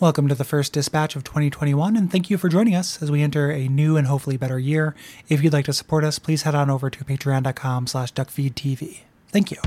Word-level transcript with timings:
Welcome 0.00 0.28
to 0.28 0.34
the 0.34 0.44
first 0.44 0.72
dispatch 0.72 1.14
of 1.14 1.24
2021, 1.24 1.94
and 1.94 2.10
thank 2.10 2.30
you 2.30 2.38
for 2.38 2.48
joining 2.48 2.74
us 2.74 3.02
as 3.02 3.10
we 3.10 3.20
enter 3.20 3.50
a 3.50 3.68
new 3.68 3.98
and 3.98 4.06
hopefully 4.06 4.38
better 4.38 4.58
year. 4.58 4.94
If 5.28 5.44
you'd 5.44 5.52
like 5.52 5.66
to 5.66 5.74
support 5.74 6.04
us, 6.04 6.18
please 6.18 6.44
head 6.44 6.54
on 6.54 6.70
over 6.70 6.88
to 6.88 7.04
patreon.com 7.04 7.86
slash 7.86 8.14
duckfeedtv. 8.14 9.00
Thank 9.28 9.50
you. 9.50 9.58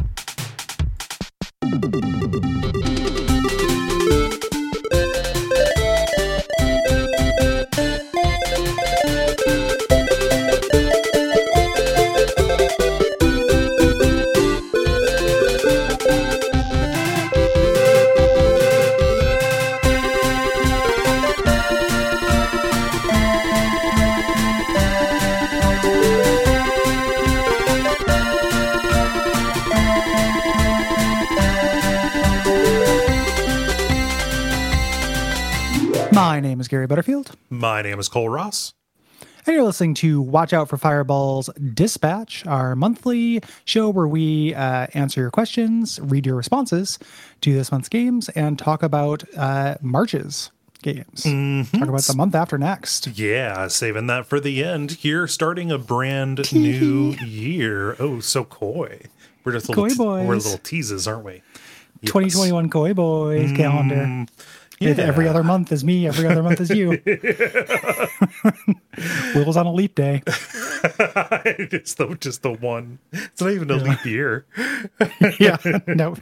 Is 36.63 36.67
Gary 36.69 36.87
Butterfield, 36.87 37.31
My 37.49 37.81
name 37.81 37.99
is 37.99 38.07
Cole 38.07 38.29
Ross. 38.29 38.73
and 39.45 39.53
you're 39.53 39.63
listening 39.65 39.93
to 39.95 40.21
Watch 40.21 40.53
Out 40.53 40.69
for 40.69 40.77
Fireballs 40.77 41.49
Dispatch, 41.73 42.45
our 42.47 42.73
monthly 42.75 43.41
show 43.65 43.89
where 43.89 44.07
we 44.07 44.55
uh, 44.55 44.87
answer 44.93 45.19
your 45.19 45.29
questions, 45.31 45.99
read 46.01 46.25
your 46.25 46.35
responses 46.35 46.99
to 47.41 47.53
this 47.53 47.69
month's 47.69 47.89
games, 47.89 48.29
and 48.29 48.57
talk 48.57 48.81
about 48.81 49.23
uh, 49.35 49.75
March's 49.81 50.51
games. 50.81 51.23
Talk 51.23 51.89
about 51.89 52.03
the 52.03 52.13
month 52.15 52.33
after 52.33 52.57
next. 52.57 53.07
Yeah, 53.07 53.67
saving 53.67 54.07
that 54.07 54.25
for 54.25 54.39
the 54.39 54.63
end 54.63 54.91
here, 54.91 55.27
starting 55.27 55.69
a 55.69 55.77
brand 55.77 56.49
new 56.53 57.11
year. 57.25 57.97
Oh, 57.99 58.21
so 58.21 58.45
coy. 58.45 59.01
We're 59.43 59.51
just 59.51 59.67
little 59.67 59.83
Coy 59.83 59.89
te- 59.89 59.97
we're 60.25 60.35
little 60.37 60.57
teases, 60.59 61.05
aren't 61.09 61.25
we? 61.25 61.41
Yes. 62.01 62.11
2021 62.11 62.69
Koi 62.69 62.93
Boys 62.93 63.51
calendar. 63.53 64.25
If 64.87 64.97
yeah. 64.97 65.05
every 65.05 65.27
other 65.27 65.43
month 65.43 65.71
is 65.71 65.83
me, 65.83 66.07
every 66.07 66.27
other 66.27 66.43
month 66.43 66.61
is 66.61 66.69
you. 66.69 67.01
Will's 69.35 69.57
on 69.57 69.65
a 69.65 69.73
leap 69.73 69.95
day. 69.95 70.21
it's 70.25 71.95
the, 71.95 72.15
just 72.19 72.43
the 72.43 72.51
one. 72.51 72.99
It's 73.11 73.41
not 73.41 73.51
even 73.51 73.69
a 73.71 73.75
leap 73.75 74.05
year. 74.05 74.45
Yeah, 75.39 75.57
no, 75.87 76.15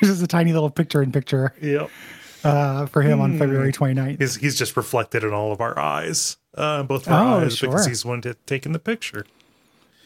this 0.00 0.08
is 0.10 0.22
a 0.22 0.26
tiny 0.26 0.52
little 0.52 0.70
picture 0.70 1.02
in 1.02 1.12
picture 1.12 1.54
Yep. 1.60 1.90
uh, 2.44 2.86
for 2.86 3.02
him 3.02 3.20
on 3.20 3.38
February 3.38 3.72
29th. 3.72 4.20
He's, 4.20 4.36
he's 4.36 4.58
just 4.58 4.76
reflected 4.76 5.22
in 5.24 5.32
all 5.32 5.52
of 5.52 5.60
our 5.60 5.78
eyes, 5.78 6.36
uh, 6.56 6.82
both 6.84 7.06
of 7.06 7.12
Oh, 7.12 7.16
our 7.16 7.40
eyes, 7.42 7.60
because 7.60 7.86
he's 7.86 8.04
one 8.04 8.20
to 8.22 8.34
taking 8.46 8.72
the 8.72 8.78
picture. 8.78 9.26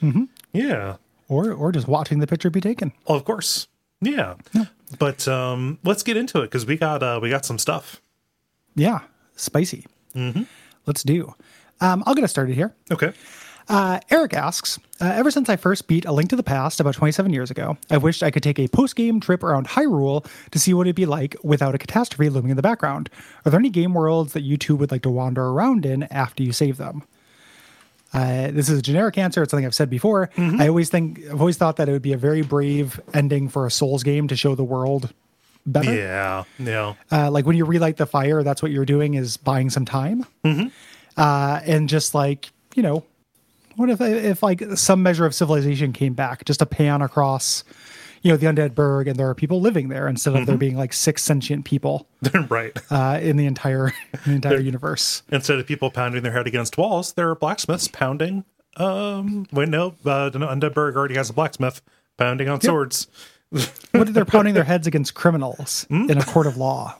Mm-hmm. 0.02 0.24
Yeah. 0.52 0.96
Or, 1.28 1.52
or 1.52 1.72
just 1.72 1.88
watching 1.88 2.18
the 2.20 2.26
picture 2.26 2.50
be 2.50 2.60
taken. 2.60 2.92
Well, 3.06 3.16
of 3.18 3.24
course. 3.24 3.68
Yeah. 4.00 4.34
But 4.98 5.26
um, 5.28 5.78
let's 5.84 6.02
get 6.02 6.16
into 6.16 6.38
it 6.40 6.46
because 6.46 6.64
we 6.66 6.76
got 6.76 7.02
uh, 7.02 7.18
we 7.22 7.30
got 7.30 7.44
some 7.44 7.58
stuff. 7.58 8.00
Yeah, 8.74 9.00
spicy. 9.36 9.86
Let's 10.86 11.02
do. 11.02 11.34
Um, 11.80 12.02
I'll 12.06 12.14
get 12.14 12.24
us 12.24 12.30
started 12.30 12.54
here. 12.54 12.74
Okay. 12.90 13.12
Uh, 13.68 14.00
Eric 14.10 14.32
asks, 14.32 14.78
uh, 15.00 15.12
ever 15.14 15.30
since 15.30 15.50
I 15.50 15.56
first 15.56 15.88
beat 15.88 16.06
A 16.06 16.12
Link 16.12 16.30
to 16.30 16.36
the 16.36 16.42
Past 16.42 16.80
about 16.80 16.94
27 16.94 17.34
years 17.34 17.50
ago, 17.50 17.76
I 17.90 17.98
wished 17.98 18.22
I 18.22 18.30
could 18.30 18.42
take 18.42 18.58
a 18.58 18.66
post-game 18.66 19.20
trip 19.20 19.42
around 19.42 19.68
Hyrule 19.68 20.26
to 20.52 20.58
see 20.58 20.72
what 20.72 20.86
it'd 20.86 20.96
be 20.96 21.04
like 21.04 21.36
without 21.44 21.74
a 21.74 21.78
catastrophe 21.78 22.30
looming 22.30 22.50
in 22.50 22.56
the 22.56 22.62
background. 22.62 23.10
Are 23.44 23.50
there 23.50 23.60
any 23.60 23.68
game 23.68 23.92
worlds 23.92 24.32
that 24.32 24.40
you 24.42 24.56
two 24.56 24.74
would 24.76 24.90
like 24.90 25.02
to 25.02 25.10
wander 25.10 25.44
around 25.44 25.84
in 25.84 26.04
after 26.04 26.42
you 26.42 26.52
save 26.52 26.78
them? 26.78 27.02
Uh, 28.14 28.50
this 28.50 28.68
is 28.68 28.78
a 28.78 28.82
generic 28.82 29.18
answer. 29.18 29.42
It's 29.42 29.50
something 29.50 29.66
I've 29.66 29.74
said 29.74 29.90
before. 29.90 30.30
I 30.36 30.68
always 30.68 30.88
think, 30.88 31.20
I've 31.26 31.40
always 31.40 31.56
thought 31.56 31.76
that 31.76 31.88
it 31.88 31.92
would 31.92 32.02
be 32.02 32.14
a 32.14 32.18
very 32.18 32.42
brave 32.42 33.00
ending 33.12 33.48
for 33.48 33.66
a 33.66 33.70
Souls 33.70 34.02
game 34.02 34.28
to 34.28 34.36
show 34.36 34.54
the 34.54 34.64
world 34.64 35.12
better. 35.66 35.94
Yeah. 35.94 36.44
Yeah. 36.58 36.94
Uh, 37.12 37.30
like 37.30 37.44
when 37.44 37.56
you 37.56 37.66
relight 37.66 37.98
the 37.98 38.06
fire, 38.06 38.42
that's 38.42 38.62
what 38.62 38.70
you're 38.72 38.86
doing 38.86 39.14
is 39.14 39.36
buying 39.36 39.68
some 39.68 39.84
time. 39.84 40.24
Uh, 41.16 41.60
and 41.64 41.88
just 41.88 42.14
like, 42.14 42.50
you 42.74 42.82
know, 42.82 43.04
what 43.76 43.90
if, 43.90 44.00
if 44.00 44.42
like 44.42 44.62
some 44.74 45.02
measure 45.02 45.26
of 45.26 45.34
civilization 45.34 45.92
came 45.92 46.14
back, 46.14 46.44
just 46.44 46.62
a 46.62 46.66
pan 46.66 47.02
across, 47.02 47.62
you 48.22 48.30
know, 48.30 48.36
the 48.36 48.46
undead 48.46 48.74
burg 48.74 49.08
and 49.08 49.18
there 49.18 49.28
are 49.28 49.34
people 49.34 49.60
living 49.60 49.88
there 49.88 50.08
instead 50.08 50.34
of 50.34 50.46
there 50.46 50.56
being 50.56 50.76
like 50.76 50.92
six 50.92 51.22
sentient 51.22 51.64
people 51.64 52.08
right. 52.48 52.76
uh, 52.90 53.18
in 53.20 53.36
the 53.36 53.46
entire, 53.46 53.88
in 53.88 54.20
the 54.26 54.34
entire 54.34 54.60
universe. 54.60 55.22
Instead 55.30 55.58
of 55.58 55.66
people 55.66 55.90
pounding 55.90 56.22
their 56.22 56.32
head 56.32 56.46
against 56.46 56.76
walls, 56.76 57.12
there 57.12 57.28
are 57.30 57.34
blacksmiths 57.34 57.88
pounding. 57.88 58.44
Um, 58.76 59.46
wait, 59.52 59.68
no, 59.68 59.94
uh, 60.04 60.30
no, 60.34 60.46
Undeadburg 60.46 60.94
already 60.96 61.16
has 61.16 61.30
a 61.30 61.32
blacksmith 61.32 61.82
pounding 62.16 62.48
on 62.48 62.60
swords. 62.60 63.06
What 63.92 64.08
if 64.08 64.14
they're 64.14 64.26
pounding 64.26 64.52
their 64.52 64.64
heads 64.64 64.86
against 64.86 65.14
criminals 65.14 65.86
in 65.88 66.18
a 66.18 66.22
court 66.22 66.46
of 66.46 66.58
law? 66.58 66.96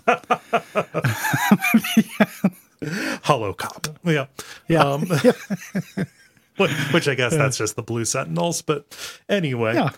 Hollow 3.22 3.52
cop. 3.52 3.86
Yeah. 4.02 4.26
Yeah. 4.66 4.80
Um, 4.80 5.02
which, 5.02 5.26
which 6.92 7.08
I 7.08 7.14
guess 7.14 7.34
that's 7.36 7.56
just 7.56 7.76
the 7.76 7.82
blue 7.82 8.04
sentinels. 8.04 8.62
But 8.62 8.86
anyway, 9.28 9.74
yeah. 9.74 9.91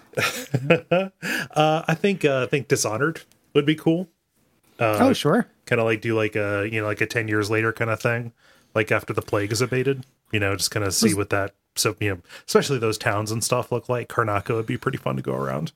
uh, 1.50 1.82
I 1.86 1.94
think 1.94 2.24
uh, 2.24 2.42
I 2.42 2.46
think 2.46 2.68
Dishonored 2.68 3.22
would 3.54 3.66
be 3.66 3.74
cool. 3.74 4.08
oh, 4.78 5.12
sure. 5.12 5.46
Kind 5.66 5.80
of 5.80 5.86
like 5.86 6.00
do 6.00 6.14
like 6.16 6.36
a 6.36 6.68
you 6.70 6.80
know 6.80 6.86
like 6.86 7.00
a 7.00 7.06
ten 7.06 7.28
years 7.28 7.50
later 7.50 7.72
kind 7.72 7.90
of 7.90 8.00
thing, 8.00 8.32
like 8.74 8.90
after 8.92 9.12
the 9.12 9.22
plague 9.22 9.52
is 9.52 9.60
abated. 9.60 10.04
You 10.32 10.40
know, 10.40 10.54
just 10.56 10.70
kind 10.70 10.84
of 10.86 10.94
see 10.94 11.14
what 11.14 11.30
that. 11.30 11.54
So 11.76 11.94
you 12.00 12.10
know, 12.10 12.20
especially 12.46 12.78
those 12.78 12.98
towns 12.98 13.30
and 13.30 13.42
stuff 13.42 13.70
look 13.72 13.88
like. 13.88 14.08
Karnaca 14.08 14.54
would 14.54 14.66
be 14.66 14.76
pretty 14.76 14.98
fun 14.98 15.16
to 15.16 15.22
go 15.22 15.34
around. 15.34 15.72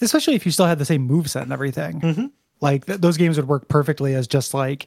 especially 0.00 0.34
if 0.34 0.44
you 0.46 0.52
still 0.52 0.66
had 0.66 0.78
the 0.78 0.84
same 0.84 1.02
move 1.02 1.30
set 1.30 1.42
and 1.44 1.52
everything. 1.52 2.32
Like 2.60 2.86
th- 2.86 3.00
those 3.00 3.16
games 3.16 3.36
would 3.36 3.48
work 3.48 3.68
perfectly 3.68 4.14
as 4.14 4.26
just 4.26 4.54
like 4.54 4.86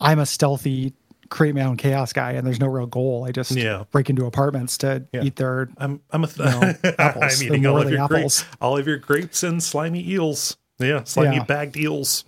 I'm 0.00 0.18
a 0.18 0.26
stealthy 0.26 0.92
create 1.32 1.54
my 1.54 1.62
own 1.62 1.76
chaos 1.76 2.12
guy, 2.12 2.32
and 2.32 2.46
there's 2.46 2.60
no 2.60 2.66
real 2.66 2.86
goal. 2.86 3.24
I 3.24 3.32
just 3.32 3.52
Yeah. 3.52 3.84
break 3.90 4.10
into 4.10 4.26
apartments 4.26 4.76
to 4.78 5.04
eat 5.14 5.36
their. 5.36 5.68
I'm 5.78 6.00
I'm 6.10 6.24
a 6.24 6.26
th- 6.26 6.38
know, 6.38 6.74
apples. 6.98 7.40
I'm 7.40 7.46
eating 7.46 7.66
all 7.66 7.78
of 7.80 7.90
your 7.90 8.00
apples. 8.04 8.42
grapes, 8.42 8.44
all 8.60 8.76
of 8.76 8.86
your 8.86 8.98
grapes 8.98 9.42
and 9.42 9.62
slimy 9.62 10.06
eels. 10.08 10.56
Yeah, 10.78 11.04
slimy 11.04 11.36
Yeah. 11.36 11.44
bagged 11.44 11.76
eels. 11.76 12.24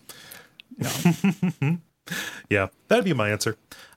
yeah, 2.50 2.68
that'd 2.88 3.04
be 3.04 3.12
my 3.12 3.30
answer. 3.30 3.56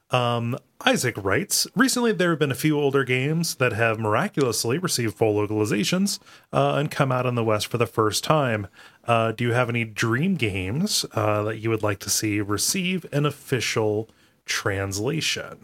Um, 0.10 0.58
Isaac 0.86 1.16
writes 1.18 1.68
Recently, 1.76 2.12
there 2.14 2.30
have 2.30 2.40
been 2.40 2.52
a 2.52 2.56
few 2.56 2.80
older 2.80 3.04
games 3.04 3.56
that 3.56 3.74
have 3.74 4.00
miraculously 4.00 4.78
received 4.78 5.16
full 5.16 5.36
localizations 5.36 6.20
uh, 6.54 6.76
and 6.76 6.90
come 6.90 7.12
out 7.12 7.26
in 7.26 7.36
the 7.36 7.44
West 7.44 7.68
for 7.68 7.78
the 7.78 7.88
first 7.88 8.24
time. 8.24 8.68
Uh, 9.06 9.32
do 9.34 9.44
you 9.44 9.54
have 9.54 9.70
any 9.70 9.84
dream 9.84 10.36
games 10.36 11.06
uh, 11.14 11.44
that 11.44 11.58
you 11.60 11.70
would 11.70 11.84
like 11.84 12.00
to 12.00 12.10
see 12.10 12.40
receive 12.42 13.06
an 13.12 13.26
official 13.26 14.10
translation? 14.48 15.60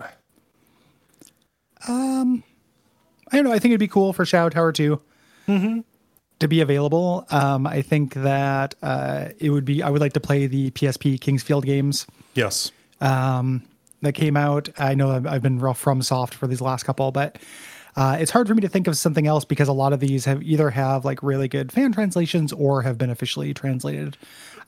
Um, 1.88 2.44
I 3.31 3.35
don't 3.38 3.45
know. 3.45 3.51
I 3.51 3.59
think 3.59 3.71
it'd 3.71 3.79
be 3.79 3.88
cool 3.88 4.13
for 4.13 4.25
Shadow 4.25 4.49
Tower 4.49 4.71
2 4.71 5.01
to 6.39 6.47
be 6.47 6.61
available. 6.61 7.25
Um, 7.31 7.66
I 7.67 7.81
think 7.81 8.13
that 8.13 8.75
uh, 8.81 9.29
it 9.39 9.49
would 9.49 9.66
be. 9.66 9.81
I 9.81 9.89
would 9.89 10.01
like 10.01 10.13
to 10.13 10.19
play 10.19 10.47
the 10.47 10.72
PSP 10.72 11.19
King's 11.19 11.43
Field 11.43 11.66
games 11.66 12.05
Yes. 12.35 12.72
Um, 13.01 13.63
that 14.01 14.13
came 14.13 14.35
out. 14.35 14.69
I 14.77 14.95
know 14.95 15.11
I've, 15.11 15.25
I've 15.27 15.41
been 15.41 15.59
real 15.59 15.73
FromSoft 15.73 16.33
for 16.33 16.47
these 16.47 16.61
last 16.61 16.83
couple, 16.83 17.11
but 17.11 17.38
uh, 17.95 18.17
it's 18.19 18.31
hard 18.31 18.47
for 18.47 18.55
me 18.55 18.61
to 18.61 18.67
think 18.69 18.87
of 18.87 18.97
something 18.97 19.27
else 19.27 19.45
because 19.45 19.67
a 19.67 19.73
lot 19.73 19.93
of 19.93 19.99
these 19.99 20.25
have 20.25 20.41
either 20.43 20.69
have 20.71 21.05
like 21.05 21.21
really 21.23 21.47
good 21.47 21.71
fan 21.71 21.91
translations 21.91 22.51
or 22.53 22.81
have 22.81 22.97
been 22.97 23.09
officially 23.09 23.53
translated. 23.53 24.17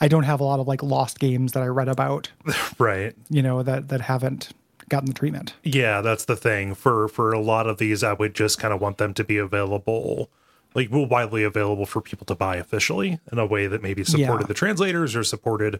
I 0.01 0.07
don't 0.07 0.23
have 0.23 0.39
a 0.39 0.43
lot 0.43 0.59
of 0.59 0.67
like 0.67 0.83
lost 0.83 1.19
games 1.19 1.53
that 1.53 1.63
I 1.63 1.67
read 1.67 1.87
about, 1.87 2.29
Right. 2.79 3.15
you 3.29 3.41
know, 3.41 3.63
that 3.63 3.87
that 3.89 4.01
haven't 4.01 4.49
gotten 4.89 5.07
the 5.07 5.13
treatment. 5.13 5.53
Yeah, 5.63 6.01
that's 6.01 6.25
the 6.25 6.35
thing. 6.35 6.75
For 6.75 7.07
for 7.07 7.31
a 7.31 7.39
lot 7.39 7.65
of 7.67 7.77
these, 7.77 8.03
I 8.03 8.13
would 8.13 8.35
just 8.35 8.59
kind 8.59 8.73
of 8.73 8.81
want 8.81 8.97
them 8.97 9.13
to 9.15 9.23
be 9.23 9.37
available, 9.37 10.29
like 10.75 10.89
widely 10.91 11.43
available 11.43 11.85
for 11.85 12.01
people 12.01 12.25
to 12.25 12.35
buy 12.35 12.57
officially 12.57 13.19
in 13.31 13.39
a 13.39 13.45
way 13.45 13.67
that 13.67 13.81
maybe 13.81 14.03
supported 14.03 14.43
Yeah. 14.43 14.47
the 14.47 14.53
translators 14.53 15.15
or 15.15 15.23
supported, 15.23 15.79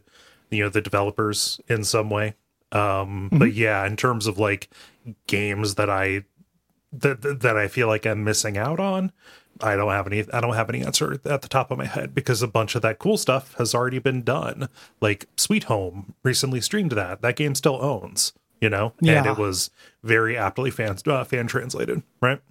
you 0.50 0.64
know, 0.64 0.70
the 0.70 0.82
developers 0.82 1.60
in 1.68 1.84
some 1.84 2.10
way. 2.10 2.34
Um, 2.72 3.30
But 3.32 3.54
yeah, 3.54 3.86
in 3.86 3.96
terms 3.98 4.26
of 4.28 4.40
like 4.40 4.70
games 5.28 5.76
that 5.76 5.90
I 5.90 6.24
that 7.02 7.42
that 7.42 7.58
I 7.58 7.68
feel 7.68 7.88
like 7.88 8.06
I'm 8.06 8.24
missing 8.24 8.58
out 8.58 8.80
on, 8.80 9.12
I 9.62 9.76
don't 9.76 9.92
have 9.92 10.08
any. 10.08 10.26
I 10.34 10.42
don't 10.42 10.54
have 10.54 10.70
any 10.70 10.84
answer 10.84 11.20
at 11.26 11.42
the 11.42 11.48
top 11.48 11.72
of 11.72 11.78
my 11.78 11.86
head 11.86 12.14
because 12.14 12.42
a 12.42 12.48
bunch 12.48 12.76
of 12.76 12.82
that 12.82 13.00
cool 13.00 13.18
stuff 13.18 13.54
has 13.56 13.74
already 13.74 14.00
been 14.00 14.22
done. 14.22 14.70
Like 15.00 15.28
Sweet 15.38 15.66
Home 15.66 16.14
recently 16.24 16.62
streamed 16.62 16.92
that. 16.92 17.22
That 17.22 17.36
game 17.36 17.56
still 17.56 17.82
owns, 17.82 18.34
you 18.60 18.70
know, 18.70 18.94
and 19.02 19.26
it 19.26 19.38
was 19.38 19.70
very 20.04 20.38
aptly 20.38 20.72
fan 20.72 20.98
uh, 21.08 21.24
fan 21.24 21.48
translated, 21.48 22.04
right? 22.22 22.42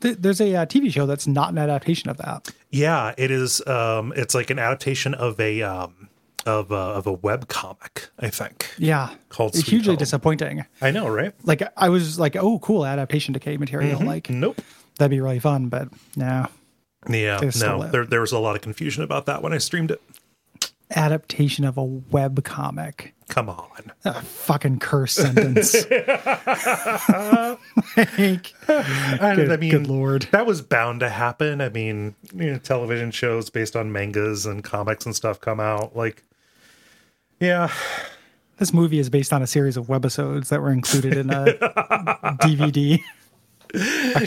There's 0.00 0.40
a 0.40 0.54
uh, 0.54 0.66
TV 0.66 0.92
show 0.92 1.06
that's 1.06 1.26
not 1.26 1.50
an 1.50 1.58
adaptation 1.58 2.08
of 2.08 2.18
that. 2.18 2.50
Yeah, 2.70 3.14
it 3.18 3.30
is. 3.30 3.64
Um, 3.66 4.12
it's 4.16 4.34
like 4.34 4.50
an 4.50 4.58
adaptation 4.58 5.14
of 5.14 5.38
a 5.40 5.62
um, 5.62 6.08
of 6.48 6.70
a, 6.72 6.74
of 6.74 7.06
a 7.06 7.12
web 7.12 7.48
comic. 7.48 8.08
I 8.18 8.28
think. 8.30 8.70
Yeah, 8.78 9.14
Called 9.28 9.54
Sweet 9.54 9.66
hugely 9.66 9.92
Home. 9.92 9.98
disappointing. 9.98 10.64
I 10.82 10.90
know, 10.90 11.08
right? 11.08 11.32
Like 11.44 11.62
I 11.76 11.88
was 11.90 12.18
like, 12.18 12.34
oh, 12.36 12.58
cool 12.60 12.84
adaptation 12.86 13.34
to 13.34 13.40
K 13.40 13.56
material. 13.56 13.98
Mm-hmm. 13.98 14.06
Like 14.08 14.30
Nope. 14.30 14.60
that'd 14.98 15.10
be 15.10 15.20
really 15.20 15.40
fun, 15.40 15.68
but 15.68 15.88
no 16.16 16.46
Yeah, 17.08 17.40
no. 17.60 17.86
There 17.88 18.04
there 18.06 18.20
was 18.20 18.32
a 18.32 18.38
lot 18.38 18.56
of 18.56 18.62
confusion 18.62 19.02
about 19.04 19.26
that 19.26 19.42
when 19.42 19.52
I 19.52 19.58
streamed 19.58 19.90
it. 19.90 20.00
adaptation 20.90 21.64
of 21.64 21.76
a 21.76 21.84
web 21.84 22.42
comic. 22.44 23.14
Come 23.28 23.50
on. 23.50 23.92
A 24.06 24.22
fucking 24.22 24.78
curse 24.78 25.12
sentence. 25.12 25.74
like, 25.90 25.98
Good- 28.66 29.50
I 29.50 29.56
mean, 29.58 29.70
good 29.70 29.86
lord. 29.86 30.22
that 30.30 30.46
was 30.46 30.62
bound 30.62 31.00
to 31.00 31.08
happen. 31.10 31.60
I 31.60 31.68
mean, 31.68 32.14
you 32.34 32.52
know, 32.52 32.58
television 32.58 33.10
shows 33.10 33.50
based 33.50 33.76
on 33.76 33.92
mangas 33.92 34.46
and 34.46 34.62
comics 34.64 35.04
and 35.06 35.14
stuff 35.14 35.40
come 35.40 35.60
out. 35.60 35.94
Like, 35.96 36.22
yeah, 37.40 37.72
this 38.58 38.72
movie 38.72 38.98
is 38.98 39.08
based 39.10 39.32
on 39.32 39.42
a 39.42 39.46
series 39.46 39.76
of 39.76 39.86
webisodes 39.86 40.48
that 40.48 40.60
were 40.60 40.72
included 40.72 41.16
in 41.16 41.30
a 41.30 41.44
DVD. 42.42 43.00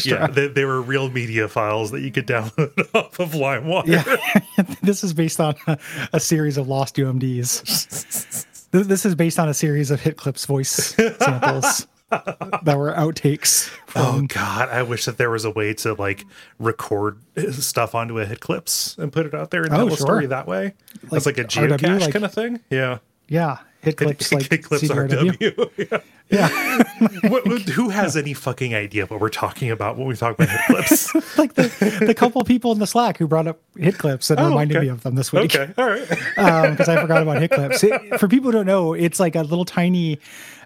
yeah, 0.06 0.28
they, 0.28 0.48
they 0.48 0.66
were 0.66 0.82
real 0.82 1.10
media 1.10 1.48
files 1.48 1.92
that 1.92 2.02
you 2.02 2.12
could 2.12 2.28
download 2.28 2.72
off 2.96 3.20
of 3.20 3.32
LimeWire. 3.32 3.88
Yeah, 3.88 4.76
this 4.84 5.04
is 5.04 5.14
based 5.14 5.40
on 5.40 5.56
a, 5.68 5.78
a 6.14 6.20
series 6.20 6.58
of 6.58 6.68
lost 6.68 6.96
UMDs. 6.96 8.48
This 8.72 9.06
is 9.06 9.16
based 9.16 9.38
on 9.40 9.50
a 9.50 9.54
series 9.54 9.92
of 9.92 10.00
Hit 10.00 10.16
Clips 10.16 10.46
voice 10.46 10.96
samples 11.20 11.88
that 12.12 12.76
were 12.78 12.92
outtakes. 12.94 13.72
Oh 13.96 14.22
God, 14.28 14.70
I 14.70 14.84
wish 14.84 15.06
that 15.06 15.18
there 15.18 15.30
was 15.30 15.46
a 15.46 15.52
way 15.52 15.74
to 15.76 15.94
like 15.94 16.26
record 16.60 17.20
stuff 17.52 17.96
onto 17.96 18.20
a 18.20 18.26
hit 18.26 18.40
clips 18.40 18.98
and 18.98 19.12
put 19.12 19.26
it 19.26 19.34
out 19.34 19.52
there 19.52 19.64
and 19.64 19.74
Oh, 19.74 19.78
tell 19.78 19.88
a 19.88 19.90
sure. 19.92 19.98
story 19.98 20.26
that 20.28 20.48
way. 20.48 20.74
That's 21.10 21.26
like 21.26 21.38
a 21.38 21.44
RW, 21.46 21.78
geocache 21.78 22.00
like- 22.02 22.14
kind 22.14 22.26
of 22.26 22.34
thing. 22.34 22.60
Yeah. 22.70 23.00
yeah, 23.28 23.60
Hit 23.82 23.98
Clips 23.98 24.32
like 24.34 24.50
hit 24.50 24.64
clips 24.64 24.84
CDRW. 24.84 25.32
RW. 25.38 25.90
yeah. 25.90 25.98
Yeah, 26.30 26.84
What- 27.30 27.46
what- 27.46 27.62
who 27.64 27.90
has 27.90 28.16
any 28.16 28.34
fucking 28.34 28.74
idea 28.74 29.06
what 29.08 29.20
we're 29.20 29.28
talking 29.30 29.70
about 29.72 29.98
when 29.98 30.08
we 30.08 30.16
talk 30.16 30.36
about 30.36 30.48
hit 30.50 30.62
clips? 30.68 31.14
like 31.38 31.56
the, 31.56 32.04
the 32.06 32.14
couple 32.14 32.42
people 32.46 32.72
in 32.72 32.80
the 32.80 32.88
Slack 32.88 33.18
who 33.18 33.28
brought 33.28 33.48
up 33.48 33.60
Hit 33.78 33.98
Clips 33.98 34.30
and 34.30 34.40
oh, 34.40 34.48
reminded 34.48 34.78
Oh, 34.78 34.80
okay. 34.80 34.86
me 34.88 34.92
of 34.92 35.04
them 35.04 35.16
this 35.16 35.34
week. 35.34 35.54
okay, 35.56 35.74
all 35.78 35.90
right. 35.90 36.10
Um, 36.38 36.72
because 36.72 36.88
I 36.88 37.02
forgot 37.02 37.22
about 37.24 37.42
Hit 37.42 37.52
Clips. 37.52 37.84
It- 37.84 38.18
for 38.20 38.30
people 38.30 38.52
who 38.52 38.60
don't 38.60 38.66
know, 38.66 38.94
it's 38.94 39.20
like 39.20 39.36
a 39.36 39.42
little 39.42 39.66
tiny 39.66 40.20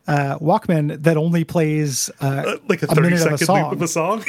uh, 0.08 0.38
Walkman 0.40 1.02
that 1.04 1.18
only 1.18 1.44
plays 1.44 2.10
uh, 2.22 2.58
Like 2.68 2.82
a 2.84 2.86
a 2.86 2.88
thirty 2.90 3.10
minute 3.10 3.26
of 3.26 3.34
a 3.34 3.38
second 3.38 3.56
loop 3.56 3.64
song. 3.64 3.74
of 3.74 3.82
a 3.82 3.88
song. 3.88 4.24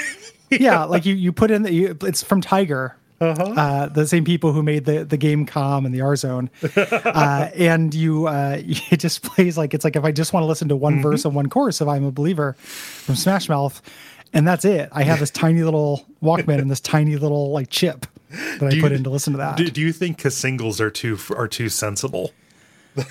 yeah, 0.51 0.85
like 0.95 1.05
you 1.07 1.15
you 1.15 1.33
put 1.33 1.51
in 1.51 1.63
the, 1.63 1.73
you, 1.73 1.97
it's 2.03 2.23
from 2.23 2.41
Tiger. 2.41 2.97
Uh-huh. 3.19 3.43
Uh, 3.45 3.87
the 3.87 4.07
same 4.07 4.25
people 4.27 4.53
who 4.53 4.63
made 4.63 4.85
the 4.85 5.03
the 5.05 5.17
Game.com 5.17 5.87
and 5.87 5.95
the 5.95 6.03
R-Zone, 6.03 6.51
uh, 6.77 7.49
and 7.57 7.95
you 7.95 8.27
uh, 8.27 8.59
it 8.61 8.99
just 8.99 9.23
plays 9.23 9.57
like 9.57 9.73
it's 9.73 9.85
like 9.85 9.97
if 9.97 10.05
I 10.05 10.13
just 10.13 10.33
want 10.35 10.43
to 10.45 10.47
listen 10.47 10.69
to 10.69 10.75
Mm-hmm. 10.75 10.83
one 10.83 11.03
verse 11.03 11.25
of 11.25 11.35
one 11.35 11.49
chorus 11.49 11.81
of 11.81 11.89
I'm 11.89 12.05
a 12.05 12.13
Believer 12.13 12.53
from 12.59 13.15
Smash 13.15 13.49
Mouth, 13.49 13.81
and 14.35 14.47
that's 14.47 14.67
it. 14.67 14.91
I 14.93 15.03
have 15.03 15.19
this 15.19 15.31
tiny 15.31 15.63
little 15.63 16.05
Walkman 16.23 16.59
and 16.61 16.71
this 16.71 16.81
tiny 16.81 17.17
little 17.17 17.53
like 17.53 17.71
chip 17.71 18.05
that 18.31 18.63
I 18.65 18.81
put 18.81 18.91
you- 18.93 18.99
in 18.99 19.05
to 19.05 19.11
listen 19.11 19.33
to 19.33 19.39
that. 19.39 19.57
Do, 19.57 19.67
do 19.71 19.81
you 19.81 19.93
think 19.93 20.21
singles 20.21 20.79
are 20.79 20.91
too 20.91 21.19
are 21.35 21.49
too 21.49 21.71
sensible? 21.71 22.33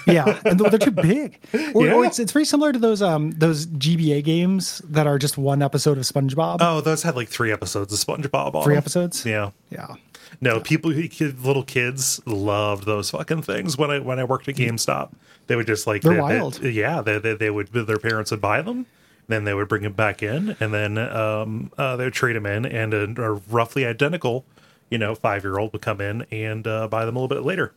Yeah, 0.08 0.40
and 0.46 0.60
they're 0.60 0.78
too 0.80 0.92
big. 0.92 1.40
Or, 1.74 1.82
or 1.82 1.86
Yeah. 2.04 2.08
it's 2.08 2.20
it's 2.20 2.32
very 2.32 2.46
similar 2.46 2.72
to 2.72 2.80
those 2.80 3.02
um 3.02 3.32
those 3.32 3.66
GBA 3.68 4.24
games 4.24 4.80
that 4.86 5.08
are 5.08 5.18
just 5.18 5.38
one 5.38 5.62
episode 5.62 5.98
of 5.98 6.04
SpongeBob. 6.04 6.58
Oh, 6.62 6.82
those 6.82 7.04
had 7.04 7.16
like 7.16 7.28
three 7.30 7.52
episodes 7.52 7.94
of 7.94 8.00
SpongeBob 8.00 8.56
on 8.56 8.64
Three 8.64 8.74
them. 8.76 8.80
episodes. 8.80 9.26
Yeah. 9.26 9.52
Yeah. 9.70 9.96
No, 10.42 10.60
people, 10.60 10.92
who- 10.92 11.08
little 11.44 11.64
kids 11.64 12.20
loved 12.26 12.86
those 12.86 13.10
fucking 13.12 13.44
things. 13.44 13.78
When 13.78 13.90
I 13.92 14.00
when 14.00 14.20
I 14.20 14.24
worked 14.24 14.48
at 14.50 14.56
GameStop, 14.56 15.12
they 15.48 15.56
would 15.56 15.68
just 15.68 15.88
like 15.88 16.02
They're 16.02 16.14
they- 16.14 16.18
they- 16.18 16.40
wild. 16.40 16.64
yeah, 16.64 17.02
they, 17.02 17.20
they 17.20 17.34
they 17.36 17.50
would 17.50 17.68
their 17.74 17.98
parents 18.00 18.32
would 18.32 18.42
buy 18.42 18.62
them, 18.62 18.86
then 19.28 19.44
they 19.46 19.54
would 19.54 19.68
bring 19.68 19.84
them 19.84 19.94
back 19.94 20.22
in, 20.24 20.56
and 20.60 20.74
then 20.74 20.98
um 20.98 21.72
uh, 21.78 21.96
they 21.96 22.04
would 22.06 22.14
trade 22.14 22.36
them 22.36 22.46
in, 22.46 22.66
and 22.66 22.94
a, 22.94 23.04
a 23.22 23.34
roughly 23.50 23.86
identical, 23.86 24.46
you 24.90 24.98
know, 24.98 25.16
five 25.16 25.44
year 25.44 25.58
old 25.58 25.72
would 25.74 25.82
come 25.82 26.02
in 26.02 26.24
and 26.32 26.68
uh, 26.68 26.88
buy 26.88 27.06
them 27.06 27.16
a 27.16 27.20
little 27.22 27.34
bit 27.36 27.46
later. 27.46 27.74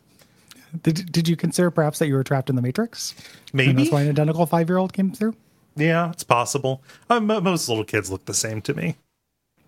Did 0.82 1.10
did 1.12 1.28
you 1.28 1.36
consider 1.36 1.70
perhaps 1.70 1.98
that 1.98 2.08
you 2.08 2.14
were 2.14 2.24
trapped 2.24 2.50
in 2.50 2.56
the 2.56 2.62
Matrix? 2.62 3.14
And 3.18 3.54
Maybe, 3.54 3.72
that's 3.72 3.90
why 3.90 4.02
an 4.02 4.08
identical 4.10 4.44
five 4.46 4.68
year 4.68 4.78
old 4.78 4.92
came 4.92 5.10
through. 5.12 5.34
yeah, 5.76 6.10
it's 6.10 6.24
possible. 6.24 6.82
Um, 7.08 7.26
most 7.26 7.68
little 7.68 7.84
kids 7.84 8.10
look 8.10 8.24
the 8.26 8.34
same 8.34 8.60
to 8.62 8.74
me. 8.74 8.96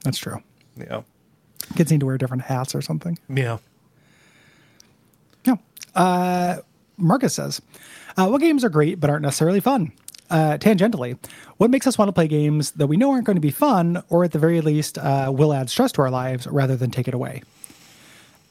That's 0.05 0.19
true. 0.19 0.43
Yeah, 0.77 1.03
Kids 1.77 1.91
need 1.91 2.01
to 2.01 2.07
wear 2.07 2.19
different 2.19 2.43
hats 2.45 2.75
or 2.75 2.83
something. 2.83 3.19
yeah. 3.29 3.59
Yeah. 5.45 5.57
Uh, 5.95 6.59
Marcus 6.97 7.35
says, 7.35 7.61
uh, 8.17 8.29
"What 8.29 8.41
games 8.41 8.65
are 8.65 8.69
great 8.69 9.01
but 9.01 9.09
aren't 9.11 9.23
necessarily 9.23 9.61
fun?" 9.61 9.93
Uh, 10.29 10.57
tangentially, 10.59 11.19
what 11.57 11.71
makes 11.71 11.87
us 11.87 11.99
want 11.99 12.09
to 12.09 12.13
play 12.13 12.29
games 12.29 12.71
that 12.73 12.87
we 12.87 12.97
know 12.97 13.11
aren't 13.11 13.25
going 13.25 13.37
to 13.37 13.41
be 13.41 13.51
fun, 13.51 14.03
or 14.11 14.23
at 14.23 14.31
the 14.33 14.39
very 14.39 14.61
least, 14.61 14.97
uh, 14.99 15.33
will 15.35 15.53
add 15.53 15.69
stress 15.69 15.91
to 15.93 16.03
our 16.03 16.11
lives 16.11 16.47
rather 16.47 16.77
than 16.77 16.91
take 16.91 17.09
it 17.09 17.15
away? 17.15 17.43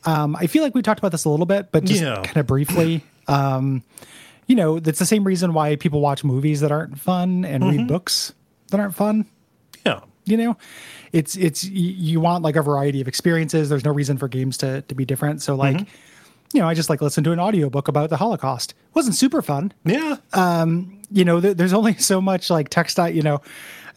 Um, 0.05 0.35
I 0.35 0.47
feel 0.47 0.63
like 0.63 0.73
we 0.75 0.81
talked 0.81 0.99
about 0.99 1.11
this 1.11 1.25
a 1.25 1.29
little 1.29 1.45
bit, 1.45 1.71
but 1.71 1.83
just 1.83 2.01
Yeah. 2.01 2.21
kind 2.23 2.37
of 2.37 2.47
briefly. 2.47 3.03
Um, 3.27 3.83
you 4.47 4.55
know, 4.55 4.79
that's 4.79 4.97
the 4.97 5.05
same 5.05 5.23
reason 5.23 5.53
why 5.53 5.75
people 5.75 6.01
watch 6.01 6.23
movies 6.23 6.61
that 6.61 6.71
aren't 6.71 6.97
fun 6.97 7.45
and 7.45 7.63
read 7.63 7.87
books 7.87 8.33
that 8.71 8.79
aren't 8.79 8.95
fun 8.95 9.27
Yeah. 9.85 9.99
you 10.25 10.35
know 10.35 10.57
it's 11.13 11.35
it's 11.35 11.63
you 11.63 12.19
want 12.19 12.43
like 12.43 12.55
a 12.55 12.63
variety 12.63 13.01
of 13.01 13.07
experiences 13.07 13.69
there's 13.69 13.85
no 13.85 13.91
reason 13.91 14.17
for 14.17 14.27
games 14.27 14.57
to 14.57 14.81
to 14.81 14.95
be 14.95 15.05
different 15.05 15.43
so 15.43 15.53
like 15.55 15.79
you 16.53 16.59
know 16.59 16.67
i 16.67 16.73
just 16.73 16.89
like 16.89 17.01
listened 17.03 17.23
to 17.25 17.31
an 17.31 17.39
audiobook 17.39 17.87
about 17.87 18.09
the 18.09 18.17
holocaust 18.17 18.73
wasn't 18.95 19.13
super 19.15 19.43
fun 19.43 19.71
Yeah. 19.85 20.17
Um, 20.33 20.99
you 21.11 21.23
know 21.25 21.39
there, 21.39 21.53
there's 21.53 21.73
only 21.73 21.93
so 21.99 22.19
much 22.19 22.49
like 22.49 22.69
text 22.69 22.97
you 23.13 23.21
know 23.21 23.41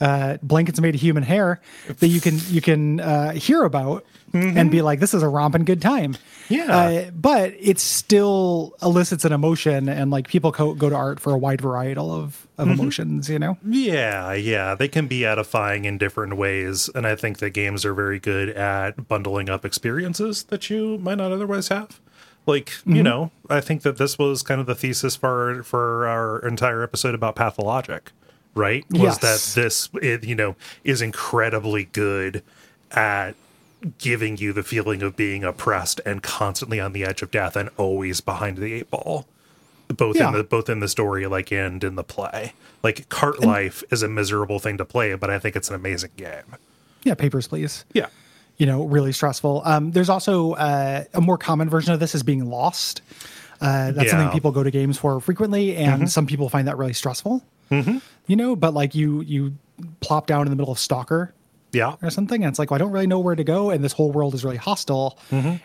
uh 0.02 0.36
blankets 0.42 0.80
made 0.80 0.94
of 0.94 1.00
human 1.00 1.22
hair 1.22 1.60
that 2.00 2.08
you 2.08 2.20
can 2.20 2.38
you 2.48 2.60
can 2.60 3.00
uh 3.00 3.32
hear 3.32 3.62
about 3.62 4.04
and 4.34 4.70
be 4.70 4.80
like 4.80 4.98
this 4.98 5.12
is 5.12 5.22
a 5.22 5.28
romping 5.28 5.62
good 5.64 5.82
time 5.82 6.16
Yeah. 6.48 6.64
uh, 6.74 7.10
but 7.10 7.52
it 7.60 7.78
still 7.78 8.74
elicits 8.82 9.26
an 9.26 9.32
emotion 9.32 9.90
and 9.90 10.10
like 10.10 10.26
people 10.26 10.52
co- 10.52 10.72
go 10.74 10.88
to 10.88 10.96
art 10.96 11.20
for 11.20 11.32
a 11.34 11.38
wide 11.38 11.60
variety 11.60 12.00
of 12.00 12.46
of 12.58 12.68
emotions 12.68 13.28
you 13.28 13.38
know 13.38 13.58
Yeah, 13.64 14.32
yeah, 14.32 14.74
they 14.74 14.88
can 14.88 15.06
be 15.06 15.24
edifying 15.26 15.84
in 15.84 15.98
different 15.98 16.36
ways, 16.36 16.88
and 16.94 17.06
I 17.06 17.14
think 17.16 17.38
that 17.40 17.50
games 17.50 17.84
are 17.84 17.92
very 17.94 18.18
good 18.18 18.48
at 18.50 19.06
bundling 19.08 19.50
up 19.50 19.64
experiences 19.66 20.44
that 20.44 20.70
you 20.70 20.96
might 20.98 21.16
not 21.18 21.30
otherwise 21.32 21.68
have. 21.68 22.00
Like, 22.46 22.66
Mm-hmm. 22.70 22.96
you 22.96 23.02
know, 23.02 23.30
I 23.50 23.60
think 23.60 23.82
that 23.82 23.98
this 23.98 24.18
was 24.18 24.42
kind 24.42 24.60
of 24.60 24.66
the 24.66 24.74
thesis 24.74 25.14
for 25.16 25.62
for 25.64 26.06
our 26.08 26.38
entire 26.40 26.82
episode 26.82 27.14
about 27.14 27.34
pathologic, 27.36 28.12
right? 28.54 28.84
Was 28.90 29.00
Yes. 29.22 29.54
that 29.54 29.60
this, 29.60 29.88
it, 30.02 30.24
you 30.24 30.34
know, 30.34 30.56
is 30.84 31.00
incredibly 31.02 31.84
good 31.84 32.42
at 32.90 33.34
giving 33.98 34.36
you 34.36 34.52
the 34.52 34.62
feeling 34.62 35.02
of 35.02 35.16
being 35.16 35.42
oppressed 35.42 36.00
and 36.06 36.22
constantly 36.22 36.78
on 36.78 36.92
the 36.92 37.04
edge 37.04 37.22
of 37.22 37.30
death 37.30 37.56
and 37.56 37.68
always 37.76 38.20
behind 38.20 38.56
the 38.58 38.72
eight 38.74 38.90
ball 38.90 39.26
both 39.88 40.16
Yeah. 40.16 40.28
in 40.28 40.34
the 40.34 40.44
both 40.44 40.70
in 40.70 40.78
the 40.80 40.88
story 40.88 41.26
like 41.26 41.50
and 41.52 41.82
in 41.82 41.96
the 41.96 42.04
play 42.04 42.52
like 42.84 43.08
cart 43.08 43.40
life 43.40 43.82
is 43.90 44.02
a 44.02 44.08
miserable 44.08 44.58
thing 44.60 44.78
to 44.78 44.84
play 44.84 45.14
but 45.14 45.28
i 45.30 45.38
think 45.38 45.54
it's 45.56 45.68
an 45.68 45.74
amazing 45.74 46.10
game 46.16 46.54
yeah 47.02 47.14
papers 47.14 47.48
please 47.48 47.84
yeah 47.92 48.06
you 48.58 48.66
know, 48.66 48.84
really 48.84 49.12
stressful. 49.12 49.62
Um, 49.64 49.90
there's 49.92 50.10
also 50.10 50.52
uh, 50.52 51.04
a 51.14 51.20
more 51.20 51.36
common 51.38 51.68
version 51.70 51.92
of 51.94 51.98
this 52.00 52.14
is 52.14 52.22
being 52.22 52.48
lost. 52.48 53.00
Uh, 53.60 53.90
that's 53.92 54.10
something 54.10 54.28
people 54.30 54.52
go 54.52 54.62
to 54.62 54.70
games 54.70 54.96
for 54.98 55.18
frequently, 55.20 55.74
and 55.74 56.08
some 56.08 56.26
people 56.26 56.48
find 56.50 56.68
that 56.68 56.76
really 56.76 56.92
stressful. 56.92 57.42
Mm-hmm. 57.72 57.98
You 58.26 58.36
know, 58.36 58.54
but 58.56 58.74
like 58.74 58.94
you 58.94 59.20
you 59.22 59.54
plop 60.00 60.26
down 60.26 60.42
in 60.46 60.50
the 60.50 60.56
middle 60.56 60.72
of 60.72 60.78
Stalker 60.78 61.34
yeah 61.72 61.96
or 62.02 62.10
something, 62.10 62.44
and 62.44 62.50
it's 62.50 62.58
like, 62.58 62.70
well, 62.70 62.76
I 62.76 62.78
don't 62.78 62.92
really 62.92 63.06
know 63.06 63.18
where 63.18 63.34
to 63.34 63.44
go, 63.44 63.70
and 63.70 63.82
this 63.82 63.92
whole 63.94 64.12
world 64.12 64.34
is 64.34 64.44
really 64.44 64.58
hostile, 64.58 65.18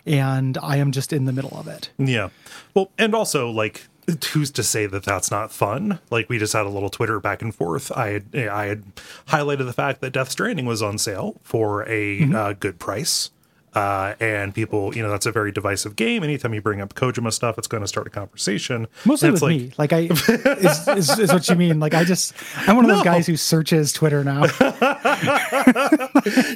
and 0.05 0.57
I 0.57 0.77
am 0.77 0.91
just 0.91 1.11
in 1.13 1.25
the 1.25 1.33
middle 1.33 1.57
of 1.57 1.67
it. 1.67 1.89
yeah 1.97 2.29
well 2.73 2.91
and 2.97 3.13
also 3.13 3.49
like 3.49 3.87
who's 4.31 4.51
to 4.51 4.63
say 4.63 4.85
that 4.85 5.03
that's 5.03 5.29
not 5.29 5.51
fun 5.51 5.99
like 6.09 6.29
we 6.29 6.37
just 6.39 6.53
had 6.53 6.65
a 6.65 6.69
little 6.69 6.89
twitter 6.89 7.19
back 7.19 7.41
and 7.41 7.53
forth 7.53 7.91
i 7.91 8.07
had 8.07 8.23
i 8.35 8.65
had 8.67 8.83
highlighted 9.27 9.65
the 9.65 9.73
fact 9.73 9.99
that 9.99 10.11
death 10.11 10.29
stranding 10.31 10.65
was 10.65 10.81
on 10.81 10.97
sale 10.97 11.35
for 11.43 11.83
a 11.89 12.19
Mm-hmm. 12.21 12.33
uh, 12.35 12.53
good 12.53 12.79
price 12.79 13.31
uh, 13.77 14.15
and 14.19 14.55
people, 14.55 14.95
you 14.95 15.03
know, 15.03 15.09
that's 15.11 15.27
a 15.27 15.31
very 15.31 15.51
divisive 15.51 15.95
game. 15.95 16.23
Anytime 16.23 16.51
you 16.55 16.61
bring 16.61 16.81
up 16.81 16.95
Kojima 16.95 17.31
stuff, 17.31 17.59
it's 17.59 17.67
going 17.67 17.81
to 17.81 17.87
start 17.87 18.07
a 18.07 18.09
conversation. 18.09 18.87
Mostly 19.05 19.29
with 19.29 19.43
it's 19.43 19.47
me, 19.47 19.71
like 19.77 19.93
I 19.93 19.99
is, 20.09 20.87
is, 20.87 21.19
is 21.19 21.31
what 21.31 21.47
you 21.47 21.55
mean. 21.55 21.79
Like 21.79 21.93
I 21.93 22.03
just 22.03 22.33
I'm 22.67 22.75
one 22.75 22.85
of 22.85 22.89
those 22.89 22.99
No. 22.99 23.03
guys 23.03 23.27
who 23.27 23.37
searches 23.37 23.93
Twitter 23.93 24.23
now. 24.23 24.41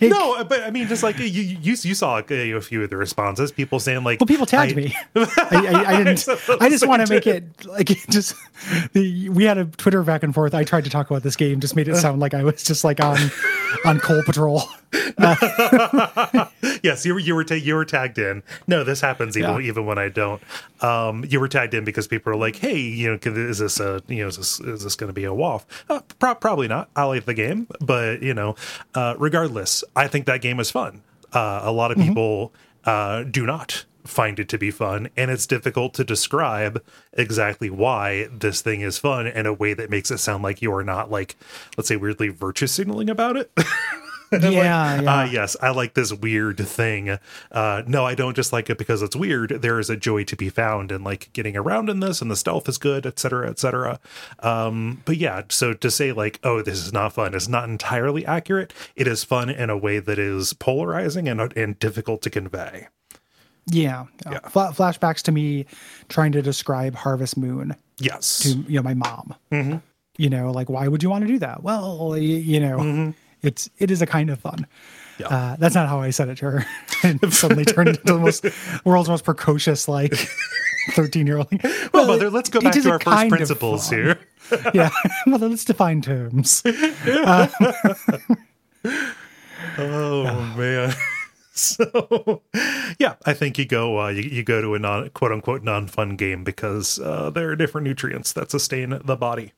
no, 0.02 0.44
but 0.46 0.62
I 0.64 0.72
mean, 0.72 0.88
just 0.88 1.04
like 1.04 1.20
you, 1.20 1.26
you, 1.26 1.58
you 1.62 1.94
saw 1.94 2.16
uh, 2.18 2.24
a 2.30 2.60
few 2.62 2.84
of 2.84 2.90
the 2.90 2.98
responses, 2.98 3.52
people 3.52 3.80
saying 3.80 4.04
like, 4.04 4.20
Well, 4.20 4.26
people 4.28 4.48
tagged 4.48 4.74
I- 4.74 4.76
me. 4.76 4.96
I, 5.16 5.28
I, 5.52 5.86
I 5.94 6.04
didn't. 6.04 6.28
I 6.60 6.70
just 6.70 6.88
want 6.88 7.06
to 7.06 7.14
make 7.14 7.28
it 7.28 7.44
like 7.68 7.88
just. 8.10 8.36
The, 8.94 9.30
we 9.30 9.44
had 9.44 9.58
a 9.60 9.66
Twitter 9.66 10.02
back 10.04 10.24
and 10.24 10.34
forth. 10.34 10.54
I 10.56 10.64
tried 10.64 10.86
to 10.86 10.90
talk 10.90 11.10
about 11.12 11.22
this 11.24 11.36
game, 11.36 11.60
just 11.60 11.76
made 11.76 11.88
it 11.88 11.98
sound 11.98 12.20
like 12.20 12.34
I 12.34 12.44
was 12.44 12.64
just 12.64 12.84
like 12.84 13.00
on 13.04 13.18
on 13.86 14.00
Cole 14.00 14.24
Patrol. 14.24 14.64
yes, 16.84 17.06
you 17.12 17.16
were 17.16 17.20
you 17.20 17.36
were 17.36 17.44
ta- 17.44 17.56
you 17.56 17.76
were 17.76 17.86
tagged 17.86 18.18
in. 18.18 18.44
No, 18.68 18.84
this 18.84 19.02
happens 19.02 19.38
even 19.38 19.52
Yeah. 19.56 19.60
even 19.70 19.86
when 19.86 19.98
I 19.98 20.10
don't. 20.10 20.42
Um, 20.82 21.26
you 21.28 21.40
were 21.40 21.48
tagged 21.48 21.74
in 21.74 21.84
because 21.84 22.08
people 22.08 22.32
are 22.34 22.38
like, 22.38 22.56
"Hey, 22.56 22.78
you 22.80 23.10
know, 23.12 23.20
is 23.24 23.60
this 23.60 23.80
a 23.80 24.02
you 24.08 24.22
know 24.24 24.28
is 24.28 24.38
this 24.38 24.60
is 24.60 24.84
this 24.84 24.96
going 24.96 25.10
to 25.10 25.14
be 25.14 25.26
a 25.26 25.30
WAF?" 25.34 25.66
Uh, 25.90 26.00
pro- 26.20 26.36
probably 26.36 26.68
not. 26.68 26.90
I 26.96 27.04
like 27.04 27.26
the 27.26 27.34
game, 27.34 27.68
but 27.80 28.22
you 28.24 28.34
know, 28.34 28.56
uh, 28.96 29.16
regardless, 29.18 29.84
I 29.96 30.08
think 30.08 30.26
that 30.26 30.42
game 30.42 30.60
is 30.60 30.72
fun. 30.72 31.02
Uh, 31.34 31.62
a 31.64 31.72
lot 31.72 31.92
of 31.92 31.98
people 31.98 32.52
uh, 32.86 33.24
do 33.24 33.46
not 33.46 33.86
find 34.04 34.40
it 34.40 34.50
to 34.50 34.58
be 34.58 34.72
fun, 34.72 35.08
and 35.16 35.30
it's 35.30 35.46
difficult 35.46 35.94
to 35.94 36.04
describe 36.04 36.84
exactly 37.14 37.70
why 37.70 38.28
this 38.32 38.62
thing 38.62 38.82
is 38.82 38.98
fun 38.98 39.28
in 39.28 39.46
a 39.46 39.54
way 39.54 39.74
that 39.76 39.90
makes 39.92 40.10
it 40.10 40.18
sound 40.18 40.42
like 40.44 40.62
you 40.62 40.74
are 40.74 40.84
not 40.84 41.12
like, 41.12 41.36
let's 41.78 41.88
say, 41.88 41.96
weirdly 41.96 42.30
virtue 42.30 42.66
signaling 42.68 43.10
about 43.12 43.38
it. 43.38 43.52
yeah, 44.42 45.02
yeah. 45.02 45.04
Ah, 45.08 45.24
yes, 45.26 45.58
I 45.62 45.72
like 45.72 45.94
this 45.94 46.14
weird 46.14 46.58
thing. 46.60 47.18
Uh, 47.52 47.84
no, 47.86 48.06
I 48.06 48.16
don't 48.16 48.36
just 48.36 48.54
like 48.54 48.70
it 48.70 48.78
because 48.78 49.02
it's 49.02 49.16
weird. 49.16 49.62
There 49.62 49.80
is 49.80 49.90
a 49.90 49.98
joy 49.98 50.24
to 50.26 50.36
be 50.36 50.50
found 50.50 50.92
in 50.92 51.04
like 51.04 51.32
getting 51.34 51.58
around 51.58 51.90
in 51.90 52.00
this, 52.00 52.22
and 52.22 52.32
the 52.32 52.36
stealth 52.36 52.70
is 52.70 52.78
good, 52.78 53.06
etc., 53.06 53.50
etc. 53.50 54.00
Um, 54.40 55.02
but 55.06 55.18
yeah, 55.18 55.44
so 55.50 55.74
to 55.74 55.92
say 55.92 56.12
like, 56.12 56.40
oh, 56.44 56.62
this 56.62 56.80
is 56.80 56.94
not 56.94 57.14
fun, 57.14 57.34
is 57.34 57.50
not 57.50 57.68
entirely 57.68 58.26
accurate. 58.26 58.74
It 58.96 59.08
is 59.08 59.24
fun 59.24 59.50
in 59.50 59.70
a 59.70 59.78
way 59.78 60.00
that 60.00 60.18
is 60.18 60.54
polarizing 60.54 61.28
and 61.28 61.42
and 61.58 61.78
difficult 61.80 62.22
to 62.22 62.30
convey. 62.30 62.88
yeah, 63.68 64.06
yeah. 64.26 64.40
Fla- 64.50 64.72
flashbacks 64.76 65.22
to 65.24 65.32
me 65.32 65.66
trying 66.10 66.32
to 66.32 66.42
describe 66.42 66.96
Harvest 66.96 67.38
Moon 67.38 67.76
Yes, 68.00 68.40
to 68.40 68.50
you 68.68 68.78
know 68.78 68.84
my 68.84 68.94
mom. 68.96 69.36
Mm-hmm. 69.52 69.78
You 70.18 70.30
know, 70.30 70.52
like 70.52 70.70
why 70.70 70.88
would 70.88 71.04
you 71.04 71.10
want 71.10 71.24
to 71.24 71.28
do 71.28 71.40
that? 71.40 71.64
Well, 71.64 72.10
y- 72.12 72.18
you 72.18 72.60
know, 72.60 73.14
it's 73.42 73.70
it 73.78 73.92
is 73.92 74.02
a 74.02 74.06
kind 74.06 74.30
of 74.30 74.40
fun. 74.40 74.60
Mm-hmm. 74.60 75.22
Yeah. 75.22 75.28
Uh, 75.28 75.56
that's 75.58 75.76
not 75.76 75.88
how 75.88 76.00
I 76.00 76.10
said 76.10 76.30
it 76.30 76.38
to 76.40 76.50
her, 76.50 76.66
and 77.04 77.34
suddenly 77.34 77.66
turned 77.66 77.90
into 77.90 78.04
the 78.04 78.18
most 78.18 78.46
world's 78.86 79.10
most 79.10 79.24
precocious 79.24 79.88
like 79.88 80.14
thirteen 80.92 81.28
year 81.28 81.38
old. 81.38 81.50
well, 81.94 82.08
mother, 82.08 82.30
let's 82.30 82.50
go 82.50 82.60
back 82.60 82.74
to 82.74 82.90
our 82.92 83.00
first 83.00 83.30
principles 83.30 83.90
here. 83.90 84.20
yeah, 84.74 84.90
mother, 85.28 85.48
let's 85.48 85.66
define 85.66 86.02
terms. 86.02 86.64
Oh 89.78 90.56
man. 90.58 90.94
So 91.54 92.42
yeah, 92.98 93.16
I 93.26 93.34
think 93.34 93.60
you 93.60 93.66
go 93.66 94.00
uh, 94.00 94.08
you, 94.08 94.24
you 94.24 94.44
go 94.44 94.62
to 94.62 94.74
a 94.74 94.80
non 94.80 95.10
quote 95.10 95.32
unquote 95.32 95.64
non 95.64 95.88
fun 95.88 96.16
game 96.16 96.44
because 96.44 96.98
uh, 97.00 97.30
there 97.30 97.50
are 97.50 97.56
different 97.56 97.86
nutrients 97.86 98.34
that 98.34 98.50
sustain 98.50 99.00
the 99.04 99.16
body. 99.16 99.54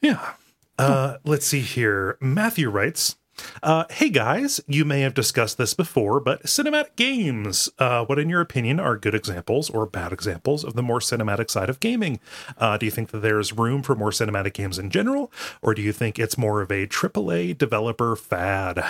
Yeah. 0.00 0.32
Uh, 0.78 1.16
let's 1.24 1.46
see 1.46 1.60
here. 1.60 2.18
Matthew 2.20 2.68
writes. 2.70 3.16
Uh, 3.62 3.84
hey 3.90 4.08
guys, 4.08 4.62
you 4.66 4.84
may 4.84 5.00
have 5.00 5.12
discussed 5.12 5.58
this 5.58 5.74
before, 5.74 6.20
but 6.20 6.44
cinematic 6.44 6.96
games. 6.96 7.68
Uh, 7.78 8.04
what, 8.04 8.18
in 8.18 8.30
your 8.30 8.40
opinion, 8.40 8.80
are 8.80 8.96
good 8.96 9.14
examples 9.14 9.68
or 9.68 9.84
bad 9.84 10.12
examples 10.12 10.64
of 10.64 10.74
the 10.74 10.82
more 10.82 11.00
cinematic 11.00 11.50
side 11.50 11.68
of 11.68 11.78
gaming? 11.80 12.18
Uh, 12.56 12.78
do 12.78 12.86
you 12.86 12.92
think 12.92 13.10
that 13.10 13.18
there's 13.18 13.52
room 13.52 13.82
for 13.82 13.94
more 13.94 14.10
cinematic 14.10 14.54
games 14.54 14.78
in 14.78 14.88
general, 14.88 15.30
or 15.60 15.74
do 15.74 15.82
you 15.82 15.92
think 15.92 16.18
it's 16.18 16.38
more 16.38 16.62
of 16.62 16.70
a 16.70 16.86
AAA 16.86 17.58
developer 17.58 18.16
fad? 18.16 18.82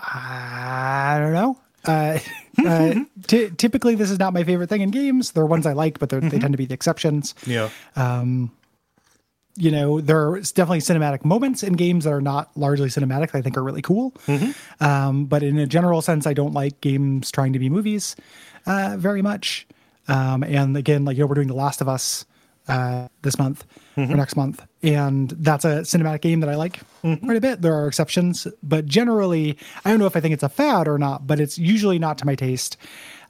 I 0.00 1.18
don't 1.20 1.32
know. 1.32 1.58
Uh, 1.84 2.18
uh, 2.66 2.94
ty- 3.28 3.50
typically, 3.56 3.94
this 3.94 4.10
is 4.10 4.18
not 4.18 4.32
my 4.32 4.42
favorite 4.42 4.68
thing 4.68 4.80
in 4.80 4.90
games. 4.90 5.32
There 5.32 5.44
are 5.44 5.46
ones 5.46 5.66
I 5.66 5.72
like, 5.74 5.98
but 5.98 6.08
they're 6.08 6.20
they 6.20 6.38
tend 6.38 6.52
to 6.52 6.58
be 6.58 6.66
the 6.66 6.74
exceptions. 6.74 7.34
Yeah. 7.46 7.70
You 9.56 9.70
know, 9.70 10.00
there 10.00 10.28
are 10.30 10.40
definitely 10.40 10.80
cinematic 10.80 11.24
moments 11.24 11.62
in 11.62 11.72
games 11.74 12.04
that 12.04 12.12
are 12.12 12.20
not 12.20 12.50
largely 12.56 12.88
cinematic 12.88 13.30
that 13.32 13.38
I 13.38 13.42
think 13.42 13.56
are 13.56 13.62
really 13.62 13.82
cool. 13.82 14.14
Um, 14.80 15.26
but 15.26 15.42
in 15.42 15.58
a 15.58 15.66
general 15.66 16.02
sense, 16.02 16.26
I 16.26 16.32
don't 16.34 16.52
like 16.52 16.80
games 16.80 17.30
trying 17.30 17.52
to 17.54 17.58
be 17.58 17.68
movies 17.68 18.16
uh, 18.66 18.96
very 18.98 19.22
much. 19.22 19.66
Um, 20.08 20.42
and 20.44 20.76
again, 20.76 21.04
like, 21.04 21.16
you 21.16 21.22
know, 21.22 21.26
we're 21.26 21.34
doing 21.34 21.48
The 21.48 21.54
Last 21.54 21.80
of 21.80 21.88
Us 21.88 22.24
uh, 22.68 23.08
this 23.22 23.38
month 23.38 23.64
or 23.96 24.04
next 24.06 24.36
month. 24.36 24.62
And 24.82 25.30
that's 25.30 25.64
a 25.64 25.80
cinematic 25.82 26.20
game 26.20 26.40
that 26.40 26.50
I 26.50 26.54
like 26.56 26.80
quite 27.00 27.36
a 27.36 27.40
bit. 27.40 27.62
There 27.62 27.74
are 27.74 27.88
exceptions, 27.88 28.46
but 28.62 28.84
generally, 28.86 29.56
I 29.84 29.90
don't 29.90 29.98
know 29.98 30.06
if 30.06 30.16
I 30.16 30.20
think 30.20 30.34
it's 30.34 30.42
a 30.42 30.48
fad 30.50 30.86
or 30.86 30.98
not, 30.98 31.26
but 31.26 31.40
it's 31.40 31.58
usually 31.58 31.98
not 31.98 32.18
to 32.18 32.26
my 32.26 32.34
taste. 32.34 32.76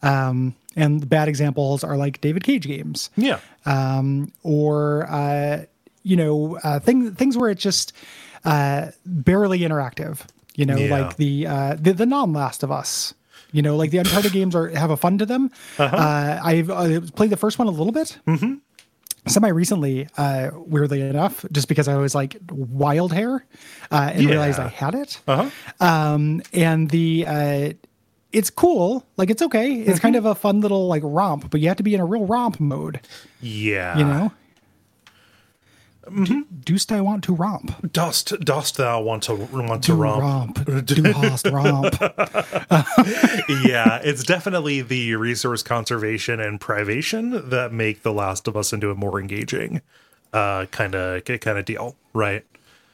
Um, 0.02 0.54
and 0.75 1.09
bad 1.09 1.28
examples 1.28 1.85
are 1.85 1.97
like 1.97 2.21
David 2.21 2.45
Cage 2.45 2.66
games 2.66 3.11
Yeah. 3.16 3.38
um, 3.64 4.33
or 4.42 5.06
uh, 5.11 5.64
you 6.06 6.16
know 6.16 6.58
uh, 6.62 6.78
things 6.80 7.14
things 7.18 7.36
where 7.36 7.50
it's 7.50 7.62
just 7.62 7.92
uh, 8.44 8.90
barely 9.04 9.60
interactive. 9.60 10.20
You 10.54 10.64
know, 10.64 10.76
Yeah. 10.76 10.96
like 10.98 11.16
the 11.16 11.46
uh, 11.46 11.76
the, 11.78 11.92
the 11.92 12.06
non 12.06 12.32
Last 12.32 12.62
of 12.62 12.70
Us. 12.70 13.12
You 13.52 13.62
know, 13.62 13.76
like 13.76 13.90
the 13.90 13.98
Uncharted 13.98 14.32
games 14.32 14.54
are 14.54 14.68
have 14.68 14.90
a 14.90 14.96
fun 14.96 15.18
to 15.18 15.26
them. 15.26 15.50
uh 15.78 16.38
I've 16.42 16.70
uh, 16.70 17.00
played 17.14 17.30
the 17.30 17.36
first 17.36 17.58
one 17.58 17.68
a 17.68 17.70
little 17.70 17.92
bit. 17.92 18.18
Mm-hmm. 18.26 18.54
Semi 19.28 19.48
recently, 19.48 20.06
uh, 20.16 20.50
weirdly 20.54 21.00
enough, 21.00 21.44
just 21.50 21.66
because 21.68 21.88
I 21.88 21.96
was 21.96 22.14
like 22.14 22.36
wild 22.50 23.12
hair 23.12 23.44
uh, 23.90 24.10
and 24.14 24.22
Yeah. 24.22 24.30
realized 24.30 24.60
I 24.60 24.68
had 24.68 24.94
it. 24.94 25.20
Uh-huh. 25.26 25.50
Um, 25.80 26.42
and 26.52 26.88
the 26.90 27.25
uh, 27.26 27.72
it's 28.32 28.50
cool, 28.50 29.04
like 29.16 29.30
it's 29.30 29.42
okay. 29.42 29.72
It's 29.82 29.98
kind 30.00 30.14
of 30.16 30.26
a 30.26 30.34
fun 30.34 30.60
little 30.60 30.86
like 30.86 31.02
romp, 31.04 31.50
but 31.50 31.60
you 31.60 31.68
have 31.68 31.76
to 31.78 31.82
be 31.82 31.94
in 31.94 32.00
a 32.00 32.04
real 32.06 32.25
romp 32.26 32.60
mode. 32.60 33.00
Yeah. 33.40 33.98
You 33.98 34.04
know, 34.04 34.32
do, 36.25 36.46
dost 36.64 36.92
I 36.92 37.00
want 37.00 37.25
to 37.25 37.34
romp? 37.34 37.92
Dost 37.92 38.38
dost 38.40 38.76
thou 38.76 39.00
want 39.02 39.25
to 39.25 39.34
want 39.34 39.82
to 39.84 39.92
Do 39.92 39.96
romp? 39.96 40.58
romp. 40.66 40.86
Do 40.86 41.12
host 41.12 41.46
romp. 41.48 41.96
yeah, 42.00 44.00
it's 44.02 44.22
definitely 44.22 44.82
the 44.82 45.14
resource 45.16 45.62
conservation 45.62 46.40
and 46.40 46.60
privation 46.60 47.48
that 47.50 47.72
make 47.72 48.02
The 48.02 48.12
Last 48.12 48.48
of 48.48 48.56
Us 48.56 48.72
into 48.72 48.90
a 48.90 48.94
more 48.94 49.20
engaging 49.20 49.82
uh 50.32 50.66
kind 50.66 50.94
of 50.94 51.25
kind 51.25 51.58
of 51.58 51.64
deal, 51.64 51.96
right? 52.12 52.44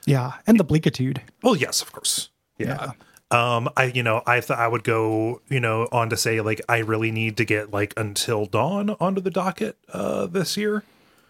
Yeah, 0.06 0.32
and 0.46 0.58
the 0.58 0.64
bleakitude. 0.64 1.18
Well, 1.42 1.56
yes, 1.56 1.82
of 1.82 1.92
course. 1.92 2.30
Yeah. 2.58 2.92
Um, 3.30 3.70
I 3.76 3.84
you 3.84 4.02
know 4.02 4.22
I 4.26 4.40
th- 4.40 4.58
I 4.58 4.68
would 4.68 4.84
go 4.84 5.40
you 5.48 5.60
know 5.60 5.88
on 5.90 6.10
to 6.10 6.16
say 6.16 6.40
like 6.40 6.60
I 6.68 6.78
really 6.78 7.10
need 7.10 7.36
to 7.38 7.44
get 7.44 7.70
like 7.70 7.94
Until 7.96 8.46
Dawn 8.46 8.90
onto 9.00 9.20
the 9.20 9.30
docket 9.30 9.76
uh 9.92 10.26
this 10.26 10.56
year. 10.56 10.84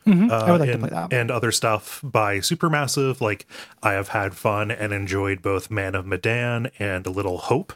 I 0.06 0.52
would 0.52 0.60
like 0.60 0.70
and, 0.70 0.82
to 0.82 0.88
play 0.88 0.90
that. 0.90 1.12
and 1.12 1.30
other 1.30 1.52
stuff 1.52 2.00
by 2.02 2.38
Supermassive. 2.38 3.20
Like 3.20 3.46
I 3.82 3.92
have 3.92 4.08
had 4.08 4.34
fun 4.34 4.70
and 4.70 4.92
enjoyed 4.92 5.42
both 5.42 5.70
Man 5.70 5.94
of 5.94 6.06
Medan 6.06 6.70
and 6.78 7.06
Little 7.06 7.38
Hope. 7.38 7.72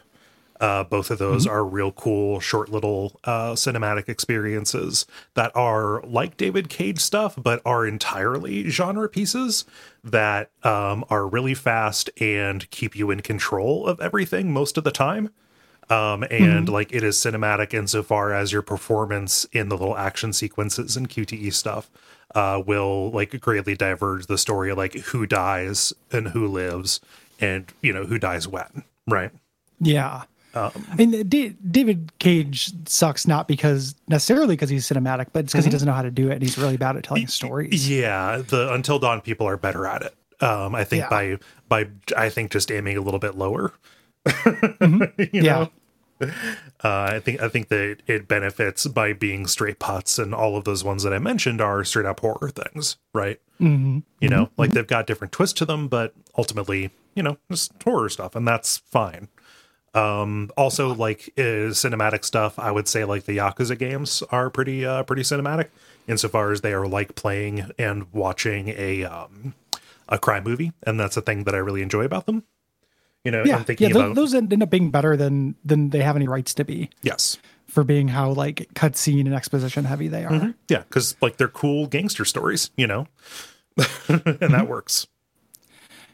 Uh, 0.59 0.83
both 0.83 1.11
of 1.11 1.19
those 1.19 1.45
are 1.45 1.63
real 1.63 1.91
cool, 1.91 2.39
short 2.39 2.69
little 2.69 3.19
uh, 3.25 3.51
cinematic 3.51 4.09
experiences 4.09 5.05
that 5.35 5.55
are 5.55 6.01
like 6.01 6.35
David 6.35 6.67
Cage 6.67 6.99
stuff, 6.99 7.35
but 7.37 7.61
are 7.63 7.85
entirely 7.85 8.67
genre 8.67 9.07
pieces 9.07 9.65
that 10.03 10.49
um, 10.63 11.05
are 11.11 11.27
really 11.27 11.53
fast 11.53 12.09
and 12.19 12.67
keep 12.71 12.95
you 12.95 13.11
in 13.11 13.21
control 13.21 13.85
of 13.85 13.99
everything 13.99 14.51
most 14.51 14.77
of 14.79 14.83
the 14.83 14.91
time 14.91 15.29
um, 15.89 16.25
and 16.29 16.67
like 16.69 16.91
it 16.91 17.03
is 17.03 17.17
cinematic 17.17 17.73
insofar 17.73 18.33
as 18.33 18.51
your 18.51 18.61
performance 18.61 19.45
in 19.51 19.69
the 19.69 19.77
little 19.77 19.97
action 19.97 20.33
sequences 20.33 20.97
and 20.97 21.09
QTE 21.09 21.53
stuff 21.53 21.89
uh, 22.35 22.61
will 22.65 23.11
like 23.11 23.39
greatly 23.41 23.75
diverge 23.75 24.27
the 24.27 24.37
story, 24.37 24.73
like 24.73 24.93
who 24.95 25.25
dies 25.25 25.93
and 26.11 26.29
who 26.29 26.47
lives, 26.47 26.99
and 27.39 27.71
you 27.81 27.93
know 27.93 28.05
who 28.05 28.17
dies 28.19 28.47
when, 28.47 28.83
right? 29.07 29.31
yeah. 29.79 30.23
Um, 30.53 30.71
I 30.91 30.95
mean, 30.95 31.27
D- 31.29 31.55
David 31.69 32.11
Cage 32.17 32.71
sucks 32.89 33.27
not 33.27 33.47
because 33.47 33.93
necessarily 34.07 34.55
because 34.55 34.71
he's 34.71 34.87
cinematic, 34.89 35.27
but 35.31 35.43
it's 35.43 35.53
because 35.53 35.65
he 35.65 35.69
doesn't 35.69 35.85
know 35.85 35.93
how 35.93 36.01
to 36.01 36.09
do 36.09 36.29
it 36.29 36.33
and 36.33 36.41
he's 36.41 36.57
really 36.57 36.77
bad 36.77 36.95
at 36.97 37.03
telling 37.03 37.27
stories. 37.27 37.87
Yeah, 37.87 38.37
the 38.47 38.73
Until 38.73 38.97
Dawn 38.97 39.21
people 39.21 39.47
are 39.47 39.57
better 39.57 39.85
at 39.85 40.01
it. 40.01 40.15
Um, 40.43 40.73
I 40.73 40.83
think 40.83 41.01
Yeah. 41.01 41.09
by 41.09 41.37
by 41.69 41.87
I 42.15 42.29
think 42.29 42.49
just 42.51 42.71
aiming 42.71 42.97
a 42.97 43.01
little 43.01 43.19
bit 43.19 43.35
lower. 43.35 43.71
You 44.81 45.09
Yeah. 45.31 45.41
know? 45.41 45.71
Uh, 46.21 46.29
I 46.83 47.19
think 47.19 47.41
I 47.41 47.49
think 47.49 47.69
that 47.69 47.97
it 48.07 48.27
benefits 48.27 48.85
by 48.87 49.13
being 49.13 49.47
straight 49.47 49.79
putts, 49.79 50.19
and 50.19 50.33
all 50.33 50.57
of 50.57 50.63
those 50.63 50.83
ones 50.83 51.03
that 51.03 51.13
I 51.13 51.19
mentioned 51.19 51.61
are 51.61 51.83
straight 51.83 52.05
up 52.05 52.19
horror 52.19 52.49
things, 52.49 52.97
right? 53.13 53.39
Mm-hmm. 53.59 53.99
You 54.19 54.29
know, 54.29 54.49
like 54.57 54.71
they've 54.71 54.85
got 54.85 55.07
different 55.07 55.31
twists 55.31 55.57
to 55.59 55.65
them, 55.65 55.87
but 55.87 56.13
ultimately, 56.37 56.91
you 57.15 57.23
know, 57.23 57.37
just 57.51 57.71
horror 57.83 58.09
stuff, 58.09 58.35
and 58.35 58.47
that's 58.47 58.77
fine. 58.77 59.27
Um, 59.93 60.51
also, 60.55 60.93
like 60.93 61.33
uh, 61.37 61.73
cinematic 61.73 62.23
stuff, 62.23 62.59
I 62.59 62.71
would 62.71 62.87
say 62.87 63.03
like 63.03 63.23
the 63.23 63.37
Yakuza 63.37 63.77
games 63.77 64.21
are 64.31 64.49
pretty 64.49 64.85
uh, 64.85 65.03
pretty 65.03 65.23
cinematic 65.23 65.69
insofar 66.07 66.51
as 66.51 66.61
they 66.61 66.73
are 66.73 66.87
like 66.87 67.15
playing 67.15 67.71
and 67.79 68.11
watching 68.13 68.69
a 68.69 69.03
um, 69.03 69.55
a 70.07 70.17
crime 70.17 70.43
movie, 70.43 70.73
and 70.83 70.99
that's 70.99 71.17
a 71.17 71.21
thing 71.21 71.43
that 71.45 71.55
I 71.55 71.59
really 71.59 71.81
enjoy 71.81 72.03
about 72.03 72.25
them. 72.27 72.43
You 73.25 73.31
know, 73.31 73.43
Yeah, 73.45 73.63
yeah. 73.77 73.89
tho- 73.89 73.99
about 74.01 74.15
those 74.15 74.33
end 74.33 74.61
up 74.63 74.69
being 74.69 74.89
better 74.91 75.17
than 75.17 75.55
than 75.65 75.89
they 75.89 76.01
have 76.01 76.15
any 76.15 76.27
rights 76.27 76.53
to 76.55 76.63
be 76.63 76.89
yes, 77.01 77.37
for 77.67 77.83
being 77.83 78.07
how 78.07 78.31
like 78.31 78.69
cutscene 78.73 79.25
and 79.25 79.33
exposition 79.33 79.83
heavy 79.85 80.07
they 80.07 80.23
are. 80.23 80.53
Yeah, 80.69 80.79
because 80.79 81.15
like 81.21 81.37
they're 81.37 81.47
cool 81.49 81.87
gangster 81.87 82.23
stories, 82.25 82.71
you 82.77 82.87
know, 82.87 83.07
and 83.77 83.87
Mm-hmm. 84.23 84.51
that 84.53 84.67
works. 84.69 85.07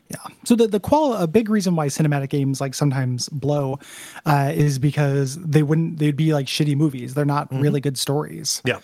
Yeah. 0.09 0.17
So 0.43 0.55
the 0.55 0.67
the 0.67 0.79
qual 0.79 1.13
a 1.13 1.27
big 1.27 1.49
reason 1.49 1.75
why 1.75 1.87
cinematic 1.87 2.29
games 2.29 2.59
like 2.59 2.73
sometimes 2.73 3.29
blow 3.29 3.79
uh, 4.25 4.51
is 4.53 4.77
because 4.79 5.37
they 5.37 5.63
wouldn't 5.63 5.99
they'd 5.99 6.15
be 6.15 6.33
like 6.33 6.47
shitty 6.47 6.75
movies. 6.75 7.13
They're 7.13 7.25
not 7.25 7.47
really 7.51 7.79
good 7.79 7.97
stories. 7.97 8.61
Yeah. 8.65 8.79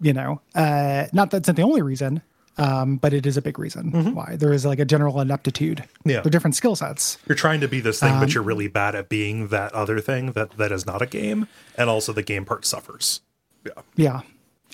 You 0.00 0.12
know, 0.12 0.40
uh, 0.54 1.06
not 1.12 1.30
that's 1.30 1.48
not 1.48 1.56
the 1.56 1.62
only 1.62 1.82
reason, 1.82 2.22
um, 2.58 2.96
but 2.96 3.12
it 3.12 3.24
is 3.26 3.36
a 3.36 3.42
big 3.42 3.58
reason 3.58 4.14
why 4.14 4.36
there 4.36 4.52
is 4.52 4.66
like 4.66 4.78
a 4.78 4.84
general 4.84 5.20
ineptitude. 5.20 5.84
Yeah. 6.04 6.20
They're 6.20 6.30
different 6.30 6.56
skill 6.56 6.76
sets. 6.76 7.18
You're 7.28 7.36
trying 7.36 7.60
to 7.60 7.68
be 7.68 7.80
this 7.80 8.00
thing, 8.00 8.12
Um, 8.14 8.20
but 8.20 8.34
you're 8.34 8.42
really 8.42 8.68
bad 8.68 8.94
at 8.94 9.08
being 9.08 9.48
that 9.48 9.72
other 9.72 10.00
thing 10.00 10.32
that 10.32 10.52
that 10.58 10.72
is 10.72 10.84
not 10.86 11.00
a 11.02 11.06
game, 11.06 11.46
and 11.76 11.88
also 11.88 12.12
the 12.12 12.22
game 12.22 12.44
part 12.44 12.64
suffers. 12.66 13.20
Yeah. 13.64 13.82
Yeah. 13.96 14.20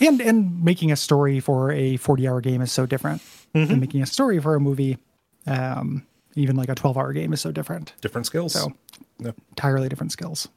And 0.01 0.21
and 0.21 0.65
making 0.65 0.91
a 0.91 0.97
story 0.97 1.39
for 1.41 1.71
a 1.71 1.97
40 1.99 2.27
hour 2.29 2.41
game 2.41 2.61
is 2.63 2.73
so 2.73 2.87
different 2.87 3.23
than 3.53 3.79
making 3.81 4.03
a 4.03 4.07
story 4.07 4.41
for 4.41 4.55
a 4.57 4.61
movie. 4.61 4.99
Um, 5.47 6.05
even 6.35 6.57
like 6.57 6.69
a 6.69 6.75
12 6.75 6.97
hour 6.99 7.13
game 7.13 7.33
is 7.33 7.41
so 7.41 7.53
different. 7.53 7.93
Different 8.01 8.27
skills. 8.27 8.53
So 8.55 8.73
Yeah. 9.21 9.31
entirely 9.51 9.89
different 9.89 10.11
skills. 10.11 10.49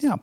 Yeah. 0.00 0.16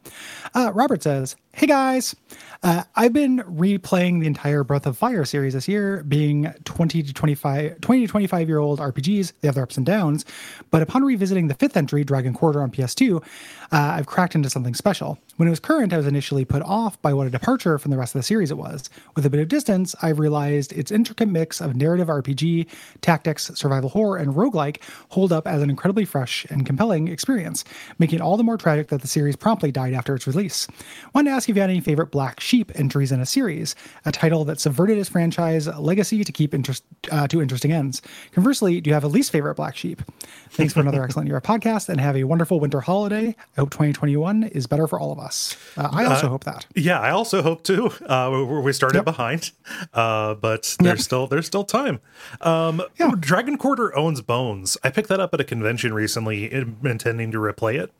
Uh, 0.53 0.71
Robert 0.73 1.03
says, 1.03 1.35
Hey 1.53 1.67
guys, 1.67 2.15
uh, 2.63 2.83
I've 2.95 3.13
been 3.13 3.37
replaying 3.39 4.19
the 4.19 4.27
entire 4.27 4.63
Breath 4.63 4.85
of 4.85 4.97
Fire 4.97 5.23
series 5.23 5.53
this 5.53 5.67
year, 5.67 6.03
being 6.03 6.53
20 6.65 7.03
to 7.03 7.13
25, 7.13 7.79
20 7.79 8.01
to 8.01 8.07
25 8.07 8.47
year 8.49 8.57
old 8.57 8.79
RPGs. 8.79 9.33
They 9.39 9.47
have 9.47 9.55
their 9.55 9.63
ups 9.63 9.77
and 9.77 9.85
downs. 9.85 10.25
But 10.71 10.81
upon 10.81 11.03
revisiting 11.03 11.47
the 11.47 11.53
fifth 11.53 11.77
entry, 11.77 12.03
Dragon 12.03 12.33
Quarter 12.33 12.61
on 12.61 12.71
PS2, 12.71 13.23
uh, 13.71 13.95
I've 13.97 14.07
cracked 14.07 14.35
into 14.35 14.49
something 14.49 14.73
special. 14.73 15.17
When 15.37 15.47
it 15.47 15.51
was 15.51 15.59
current, 15.59 15.91
I 15.91 15.97
was 15.97 16.07
initially 16.07 16.45
put 16.45 16.61
off 16.61 17.01
by 17.01 17.13
what 17.13 17.27
a 17.27 17.29
departure 17.29 17.77
from 17.77 17.91
the 17.91 17.97
rest 17.97 18.15
of 18.15 18.19
the 18.19 18.23
series 18.23 18.51
it 18.51 18.57
was. 18.57 18.89
With 19.15 19.25
a 19.25 19.29
bit 19.29 19.41
of 19.41 19.47
distance, 19.47 19.93
I've 20.01 20.19
realized 20.19 20.71
its 20.73 20.91
intricate 20.91 21.27
mix 21.27 21.59
of 21.59 21.75
narrative 21.75 22.07
RPG, 22.07 22.67
tactics, 23.01 23.51
survival 23.55 23.89
horror, 23.89 24.17
and 24.17 24.33
roguelike 24.33 24.81
hold 25.09 25.33
up 25.33 25.47
as 25.47 25.61
an 25.61 25.69
incredibly 25.69 26.05
fresh 26.05 26.45
and 26.49 26.65
compelling 26.65 27.07
experience, 27.07 27.63
making 27.99 28.19
it 28.19 28.21
all 28.21 28.37
the 28.37 28.43
more 28.43 28.57
tragic 28.57 28.87
that 28.87 29.01
the 29.01 29.07
series 29.07 29.35
promptly 29.35 29.71
died 29.71 29.93
after 29.93 30.15
its 30.15 30.25
release. 30.25 30.67
Wanted 31.13 31.31
to 31.31 31.35
ask 31.35 31.49
if 31.49 31.55
you 31.55 31.61
had 31.61 31.69
any 31.69 31.81
favorite 31.81 32.11
Black 32.11 32.39
Sheep 32.39 32.71
entries 32.75 33.11
in 33.11 33.19
a 33.19 33.25
series, 33.25 33.75
a 34.05 34.11
title 34.11 34.45
that 34.45 34.59
subverted 34.59 34.97
its 34.97 35.09
franchise 35.09 35.67
legacy 35.67 36.23
to 36.23 36.31
keep 36.31 36.53
interest 36.53 36.83
uh, 37.11 37.27
to 37.27 37.41
interesting 37.41 37.71
ends. 37.71 38.01
Conversely, 38.31 38.79
do 38.79 38.89
you 38.89 38.93
have 38.93 39.03
a 39.03 39.09
least 39.09 39.31
favorite 39.31 39.55
Black 39.55 39.75
Sheep? 39.75 40.01
Thanks 40.49 40.73
for 40.73 40.79
another 40.79 41.03
excellent 41.05 41.27
year 41.27 41.37
of 41.37 41.43
podcast, 41.43 41.89
and 41.89 41.99
have 41.99 42.15
a 42.15 42.23
wonderful 42.23 42.59
winter 42.59 42.81
holiday. 42.81 43.35
I 43.57 43.61
hope 43.61 43.69
2021 43.69 44.43
is 44.43 44.67
better 44.67 44.85
for 44.85 44.99
all 44.99 45.13
of 45.13 45.19
us. 45.19 45.55
Uh, 45.77 45.87
I 45.91 46.03
also 46.05 46.27
hope 46.27 46.43
that. 46.43 46.65
Yeah, 46.75 46.99
I 46.99 47.11
also 47.11 47.41
hope 47.41 47.63
to. 47.63 47.85
Uh, 48.05 48.43
we 48.61 48.73
started 48.73 48.97
Yep. 48.97 49.05
behind, 49.05 49.51
uh, 49.93 50.33
but 50.33 50.75
there's 50.79 50.97
Yep. 50.99 51.05
still 51.05 51.27
there's 51.27 51.45
still 51.47 51.63
time. 51.63 52.01
Um, 52.41 52.81
Dragon 53.19 53.57
Quarter 53.57 53.95
owns 53.97 54.19
Bones. 54.21 54.77
I 54.83 54.89
picked 54.89 55.07
that 55.07 55.21
up 55.21 55.33
at 55.33 55.39
a 55.39 55.45
convention 55.45 55.93
recently, 55.93 56.51
in- 56.51 56.75
intending 56.83 57.31
to 57.31 57.37
replay 57.37 57.79
it, 57.81 57.93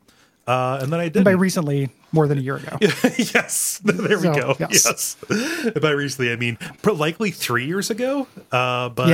uh, 0.46 0.78
and 0.82 0.92
then 0.92 1.00
I 1.00 1.08
did. 1.08 1.24
By 1.24 1.30
recently, 1.46 1.88
more 2.12 2.28
than 2.28 2.36
a 2.36 2.42
year 2.42 2.56
ago. 2.56 2.76
yes, 2.80 3.80
there 3.84 4.18
we 4.18 4.24
So, 4.24 4.34
go. 4.34 4.56
yes. 4.60 5.16
Yes. 5.30 5.72
By 5.80 5.90
recently, 5.92 6.32
I 6.32 6.36
mean 6.36 6.58
likely 6.84 7.30
three 7.30 7.64
years 7.66 7.88
ago. 7.90 8.26
Uh, 8.52 8.90
but 8.90 9.08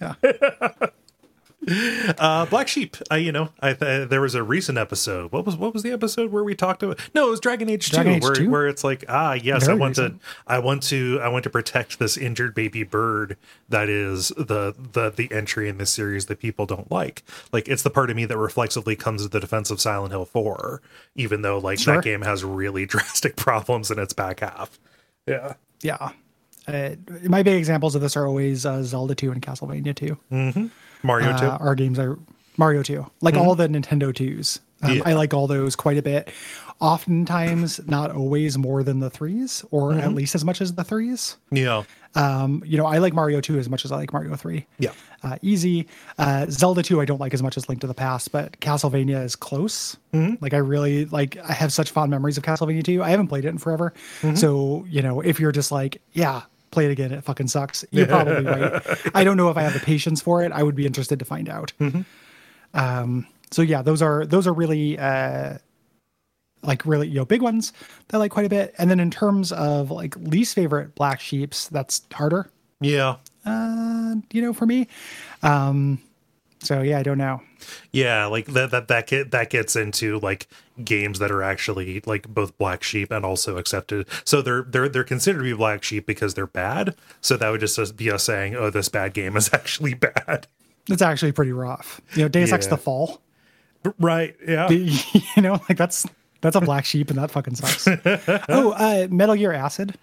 Yeah. 0.00 0.14
Uh, 1.66 2.46
Black 2.46 2.68
Sheep. 2.68 2.96
I, 3.10 3.16
you 3.18 3.32
know, 3.32 3.48
I 3.60 3.72
th- 3.72 4.08
there 4.08 4.20
was 4.20 4.34
a 4.34 4.42
recent 4.42 4.76
episode. 4.78 5.32
What 5.32 5.46
was 5.46 5.56
what 5.56 5.72
was 5.72 5.82
the 5.82 5.92
episode 5.92 6.30
where 6.32 6.44
we 6.44 6.54
talked 6.54 6.82
about? 6.82 7.00
No, 7.14 7.28
it 7.28 7.30
was 7.30 7.40
Dragon 7.40 7.68
Age 7.70 7.90
Dragon 7.90 8.12
Two, 8.12 8.16
Age 8.16 8.22
where 8.22 8.34
2? 8.34 8.50
where 8.50 8.68
it's 8.68 8.84
like, 8.84 9.04
ah, 9.08 9.32
yes, 9.32 9.64
Very 9.66 9.76
I 9.76 9.80
want 9.80 9.96
recent. 9.98 10.20
to, 10.20 10.26
I 10.46 10.58
want 10.58 10.82
to, 10.84 11.20
I 11.22 11.28
want 11.28 11.44
to 11.44 11.50
protect 11.50 11.98
this 11.98 12.16
injured 12.16 12.54
baby 12.54 12.82
bird 12.82 13.36
that 13.68 13.88
is 13.88 14.28
the 14.28 14.74
the 14.92 15.10
the 15.10 15.30
entry 15.32 15.68
in 15.68 15.78
this 15.78 15.90
series 15.90 16.26
that 16.26 16.38
people 16.38 16.66
don't 16.66 16.90
like. 16.90 17.22
Like, 17.52 17.68
it's 17.68 17.82
the 17.82 17.90
part 17.90 18.10
of 18.10 18.16
me 18.16 18.24
that 18.26 18.36
reflexively 18.38 18.96
comes 18.96 19.22
to 19.22 19.28
the 19.28 19.40
defense 19.40 19.70
of 19.70 19.80
Silent 19.80 20.12
Hill 20.12 20.24
Four, 20.26 20.82
even 21.14 21.42
though 21.42 21.58
like 21.58 21.78
Sure. 21.78 21.96
that 21.96 22.04
game 22.04 22.22
has 22.22 22.44
really 22.44 22.86
drastic 22.94 23.36
problems 23.36 23.90
in 23.90 23.98
its 23.98 24.12
back 24.12 24.40
half. 24.40 24.78
Yeah. 25.26 25.54
Yeah. 25.82 26.10
Uh, 26.66 26.90
my 27.24 27.42
big 27.42 27.56
examples 27.58 27.94
of 27.94 28.00
this 28.00 28.16
are 28.16 28.26
always 28.26 28.64
uh, 28.64 28.82
Zelda 28.82 29.14
2 29.14 29.32
and 29.32 29.42
Castlevania 29.42 29.94
2. 29.94 30.70
Mario 31.02 31.36
Two. 31.36 31.46
uh, 31.46 31.58
our 31.60 31.74
games 31.74 31.98
are 31.98 32.18
Mario 32.56 32.82
2, 32.82 33.04
like 33.20 33.34
all 33.34 33.54
the 33.54 33.68
Nintendo 33.68 34.12
2s. 34.12 34.60
Um, 34.82 34.96
Yeah. 34.96 35.02
I 35.06 35.12
like 35.14 35.34
all 35.34 35.46
those 35.46 35.76
quite 35.76 35.98
a 35.98 36.02
bit. 36.02 36.30
Oftentimes, 36.80 37.80
not 37.86 38.10
always 38.10 38.56
more 38.58 38.82
than 38.82 39.00
the 39.00 39.08
threes, 39.10 39.64
or 39.70 39.94
at 39.94 40.12
least 40.12 40.34
as 40.34 40.44
much 40.44 40.60
as 40.60 40.74
the 40.74 40.84
threes. 40.84 41.36
Yeah. 41.50 41.84
Um, 42.14 42.62
you 42.64 42.76
know, 42.76 42.86
I 42.86 42.98
like 42.98 43.12
Mario 43.14 43.40
2 43.40 43.58
as 43.58 43.68
much 43.68 43.84
as 43.84 43.90
I 43.92 43.96
like 43.96 44.12
Mario 44.12 44.36
3. 44.36 44.66
Yeah. 44.78 44.90
Uh, 45.22 45.36
easy. 45.42 45.88
Uh, 46.18 46.46
Zelda 46.50 46.82
2, 46.82 47.00
I 47.00 47.04
don't 47.06 47.20
like 47.20 47.32
as 47.34 47.42
much 47.42 47.56
as 47.56 47.68
Link 47.68 47.80
to 47.80 47.86
the 47.86 47.94
Past, 47.94 48.30
but 48.32 48.60
Castlevania 48.60 49.24
is 49.24 49.34
close. 49.34 49.96
Like, 50.40 50.54
I 50.54 50.58
really 50.58 51.06
like, 51.06 51.36
I 51.38 51.52
have 51.52 51.72
such 51.72 51.90
fond 51.90 52.10
memories 52.10 52.36
of 52.38 52.44
Castlevania 52.44 52.84
2. 52.84 53.02
I 53.02 53.08
haven't 53.10 53.26
played 53.28 53.44
it 53.44 53.48
in 53.48 53.58
forever. 53.58 53.92
So, 54.36 54.84
you 54.88 55.02
know, 55.02 55.20
if 55.20 55.40
you're 55.40 55.50
just 55.52 55.72
like, 55.72 56.00
yeah, 56.12 56.42
play 56.74 56.84
it 56.86 56.90
again, 56.90 57.12
it 57.12 57.24
fucking 57.24 57.48
sucks, 57.48 57.84
you're 57.90 58.06
probably 58.06 58.44
right. 58.44 58.82
I 59.14 59.24
don't 59.24 59.36
know 59.38 59.48
if 59.48 59.56
I 59.56 59.62
have 59.62 59.72
the 59.72 59.80
patience 59.80 60.20
for 60.20 60.42
it. 60.42 60.52
I 60.52 60.62
would 60.62 60.74
be 60.74 60.84
interested 60.86 61.18
to 61.20 61.24
find 61.24 61.48
out. 61.48 61.72
Um, 62.74 63.26
so 63.50 63.62
yeah, 63.62 63.82
those 63.82 64.02
are, 64.02 64.26
those 64.26 64.46
are 64.46 64.52
really, 64.52 64.98
uh, 64.98 65.58
like 66.62 66.84
really, 66.86 67.08
you 67.08 67.14
know, 67.16 67.24
big 67.24 67.42
ones 67.42 67.72
that 68.08 68.16
I 68.16 68.18
like 68.20 68.30
quite 68.32 68.46
a 68.46 68.48
bit. 68.48 68.74
And 68.78 68.90
then 68.90 68.98
in 68.98 69.10
terms 69.10 69.52
of 69.52 69.90
like 69.90 70.16
least 70.16 70.54
favorite 70.54 70.94
black 70.94 71.20
sheeps, 71.20 71.68
that's 71.68 72.02
harder 72.12 72.50
Yeah. 72.80 73.16
uh, 73.44 74.14
you 74.32 74.40
know, 74.42 74.52
for 74.52 74.66
me. 74.66 74.88
Um, 75.42 76.00
so 76.64 76.82
yeah, 76.82 76.98
I 76.98 77.02
don't 77.02 77.18
know. 77.18 77.40
Yeah, 77.92 78.26
like 78.26 78.46
that 78.46 78.70
that 78.70 78.88
that 78.88 79.06
get, 79.06 79.30
that 79.30 79.50
gets 79.50 79.76
into 79.76 80.18
like 80.20 80.48
games 80.82 81.18
that 81.18 81.30
are 81.30 81.42
actually 81.42 82.02
like 82.06 82.28
both 82.28 82.56
black 82.58 82.82
sheep 82.82 83.10
and 83.10 83.24
also 83.24 83.56
accepted. 83.56 84.06
So 84.24 84.42
they're 84.42 84.62
they're 84.62 84.88
they're 84.88 85.04
considered 85.04 85.38
to 85.38 85.44
be 85.44 85.52
black 85.52 85.82
sheep 85.82 86.06
because 86.06 86.34
they're 86.34 86.46
bad. 86.46 86.96
So 87.20 87.36
that 87.36 87.48
would 87.50 87.60
just 87.60 87.96
be 87.96 88.10
us 88.10 88.24
saying, 88.24 88.56
"Oh, 88.56 88.70
this 88.70 88.88
bad 88.88 89.14
game 89.14 89.36
is 89.36 89.50
actually 89.52 89.94
bad." 89.94 90.46
It's 90.88 91.02
actually 91.02 91.32
pretty 91.32 91.52
rough. 91.52 92.00
You 92.14 92.22
know, 92.22 92.28
Deus 92.28 92.52
Ex 92.52 92.66
the 92.66 92.76
Fall. 92.76 93.20
Right? 93.98 94.36
Yeah. 94.46 94.68
you 94.70 95.42
know, 95.42 95.60
like 95.68 95.76
that's 95.76 96.06
that's 96.40 96.56
a 96.56 96.60
black 96.60 96.84
sheep, 96.84 97.10
and 97.10 97.18
that 97.18 97.30
fucking 97.30 97.54
sucks. 97.54 97.88
oh, 98.48 98.72
uh, 98.72 99.08
Metal 99.10 99.34
Gear 99.34 99.52
Acid. 99.52 99.96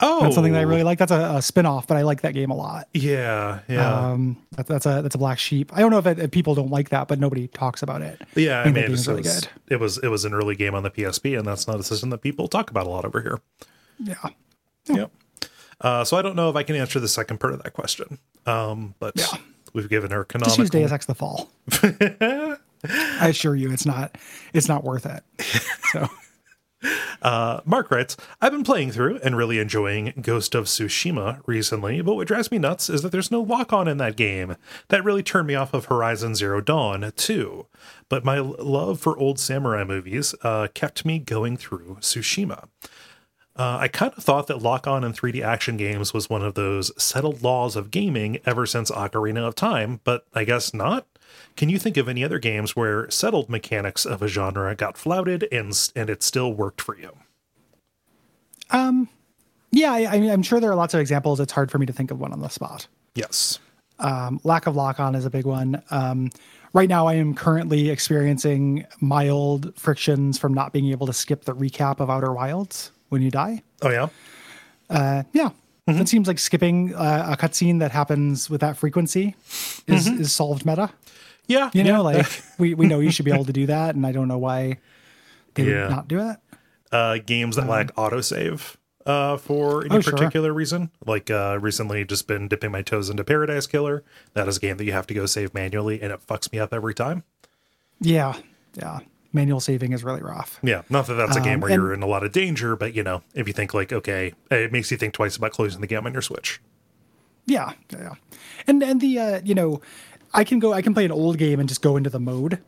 Oh, 0.00 0.22
That's 0.22 0.34
something 0.34 0.52
that 0.52 0.58
I 0.60 0.62
really 0.62 0.82
like. 0.82 0.98
That's 0.98 1.12
a, 1.12 1.34
a 1.36 1.42
spin 1.42 1.66
off, 1.66 1.86
but 1.86 1.96
I 1.96 2.02
like 2.02 2.22
that 2.22 2.34
game 2.34 2.50
a 2.50 2.54
lot. 2.56 2.88
Yeah, 2.92 3.60
yeah, 3.68 4.10
Um, 4.10 4.36
that, 4.52 4.66
that's 4.66 4.86
a 4.86 5.02
that's 5.02 5.14
a 5.14 5.18
black 5.18 5.38
sheep. 5.38 5.72
I 5.74 5.80
don't 5.80 5.90
know 5.90 5.98
if, 5.98 6.06
it, 6.06 6.18
if 6.18 6.30
people 6.30 6.54
don't 6.54 6.70
like 6.70 6.90
that, 6.90 7.08
but 7.08 7.18
nobody 7.18 7.48
talks 7.48 7.82
about 7.82 8.02
it. 8.02 8.20
yeah. 8.34 8.60
I 8.62 8.66
mean, 8.66 8.76
it 8.84 8.90
was, 8.90 9.06
really 9.08 9.22
good. 9.22 9.48
it 9.68 9.80
was 9.80 9.98
it 9.98 10.08
was 10.08 10.24
an 10.24 10.34
early 10.34 10.56
game 10.56 10.74
on 10.74 10.82
the 10.82 10.90
PSP, 10.90 11.38
and 11.38 11.46
that's 11.46 11.66
not 11.66 11.78
a 11.78 11.82
system 11.82 12.10
that 12.10 12.18
people 12.18 12.48
talk 12.48 12.70
about 12.70 12.86
a 12.86 12.90
lot 12.90 13.04
over 13.04 13.20
here. 13.20 13.40
Yeah, 13.98 14.30
Yep. 14.88 15.10
Uh, 15.80 16.04
so 16.04 16.16
I 16.16 16.22
don't 16.22 16.36
know 16.36 16.50
if 16.50 16.56
I 16.56 16.62
can 16.62 16.76
answer 16.76 17.00
the 17.00 17.08
second 17.08 17.38
part 17.40 17.52
of 17.52 17.62
that 17.62 17.72
question. 17.72 18.18
Um, 18.46 18.94
but 19.00 19.14
Yeah. 19.16 19.26
we've 19.72 19.88
given 19.88 20.10
her 20.12 20.24
just 20.24 20.58
use 20.58 20.70
canonical. 20.70 20.80
Deus 20.80 20.92
Ex 20.92 21.06
the 21.06 21.14
Fall. 21.14 21.50
I 23.20 23.28
assure 23.28 23.56
you, 23.56 23.70
it's 23.72 23.86
not 23.86 24.16
it's 24.52 24.68
not 24.68 24.84
worth 24.84 25.06
it. 25.06 25.22
So 25.92 26.08
Uh, 27.22 27.62
Mark 27.64 27.90
writes, 27.90 28.18
I've 28.42 28.52
been 28.52 28.64
playing 28.64 28.92
through 28.92 29.18
and 29.24 29.34
really 29.34 29.58
enjoying 29.58 30.12
Ghost 30.20 30.54
of 30.54 30.66
Tsushima 30.66 31.40
recently, 31.46 32.02
but 32.02 32.16
what 32.16 32.28
drives 32.28 32.50
me 32.50 32.58
nuts 32.58 32.90
is 32.90 33.00
that 33.00 33.12
there's 33.12 33.30
no 33.30 33.40
lock 33.40 33.72
on 33.72 33.88
in 33.88 33.96
that 33.96 34.16
game. 34.16 34.56
That 34.88 35.04
really 35.04 35.22
turned 35.22 35.46
me 35.46 35.54
off 35.54 35.72
of 35.72 35.86
Horizon 35.86 36.34
Zero 36.34 36.60
Dawn, 36.60 37.12
too. 37.16 37.66
But 38.10 38.26
my 38.26 38.40
love 38.40 39.00
for 39.00 39.16
old 39.16 39.38
samurai 39.38 39.84
movies 39.84 40.34
uh, 40.42 40.68
kept 40.74 41.06
me 41.06 41.18
going 41.18 41.56
through 41.56 41.96
Tsushima. 42.02 42.68
Uh, 43.56 43.78
I 43.80 43.88
kind 43.88 44.12
of 44.16 44.22
thought 44.22 44.48
that 44.48 44.60
lock 44.62 44.86
on 44.86 45.04
in 45.04 45.12
3D 45.12 45.42
action 45.42 45.76
games 45.76 46.12
was 46.12 46.28
one 46.28 46.42
of 46.42 46.54
those 46.54 46.90
settled 47.00 47.42
laws 47.42 47.76
of 47.76 47.90
gaming 47.90 48.38
ever 48.44 48.66
since 48.66 48.90
Ocarina 48.90 49.46
of 49.46 49.54
Time, 49.54 50.00
but 50.04 50.26
I 50.34 50.44
guess 50.44 50.74
not. 50.74 51.06
Can 51.56 51.68
you 51.68 51.78
think 51.78 51.96
of 51.96 52.08
any 52.08 52.24
other 52.24 52.38
games 52.38 52.74
where 52.74 53.08
settled 53.10 53.48
mechanics 53.48 54.04
of 54.04 54.22
a 54.22 54.28
genre 54.28 54.74
got 54.74 54.96
flouted 54.96 55.46
and 55.52 55.72
and 55.94 56.10
it 56.10 56.22
still 56.22 56.52
worked 56.52 56.80
for 56.80 56.96
you? 56.98 57.12
Um, 58.70 59.08
yeah, 59.70 59.92
I, 59.92 60.16
I'm 60.16 60.42
sure 60.42 60.60
there 60.60 60.70
are 60.70 60.76
lots 60.76 60.94
of 60.94 61.00
examples. 61.00 61.40
It's 61.40 61.52
hard 61.52 61.70
for 61.70 61.78
me 61.78 61.86
to 61.86 61.92
think 61.92 62.10
of 62.10 62.20
one 62.20 62.32
on 62.32 62.40
the 62.40 62.48
spot. 62.48 62.86
Yes. 63.14 63.58
Um, 63.98 64.40
lack 64.42 64.66
of 64.66 64.74
lock 64.74 64.98
on 64.98 65.14
is 65.14 65.24
a 65.24 65.30
big 65.30 65.46
one. 65.46 65.82
Um, 65.90 66.30
right 66.72 66.88
now, 66.88 67.06
I 67.06 67.14
am 67.14 67.34
currently 67.34 67.90
experiencing 67.90 68.86
mild 69.00 69.72
frictions 69.78 70.38
from 70.38 70.54
not 70.54 70.72
being 70.72 70.90
able 70.90 71.06
to 71.06 71.12
skip 71.12 71.44
the 71.44 71.54
recap 71.54 72.00
of 72.00 72.10
Outer 72.10 72.32
Wilds 72.32 72.90
when 73.10 73.22
you 73.22 73.30
die. 73.30 73.62
Oh 73.82 73.90
yeah. 73.90 74.08
Uh, 74.90 75.22
yeah. 75.32 75.50
It 75.86 76.08
seems 76.08 76.26
like 76.26 76.38
skipping 76.38 76.94
uh, 76.94 77.28
a 77.32 77.36
cutscene 77.36 77.78
that 77.80 77.90
happens 77.90 78.48
with 78.48 78.62
that 78.62 78.76
frequency 78.76 79.36
is, 79.86 80.08
is 80.08 80.32
solved 80.32 80.64
meta. 80.64 80.90
Yeah. 81.46 81.70
You 81.74 81.84
know, 81.84 81.90
yeah. 82.10 82.18
like 82.18 82.42
we, 82.58 82.74
we 82.74 82.86
know 82.86 83.00
you 83.00 83.10
should 83.10 83.24
be 83.24 83.32
able 83.32 83.44
to 83.46 83.52
do 83.52 83.66
that, 83.66 83.94
and 83.94 84.06
I 84.06 84.12
don't 84.12 84.28
know 84.28 84.38
why 84.38 84.78
they 85.54 85.64
Yeah. 85.70 85.82
would 85.82 85.90
not 85.90 86.08
do 86.08 86.20
it. 86.30 86.36
uh, 86.92 87.18
games 87.24 87.56
that 87.56 87.68
lack 87.68 87.94
autosave. 87.96 88.76
uh, 89.06 89.36
for 89.36 89.84
any 89.84 89.96
Oh, 89.96 90.00
sure. 90.00 90.12
particular 90.14 90.52
reason. 90.54 90.90
Like 91.04 91.30
uh, 91.30 91.58
recently, 91.60 92.04
just 92.06 92.26
been 92.26 92.48
dipping 92.48 92.70
my 92.70 92.80
toes 92.82 93.10
into 93.10 93.22
Paradise 93.24 93.66
Killer. 93.66 94.02
That 94.32 94.48
is 94.48 94.56
a 94.56 94.60
game 94.60 94.76
that 94.78 94.84
you 94.84 94.92
have 94.92 95.06
to 95.08 95.14
go 95.14 95.26
save 95.26 95.52
manually, 95.52 96.00
and 96.00 96.10
it 96.12 96.26
fucks 96.26 96.50
me 96.52 96.58
up 96.58 96.72
every 96.72 96.94
time. 96.94 97.22
Yeah, 98.00 98.34
yeah. 98.74 99.00
Manual 99.32 99.60
saving 99.60 99.92
is 99.92 100.04
really 100.04 100.22
rough. 100.22 100.58
Yeah, 100.62 100.82
not 100.88 101.06
that 101.08 101.14
that's 101.14 101.36
a 101.36 101.40
game 101.40 101.54
Um, 101.54 101.60
where 101.60 101.70
and- 101.72 101.82
you're 101.82 101.92
in 101.92 102.02
a 102.02 102.06
lot 102.06 102.22
of 102.24 102.32
danger, 102.32 102.76
but 102.76 102.94
you 102.94 103.02
know, 103.02 103.22
if 103.34 103.46
you 103.48 103.52
think 103.52 103.74
like, 103.74 103.92
okay, 103.92 104.32
it 104.50 104.72
makes 104.72 104.90
you 104.90 104.96
think 104.96 105.12
twice 105.12 105.36
about 105.36 105.50
closing 105.52 105.80
the 105.82 105.86
game 105.88 106.06
on 106.06 106.12
your 106.12 106.22
Switch. 106.22 106.60
Yeah, 107.44 107.72
yeah, 107.92 107.98
yeah. 108.00 108.14
And 108.66 108.82
and 108.82 109.00
the 109.02 109.18
uh, 109.18 109.40
you 109.44 109.54
know, 109.54 109.82
I 110.34 110.44
can 110.44 110.58
go. 110.58 110.72
I 110.72 110.82
can 110.82 110.92
play 110.94 111.04
an 111.04 111.12
old 111.12 111.38
game 111.38 111.60
and 111.60 111.68
just 111.68 111.80
go 111.82 111.96
into 111.96 112.10
the 112.10 112.20
mode. 112.20 112.58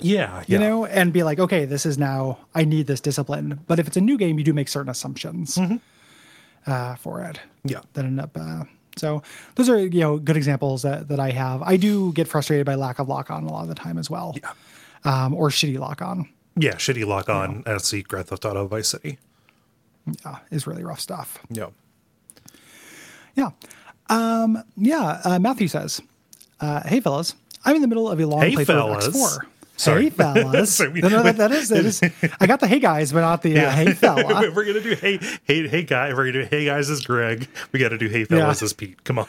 Yeah, 0.00 0.44
you 0.46 0.58
yeah. 0.58 0.68
know, 0.68 0.86
and 0.86 1.12
be 1.12 1.24
like, 1.24 1.40
okay, 1.40 1.64
this 1.64 1.84
is 1.84 1.98
now, 1.98 2.38
I 2.54 2.64
need 2.64 2.86
this 2.86 3.00
discipline. 3.00 3.58
But 3.66 3.80
if 3.80 3.88
it's 3.88 3.96
a 3.96 4.00
new 4.00 4.16
game, 4.16 4.38
you 4.38 4.44
do 4.44 4.52
make 4.52 4.68
certain 4.68 4.88
assumptions 4.88 5.58
uh, 6.66 6.94
for 6.94 7.20
it 7.24 7.40
Yeah. 7.64 7.80
that 7.94 8.04
end 8.04 8.20
up. 8.20 8.36
Uh, 8.40 8.62
so 8.96 9.24
those 9.56 9.68
are, 9.68 9.76
you 9.78 9.98
know, 10.00 10.18
good 10.18 10.36
examples 10.36 10.82
that, 10.82 11.08
that 11.08 11.18
I 11.18 11.32
have. 11.32 11.62
I 11.62 11.76
do 11.76 12.12
get 12.12 12.28
frustrated 12.28 12.64
by 12.64 12.76
lack 12.76 13.00
of 13.00 13.08
lock 13.08 13.28
on 13.28 13.42
a 13.42 13.50
lot 13.52 13.62
of 13.62 13.68
the 13.68 13.74
time 13.74 13.98
as 13.98 14.08
well. 14.08 14.36
Yeah. 14.40 14.52
Um, 15.04 15.34
or 15.34 15.48
shitty 15.48 15.78
lock 15.80 16.00
on 16.00 16.28
Yeah, 16.56 16.74
shitty 16.76 17.04
lock 17.04 17.28
on 17.28 17.64
as 17.66 17.90
the 17.90 18.02
Grand 18.04 18.28
Theft 18.28 18.44
Auto 18.44 18.68
Vice 18.68 18.88
City. 18.88 19.18
uh, 20.24 20.36
is 20.52 20.64
really 20.68 20.84
rough 20.84 21.00
stuff. 21.00 21.40
Yeah. 21.50 21.70
Yeah. 23.34 23.50
Um, 24.08 24.62
yeah. 24.76 25.20
Uh, 25.24 25.38
Matthew 25.40 25.66
says, 25.66 26.00
uh, 26.60 26.82
hey, 26.86 27.00
fellas, 27.00 27.34
I'm 27.64 27.76
in 27.76 27.82
the 27.82 27.88
middle 27.88 28.08
of 28.10 28.18
a 28.20 28.26
long 28.26 28.40
Hey, 28.42 28.52
playthrough 28.54 28.66
fellas. 28.66 29.06
of 29.08 29.14
X4. 29.14 29.38
Sorry. 29.76 30.04
Hey, 30.04 30.10
fellas. 30.10 30.74
So 30.76 30.90
we- 30.90 31.00
no, 31.00 31.08
no, 31.08 31.22
that, 31.22 31.36
that 31.36 31.52
is, 31.52 31.68
that 31.68 31.84
is, 31.84 32.00
I 32.40 32.46
got 32.46 32.60
the 32.60 32.66
hey 32.66 32.80
guys, 32.80 33.12
but 33.12 33.20
not 33.20 33.42
the 33.42 33.58
uh, 33.60 33.70
hey 33.70 33.92
fella. 33.94 34.50
we're 34.52 34.64
gonna 34.64 34.80
do 34.80 34.94
hey 34.94 35.18
hey 35.44 35.68
hey 35.68 35.82
guy. 35.84 36.12
We're 36.12 36.30
gonna 36.32 36.44
do 36.44 36.48
hey 36.50 36.64
guys 36.64 36.90
as 36.90 37.00
Greg. 37.02 37.46
We 37.72 37.78
got 37.78 37.90
to 37.90 37.98
do 37.98 38.08
hey 38.08 38.24
fellas 38.24 38.60
Yeah. 38.60 38.64
as 38.64 38.72
Pete. 38.72 39.04
Come 39.04 39.20
on. 39.20 39.26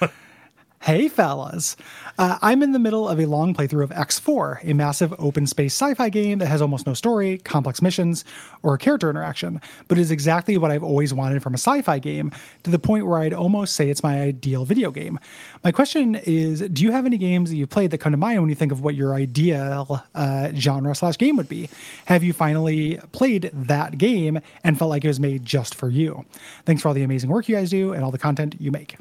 Hey, 0.90 1.08
fellas. 1.08 1.78
Uh, 2.18 2.40
I'm 2.42 2.64
in 2.64 2.72
the 2.72 2.80
middle 2.80 3.08
of 3.08 3.20
a 3.20 3.28
long 3.28 3.54
playthrough 3.54 3.84
of 3.84 3.92
X4, 3.92 4.68
a 4.68 4.74
massive 4.74 5.14
open 5.20 5.46
space 5.46 5.76
sci 5.76 5.94
fi 5.94 6.10
game 6.10 6.40
that 6.40 6.48
has 6.48 6.64
almost 6.64 6.88
no 6.88 6.96
story, 6.96 7.38
complex 7.38 7.80
missions, 7.80 8.26
or 8.64 8.76
character 8.76 9.08
interaction, 9.08 9.62
but 9.88 10.00
is 10.00 10.10
exactly 10.10 10.58
what 10.58 10.72
I've 10.72 10.84
always 10.84 11.14
wanted 11.14 11.44
from 11.44 11.54
a 11.54 11.60
sci 11.60 11.84
fi 11.84 12.00
game 12.00 12.32
to 12.64 12.72
the 12.72 12.80
point 12.80 13.06
where 13.06 13.20
I'd 13.20 13.36
almost 13.36 13.76
say 13.76 13.92
it's 13.92 14.02
my 14.02 14.20
ideal 14.20 14.66
video 14.66 14.90
game. 14.90 15.20
My 15.64 15.72
question 15.72 16.16
is 16.16 16.62
Do 16.62 16.82
you 16.82 16.92
have 16.92 17.06
any 17.06 17.20
games 17.20 17.52
that 17.52 17.56
you've 17.56 17.70
played 17.70 17.92
that 17.92 18.00
come 18.00 18.14
to 18.14 18.18
mind 18.18 18.42
when 18.42 18.50
you 18.50 18.56
think 18.56 18.72
of 18.72 18.82
what 18.82 18.96
your 18.96 19.14
ideal 19.14 20.04
uh, 20.16 20.50
genre 20.56 20.96
slash 20.96 21.20
game 21.20 21.38
would 21.38 21.50
be? 21.50 21.70
Have 22.06 22.24
you 22.24 22.34
finally 22.34 23.00
played 23.12 23.52
that 23.54 24.00
game 24.00 24.40
and 24.64 24.80
felt 24.80 24.90
like 24.90 25.06
it 25.06 25.10
was 25.10 25.20
made 25.20 25.46
just 25.46 25.76
for 25.76 25.90
you? 25.90 26.26
Thanks 26.66 26.82
for 26.82 26.88
all 26.88 26.96
the 26.96 27.04
amazing 27.04 27.30
work 27.30 27.48
you 27.48 27.56
guys 27.56 27.70
do 27.70 27.94
and 27.94 28.04
all 28.04 28.10
the 28.10 28.18
content 28.18 28.56
you 28.60 28.72
make. 28.72 28.98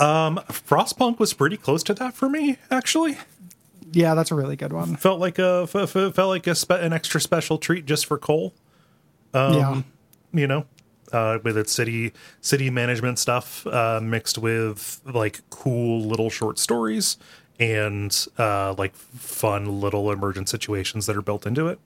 Frostpunk 0.00 1.18
was 1.18 1.32
pretty 1.34 1.56
close 1.56 1.82
to 1.84 1.94
that 1.94 2.14
for 2.14 2.28
me, 2.28 2.56
actually. 2.70 3.18
Yeah, 3.92 4.14
that's 4.14 4.30
a 4.30 4.34
really 4.34 4.56
good 4.56 4.72
one. 4.72 4.96
Felt 4.96 5.20
like 5.20 5.38
a 5.38 5.66
f- 5.72 5.74
f- 5.96 6.14
felt 6.14 6.28
like 6.28 6.46
a 6.46 6.54
spe- 6.54 6.70
an 6.72 6.92
extra 6.92 7.20
special 7.20 7.58
treat 7.58 7.86
just 7.86 8.06
for 8.06 8.18
Cole. 8.18 8.54
yeah. 9.34 9.82
you 10.32 10.46
know 10.46 10.64
uh, 11.12 11.38
with 11.42 11.56
its 11.58 11.72
city 11.72 12.12
city 12.40 12.70
management 12.70 13.18
stuff 13.18 13.66
uh, 13.66 14.00
mixed 14.02 14.38
with 14.38 15.00
like 15.04 15.40
cool 15.50 16.00
little 16.04 16.30
short 16.30 16.58
stories 16.58 17.16
and 17.58 18.26
uh, 18.38 18.74
like 18.78 18.94
fun 18.96 19.80
little 19.80 20.10
emergent 20.10 20.48
situations 20.48 21.06
that 21.06 21.16
are 21.16 21.22
built 21.22 21.46
into 21.46 21.66
it 21.68 21.78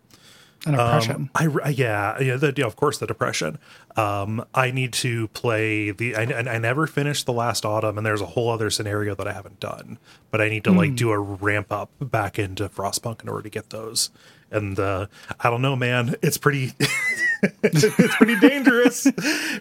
An 0.66 0.74
impression. 0.74 1.30
I 1.34 1.44
re- 1.44 1.72
yeah 1.72 2.18
yeah, 2.20 2.36
the, 2.36 2.54
yeah 2.56 2.64
of 2.64 2.76
course 2.76 2.98
the 2.98 3.06
depression. 3.06 3.58
Um, 3.96 4.44
I 4.54 4.70
need 4.70 4.92
to 4.94 5.28
play 5.28 5.90
the. 5.90 6.16
I, 6.16 6.22
I 6.22 6.58
never 6.58 6.86
finished 6.86 7.26
the 7.26 7.32
last 7.32 7.64
autumn, 7.64 7.98
and 7.98 8.06
there's 8.06 8.20
a 8.22 8.26
whole 8.26 8.50
other 8.50 8.70
scenario 8.70 9.14
that 9.14 9.28
I 9.28 9.32
haven't 9.32 9.60
done. 9.60 9.98
But 10.30 10.40
I 10.40 10.48
need 10.48 10.64
to 10.64 10.72
like 10.72 10.94
do 10.96 11.10
a 11.10 11.18
ramp 11.18 11.70
up 11.72 11.90
back 12.00 12.38
into 12.38 12.68
Frostpunk 12.68 13.22
in 13.22 13.28
order 13.28 13.42
to 13.42 13.50
get 13.50 13.70
those. 13.70 14.10
And 14.50 14.78
uh, 14.78 15.06
I 15.40 15.50
don't 15.50 15.62
know, 15.62 15.76
man. 15.76 16.14
It's 16.22 16.38
pretty. 16.38 16.72
it's 17.62 18.16
pretty 18.16 18.38
dangerous. 18.40 19.06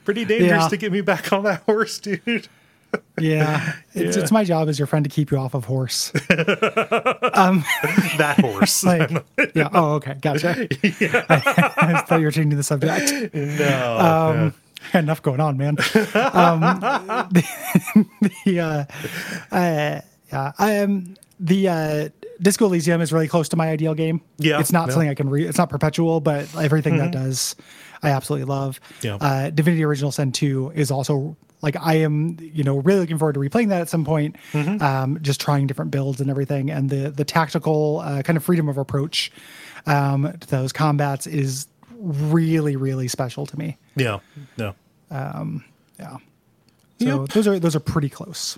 pretty 0.05 0.25
dangerous 0.25 0.63
Yeah. 0.63 0.67
to 0.69 0.77
get 0.77 0.91
me 0.91 1.01
back 1.01 1.33
on 1.33 1.43
that 1.43 1.61
horse, 1.65 1.99
dude. 1.99 2.47
Yeah, 3.19 3.73
it's, 3.93 4.15
Yeah. 4.15 4.23
it's 4.23 4.31
my 4.31 4.43
job 4.43 4.69
as 4.69 4.79
your 4.79 4.87
friend 4.87 5.03
to 5.05 5.09
keep 5.09 5.31
you 5.31 5.37
off 5.37 5.53
of 5.53 5.65
horse. 5.65 6.11
That 8.17 8.37
horse. 8.39 8.83
Like, 8.83 9.11
yeah. 9.55 9.69
Oh, 9.73 9.93
okay, 9.95 10.15
gotcha. 10.21 10.67
I 11.29 12.03
thought 12.07 12.19
you 12.19 12.25
were 12.25 12.31
changing 12.31 12.57
the 12.57 12.63
subject. 12.63 13.33
no. 13.33 13.97
Um, 13.99 14.53
enough 14.93 15.21
going 15.21 15.39
on, 15.39 15.57
man. 15.57 15.77
Um, 16.13 16.59
the, 17.31 18.05
the 18.45 18.59
uh, 18.59 18.85
uh, 19.55 20.01
yeah, 20.31 20.51
I 20.57 20.71
am 20.73 21.15
the 21.39 21.67
uh, 21.69 22.09
Disco 22.41 22.65
Elysium 22.65 23.01
is 23.01 23.13
really 23.13 23.27
close 23.27 23.49
to 23.49 23.55
my 23.55 23.69
ideal 23.69 23.93
game. 23.93 24.21
Yeah, 24.37 24.59
it's 24.59 24.71
not 24.71 24.87
yeah. 24.87 24.93
something 24.93 25.09
I 25.09 25.15
can 25.15 25.29
read. 25.29 25.47
It's 25.47 25.57
not 25.57 25.69
perpetual, 25.69 26.19
but 26.19 26.53
everything 26.55 26.97
that 26.97 27.11
does, 27.11 27.55
I 28.01 28.09
absolutely 28.09 28.45
love. 28.45 28.79
Yeah. 29.01 29.15
Uh, 29.15 29.49
Divinity 29.49 29.83
Original 29.83 30.11
Sin 30.11 30.31
Two 30.31 30.71
is 30.75 30.91
also 30.91 31.35
like 31.63 31.75
I 31.79 31.95
am, 31.95 32.37
you 32.39 32.63
know, 32.63 32.77
really 32.77 32.99
looking 32.99 33.17
forward 33.17 33.33
to 33.33 33.39
replaying 33.39 33.69
that 33.69 33.81
at 33.81 33.89
some 33.89 34.05
point. 34.05 34.35
Um, 34.81 35.17
just 35.21 35.41
trying 35.41 35.65
different 35.65 35.89
builds 35.89 36.21
and 36.21 36.29
everything, 36.29 36.69
and 36.69 36.89
the 36.89 37.09
the 37.09 37.25
tactical 37.25 38.01
uh, 38.03 38.21
kind 38.21 38.37
of 38.37 38.43
freedom 38.43 38.67
of 38.69 38.77
approach 38.77 39.31
um, 39.87 40.31
to 40.39 40.47
those 40.47 40.71
combats 40.71 41.25
is 41.25 41.67
really 41.97 42.75
really 42.75 43.07
special 43.07 43.45
to 43.47 43.57
me. 43.57 43.77
yeah. 43.95 44.19
No. 44.57 44.75
Yeah. 45.99 46.17
So 46.99 47.25
those 47.25 47.47
are 47.47 47.59
those 47.59 47.75
are 47.75 47.81
pretty 47.81 48.07
close. 48.07 48.57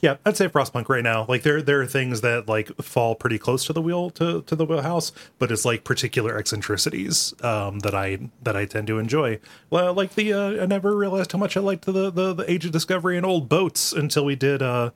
Yeah, 0.00 0.16
I'd 0.24 0.36
say 0.36 0.48
Frostpunk 0.48 0.88
right 0.88 1.02
now. 1.02 1.26
Like 1.28 1.42
there 1.42 1.60
there 1.60 1.80
are 1.82 1.86
things 1.86 2.20
that 2.20 2.46
like 2.48 2.68
fall 2.76 3.14
pretty 3.14 3.38
close 3.38 3.64
to 3.66 3.72
the 3.72 3.82
wheel 3.82 4.10
to, 4.10 4.42
to 4.42 4.54
the 4.54 4.64
wheelhouse, 4.64 5.10
but 5.38 5.50
it's 5.50 5.64
like 5.64 5.82
particular 5.82 6.38
eccentricities 6.38 7.34
um, 7.42 7.80
that 7.80 7.94
I 7.94 8.30
that 8.42 8.54
I 8.56 8.66
tend 8.66 8.86
to 8.88 8.98
enjoy. 8.98 9.40
Well, 9.70 9.92
like 9.92 10.14
the 10.14 10.32
uh, 10.32 10.62
I 10.62 10.66
never 10.66 10.96
realized 10.96 11.32
how 11.32 11.38
much 11.38 11.56
I 11.56 11.60
liked 11.60 11.86
the, 11.86 12.10
the 12.10 12.32
the 12.32 12.50
Age 12.50 12.64
of 12.64 12.70
Discovery 12.70 13.16
and 13.16 13.26
old 13.26 13.48
boats 13.48 13.92
until 13.92 14.24
we 14.24 14.36
did 14.36 14.62
uh, 14.62 14.90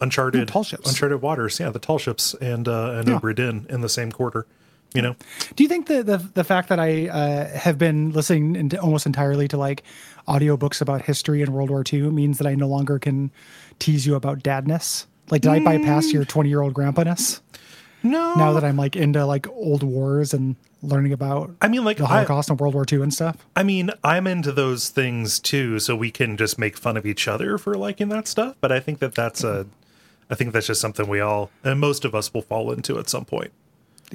Uncharted 0.00 0.48
tall 0.48 0.64
ships. 0.64 0.88
Uncharted 0.88 1.20
Waters. 1.20 1.60
Yeah, 1.60 1.70
the 1.70 1.78
tall 1.78 1.98
ships 1.98 2.34
and 2.34 2.68
uh, 2.68 3.02
and 3.04 3.08
Yeah. 3.08 3.50
In 3.74 3.80
the 3.80 3.88
same 3.88 4.10
quarter. 4.12 4.46
You 4.94 5.02
know, 5.02 5.16
Do 5.56 5.64
you 5.64 5.68
think 5.68 5.88
that 5.88 6.06
the 6.06 6.18
the 6.18 6.44
fact 6.44 6.68
that 6.68 6.78
I 6.78 7.08
uh, 7.08 7.48
have 7.58 7.78
been 7.78 8.12
listening 8.12 8.54
into 8.54 8.80
almost 8.80 9.06
entirely 9.06 9.48
to 9.48 9.56
like 9.56 9.82
audiobooks 10.26 10.80
about 10.80 11.02
history 11.02 11.42
and 11.42 11.52
World 11.52 11.70
War 11.70 11.84
II 11.90 12.10
means 12.10 12.38
that 12.38 12.46
I 12.46 12.54
no 12.54 12.68
longer 12.68 12.98
can 12.98 13.30
tease 13.78 14.06
you 14.06 14.14
about 14.14 14.42
dadness? 14.42 15.06
Like, 15.30 15.42
did 15.42 15.50
I 15.50 15.60
bypass 15.60 16.12
your 16.12 16.24
mm. 16.24 16.28
twenty 16.28 16.50
year 16.50 16.62
old 16.62 16.74
grandpaness 16.74 17.40
no. 18.04 18.34
now 18.34 18.52
that 18.52 18.64
I'm 18.64 18.76
like 18.76 18.94
into 18.94 19.24
like 19.24 19.48
old 19.48 19.82
wars 19.82 20.34
and 20.34 20.54
learning 20.82 21.12
about 21.12 21.50
I 21.60 21.68
mean, 21.68 21.84
like 21.84 21.96
the 21.96 22.04
I, 22.04 22.08
Holocaust 22.08 22.50
and 22.50 22.60
World 22.60 22.74
War 22.74 22.84
II 22.90 23.02
and 23.02 23.12
stuff? 23.12 23.44
I 23.56 23.62
mean, 23.62 23.90
I'm 24.04 24.26
into 24.26 24.52
those 24.52 24.90
things 24.90 25.40
too, 25.40 25.80
so 25.80 25.96
we 25.96 26.10
can 26.10 26.36
just 26.36 26.58
make 26.58 26.76
fun 26.76 26.96
of 26.96 27.06
each 27.06 27.26
other 27.26 27.58
for 27.58 27.74
liking 27.74 28.10
that 28.10 28.28
stuff. 28.28 28.56
But 28.60 28.70
I 28.70 28.80
think 28.80 28.98
that 29.00 29.14
that's 29.14 29.42
a, 29.42 29.66
I 30.30 30.34
think 30.34 30.52
that's 30.52 30.66
just 30.66 30.80
something 30.80 31.08
we 31.08 31.20
all, 31.20 31.50
and 31.64 31.80
most 31.80 32.04
of 32.04 32.14
us 32.14 32.32
will 32.32 32.42
fall 32.42 32.70
into 32.70 32.98
at 32.98 33.08
some 33.08 33.24
point. 33.24 33.52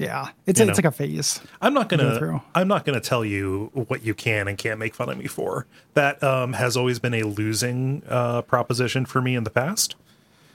Yeah, 0.00 0.30
it's 0.46 0.58
You 0.58 0.66
it's 0.66 0.78
know. 0.78 0.88
like 0.88 0.94
a 0.94 0.96
phase. 0.96 1.40
I'm 1.60 1.74
not 1.74 1.90
gonna, 1.90 2.18
through. 2.18 2.40
I'm 2.54 2.68
not 2.68 2.86
gonna 2.86 3.00
tell 3.00 3.22
you 3.22 3.70
what 3.74 4.02
you 4.02 4.14
can 4.14 4.48
and 4.48 4.56
can't 4.56 4.78
make 4.78 4.94
fun 4.94 5.10
of 5.10 5.18
me 5.18 5.26
for. 5.26 5.66
That 5.92 6.22
um, 6.22 6.54
has 6.54 6.74
always 6.74 6.98
been 6.98 7.12
a 7.12 7.22
losing 7.24 8.02
uh, 8.08 8.40
proposition 8.42 9.04
for 9.04 9.20
me 9.20 9.36
in 9.36 9.44
the 9.44 9.50
past. 9.50 9.96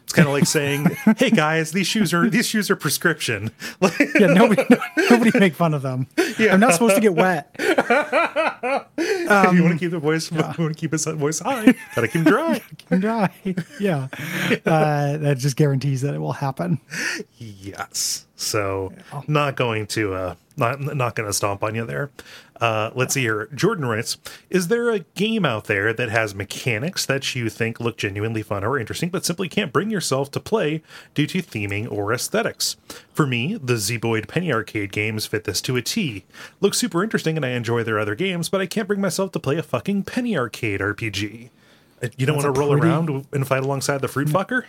It's 0.06 0.14
kind 0.14 0.28
of 0.28 0.36
like 0.36 0.46
saying, 0.46 0.86
"Hey 1.18 1.32
guys, 1.32 1.72
these 1.72 1.88
shoes 1.88 2.14
are 2.14 2.30
these 2.30 2.46
shoes 2.46 2.70
are 2.70 2.76
prescription." 2.76 3.50
Yeah, 4.20 4.28
nobody 4.28 4.64
nobody 5.10 5.32
make 5.40 5.56
fun 5.56 5.74
of 5.74 5.82
them. 5.82 6.08
I'm 6.40 6.60
not 6.60 6.74
supposed 6.74 6.96
to 6.96 7.02
get 7.02 7.16
wet. 7.16 7.54
you 7.60 7.66
want 9.64 9.74
to 9.74 9.78
keep 9.80 9.92
the 9.92 10.00
voice, 10.00 10.32
you 10.32 10.38
want 10.38 10.56
to 10.58 10.74
keep 10.74 10.92
his 10.92 11.06
voice 11.06 11.40
high, 11.40 11.74
gotta 11.96 12.08
keep 12.08 12.24
dry. 12.24 12.62
and 12.90 13.02
dry. 13.02 13.30
Yeah, 13.80 14.08
uh, 14.66 15.18
that 15.18 15.38
just 15.40 15.56
guarantees 15.56 16.02
that 16.02 16.14
it 16.14 16.20
will 16.20 16.34
happen. 16.34 16.80
Yes. 17.38 18.26
So 18.36 18.94
not 19.28 19.56
going 19.56 19.88
to 19.88 20.14
uh 20.14 20.36
not 20.58 20.80
not 20.80 21.16
going 21.16 21.28
to 21.28 21.34
stomp 21.34 21.64
on 21.64 21.76
you 21.76 21.86
there. 21.86 22.12
Uh 22.62 22.90
let's 22.96 23.14
see 23.14 23.22
here. 23.22 23.50
Jordan 23.54 23.86
writes, 23.86 24.18
"Is 24.50 24.70
there 24.70 24.90
a 24.90 25.00
game 25.00 25.44
out 25.46 25.66
there 25.66 25.92
that 25.94 26.10
has 26.10 26.34
mechanics 26.34 27.06
that 27.06 27.36
you 27.36 27.50
think 27.50 27.80
look 27.82 27.98
genuinely 27.98 28.42
fun 28.44 28.64
or 28.64 28.80
interesting 28.80 29.10
but 29.10 29.26
simply 29.26 29.50
can't 29.50 29.74
bring 29.74 29.90
yourself 29.90 30.32
to 30.32 30.40
play 30.40 30.82
due 31.14 31.28
to 31.28 31.42
theming 31.42 31.92
or 31.92 32.14
aesthetics? 32.14 32.78
For 33.14 33.28
me, 33.28 33.58
the 33.62 33.74
Zeboyd 33.74 34.28
Penny 34.30 34.54
Arcade 34.54 34.92
games 34.94 35.26
fit 35.26 35.44
this 35.44 35.60
to 35.64 35.76
a 35.76 35.82
T. 35.82 36.24
Look 36.62 36.74
super 36.76 37.04
interesting 37.04 37.36
and 37.36 37.46
I 37.46 37.50
enjoy 37.50 37.84
their 37.84 38.00
other 38.00 38.16
games, 38.16 38.48
but 38.48 38.62
I 38.62 38.66
can't 38.68 38.88
bring 38.88 39.02
myself 39.02 39.32
to 39.34 39.40
play 39.40 39.58
a 39.58 39.64
fucking 39.64 40.04
Penny 40.04 40.38
Arcade 40.38 40.80
RPG." 40.80 41.50
Uh, 42.02 42.08
You 42.18 42.26
don't 42.26 42.38
want 42.38 42.54
to 42.54 42.58
roll 42.60 42.72
pretty- 42.72 42.88
around 42.88 43.26
and 43.34 43.46
fight 43.48 43.64
alongside 43.64 44.00
the 44.02 44.08
fruit 44.08 44.28
fucker? 44.30 44.64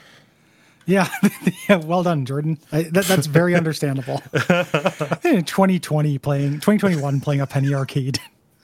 Yeah, 0.87 1.09
yeah 1.69 1.77
well 1.77 2.03
done, 2.03 2.25
Jordan. 2.25 2.59
I, 2.73 2.83
that, 2.85 3.05
that's 3.05 3.27
very 3.27 3.55
understandable. 3.55 4.19
2020 4.33 6.19
playing 6.19 6.53
2021 6.55 7.21
playing 7.21 7.41
a 7.41 7.47
penny 7.47 7.75
arcade. 7.75 8.21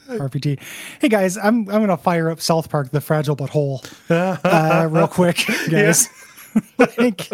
RPG. 0.09 0.61
Hey 1.01 1.09
guys, 1.09 1.37
I'm 1.37 1.69
I'm 1.69 1.81
gonna 1.81 1.97
fire 1.97 2.31
up 2.31 2.41
South 2.41 2.69
Park: 2.69 2.91
The 2.91 3.01
Fragile 3.01 3.37
But 3.37 3.51
Whole 3.51 3.83
uh, 4.11 4.89
real 4.91 5.09
quick, 5.09 5.45
guys. 5.71 6.09
like, 6.99 7.29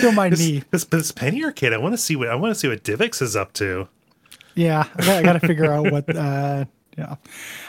don't 0.00 0.14
mind 0.14 0.38
me. 0.38 0.62
This 0.70 0.84
this 0.84 1.12
Penny 1.12 1.42
Arcade. 1.44 1.72
I 1.72 1.78
want 1.78 1.94
to 1.94 1.98
see 1.98 2.14
what 2.14 2.28
I 2.28 2.34
want 2.36 2.54
to 2.54 2.60
see 2.60 2.68
what 2.68 2.84
Divix 2.84 3.20
is 3.20 3.34
up 3.34 3.52
to. 3.54 3.88
Yeah, 4.54 4.84
I 4.98 5.22
gotta 5.22 5.40
figure 5.40 5.72
out 5.72 5.90
what. 5.90 6.14
Uh, 6.14 6.66
yeah, 6.96 7.16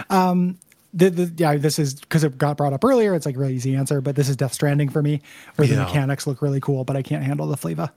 um, 0.09 0.59
the, 0.93 1.09
the 1.09 1.33
yeah, 1.37 1.57
this 1.57 1.79
is 1.79 1.95
because 1.95 2.23
it 2.23 2.37
got 2.37 2.57
brought 2.57 2.73
up 2.73 2.83
earlier. 2.83 3.13
It's 3.13 3.25
like 3.25 3.35
a 3.35 3.39
really 3.39 3.55
easy 3.55 3.75
answer, 3.75 4.01
but 4.01 4.15
this 4.15 4.29
is 4.29 4.35
Death 4.35 4.53
Stranding 4.53 4.89
for 4.89 5.01
me, 5.01 5.21
where 5.55 5.67
the 5.67 5.75
mechanics 5.77 6.27
look 6.27 6.41
really 6.41 6.59
cool, 6.59 6.83
but 6.83 6.95
I 6.95 7.01
can't 7.01 7.23
handle 7.23 7.47
the 7.47 7.57
flavor. 7.57 7.91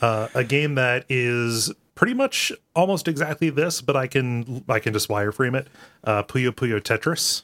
Uh, 0.00 0.28
a 0.34 0.44
game 0.44 0.76
that 0.76 1.04
is 1.08 1.72
pretty 1.94 2.14
much 2.14 2.52
almost 2.76 3.08
exactly 3.08 3.50
this, 3.50 3.80
but 3.80 3.96
I 3.96 4.06
can 4.06 4.64
I 4.68 4.78
can 4.78 4.92
just 4.92 5.08
wireframe 5.08 5.58
it. 5.58 5.68
Uh, 6.04 6.22
Puyo 6.22 6.50
Puyo 6.50 6.80
Tetris. 6.80 7.42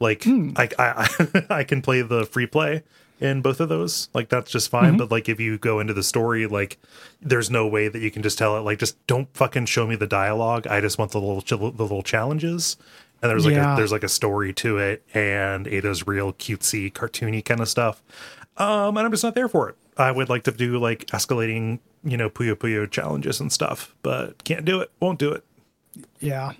Like 0.00 0.26
I, 0.26 0.68
I 0.78 1.44
I 1.60 1.64
can 1.64 1.80
play 1.80 2.02
the 2.02 2.26
free 2.26 2.46
play 2.46 2.82
in 3.20 3.40
both 3.40 3.60
of 3.60 3.68
those. 3.68 4.08
Like 4.12 4.28
that's 4.28 4.50
just 4.50 4.68
fine. 4.68 4.96
But 4.96 5.10
like 5.10 5.28
if 5.28 5.40
you 5.40 5.56
go 5.56 5.80
into 5.80 5.94
the 5.94 6.02
story, 6.02 6.46
like 6.46 6.78
there's 7.22 7.50
no 7.50 7.66
way 7.66 7.88
that 7.88 8.00
you 8.00 8.10
can 8.10 8.22
just 8.22 8.36
tell 8.36 8.56
it. 8.58 8.60
Like 8.60 8.78
just 8.78 9.04
don't 9.06 9.28
fucking 9.34 9.66
show 9.66 9.86
me 9.86 9.96
the 9.96 10.06
dialogue. 10.06 10.66
I 10.66 10.80
just 10.80 10.98
want 10.98 11.12
the 11.12 11.20
little 11.20 11.40
ch- 11.40 11.50
the 11.50 11.84
little 11.84 12.02
challenges. 12.02 12.76
And 13.24 13.30
there's 13.30 13.46
like 13.46 13.54
Yeah. 13.54 13.72
a, 13.72 13.76
there's 13.76 13.90
like 13.90 14.04
a 14.04 14.08
story 14.08 14.52
to 14.52 14.76
it, 14.76 15.02
and 15.14 15.66
it 15.66 15.86
is 15.86 16.06
real 16.06 16.34
cutesy, 16.34 16.92
cartoony 16.92 17.42
kind 17.42 17.60
of 17.62 17.70
stuff. 17.70 18.02
Um, 18.58 18.98
and 18.98 19.06
I'm 19.06 19.10
just 19.10 19.24
not 19.24 19.34
there 19.34 19.48
for 19.48 19.70
it. 19.70 19.76
I 19.96 20.10
would 20.10 20.28
like 20.28 20.42
to 20.42 20.50
do 20.52 20.78
like 20.78 21.06
escalating, 21.06 21.78
you 22.04 22.18
know, 22.18 22.28
Puyo 22.28 22.54
Puyo 22.54 22.88
challenges 22.90 23.40
and 23.40 23.50
stuff, 23.50 23.94
but 24.02 24.44
can't 24.44 24.66
do 24.66 24.80
it. 24.80 24.90
Won't 25.00 25.18
do 25.18 25.32
it. 25.32 25.42
Yeah, 26.20 26.52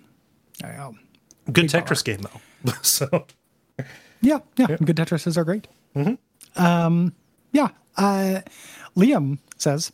yeah, 0.63 0.93
Good 1.53 1.67
Tetris 1.67 2.03
game 2.03 2.23
though. 2.23 2.73
so 2.83 3.27
yeah, 4.23 4.39
yeah. 4.57 4.69
Good 4.83 4.97
Tetrises 4.97 5.37
are 5.37 5.45
great. 5.45 5.69
Um, 6.57 7.13
yeah. 7.53 7.69
Uh, 7.99 8.41
Liam 8.97 9.39
says 9.59 9.93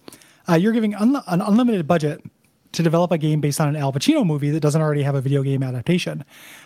uh, 0.49 0.55
you're 0.55 0.73
giving 0.73 0.95
un- 0.95 1.21
an 1.27 1.41
unlimited 1.41 1.87
budget 1.89 2.23
to 2.73 2.83
develop 2.83 3.11
a 3.11 3.19
game 3.19 3.41
based 3.41 3.61
on 3.61 3.69
an 3.69 3.77
Al 3.77 3.93
Pacino 3.93 4.25
movie 4.25 4.51
that 4.51 4.61
doesn't 4.61 4.81
already 4.81 5.03
have 5.03 5.15
a 5.15 5.21
video 5.21 5.43
game 5.43 5.63
adaptation. 5.63 6.25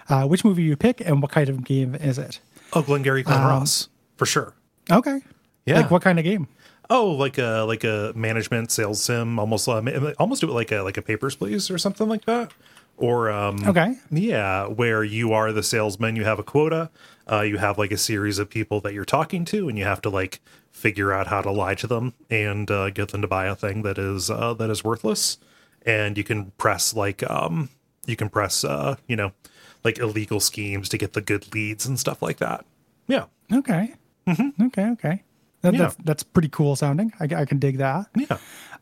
Uh, 0.08 0.26
which 0.26 0.44
movie 0.44 0.62
you 0.62 0.76
pick, 0.76 1.00
and 1.00 1.22
what 1.22 1.30
kind 1.30 1.48
of 1.48 1.64
game 1.64 1.94
is 1.94 2.18
it? 2.18 2.40
oh, 2.72 2.82
Glengarry 2.82 3.22
Glen 3.22 3.40
Ross 3.40 3.88
for 4.16 4.26
sure. 4.26 4.54
Okay. 4.90 5.20
Yeah. 5.66 5.80
Like 5.80 5.90
what 5.90 6.02
kind 6.02 6.18
of 6.18 6.24
game? 6.24 6.48
Oh, 6.90 7.12
like 7.12 7.38
a 7.38 7.64
like 7.66 7.84
a 7.84 8.12
management 8.14 8.70
sales 8.70 9.02
sim, 9.02 9.38
almost 9.38 9.66
uh, 9.68 9.80
almost 10.18 10.40
do 10.42 10.50
it 10.50 10.52
like 10.52 10.70
a 10.72 10.82
like 10.82 10.96
a 10.96 11.02
Papers 11.02 11.34
Please 11.36 11.70
or 11.70 11.78
something 11.78 12.08
like 12.08 12.26
that. 12.26 12.52
Or 12.96 13.30
um, 13.30 13.66
Okay. 13.66 13.96
Yeah, 14.10 14.66
where 14.66 15.02
you 15.02 15.32
are 15.32 15.50
the 15.52 15.62
salesman, 15.62 16.14
you 16.14 16.24
have 16.24 16.38
a 16.38 16.44
quota, 16.44 16.90
uh, 17.30 17.40
you 17.40 17.56
have 17.56 17.78
like 17.78 17.90
a 17.90 17.96
series 17.96 18.38
of 18.38 18.50
people 18.50 18.80
that 18.82 18.92
you're 18.92 19.04
talking 19.04 19.44
to, 19.46 19.68
and 19.68 19.78
you 19.78 19.84
have 19.84 20.00
to 20.02 20.10
like 20.10 20.40
figure 20.70 21.12
out 21.12 21.28
how 21.28 21.40
to 21.40 21.50
lie 21.50 21.74
to 21.76 21.86
them 21.86 22.12
and 22.30 22.70
uh, 22.70 22.90
get 22.90 23.08
them 23.08 23.22
to 23.22 23.28
buy 23.28 23.46
a 23.46 23.54
thing 23.54 23.82
that 23.82 23.98
is 23.98 24.30
uh, 24.30 24.52
that 24.54 24.68
is 24.70 24.84
worthless. 24.84 25.38
And 25.86 26.16
you 26.16 26.24
can 26.24 26.50
press 26.58 26.94
like 26.94 27.28
um, 27.30 27.68
you 28.06 28.16
can 28.16 28.28
press 28.28 28.64
uh, 28.64 28.96
you 29.06 29.16
know 29.16 29.32
like 29.84 29.98
illegal 29.98 30.40
schemes 30.40 30.88
to 30.90 30.98
get 30.98 31.12
the 31.12 31.20
good 31.20 31.52
leads 31.54 31.84
and 31.86 31.98
stuff 31.98 32.22
like 32.22 32.38
that. 32.38 32.64
Yeah, 33.06 33.26
Okay. 33.52 33.94
Okay. 34.28 34.88
Okay. 34.90 35.22
That, 35.60 35.72
Mm-hmm. 35.72 35.74
Yeah. 35.74 35.82
that's, 35.82 35.96
that's 36.04 36.22
pretty 36.22 36.48
cool 36.48 36.76
sounding. 36.76 37.12
I, 37.20 37.24
I 37.24 37.44
can 37.46 37.58
dig 37.58 37.78
that. 37.78 38.06
yeah. 38.16 38.38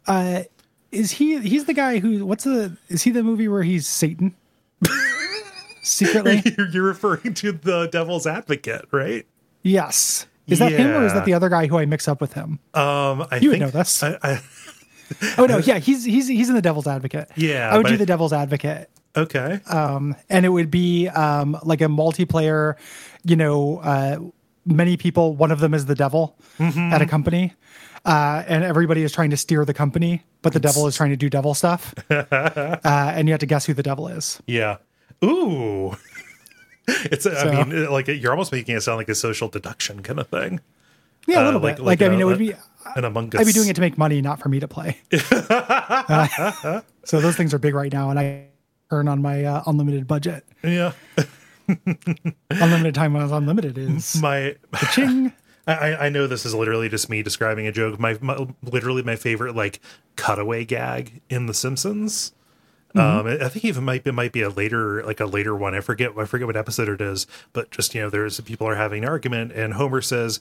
Uh, 0.06 0.42
is 0.90 1.12
he? 1.12 1.38
He's 1.40 1.64
the 1.64 1.74
guy 1.74 1.98
who? 1.98 2.24
What's 2.26 2.44
the? 2.44 2.76
Is 2.88 3.02
he 3.02 3.10
the 3.10 3.22
movie 3.22 3.48
where 3.48 3.62
he's 3.62 3.86
Satan? 3.88 4.34
Secretly, 5.82 6.42
You're, 6.56 6.68
you're 6.68 6.84
referring 6.84 7.34
to 7.34 7.52
the 7.52 7.88
Devil's 7.90 8.26
Advocate, 8.26 8.86
right? 8.92 9.26
yes. 9.62 10.26
Is 10.48 10.58
that 10.58 10.72
him 10.72 10.90
or 10.90 11.06
is 11.06 11.12
that 11.12 11.24
the 11.24 11.34
other 11.34 11.48
guy 11.48 11.66
who 11.68 11.78
I 11.78 11.86
mix 11.86 12.08
up 12.08 12.20
with 12.20 12.32
him? 12.34 12.58
Um, 12.74 13.26
I 13.30 13.38
You 13.40 13.50
would 13.50 13.60
think 13.60 13.60
know 13.60 13.70
this. 13.70 14.02
I, 14.02 14.18
I, 14.22 14.42
Oh 15.38 15.46
no, 15.46 15.58
yeah, 15.58 15.78
he's 15.78 16.04
he's 16.04 16.28
he's 16.28 16.48
in 16.48 16.54
the 16.54 16.62
Devil's 16.62 16.86
Advocate. 16.86 17.28
Yeah, 17.36 17.70
I 17.72 17.76
would 17.76 17.86
do 17.86 17.96
the 17.96 18.06
Devil's 18.06 18.32
Advocate, 18.32 18.88
okay. 19.16 19.60
um, 19.68 20.14
and 20.30 20.44
it 20.46 20.50
would 20.50 20.70
be 20.70 21.08
um, 21.08 21.56
like 21.64 21.80
a 21.80 21.86
multiplayer. 21.86 22.74
You 23.24 23.36
know, 23.36 23.78
uh, 23.78 24.18
many 24.66 24.96
people. 24.96 25.34
One 25.36 25.50
of 25.52 25.60
them 25.60 25.74
is 25.74 25.86
the 25.86 25.94
devil 25.94 26.36
Mm-hmm. 26.58 26.92
at 26.92 27.00
a 27.02 27.06
company, 27.06 27.54
uh, 28.04 28.42
and 28.46 28.62
everybody 28.64 29.02
is 29.02 29.12
trying 29.12 29.30
to 29.30 29.36
steer 29.36 29.64
the 29.64 29.74
company, 29.74 30.22
but 30.42 30.52
the 30.52 30.60
devil 30.60 30.86
is 30.86 30.94
trying 30.96 31.10
to 31.10 31.16
do 31.16 31.28
devil 31.30 31.54
stuff, 31.54 31.94
uh, 32.10 32.76
and 32.84 33.26
you 33.28 33.32
have 33.32 33.40
to 33.40 33.46
guess 33.46 33.64
who 33.66 33.74
the 33.74 33.82
devil 33.82 34.06
is. 34.08 34.40
Yeah. 34.46 34.76
Ooh. 35.24 35.96
It's. 36.88 37.26
I 37.26 37.62
mean, 37.64 37.88
like 37.90 38.08
you're 38.08 38.32
almost 38.32 38.50
making 38.50 38.76
it 38.76 38.80
sound 38.82 38.98
like 38.98 39.08
a 39.08 39.14
social 39.14 39.46
deduction 39.48 40.02
kind 40.02 40.18
of 40.18 40.26
thing. 40.28 40.60
Yeah, 41.28 41.38
a 41.38 41.40
Uh, 41.42 41.44
little 41.44 41.60
like- 41.60 41.76
bit. 41.76 41.84
like 41.84 42.00
Like, 42.00 42.02
I 42.02 42.06
an- 42.06 42.10
mean, 42.12 42.20
it 42.20 42.24
would 42.24 42.38
be. 42.38 42.54
An 42.96 43.04
Among 43.04 43.34
Us. 43.34 43.40
I'd 43.40 43.46
be 43.46 43.52
doing 43.52 43.68
it 43.68 43.74
to 43.74 43.80
make 43.80 43.96
money, 43.98 44.20
not 44.20 44.40
for 44.40 44.48
me 44.48 44.60
to 44.60 44.68
play. 44.68 44.98
Uh, 46.04 46.80
so 47.04 47.20
those 47.20 47.36
things 47.36 47.52
are 47.54 47.58
big 47.58 47.74
right 47.74 47.92
now, 47.92 48.10
and 48.10 48.18
I 48.18 48.46
earn 48.90 49.08
on 49.08 49.22
my 49.22 49.44
uh, 49.44 49.62
unlimited 49.66 50.06
budget. 50.06 50.44
Yeah. 50.64 50.92
Unlimited 52.50 52.94
time 52.94 53.12
when 53.12 53.22
I 53.22 53.24
was 53.24 53.32
unlimited 53.32 53.78
is 53.78 54.16
My. 54.22 54.56
ching. 54.92 55.32
I, 55.66 55.72
I- 55.92 56.06
I 56.06 56.08
know 56.08 56.26
this 56.26 56.44
is 56.44 56.54
literally 56.54 56.88
just 56.88 57.08
me 57.08 57.22
describing 57.22 57.66
a 57.66 57.72
joke. 57.72 57.98
My, 58.00 58.18
my 58.20 58.46
literally 58.62 59.02
my 59.02 59.16
favorite 59.16 59.54
like 59.54 59.80
cutaway 60.16 60.64
gag 60.64 61.20
in 61.30 61.46
The 61.46 61.54
Simpsons. 61.54 62.32
Um, 62.94 63.26
I 63.26 63.48
think 63.48 63.64
even 63.64 63.84
might 63.84 64.04
be 64.04 64.10
might 64.10 64.32
be 64.32 64.42
a 64.42 64.50
later 64.50 65.02
like 65.04 65.20
a 65.20 65.24
later 65.26 65.54
one. 65.56 65.74
I 65.74 65.80
forget 65.80 66.10
I 66.16 66.24
forget 66.26 66.46
what 66.46 66.56
episode 66.56 66.88
it 66.88 67.00
is, 67.00 67.26
but 67.52 67.70
just 67.70 67.94
you 67.94 68.02
know, 68.02 68.10
there's 68.10 68.38
people 68.40 68.68
are 68.68 68.74
having 68.74 69.02
an 69.04 69.08
argument, 69.08 69.52
and 69.52 69.74
Homer 69.74 70.02
says, 70.02 70.40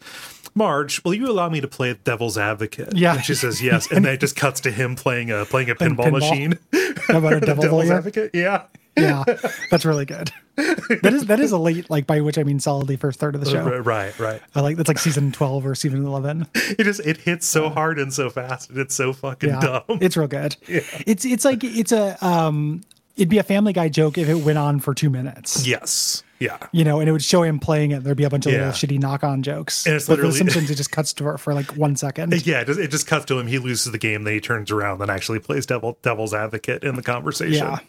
"Marge, 0.53 1.03
will 1.03 1.13
you 1.13 1.29
allow 1.29 1.47
me 1.49 1.61
to 1.61 1.67
play 1.67 1.95
devil's 2.03 2.37
advocate?" 2.37 2.93
Yeah. 2.95 3.15
and 3.15 3.23
she 3.23 3.35
says 3.35 3.61
yes, 3.61 3.89
and 3.91 4.03
then 4.05 4.15
it 4.15 4.19
just 4.19 4.35
cuts 4.35 4.59
to 4.61 4.71
him 4.71 4.95
playing 4.95 5.31
a 5.31 5.45
playing 5.45 5.69
a 5.69 5.75
pinball, 5.75 6.07
pinball. 6.07 6.19
machine. 6.19 6.59
How 7.07 7.19
about 7.19 7.33
a 7.33 7.39
devil 7.41 7.63
devil's 7.63 7.85
lawyer? 7.85 7.97
advocate, 7.97 8.31
yeah, 8.33 8.63
Yeah, 8.97 9.23
that's 9.69 9.85
really 9.85 10.05
good. 10.05 10.31
That 11.02 11.13
is 11.13 11.26
that 11.26 11.39
is 11.39 11.52
a 11.52 11.58
late 11.58 11.89
like 11.89 12.06
by 12.08 12.21
which 12.21 12.38
I 12.38 12.43
mean 12.43 12.60
solidly 12.60 12.95
first 12.95 13.19
third 13.19 13.36
of 13.36 13.43
the 13.43 13.50
show. 13.50 13.80
right, 13.80 14.17
right. 14.19 14.41
I 14.56 14.62
like 14.62 14.78
that's 14.78 14.88
like 14.88 15.00
season 15.00 15.32
twelve 15.32 15.65
or 15.65 15.76
season 15.76 16.06
eleven. 16.06 16.47
It 16.56 16.84
just 16.84 17.00
it 17.02 17.17
hits 17.17 17.45
so 17.47 17.69
hard 17.69 18.00
and 18.00 18.13
so 18.13 18.30
fast, 18.30 18.69
and 18.69 18.80
it's 18.80 18.95
so 18.95 19.13
fucking 19.13 19.50
Yeah, 19.50 19.60
dumb. 19.60 19.97
it's 20.02 20.15
real 20.17 20.28
good. 20.28 20.56
It's 20.67 21.26
it's 21.26 21.43
like 21.45 21.63
it's 21.63 21.91
a 21.91 22.17
um, 22.26 22.82
it'd 23.17 23.30
be 23.30 23.38
a 23.39 23.43
Family 23.43 23.74
Guy 23.74 23.89
joke 23.89 24.17
if 24.17 24.30
it 24.30 24.36
went 24.36 24.58
on 24.58 24.80
for 24.80 24.93
two 24.93 25.10
minutes. 25.10 25.67
yes, 25.67 26.24
yeah. 26.39 26.58
You 26.71 26.84
know, 26.84 27.00
and 27.00 27.08
it 27.10 27.12
would 27.12 27.24
show 27.24 27.43
him 27.43 27.60
playing 27.60 27.91
it. 27.91 28.04
There'd 28.04 28.17
be 28.17 28.24
a 28.24 28.30
bunch 28.30 28.45
of 28.47 28.54
Yeah. 28.54 28.69
little 28.69 28.74
shitty 28.74 29.00
knock-on 29.00 29.43
jokes. 29.43 29.86
And 29.86 29.95
it's 29.95 30.08
but 30.08 30.15
The 30.17 30.24
literally- 30.28 30.38
Simpsons, 30.38 30.71
it 30.71 30.76
just 30.76 30.91
cuts 30.91 31.13
to 31.13 31.30
it 31.30 31.39
for 31.39 31.54
like 31.54 31.76
one 31.78 31.95
second. 31.95 32.45
Yeah, 32.47 32.62
it 32.62 32.65
just, 32.67 32.80
it 32.80 32.89
just 32.89 33.06
cuts 33.06 33.26
to 33.26 33.38
him. 33.38 33.45
He 33.47 33.60
loses 33.60 33.91
the 33.91 34.00
game, 34.00 34.24
then 34.24 34.34
he 34.34 34.39
turns 34.41 34.71
around 34.71 35.02
and 35.02 35.12
actually 35.12 35.38
plays 35.39 35.65
devil 35.67 35.97
devil's 36.02 36.34
advocate 36.34 36.84
in 36.84 36.95
the 36.95 37.04
conversation. 37.04 37.67
Yeah. 37.67 37.80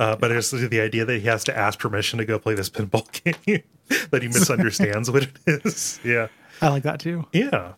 Uh, 0.00 0.16
but 0.16 0.32
it's 0.32 0.50
the 0.50 0.80
idea 0.80 1.04
that 1.04 1.20
he 1.20 1.26
has 1.26 1.44
to 1.44 1.56
ask 1.56 1.78
permission 1.78 2.18
to 2.18 2.24
go 2.24 2.38
play 2.38 2.54
this 2.54 2.70
pinball 2.70 3.06
game 3.44 3.62
that 4.10 4.22
he 4.22 4.28
misunderstands 4.28 5.10
what 5.10 5.24
it 5.24 5.30
is. 5.46 6.00
Yeah, 6.02 6.28
I 6.62 6.68
like 6.70 6.82
that 6.84 6.98
too. 7.00 7.26
yeah. 7.32 7.74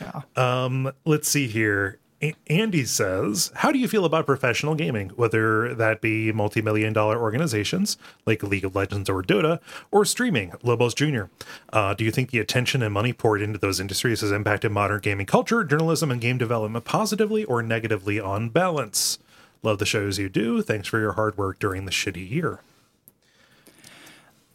Yeah. 0.00 0.22
Um, 0.36 0.92
let's 1.04 1.28
see 1.28 1.46
here. 1.46 1.98
A- 2.22 2.34
Andy 2.48 2.84
says, 2.84 3.52
"How 3.56 3.70
do 3.70 3.78
you 3.78 3.86
feel 3.86 4.04
about 4.04 4.24
professional 4.26 4.74
gaming, 4.74 5.10
whether 5.10 5.74
that 5.74 6.00
be 6.00 6.32
multi-million 6.32 6.92
dollar 6.92 7.20
organizations 7.20 7.96
like 8.26 8.42
League 8.42 8.64
of 8.64 8.74
Legends 8.74 9.08
or 9.10 9.22
Dota, 9.22 9.60
or 9.90 10.04
streaming, 10.04 10.52
Lobos 10.62 10.94
Jr.? 10.94 11.24
Uh, 11.72 11.92
do 11.94 12.04
you 12.04 12.10
think 12.10 12.30
the 12.30 12.38
attention 12.38 12.82
and 12.82 12.94
money 12.94 13.12
poured 13.12 13.42
into 13.42 13.58
those 13.58 13.78
industries 13.80 14.20
has 14.22 14.32
impacted 14.32 14.72
modern 14.72 15.00
gaming 15.00 15.26
culture, 15.26 15.62
journalism, 15.64 16.10
and 16.10 16.20
game 16.20 16.38
development 16.38 16.84
positively 16.84 17.44
or 17.44 17.62
negatively 17.62 18.18
on 18.18 18.48
balance? 18.48 19.18
Love 19.64 19.78
the 19.78 19.86
shows 19.86 20.18
you 20.18 20.28
do. 20.28 20.62
Thanks 20.62 20.86
for 20.86 21.00
your 21.00 21.14
hard 21.14 21.36
work 21.36 21.58
during 21.58 21.86
the 21.86 21.90
shitty 21.90 22.30
year." 22.30 22.60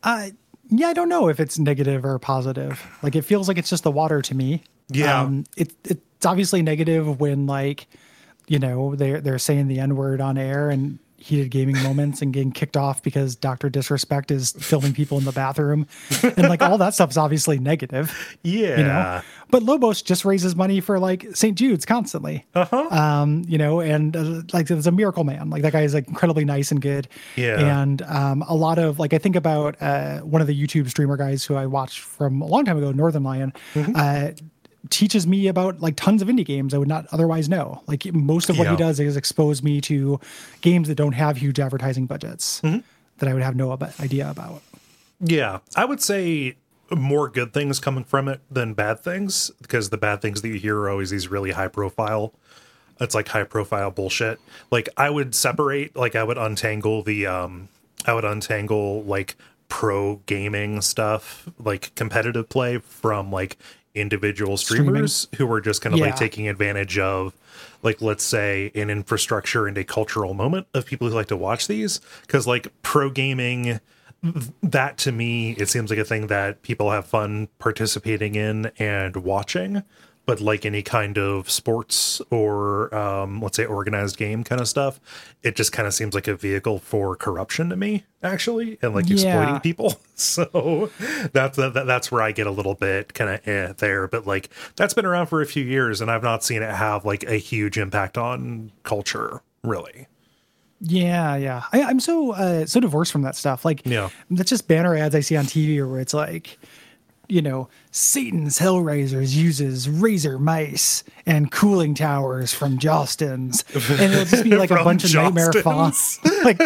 Uh, 0.04 0.30
yeah, 0.70 0.88
I 0.88 0.94
don't 0.94 1.10
know 1.10 1.28
if 1.28 1.40
it's 1.40 1.58
negative 1.60 2.06
or 2.06 2.18
positive. 2.20 2.86
Like 3.02 3.16
it 3.16 3.24
feels 3.24 3.48
like 3.48 3.58
it's 3.58 3.70
just 3.70 3.84
the 3.84 3.92
water 3.92 4.22
to 4.22 4.36
me. 4.36 4.64
Yeah. 4.90 5.22
Um, 5.22 5.44
it 5.58 5.74
it's 5.84 6.26
obviously 6.26 6.62
negative 6.62 7.20
when 7.20 7.48
like, 7.48 7.88
you 8.48 8.60
know, 8.60 8.96
they're 8.96 9.20
they're 9.20 9.40
saying 9.40 9.68
the 9.68 9.80
N 9.80 9.96
word 9.96 10.22
on 10.22 10.38
air 10.38 10.70
and 10.70 11.00
heated 11.22 11.52
gaming 11.52 11.82
moments 11.84 12.22
and 12.22 12.34
getting 12.34 12.52
kicked 12.52 12.78
off 12.78 13.04
because 13.04 13.36
Dr. 13.36 13.70
Disrespect 13.70 14.32
is 14.32 14.52
filming 14.54 14.94
people 14.94 15.18
in 15.18 15.26
the 15.26 15.32
bathroom. 15.32 15.88
And 16.24 16.50
like 16.50 16.62
all 16.62 16.78
that 16.78 16.94
stuff 16.94 17.12
is 17.12 17.18
obviously 17.18 17.60
negative. 17.60 18.38
Yeah, 18.44 18.78
You 18.78 18.84
know? 18.84 19.22
But 19.52 19.64
Lobos 19.64 20.02
just 20.02 20.26
raises 20.26 20.56
money 20.56 20.80
for 20.80 21.00
like 21.00 21.26
St. 21.36 21.58
Jude's 21.58 21.86
constantly. 21.86 22.46
uh-huh. 22.56 22.88
Um, 22.92 23.44
you 23.48 23.58
know, 23.58 23.80
and 23.80 24.16
uh, 24.16 24.42
like 24.54 24.68
there's 24.68 24.88
a 24.88 24.92
miracle 24.92 25.24
man. 25.24 25.50
Like 25.50 25.64
that 25.64 25.74
guy 25.74 25.82
is 25.82 25.94
like 25.94 26.08
incredibly 26.08 26.46
nice 26.46 26.72
and 26.72 26.82
good. 26.82 27.08
Yeah. 27.36 27.82
And 27.82 28.02
um, 28.04 28.44
a 28.48 28.56
lot 28.56 28.78
of 28.78 29.00
like 29.00 29.14
I 29.14 29.18
think 29.18 29.36
about 29.36 29.82
uh, 29.82 30.20
one 30.20 30.42
of 30.42 30.48
the 30.48 30.60
YouTube 30.68 30.90
streamer 30.90 31.18
guys 31.18 31.44
who 31.44 31.56
I 31.56 31.66
watched 31.66 32.00
from 32.00 32.42
a 32.42 32.46
long 32.46 32.66
time 32.66 32.78
ago, 32.78 32.94
Northernlion. 32.94 33.56
Mm-hmm. 33.74 33.94
Uh, 33.96 34.32
teaches 34.90 35.28
me 35.28 35.48
about 35.48 35.82
like 35.82 35.96
tons 35.96 36.22
of 36.22 36.28
indie 36.28 36.46
games 36.46 36.74
I 36.74 36.78
would 36.78 36.88
not 36.88 37.06
otherwise 37.12 37.50
know. 37.50 37.84
Like 37.88 38.12
most 38.14 38.50
of 38.50 38.58
what 38.58 38.66
Yeah. 38.66 38.72
he 38.72 38.78
does 38.78 39.00
is 39.00 39.18
expose 39.18 39.62
me 39.62 39.82
to 39.82 40.20
games 40.62 40.88
that 40.88 40.96
don't 40.96 41.14
have 41.14 41.38
huge 41.38 41.60
advertising 41.60 42.06
budgets 42.06 42.62
Mm-hmm. 42.62 42.80
that 43.18 43.30
I 43.30 43.34
would 43.34 43.44
have 43.44 43.56
no 43.56 43.78
idea 44.00 44.30
about. 44.30 44.62
Yeah, 45.20 45.60
I 45.76 45.84
would 45.86 46.02
say 46.02 46.56
more 46.92 47.30
good 47.30 47.54
things 47.54 47.80
coming 47.80 48.04
from 48.04 48.28
it 48.30 48.40
than 48.50 48.74
bad 48.74 49.00
things 49.02 49.52
because 49.62 49.90
the 49.90 49.98
bad 49.98 50.22
things 50.22 50.42
that 50.42 50.48
you 50.48 50.56
hear 50.56 50.78
are 50.80 50.90
always 50.90 51.10
these 51.10 51.28
really 51.28 51.52
high 51.52 51.68
profile. 51.68 52.34
It's 53.02 53.14
like 53.14 53.28
high 53.28 53.44
profile 53.44 53.92
bullshit. 53.92 54.40
Like 54.72 54.90
I 54.98 55.10
would 55.10 55.36
separate, 55.36 55.96
like 55.96 56.16
I 56.16 56.24
would 56.24 56.38
untangle 56.38 57.02
the, 57.04 57.28
um, 57.28 57.68
I 58.06 58.14
would 58.14 58.26
untangle 58.26 59.04
like 59.04 59.36
pro 59.68 60.18
gaming 60.26 60.82
stuff, 60.82 61.48
like 61.60 61.94
competitive 61.96 62.50
play 62.50 62.78
from 62.80 63.32
like 63.32 63.58
individual 64.00 64.58
streamers 64.58 65.28
who 65.38 65.46
were 65.46 65.62
just 65.62 65.82
kind 65.82 65.94
of 65.94 66.00
Yeah. 66.00 66.08
like 66.08 66.16
taking 66.16 66.48
advantage 66.48 66.98
of 66.98 67.34
like 67.84 68.02
let's 68.02 68.24
say 68.24 68.72
an 68.76 68.90
infrastructure 68.90 69.68
and 69.68 69.78
a 69.78 69.84
cultural 69.84 70.34
moment 70.34 70.68
of 70.74 70.86
people 70.86 71.08
who 71.08 71.14
like 71.16 71.28
to 71.28 71.38
watch 71.38 71.68
these. 71.68 72.00
Because 72.22 72.48
like 72.48 72.68
pro 72.82 73.10
gaming 73.10 73.80
that 74.62 74.98
to 74.98 75.12
me 75.14 75.52
it 75.52 75.70
seems 75.70 75.90
like 75.90 75.98
a 76.00 76.04
thing 76.04 76.28
that 76.28 76.62
people 76.62 76.92
have 76.92 77.06
fun 77.06 77.48
participating 77.58 78.36
in 78.36 78.70
and 78.78 79.16
watching 79.16 79.82
but 80.30 80.40
like 80.40 80.64
any 80.66 80.82
kind 80.84 81.18
of 81.18 81.50
sports 81.50 82.22
or 82.30 82.94
um, 82.94 83.42
let's 83.42 83.58
say 83.58 83.66
organized 83.66 84.16
game 84.18 84.44
kind 84.44 84.62
of 84.62 84.68
stuff 84.68 85.00
it 85.42 85.56
just 85.56 85.72
kind 85.72 85.88
of 85.88 85.94
seems 85.94 86.14
like 86.14 86.28
a 86.28 86.36
vehicle 86.36 86.78
for 86.78 87.16
corruption 87.16 87.70
to 87.70 87.76
me 87.76 88.04
actually 88.22 88.78
and 88.82 88.94
like 88.94 89.10
exploiting 89.10 89.60
people 89.62 89.96
so 90.16 90.90
that's 91.34 91.58
that, 91.58 91.74
that's 91.88 92.12
where 92.12 92.22
i 92.22 92.32
get 92.32 92.46
a 92.46 92.52
little 92.52 92.76
bit 92.76 93.14
kind 93.14 93.30
of 93.32 93.48
eh, 93.48 93.74
there 93.78 94.08
but 94.08 94.28
like 94.28 94.50
that's 94.76 94.94
been 94.94 95.06
around 95.06 95.26
for 95.28 95.42
a 95.42 95.46
few 95.46 95.64
years 95.64 96.00
and 96.02 96.12
i've 96.12 96.24
not 96.24 96.44
seen 96.44 96.62
it 96.62 96.74
have 96.74 97.06
like 97.06 97.24
a 97.24 97.38
huge 97.38 97.78
impact 97.78 98.18
on 98.18 98.72
culture 98.84 99.42
really 99.64 100.06
Yeah, 100.82 101.36
yeah. 101.36 101.64
I, 101.74 101.84
I'm 101.84 102.00
so 102.00 102.32
uh, 102.32 102.66
so 102.66 102.80
divorced 102.80 103.12
from 103.12 103.24
that 103.24 103.36
stuff. 103.36 103.66
Like, 103.66 103.82
Yeah. 103.86 104.10
that's 104.32 104.50
just 104.50 104.68
banner 104.68 104.96
ads 104.96 105.14
I 105.14 105.20
see 105.20 105.36
on 105.36 105.46
TV 105.46 105.86
where 105.90 106.00
it's 106.00 106.14
like, 106.14 106.58
you 107.28 107.42
know, 107.42 107.68
Satan's 107.92 108.60
Hellraisers 108.60 109.36
uses 109.36 109.88
Razer 109.88 110.40
mice 110.40 111.04
and 111.26 111.52
cooling 111.52 111.96
towers 111.96 112.54
from 112.54 112.78
Jostens, 112.78 113.64
and 114.00 114.14
it'll 114.14 114.26
just 114.26 114.44
be 114.44 114.56
like 114.56 114.70
a 114.70 114.76
bunch 114.84 115.04
of 115.06 115.14
nightmare 115.14 115.52
fonts, 115.54 116.20
like 116.44 116.60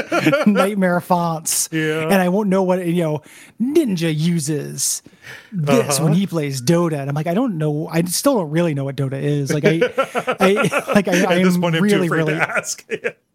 nightmare 0.46 1.00
fonts. 1.00 1.70
Yeah. 1.72 2.02
and 2.04 2.16
I 2.16 2.28
won't 2.30 2.50
know 2.50 2.64
what 2.64 2.86
you 2.86 3.02
know. 3.04 3.22
Ninja 3.62 4.14
uses 4.14 5.02
this 5.54 5.96
Uh-huh. 5.96 6.04
when 6.04 6.14
he 6.14 6.28
plays 6.28 6.62
Dota, 6.62 7.00
and 7.00 7.08
I'm 7.10 7.16
like, 7.16 7.28
I 7.28 7.34
don't 7.34 7.58
know. 7.58 7.88
I 7.88 8.02
still 8.04 8.36
don't 8.36 8.50
really 8.50 8.74
know 8.74 8.84
what 8.84 8.98
Dota 8.98 9.22
is. 9.22 9.54
Like, 9.54 9.64
I, 9.64 9.80
I 10.42 10.92
like 10.94 11.08
I, 11.08 11.24
I 11.26 11.36
at 11.38 11.44
this 11.44 11.56
am 11.56 11.62
point 11.62 11.76
i'm 11.78 11.84
really, 11.84 12.10
really 12.10 12.34
ask 12.34 12.86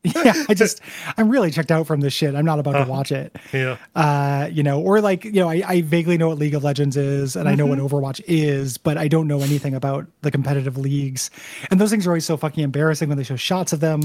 yeah, 0.05 0.33
I 0.49 0.55
just 0.55 0.81
I'm 1.17 1.29
really 1.29 1.51
checked 1.51 1.73
out 1.73 1.87
from 1.87 2.01
this 2.01 2.13
shit. 2.13 2.35
I'm 2.35 2.45
not 2.45 2.59
about 2.61 2.85
to 2.85 2.89
watch 2.91 3.11
it. 3.11 3.35
yeah 3.53 3.77
Uh, 3.97 4.49
you 4.51 4.63
know, 4.63 4.81
or 4.81 5.01
like, 5.01 5.25
you 5.25 5.33
know, 5.33 5.49
I, 5.51 5.63
I 5.67 5.81
vaguely 5.83 6.17
know 6.19 6.29
what 6.29 6.39
League 6.39 6.55
of 6.55 6.63
Legends 6.63 6.97
is 6.97 7.35
and 7.35 7.49
I 7.49 7.55
know 7.55 7.65
Mm-hmm. 7.65 7.73
What 7.79 7.91
Overwatch 7.91 8.21
is, 8.27 8.79
but 8.79 8.97
I 8.99 9.09
don't 9.09 9.27
know 9.27 9.41
anything 9.41 9.75
about 9.75 10.07
the 10.23 10.31
competitive 10.31 10.77
leagues. 10.77 11.31
And 11.71 11.81
those 11.81 11.91
things 11.91 12.07
are 12.07 12.11
always 12.11 12.25
so 12.25 12.37
fucking 12.37 12.63
embarrassing 12.65 13.09
when 13.09 13.19
they 13.19 13.25
show 13.25 13.37
shots 13.37 13.73
of 13.73 13.81
them. 13.81 14.03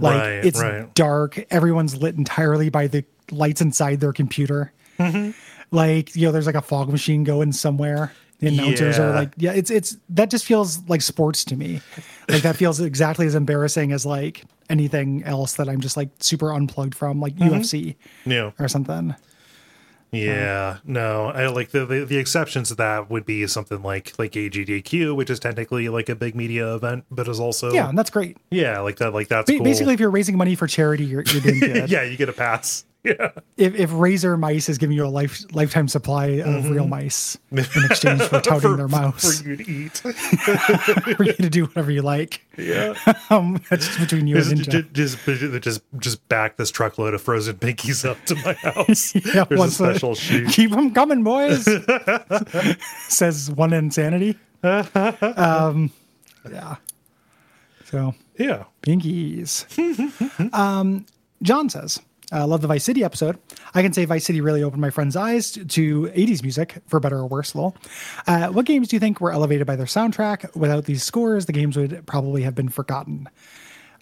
Like 0.00 0.20
Right, 0.20 0.44
it's 0.44 0.60
right. 0.60 0.92
dark, 0.94 1.44
everyone's 1.50 1.96
lit 1.96 2.16
entirely 2.16 2.68
by 2.70 2.86
the 2.86 3.04
lights 3.30 3.60
inside 3.60 4.00
their 4.00 4.12
computer. 4.12 4.72
Mm-hmm. 4.98 5.30
Like, 5.74 6.14
you 6.14 6.26
know, 6.26 6.32
there's 6.32 6.46
like 6.46 6.54
a 6.54 6.62
fog 6.62 6.88
machine 6.90 7.24
going 7.24 7.52
somewhere. 7.52 8.12
The 8.40 8.48
announcers 8.48 8.98
are 8.98 9.10
like, 9.14 9.32
yeah, 9.36 9.52
it's 9.52 9.70
it's 9.70 9.96
that 10.10 10.28
just 10.28 10.44
feels 10.44 10.80
like 10.88 11.00
sports 11.00 11.44
to 11.44 11.56
me. 11.56 11.80
Like 12.28 12.42
that 12.42 12.56
feels 12.56 12.80
exactly 12.80 13.26
as 13.26 13.36
embarrassing 13.36 13.92
as 13.92 14.04
like 14.04 14.44
anything 14.68 15.22
else 15.22 15.54
that 15.54 15.68
I'm 15.68 15.80
just 15.80 15.96
like 15.96 16.08
super 16.18 16.52
unplugged 16.52 16.94
from, 16.96 17.20
like 17.20 17.36
Mm-hmm. 17.36 17.54
UFC 17.54 17.94
yeah 18.26 18.50
or 18.58 18.66
something. 18.66 19.14
Yeah, 20.12 20.78
no, 20.84 21.28
I 21.28 21.46
like 21.46 21.70
the, 21.70 21.86
the 21.86 22.04
the 22.04 22.18
exceptions 22.18 22.68
to 22.68 22.74
that 22.76 23.08
would 23.10 23.24
be 23.24 23.46
something 23.46 23.82
like 23.82 24.12
like 24.18 24.32
AGDQ, 24.32 25.16
which 25.16 25.30
is 25.30 25.40
technically 25.40 25.88
like 25.88 26.08
a 26.10 26.14
big 26.14 26.34
media 26.34 26.74
event, 26.74 27.04
but 27.10 27.28
is 27.28 27.40
also 27.40 27.72
Yeah, 27.72 27.88
and 27.88 27.96
that's 27.98 28.10
great. 28.10 28.36
yeah, 28.50 28.80
like 28.80 28.96
that, 28.96 29.14
like 29.14 29.28
that's 29.28 29.50
Ba- 29.50 29.56
cool. 29.56 29.64
Basically, 29.64 29.94
if 29.94 30.00
you're 30.00 30.10
raising 30.10 30.36
money 30.36 30.54
for 30.54 30.66
charity, 30.66 31.04
you're, 31.06 31.22
you're 31.22 31.40
doing 31.40 31.60
good. 31.60 31.90
yeah, 31.90 32.02
you 32.02 32.16
get 32.18 32.28
a 32.28 32.32
pass. 32.34 32.84
Yeah, 33.18 33.32
if, 33.56 33.74
if 33.74 33.90
Razer 33.90 34.38
Mice 34.38 34.68
is 34.68 34.78
giving 34.78 34.96
you 34.96 35.04
a 35.04 35.08
life 35.08 35.42
lifetime 35.52 35.88
supply 35.88 36.26
of 36.38 36.70
real 36.70 36.86
mice 36.86 37.36
in 37.50 37.58
exchange 37.58 38.22
for 38.22 38.40
touting 38.40 38.60
Mm-hmm. 38.60 38.60
for, 38.70 38.76
their 38.76 38.86
mouse, 38.86 39.40
for 39.42 39.48
you 39.48 39.56
to 39.56 39.68
eat. 39.68 39.96
for 41.16 41.24
you 41.24 41.32
to 41.32 41.50
do 41.50 41.64
whatever 41.64 41.90
you 41.90 42.02
like, 42.02 42.42
Yeah, 42.56 42.94
um, 43.28 43.60
that's 43.68 43.88
just 43.88 43.98
between 43.98 44.28
you 44.28 44.36
and 44.36 44.56
just, 44.56 44.70
Ninja. 44.70 44.92
just 44.92 45.18
just 45.26 45.62
just 45.64 45.82
just 45.98 46.28
back 46.28 46.56
this 46.58 46.70
truckload 46.70 47.12
of 47.14 47.20
frozen 47.20 47.56
pinkies 47.56 48.08
up 48.08 48.24
to 48.26 48.36
my 48.36 48.52
house. 48.52 49.16
Yeah, 49.16 49.44
There's 49.48 49.60
a 49.60 49.70
special 49.72 50.14
shoot. 50.14 50.50
Keep 50.50 50.70
them 50.70 50.92
coming, 50.94 51.24
boys. 51.24 51.68
Says 53.08 53.50
one 53.50 53.72
insanity. 53.72 54.38
um, 54.62 55.90
yeah. 56.50 56.76
So 57.84 58.14
Yeah, 58.38 58.64
pinkies. 58.82 59.66
um, 60.54 61.04
John 61.42 61.68
says, 61.68 62.00
I 62.32 62.44
love 62.44 62.62
the 62.62 62.68
Vice 62.68 62.84
City 62.84 63.04
episode. 63.04 63.38
I 63.74 63.82
can 63.82 63.92
say 63.92 64.04
Vice 64.04 64.24
City 64.24 64.40
really 64.40 64.62
opened 64.62 64.80
my 64.80 64.90
friend's 64.90 65.16
eyes 65.16 65.52
to 65.52 66.02
80s 66.06 66.42
music, 66.42 66.82
for 66.86 66.98
better 66.98 67.18
or 67.18 67.26
worse, 67.26 67.54
lol. 67.54 67.76
Uh, 68.26 68.48
what 68.48 68.64
games 68.66 68.88
do 68.88 68.96
you 68.96 69.00
think 69.00 69.20
were 69.20 69.32
elevated 69.32 69.66
by 69.66 69.76
their 69.76 69.86
soundtrack? 69.86 70.56
Without 70.56 70.86
these 70.86 71.02
scores, 71.02 71.46
the 71.46 71.52
games 71.52 71.76
would 71.76 72.06
probably 72.06 72.42
have 72.42 72.54
been 72.54 72.68
forgotten. 72.68 73.28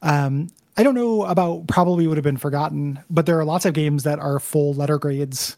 Um, 0.02 0.48
I 0.76 0.82
don't 0.82 0.94
know 0.94 1.24
about 1.24 1.66
probably 1.66 2.06
would 2.06 2.16
have 2.16 2.24
been 2.24 2.36
forgotten, 2.36 3.00
but 3.10 3.26
there 3.26 3.38
are 3.38 3.44
lots 3.44 3.64
of 3.64 3.74
games 3.74 4.04
that 4.04 4.18
are 4.18 4.38
full 4.38 4.72
letter 4.74 4.98
grades 4.98 5.56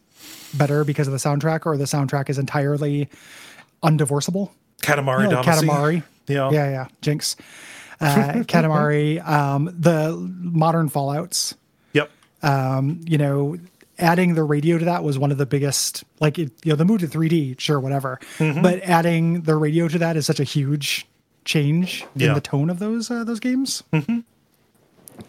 better 0.55 0.85
because 0.85 1.07
of 1.07 1.13
the 1.13 1.19
soundtrack, 1.19 1.67
or 1.67 1.77
the 1.77 1.85
soundtrack 1.85 2.29
is 2.31 2.39
entirely 2.39 3.09
undivorceable. 3.83 4.51
Katamari 4.83 5.25
You 5.25 5.29
know, 5.29 5.41
like. 5.43 5.47
Katamari. 5.47 6.03
Yeah. 6.27 6.51
Yeah, 6.51 6.71
yeah. 6.71 6.87
Jinx. 7.03 7.37
Uh, 8.01 8.33
Katamari, 8.49 9.25
um, 9.27 9.73
the 9.79 10.17
modern 10.17 10.89
Fallouts, 10.91 11.55
Yep. 12.43 12.95
you 13.07 13.19
know, 13.19 13.57
adding 13.99 14.35
the 14.35 14.43
radio 14.43 14.79
to 14.79 14.85
that 14.87 15.05
was 15.05 15.19
one 15.19 15.31
of 15.31 15.39
the 15.39 15.47
biggest, 15.47 16.03
like, 16.21 16.39
it, 16.39 16.51
you 16.65 16.73
know, 16.73 16.77
the 16.77 16.85
move 16.85 17.01
to 17.01 17.07
3D, 17.07 17.61
sure, 17.61 17.79
whatever. 17.79 18.19
Mm-hmm. 18.39 18.63
But 18.63 18.83
adding 18.83 19.43
the 19.43 19.55
radio 19.55 19.87
to 19.89 19.99
that 19.99 20.17
is 20.17 20.27
such 20.27 20.41
a 20.41 20.45
huge 20.45 21.07
change 21.45 22.05
in 22.17 22.33
the 22.35 22.41
tone 22.41 22.71
of 22.71 22.79
those 22.79 23.11
uh, 23.11 23.25
those 23.25 23.41
games. 23.41 23.83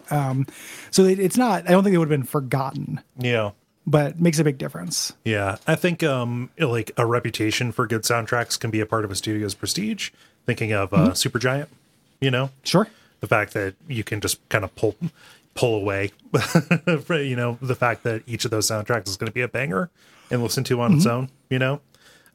Um, 0.10 0.47
so 0.91 1.04
it, 1.06 1.19
it's 1.19 1.38
not, 1.38 1.67
I 1.67 1.71
don't 1.71 1.84
think 1.84 1.93
it 1.93 1.97
would 1.97 2.10
have 2.10 2.19
been 2.19 2.26
forgotten, 2.28 3.02
Yeah. 3.17 3.52
but 3.86 4.19
makes 4.19 4.39
a 4.39 4.43
big 4.43 4.58
difference. 4.58 5.13
Yeah, 5.26 5.58
I 5.67 5.76
think 5.76 6.04
um 6.04 6.49
like 6.58 6.91
a 6.97 7.06
reputation 7.06 7.71
for 7.71 7.86
good 7.88 8.04
soundtracks 8.04 8.60
can 8.60 8.69
be 8.71 8.80
a 8.80 8.86
part 8.86 9.06
of 9.06 9.12
a 9.12 9.15
studio's 9.15 9.54
prestige. 9.56 10.12
Thinking 10.45 10.71
of 10.73 10.93
uh, 10.93 11.12
Supergiant, 11.12 11.67
you 12.21 12.30
know, 12.32 12.49
Sure. 12.63 12.88
the 13.21 13.28
fact 13.28 13.54
that 13.54 13.76
you 13.88 14.04
can 14.04 14.19
just 14.21 14.38
kind 14.49 14.63
of 14.63 14.76
pull 14.76 14.95
pull 15.56 15.76
away, 15.76 16.12
you 17.10 17.36
know, 17.36 17.58
the 17.62 17.76
fact 17.76 18.04
that 18.04 18.24
each 18.26 18.46
of 18.46 18.52
those 18.52 18.68
soundtracks 18.68 19.08
is 19.08 19.18
going 19.18 19.28
to 19.28 19.34
be 19.34 19.42
a 19.42 19.48
banger 19.48 19.89
and 20.32 20.42
listen 20.42 20.63
to 20.66 20.82
on 20.82 20.96
its 20.96 21.06
own, 21.06 21.30
you 21.50 21.60
know. 21.60 21.82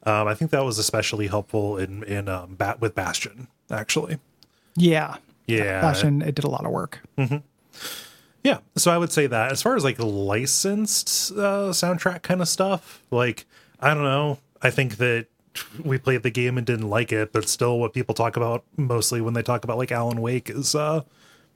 Um, 0.04 0.28
I 0.28 0.34
think 0.34 0.52
that 0.52 0.64
was 0.64 0.78
especially 0.78 1.26
helpful 1.26 1.76
in 1.76 2.04
in 2.04 2.28
um, 2.28 2.54
Bat 2.54 2.80
with 2.80 2.94
Bastion, 2.94 3.48
actually. 3.70 4.18
Yeah. 4.76 5.16
Yeah. 5.46 5.80
Bastion, 5.80 6.22
it 6.22 6.34
did 6.34 6.44
a 6.44 6.50
lot 6.50 6.64
of 6.64 6.70
work. 6.70 7.00
Yeah, 8.44 8.58
so 8.76 8.92
I 8.92 8.98
would 8.98 9.12
say 9.12 9.26
that 9.26 9.50
as 9.52 9.62
far 9.62 9.74
as 9.76 9.84
like 9.84 9.96
licensed 9.98 11.32
uh, 11.32 11.70
soundtrack 11.72 12.22
kind 12.22 12.40
of 12.40 12.48
stuff, 12.48 13.02
like 13.10 13.46
I 13.80 13.94
don't 13.94 14.04
know. 14.04 14.38
I 14.62 14.70
think 14.70 14.96
that 14.96 15.26
we 15.82 15.98
played 15.98 16.22
the 16.22 16.30
game 16.30 16.56
and 16.56 16.66
didn't 16.66 16.88
like 16.88 17.12
it, 17.12 17.32
but 17.32 17.48
still, 17.48 17.78
what 17.78 17.92
people 17.92 18.14
talk 18.14 18.36
about 18.36 18.64
mostly 18.76 19.20
when 19.20 19.34
they 19.34 19.42
talk 19.42 19.64
about 19.64 19.76
like 19.76 19.90
Alan 19.90 20.20
Wake 20.20 20.50
is 20.50 20.74
uh, 20.74 21.02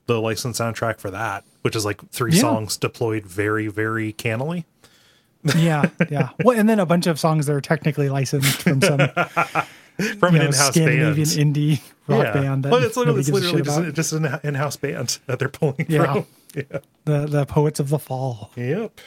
the 0.07 0.19
licensed 0.21 0.59
soundtrack 0.59 0.99
for 0.99 1.09
that, 1.11 1.43
which 1.61 1.75
is 1.75 1.85
like 1.85 2.01
three 2.11 2.33
Yeah. 2.33 2.41
songs 2.41 2.77
deployed 2.77 3.25
very, 3.25 3.67
very 3.67 4.11
cannily. 4.13 4.65
Yeah, 5.55 5.89
yeah. 6.09 6.29
Well, 6.43 6.57
and 6.57 6.69
then 6.69 6.79
a 6.79 6.85
bunch 6.85 7.05
of 7.07 7.19
songs 7.19 7.47
that 7.47 7.53
are 7.53 7.61
technically 7.61 8.07
licensed 8.09 8.61
from 8.61 8.81
some 8.81 8.97
from 10.19 10.35
an 10.35 10.39
know, 10.41 10.47
in-house 10.47 10.69
Scandinavian 10.69 11.15
band. 11.15 11.55
indie 11.55 11.81
rock 12.07 12.33
band. 12.33 12.63
That 12.63 12.71
well, 12.71 12.81
it's 12.83 12.95
literally, 12.97 13.19
it's 13.19 13.29
literally 13.29 13.61
just, 13.61 13.93
just 13.93 14.13
an 14.13 14.39
in-house 14.43 14.77
band 14.77 15.19
that 15.27 15.39
they're 15.39 15.49
pulling 15.49 15.85
Yeah. 15.89 16.13
from. 16.13 16.25
Yeah. 16.55 16.79
the 17.05 17.25
the 17.25 17.45
poets 17.47 17.79
of 17.79 17.89
the 17.89 17.97
fall. 17.99 18.51
Yep. 18.55 19.01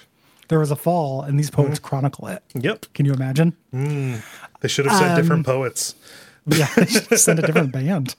There 0.48 0.58
was 0.58 0.70
a 0.70 0.76
fall, 0.76 1.22
and 1.22 1.38
these 1.38 1.50
poets 1.50 1.78
Mm-hmm. 1.78 1.86
chronicle 1.86 2.28
it. 2.28 2.42
Yep. 2.54 2.86
Can 2.92 3.06
you 3.06 3.12
imagine? 3.14 3.56
They 3.72 4.68
should 4.68 4.86
have 4.86 4.96
sent 4.98 5.12
Um, 5.12 5.16
different 5.16 5.46
poets. 5.46 5.94
Yeah, 6.46 6.68
they 6.76 6.86
should 6.86 7.06
have 7.06 7.20
sent 7.20 7.38
a 7.38 7.42
different 7.42 7.72
band. 7.72 8.14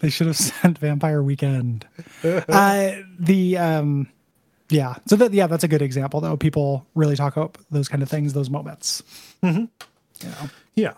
They 0.00 0.10
should 0.10 0.26
have 0.26 0.36
sent 0.36 0.78
Vampire 0.78 1.22
Weekend. 1.22 1.86
Uh, 2.24 2.92
the 3.18 3.58
um, 3.58 4.08
yeah. 4.70 4.96
So 5.06 5.16
that 5.16 5.32
yeah, 5.32 5.46
that's 5.46 5.64
a 5.64 5.68
good 5.68 5.82
example 5.82 6.20
though. 6.20 6.36
People 6.36 6.86
really 6.94 7.16
talk 7.16 7.36
about 7.36 7.58
those 7.70 7.88
kind 7.88 8.02
of 8.02 8.08
things, 8.08 8.32
those 8.32 8.50
moments. 8.50 9.02
You 9.42 10.28
know. 10.30 10.50
Yeah. 10.74 10.94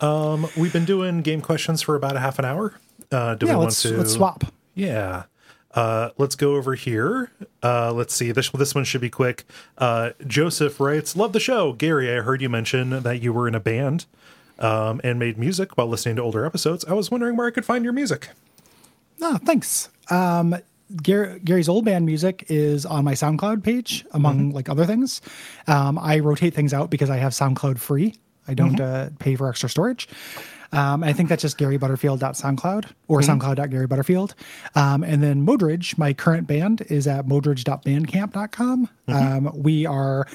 Um, 0.00 0.46
we've 0.56 0.72
been 0.72 0.84
doing 0.84 1.22
game 1.22 1.40
questions 1.40 1.80
for 1.82 1.96
about 1.96 2.16
a 2.16 2.20
half 2.20 2.38
an 2.38 2.44
hour. 2.44 2.74
Uh, 3.10 3.34
do 3.34 3.46
Yeah, 3.46 3.52
we 3.52 3.56
want 3.56 3.66
let's 3.66 3.82
to 3.82 3.96
let's 3.96 4.12
swap. 4.12 4.44
Yeah. 4.74 5.24
Uh, 5.72 6.10
let's 6.18 6.36
go 6.36 6.54
over 6.54 6.74
here. 6.74 7.32
Uh, 7.62 7.92
let's 7.92 8.14
see. 8.14 8.30
This 8.30 8.50
this 8.50 8.74
one 8.74 8.84
should 8.84 9.00
be 9.00 9.10
quick. 9.10 9.44
Uh, 9.76 10.10
Joseph 10.26 10.78
writes, 10.78 11.16
"Love 11.16 11.32
the 11.32 11.40
show, 11.40 11.72
Gary. 11.72 12.16
I 12.16 12.20
heard 12.20 12.40
you 12.42 12.48
mention 12.48 12.90
that 13.02 13.20
you 13.22 13.32
were 13.32 13.48
in 13.48 13.54
a 13.54 13.60
band 13.60 14.06
um, 14.58 15.00
and 15.04 15.18
made 15.18 15.38
music 15.38 15.76
while 15.76 15.86
listening 15.86 16.16
to 16.16 16.22
older 16.22 16.44
episodes. 16.44 16.84
I 16.84 16.92
was 16.92 17.10
wondering 17.10 17.36
where 17.36 17.46
I 17.46 17.50
could 17.50 17.64
find 17.64 17.84
your 17.84 17.92
music." 17.92 18.30
Oh, 19.20 19.38
thanks. 19.44 19.88
Um, 20.10 20.56
Gary, 21.02 21.40
Gary's 21.40 21.68
old 21.68 21.84
band 21.84 22.06
music 22.06 22.44
is 22.48 22.84
on 22.84 23.04
my 23.04 23.14
SoundCloud 23.14 23.62
page, 23.62 24.04
among 24.12 24.50
like 24.50 24.68
other 24.68 24.84
things. 24.84 25.20
Um, 25.66 25.98
I 25.98 26.18
rotate 26.18 26.54
things 26.54 26.74
out 26.74 26.90
because 26.90 27.10
I 27.10 27.16
have 27.16 27.32
SoundCloud 27.32 27.78
free. 27.78 28.14
I 28.46 28.54
don't 28.54 28.78
uh, 28.78 29.08
pay 29.18 29.36
for 29.36 29.48
extra 29.48 29.68
storage. 29.68 30.08
Um, 30.72 31.04
I 31.04 31.12
think 31.12 31.28
that's 31.28 31.42
just 31.42 31.56
garybutterfield.soundcloud 31.56 32.90
or 33.06 33.20
soundcloud.garybutterfield. 33.20 34.34
Um, 34.74 35.04
and 35.04 35.22
then 35.22 35.46
Modridge, 35.46 35.96
my 35.96 36.12
current 36.12 36.48
band, 36.48 36.82
is 36.88 37.06
at 37.06 37.26
modridge.bandcamp.com. 37.26 38.88
Um, 39.06 39.50
we 39.54 39.86
are 39.86 40.26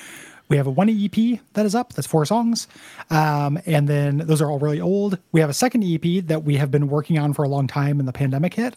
we 0.49 0.57
have 0.57 0.67
a 0.67 0.71
one 0.71 0.89
EP 0.89 1.39
that 1.53 1.65
is 1.65 1.75
up. 1.75 1.93
That's 1.93 2.07
four 2.07 2.25
songs, 2.25 2.67
um, 3.09 3.59
and 3.65 3.87
then 3.87 4.17
those 4.17 4.41
are 4.41 4.49
all 4.49 4.59
really 4.59 4.81
old. 4.81 5.19
We 5.31 5.39
have 5.41 5.49
a 5.49 5.53
second 5.53 5.83
EP 5.83 6.25
that 6.25 6.43
we 6.43 6.57
have 6.57 6.71
been 6.71 6.89
working 6.89 7.19
on 7.19 7.33
for 7.33 7.43
a 7.43 7.47
long 7.47 7.67
time, 7.67 7.99
and 7.99 8.07
the 8.07 8.13
pandemic 8.13 8.55
hit. 8.55 8.75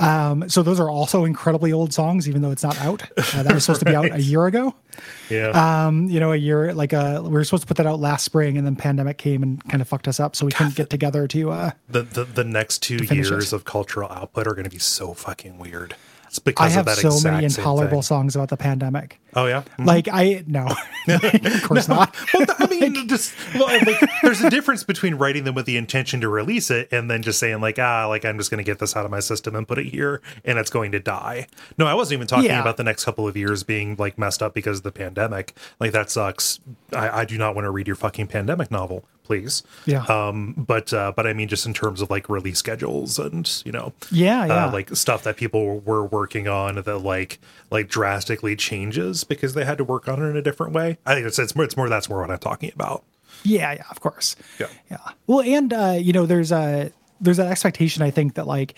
Um, 0.00 0.48
so 0.48 0.62
those 0.62 0.78
are 0.78 0.88
also 0.88 1.24
incredibly 1.24 1.72
old 1.72 1.92
songs, 1.92 2.28
even 2.28 2.42
though 2.42 2.52
it's 2.52 2.62
not 2.62 2.78
out. 2.80 3.02
Uh, 3.34 3.42
that 3.42 3.52
was 3.52 3.64
supposed 3.64 3.80
to 3.80 3.86
be 3.86 3.94
out 3.94 4.12
a 4.12 4.22
year 4.22 4.46
ago. 4.46 4.74
Yeah. 5.30 5.86
Um, 5.86 6.08
you 6.08 6.18
know, 6.18 6.32
a 6.32 6.36
year 6.36 6.74
like 6.74 6.92
uh, 6.92 7.20
we 7.22 7.30
were 7.30 7.44
supposed 7.44 7.62
to 7.62 7.66
put 7.68 7.76
that 7.76 7.86
out 7.86 8.00
last 8.00 8.24
spring, 8.24 8.56
and 8.56 8.66
then 8.66 8.74
pandemic 8.74 9.16
came 9.18 9.44
and 9.44 9.62
kind 9.68 9.80
of 9.80 9.86
fucked 9.86 10.08
us 10.08 10.18
up, 10.18 10.34
so 10.34 10.44
we 10.44 10.50
couldn't 10.50 10.74
get 10.74 10.90
together 10.90 11.28
to. 11.28 11.50
Uh, 11.50 11.70
the, 11.88 12.02
the 12.02 12.24
the 12.24 12.44
next 12.44 12.82
two 12.82 12.96
years 13.14 13.52
it. 13.52 13.56
of 13.56 13.64
cultural 13.64 14.10
output 14.10 14.48
are 14.48 14.54
going 14.54 14.64
to 14.64 14.70
be 14.70 14.78
so 14.78 15.14
fucking 15.14 15.58
weird. 15.58 15.94
It's 16.28 16.40
I 16.58 16.68
have 16.68 16.86
of 16.86 16.96
that 16.96 16.98
so 16.98 17.18
many 17.28 17.44
intolerable 17.44 18.02
songs 18.02 18.36
about 18.36 18.48
the 18.48 18.56
pandemic. 18.56 19.20
Oh 19.34 19.46
yeah. 19.46 19.62
Like 19.78 20.08
I 20.10 20.44
no, 20.46 20.66
of 21.08 21.62
course 21.62 21.88
not. 21.88 22.14
Well, 22.34 22.46
I 22.58 22.66
mean, 22.66 23.08
just 23.08 23.34
well, 23.54 23.66
like, 23.66 24.00
there's 24.22 24.42
a 24.42 24.50
difference 24.50 24.84
between 24.84 25.14
writing 25.14 25.44
them 25.44 25.54
with 25.54 25.66
the 25.66 25.76
intention 25.76 26.20
to 26.20 26.28
release 26.28 26.70
it 26.70 26.88
and 26.92 27.10
then 27.10 27.22
just 27.22 27.38
saying 27.38 27.60
like, 27.60 27.78
ah, 27.78 28.06
like 28.08 28.24
I'm 28.24 28.36
just 28.38 28.50
going 28.50 28.58
to 28.58 28.64
get 28.64 28.78
this 28.78 28.96
out 28.96 29.04
of 29.04 29.10
my 29.10 29.20
system 29.20 29.54
and 29.54 29.66
put 29.66 29.78
it 29.78 29.86
here, 29.86 30.20
and 30.44 30.58
it's 30.58 30.70
going 30.70 30.92
to 30.92 31.00
die. 31.00 31.46
No, 31.78 31.86
I 31.86 31.94
wasn't 31.94 32.18
even 32.18 32.26
talking 32.26 32.46
Yeah. 32.46 32.60
about 32.60 32.76
the 32.76 32.84
next 32.84 33.04
couple 33.04 33.26
of 33.28 33.36
years 33.36 33.62
being 33.62 33.96
like 33.98 34.18
messed 34.18 34.42
up 34.42 34.54
because 34.54 34.78
of 34.78 34.82
the 34.84 34.92
pandemic. 34.92 35.54
Like 35.80 35.92
that 35.92 36.10
sucks. 36.10 36.60
I, 36.92 37.20
I 37.20 37.24
do 37.24 37.38
not 37.38 37.54
want 37.54 37.64
to 37.64 37.70
read 37.70 37.86
your 37.86 37.96
fucking 37.96 38.26
pandemic 38.28 38.70
novel, 38.70 39.04
please. 39.28 39.62
Yeah. 39.86 40.04
Um. 40.06 40.54
But 40.56 40.92
uh, 40.92 41.12
but 41.14 41.26
I 41.26 41.32
mean, 41.34 41.46
just 41.46 41.66
in 41.66 41.74
terms 41.74 42.00
of 42.00 42.10
like 42.10 42.28
release 42.28 42.58
schedules 42.58 43.18
and 43.18 43.48
you 43.64 43.70
know, 43.70 43.92
Yeah, 44.10 44.46
yeah. 44.46 44.66
uh, 44.66 44.72
like 44.72 44.96
stuff 44.96 45.22
that 45.24 45.36
people 45.36 45.78
were 45.80 46.04
working 46.04 46.48
on 46.48 46.74
that 46.76 46.98
like 46.98 47.38
like 47.70 47.88
drastically 47.88 48.56
changes 48.56 49.22
because 49.22 49.54
they 49.54 49.64
had 49.64 49.78
to 49.78 49.84
work 49.84 50.08
on 50.08 50.20
it 50.22 50.26
in 50.26 50.36
a 50.36 50.42
different 50.42 50.72
way. 50.72 50.98
I 51.06 51.14
think 51.14 51.26
it's 51.26 51.38
it's 51.38 51.54
more 51.54 51.64
it's 51.64 51.76
more 51.76 51.88
that's 51.88 52.08
more 52.08 52.20
what 52.22 52.30
I'm 52.30 52.38
talking 52.38 52.72
about. 52.74 53.04
Yeah, 53.44 53.72
yeah, 53.74 53.84
of 53.90 54.00
course. 54.00 54.34
Yeah. 54.58 54.66
Yeah. 54.90 54.96
Well, 55.28 55.42
and 55.42 55.72
uh, 55.72 55.96
you 56.00 56.12
know, 56.12 56.26
there's 56.26 56.50
a 56.50 56.90
there's 57.20 57.36
that 57.36 57.48
expectation 57.50 58.02
I 58.02 58.10
think 58.10 58.34
that 58.34 58.46
like 58.46 58.74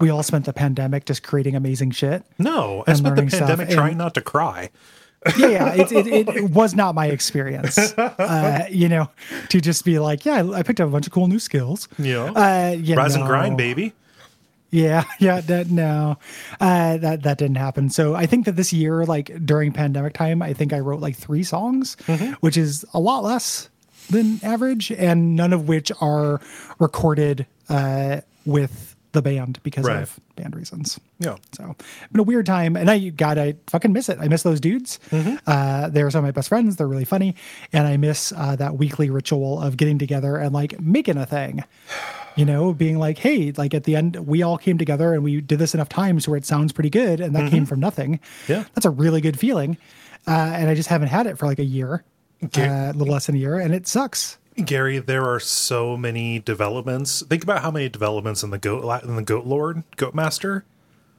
we 0.00 0.10
all 0.10 0.22
spent 0.22 0.44
the 0.46 0.52
pandemic 0.52 1.04
just 1.06 1.22
creating 1.22 1.54
amazing 1.54 1.92
shit. 1.92 2.24
No, 2.38 2.82
I 2.86 2.94
spent 2.94 3.04
the 3.04 3.10
learning 3.22 3.28
stuff, 3.30 3.40
pandemic 3.40 3.68
and- 3.68 3.76
trying 3.76 3.96
not 3.96 4.14
to 4.14 4.20
cry. 4.20 4.70
Yeah, 5.36 5.46
yeah. 5.46 5.74
It, 5.74 5.92
it, 5.92 6.28
it, 6.28 6.50
was 6.50 6.74
not 6.74 6.94
my 6.94 7.06
experience. 7.06 7.78
Uh, 7.98 8.64
you 8.70 8.88
know, 8.88 9.08
to 9.48 9.60
just 9.60 9.84
be 9.84 9.98
like, 9.98 10.24
yeah, 10.24 10.42
I, 10.42 10.58
I 10.58 10.62
picked 10.62 10.80
up 10.80 10.88
a 10.88 10.90
bunch 10.90 11.06
of 11.06 11.12
cool 11.12 11.26
new 11.28 11.38
skills. 11.38 11.88
Yeah. 11.98 12.24
Uh, 12.24 12.76
yeah, 12.78 12.96
Rise 12.96 13.14
and 13.14 13.26
grind, 13.26 13.56
baby. 13.56 13.92
Yeah, 14.70 15.04
yeah, 15.18 15.40
that 15.42 15.70
no, 15.70 16.18
uh, 16.60 16.96
that 16.96 17.22
that 17.22 17.38
didn't 17.38 17.56
happen. 17.56 17.90
So 17.90 18.14
I 18.14 18.26
think 18.26 18.46
that 18.46 18.56
this 18.56 18.72
year, 18.72 19.04
like 19.04 19.44
during 19.44 19.72
pandemic 19.72 20.14
time, 20.14 20.42
I 20.42 20.52
think 20.54 20.72
I 20.72 20.80
wrote 20.80 21.00
like 21.00 21.16
three 21.16 21.42
songs, 21.44 21.96
Mm-hmm. 22.06 22.32
which 22.40 22.56
is 22.56 22.84
a 22.94 23.00
lot 23.00 23.22
less 23.22 23.68
than 24.10 24.40
average, 24.42 24.90
and 24.90 25.36
none 25.36 25.52
of 25.52 25.68
which 25.68 25.92
are 26.00 26.40
recorded 26.78 27.46
uh, 27.68 28.22
with 28.46 28.91
the 29.12 29.22
band 29.22 29.58
because 29.62 29.84
Right. 29.84 30.02
of 30.02 30.18
band 30.36 30.56
reasons. 30.56 30.98
Yeah. 31.18 31.36
So 31.52 31.76
been 32.12 32.20
a 32.20 32.22
weird 32.22 32.46
time, 32.46 32.76
and 32.76 32.90
I 32.90 33.10
God, 33.10 33.38
I 33.38 33.54
fucking 33.68 33.92
miss 33.92 34.08
it. 34.08 34.18
I 34.20 34.28
miss 34.28 34.42
those 34.42 34.60
dudes. 34.60 34.98
Mm-hmm. 35.10 35.36
Uh, 35.46 35.88
they're 35.90 36.10
some 36.10 36.20
of 36.20 36.28
my 36.28 36.30
best 36.32 36.48
friends. 36.48 36.76
They're 36.76 36.88
really 36.88 37.04
funny, 37.04 37.34
and 37.72 37.86
I 37.86 37.96
miss 37.96 38.32
uh, 38.36 38.56
that 38.56 38.78
weekly 38.78 39.10
ritual 39.10 39.60
of 39.60 39.76
getting 39.76 39.98
together 39.98 40.36
and 40.36 40.52
like 40.54 40.80
making 40.80 41.16
a 41.18 41.26
thing. 41.26 41.64
You 42.34 42.46
know, 42.46 42.72
being 42.72 42.98
like, 42.98 43.18
hey, 43.18 43.52
like 43.58 43.74
at 43.74 43.84
the 43.84 43.94
end, 43.94 44.16
we 44.26 44.42
all 44.42 44.56
came 44.56 44.78
together 44.78 45.12
and 45.12 45.22
we 45.22 45.42
did 45.42 45.58
this 45.58 45.74
enough 45.74 45.90
times 45.90 46.26
where 46.26 46.38
it 46.38 46.46
sounds 46.46 46.72
pretty 46.72 46.88
good, 46.88 47.20
and 47.20 47.36
that 47.36 47.50
came 47.50 47.66
from 47.66 47.78
nothing. 47.80 48.14
Mm-hmm. 48.14 48.52
Yeah. 48.52 48.64
that's 48.74 48.86
a 48.86 48.90
really 48.90 49.20
good 49.20 49.38
feeling. 49.38 49.76
Uh, 50.26 50.30
and 50.30 50.70
I 50.70 50.74
just 50.74 50.88
haven't 50.88 51.08
had 51.08 51.26
it 51.26 51.36
for 51.36 51.44
like 51.46 51.58
a 51.58 51.64
year, 51.64 52.04
Okay. 52.44 52.66
uh, 52.66 52.90
a 52.90 52.94
little 52.94 53.12
less 53.12 53.26
than 53.26 53.34
a 53.34 53.38
year, 53.38 53.58
and 53.58 53.74
it 53.74 53.86
sucks. 53.86 54.38
Gary, 54.56 54.98
there 54.98 55.24
are 55.24 55.40
so 55.40 55.96
many 55.96 56.38
developments. 56.38 57.22
Think 57.22 57.42
about 57.42 57.62
how 57.62 57.70
many 57.70 57.88
developments 57.88 58.42
in 58.42 58.50
the 58.50 58.58
goat 58.58 59.02
in 59.04 59.16
the 59.16 59.22
goat 59.22 59.46
lord, 59.46 59.82
goat 59.96 60.14
master. 60.14 60.64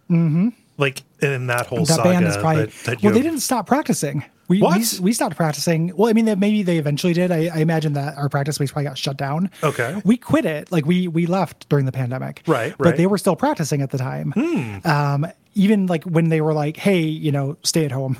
Mm-hmm. 0.09 0.49
Like 0.77 1.03
in 1.21 1.47
that 1.47 1.67
whole 1.67 1.79
that 1.85 1.87
saga. 1.87 2.03
band 2.09 2.25
is 2.25 2.37
probably 2.37 2.65
that, 2.65 2.71
that 2.85 3.03
well 3.03 3.13
they 3.13 3.21
didn't 3.21 3.39
stop 3.41 3.67
practicing 3.67 4.25
we, 4.47 4.57
we 4.57 4.61
What? 4.61 4.99
we 5.01 5.13
stopped 5.13 5.35
practicing 5.37 5.95
well 5.95 6.09
i 6.09 6.13
mean 6.13 6.25
that 6.25 6.39
maybe 6.39 6.63
they 6.63 6.77
eventually 6.79 7.13
did 7.13 7.31
I, 7.31 7.45
I 7.53 7.59
imagine 7.59 7.93
that 7.93 8.17
our 8.17 8.27
practice 8.27 8.55
space 8.55 8.71
probably 8.71 8.89
got 8.89 8.97
shut 8.97 9.15
down 9.15 9.49
Okay. 9.63 10.01
we 10.03 10.17
quit 10.17 10.45
it 10.45 10.71
like 10.71 10.85
we 10.85 11.07
we 11.07 11.27
left 11.27 11.69
during 11.69 11.85
the 11.85 11.91
pandemic 11.91 12.41
Right, 12.47 12.71
right. 12.71 12.77
but 12.79 12.97
they 12.97 13.05
were 13.05 13.19
still 13.19 13.35
practicing 13.35 13.81
at 13.83 13.91
the 13.91 13.97
time 13.99 14.33
um 14.83 15.27
even 15.53 15.85
like 15.85 16.03
when 16.05 16.29
they 16.29 16.41
were 16.41 16.53
like 16.53 16.75
hey 16.75 16.99
you 17.01 17.31
know 17.31 17.55
stay 17.63 17.85
at 17.85 17.91
home 17.91 18.17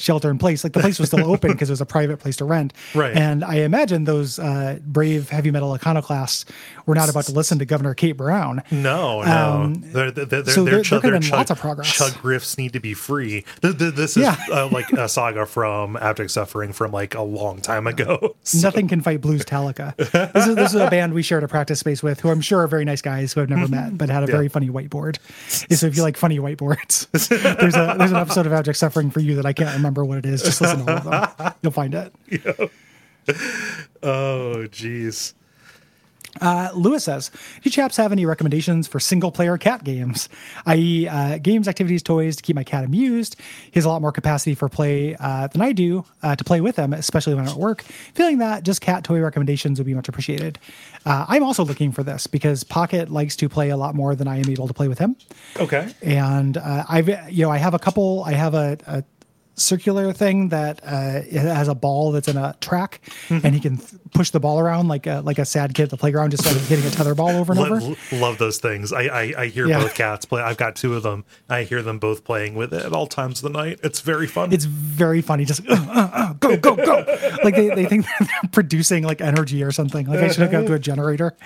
shelter 0.00 0.30
in 0.30 0.38
place 0.38 0.64
like 0.64 0.72
the 0.72 0.80
place 0.80 0.98
was 0.98 1.08
still 1.08 1.24
open 1.32 1.52
because 1.52 1.68
it 1.68 1.72
was 1.72 1.80
a 1.80 1.86
private 1.86 2.18
place 2.18 2.36
to 2.36 2.44
rent 2.44 2.72
Right. 2.94 3.14
and 3.16 3.44
i 3.44 3.56
imagine 3.56 4.04
those 4.04 4.38
uh 4.38 4.78
brave 4.84 5.28
heavy 5.28 5.50
metal 5.50 5.72
iconoclasts 5.72 6.44
were 6.86 6.94
not 6.94 7.08
about 7.10 7.24
to 7.24 7.32
listen 7.32 7.58
to 7.58 7.64
governor 7.64 7.94
kate 7.94 8.12
brown 8.12 8.62
No, 8.70 9.22
no. 9.22 9.60
Um, 9.62 9.74
they're, 9.92 10.10
they're, 10.10 10.24
they're, 10.24 10.44
so 10.46 10.64
there- 10.64 10.82
chug, 10.82 11.02
their 11.02 11.12
been 11.18 11.28
lots 11.28 11.50
of 11.50 11.58
progress. 11.58 11.92
Chug 11.92 12.12
riffs 12.22 12.56
need 12.56 12.72
to 12.72 12.80
be 12.80 12.94
free. 12.94 13.44
Th- 13.62 13.76
th- 13.76 13.94
This 13.94 14.16
is 14.16 14.22
Yeah. 14.22 14.36
uh, 14.50 14.68
like 14.68 14.90
a 14.92 15.08
saga 15.08 15.44
from 15.46 15.96
Abject 15.96 16.30
Suffering 16.30 16.72
from 16.72 16.92
like 16.92 17.14
a 17.14 17.22
long 17.22 17.60
time 17.60 17.86
ago. 17.86 18.36
So- 18.44 18.66
Nothing 18.66 18.88
can 18.88 19.00
fight 19.00 19.20
Blues 19.20 19.44
Talica. 19.44 19.94
This 19.96 20.46
is 20.46 20.54
this 20.56 20.70
is 20.74 20.80
a 20.80 20.88
band 20.90 21.12
we 21.12 21.22
shared 21.22 21.42
a 21.44 21.48
practice 21.48 21.78
space 21.80 22.02
with, 22.02 22.20
who 22.20 22.30
I'm 22.30 22.40
sure 22.40 22.60
are 22.62 22.66
very 22.68 22.84
nice 22.84 23.02
guys 23.02 23.32
who 23.32 23.42
I've 23.42 23.50
never 23.50 23.68
met, 23.68 23.96
but 23.98 24.08
had 24.08 24.22
a 24.22 24.26
very 24.26 24.48
funny 24.48 24.68
whiteboard. 24.70 25.18
So 25.48 25.86
if 25.86 25.96
you 25.96 26.02
like 26.02 26.16
funny 26.16 26.38
whiteboards, 26.38 27.08
there's 27.60 27.74
a 27.76 27.96
there's 27.98 28.10
an 28.12 28.16
episode 28.16 28.46
of 28.46 28.52
Abject 28.52 28.78
Suffering 28.78 29.10
for 29.10 29.20
you 29.20 29.34
that 29.36 29.46
I 29.46 29.52
can't 29.52 29.74
remember 29.74 29.89
what 29.92 30.18
it 30.18 30.26
is. 30.26 30.42
Just 30.42 30.60
listen 30.60 30.84
to 30.86 30.92
all 30.92 31.12
of 31.12 31.36
them. 31.38 31.52
You'll 31.62 31.72
find 31.72 31.94
it. 31.94 32.12
Oh, 34.02 34.66
jeez. 34.70 35.34
Uh, 36.40 36.70
Lewis 36.76 37.02
says, 37.04 37.28
"Do 37.28 37.38
you 37.64 37.70
chaps 37.72 37.96
have 37.96 38.12
any 38.12 38.24
recommendations 38.24 38.86
for 38.86 39.00
single-player 39.00 39.58
cat 39.58 39.82
games, 39.82 40.28
i.e., 40.64 41.08
uh, 41.08 41.38
games, 41.38 41.66
activities, 41.66 42.04
toys 42.04 42.36
to 42.36 42.42
keep 42.42 42.54
my 42.54 42.62
cat 42.62 42.84
amused? 42.84 43.34
He 43.64 43.72
has 43.74 43.84
a 43.84 43.88
lot 43.88 44.00
more 44.00 44.12
capacity 44.12 44.54
for 44.54 44.68
play 44.68 45.16
uh, 45.18 45.48
than 45.48 45.60
I 45.60 45.72
do 45.72 46.04
uh, 46.22 46.36
to 46.36 46.44
play 46.44 46.60
with 46.60 46.76
him, 46.76 46.92
especially 46.92 47.34
when 47.34 47.44
I'm 47.44 47.50
at 47.50 47.56
work. 47.56 47.82
Feeling 48.14 48.38
that 48.38 48.62
just 48.62 48.80
cat 48.80 49.02
toy 49.02 49.18
recommendations 49.20 49.80
would 49.80 49.86
be 49.86 49.94
much 49.94 50.08
appreciated. 50.08 50.58
Uh, 51.04 51.26
I'm 51.28 51.42
also 51.42 51.64
looking 51.64 51.90
for 51.90 52.04
this 52.04 52.28
because 52.28 52.62
Pocket 52.62 53.10
likes 53.10 53.34
to 53.36 53.48
play 53.48 53.70
a 53.70 53.76
lot 53.76 53.96
more 53.96 54.14
than 54.14 54.28
I 54.28 54.38
am 54.38 54.48
able 54.48 54.68
to 54.68 54.74
play 54.74 54.86
with 54.86 55.00
him, 55.00 55.16
Okay. 55.58 55.92
and 56.00 56.56
uh, 56.56 56.84
I've 56.88 57.08
you 57.30 57.44
know 57.44 57.50
I 57.50 57.58
have 57.58 57.74
a 57.74 57.78
couple. 57.80 58.22
I 58.24 58.32
have 58.34 58.54
a." 58.54 58.78
a 58.86 59.04
circular 59.60 60.12
thing 60.12 60.48
that 60.48 60.80
uh, 60.84 61.20
it 61.26 61.40
has 61.42 61.68
a 61.68 61.74
ball 61.74 62.12
that's 62.12 62.28
in 62.28 62.36
a 62.36 62.54
track, 62.60 63.00
and 63.28 63.54
he 63.54 63.60
can 63.60 63.76
th- 63.76 63.92
push 64.14 64.30
the 64.30 64.40
ball 64.40 64.58
around 64.58 64.88
like 64.88 65.06
a, 65.06 65.20
like 65.24 65.38
a 65.38 65.44
sad 65.44 65.74
kid 65.74 65.84
at 65.84 65.90
the 65.90 65.96
playground, 65.96 66.30
just 66.30 66.44
like 66.46 66.56
hitting 66.56 66.84
a 66.86 66.90
tether 66.90 67.14
ball 67.14 67.28
over 67.30 67.52
and 67.52 67.60
over. 67.60 67.80
lo- 67.80 67.96
love 68.12 68.38
those 68.38 68.58
things. 68.58 68.92
I, 68.92 69.02
I, 69.02 69.32
I 69.38 69.46
hear 69.46 69.66
Yeah. 69.66 69.80
both 69.80 69.94
cats 69.94 70.24
play. 70.24 70.42
I've 70.42 70.56
got 70.56 70.76
two 70.76 70.94
of 70.94 71.02
them. 71.02 71.24
I 71.48 71.62
hear 71.64 71.82
them 71.82 71.98
both 71.98 72.24
playing 72.24 72.54
with 72.54 72.72
it 72.74 72.84
at 72.84 72.92
all 72.92 73.06
times 73.06 73.42
of 73.44 73.52
the 73.52 73.58
night. 73.58 73.78
It's 73.82 74.00
very 74.00 74.26
fun. 74.26 74.52
It's 74.52 74.64
very 74.64 75.20
funny. 75.22 75.44
Just 75.44 75.60
uh, 75.68 75.74
uh, 75.74 76.10
uh, 76.12 76.32
go 76.34 76.56
go 76.56 76.74
go. 76.76 77.04
Like 77.44 77.54
they, 77.54 77.68
they 77.74 77.84
think 77.84 78.06
they're 78.20 78.28
producing 78.52 79.04
like 79.04 79.20
energy 79.20 79.62
or 79.62 79.72
something. 79.72 80.06
Like 80.06 80.20
I 80.20 80.28
should 80.28 80.42
hook 80.42 80.54
up 80.54 80.66
to 80.66 80.72
a 80.74 80.78
generator. 80.78 81.36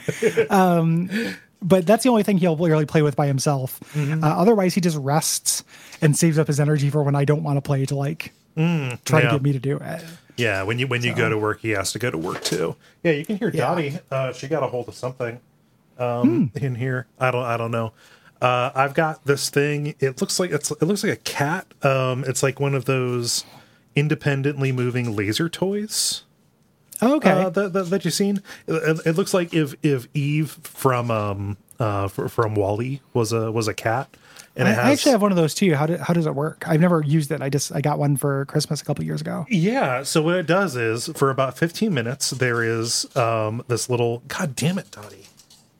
Um, 0.50 1.10
but 1.64 1.86
that's 1.86 2.04
the 2.04 2.10
only 2.10 2.22
thing 2.22 2.38
he'll 2.38 2.56
really 2.56 2.86
play 2.86 3.02
with 3.02 3.16
by 3.16 3.26
himself. 3.26 3.80
Uh, 3.96 4.18
otherwise, 4.22 4.74
he 4.74 4.80
just 4.80 4.96
rests 4.98 5.64
and 6.00 6.16
saves 6.16 6.38
up 6.38 6.46
his 6.46 6.60
energy 6.60 6.90
for 6.90 7.02
when 7.02 7.16
I 7.16 7.24
don't 7.24 7.42
want 7.42 7.56
to 7.56 7.60
play 7.62 7.84
to 7.86 7.96
like 7.96 8.32
try 8.54 8.98
yeah. 9.10 9.20
to 9.20 9.28
get 9.32 9.42
me 9.42 9.52
to 9.52 9.58
do 9.58 9.78
it. 9.78 10.04
yeah, 10.36 10.62
when 10.62 10.78
you 10.78 10.86
when 10.86 11.02
you 11.02 11.14
go 11.14 11.28
to 11.28 11.36
work, 11.38 11.60
he 11.60 11.70
has 11.70 11.90
to 11.92 11.98
go 11.98 12.10
to 12.10 12.18
work 12.18 12.44
too. 12.44 12.76
Yeah, 13.02 13.12
you 13.12 13.24
can 13.24 13.36
hear 13.38 13.48
Yeah. 13.48 13.60
Dottie. 13.62 13.98
Uh, 14.10 14.32
she 14.32 14.46
got 14.46 14.62
a 14.62 14.66
hold 14.68 14.86
of 14.88 14.94
something 14.94 15.40
um, 15.98 16.50
Hmm. 16.52 16.58
in 16.64 16.74
here. 16.76 17.06
I 17.18 17.30
don't 17.30 17.44
I 17.44 17.56
don't 17.56 17.70
know. 17.70 17.92
Uh, 18.42 18.70
I've 18.74 18.92
got 18.94 19.24
this 19.24 19.48
thing. 19.48 19.94
It 20.00 20.20
looks 20.20 20.38
like 20.38 20.50
it's 20.50 20.70
it 20.70 20.82
looks 20.82 21.02
like 21.02 21.12
a 21.12 21.16
cat. 21.22 21.66
Um, 21.82 22.24
it's 22.26 22.42
like 22.42 22.60
one 22.60 22.74
of 22.74 22.84
those 22.84 23.44
independently 23.96 24.72
moving 24.72 25.14
laser 25.16 25.48
toys. 25.48 26.23
Okay. 27.04 27.30
uh, 27.30 27.50
that, 27.50 27.72
that, 27.72 27.84
that 27.90 28.04
you've 28.04 28.14
seen. 28.14 28.42
It, 28.66 29.06
it 29.06 29.12
looks 29.12 29.34
like 29.34 29.52
if 29.54 29.74
if 29.82 30.08
Eve 30.14 30.50
from 30.62 31.10
um 31.10 31.56
uh 31.78 32.08
from 32.08 32.54
WALL-E 32.54 33.00
was 33.12 33.32
a 33.32 33.52
was 33.52 33.68
a 33.68 33.74
cat, 33.74 34.16
and 34.56 34.68
I, 34.68 34.72
it 34.72 34.74
has 34.74 34.84
I 34.84 34.92
actually 34.92 35.12
have 35.12 35.22
one 35.22 35.32
of 35.32 35.36
those 35.36 35.54
too. 35.54 35.74
How, 35.74 35.86
do, 35.86 35.96
how 35.96 36.14
does 36.14 36.26
it 36.26 36.34
work? 36.34 36.64
I've 36.66 36.80
never 36.80 37.02
used 37.02 37.30
it. 37.30 37.42
I 37.42 37.48
just 37.48 37.74
I 37.74 37.80
got 37.80 37.98
one 37.98 38.16
for 38.16 38.44
Christmas 38.46 38.80
a 38.80 38.84
couple 38.84 39.04
years 39.04 39.20
ago. 39.20 39.46
Yeah. 39.48 40.02
So 40.02 40.22
what 40.22 40.36
it 40.36 40.46
does 40.46 40.76
is, 40.76 41.08
for 41.08 41.30
about 41.30 41.58
fifteen 41.58 41.92
minutes, 41.92 42.30
there 42.30 42.62
is 42.62 43.14
um 43.16 43.64
this 43.68 43.90
little. 43.90 44.22
God 44.28 44.56
damn 44.56 44.78
it, 44.78 44.90
Dottie. 44.90 45.26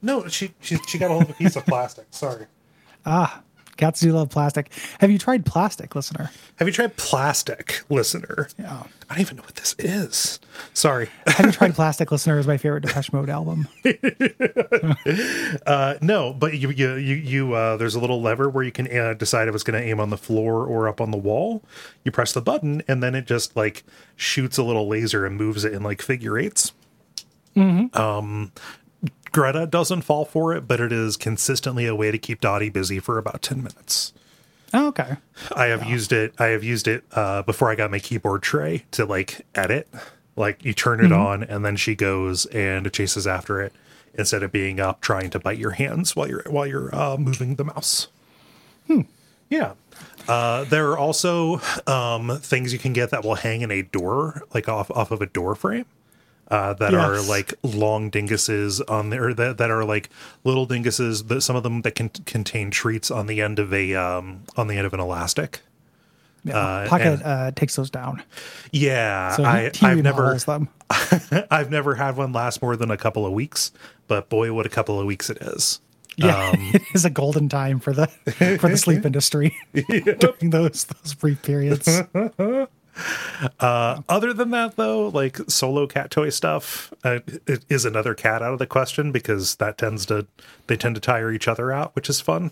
No, 0.01 0.27
she 0.27 0.53
she 0.61 0.77
she 0.87 0.97
got 0.97 1.07
a 1.11 1.13
hold 1.13 1.23
of 1.23 1.29
a 1.31 1.33
piece 1.33 1.55
of 1.55 1.65
plastic. 1.65 2.07
Sorry. 2.11 2.45
Cats 3.77 3.99
do 3.99 4.11
love 4.13 4.29
plastic. 4.29 4.71
Have 4.99 5.11
you 5.11 5.17
tried 5.17 5.45
plastic, 5.45 5.95
listener? 5.95 6.31
Have 6.57 6.67
you 6.67 6.73
tried 6.73 6.95
plastic, 6.95 7.83
listener? 7.89 8.47
Yeah. 8.57 8.83
I 9.09 9.13
don't 9.13 9.21
even 9.21 9.37
know 9.37 9.43
what 9.43 9.55
this 9.55 9.75
is. 9.77 10.39
Sorry. 10.73 11.09
Have 11.27 11.45
you 11.45 11.51
tried 11.51 11.75
plastic, 11.75 12.11
listener? 12.11 12.39
Is 12.39 12.47
my 12.47 12.57
favorite 12.57 12.81
Depeche 12.85 13.11
Mode 13.13 13.29
album. 13.29 13.67
Uh, 15.65 15.95
no, 16.01 16.33
but 16.33 16.53
you 16.55 16.69
you 16.69 16.93
you, 16.95 17.15
you 17.15 17.53
uh, 17.53 17.77
there's 17.77 17.95
a 17.95 17.99
little 17.99 18.21
lever 18.21 18.49
where 18.49 18.63
you 18.63 18.71
can 18.71 18.87
uh, 18.97 19.13
decide 19.13 19.47
if 19.47 19.55
it's 19.55 19.63
going 19.63 19.79
to 19.79 19.87
aim 19.87 19.99
on 19.99 20.09
the 20.09 20.17
floor 20.17 20.65
or 20.65 20.87
up 20.87 21.01
on 21.01 21.11
the 21.11 21.17
wall. 21.17 21.63
You 22.03 22.11
press 22.11 22.33
the 22.33 22.41
button, 22.41 22.81
and 22.87 23.01
then 23.03 23.15
it 23.15 23.25
just 23.25 23.55
like 23.55 23.83
shoots 24.15 24.57
a 24.57 24.63
little 24.63 24.87
laser 24.87 25.25
and 25.25 25.35
moves 25.37 25.63
it 25.65 25.73
in 25.73 25.83
like 25.83 26.01
figure 26.01 26.33
8s 26.33 26.71
Um, 27.55 28.51
Greta 29.35 29.67
doesn't 29.67 30.03
fall 30.03 30.23
for 30.23 30.53
it, 30.53 30.65
but 30.65 30.79
it 30.79 30.93
is 30.93 31.17
consistently 31.17 31.85
a 31.85 31.93
way 31.93 32.09
to 32.09 32.17
keep 32.17 32.39
Dottie 32.39 32.69
busy 32.69 33.01
for 33.01 33.17
about 33.17 33.41
ten 33.41 33.57
minutes. 33.57 34.13
Oh, 34.73 34.87
okay. 34.87 35.17
I 35.53 35.65
have 35.65 35.83
used 35.83 36.13
it. 36.13 36.33
I 36.39 36.45
have 36.47 36.63
used 36.63 36.87
it 36.87 37.03
uh, 37.11 37.41
before 37.41 37.69
I 37.69 37.75
got 37.75 37.91
my 37.91 37.99
keyboard 37.99 38.43
tray 38.43 38.85
to 38.91 39.05
like 39.05 39.45
edit. 39.53 39.89
Like 40.37 40.63
you 40.63 40.73
turn 40.73 41.03
it 41.03 41.11
on, 41.11 41.43
and 41.43 41.65
then 41.65 41.75
she 41.75 41.95
goes 41.95 42.45
and 42.45 42.89
chases 42.93 43.27
after 43.27 43.61
it 43.61 43.73
instead 44.13 44.41
of 44.41 44.53
being 44.53 44.79
up 44.79 45.01
trying 45.01 45.29
to 45.31 45.39
bite 45.39 45.57
your 45.57 45.71
hands 45.71 46.15
while 46.15 46.29
you're 46.29 46.43
while 46.47 46.65
you're 46.65 46.95
uh, 46.95 47.17
moving 47.17 47.55
the 47.55 47.65
mouse. 47.65 48.07
Hmm. 48.87 49.01
Yeah. 49.49 49.73
Uh, 50.29 50.63
there 50.63 50.89
are 50.91 50.97
also 50.97 51.59
um, 51.87 52.39
things 52.39 52.71
you 52.71 52.79
can 52.79 52.93
get 52.93 53.09
that 53.09 53.25
will 53.25 53.35
hang 53.35 53.63
in 53.63 53.71
a 53.71 53.81
door, 53.81 54.43
like 54.53 54.69
off 54.69 54.89
off 54.91 55.11
of 55.11 55.21
a 55.21 55.25
door 55.25 55.55
frame. 55.55 55.85
Uh, 56.51 56.73
that 56.75 56.93
are 56.93 57.19
like 57.21 57.55
long 57.63 58.11
dinguses 58.11 58.79
on 58.87 59.09
there 59.09 59.33
that, 59.33 59.57
that 59.57 59.71
are 59.71 59.83
like 59.83 60.11
little 60.43 60.67
dinguses 60.67 61.27
that 61.27 61.41
some 61.41 61.55
of 61.55 61.63
them 61.63 61.81
that 61.81 61.95
can 61.95 62.09
contain 62.09 62.69
treats 62.69 63.09
on 63.09 63.25
the 63.25 63.41
end 63.41 63.57
of 63.57 63.73
a 63.73 63.95
um, 63.95 64.43
on 64.55 64.67
the 64.67 64.77
end 64.77 64.85
of 64.85 64.93
an 64.93 64.99
elastic 64.99 65.61
Yeah. 66.43 66.55
Uh, 66.55 66.87
Pocket 66.87 67.07
and- 67.07 67.23
uh, 67.23 67.51
takes 67.55 67.75
those 67.75 67.89
down. 67.89 68.21
yeah 68.71 69.31
So 69.35 69.41
he, 69.43 69.49
I, 69.49 69.71
he 69.73 69.85
i've 69.87 70.03
never 70.03 70.35
them. 70.37 70.69
i've 71.49 71.71
never 71.71 71.95
had 71.95 72.15
one 72.15 72.31
last 72.31 72.61
more 72.61 72.75
than 72.75 72.91
a 72.91 72.97
couple 72.97 73.25
of 73.25 73.33
weeks 73.33 73.71
but 74.07 74.29
boy 74.29 74.53
what 74.53 74.67
a 74.67 74.69
couple 74.69 74.99
of 74.99 75.07
weeks 75.07 75.31
it 75.31 75.37
is 75.41 75.79
Yeah, 76.15 76.49
Um, 76.51 76.57
it 76.75 76.83
is 76.93 77.05
a 77.05 77.09
golden 77.09 77.49
time 77.49 77.79
for 77.79 77.91
the 77.91 78.05
for 78.61 78.69
the 78.69 78.77
sleep 78.77 79.03
industry 79.09 79.57
during 79.73 80.51
those 80.51 80.85
those 80.85 81.15
brief 81.15 81.41
periods. 81.41 81.89
Other 83.59 84.33
than 84.33 84.51
that 84.51 84.75
though 84.75 85.07
like 85.09 85.37
solo 85.47 85.85
cat 85.87 86.09
toy 86.11 86.29
stuff 86.29 86.93
uh, 87.03 87.19
it 87.47 87.65
is 87.69 87.85
another 87.85 88.13
cat 88.13 88.41
out 88.41 88.53
of 88.53 88.59
the 88.59 88.67
question 88.67 89.11
because 89.11 89.55
that 89.55 89.77
tends 89.77 90.05
to 90.05 90.25
they 90.67 90.77
tend 90.77 90.95
to 90.95 91.01
tire 91.01 91.31
each 91.31 91.47
other 91.47 91.71
out 91.71 91.95
which 91.95 92.09
is 92.09 92.21
fun 92.21 92.51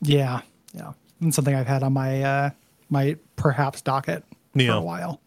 Yeah, 0.00 0.40
yeah, 0.74 0.92
and 1.20 1.32
something 1.34 1.54
I've 1.54 1.66
had 1.68 1.82
on 1.82 1.92
my 1.92 2.22
uh, 2.22 2.50
my 2.90 3.16
perhaps 3.36 3.80
docket 3.82 4.24
for 4.54 4.60
a 4.72 4.80
while. 4.80 5.20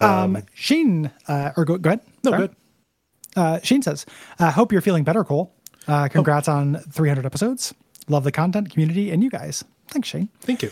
Um, 0.00 0.42
Shane, 0.54 1.10
uh, 1.28 1.52
or 1.56 1.64
go, 1.64 1.78
go 1.78 1.90
ahead. 1.90 2.00
no 2.24 2.30
Sorry. 2.32 2.40
good 2.48 2.56
Uh, 3.36 3.60
Shane 3.62 3.82
says, 3.82 4.06
uh, 4.38 4.50
"Hope 4.50 4.72
you're 4.72 4.80
feeling 4.80 5.04
better, 5.04 5.24
Cole. 5.24 5.52
Uh, 5.86 6.08
congrats 6.08 6.48
on 6.48 6.76
300 6.90 7.26
episodes. 7.26 7.74
Love 8.08 8.24
the 8.24 8.32
content, 8.32 8.70
community, 8.70 9.10
and 9.10 9.22
you 9.22 9.30
guys. 9.30 9.64
Thanks, 9.88 10.08
Shane. 10.08 10.28
thank 10.40 10.62
you 10.62 10.70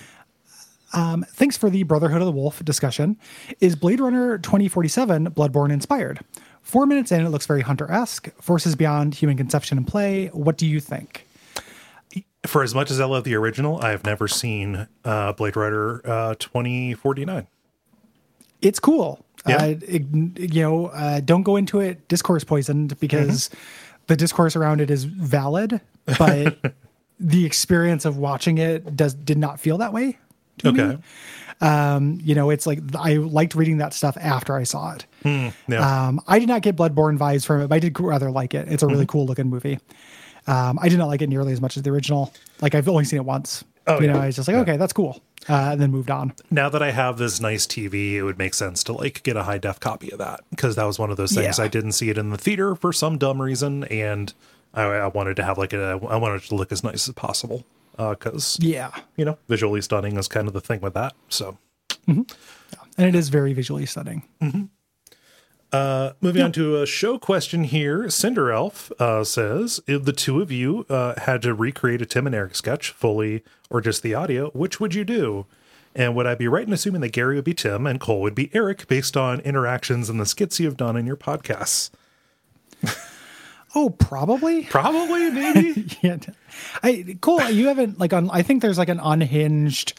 Thanks 0.92 1.56
for 1.56 1.70
the 1.70 1.82
Brotherhood 1.84 2.20
of 2.20 2.26
the 2.26 2.32
Wolf 2.32 2.64
discussion. 2.64 3.16
Is 3.60 3.76
Blade 3.76 4.00
Runner 4.00 4.38
2047 4.38 5.30
Bloodborne 5.30 5.72
inspired? 5.72 6.20
Four 6.62 6.86
minutes 6.86 7.10
in, 7.10 7.24
it 7.24 7.30
looks 7.30 7.46
very 7.46 7.62
Hunter 7.62 7.90
esque. 7.90 8.28
Forces 8.40 8.76
beyond 8.76 9.14
human 9.14 9.36
conception 9.36 9.78
and 9.78 9.86
play. 9.86 10.28
What 10.28 10.56
do 10.56 10.66
you 10.66 10.80
think? 10.80 11.26
for 12.44 12.64
as 12.64 12.74
much 12.74 12.90
as 12.90 12.98
i 12.98 13.04
love 13.04 13.22
the 13.22 13.36
original 13.36 13.78
i 13.82 13.90
have 13.90 14.04
never 14.04 14.26
seen 14.26 14.88
uh 15.04 15.32
blade 15.32 15.54
runner 15.54 16.00
uh 16.04 16.34
2049 16.40 17.46
It's 18.60 18.80
cool. 18.80 19.24
Yeah. 19.46 19.56
Uh, 19.58 19.74
it- 19.86 20.50
you 20.52 20.60
know, 20.62 20.86
uh, 20.86 21.20
don't 21.20 21.44
go 21.44 21.54
into 21.56 21.78
it 21.78 22.08
discourse 22.08 22.42
poisoned 22.42 22.98
because 22.98 23.48
the 24.08 24.16
discourse 24.16 24.56
around 24.56 24.80
it 24.80 24.90
is 24.90 25.04
valid, 25.04 25.80
but 26.18 26.74
the 27.20 27.44
experience 27.46 28.04
of 28.04 28.16
watching 28.18 28.58
it 28.58 28.96
does 28.96 29.14
did 29.14 29.38
not 29.38 29.60
feel 29.60 29.78
that 29.78 29.92
way. 29.92 30.18
To 30.62 30.68
okay 30.70 30.96
Me. 30.96 30.98
Um, 31.60 32.18
you 32.22 32.34
know, 32.34 32.50
it's 32.50 32.66
like 32.66 32.80
I 32.96 33.14
liked 33.14 33.54
reading 33.54 33.78
that 33.78 33.94
stuff 33.94 34.16
after 34.20 34.56
I 34.56 34.64
saw 34.64 34.94
it. 34.94 35.06
yeah 35.24 36.08
Um, 36.08 36.20
I 36.26 36.38
did 36.40 36.48
not 36.48 36.62
get 36.62 36.74
Bloodborne 36.74 37.18
vibes 37.18 37.46
from 37.46 37.60
it, 37.60 37.68
but 37.68 37.76
I 37.76 37.78
did 37.78 37.98
rather 38.00 38.30
like 38.32 38.52
it. 38.54 38.66
It's 38.68 38.82
a 38.82 38.86
Mm-hmm. 38.86 38.92
really 38.94 39.06
cool 39.06 39.26
looking 39.26 39.48
movie. 39.48 39.78
Um, 40.48 40.78
I 40.82 40.88
did 40.88 40.98
not 40.98 41.06
like 41.06 41.22
it 41.22 41.28
nearly 41.28 41.52
as 41.52 41.60
much 41.60 41.76
as 41.76 41.84
the 41.84 41.90
original. 41.90 42.32
Like 42.60 42.74
I've 42.74 42.88
only 42.88 43.04
seen 43.04 43.18
it 43.18 43.24
once. 43.24 43.62
Oh, 43.86 44.00
you 44.00 44.06
yeah. 44.06 44.12
know, 44.14 44.20
I 44.20 44.26
was 44.26 44.36
just 44.36 44.48
like, 44.48 44.56
okay, 44.58 44.76
that's 44.76 44.92
cool, 44.92 45.20
uh, 45.48 45.70
and 45.72 45.80
then 45.80 45.90
moved 45.90 46.08
on. 46.10 46.32
now 46.52 46.68
that 46.68 46.82
I 46.82 46.92
have 46.92 47.18
this 47.18 47.40
nice 47.40 47.66
TV, 47.66 48.12
it 48.14 48.22
would 48.22 48.38
make 48.38 48.54
sense 48.54 48.84
to 48.84 48.92
like 48.92 49.22
get 49.24 49.36
a 49.36 49.42
high 49.42 49.58
def 49.58 49.80
copy 49.80 50.10
of 50.12 50.18
that 50.18 50.40
because 50.50 50.76
that 50.76 50.84
was 50.84 51.00
one 51.00 51.10
of 51.10 51.16
those 51.16 51.32
things 51.32 51.58
Yeah. 51.58 51.64
I 51.64 51.68
didn't 51.68 51.92
see 51.92 52.08
it 52.08 52.16
in 52.18 52.30
the 52.30 52.38
theater 52.38 52.74
for 52.76 52.92
some 52.92 53.18
dumb 53.18 53.42
reason, 53.42 53.82
and 53.84 54.32
I, 54.74 54.82
I 54.82 55.06
wanted 55.08 55.34
to 55.36 55.44
have 55.44 55.58
like 55.58 55.72
a 55.72 55.98
I 56.08 56.16
wanted 56.16 56.42
it 56.44 56.48
to 56.48 56.54
look 56.54 56.70
as 56.72 56.82
nice 56.84 57.08
as 57.08 57.14
possible 57.14 57.64
because 57.96 58.58
Yeah, 58.60 58.94
you 59.16 59.24
know 59.24 59.38
visually 59.48 59.80
stunning 59.80 60.16
is 60.16 60.28
kind 60.28 60.48
of 60.48 60.54
the 60.54 60.60
thing 60.60 60.80
with 60.80 60.94
that. 60.94 61.14
So 61.28 61.58
and 62.98 63.06
it 63.06 63.14
is 63.14 63.28
very 63.28 63.52
visually 63.52 63.86
stunning. 63.86 64.24
moving 66.20 66.42
on 66.42 66.52
to 66.52 66.82
a 66.82 66.86
show 66.86 67.18
question 67.18 67.64
here, 67.64 68.10
Cinder 68.10 68.52
Elf 68.52 68.92
uh, 68.98 69.24
says 69.24 69.80
if 69.86 70.04
the 70.04 70.12
two 70.12 70.42
of 70.42 70.52
you 70.52 70.84
uh, 70.90 71.18
had 71.18 71.40
to 71.42 71.54
recreate 71.54 72.02
a 72.02 72.06
Tim 72.06 72.26
and 72.26 72.34
Eric 72.34 72.54
sketch 72.54 72.90
fully 72.90 73.42
or 73.70 73.80
just 73.80 74.02
the 74.02 74.14
audio, 74.14 74.50
which 74.50 74.80
would 74.80 74.94
you 74.94 75.04
do? 75.04 75.46
And 75.94 76.14
would 76.14 76.26
I 76.26 76.34
be 76.34 76.48
right 76.48 76.66
in 76.66 76.72
assuming 76.72 77.00
that 77.02 77.12
Gary 77.12 77.36
would 77.36 77.44
be 77.44 77.54
Tim 77.54 77.86
and 77.86 78.00
Cole 78.00 78.20
would 78.20 78.34
be 78.34 78.50
Eric 78.54 78.86
based 78.86 79.16
on 79.16 79.40
interactions 79.40 80.10
and 80.10 80.20
the 80.20 80.26
skits 80.26 80.60
you've 80.60 80.76
done 80.76 80.96
in 80.96 81.06
your 81.06 81.16
podcasts? 81.16 81.90
Oh, 83.74 83.90
probably. 83.90 84.64
Probably, 84.64 85.30
maybe. 85.32 85.86
yeah. 86.02 86.18
I 86.82 87.16
cool. 87.20 87.42
You 87.50 87.68
haven't 87.68 87.98
like 87.98 88.12
on. 88.12 88.30
I 88.30 88.42
think 88.42 88.62
there's 88.62 88.78
like 88.78 88.88
an 88.90 89.00
unhinged 89.00 89.98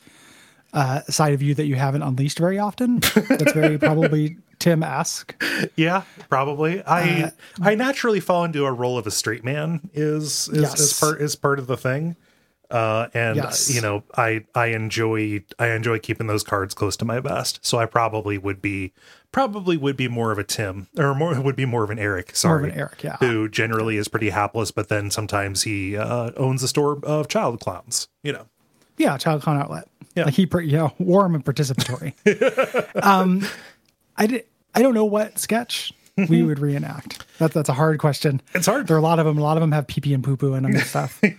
uh, 0.74 1.01
side 1.03 1.34
of 1.34 1.41
you 1.41 1.53
that 1.55 1.65
you 1.65 1.76
haven't 1.76 2.01
unleashed 2.03 2.39
very 2.39 2.59
often. 2.59 2.99
That's 2.99 3.53
very 3.53 3.78
probably 3.78 4.38
Tim 4.59 4.84
esque. 4.84 5.36
yeah, 5.76 6.03
probably. 6.30 6.82
I 6.84 7.24
Uh, 7.24 7.30
I 7.61 7.76
naturally 7.76 8.19
fall 8.19 8.43
into 8.43 8.65
a 8.65 8.71
role 8.71 8.97
of 8.97 9.07
a 9.07 9.11
straight 9.11 9.43
man 9.43 9.82
is 9.93 10.47
is, 10.49 10.49
is 10.49 10.61
Yes. 10.61 10.99
part 10.99 11.21
is 11.21 11.36
part 11.36 11.59
of 11.59 11.67
the 11.67 11.78
thing. 11.78 12.15
Uh, 12.71 13.07
and 13.13 13.36
Yes. 13.36 13.74
you 13.74 13.82
know, 13.82 14.03
I 14.15 14.45
I 14.55 14.67
enjoy 14.67 15.43
I 15.59 15.69
enjoy 15.71 15.99
keeping 15.99 16.28
those 16.28 16.43
cards 16.43 16.74
close 16.74 16.95
to 16.97 17.05
my 17.05 17.19
vest. 17.19 17.59
So 17.61 17.78
I 17.78 17.86
probably 17.86 18.38
would 18.38 18.61
be 18.61 18.93
probably 19.34 19.76
would 19.76 19.98
be 19.98 20.08
more 20.08 20.32
of 20.32 20.38
a 20.40 20.44
Tim 20.46 20.88
or 20.98 21.14
more 21.14 21.38
would 21.42 21.58
be 21.58 21.66
more 21.66 21.84
of 21.84 21.90
an 21.90 22.00
Eric. 22.00 22.34
Sorry, 22.36 22.62
More 22.62 22.68
of 22.70 22.74
an 22.74 22.80
Eric. 22.80 23.04
Yeah. 23.04 23.18
who 23.18 23.50
generally 23.50 23.98
is 23.98 24.08
pretty 24.08 24.30
hapless, 24.30 24.72
but 24.72 24.88
then 24.88 25.12
sometimes 25.12 25.64
he 25.64 25.98
uh, 25.98 26.32
owns 26.38 26.64
a 26.64 26.68
store 26.70 27.00
of 27.04 27.28
child 27.28 27.60
clowns. 27.60 28.08
You 28.24 28.32
know. 28.32 28.46
Yeah, 28.98 29.18
child 29.18 29.42
clown 29.42 29.58
outlet. 29.60 29.90
Yeah. 30.16 30.26
like 30.26 30.36
he, 30.36 30.48
you 30.62 30.78
know, 30.78 30.94
warm 31.00 31.36
and 31.36 31.44
participatory. 31.44 32.14
um, 33.04 33.46
I 34.16 34.28
did. 34.28 34.46
I 34.76 34.82
don't 34.82 34.94
know 34.94 35.06
what 35.06 35.38
sketch 35.40 35.92
we 36.30 36.44
would 36.44 36.60
reenact. 36.60 37.26
That 37.40 37.52
that's 37.54 37.70
a 37.70 37.74
hard 37.74 38.00
question. 38.00 38.42
It's 38.54 38.68
hard. 38.68 38.88
There 38.88 38.96
are 38.96 39.00
a 39.00 39.04
lot 39.04 39.18
of 39.20 39.26
them. 39.26 39.38
A 39.38 39.42
lot 39.42 39.58
of 39.58 39.62
them 39.62 39.72
have 39.72 39.88
pee 39.88 40.00
pee 40.02 40.14
and 40.14 40.24
poo 40.24 40.38
poo 40.38 40.54
in 40.54 40.64
them 40.64 40.74
and 40.76 40.84
stuff. 40.84 41.20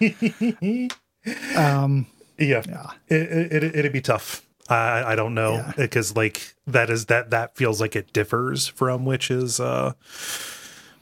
Um, 1.57 2.07
yeah, 2.39 2.63
It, 3.09 3.15
it, 3.17 3.53
it, 3.65 3.77
it'd 3.77 3.93
be 3.93 4.03
tough. 4.03 4.43
I 4.69 5.12
I 5.12 5.15
don't 5.17 5.35
know 5.35 5.55
Yeah. 5.55 5.73
because 5.77 6.17
like 6.17 6.55
that 6.67 6.91
is 6.91 7.07
that 7.07 7.31
that 7.31 7.57
feels 7.57 7.81
like 7.81 7.95
it 7.97 8.12
differs 8.12 8.67
from 8.69 9.05
which 9.05 9.31
is 9.31 9.61
uh 9.61 9.93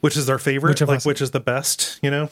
which 0.00 0.16
is 0.16 0.28
our 0.28 0.38
favorite, 0.38 0.80
Which 0.80 0.88
like 0.88 0.96
us- 0.98 1.06
which 1.06 1.20
is 1.22 1.30
the 1.30 1.40
best, 1.40 1.98
you 2.02 2.10
know? 2.10 2.28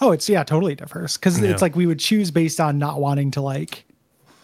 oh, 0.00 0.10
it's 0.12 0.28
yeah, 0.28 0.42
totally 0.44 0.74
differs 0.74 1.16
because 1.16 1.40
Yeah. 1.40 1.50
it's 1.50 1.62
like 1.62 1.76
we 1.76 1.86
would 1.86 2.00
choose 2.00 2.30
based 2.30 2.60
on 2.60 2.76
not 2.78 3.00
wanting 3.00 3.30
to 3.32 3.40
like 3.40 3.84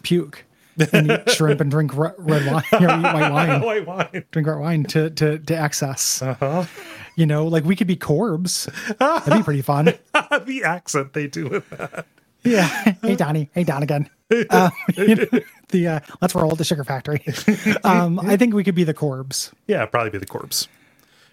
puke 0.02 0.44
and 0.92 1.11
eat 1.11 1.30
shrimp 1.34 1.61
and 1.61 1.70
drink 1.70 1.92
re- 1.96 2.12
red 2.16 2.46
wine 2.46 2.62
or 2.72 2.78
eat 2.78 3.02
white 3.02 3.30
wine. 3.32 3.61
White 3.62 3.86
wine. 3.86 4.24
drink 4.30 4.46
red 4.48 4.59
wine 4.61 4.84
to 4.84 5.11
to 5.11 5.38
to 5.40 5.54
excess. 5.61 6.22
Uh-huh. 6.22 6.64
You 7.16 7.26
know, 7.26 7.48
like 7.48 7.64
we 7.64 7.74
could 7.74 7.88
be 7.88 7.96
Corbs. 7.96 8.68
That'd 8.98 9.34
be 9.34 9.42
pretty 9.42 9.62
fun. 9.62 9.86
the 10.46 10.62
accent 10.64 11.12
they 11.14 11.26
do 11.26 11.48
with 11.48 11.68
that. 11.70 12.06
Yeah. 12.45 12.95
Hey, 13.03 13.16
Donnie. 13.16 13.51
Hey, 13.53 13.64
Don 13.64 13.82
again. 13.82 14.09
Uh, 14.51 14.68
you 14.95 15.14
know, 15.14 15.24
the 15.70 15.86
uh, 15.89 16.01
let's 16.20 16.34
roll 16.34 16.55
the 16.55 16.62
sugar 16.64 16.84
factory. 16.84 17.24
Um, 17.82 18.20
I 18.20 18.36
think 18.36 18.53
we 18.53 18.62
could 18.62 18.74
be 18.74 18.84
the 18.84 18.93
Corbs. 18.93 19.53
Yeah, 19.66 19.86
probably 19.86 20.11
be 20.11 20.18
the 20.18 20.26
Corbs. 20.26 20.68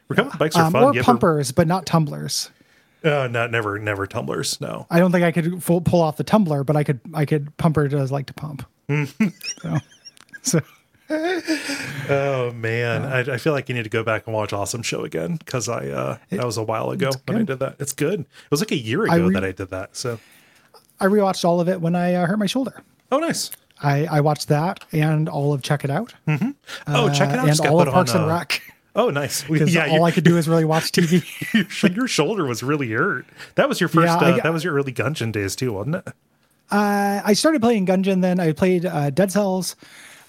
Recumbent 0.07 0.39
bikes 0.39 0.55
are 0.55 0.63
Um, 0.67 0.71
fun. 0.71 0.83
or 0.85 0.93
You 0.93 0.99
ever- 0.99 1.05
pumpers, 1.05 1.51
but 1.51 1.67
not 1.67 1.85
tumblers. 1.85 2.51
Uh, 3.03 3.27
not 3.29 3.51
never, 3.51 3.77
never 3.79 4.07
tumblers. 4.07 4.61
No. 4.61 4.87
I 4.89 4.99
don't 4.99 5.11
think 5.11 5.25
I 5.25 5.33
could 5.33 5.61
full, 5.61 5.81
pull 5.81 6.01
off 6.01 6.15
the 6.15 6.23
tumbler, 6.23 6.63
but 6.63 6.77
I 6.77 6.85
could. 6.85 7.01
I 7.13 7.25
could. 7.25 7.55
Pumper 7.57 7.87
does 7.89 8.13
like 8.13 8.27
to 8.27 8.33
pump. 8.33 8.65
so, 9.61 9.79
so 10.41 10.61
Oh 11.09 12.51
man, 12.53 13.03
I, 13.03 13.33
I 13.33 13.37
feel 13.37 13.53
like 13.53 13.67
you 13.69 13.75
need 13.75 13.83
to 13.83 13.89
go 13.89 14.03
back 14.03 14.25
and 14.25 14.33
watch 14.33 14.53
Awesome 14.53 14.81
Show 14.83 15.03
again 15.03 15.35
because 15.35 15.67
I 15.69 15.87
uh, 15.89 16.17
that 16.29 16.45
was 16.45 16.57
a 16.57 16.63
while 16.63 16.91
ago 16.91 17.11
when 17.27 17.37
I 17.39 17.43
did 17.43 17.59
that. 17.59 17.75
It's 17.79 17.93
good. 17.93 18.21
It 18.21 18.27
was 18.51 18.61
like 18.61 18.71
a 18.71 18.77
year 18.77 19.03
ago 19.03 19.27
re- 19.27 19.33
that 19.33 19.43
I 19.43 19.51
did 19.51 19.69
that. 19.69 19.95
So, 19.95 20.19
I 20.99 21.05
rewatched 21.05 21.45
all 21.45 21.59
of 21.59 21.67
it 21.69 21.81
when 21.81 21.95
I 21.95 22.13
uh, 22.15 22.25
hurt 22.25 22.39
my 22.39 22.45
shoulder. 22.45 22.81
oh 23.11 23.19
nice. 23.19 23.51
I, 23.83 24.05
I 24.05 24.21
watched 24.21 24.47
that 24.47 24.85
and 24.93 25.27
all 25.27 25.53
of 25.53 25.61
Check 25.61 25.83
It 25.83 25.89
Out. 25.89 26.13
Oh, 26.27 27.09
check 27.13 27.29
it 27.29 27.39
uh, 27.39 27.41
out. 27.41 27.49
And 27.49 27.59
all 27.67 27.81
of 27.81 27.89
Parks 27.89 28.11
on, 28.11 28.21
and 28.21 28.31
uh, 28.31 28.33
Rec. 28.33 28.61
Oh, 28.95 29.09
nice. 29.09 29.47
We- 29.49 29.63
Yeah, 29.65 29.87
all 29.87 29.97
you- 29.97 30.03
I 30.03 30.11
could 30.11 30.23
do 30.23 30.37
is 30.37 30.47
really 30.47 30.63
watch 30.65 30.91
TV. 30.91 31.23
your, 31.83 31.91
your 31.91 32.07
shoulder 32.07 32.45
was 32.45 32.63
really 32.63 32.89
hurt. 32.91 33.25
That 33.55 33.67
was 33.67 33.79
your 33.81 33.89
first. 33.89 34.05
Yeah, 34.07 34.17
I 34.17 34.31
uh, 34.39 34.43
that 34.43 34.53
was 34.53 34.63
your 34.63 34.73
early 34.73 34.93
Gungeon 34.93 35.31
days 35.31 35.55
too, 35.55 35.73
wasn't 35.73 35.95
it? 35.95 36.07
Uh, 36.71 37.21
I 37.23 37.33
started 37.33 37.61
playing 37.61 37.85
Gungeon. 37.85 38.21
Then 38.21 38.39
I 38.39 38.53
played 38.53 38.85
uh, 38.85 39.09
Dead 39.09 39.31
Cells, 39.31 39.75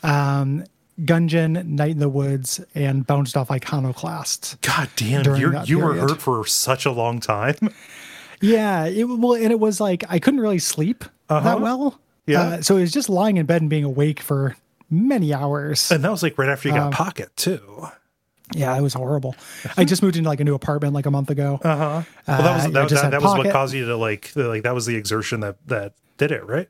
um, 0.03 0.65
Gungeon, 1.01 1.65
Night 1.65 1.93
in 1.93 1.99
the 1.99 2.09
Woods, 2.09 2.61
and 2.75 3.07
bounced 3.07 3.37
off 3.37 3.51
Iconoclast. 3.51 4.61
God 4.61 4.91
damn, 4.97 5.25
you 5.37 5.59
you 5.65 5.79
were 5.79 5.95
hurt 5.95 6.21
for 6.21 6.45
such 6.45 6.85
a 6.85 6.91
long 6.91 7.21
time. 7.21 7.57
Yeah, 8.41 8.85
it 8.87 9.05
well, 9.05 9.35
and 9.35 9.51
it 9.51 9.61
was 9.61 9.81
like 9.81 10.05
I 10.09 10.19
couldn't 10.19 10.41
really 10.41 10.59
sleep 10.59 11.05
that 11.29 11.61
well. 11.61 11.87
Uh-huh. 11.89 11.99
Yeah. 12.27 12.41
uh, 12.43 12.63
so 12.63 12.77
it 12.77 12.81
was 12.81 12.93
just 12.93 13.09
lying 13.09 13.37
in 13.37 13.47
bed 13.47 13.61
and 13.63 13.71
being 13.71 13.85
awake 13.85 14.21
for 14.21 14.57
many 14.91 15.33
hours. 15.33 15.91
And 15.93 16.03
that 16.05 16.11
was 16.11 16.23
like 16.23 16.37
right 16.39 16.49
after 16.49 16.69
you 16.69 16.75
Um, 16.75 16.91
got 16.91 16.93
pocket 16.93 17.31
too. 17.37 17.87
Yeah, 18.55 18.77
it 18.77 18.81
was 18.81 18.95
horrible. 18.95 19.35
I 19.77 19.85
just 19.85 20.03
moved 20.03 20.17
into 20.17 20.29
like 20.29 20.41
a 20.41 20.45
new 20.45 20.55
apartment 20.55 20.93
like 20.95 21.07
a 21.07 21.11
month 21.11 21.31
ago. 21.31 21.61
Uh 21.63 21.77
huh. 21.77 22.03
Well, 22.29 22.43
that 22.43 22.55
was 22.57 22.65
Uh, 22.67 22.69
that, 22.71 22.89
just 22.89 23.03
that, 23.03 23.11
that 23.13 23.23
was 23.23 23.37
what 23.37 23.51
caused 23.51 23.75
you 23.75 23.87
to 23.87 23.97
like 23.97 24.33
the- 24.33 24.49
like 24.49 24.63
that 24.65 24.75
was 24.75 24.87
the 24.87 24.97
exertion 24.97 25.41
that 25.41 25.57
that 25.67 25.95
did 26.19 26.31
it, 26.33 26.45
right? 26.47 26.69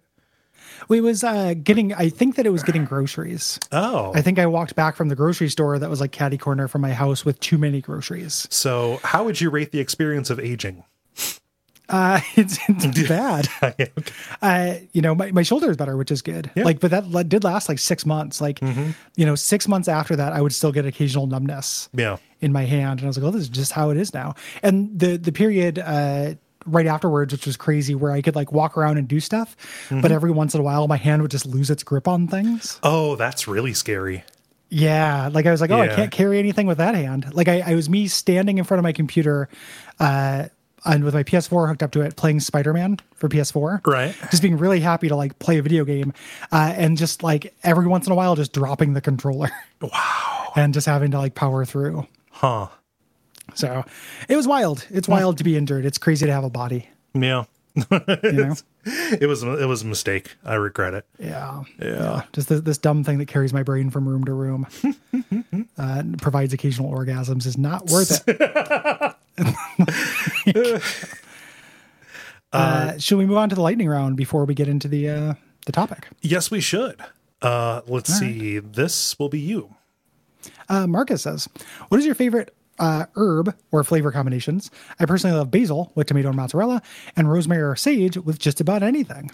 It 0.90 1.00
was 1.00 1.24
uh, 1.24 1.54
getting. 1.62 1.94
I 1.94 2.10
think 2.10 2.36
that 2.36 2.46
it 2.46 2.50
was 2.50 2.62
getting 2.62 2.84
groceries. 2.84 3.58
Oh, 3.72 4.12
I 4.14 4.20
think 4.22 4.38
I 4.38 4.46
walked 4.46 4.74
back 4.76 4.94
from 4.94 5.08
the 5.08 5.16
grocery 5.16 5.48
store 5.48 5.78
that 5.78 5.88
was 5.90 6.00
like 6.00 6.12
caddy 6.12 6.36
corner 6.38 6.68
from 6.68 6.80
my 6.82 6.92
house 6.92 7.24
with 7.24 7.40
too 7.40 7.56
many 7.58 7.80
groceries. 7.80 8.46
so 8.50 9.00
how 9.02 9.24
would 9.24 9.40
you 9.40 9.48
rate 9.50 9.72
the 9.72 9.80
experience 9.80 10.28
of 10.30 10.38
aging? 10.38 10.84
Uh, 11.88 12.20
it's, 12.36 12.58
it's 12.68 13.08
bad. 13.08 13.48
Uh, 14.42 14.74
you 14.92 15.00
know, 15.02 15.14
my, 15.14 15.32
my 15.32 15.42
shoulder 15.42 15.70
is 15.70 15.76
better, 15.76 15.96
which 15.96 16.10
is 16.10 16.22
good. 16.22 16.50
Yeah. 16.54 16.64
Like, 16.64 16.78
but 16.78 16.90
that 16.90 17.28
did 17.28 17.42
last 17.42 17.68
like 17.68 17.78
six 17.78 18.04
months. 18.04 18.40
Like, 18.40 18.60
you 18.60 19.26
know, 19.26 19.34
six 19.34 19.66
months 19.66 19.88
after 19.88 20.14
that, 20.16 20.32
I 20.32 20.40
would 20.40 20.52
still 20.52 20.72
get 20.72 20.84
occasional 20.84 21.26
numbness 21.26 21.88
yeah. 21.94 22.18
in 22.40 22.52
my 22.52 22.64
hand, 22.64 23.00
and 23.00 23.06
I 23.06 23.08
was 23.08 23.18
like, 23.18 23.26
"Oh, 23.26 23.30
this 23.30 23.42
is 23.42 23.48
just 23.48 23.72
how 23.72 23.90
it 23.90 23.96
is 23.96 24.12
now." 24.12 24.34
And 24.62 24.98
the 24.98 25.16
the 25.16 25.32
period 25.32 25.78
uh, 25.78 26.34
right 26.66 26.86
afterwards, 26.86 27.32
which 27.32 27.46
was 27.46 27.56
crazy, 27.56 27.94
where 27.94 28.12
I 28.12 28.20
could 28.20 28.36
like 28.36 28.52
walk 28.52 28.76
around 28.76 28.98
and 28.98 29.08
do 29.08 29.20
stuff, 29.20 29.56
but 29.90 30.12
every 30.12 30.30
once 30.30 30.54
in 30.54 30.60
a 30.60 30.64
while, 30.64 30.86
my 30.86 30.98
hand 30.98 31.22
would 31.22 31.30
just 31.30 31.46
lose 31.46 31.70
its 31.70 31.82
grip 31.82 32.06
on 32.06 32.28
things. 32.28 32.78
Oh, 32.82 33.16
that's 33.16 33.48
really 33.48 33.74
scary. 33.74 34.24
Yeah, 34.68 35.30
like 35.32 35.46
I 35.46 35.50
was 35.50 35.60
like, 35.60 35.70
"Oh, 35.70 35.80
I 35.80 35.88
can't 35.88 36.10
carry 36.10 36.38
anything 36.38 36.66
with 36.66 36.78
that 36.78 36.94
hand." 36.94 37.34
Like 37.34 37.48
I, 37.48 37.60
I 37.60 37.74
was 37.74 37.88
me 37.88 38.08
standing 38.08 38.58
in 38.58 38.64
front 38.64 38.78
of 38.78 38.82
my 38.82 38.92
computer. 38.92 39.48
Uh, 39.98 40.46
and 40.86 41.04
with 41.04 41.14
my 41.14 41.22
PS4 41.22 41.68
hooked 41.68 41.82
up 41.82 41.90
to 41.92 42.00
it, 42.00 42.16
playing 42.16 42.40
Spider 42.40 42.72
Man 42.72 42.98
for 43.14 43.28
PS4, 43.28 43.86
Right. 43.86 44.14
Just 44.30 44.42
being 44.42 44.56
really 44.56 44.80
happy 44.80 45.08
to 45.08 45.16
like 45.16 45.38
play 45.38 45.58
a 45.58 45.62
video 45.62 45.84
game, 45.84 46.12
uh, 46.52 46.72
and 46.76 46.96
just 46.96 47.22
like 47.22 47.54
every 47.62 47.86
once 47.86 48.06
in 48.06 48.12
a 48.12 48.16
while, 48.16 48.36
just 48.36 48.52
dropping 48.52 48.92
the 48.94 49.00
controller. 49.00 49.50
Wow. 49.80 50.52
and 50.56 50.72
just 50.72 50.86
having 50.86 51.10
to 51.10 51.18
like 51.18 51.34
power 51.34 51.64
through. 51.64 52.06
Huh. 52.30 52.68
So 53.54 53.84
it 54.28 54.36
was 54.36 54.46
wild. 54.48 54.86
It's 54.90 55.08
wild 55.08 55.38
to 55.38 55.44
be 55.44 55.56
injured. 55.56 55.84
It's 55.86 55.98
crazy 55.98 56.26
to 56.26 56.32
have 56.32 56.44
a 56.44 56.50
body. 56.50 56.88
Yeah. 57.14 57.44
You 57.74 58.32
know? 58.32 58.54
It 58.88 59.26
was 59.26 59.42
it 59.42 59.66
was 59.66 59.82
a 59.82 59.86
mistake. 59.86 60.36
I 60.44 60.54
regret 60.54 60.94
it. 60.94 61.04
yeah. 61.18 61.64
Yeah. 61.82 62.22
Just 62.32 62.48
this, 62.48 62.60
this 62.60 62.78
dumb 62.78 63.02
thing 63.02 63.18
that 63.18 63.26
carries 63.26 63.52
my 63.52 63.64
brain 63.64 63.90
from 63.90 64.08
room 64.08 64.22
to 64.26 64.32
room, 64.32 64.64
uh, 65.78 66.04
provides 66.18 66.52
occasional 66.52 66.92
orgasms 66.92 67.46
is 67.46 67.58
not 67.58 67.90
worth 67.90 68.22
it. 68.28 69.16
uh, 72.52 72.98
should 72.98 73.18
we 73.18 73.26
move 73.26 73.36
on 73.36 73.48
to 73.48 73.54
the 73.54 73.62
lightning 73.62 73.88
round 73.88 74.16
before 74.16 74.44
we 74.44 74.54
get 74.54 74.68
into 74.68 74.88
the 74.88 75.08
uh, 75.08 75.34
the 75.66 75.72
topic? 75.72 76.08
Yes, 76.22 76.50
we 76.50 76.60
should. 76.60 77.00
Uh, 77.42 77.82
let's 77.86 78.12
see. 78.12 78.58
This 78.58 79.18
will 79.18 79.28
be 79.28 79.40
you. 79.40 79.74
Uh, 80.68 80.86
Marcus 80.86 81.22
says, 81.22 81.48
"What 81.88 81.98
is 81.98 82.06
your 82.06 82.14
favorite 82.14 82.54
uh, 82.78 83.06
herb 83.16 83.54
or 83.72 83.84
flavor 83.84 84.10
combinations? 84.10 84.70
I 84.98 85.06
personally 85.06 85.36
love 85.36 85.50
basil 85.50 85.92
with 85.94 86.06
tomato 86.06 86.28
and 86.28 86.36
mozzarella, 86.36 86.82
and 87.16 87.30
rosemary 87.30 87.62
or 87.62 87.76
sage 87.76 88.16
with 88.16 88.38
just 88.38 88.60
about 88.60 88.82
anything. 88.82 89.30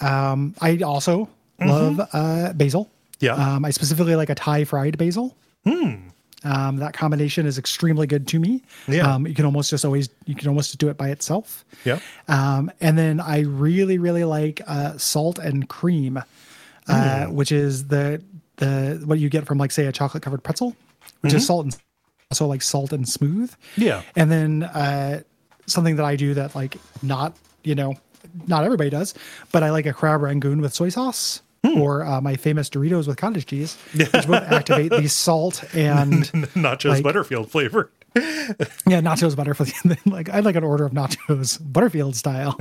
Um, 0.00 0.54
I 0.60 0.78
also 0.78 1.28
love 1.60 2.00
uh, 2.12 2.52
basil. 2.54 2.90
Yeah. 3.20 3.34
Um, 3.34 3.64
I 3.64 3.70
specifically 3.70 4.16
like 4.16 4.30
a 4.30 4.34
Thai 4.34 4.64
fried 4.64 4.96
basil. 4.98 5.36
Um, 6.44 6.76
that 6.78 6.94
combination 6.94 7.44
is 7.46 7.58
extremely 7.58 8.06
good 8.06 8.26
to 8.28 8.38
me. 8.40 8.62
Yeah. 8.88 9.12
Um, 9.14 9.26
you 9.26 9.34
can 9.34 9.44
almost 9.44 9.70
just 9.70 9.84
always 9.84 10.08
you 10.24 10.34
can 10.34 10.48
almost 10.48 10.78
do 10.78 10.88
it 10.88 10.96
by 10.96 11.10
itself. 11.10 11.64
Yeah. 11.84 11.98
Um, 12.28 12.70
and 12.80 12.96
then 12.96 13.20
I 13.20 13.40
really, 13.40 13.98
really 13.98 14.24
like 14.24 14.62
uh, 14.66 14.96
salt 14.96 15.38
and 15.38 15.68
cream, 15.68 16.16
uh, 16.16 16.22
Mm. 16.88 17.32
which 17.32 17.52
is 17.52 17.88
the 17.88 18.22
the 18.56 19.02
what 19.04 19.18
you 19.18 19.28
get 19.28 19.46
from 19.46 19.58
like 19.58 19.70
say 19.70 19.86
a 19.86 19.92
chocolate 19.92 20.22
covered 20.22 20.42
pretzel, 20.42 20.74
which 21.20 21.34
is 21.34 21.46
salt 21.46 21.64
and 21.66 21.76
also 22.30 22.46
like 22.46 22.62
salt 22.62 22.92
and 22.92 23.08
smooth. 23.08 23.50
Mm-hmm. 23.50 23.82
Yeah. 23.82 24.02
And 24.16 24.30
then 24.30 24.62
uh, 24.62 25.22
something 25.66 25.96
that 25.96 26.04
I 26.06 26.16
do 26.16 26.34
that 26.34 26.54
like 26.54 26.76
not 27.02 27.36
you 27.64 27.74
know 27.74 27.96
not 28.46 28.64
everybody 28.64 28.90
does, 28.90 29.14
but 29.52 29.62
I 29.62 29.70
like 29.70 29.86
a 29.86 29.92
crab 29.92 30.22
rangoon 30.22 30.60
with 30.60 30.72
soy 30.74 30.88
sauce. 30.88 31.42
Hmm. 31.66 31.78
Or 31.80 32.04
uh, 32.04 32.20
my 32.22 32.36
famous 32.36 32.70
Doritos 32.70 33.06
with 33.06 33.18
cottage 33.18 33.44
cheese, 33.46 33.76
which 33.94 34.10
both 34.12 34.30
activate 34.30 34.90
the 34.92 35.08
salt 35.08 35.62
and 35.74 36.24
Nachos 36.54 36.88
Like- 36.90 37.02
Butterfield 37.04 37.50
flavor. 37.50 37.90
yeah, 38.16 39.00
nachos 39.00 39.36
Butterfield. 39.36 39.98
like 40.06 40.28
I'd 40.30 40.44
like 40.44 40.56
an 40.56 40.64
order 40.64 40.84
of 40.84 40.92
nachos 40.92 41.58
Butterfield 41.60 42.16
style. 42.16 42.58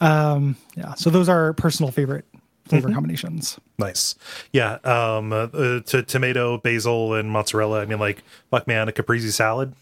um, 0.00 0.56
yeah, 0.76 0.94
so 0.94 1.10
those 1.10 1.28
are 1.28 1.54
personal 1.54 1.90
favorite 1.90 2.24
flavor 2.66 2.92
combinations. 2.92 3.58
Nice. 3.78 4.14
Yeah. 4.52 4.74
Um. 4.84 5.32
Uh, 5.32 5.36
uh, 5.52 5.80
to 5.80 6.02
tomato, 6.04 6.58
basil, 6.58 7.14
and 7.14 7.30
mozzarella. 7.30 7.80
I 7.82 7.86
mean, 7.86 7.98
like, 7.98 8.22
fuck, 8.50 8.66
man, 8.68 8.88
a 8.88 8.92
caprese 8.92 9.32
salad. 9.32 9.74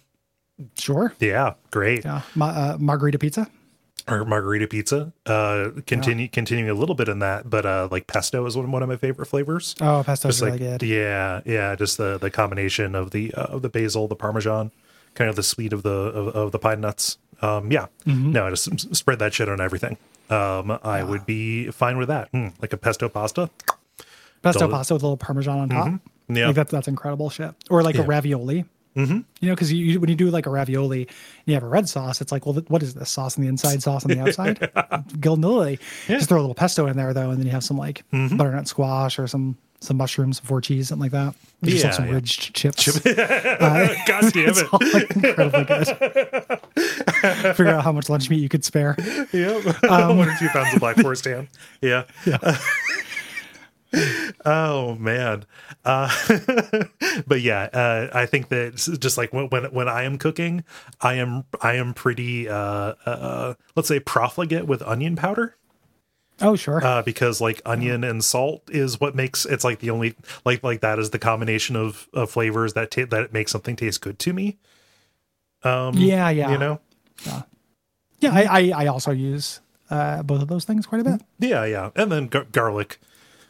Sure. 0.79 1.13
Yeah. 1.21 1.55
Great. 1.71 2.05
Yeah, 2.05 2.23
Ma- 2.35 2.47
uh, 2.47 2.77
margarita 2.81 3.19
pizza. 3.19 3.47
Or 4.09 4.25
margarita 4.25 4.67
pizza. 4.69 5.13
Uh. 5.27 5.71
Continue 5.87 6.29
continuing 6.29 6.71
a 6.71 6.75
little 6.75 6.95
bit 6.95 7.09
in 7.09 7.19
that, 7.21 7.49
but 7.51 7.67
uh, 7.67 7.89
like 7.91 8.07
pesto 8.07 8.45
is 8.47 8.57
one 8.57 8.71
one 8.73 8.83
of 8.83 8.89
my 8.89 8.97
favorite 8.97 9.27
flavors. 9.27 9.75
Oh, 9.81 10.03
pesto's 10.05 10.35
Just 10.39 10.43
really 10.45 10.59
like 10.59 10.81
good. 10.81 10.87
yeah, 10.87 11.41
yeah, 11.45 11.75
just 11.77 11.99
the 11.99 12.19
the 12.19 12.31
combination 12.31 12.95
of 12.95 13.11
the 13.11 13.33
uh, 13.35 13.43
of 13.45 13.63
the 13.63 13.69
basil, 13.69 14.09
the 14.09 14.17
parmesan, 14.17 14.71
kind 15.15 15.29
of 15.31 15.37
the 15.37 15.43
sweet 15.43 15.73
of 15.73 15.83
the 15.83 15.91
of, 15.91 16.29
of 16.37 16.53
the 16.53 16.59
pine 16.59 16.81
nuts. 16.81 17.19
Um, 17.41 17.71
yeah, 17.71 17.87
Mm-hmm. 18.07 18.33
no, 18.33 18.51
just 18.51 18.97
spread 18.97 19.19
that 19.21 19.33
shit 19.35 19.49
on 19.49 19.61
everything. 19.61 19.97
Um, 20.31 20.79
I 20.83 21.05
would 21.05 21.25
be 21.25 21.71
fine 21.71 21.97
with 21.99 22.09
that. 22.09 22.31
Mm, 22.33 22.53
like 22.61 22.73
a 22.73 22.77
pesto 22.77 23.09
pasta. 23.09 23.49
Pesto 24.43 24.69
pasta 24.69 24.95
with 24.95 25.03
a 25.03 25.07
little 25.07 25.17
parmesan 25.17 25.59
on 25.59 25.69
top. 25.69 26.01
Yeah. 26.29 26.47
like 26.49 26.57
that's 26.57 26.71
that's 26.71 26.89
incredible 26.89 27.31
shit. 27.31 27.55
Or 27.71 27.83
like 27.83 27.97
a 27.97 28.03
ravioli. 28.03 28.65
Mm-hmm. 28.99 29.19
You 29.41 29.49
know, 29.49 29.55
because 29.55 29.73
you, 29.73 30.01
when 30.01 30.11
you 30.11 30.17
do 30.17 30.29
like 30.31 30.47
a 30.47 30.51
ravioli, 30.51 31.03
and 31.07 31.13
you 31.47 31.55
have 31.55 31.63
a 31.63 31.69
red 31.69 31.89
sauce. 31.89 32.21
It's 32.21 32.33
like, 32.33 32.45
well, 32.47 32.55
what 32.69 32.83
is 32.83 32.95
this 32.95 33.11
sauce 33.11 33.39
on 33.39 33.43
the 33.43 33.49
inside, 33.49 33.83
sauce 33.83 34.05
on 34.05 34.11
the 34.11 34.19
outside? 34.21 34.59
Gilnilly. 35.21 35.79
Just 36.09 36.29
throw 36.29 36.39
a 36.39 36.43
little 36.43 36.55
pesto 36.55 36.87
in 36.87 36.97
there 36.97 37.15
though, 37.15 37.31
and 37.31 37.39
then 37.39 37.47
you 37.47 37.53
have 37.53 37.63
some 37.65 37.77
like 37.79 38.05
Mm-hmm. 38.13 38.37
butternut 38.37 38.67
squash 38.69 39.19
or 39.19 39.27
some 39.29 39.57
some 39.81 39.97
mushrooms 39.97 40.41
before 40.41 40.61
cheese, 40.61 40.89
something 40.89 41.03
like 41.03 41.13
that. 41.13 41.35
You 41.63 41.71
just 41.71 41.85
have 41.85 41.93
Yeah, 41.93 41.97
some 41.97 42.07
yeah. 42.09 42.15
ridged 42.15 42.53
chips. 42.55 42.99
God 43.05 44.33
damn 44.33 44.49
it! 44.49 44.73
all 44.73 44.81
like 44.93 45.11
incredibly 45.15 45.65
good. 45.65 47.55
Figure 47.57 47.69
out 47.69 47.85
how 47.85 47.93
much 47.93 48.09
lunch 48.09 48.29
meat 48.29 48.41
you 48.41 48.49
could 48.49 48.65
spare. 48.65 48.97
Yep. 49.33 49.85
Um, 49.85 50.19
One 50.19 50.29
or 50.29 50.37
two 50.39 50.49
pounds 50.49 50.75
of 50.75 50.81
black 50.81 50.97
forest 50.97 51.25
ham. 51.25 51.49
Yeah. 51.81 52.05
Oh 54.45 54.97
man. 54.97 55.45
Uh, 55.85 56.11
but 57.27 57.41
yeah, 57.41 57.69
uh, 57.73 58.09
I 58.13 58.27
think 58.27 58.49
that 58.49 58.77
just 59.01 59.17
like 59.17 59.33
when, 59.33 59.47
when 59.47 59.65
when 59.67 59.89
I 59.89 60.03
am 60.03 60.19
cooking, 60.19 60.65
I 61.01 61.15
am 61.15 61.45
I 61.63 61.75
am 61.75 61.95
pretty 61.95 62.49
uh, 62.49 62.95
uh, 63.07 63.55
let's 63.77 63.89
say 63.89 64.01
profligate 64.01 64.67
with 64.67 64.83
onion 64.83 65.17
powder. 65.17 65.57
Oh, 66.41 66.55
sure. 66.55 66.85
uh, 66.85 67.03
because 67.03 67.41
like 67.41 67.61
onion 67.67 68.05
and 68.05 68.23
salt 68.23 68.63
is 68.69 69.01
what 69.01 69.17
makes 69.17 69.45
it's 69.45 69.65
like 69.65 69.81
the 69.81 69.91
only 69.91 70.15
like 70.45 70.63
like 70.63 70.81
that 70.83 70.99
is 70.99 71.11
the 71.11 71.19
combination 71.19 71.75
of, 71.75 72.09
of 72.13 72.31
flavors 72.31 72.75
that 72.75 72.93
ta- 72.93 73.07
that 73.11 73.33
makes 73.33 73.51
something 73.51 73.75
taste 73.75 74.01
good 74.01 74.19
to 74.21 74.33
me. 74.33 74.57
Um, 75.65 75.95
yeah, 75.95 76.31
yeah. 76.31 76.53
you 76.53 76.59
know, 76.59 76.81
Yeah, 78.21 78.33
I, 78.33 78.43
I, 78.43 78.85
I 78.85 78.87
also 78.87 79.11
use 79.11 79.61
uh, 79.91 80.23
both 80.23 80.43
of 80.43 80.49
those 80.49 80.65
things 80.65 80.87
quite 80.87 81.01
a 81.01 81.05
bit. 81.05 81.23
Yeah, 81.41 81.65
yeah, 81.65 81.91
and 81.97 82.13
then 82.13 82.29
gar- 82.29 82.47
garlic. 82.53 83.01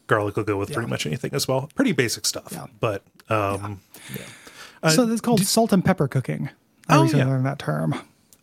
Garlic 0.09 0.35
will 0.37 0.43
go 0.45 0.57
with 0.57 0.73
pretty 0.73 0.89
much 0.89 1.07
anything 1.07 1.33
as 1.33 1.47
well. 1.47 1.71
Pretty 1.77 1.93
basic 1.93 2.27
stuff, 2.27 2.49
Yeah. 2.51 2.67
but 2.81 3.03
um, 3.29 3.81
yeah 4.17 4.91
so 4.91 5.09
it's 5.11 5.21
called 5.21 5.41
salt 5.41 5.73
and 5.73 5.85
pepper 5.85 6.09
cooking. 6.09 6.51
I 6.89 6.97
Oh, 6.97 7.03
recently 7.03 7.25
yeah. 7.25 7.31
learned 7.31 7.47
that 7.47 7.59
term. 7.59 7.93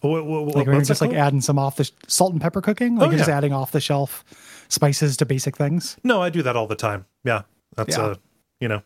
what, 0.01 0.25
what, 0.25 0.45
what, 0.45 0.55
Like 0.55 0.65
you're 0.67 0.81
just 0.81 1.01
like 1.01 1.09
called? 1.11 1.19
adding 1.19 1.41
some 1.41 1.57
off 1.59 1.77
the 1.77 1.85
sh- 1.85 1.91
salt 2.07 2.31
and 2.33 2.41
pepper 2.41 2.61
cooking. 2.61 2.95
Like 2.97 3.11
Oh, 3.11 3.17
just 3.17 3.29
adding 3.29 3.51
off 3.53 3.71
the 3.71 3.79
shelf 3.81 4.23
spices 4.69 5.17
to 5.17 5.25
basic 5.25 5.57
things. 5.57 5.97
No, 6.03 6.21
I 6.21 6.29
do 6.29 6.41
that 6.43 6.55
all 6.55 6.67
the 6.67 6.75
time. 6.75 7.05
Yeah, 7.23 7.43
that's 7.75 7.97
Yeah. 7.97 8.03
uh, 8.03 8.15
you 8.59 8.67
know, 8.67 8.81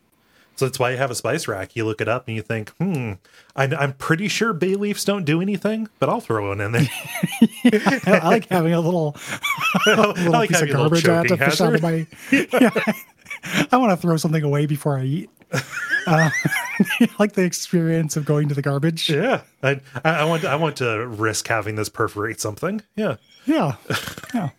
so 0.59 0.65
that's 0.65 0.77
why 0.77 0.91
you 0.91 0.97
have 0.97 1.09
a 1.09 1.15
spice 1.15 1.47
rack. 1.47 1.73
You 1.77 1.85
look 1.85 2.01
it 2.01 2.09
up 2.09 2.27
and 2.27 2.35
you 2.35 2.41
think, 2.41 2.71
hmm, 2.71 3.13
I, 3.55 3.63
I'm 3.63 3.93
pretty 3.93 4.27
sure 4.27 4.51
bay 4.51 4.75
leaves 4.75 5.05
don't 5.05 5.23
do 5.23 5.41
anything, 5.41 5.87
but 5.99 6.09
I'll 6.09 6.19
throw 6.19 6.49
one 6.49 6.59
in 6.59 6.73
there. 6.73 6.87
I 8.05 8.27
like 8.27 8.49
having 8.49 8.73
a 8.73 8.81
little, 8.81 9.15
I 9.87 9.95
little 9.95 10.31
like 10.33 10.49
piece 10.49 10.61
of 10.61 10.69
a 10.69 10.73
garbage 10.73 11.07
I 11.07 11.13
have 11.15 11.27
to 11.27 11.37
fish 11.37 11.61
out 11.61 11.75
of 11.75 11.81
my. 11.81 12.05
Yeah. 12.31 12.69
I 13.71 13.77
want 13.77 13.91
to 13.91 13.97
throw 13.97 14.17
something 14.17 14.43
away 14.43 14.65
before 14.65 14.99
I 14.99 15.03
eat. 15.03 15.29
Uh, 16.05 16.29
like 17.19 17.31
the 17.33 17.43
experience 17.43 18.17
of 18.17 18.25
going 18.25 18.49
to 18.49 18.55
the 18.55 18.61
garbage. 18.61 19.09
Yeah, 19.09 19.43
I, 19.63 19.79
I 20.03 20.25
want 20.25 20.43
I 20.43 20.57
want 20.57 20.75
to 20.77 21.07
risk 21.07 21.47
having 21.47 21.75
this 21.75 21.87
perforate 21.87 22.41
something. 22.41 22.81
Yeah. 22.97 23.15
Yeah. 23.45 23.75
Yeah. 24.33 24.49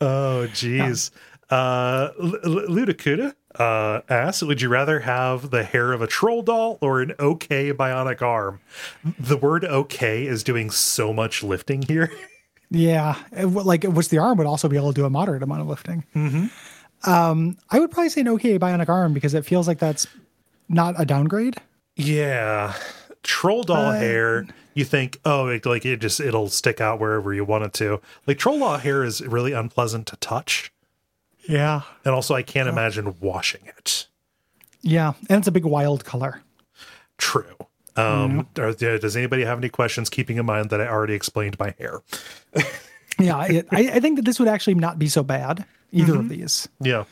Oh, 0.00 0.46
geez. 0.48 1.10
Uh, 1.50 2.10
L- 2.20 2.34
L- 2.44 2.66
Ludacuda 2.68 3.34
uh, 3.58 4.02
asks, 4.08 4.42
would 4.42 4.60
you 4.60 4.68
rather 4.68 5.00
have 5.00 5.50
the 5.50 5.64
hair 5.64 5.92
of 5.92 6.02
a 6.02 6.06
troll 6.06 6.42
doll 6.42 6.78
or 6.80 7.00
an 7.00 7.14
okay 7.18 7.72
bionic 7.72 8.22
arm? 8.22 8.60
The 9.18 9.36
word 9.36 9.64
okay 9.64 10.26
is 10.26 10.44
doing 10.44 10.70
so 10.70 11.12
much 11.12 11.42
lifting 11.42 11.82
here. 11.82 12.10
Yeah, 12.68 13.16
like 13.32 13.84
which 13.84 14.08
the 14.08 14.18
arm 14.18 14.38
would 14.38 14.46
also 14.48 14.68
be 14.68 14.76
able 14.76 14.92
to 14.92 15.00
do 15.00 15.04
a 15.04 15.10
moderate 15.10 15.44
amount 15.44 15.60
of 15.60 15.68
lifting. 15.68 16.04
Mm-hmm. 16.16 17.08
Um, 17.08 17.56
I 17.70 17.78
would 17.78 17.92
probably 17.92 18.08
say 18.08 18.22
an 18.22 18.28
okay 18.30 18.58
bionic 18.58 18.88
arm 18.88 19.12
because 19.12 19.34
it 19.34 19.44
feels 19.44 19.68
like 19.68 19.78
that's 19.78 20.06
not 20.68 20.94
a 20.98 21.04
downgrade. 21.04 21.56
Yeah. 21.94 22.74
Troll 23.22 23.62
doll 23.62 23.92
hair, 23.92 24.46
you 24.74 24.84
think, 24.84 25.20
oh, 25.24 25.48
it, 25.48 25.64
like 25.66 25.84
it 25.86 26.00
just, 26.00 26.20
it'll 26.20 26.48
stick 26.48 26.80
out 26.80 27.00
wherever 27.00 27.32
you 27.32 27.44
want 27.44 27.64
it 27.64 27.72
to. 27.74 28.00
Like 28.26 28.38
troll 28.38 28.58
doll 28.58 28.78
hair 28.78 29.04
is 29.04 29.20
really 29.22 29.52
unpleasant 29.52 30.06
to 30.08 30.16
touch. 30.16 30.72
Yeah, 31.48 31.82
And 32.04 32.14
also, 32.14 32.34
I 32.34 32.42
can't 32.42 32.68
imagine 32.68 33.14
washing 33.20 33.60
it. 33.66 34.06
yeah, 34.82 35.12
and 35.28 35.38
it's 35.38 35.48
a 35.48 35.52
big 35.52 35.64
wild 35.64 36.04
color. 36.04 36.42
True. 37.18 37.54
Um, 37.96 38.46
are- 38.58 38.72
does 38.74 39.16
anybody 39.16 39.44
have 39.44 39.58
any 39.58 39.68
questions? 39.70 40.10
Keeping 40.10 40.36
in 40.36 40.44
mind 40.46 40.70
that 40.70 40.80
I 40.80 40.86
already 40.88 41.14
explained 41.14 41.58
my 41.58 41.74
hair. 41.78 42.00
Yeah, 43.18 43.46
it, 43.46 43.66
I, 43.72 43.92
I 43.94 44.00
think 44.00 44.16
that 44.16 44.26
this 44.26 44.38
would 44.38 44.48
actually 44.48 44.74
not 44.74 44.98
be 44.98 45.08
so 45.08 45.22
bad 45.22 45.64
either 45.90 46.16
of 46.16 46.28
these. 46.28 46.68
Yeah. 46.80 47.04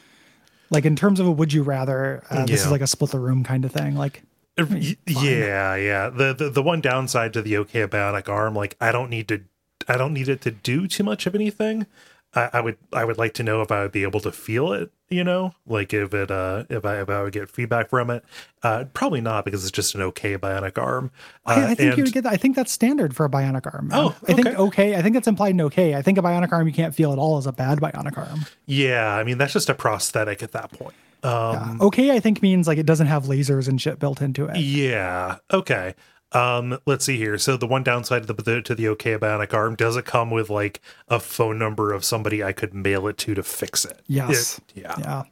Like 0.69 0.85
in 0.85 0.97
terms 0.97 1.19
of 1.19 1.27
a 1.27 1.31
would 1.31 1.51
you 1.51 1.63
rather, 1.63 2.23
uh, 2.29 2.45
this 2.45 2.61
Yeah. 2.61 2.67
is 2.67 2.71
like 2.71 2.83
a 2.83 2.87
split 2.87 3.11
the 3.13 3.19
room 3.19 3.43
kind 3.43 3.65
of 3.65 3.73
thing. 3.73 3.95
Like 3.97 4.23
Y- 4.59 4.97
Yeah, 5.07 5.75
yeah. 5.77 6.11
The, 6.11 6.35
the 6.35 6.51
the 6.51 6.63
one 6.63 6.83
downside 6.83 7.33
to 7.33 7.41
the 7.41 7.57
OK 7.57 7.87
bionic 7.87 8.29
arm, 8.29 8.55
like 8.55 8.77
I 8.83 8.93
don't 8.93 9.09
need 9.09 9.29
to, 9.29 9.45
I 9.89 9.97
don't 9.97 10.13
need 10.13 10.29
it 10.29 10.43
to 10.43 10.51
do 10.51 10.87
too 10.87 11.05
much 11.05 11.27
of 11.27 11.35
anything. 11.35 11.87
I, 12.35 12.51
I 12.55 12.61
would 12.61 12.77
I 12.93 13.05
would 13.05 13.19
like 13.19 13.35
to 13.35 13.43
know 13.43 13.63
if 13.63 13.71
I 13.71 13.83
would 13.83 13.93
be 13.93 14.03
able 14.03 14.21
to 14.21 14.33
feel 14.33 14.73
it. 14.73 14.91
You 15.09 15.23
know, 15.23 15.55
like 15.67 15.93
if 15.93 16.13
it 16.15 16.31
uh 16.31 16.65
if 16.69 16.85
I 16.85 17.01
if 17.01 17.09
I 17.09 17.23
would 17.23 17.33
get 17.33 17.49
feedback 17.49 17.91
from 17.91 18.11
it. 18.11 18.25
Uh, 18.63 18.85
probably 18.95 19.21
not 19.21 19.45
because 19.45 19.63
it's 19.63 19.71
just 19.71 19.95
an 19.95 20.01
OK 20.01 20.39
bionic 20.39 20.79
arm. 20.83 21.11
Uh, 21.45 21.51
I, 21.51 21.65
I 21.71 21.75
think 21.75 21.81
and- 21.91 21.99
you 21.99 22.05
would 22.05 22.13
get 22.13 22.25
that. 22.25 22.33
I 22.33 22.37
think 22.37 22.57
that's 22.57 22.73
standard 22.73 23.15
for 23.15 23.27
a 23.27 23.29
bionic 23.29 23.73
arm. 23.73 23.91
Oh, 23.93 24.17
I 24.27 24.33
think 24.33 24.47
okay. 24.47 24.57
okay. 24.57 24.97
I 24.97 25.03
think 25.03 25.15
that's 25.15 25.29
implied 25.29 25.51
in 25.51 25.61
okay. 25.63 25.95
I 25.95 26.03
think 26.03 26.19
a 26.19 26.23
bionic 26.23 26.51
arm 26.53 26.67
you 26.67 26.73
can't 26.73 26.95
feel 26.95 27.13
at 27.13 27.19
all 27.19 27.39
is 27.39 27.47
a 27.47 27.53
bad 27.53 27.79
bionic 27.79 28.17
arm. 28.17 28.47
yeah. 28.67 29.15
I 29.15 29.25
mean 29.25 29.39
that's 29.39 29.53
just 29.53 29.69
a 29.69 29.75
prosthetic 29.75 30.43
at 30.43 30.53
that 30.53 30.73
point. 30.73 30.95
Um, 31.23 31.81
okay, 31.81 32.11
I 32.11 32.21
think 32.21 32.43
means 32.43 32.67
like 32.69 32.77
it 32.77 32.85
doesn't 32.85 33.07
have 33.07 33.25
lasers 33.25 33.67
and 33.67 33.81
shit 33.81 33.99
built 33.99 34.21
into 34.21 34.45
it. 34.47 34.59
Yeah. 34.59 35.37
Okay. 35.51 35.95
Um, 36.35 36.79
let's 36.87 37.05
see 37.05 37.17
here. 37.17 37.39
So 37.39 37.57
the 37.57 37.67
one 37.67 37.83
downside 37.85 38.27
to 38.27 38.33
the 38.33 38.63
to 38.63 38.75
the 38.75 38.89
OK 38.89 39.17
bionic 39.19 39.55
arm 39.55 39.77
does 39.77 39.97
it 39.97 40.05
come 40.05 40.31
with 40.31 40.51
like 40.51 40.81
a 41.09 41.21
phone 41.21 41.59
number 41.59 41.93
of 41.93 42.05
somebody 42.05 42.43
I 42.43 42.53
could 42.53 42.75
mail 42.75 43.07
it 43.07 43.17
to 43.19 43.35
to 43.35 43.43
fix 43.43 43.85
it? 43.85 44.01
Yes. 44.07 44.59
It- 44.75 44.83
yeah. 44.83 44.95
Yeah. 44.99 45.23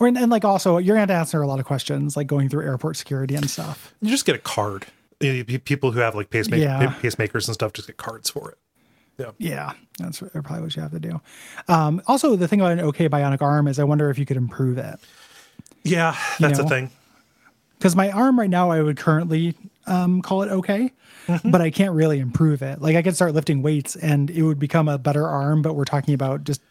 Or 0.00 0.06
and, 0.06 0.18
and 0.18 0.30
like 0.30 0.44
also 0.44 0.76
you're 0.78 0.94
gonna 0.94 1.00
have 1.00 1.08
to 1.08 1.14
answer 1.14 1.40
a 1.42 1.46
lot 1.46 1.58
of 1.60 1.64
questions 1.66 2.16
like 2.16 2.26
going 2.26 2.48
through 2.48 2.64
airport 2.64 2.96
security 2.96 3.34
and 3.34 3.48
stuff. 3.50 3.94
You 4.00 4.10
just 4.10 4.26
get 4.26 4.34
a 4.36 4.38
card. 4.40 4.86
You- 5.20 5.44
you- 5.48 5.58
People 5.58 5.92
who 5.92 6.00
have 6.00 6.14
like 6.14 6.30
pacemaker, 6.30 6.62
Yeah. 6.62 6.94
pacemakers 7.00 7.48
and 7.48 7.54
stuff 7.54 7.72
just 7.72 7.88
get 7.88 7.96
cards 7.96 8.28
for 8.30 8.50
it. 8.50 8.58
Yeah, 9.16 9.30
Yeah. 9.38 9.72
that's 9.98 10.20
probably 10.20 10.60
what 10.60 10.76
you 10.76 10.82
have 10.82 10.92
to 10.92 11.00
do. 11.00 11.20
Um, 11.66 12.00
also, 12.06 12.36
the 12.36 12.46
thing 12.46 12.60
about 12.60 12.72
an 12.72 12.80
okay 12.80 13.08
bionic 13.08 13.42
arm 13.42 13.66
is 13.66 13.78
I 13.80 13.84
wonder 13.84 14.10
if 14.10 14.18
you 14.18 14.24
could 14.26 14.36
improve 14.36 14.78
it 14.78 14.94
Yeah, 15.82 16.14
that's 16.38 16.58
know? 16.60 16.64
a 16.66 16.68
thing. 16.68 16.90
because 17.78 17.96
my 17.96 18.10
arm 18.12 18.38
right 18.38 18.50
now 18.50 18.70
I 18.70 18.80
would 18.82 18.96
currently 18.96 19.54
um, 19.88 20.22
call 20.22 20.42
it 20.42 20.50
okay, 20.50 20.92
Mm-hmm. 21.26 21.50
but 21.50 21.60
I 21.60 21.70
can't 21.70 21.92
really 21.94 22.20
improve 22.20 22.62
it. 22.62 22.80
Like 22.80 22.96
I 22.96 23.02
could 23.02 23.14
start 23.14 23.34
lifting 23.34 23.60
weights 23.60 23.96
and 23.96 24.30
it 24.30 24.42
would 24.42 24.58
become 24.58 24.88
a 24.88 24.96
better 24.96 25.26
arm, 25.28 25.60
but 25.60 25.74
we're 25.74 25.84
talking 25.84 26.14
about 26.14 26.42
just 26.44 26.62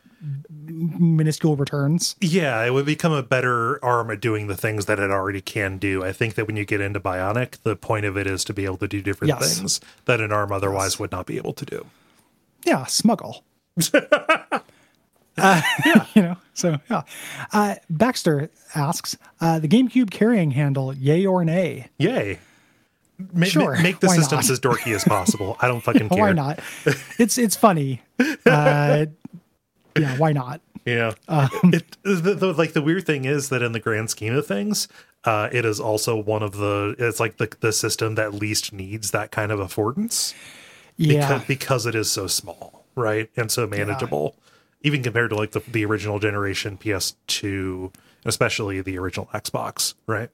minuscule 0.68 1.56
returns. 1.56 2.16
Yeah, 2.22 2.64
it 2.66 2.72
would 2.74 2.86
become 2.88 3.12
a 3.12 3.22
better 3.22 3.84
arm 3.86 4.10
at 4.10 4.20
doing 4.20 4.48
the 4.48 4.58
things 4.58 4.88
that 4.88 4.98
it 5.00 5.12
already 5.12 5.42
can 5.42 5.78
do. 5.78 6.04
I 6.04 6.12
think 6.12 6.34
that 6.36 6.48
when 6.48 6.58
you 6.58 6.66
get 6.66 6.82
into 6.82 7.00
bionic, 7.00 7.58
the 7.62 7.76
point 7.76 8.06
of 8.08 8.18
it 8.18 8.26
is 8.26 8.44
to 8.46 8.54
be 8.54 8.66
able 8.66 8.78
to 8.78 8.88
do 8.88 9.00
different 9.00 9.30
Yes. 9.30 9.58
things 9.60 9.80
that 10.06 10.20
an 10.22 10.32
arm 10.32 10.52
otherwise 10.52 10.98
would 10.98 11.12
not 11.12 11.28
be 11.28 11.38
able 11.38 11.54
to 11.54 11.66
do. 11.66 11.86
Yeah, 12.66 12.86
smuggle. 12.86 13.44
uh, 15.38 15.62
you 16.16 16.22
know, 16.24 16.38
so 16.54 16.78
yeah. 16.90 17.04
Uh, 17.54 17.76
Baxter 17.90 18.50
asks 18.74 19.16
uh, 19.40 19.60
the 19.60 19.68
GameCube 19.68 20.10
carrying 20.10 20.52
handle, 20.52 20.94
yay 20.96 21.26
or 21.26 21.46
nay? 21.46 21.88
Yay. 22.00 22.40
Ma- 23.18 23.26
ma- 23.34 23.46
Sure, 23.46 23.82
make 23.82 24.00
the 24.00 24.10
systems 24.10 24.48
not? 24.48 24.52
as 24.52 24.60
dorky 24.60 24.94
as 24.96 25.04
possible. 25.04 25.58
I 25.60 25.68
don't 25.68 25.82
fucking 25.82 26.10
care. 26.10 26.20
Why 26.20 26.32
not? 26.34 26.60
It's 27.18 27.38
it's 27.38 27.56
funny. 27.56 28.02
Uh, 28.46 29.06
yeah, 29.98 30.18
why 30.18 30.32
not? 30.32 30.62
Yeah. 30.86 31.14
Um, 31.28 31.50
it, 31.66 31.98
the, 32.04 32.34
the, 32.36 32.54
like 32.54 32.74
the 32.74 32.82
weird 32.82 33.06
thing 33.06 33.26
is 33.26 33.50
that 33.50 33.62
in 33.62 33.72
the 33.74 33.80
grand 33.80 34.10
scheme 34.10 34.34
of 34.36 34.46
things, 34.48 34.88
uh, 35.26 35.50
it 35.52 35.66
is 35.66 35.80
also 35.80 36.16
one 36.16 36.44
of 36.44 36.54
the, 36.58 36.96
it's 36.98 37.20
like 37.20 37.38
the, 37.38 37.52
the 37.60 37.74
system 37.74 38.16
that 38.16 38.34
least 38.34 38.72
needs 38.72 39.12
that 39.12 39.32
kind 39.32 39.52
of 39.52 39.60
affordance 39.60 40.34
Yeah, 40.96 41.28
because, 41.40 41.48
because 41.48 41.86
it 41.88 41.96
is 41.96 42.10
so 42.12 42.28
small, 42.28 42.86
right? 42.96 43.30
And 43.36 43.52
so 43.52 43.68
manageable, 43.68 44.36
even 44.82 45.04
compared 45.04 45.32
to 45.32 45.36
like 45.36 45.52
the, 45.52 45.60
the 45.68 45.84
original 45.84 46.20
generation 46.20 46.78
PS2, 46.78 47.94
especially 48.26 48.82
the 48.82 48.98
original 48.98 49.28
Xbox, 49.34 49.94
right? 50.08 50.30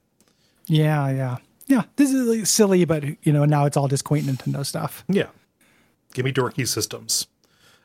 yeah, 0.66 1.08
yeah, 1.10 1.36
yeah. 1.66 1.82
This 1.96 2.12
is 2.12 2.26
like 2.26 2.46
silly, 2.46 2.84
but 2.84 3.04
you 3.26 3.32
know 3.32 3.44
now 3.44 3.64
it's 3.66 3.76
all 3.76 3.88
just 3.88 4.04
quaint 4.04 4.26
Nintendo 4.26 4.64
stuff. 4.64 5.04
Yeah. 5.08 5.28
Give 6.12 6.24
me 6.24 6.32
dorky 6.32 6.66
systems. 6.66 7.26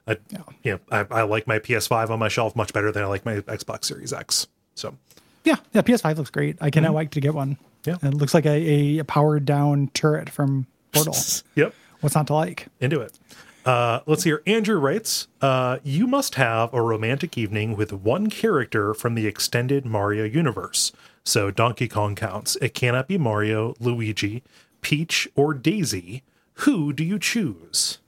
I, 0.08 0.18
you 0.64 0.72
know, 0.74 0.80
I, 0.92 1.06
I 1.12 1.22
like 1.24 1.46
my 1.48 1.60
PS5 1.60 2.10
on 2.10 2.20
my 2.20 2.30
shelf 2.30 2.56
much 2.56 2.74
better 2.74 2.92
than 2.92 3.04
I 3.04 3.06
like 3.08 3.26
my 3.26 3.42
Xbox 3.42 3.86
Series 3.86 4.12
X. 4.12 4.48
So, 4.76 4.96
Yeah, 5.44 5.58
yeah. 5.74 5.82
PS5 5.82 6.18
looks 6.18 6.30
great. 6.32 6.58
I 6.62 6.70
cannot 6.72 6.94
wait 6.94 7.12
to 7.12 7.22
get 7.22 7.34
one. 7.36 7.58
Yeah. 7.86 7.98
it 8.02 8.14
looks 8.14 8.34
like 8.34 8.46
a, 8.46 9.00
a 9.00 9.04
powered 9.06 9.46
down 9.46 9.90
turret 9.94 10.30
from 10.30 10.66
Portal. 10.92 11.16
yep. 11.56 11.74
What's 12.02 12.16
not 12.16 12.28
to 12.28 12.34
like? 12.34 12.68
into 12.80 13.02
it. 13.02 13.18
Uh, 13.66 14.00
let's 14.06 14.24
see 14.24 14.30
here. 14.30 14.42
Andrew 14.48 14.80
writes, 14.80 15.28
uh, 15.42 15.78
"You 15.84 16.08
must 16.08 16.36
have 16.36 16.74
a 16.74 16.82
romantic 16.82 17.38
evening 17.38 17.76
with 17.76 17.92
one 17.94 18.30
character 18.30 18.94
from 18.94 19.16
the 19.16 19.28
extended 19.28 19.86
Mario 19.86 20.24
universe. 20.24 20.92
So 21.30 21.52
Donkey 21.52 21.88
Kong 21.88 22.16
counts. 22.16 22.56
It 22.56 22.74
cannot 22.74 23.08
be 23.08 23.20
Mario, 23.20 23.76
Luigi, 23.80 24.42
Peach, 24.82 25.28
or 25.36 25.54
Daisy. 25.54 26.24
Who 26.66 26.92
do 26.92 27.04
you 27.04 27.20
choose? 27.20 28.00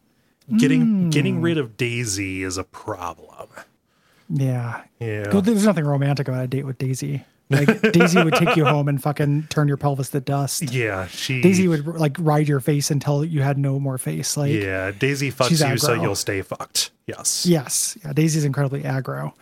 Getting 0.58 1.12
getting 1.12 1.40
rid 1.40 1.60
of 1.60 1.78
Daisy 1.78 2.42
is 2.42 2.58
a 2.58 2.64
problem. 2.64 3.48
Yeah. 4.28 4.82
Yeah. 5.00 5.28
There's 5.28 5.66
nothing 5.66 5.86
romantic 5.86 6.28
about 6.28 6.44
a 6.44 6.48
date 6.48 6.66
with 6.66 6.80
Daisy. 6.80 7.24
Like 7.52 7.82
Daisy 7.94 8.24
would 8.24 8.34
take 8.34 8.56
you 8.56 8.66
home 8.66 8.88
and 8.88 9.02
fucking 9.02 9.48
turn 9.50 9.68
your 9.68 9.78
pelvis 9.78 10.10
to 10.10 10.20
dust. 10.20 10.64
Yeah, 10.64 11.06
she. 11.06 11.42
Daisy 11.42 11.68
would 11.68 11.86
like 11.86 12.16
ride 12.18 12.48
your 12.48 12.60
face 12.60 12.90
until 12.90 13.24
you 13.24 13.44
had 13.44 13.60
no 13.60 13.80
more 13.80 14.00
face. 14.00 14.36
Like 14.36 14.52
Yeah, 14.52 14.90
Daisy 14.92 15.32
fucks 15.32 15.70
you, 15.70 15.78
so 15.78 15.94
you'll 15.94 16.16
stay 16.16 16.42
fucked. 16.42 16.90
Yes. 17.06 17.46
yes, 17.46 18.00
yeah. 18.04 18.14
Daisy's 18.14 18.46
incredibly 18.46 18.82
aggro. 18.82 19.34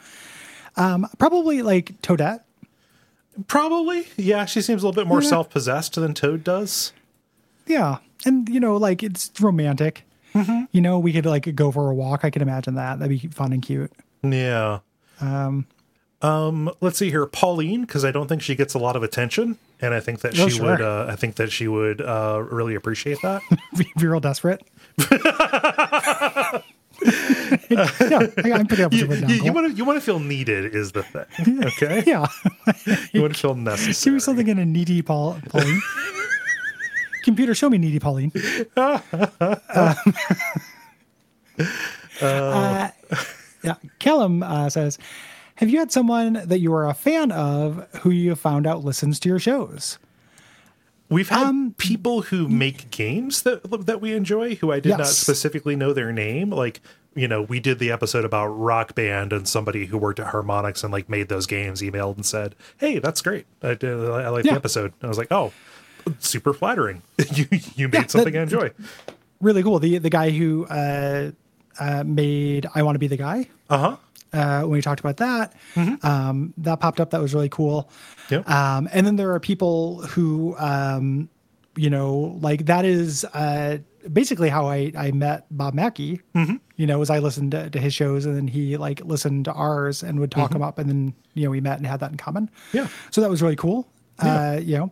Um, 0.76 1.08
probably 1.18 1.62
like 1.62 2.02
Toadette. 2.02 2.42
Probably. 3.48 4.08
Yeah, 4.18 4.46
she 4.46 4.62
seems 4.62 4.84
a 4.84 4.88
little 4.88 5.00
bit 5.02 5.08
more 5.08 5.22
Yeah. 5.22 5.30
self 5.30 5.50
possessed 5.50 5.96
than 5.96 6.14
Toad 6.14 6.44
does. 6.44 6.94
Yeah, 7.68 7.98
and 8.26 8.48
you 8.50 8.60
know, 8.60 8.78
like 8.78 9.04
it's 9.04 9.32
romantic. 9.40 10.04
Mm-hmm. 10.34 10.66
You 10.72 10.82
know, 10.82 11.00
we 11.00 11.12
could 11.14 11.26
like 11.26 11.54
go 11.56 11.72
for 11.72 11.90
a 11.90 11.96
walk. 11.96 12.24
I 12.24 12.30
can 12.30 12.42
imagine 12.42 12.76
that. 12.76 13.00
That'd 13.00 13.20
be 13.22 13.28
fun 13.30 13.52
and 13.54 13.62
cute. 13.62 13.92
Yeah. 14.24 14.80
Um, 15.22 15.66
um, 16.22 16.70
let's 16.82 16.98
see 17.00 17.10
here. 17.10 17.26
Pauline, 17.26 17.82
because 17.82 18.04
I 18.06 18.12
don't 18.12 18.28
think 18.28 18.42
she 18.42 18.56
gets 18.56 18.74
a 18.74 18.80
lot 18.80 18.96
of 18.96 19.04
attention. 19.04 19.58
and 19.82 19.94
I 19.94 20.00
think 20.02 20.20
that 20.22 20.38
Oh, 20.40 20.50
she 20.50 20.58
sure. 20.58 20.72
would. 20.72 20.82
Uh, 20.82 21.06
I 21.10 21.16
think 21.16 21.36
that 21.36 21.52
she 21.52 21.68
would 21.68 22.02
uh, 22.02 22.44
really 22.52 22.76
appreciate 22.76 23.18
that. 23.24 23.42
You're 23.98 24.12
real 24.12 24.20
desperate. 24.20 24.62
yeah, 27.70 27.90
I, 28.38 28.52
up 28.62 28.70
what 28.70 28.94
you 28.94 29.08
down. 29.08 29.40
Cole. 29.40 29.54
want 29.54 29.72
to 29.72 29.74
you 29.74 29.86
want 29.86 29.98
to 29.98 30.02
feel 30.02 30.20
needed 30.20 30.76
is 30.76 30.92
the 30.92 31.04
thing. 31.04 31.64
Okay. 31.66 32.04
yeah. 32.06 32.28
You 33.14 33.22
want 33.22 33.36
to 33.36 33.40
feel 33.40 33.56
necessary. 33.56 33.94
Give 33.94 34.14
me 34.14 34.20
something 34.20 34.48
in 34.48 34.60
a 34.60 34.66
needy 34.66 35.02
Paul, 35.02 35.40
Pauline. 35.50 35.82
Computer, 37.24 37.54
show 37.54 37.70
me 37.70 37.78
needy 37.78 38.00
Pauline. 38.00 38.32
Uh, 42.22 42.90
yeah, 43.64 43.76
Kellum 44.00 44.44
uh, 44.44 44.70
says, 44.70 44.98
"Have 45.56 45.70
you 45.70 45.80
had 45.80 45.92
someone 45.92 46.34
that 46.46 46.60
you 46.60 46.74
are 46.74 46.88
a 46.88 46.94
fan 46.94 47.32
of 47.32 47.88
who 48.02 48.10
you 48.10 48.36
found 48.36 48.68
out 48.68 48.84
listens 48.84 49.20
to 49.22 49.30
your 49.30 49.40
shows?" 49.40 49.98
We've 51.10 51.30
had 51.30 51.48
Um, 51.48 51.74
people 51.78 52.22
who 52.24 52.48
make 52.48 52.92
games 52.92 53.42
that 53.44 53.86
that 53.88 54.00
we 54.02 54.14
enjoy 54.14 54.56
who 54.56 54.72
I 54.72 54.80
did 54.80 54.98
not 54.98 55.08
specifically 55.08 55.76
know 55.76 55.92
their 55.92 56.12
name. 56.12 56.52
Like, 56.52 56.82
you 57.16 57.28
know, 57.28 57.42
we 57.42 57.60
did 57.60 57.80
the 57.80 57.90
episode 57.92 58.26
about 58.26 58.48
Rock 58.48 58.94
Band 58.94 59.34
and 59.34 59.48
somebody 59.48 59.88
who 59.88 59.98
worked 59.98 60.20
at 60.20 60.28
Harmonix 60.28 60.84
and 60.84 60.94
like 60.94 61.10
made 61.10 61.28
those 61.28 61.48
games 61.48 61.82
emailed 61.82 62.16
and 62.18 62.26
said, 62.26 62.56
"Hey, 62.78 63.00
that's 63.00 63.22
great. 63.24 63.48
I 63.64 63.74
did, 63.74 63.94
I 64.00 64.30
like 64.30 64.46
Yeah. 64.46 64.52
the 64.52 64.58
episode." 64.58 64.94
And 65.02 65.06
I 65.06 65.08
was 65.08 65.18
like, 65.18 65.32
"Oh, 65.32 65.52
super 66.20 66.54
flattering. 66.54 67.02
you 67.34 67.48
you 67.76 67.88
made 67.88 68.02
Yeah, 68.02 68.08
something 68.08 68.34
that- 68.34 68.40
I 68.40 68.44
enjoy." 68.44 68.72
Really 69.42 69.64
cool. 69.64 69.80
The 69.80 69.98
the 69.98 70.10
guy 70.12 70.30
who 70.30 70.66
uh, 70.68 71.32
uh, 71.80 72.04
made 72.06 72.68
"I 72.76 72.84
Want 72.84 72.96
to 72.96 73.00
Be 73.00 73.08
the 73.08 73.18
Guy." 73.18 73.48
Uh-huh. 73.70 73.96
Uh, 74.34 74.62
when 74.62 74.72
we 74.72 74.82
talked 74.82 75.00
about 75.00 75.18
that. 75.18 75.54
Um, 76.04 76.54
that 76.58 76.80
popped 76.80 77.00
up. 77.00 77.10
That 77.12 77.22
was 77.22 77.34
really 77.34 77.50
cool. 77.50 77.90
Yep. 78.30 78.50
Um, 78.50 78.90
and 78.92 79.06
then 79.06 79.16
there 79.16 79.34
are 79.34 79.40
people 79.40 80.02
who, 80.04 80.56
um, 80.58 81.30
you 81.76 81.90
know, 81.90 82.38
like 82.42 82.66
that 82.66 82.86
is 82.86 83.26
uh, 83.26 83.78
basically 84.12 84.50
how 84.50 84.68
I, 84.68 84.92
I 84.98 85.12
met 85.12 85.46
Bob 85.52 85.74
Mackey. 85.74 86.22
You 86.76 86.88
know, 86.88 87.02
as 87.02 87.10
I 87.10 87.20
listened 87.20 87.52
to, 87.52 87.70
to 87.70 87.80
his 87.80 87.94
shows 87.94 88.26
and 88.26 88.36
then 88.38 88.48
he 88.48 88.78
like 88.78 89.04
listened 89.04 89.46
to 89.46 89.54
ours 89.54 90.02
and 90.02 90.20
would 90.20 90.32
talk 90.32 90.52
them 90.52 90.62
up. 90.62 90.80
And 90.80 90.90
then, 90.90 91.14
you 91.34 91.44
know, 91.44 91.50
we 91.50 91.60
met 91.60 91.78
and 91.78 91.86
had 91.86 92.00
that 92.00 92.12
in 92.12 92.18
common. 92.18 92.50
Yeah. 92.72 92.88
So 93.12 93.20
that 93.22 93.30
was 93.30 93.42
really 93.42 93.58
cool. 93.58 93.88
Uh, 94.18 94.60
you 94.62 94.78
know, 94.78 94.92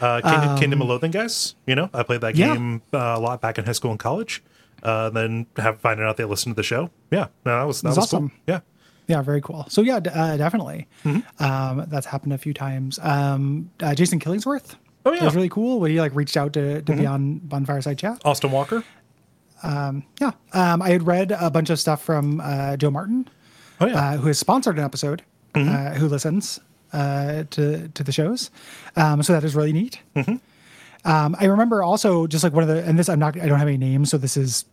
Uh, 0.00 0.20
Kingdom, 0.20 0.58
Kingdom 0.58 0.82
of 0.82 0.88
Loathing 0.88 1.10
guys. 1.10 1.56
You 1.66 1.74
know, 1.74 1.90
I 1.92 2.04
played 2.04 2.20
that 2.20 2.34
Um, 2.34 2.40
yeah. 2.40 2.54
game 2.54 2.82
uh, 2.92 3.14
a 3.16 3.20
lot 3.20 3.40
back 3.40 3.58
in 3.58 3.64
high 3.64 3.72
school 3.72 3.90
and 3.90 3.98
college. 3.98 4.42
Uh, 4.82 5.10
then 5.10 5.46
have 5.56 5.80
finding 5.80 6.06
out 6.06 6.16
they 6.16 6.24
listened 6.24 6.54
to 6.54 6.56
the 6.56 6.62
show. 6.62 6.90
Yeah, 7.10 7.28
no, 7.44 7.58
that 7.58 7.64
was 7.66 7.82
that 7.82 7.88
was 7.90 7.96
was, 7.98 8.04
awesome. 8.06 8.28
Cool. 8.30 8.38
Yeah, 8.46 8.60
Yeah, 9.08 9.22
very 9.22 9.40
cool. 9.40 9.66
So 9.68 9.82
yeah, 9.82 10.00
d- 10.00 10.10
uh, 10.10 10.36
definitely. 10.36 10.86
Um, 11.38 11.84
that's 11.88 12.06
happened 12.06 12.32
a 12.32 12.38
few 12.38 12.54
times. 12.54 12.98
Um, 13.02 13.70
uh, 13.80 13.94
Jason 13.94 14.20
Killingsworth. 14.20 14.76
Oh, 15.04 15.10
yeah. 15.12 15.16
Mm-hmm. 15.16 15.22
it 15.22 15.26
was 15.26 15.34
really 15.36 15.48
cool 15.48 15.80
when 15.80 15.90
he 15.90 16.00
like 16.00 16.14
reached 16.14 16.36
out 16.36 16.52
to 16.54 16.82
to 16.82 16.92
be 16.96 17.06
on 17.06 17.40
Bonfireside 17.40 17.98
Chat. 17.98 18.20
Austin 18.24 18.50
Walker. 18.50 18.84
Yeah, 19.64 20.30
um, 20.52 20.82
I 20.82 20.90
had 20.90 21.06
read 21.06 21.32
a 21.32 21.50
bunch 21.50 21.70
of 21.70 21.80
stuff 21.80 22.02
from 22.02 22.40
uh, 22.40 22.76
Joe 22.76 22.90
Martin, 22.90 23.28
Oh 23.80 23.86
yeah, 23.86 24.10
uh, 24.12 24.16
who 24.16 24.28
has 24.28 24.38
sponsored 24.38 24.78
an 24.78 24.84
episode, 24.84 25.22
Mm-hmm. 25.54 25.74
uh, 25.74 25.94
who 25.98 26.08
listens 26.08 26.60
uh, 26.92 27.44
to 27.50 27.88
to 27.88 28.04
the 28.04 28.12
shows. 28.12 28.50
Um, 28.96 29.22
so 29.22 29.32
that 29.32 29.42
is 29.44 29.54
really 29.56 29.72
neat. 29.72 30.00
Um, 31.08 31.34
I 31.40 31.46
remember 31.46 31.82
also 31.82 32.26
just 32.26 32.44
like 32.44 32.52
one 32.52 32.62
of 32.62 32.68
the 32.68 32.84
and 32.84 32.98
this 32.98 33.08
I'm 33.08 33.18
not 33.18 33.40
I 33.40 33.46
don't 33.46 33.58
have 33.58 33.68
any 33.68 33.78
names, 33.78 34.10
so 34.10 34.18
this 34.18 34.36
is 34.36 34.64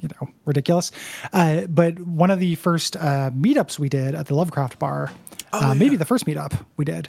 you 0.00 0.08
know 0.08 0.28
ridiculous. 0.46 0.90
Uh, 1.32 1.66
but 1.68 2.00
one 2.00 2.30
of 2.30 2.40
the 2.40 2.54
first 2.56 2.96
uh, 2.96 3.30
meetups 3.30 3.78
we 3.78 3.88
did 3.88 4.14
at 4.14 4.26
the 4.26 4.34
Lovecraft 4.34 4.78
Bar, 4.78 5.12
Oh, 5.52 5.70
uh, 5.70 5.74
maybe 5.74 5.96
the 5.96 6.04
first 6.04 6.26
meetup 6.26 6.64
we 6.76 6.84
did. 6.84 7.08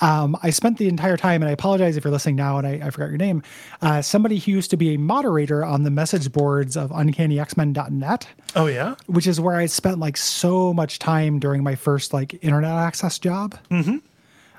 Um, 0.00 0.36
I 0.42 0.50
spent 0.50 0.76
the 0.78 0.88
entire 0.88 1.16
time, 1.16 1.42
and 1.42 1.48
I 1.48 1.52
apologize 1.52 1.96
if 1.96 2.04
you're 2.04 2.12
listening 2.12 2.36
now 2.36 2.58
and 2.58 2.66
I, 2.66 2.86
I 2.86 2.90
forgot 2.90 3.08
your 3.08 3.16
name. 3.16 3.42
Uh, 3.80 4.02
somebody 4.02 4.38
who 4.38 4.52
used 4.52 4.70
to 4.70 4.76
be 4.76 4.94
a 4.94 4.98
moderator 4.98 5.64
on 5.64 5.84
the 5.84 5.90
message 5.90 6.32
boards 6.32 6.76
of 6.76 6.90
UncannyX-Men.net 6.90 8.28
oh 8.56 8.66
yeah. 8.66 8.94
which 9.06 9.26
is 9.26 9.40
where 9.40 9.56
I 9.56 9.66
spent 9.66 9.98
like 9.98 10.16
so 10.16 10.74
much 10.74 10.98
time 10.98 11.38
during 11.38 11.62
my 11.62 11.76
first 11.76 12.12
like 12.12 12.42
internet 12.44 12.72
access 12.72 13.18
job. 13.18 13.56
Mm-hmm. 13.70 13.98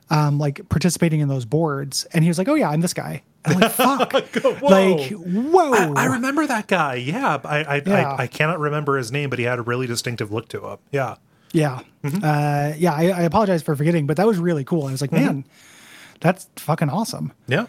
Um, 0.10 0.40
like 0.40 0.68
participating 0.70 1.20
in 1.20 1.28
those 1.28 1.44
boards. 1.46 2.06
And 2.14 2.24
he 2.24 2.30
was 2.30 2.38
like, 2.38 2.48
Oh 2.48 2.56
yeah, 2.56 2.70
I'm 2.70 2.80
this 2.82 2.94
guy. 2.94 3.24
I'm 3.46 3.60
like, 3.60 3.72
fuck. 3.72 4.14
Whoa. 4.62 4.70
like, 4.70 5.10
whoa. 5.12 5.94
I 5.96 6.06
remember 6.06 6.48
that 6.48 6.68
guy. 6.68 6.96
Yeah, 6.96 7.40
I 7.44 7.64
I, 7.64 7.82
Yeah. 7.86 8.14
I 8.14 8.24
I 8.24 8.28
cannot 8.28 8.60
remember 8.60 8.98
his 8.98 9.12
name, 9.12 9.30
but 9.30 9.38
he 9.40 9.46
had 9.46 9.60
a 9.60 9.62
really 9.64 9.86
distinctive 9.88 10.32
look 10.32 10.48
to 10.50 10.66
him. 10.66 10.78
Yeah. 10.92 11.16
yeah. 11.52 11.82
Mm-hmm. 12.04 12.24
Uh, 12.24 12.74
yeah, 12.78 12.94
I, 12.94 13.04
I 13.10 13.22
apologize 13.24 13.62
for 13.64 13.76
forgetting, 13.76 14.08
but 14.08 14.16
that 14.18 14.26
was 14.28 14.38
really 14.40 14.64
cool. 14.64 14.86
I 14.88 14.92
was 14.92 15.02
like, 15.02 15.12
Mm-hmm. 15.12 15.26
man, 15.26 15.46
that's 16.22 16.48
fucking 16.56 16.90
awesome. 16.90 17.34
Yeah. 17.48 17.66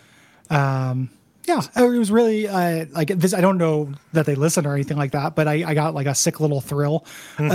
Yeah, 1.49 1.63
it 1.77 1.99
was 1.99 2.11
really 2.13 2.47
uh, 2.47 2.85
like 2.91 3.09
this. 3.09 3.33
I 3.35 3.41
don't 3.41 3.57
know 3.59 3.93
that 4.13 4.27
they 4.27 4.35
listen 4.35 4.67
or 4.67 4.75
anything 4.75 4.97
like 4.99 5.13
that, 5.13 5.35
but 5.35 5.49
I, 5.49 5.65
I 5.71 5.75
got 5.75 5.95
like 5.95 6.07
a 6.07 6.15
sick 6.15 6.41
little 6.41 6.61
thrill 6.61 7.05
Mm-hmm. 7.39 7.51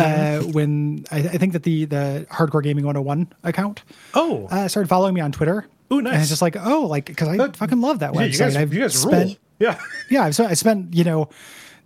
uh, 0.47 0.51
when 0.51 1.05
I, 1.11 1.17
I 1.19 1.37
think 1.37 1.53
that 1.53 1.63
the 1.63 1.85
the 1.85 2.25
Hardcore 2.31 2.63
Gaming 2.63 2.85
101 2.85 3.31
account 3.43 3.83
Oh. 4.15 4.47
uh, 4.49 4.67
started 4.67 4.87
following 4.89 5.13
me 5.13 5.21
on 5.21 5.31
Twitter. 5.31 5.67
Oh, 5.91 5.99
nice. 5.99 6.13
And 6.13 6.21
it's 6.21 6.29
just 6.29 6.41
like, 6.41 6.55
oh, 6.59 6.87
like 6.87 7.05
because 7.05 7.27
I 7.39 7.51
fucking 7.51 7.79
love 7.81 7.99
that 7.99 8.15
yeah, 8.15 8.21
website. 8.21 8.31
you 8.33 8.39
guys, 8.39 8.55
I've 8.55 8.73
you 8.73 8.79
guys 8.81 8.99
spent, 8.99 9.25
rule. 9.27 9.37
Yeah. 9.59 9.79
Yeah, 10.09 10.23
I've, 10.23 10.39
I 10.39 10.53
spent 10.53 10.93
you 10.95 11.03
know 11.03 11.29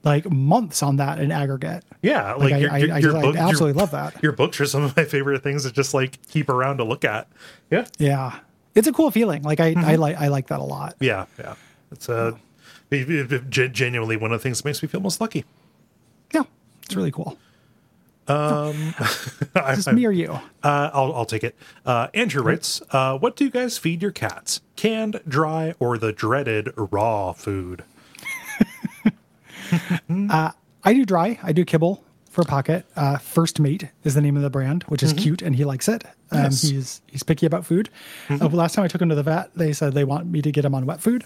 like 0.04 0.30
months 0.32 0.82
on 0.84 0.96
that 0.98 1.20
in 1.20 1.32
aggregate. 1.32 1.84
Yeah, 2.02 2.34
like, 2.36 2.54
I- 2.54 2.58
your, 2.58 2.72
I- 2.72 2.78
your, 2.78 2.94
I 2.94 3.00
your 3.00 3.12
just- 3.12 3.16
I 3.18 3.22
book, 3.22 3.36
absolutely 3.36 3.68
your, 3.70 3.80
love 3.80 3.92
that. 3.92 4.24
Your 4.24 4.32
books 4.32 4.62
are 4.62 4.66
some 4.66 4.84
of 4.84 4.96
my 4.96 5.04
favorite 5.04 5.44
things 5.44 5.64
to 5.64 5.72
just 5.72 5.94
like 5.94 6.20
keep 6.30 6.48
around 6.50 6.78
to 6.78 6.84
look 6.86 7.04
at. 7.04 7.28
Yeah, 7.70 7.86
Yeah, 7.98 8.40
it's 8.76 8.88
a 8.88 8.94
cool 8.94 9.12
feeling. 9.12 9.42
Like 9.44 9.60
I, 9.60 9.74
Mm-hmm. 9.74 9.86
I 9.90 9.96
like 9.96 10.16
I 10.18 10.28
like 10.30 10.48
that 10.48 10.60
a 10.60 10.64
lot. 10.64 10.96
yeah, 11.02 11.26
yeah. 11.38 11.56
It's 11.92 12.10
uh, 12.10 12.34
genuinely 12.92 14.18
one 14.18 14.32
of 14.32 14.40
the 14.40 14.44
things 14.44 14.60
that 14.60 14.66
makes 14.66 14.82
me 14.82 14.88
feel 14.90 15.00
most 15.02 15.22
lucky. 15.22 15.46
Yeah, 16.34 16.44
it's 16.84 16.96
really 16.96 17.12
cool. 17.12 17.38
I, 18.30 18.74
Just 19.76 19.88
I- 19.88 19.94
me 19.94 20.06
or 20.06 20.12
you? 20.12 20.32
Uh, 20.62 20.90
I'll, 20.94 21.14
I'll 21.16 21.26
take 21.26 21.46
it. 21.46 21.56
Uh, 21.86 22.08
Andrew 22.14 22.42
writes, 22.44 22.82
uh, 22.92 23.18
"What 23.18 23.38
do 23.38 23.46
you 23.46 23.50
guys 23.50 23.78
feed 23.78 24.02
your 24.02 24.12
cats? 24.12 24.60
Canned, 24.76 25.22
dry, 25.26 25.74
or 25.80 25.98
the 25.98 26.12
dreaded 26.12 26.70
raw 26.76 27.32
food?" 27.32 27.86
I 30.10 30.54
do 30.94 31.06
dry. 31.06 31.40
I 31.44 31.52
do 31.52 31.66
kibble 31.66 32.04
for 32.30 32.44
pocket. 32.44 32.86
Uh, 32.96 33.18
First 33.18 33.60
Mate 33.60 33.90
is 34.04 34.14
the 34.14 34.22
name 34.22 34.36
of 34.38 34.44
the 34.44 34.50
brand, 34.50 34.84
which 34.84 35.04
is 35.04 35.14
cute, 35.14 35.42
and 35.42 35.56
he 35.56 35.66
likes 35.66 35.88
it. 35.88 36.04
Um, 36.32 36.44
Yes. 36.44 36.62
He's 36.64 37.02
he's 37.08 37.24
picky 37.24 37.46
about 37.46 37.66
food. 37.66 37.90
Uh, 38.30 38.48
last 38.50 38.76
time 38.76 38.84
I 38.86 38.88
took 38.88 39.02
him 39.02 39.10
to 39.10 39.16
the 39.16 39.24
vet, 39.24 39.54
they 39.56 39.72
said 39.74 39.94
they 39.94 40.04
want 40.04 40.28
me 40.28 40.42
to 40.42 40.52
get 40.52 40.66
him 40.66 40.76
on 40.76 40.86
wet 40.86 41.02
food. 41.02 41.26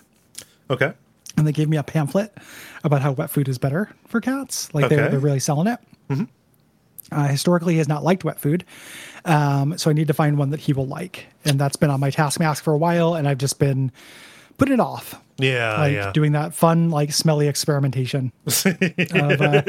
Okay. 0.71 0.93
and 1.37 1.45
they 1.47 1.51
gave 1.51 1.69
me 1.69 1.77
a 1.77 1.83
pamphlet 1.83 2.35
about 2.83 3.01
how 3.01 3.11
wet 3.11 3.29
food 3.29 3.47
is 3.47 3.57
better 3.59 3.89
for 4.07 4.19
cats. 4.21 4.73
Like 4.73 4.89
they're, 4.89 5.09
they're 5.09 5.19
really 5.19 5.39
selling 5.39 5.67
it. 5.67 5.79
Uh, 7.11 7.27
historically, 7.27 7.73
he 7.73 7.77
has 7.77 7.89
not 7.89 8.03
liked 8.03 8.23
wet 8.23 8.39
food, 8.39 8.63
um, 9.25 9.77
so 9.77 9.89
I 9.89 9.93
need 9.93 10.07
to 10.07 10.13
find 10.13 10.37
one 10.37 10.49
that 10.51 10.61
he 10.61 10.71
will 10.71 10.87
like, 10.87 11.25
and 11.43 11.59
that's 11.59 11.75
been 11.75 11.89
on 11.89 11.99
my 11.99 12.09
task 12.09 12.39
mask 12.39 12.63
for 12.63 12.71
a 12.73 12.77
while, 12.77 13.15
and 13.15 13.27
I've 13.27 13.37
just 13.37 13.59
been 13.59 13.91
putting 14.57 14.75
it 14.75 14.79
off, 14.79 15.19
Yeah, 15.37 15.77
like 15.77 15.91
yeah. 15.93 16.11
doing 16.13 16.31
that 16.33 16.53
fun, 16.53 16.89
like 16.89 17.11
smelly 17.11 17.49
experimentation. 17.49 18.31
of, 18.45 19.41
uh, 19.41 19.61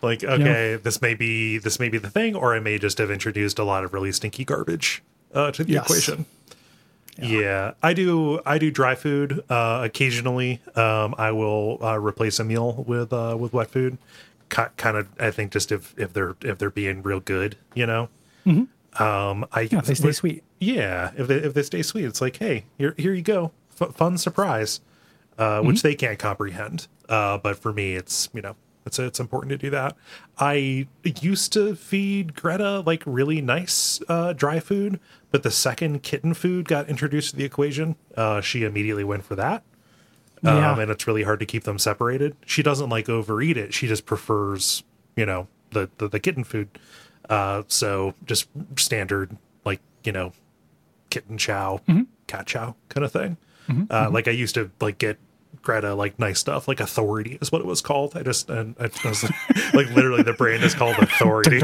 like, 0.00 0.24
okay, 0.24 0.76
this 0.82 1.02
may 1.02 1.12
be 1.14 1.58
this 1.58 1.78
may 1.78 1.90
be 1.90 1.98
the 1.98 2.08
thing, 2.10 2.34
or 2.34 2.54
I 2.54 2.60
may 2.60 2.78
just 2.78 2.96
have 2.98 3.10
introduced 3.10 3.58
a 3.58 3.64
lot 3.64 3.84
of 3.84 3.92
really 3.92 4.12
stinky 4.12 4.44
garbage 4.46 5.02
uh, 5.34 5.50
to 5.52 5.64
the 5.64 5.72
Yes. 5.74 5.84
equation. 5.84 6.24
Yeah. 7.22 7.72
I 7.82 7.92
do. 7.92 8.40
I 8.46 8.58
do 8.58 8.70
dry 8.70 8.94
food 8.94 9.44
uh, 9.50 9.82
occasionally. 9.84 10.60
Um, 10.74 11.14
I 11.18 11.32
will 11.32 11.78
uh, 11.82 11.98
replace 11.98 12.38
a 12.38 12.44
meal 12.44 12.84
with 12.86 13.12
uh, 13.12 13.36
with 13.38 13.52
wet 13.52 13.70
food. 13.70 13.98
Kind 14.48 14.96
of, 14.96 15.06
I 15.20 15.30
think, 15.30 15.52
just 15.52 15.70
if 15.70 15.94
if 15.96 16.12
they're 16.12 16.34
if 16.42 16.58
they're 16.58 16.70
being 16.70 17.02
real 17.02 17.20
good, 17.20 17.56
you 17.74 17.86
know. 17.86 18.08
Um, 18.98 19.46
I 19.52 19.68
yeah, 19.70 19.78
if 19.78 19.84
they 19.86 19.94
stay 19.94 20.12
sweet. 20.12 20.42
yeah, 20.58 21.12
if 21.16 21.28
they 21.28 21.36
if 21.36 21.54
they 21.54 21.62
stay 21.62 21.82
sweet, 21.82 22.04
it's 22.04 22.20
like, 22.20 22.36
hey, 22.36 22.64
here 22.76 22.94
here 22.98 23.12
you 23.12 23.22
go, 23.22 23.52
F- 23.80 23.94
fun 23.94 24.18
surprise, 24.18 24.80
uh, 25.38 25.60
which 25.62 25.82
they 25.82 25.94
can't 25.94 26.18
comprehend. 26.18 26.88
Uh, 27.08 27.38
but 27.38 27.56
for 27.56 27.72
me, 27.72 27.94
it's 27.94 28.28
you 28.34 28.42
know, 28.42 28.56
it's 28.84 28.98
it's 28.98 29.20
important 29.20 29.50
to 29.50 29.56
do 29.58 29.70
that. 29.70 29.96
I 30.38 30.88
used 31.04 31.52
to 31.52 31.76
feed 31.76 32.34
Greta 32.34 32.80
like 32.80 33.04
really 33.06 33.40
nice 33.40 34.00
uh, 34.08 34.32
dry 34.32 34.58
food, 34.58 34.98
but 35.30 35.42
the 35.42 35.50
second 35.50 36.02
kitten 36.02 36.34
food 36.34 36.66
got 36.68 36.88
introduced 36.88 37.30
to 37.30 37.36
the 37.36 37.44
equation, 37.44 37.96
uh, 38.16 38.40
she 38.40 38.64
immediately 38.64 39.04
went 39.04 39.24
for 39.24 39.34
that. 39.36 39.62
Um, 40.42 40.56
Yeah. 40.56 40.78
and 40.80 40.90
it's 40.90 41.06
really 41.06 41.22
hard 41.22 41.38
to 41.40 41.46
keep 41.46 41.64
them 41.64 41.78
separated. 41.78 42.34
She 42.46 42.62
doesn't 42.62 42.88
like 42.88 43.08
overeat 43.08 43.56
it. 43.56 43.74
She 43.74 43.86
just 43.86 44.06
prefers, 44.06 44.82
you 45.16 45.26
know, 45.26 45.48
the 45.70 45.88
the, 45.98 46.08
the 46.08 46.20
kitten 46.20 46.44
food. 46.44 46.68
Uh, 47.28 47.62
so 47.68 48.14
just 48.24 48.48
standard, 48.76 49.36
like 49.64 49.80
you 50.02 50.12
know, 50.12 50.32
kitten 51.10 51.36
chow, 51.38 51.80
cat 52.26 52.46
chow 52.46 52.74
kind 52.88 53.04
of 53.04 53.12
thing. 53.12 53.36
Uh, 53.90 54.10
like 54.10 54.26
I 54.26 54.32
used 54.32 54.54
to 54.56 54.70
like 54.80 54.98
get 54.98 55.18
Greta 55.62 55.94
like 55.94 56.18
nice 56.18 56.38
stuff, 56.40 56.66
like 56.66 56.80
Authority 56.80 57.38
is 57.40 57.52
what 57.52 57.60
it 57.60 57.66
was 57.66 57.80
called. 57.82 58.16
I 58.16 58.22
just 58.22 58.48
and 58.50 58.74
I 58.80 58.90
was 59.08 59.22
like, 59.22 59.34
like 59.74 59.90
literally 59.90 60.22
the 60.22 60.32
brand 60.32 60.64
is 60.64 60.74
called 60.74 60.96
Authority. 60.98 61.60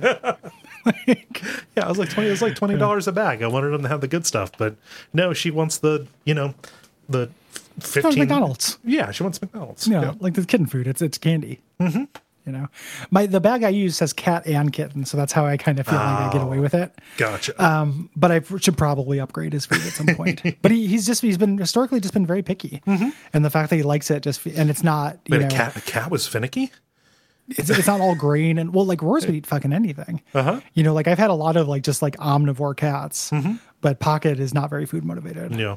Dunk. 0.00 0.38
yeah, 1.06 1.84
I 1.84 1.88
was 1.88 1.98
like 1.98 2.10
twenty. 2.10 2.28
It 2.28 2.32
was 2.32 2.42
like 2.42 2.54
twenty 2.54 2.76
dollars 2.76 3.06
a 3.08 3.12
bag. 3.12 3.42
I 3.42 3.46
wanted 3.48 3.70
them 3.70 3.82
to 3.82 3.88
have 3.88 4.00
the 4.00 4.08
good 4.08 4.26
stuff, 4.26 4.52
but 4.56 4.76
no, 5.12 5.32
she 5.32 5.50
wants 5.50 5.78
the 5.78 6.06
you 6.24 6.34
know 6.34 6.54
the 7.08 7.30
fifteen 7.80 8.18
McDonald's. 8.18 8.78
Yeah, 8.84 9.10
she 9.10 9.22
wants 9.22 9.40
McDonald's. 9.40 9.86
Know, 9.88 10.00
Yeah. 10.00 10.14
like 10.20 10.34
the 10.34 10.44
kitten 10.44 10.66
food. 10.66 10.86
It's 10.86 11.02
it's 11.02 11.18
candy. 11.18 11.60
Mm-hmm. 11.80 12.04
You 12.46 12.52
know, 12.52 12.68
my 13.10 13.26
the 13.26 13.40
bag 13.40 13.62
I 13.62 13.68
use 13.68 13.96
says 13.96 14.14
cat 14.14 14.46
and 14.46 14.72
kitten, 14.72 15.04
so 15.04 15.18
that's 15.18 15.34
how 15.34 15.44
I 15.44 15.58
kind 15.58 15.78
of 15.78 15.86
feel 15.86 15.96
like 15.98 16.06
I 16.06 16.32
get 16.32 16.40
away 16.40 16.60
with 16.60 16.72
it. 16.72 16.98
Gotcha. 17.18 17.62
Um, 17.62 18.08
but 18.16 18.32
I 18.32 18.40
should 18.58 18.78
probably 18.78 19.20
upgrade 19.20 19.52
his 19.52 19.66
food 19.66 19.82
at 19.82 19.92
some 19.92 20.06
point. 20.16 20.40
but 20.62 20.70
he, 20.70 20.86
he's 20.86 21.04
just 21.04 21.20
he's 21.20 21.36
been 21.36 21.58
historically 21.58 22.00
just 22.00 22.14
been 22.14 22.24
very 22.24 22.42
picky, 22.42 22.80
and 22.86 23.44
the 23.44 23.50
fact 23.50 23.68
that 23.68 23.76
he 23.76 23.82
likes 23.82 24.10
it 24.10 24.22
just 24.22 24.46
and 24.46 24.70
it's 24.70 24.82
not 24.82 25.18
you 25.26 25.32
Wait, 25.32 25.40
know 25.42 25.46
a 25.48 25.50
cat. 25.50 25.76
A 25.76 25.82
cat 25.82 26.10
was 26.10 26.26
finicky. 26.26 26.72
It's, 27.50 27.70
it's 27.70 27.86
not 27.86 28.00
all 28.00 28.14
grain 28.14 28.58
and 28.58 28.74
well 28.74 28.84
like 28.84 29.02
Roars 29.02 29.26
would 29.26 29.34
eat 29.34 29.46
fucking 29.46 29.72
anything. 29.72 30.22
Uh-huh. 30.34 30.60
You 30.74 30.82
know, 30.82 30.94
like 30.94 31.08
I've 31.08 31.18
had 31.18 31.30
a 31.30 31.34
lot 31.34 31.56
of 31.56 31.68
like 31.68 31.82
just 31.82 32.02
like 32.02 32.16
omnivore 32.18 32.76
cats, 32.76 33.32
but 33.80 34.00
Pocket 34.00 34.40
is 34.40 34.52
not 34.54 34.70
very 34.70 34.86
food 34.86 35.04
motivated. 35.04 35.54
Yeah. 35.54 35.76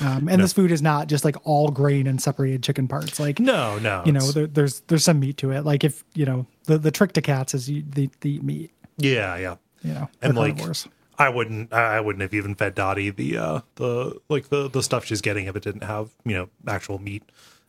Um, 0.00 0.26
and 0.28 0.42
this 0.42 0.54
food 0.54 0.70
is 0.72 0.80
not 0.80 1.06
just 1.06 1.22
like 1.24 1.36
all 1.44 1.68
grain 1.70 2.06
and 2.06 2.20
separated 2.20 2.62
chicken 2.62 2.88
parts. 2.88 3.20
Like 3.20 3.38
No, 3.38 3.78
no. 3.78 4.02
you 4.06 4.12
know, 4.12 4.20
there, 4.32 4.46
there's 4.46 4.80
there's 4.88 5.04
some 5.04 5.20
meat 5.20 5.36
to 5.38 5.50
it. 5.50 5.64
Like 5.66 5.84
if 5.84 6.02
you 6.14 6.24
know 6.24 6.46
the 6.64 6.78
the 6.78 6.90
trick 6.90 7.12
to 7.12 7.20
cats 7.22 7.52
is 7.54 7.68
you, 7.68 7.84
they, 7.86 8.08
they 8.20 8.30
eat 8.30 8.42
meat. 8.42 8.70
yeah, 8.96 9.36
yeah. 9.36 9.56
You 9.82 9.92
know, 9.94 10.08
And 10.22 10.34
like, 10.36 10.54
carnivores. 10.56 10.88
I 11.18 11.28
wouldn't. 11.28 11.72
I 11.74 11.96
I 11.96 12.00
wouldn't 12.00 12.22
have 12.22 12.32
even 12.32 12.54
fed 12.54 12.74
Dottie 12.74 13.10
the 13.10 13.36
uh 13.36 13.60
the 13.74 14.18
like 14.30 14.48
the 14.48 14.68
the 14.68 14.82
stuff 14.82 15.04
she's 15.04 15.20
getting 15.20 15.46
if 15.46 15.54
it 15.56 15.62
didn't 15.62 15.84
have 15.84 16.10
you 16.24 16.34
know 16.34 16.48
actual 16.66 16.98
meat 16.98 17.22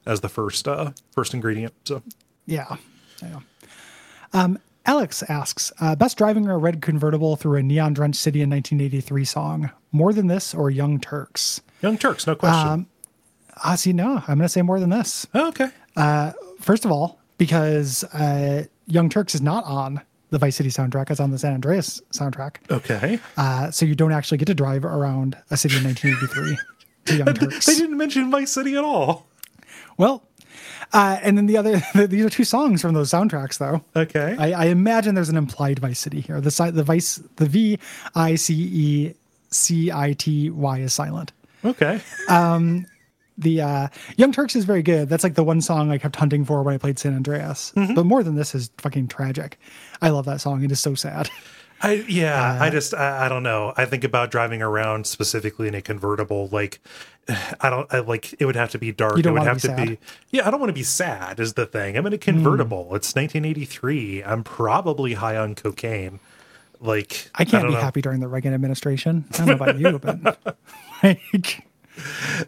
as 0.06 0.22
the 0.22 0.30
first 0.30 0.66
uh 0.68 0.92
first 1.12 1.34
ingredient. 1.34 1.74
So 1.84 2.02
Yeah. 2.46 2.78
Yeah. 3.30 3.40
Um, 4.34 4.60
Alex 4.86 5.24
asks, 5.30 5.72
uh, 5.80 5.96
best 5.96 6.18
driving 6.18 6.48
a 6.50 6.58
red 6.58 6.82
convertible 6.82 7.36
through 7.38 7.58
a 7.58 7.64
neon 7.64 7.94
drenched 7.94 8.20
city 8.20 8.42
in 8.42 8.50
1983 8.50 9.24
song. 9.26 9.72
More 9.92 10.12
than 10.12 10.28
this 10.28 10.54
or 10.54 10.70
Young 10.70 11.00
Turks? 11.00 11.62
Young 11.82 11.98
Turks, 11.98 12.28
no 12.28 12.36
question. 12.36 12.68
Um, 12.70 12.88
Ah, 13.64 13.76
see, 13.76 13.94
no, 13.94 14.16
I'm 14.28 14.38
going 14.38 14.40
to 14.40 14.50
say 14.50 14.64
more 14.64 14.80
than 14.80 14.90
this. 14.90 15.28
Oh, 15.36 15.50
okay. 15.50 15.70
First 16.60 16.86
of 16.86 16.92
all, 16.92 17.20
because 17.38 18.04
uh, 18.06 18.64
Young 18.88 19.10
Turks 19.10 19.36
is 19.36 19.42
not 19.42 19.64
on 19.66 20.02
the 20.32 20.40
Vice 20.40 20.56
City 20.56 20.70
soundtrack, 20.70 21.12
it's 21.12 21.20
on 21.20 21.30
the 21.30 21.38
San 21.38 21.54
Andreas 21.54 22.02
soundtrack. 22.12 22.56
Okay. 22.72 23.20
Uh, 23.38 23.70
so 23.70 23.86
you 23.86 23.94
don't 23.94 24.12
actually 24.12 24.40
get 24.40 24.46
to 24.48 24.56
drive 24.56 24.84
around 24.86 25.38
a 25.52 25.56
city 25.58 25.78
in 25.78 25.84
1983 25.84 26.58
to 27.06 27.16
Young 27.18 27.34
Turks. 27.36 27.66
They 27.68 27.76
didn't 27.76 27.96
mention 27.96 28.32
Vice 28.32 28.52
City 28.52 28.76
at 28.76 28.84
all. 28.84 29.28
Well, 29.98 30.24
uh, 30.94 31.20
and 31.22 31.38
then 31.38 31.48
the 31.48 31.58
other, 31.58 31.82
these 32.08 32.24
are 32.26 32.30
two 32.30 32.44
songs 32.44 32.82
from 32.82 32.94
those 32.94 33.10
soundtracks, 33.10 33.58
though. 33.58 33.84
Okay. 33.96 34.36
I, 34.38 34.52
I 34.52 34.66
imagine 34.68 35.16
there's 35.16 35.30
an 35.30 35.38
implied 35.38 35.80
Vice 35.80 36.00
City 36.00 36.22
here. 36.22 36.40
The 36.40 36.72
the 36.72 36.84
Vice 36.84 37.16
the 37.38 37.46
V 37.48 37.80
I 38.16 38.36
C 38.36 38.54
E 38.54 39.14
C 39.50 39.92
I 39.92 40.14
T 40.14 40.50
Y 40.50 40.80
is 40.80 40.94
silent. 40.94 41.32
okay. 41.66 42.00
The 43.40 43.62
uh, 43.62 43.88
Young 44.16 44.32
Turks 44.32 44.56
is 44.56 44.64
very 44.64 44.84
good. 44.84 45.10
That's 45.10 45.24
like 45.24 45.34
the 45.34 45.44
one 45.44 45.60
song 45.60 45.90
I 45.90 45.98
kept 45.98 46.16
hunting 46.16 46.46
for 46.46 46.62
when 46.62 46.76
I 46.76 46.78
played 46.78 47.00
San 47.00 47.16
Andreas. 47.16 47.74
But 47.96 48.06
more 48.06 48.22
than 48.22 48.36
this 48.36 48.54
is 48.54 48.70
fucking 48.78 49.08
tragic. 49.08 49.58
I 50.04 50.10
love 50.10 50.26
that 50.26 50.40
song. 50.40 50.64
It 50.64 50.72
is 50.72 50.80
so 50.80 50.94
sad. 50.94 51.32
I 51.84 52.04
yeah, 52.08 52.58
Uh, 52.60 52.64
I 52.64 52.70
just 52.70 52.94
I, 52.94 53.26
I 53.26 53.30
don't 53.30 53.44
know. 53.44 53.74
I 53.78 53.86
think 53.86 54.04
about 54.04 54.32
driving 54.32 54.62
around 54.62 55.06
specifically 55.06 55.68
in 55.68 55.76
a 55.76 55.82
convertible. 55.82 56.48
Like 56.52 56.80
I 57.62 57.70
don't 57.70 57.94
I 57.94 58.00
like 58.00 58.34
it 58.40 58.46
would 58.46 58.56
have 58.56 58.72
to 58.72 58.80
be 58.80 58.92
dark. 58.92 59.20
It 59.20 59.30
would 59.30 59.44
have 59.44 59.58
be 59.58 59.62
to 59.62 59.68
sad. 59.68 59.88
be 59.90 59.98
yeah. 60.32 60.48
I 60.48 60.52
don't 60.52 60.60
want 60.60 60.70
to 60.70 60.74
be 60.74 60.84
sad. 60.84 61.40
Is 61.40 61.54
the 61.54 61.66
thing. 61.66 61.98
I'm 61.98 62.06
in 62.08 62.14
a 62.14 62.18
convertible. 62.18 62.96
It's 62.96 63.14
1983. 63.16 64.24
I'm 64.24 64.44
probably 64.44 65.14
high 65.14 65.36
on 65.38 65.56
cocaine. 65.56 66.20
Like 66.80 67.30
I 67.36 67.46
can't 67.46 67.64
don't 67.64 67.72
be 67.72 67.76
know. 67.76 67.82
happy 67.82 68.02
during 68.02 68.20
the 68.22 68.28
Reagan 68.28 68.54
administration. 68.54 69.26
I 69.34 69.38
don't 69.38 69.48
know 69.48 69.54
about 69.54 69.78
you, 69.80 70.00
but 70.00 70.58
like, 71.04 71.66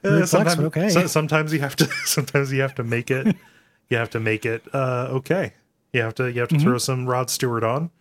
Uh, 0.03 0.25
sometimes, 0.25 0.59
okay. 0.59 0.89
so- 0.89 1.07
sometimes 1.07 1.53
you 1.53 1.59
have 1.59 1.75
to. 1.75 1.86
Sometimes 2.05 2.51
you 2.51 2.61
have 2.61 2.73
to 2.75 2.83
make 2.83 3.11
it. 3.11 3.36
you 3.89 3.97
have 3.97 4.09
to 4.11 4.19
make 4.19 4.45
it 4.45 4.63
uh, 4.73 5.07
okay. 5.11 5.53
You 5.93 6.01
have 6.01 6.15
to. 6.15 6.31
You 6.31 6.39
have 6.39 6.49
to 6.49 6.55
Mm-hmm. 6.55 6.63
throw 6.63 6.77
some 6.79 7.05
Rod 7.07 7.29
Stewart 7.29 7.63
on, 7.63 7.91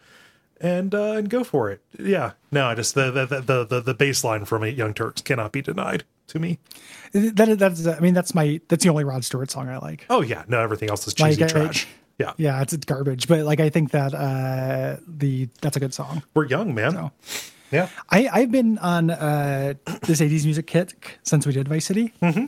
and 0.65 0.95
uh, 0.95 1.13
and 1.13 1.29
go 1.29 1.45
for 1.45 1.71
it. 1.71 1.81
Yeah. 1.99 2.33
No, 2.51 2.67
I 2.67 2.75
just 2.75 2.95
the 2.95 3.11
the 3.11 3.27
the 3.27 3.65
the, 3.65 3.81
the 3.81 3.95
baseline 3.95 4.47
from 4.47 4.65
Young 4.65 4.95
Turks 4.95 5.21
cannot 5.23 5.53
be 5.53 5.61
denied 5.63 6.05
to 6.29 6.39
me. 6.39 6.59
that 7.13 7.59
that's 7.59 7.87
I 7.87 8.01
mean 8.01 8.15
that's 8.15 8.35
my 8.35 8.61
that's 8.69 8.83
the 8.83 8.91
only 8.91 9.05
Rod 9.05 9.25
Stewart 9.25 9.51
song 9.51 9.69
I 9.69 9.79
like. 9.79 10.07
Oh 10.11 10.23
yeah. 10.23 10.45
No, 10.49 10.61
everything 10.61 10.91
else 10.91 11.07
is 11.07 11.19
Like, 11.21 11.33
cheesy 11.33 11.45
I- 11.45 11.49
trash. 11.49 11.87
Yeah. 12.19 12.33
Yeah, 12.37 12.63
it's, 12.63 12.73
it's 12.73 12.85
garbage, 12.87 13.27
but 13.27 13.41
like 13.45 13.59
I 13.59 13.69
think 13.71 13.91
that 13.91 14.15
uh 14.15 14.97
the 15.07 15.49
that's 15.61 15.77
a 15.77 15.81
good 15.81 15.93
song. 15.93 16.23
We're 16.35 16.47
young, 16.47 16.73
man. 16.75 16.93
So. 16.93 17.11
Yeah. 17.73 17.89
I, 18.09 18.29
I've 18.33 18.53
been 18.53 18.79
on 18.79 19.11
uh, 19.11 19.75
this 20.03 20.21
80s 20.21 20.45
music 20.45 20.69
kick 20.69 21.19
since 21.25 21.45
we 21.45 21.53
did 21.53 21.67
Vice 21.67 21.87
City. 21.87 22.13
Mm-hmm. 22.23 22.45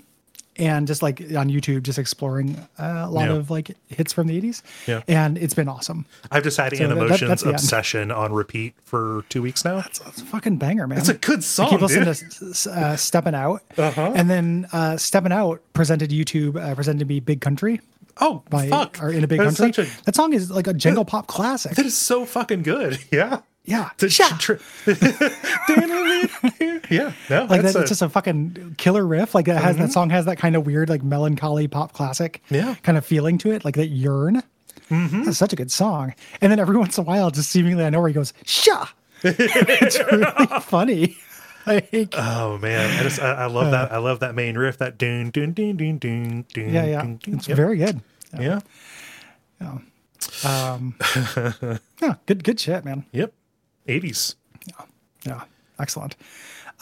And 0.58 0.86
just 0.86 1.02
like 1.02 1.20
on 1.20 1.50
YouTube, 1.50 1.82
just 1.82 1.98
exploring 1.98 2.56
uh, 2.78 3.04
a 3.06 3.10
lot 3.10 3.28
Yeah. 3.28 3.34
of 3.36 3.50
like 3.50 3.76
hits 3.88 4.12
from 4.12 4.26
the 4.26 4.40
80s. 4.40 4.62
Yeah. 4.86 5.02
And 5.06 5.36
it's 5.36 5.52
been 5.54 5.68
awesome. 5.68 6.06
I've 6.30 6.42
just 6.44 6.56
had 6.56 6.74
So 6.76 6.84
An 6.84 6.98
that- 7.08 7.18
that-. 7.18 7.42
Obsession 7.46 8.10
on 8.10 8.32
repeat 8.32 8.74
for 8.84 9.24
two 9.28 9.42
weeks 9.42 9.64
now. 9.64 9.76
That's 9.82 10.00
a 10.00 10.04
fucking 10.12 10.56
banger, 10.56 10.86
man. 10.86 10.98
It's 10.98 11.08
a 11.10 11.14
good 11.14 11.38
I 11.38 11.42
song, 11.42 11.68
keep 11.70 11.80
listening 11.82 12.04
dude. 12.12 12.54
to 12.54 12.70
uh, 12.70 12.96
Stepping 12.96 13.34
Out. 13.34 13.62
Uh-huh. 13.76 14.12
And 14.14 14.30
then 14.30 14.66
uh, 14.72 14.96
Stepping 14.96 15.32
Out 15.32 15.60
presented 15.74 16.10
YouTube, 16.10 16.56
uh, 16.56 16.74
presented 16.74 17.06
me 17.06 17.20
Big 17.20 17.40
Country 17.40 17.80
Oh 18.18 18.42
by 18.48 18.68
fuck! 18.68 18.98
or 19.02 19.10
in 19.10 19.22
a 19.24 19.26
Big 19.26 19.38
That's 19.40 19.58
Country. 19.58 19.84
a- 19.84 20.04
that 20.04 20.14
song 20.14 20.32
is 20.32 20.50
like 20.50 20.66
a 20.66 20.72
jingle 20.72 21.04
pop 21.04 21.26
classic. 21.26 21.72
that 21.76 21.84
is 21.84 21.96
so 21.96 22.24
fucking 22.24 22.62
good. 22.62 22.98
Yeah. 23.12 23.40
Yeah. 23.66 23.90
To- 23.98 24.08
Sha! 24.08 24.28
tr- 24.38 24.54
yeah. 26.90 27.12
No. 27.28 27.44
like 27.44 27.62
that's 27.62 27.74
that, 27.74 27.76
a- 27.76 27.80
it's 27.80 27.90
just 27.90 28.02
a 28.02 28.08
fucking 28.08 28.76
killer 28.78 29.06
riff. 29.06 29.34
Like 29.34 29.46
that 29.46 29.62
has 29.62 29.76
that 29.76 29.82
mm-hmm. 29.84 29.92
song 29.92 30.10
has 30.10 30.24
that 30.24 30.38
kind 30.38 30.56
of 30.56 30.64
weird, 30.66 30.88
like 30.88 31.02
melancholy 31.02 31.68
pop 31.68 31.92
classic, 31.92 32.42
Yeah. 32.48 32.76
kind 32.82 32.96
of 32.96 33.04
feeling 33.04 33.38
to 33.38 33.50
it, 33.50 33.64
like 33.64 33.74
that 33.76 33.88
yearn. 33.88 34.42
Mm-hmm. 34.90 35.24
That's 35.24 35.38
such 35.38 35.52
a 35.52 35.56
good 35.56 35.72
song. 35.72 36.14
And 36.40 36.50
then 36.52 36.58
every 36.58 36.76
once 36.84 36.96
in 36.96 37.02
a 37.02 37.06
while, 37.06 37.30
just 37.30 37.50
seemingly 37.50 37.84
I 37.84 37.90
know 37.90 38.00
where 38.00 38.08
he 38.08 38.14
goes, 38.14 38.32
"Sha!" 38.44 38.86
it's 39.22 39.98
really 40.12 40.60
funny. 40.62 41.16
Like, 41.66 42.14
Oh 42.16 42.58
man, 42.58 43.00
I 43.00 43.02
just 43.02 43.20
I, 43.20 43.32
I 43.32 43.46
love 43.46 43.72
that. 43.72 43.90
I 43.90 43.98
love 43.98 44.20
that 44.20 44.36
main 44.36 44.56
riff. 44.56 44.78
That 44.78 44.96
doon 44.98 45.30
doon 45.30 45.52
doon 45.52 45.76
doon 45.76 45.98
doon 45.98 46.44
doon. 46.54 46.72
yeah, 46.72 46.84
yeah, 46.84 47.02
doon, 47.02 47.16
doon. 47.16 47.34
it's 47.34 47.48
Yep. 47.48 47.56
very 47.56 47.76
good. 47.76 48.00
yeah. 48.38 48.60
Yeah, 49.60 49.78
um, 50.44 50.94
good, 52.26 52.44
good 52.44 52.60
shit, 52.60 52.84
man. 52.84 53.04
Yep. 53.12 53.32
Eighties. 53.88 54.36
Yeah, 54.66 54.84
Yeah. 55.24 55.40
excellent. 55.78 56.16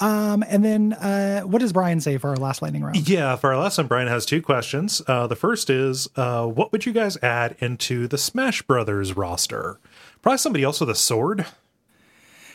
Um, 0.00 0.42
and 0.48 0.64
then 0.64 0.92
uh, 0.94 1.42
what 1.42 1.60
does 1.60 1.72
Brian 1.72 2.00
say 2.00 2.18
for 2.18 2.30
our 2.30 2.36
last 2.36 2.62
lightning 2.62 2.82
round? 2.82 3.08
Yeah, 3.08 3.36
for 3.36 3.52
our 3.52 3.58
last 3.60 3.78
one, 3.78 3.86
Brian 3.86 4.08
has 4.08 4.26
two 4.26 4.42
questions. 4.42 5.00
Uh, 5.06 5.28
the 5.28 5.36
first 5.36 5.70
is, 5.70 6.08
uh, 6.16 6.46
what 6.46 6.72
would 6.72 6.84
you 6.84 6.92
guys 6.92 7.16
add 7.22 7.54
into 7.60 8.08
the 8.08 8.18
Smash 8.18 8.62
Brothers 8.62 9.16
roster? 9.16 9.78
Probably 10.20 10.38
somebody 10.38 10.64
else 10.64 10.80
with 10.80 10.90
a 10.90 10.96
sword. 10.96 11.46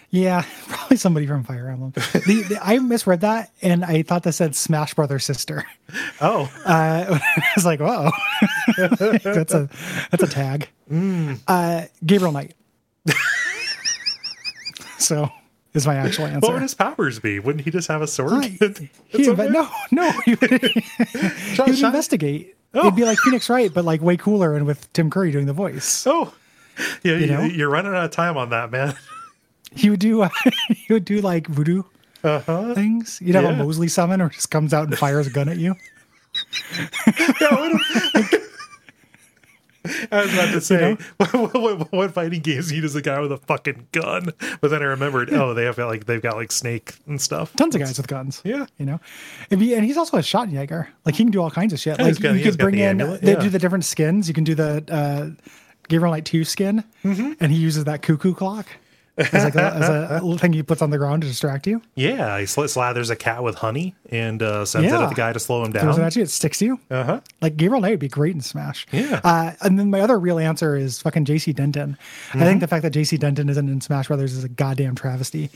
Yeah, 0.10 0.44
probably 0.68 0.98
somebody 0.98 1.28
from 1.28 1.44
Fire 1.46 1.70
Emblem. 1.70 1.92
the, 1.94 2.46
the, 2.50 2.60
I 2.62 2.80
misread 2.80 3.22
that, 3.22 3.52
and 3.62 3.86
I 3.86 4.02
thought 4.02 4.24
that 4.24 4.34
said 4.34 4.54
Smash 4.56 4.94
Brother 4.96 5.20
Sister. 5.20 5.66
Oh, 6.22 6.52
Uh, 6.66 7.20
I 7.38 7.44
was 7.56 7.66
like, 7.66 7.80
whoa, 7.80 8.12
that's 8.78 9.54
a 9.54 9.70
that's 10.12 10.22
a 10.24 10.28
tag. 10.28 10.68
Mm. 10.92 11.40
Uh, 11.48 11.86
Gabriel 12.06 12.32
Knight. 12.34 12.54
so 15.04 15.30
is 15.74 15.86
my 15.88 15.96
actual 15.96 16.26
answer. 16.26 16.40
what 16.42 16.54
would 16.54 16.62
his 16.62 16.74
powers 16.76 17.20
be? 17.20 17.40
Wouldn't 17.40 17.64
he 17.66 17.72
just 17.72 17.88
have 17.88 18.02
a 18.02 18.08
sword? 18.08 18.46
It's 18.62 18.80
He 19.10 19.30
okay. 19.30 19.48
no, 19.50 19.70
no, 19.92 20.12
he 20.26 20.36
would, 20.36 20.50
he 20.52 21.62
would 21.62 21.80
investigate. 21.80 22.56
Oh. 22.74 22.82
It'd 22.82 22.96
be 22.96 23.04
like 23.06 23.18
Phoenix 23.20 23.50
Wright, 23.50 23.74
but 23.74 23.84
like 23.86 24.02
way 24.02 24.16
cooler, 24.18 24.56
and 24.56 24.66
with 24.66 24.92
Tim 24.94 25.10
Curry 25.10 25.32
doing 25.32 25.48
the 25.48 25.54
voice. 25.54 26.06
Oh, 26.06 26.34
yeah, 27.04 27.18
you 27.18 27.26
know? 27.28 27.42
you're 27.42 27.70
running 27.70 27.94
out 27.96 28.06
of 28.06 28.12
time 28.12 28.38
on 28.38 28.50
that, 28.52 28.70
man. 28.72 28.96
He 29.76 29.90
would 29.90 30.00
do. 30.00 30.22
Uh, 30.22 30.30
he 30.70 30.94
would 30.94 31.06
do 31.06 31.20
like 31.22 31.48
voodoo 31.48 31.84
Uh-huh. 32.24 32.74
things. 32.76 33.20
You'd 33.22 33.36
have 33.36 33.44
Yeah. 33.46 33.52
a 33.52 33.56
Mosely 33.56 33.88
summon, 33.88 34.22
or 34.22 34.30
just 34.30 34.50
comes 34.52 34.74
out 34.74 34.88
and 34.88 34.98
fires 34.98 35.28
a 35.28 35.32
gun 35.32 35.50
at 35.50 35.58
you. 35.58 35.76
I 40.12 40.22
was 40.22 40.34
about 40.34 40.52
to 40.54 40.62
say, 40.62 40.80
know? 41.20 41.26
what, 41.48 41.54
what, 41.54 41.92
what 41.92 42.12
fighting 42.14 42.42
games 42.42 42.72
need 42.72 42.84
is 42.84 42.96
a 42.96 43.02
guy 43.02 43.20
with 43.20 43.32
a 43.32 43.38
fucking 43.38 43.88
gun? 43.92 44.30
But 44.62 44.70
then 44.72 44.82
I 44.82 44.86
remembered, 44.86 45.34
oh, 45.34 45.54
they 45.54 45.66
have 45.66 45.76
got 45.78 45.88
like 45.88 46.06
they've 46.06 46.22
got 46.22 46.36
like 46.36 46.52
Snake 46.52 46.96
and 47.08 47.20
stuff. 47.22 47.54
Tons 47.56 47.76
of 47.76 47.82
guys 47.82 47.98
with 47.98 48.08
guns. 48.08 48.42
Yeah. 48.44 48.66
you 48.78 48.86
know, 48.86 49.00
and 49.52 49.62
he's 49.62 49.98
also 49.98 50.18
a 50.18 50.22
Schattenjäger. 50.22 50.88
Like 51.06 51.16
he 51.16 51.24
can 51.24 51.32
do 51.32 51.42
all 51.42 51.52
kinds 51.52 51.74
of 51.74 51.80
shit. 51.80 51.98
Yeah, 52.00 52.06
like 52.06 52.20
got- 52.20 52.36
you 52.36 52.44
could 52.44 52.58
bring 52.58 52.76
the 52.76 52.84
in, 52.84 53.02
amulet, 53.02 53.22
they 53.22 53.34
yeah. 53.34 53.40
do 53.40 53.50
the 53.50 53.60
different 53.60 53.86
skins. 53.86 54.28
You 54.28 54.34
can 54.34 54.44
do 54.44 54.56
the 54.56 54.84
uh, 54.90 55.30
Gabriel 55.88 56.14
Knight 56.14 56.26
two 56.26 56.44
skin, 56.44 56.84
Mm-hmm. 57.04 57.34
and 57.40 57.52
he 57.52 57.58
uses 57.58 57.86
that 57.86 58.02
cuckoo 58.02 58.34
clock. 58.34 58.68
As 59.20 59.34
like 59.44 59.56
a, 59.56 59.74
as 59.76 59.90
a 59.90 60.10
little 60.24 60.38
thing 60.38 60.54
he 60.54 60.64
puts 60.64 60.82
on 60.82 60.90
the 60.90 60.98
ground 60.98 61.22
to 61.24 61.28
distract 61.28 61.68
you. 61.68 61.82
Yeah, 61.96 62.40
he 62.40 62.46
sl- 62.46 62.62
slathers 62.64 63.10
a 63.12 63.16
cat 63.16 63.44
with 63.44 63.56
honey 63.56 63.96
and 64.10 64.42
uh, 64.42 64.66
sends 64.66 64.88
it 64.88 64.96
Yeah. 64.96 65.04
at 65.04 65.10
the 65.10 65.16
guy 65.16 65.34
to 65.34 65.40
slow 65.40 65.64
him 65.64 65.72
Throws 65.72 65.98
it 65.98 66.00
down. 66.00 66.08
at 66.08 66.16
you, 66.16 66.24
it 66.24 66.30
sticks 66.30 66.60
to 66.60 66.66
you. 66.66 66.80
Uh 66.90 67.04
huh. 67.04 67.22
Like 67.42 67.58
Gabriel 67.58 67.82
Knight 67.82 67.92
would 67.92 68.00
be 68.00 68.08
great 68.08 68.34
in 68.36 68.42
Smash. 68.42 68.88
Yeah. 68.92 69.20
Uh, 69.24 69.52
and 69.62 69.78
then 69.78 69.90
my 69.90 70.02
other 70.02 70.18
real 70.20 70.40
answer 70.40 70.76
is 70.76 71.02
fucking 71.02 71.26
JC 71.26 71.54
Denton. 71.56 71.98
I 72.00 72.38
Mm-hmm. 72.38 72.40
think 72.46 72.60
the 72.62 72.68
fact 72.68 72.84
that 72.84 72.94
JC 72.94 73.20
Denton 73.20 73.50
isn't 73.50 73.70
in 73.70 73.82
Smash 73.82 74.08
Brothers 74.08 74.34
is 74.34 74.44
a 74.44 74.50
goddamn 74.50 74.96
travesty. 74.96 75.50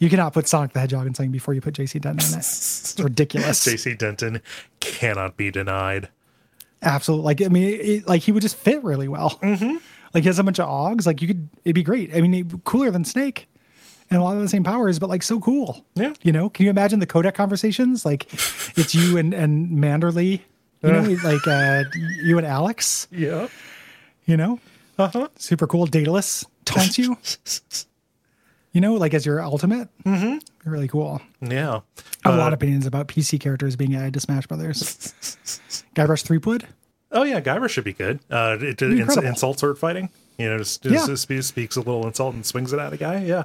You 0.00 0.10
cannot 0.10 0.32
put 0.32 0.48
Sonic 0.48 0.72
the 0.72 0.80
Hedgehog 0.80 1.06
in 1.06 1.14
something 1.14 1.30
before 1.30 1.54
you 1.54 1.60
put 1.60 1.74
JC 1.74 2.00
Denton 2.00 2.26
in 2.28 2.34
it. 2.34 2.38
It's 2.38 2.96
ridiculous. 2.98 3.64
JC 3.66 3.96
Denton 3.96 4.42
cannot 4.80 5.36
be 5.36 5.50
denied. 5.52 6.08
Absolutely. 6.82 7.24
Like 7.24 7.42
I 7.42 7.48
mean, 7.48 7.78
it, 7.80 8.06
like 8.08 8.22
he 8.22 8.32
would 8.32 8.42
just 8.42 8.56
fit 8.56 8.82
really 8.84 9.08
well. 9.08 9.38
Like 10.14 10.22
he 10.22 10.28
has 10.28 10.38
a 10.38 10.44
bunch 10.44 10.60
of 10.60 10.68
Augs. 10.68 11.06
Like 11.06 11.20
you 11.20 11.28
could, 11.28 11.48
it'd 11.64 11.74
be 11.74 11.82
great. 11.82 12.14
I 12.14 12.20
mean, 12.20 12.32
it- 12.34 12.64
cooler 12.64 12.90
than 12.90 13.04
Snake, 13.04 13.48
and 14.10 14.20
a 14.20 14.22
lot 14.24 14.36
of 14.36 14.42
the 14.42 14.48
same 14.48 14.62
powers, 14.64 14.98
but 14.98 15.08
like 15.08 15.22
so 15.22 15.40
cool. 15.40 15.84
Yeah. 15.96 16.14
You 16.22 16.30
know, 16.32 16.48
can 16.48 16.64
you 16.64 16.70
imagine 16.70 17.00
the 17.00 17.06
codec 17.06 17.34
conversations? 17.34 18.04
Like 18.06 18.32
it's 18.78 18.94
you 18.94 19.18
and 19.18 19.34
and 19.34 19.70
Manderley. 19.70 20.40
You 20.82 20.92
know, 20.92 21.16
like 21.24 21.46
uh, 21.48 21.84
you 22.22 22.36
and 22.38 22.46
Alex. 22.46 23.08
Yeah. 23.10 23.48
You 24.26 24.36
know, 24.36 24.60
Uh 24.98 25.08
huh. 25.08 25.28
super 25.36 25.66
cool. 25.66 25.86
Daedalus 25.86 26.44
taunts 26.66 26.98
you. 26.98 27.16
you 28.72 28.80
know, 28.82 28.94
like 28.94 29.14
as 29.14 29.24
your 29.24 29.42
ultimate. 29.42 29.88
Mm-hmm. 30.04 30.70
Really 30.70 30.88
cool. 30.88 31.20
Yeah. 31.40 31.80
I 32.24 32.28
have 32.30 32.34
a 32.34 32.40
Uh, 32.40 32.44
lot 32.44 32.52
of 32.52 32.58
opinions 32.58 32.86
about 32.86 33.08
PC 33.08 33.40
characters 33.40 33.76
being 33.76 33.94
added 33.94 34.14
to 34.14 34.20
Smash 34.20 34.46
Brothers. 34.46 34.78
Guybrush 35.94 36.22
Threepwood. 36.22 36.66
Oh 37.14 37.22
yeah, 37.22 37.40
Guybrush 37.40 37.70
should 37.70 37.84
be 37.84 37.92
good. 37.92 38.20
Uh, 38.30 38.56
it, 38.60 38.82
ins- 38.82 39.00
incredible. 39.00 39.28
insult 39.28 39.58
sword 39.60 39.78
fighting. 39.78 40.10
You 40.36 40.50
know, 40.50 40.58
just, 40.58 40.82
just, 40.82 40.94
Yeah. 40.94 41.06
just 41.06 41.28
speaks 41.48 41.76
a 41.76 41.80
little 41.80 42.06
insult 42.06 42.34
and 42.34 42.44
swings 42.44 42.72
it 42.72 42.78
at 42.80 42.92
a 42.92 42.96
guy. 42.96 43.22
Yeah. 43.24 43.44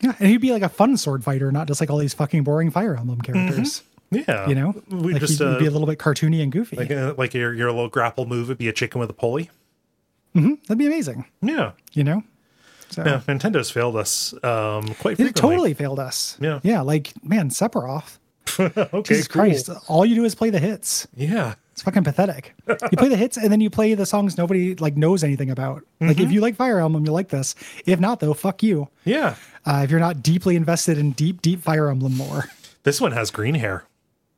Yeah, 0.00 0.14
and 0.18 0.30
he'd 0.30 0.38
be 0.38 0.50
like 0.50 0.62
a 0.62 0.68
fun 0.70 0.96
sword 0.96 1.22
fighter, 1.22 1.52
not 1.52 1.68
just 1.68 1.78
like 1.80 1.90
all 1.90 1.98
these 1.98 2.14
fucking 2.14 2.42
boring 2.42 2.70
Fire 2.70 2.96
Emblem 2.96 3.20
characters. 3.20 3.82
Yeah. 4.10 4.48
You 4.48 4.54
know, 4.54 4.82
we 4.88 5.12
like 5.12 5.20
just 5.20 5.38
he'd, 5.38 5.44
uh, 5.44 5.58
be 5.58 5.66
a 5.66 5.70
little 5.70 5.86
bit 5.86 5.98
cartoony 5.98 6.42
and 6.42 6.50
goofy. 6.50 6.74
like 6.76 6.90
uh, 6.90 7.14
like 7.18 7.34
your 7.34 7.52
your 7.54 7.70
little 7.70 7.88
grapple 7.90 8.24
move 8.26 8.48
would 8.48 8.56
be 8.58 8.66
a 8.68 8.72
chicken 8.72 8.98
with 8.98 9.10
a 9.10 9.12
pulley. 9.12 9.50
That'd 10.34 10.78
be 10.78 10.86
amazing. 10.86 11.26
Yeah. 11.42 11.72
You 11.92 12.04
know, 12.04 12.22
so 12.88 13.04
Yeah. 13.04 13.20
Nintendo's 13.28 13.70
failed 13.70 13.94
us 13.96 14.32
um, 14.42 14.94
quite 14.94 15.20
it 15.20 15.34
totally 15.36 15.74
failed 15.74 15.98
us. 16.00 16.36
Yeah. 16.40 16.60
yeah, 16.62 16.80
like 16.80 17.12
man, 17.22 17.50
Sephiroth. 17.50 18.18
okay. 18.58 19.02
Jesus 19.02 19.28
cool. 19.28 19.42
Christ, 19.42 19.70
all 19.86 20.04
you 20.06 20.14
do 20.14 20.24
is 20.24 20.34
play 20.34 20.50
the 20.50 20.58
hits. 20.58 21.06
Yeah. 21.14 21.54
It's 21.80 21.84
fucking 21.86 22.04
pathetic. 22.04 22.54
you 22.68 22.96
play 22.98 23.08
the 23.08 23.16
hits 23.16 23.38
and 23.38 23.50
then 23.50 23.62
you 23.62 23.70
play 23.70 23.94
the 23.94 24.04
songs 24.04 24.36
nobody 24.36 24.74
like 24.74 24.98
knows 24.98 25.24
anything 25.24 25.48
about. 25.50 25.82
Like 25.98 26.16
Mm-hmm. 26.18 26.26
if 26.26 26.30
you 26.32 26.42
like 26.42 26.54
Fire 26.56 26.78
Emblem, 26.78 27.06
you 27.06 27.10
like 27.12 27.30
this. 27.30 27.54
If 27.86 27.98
not, 27.98 28.20
though, 28.20 28.34
fuck 28.34 28.62
you. 28.62 28.88
Yeah. 29.06 29.36
Uh, 29.64 29.80
if 29.84 29.90
you're 29.90 29.98
not 29.98 30.22
deeply 30.22 30.56
invested 30.56 30.98
in 30.98 31.12
deep, 31.12 31.40
deep 31.40 31.62
Fire 31.62 31.88
Emblem 31.88 32.18
lore, 32.18 32.44
This 32.82 33.00
one 33.00 33.12
has 33.12 33.30
green 33.30 33.54
hair. 33.54 33.84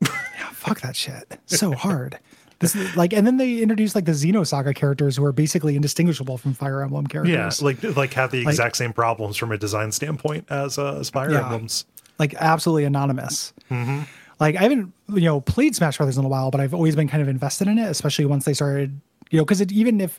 yeah, 0.00 0.08
fuck 0.52 0.80
that 0.82 0.94
shit. 0.94 1.36
So 1.46 1.72
hard. 1.72 2.18
This 2.60 2.76
is 2.76 2.96
like, 2.96 3.12
and 3.12 3.26
then 3.26 3.38
they 3.38 3.58
introduced 3.58 3.96
like 3.96 4.04
the 4.04 4.12
Xenosaga 4.12 4.72
characters 4.72 5.16
who 5.16 5.24
are 5.24 5.32
basically 5.32 5.74
indistinguishable 5.74 6.38
from 6.38 6.54
Fire 6.54 6.80
Emblem 6.82 7.08
characters. 7.08 7.60
Yeah, 7.60 7.66
like 7.66 7.82
like 7.96 8.14
have 8.14 8.30
the 8.30 8.42
exact 8.42 8.76
same 8.76 8.92
problems 8.92 9.36
from 9.36 9.50
a 9.50 9.58
design 9.58 9.90
standpoint 9.90 10.46
as 10.48 10.78
uh, 10.78 10.98
as 11.00 11.10
Fire 11.10 11.32
Yeah. 11.32 11.42
Emblems. 11.42 11.86
like 12.20 12.34
absolutely 12.34 12.84
anonymous. 12.84 13.52
Mm-hmm. 13.68 14.02
Like 14.42 14.56
I 14.56 14.62
haven't 14.62 14.92
you 15.14 15.20
know 15.20 15.40
played 15.40 15.76
Smash 15.76 15.98
Brothers 15.98 16.18
in 16.18 16.24
a 16.24 16.28
while, 16.28 16.50
but 16.50 16.60
I've 16.60 16.74
always 16.74 16.96
been 16.96 17.06
kind 17.06 17.22
of 17.22 17.28
invested 17.28 17.68
in 17.68 17.78
it, 17.78 17.88
especially 17.88 18.24
once 18.24 18.44
they 18.44 18.54
started. 18.54 19.00
You 19.30 19.38
know, 19.38 19.44
because 19.44 19.60
it, 19.60 19.70
even 19.70 20.00
if 20.00 20.18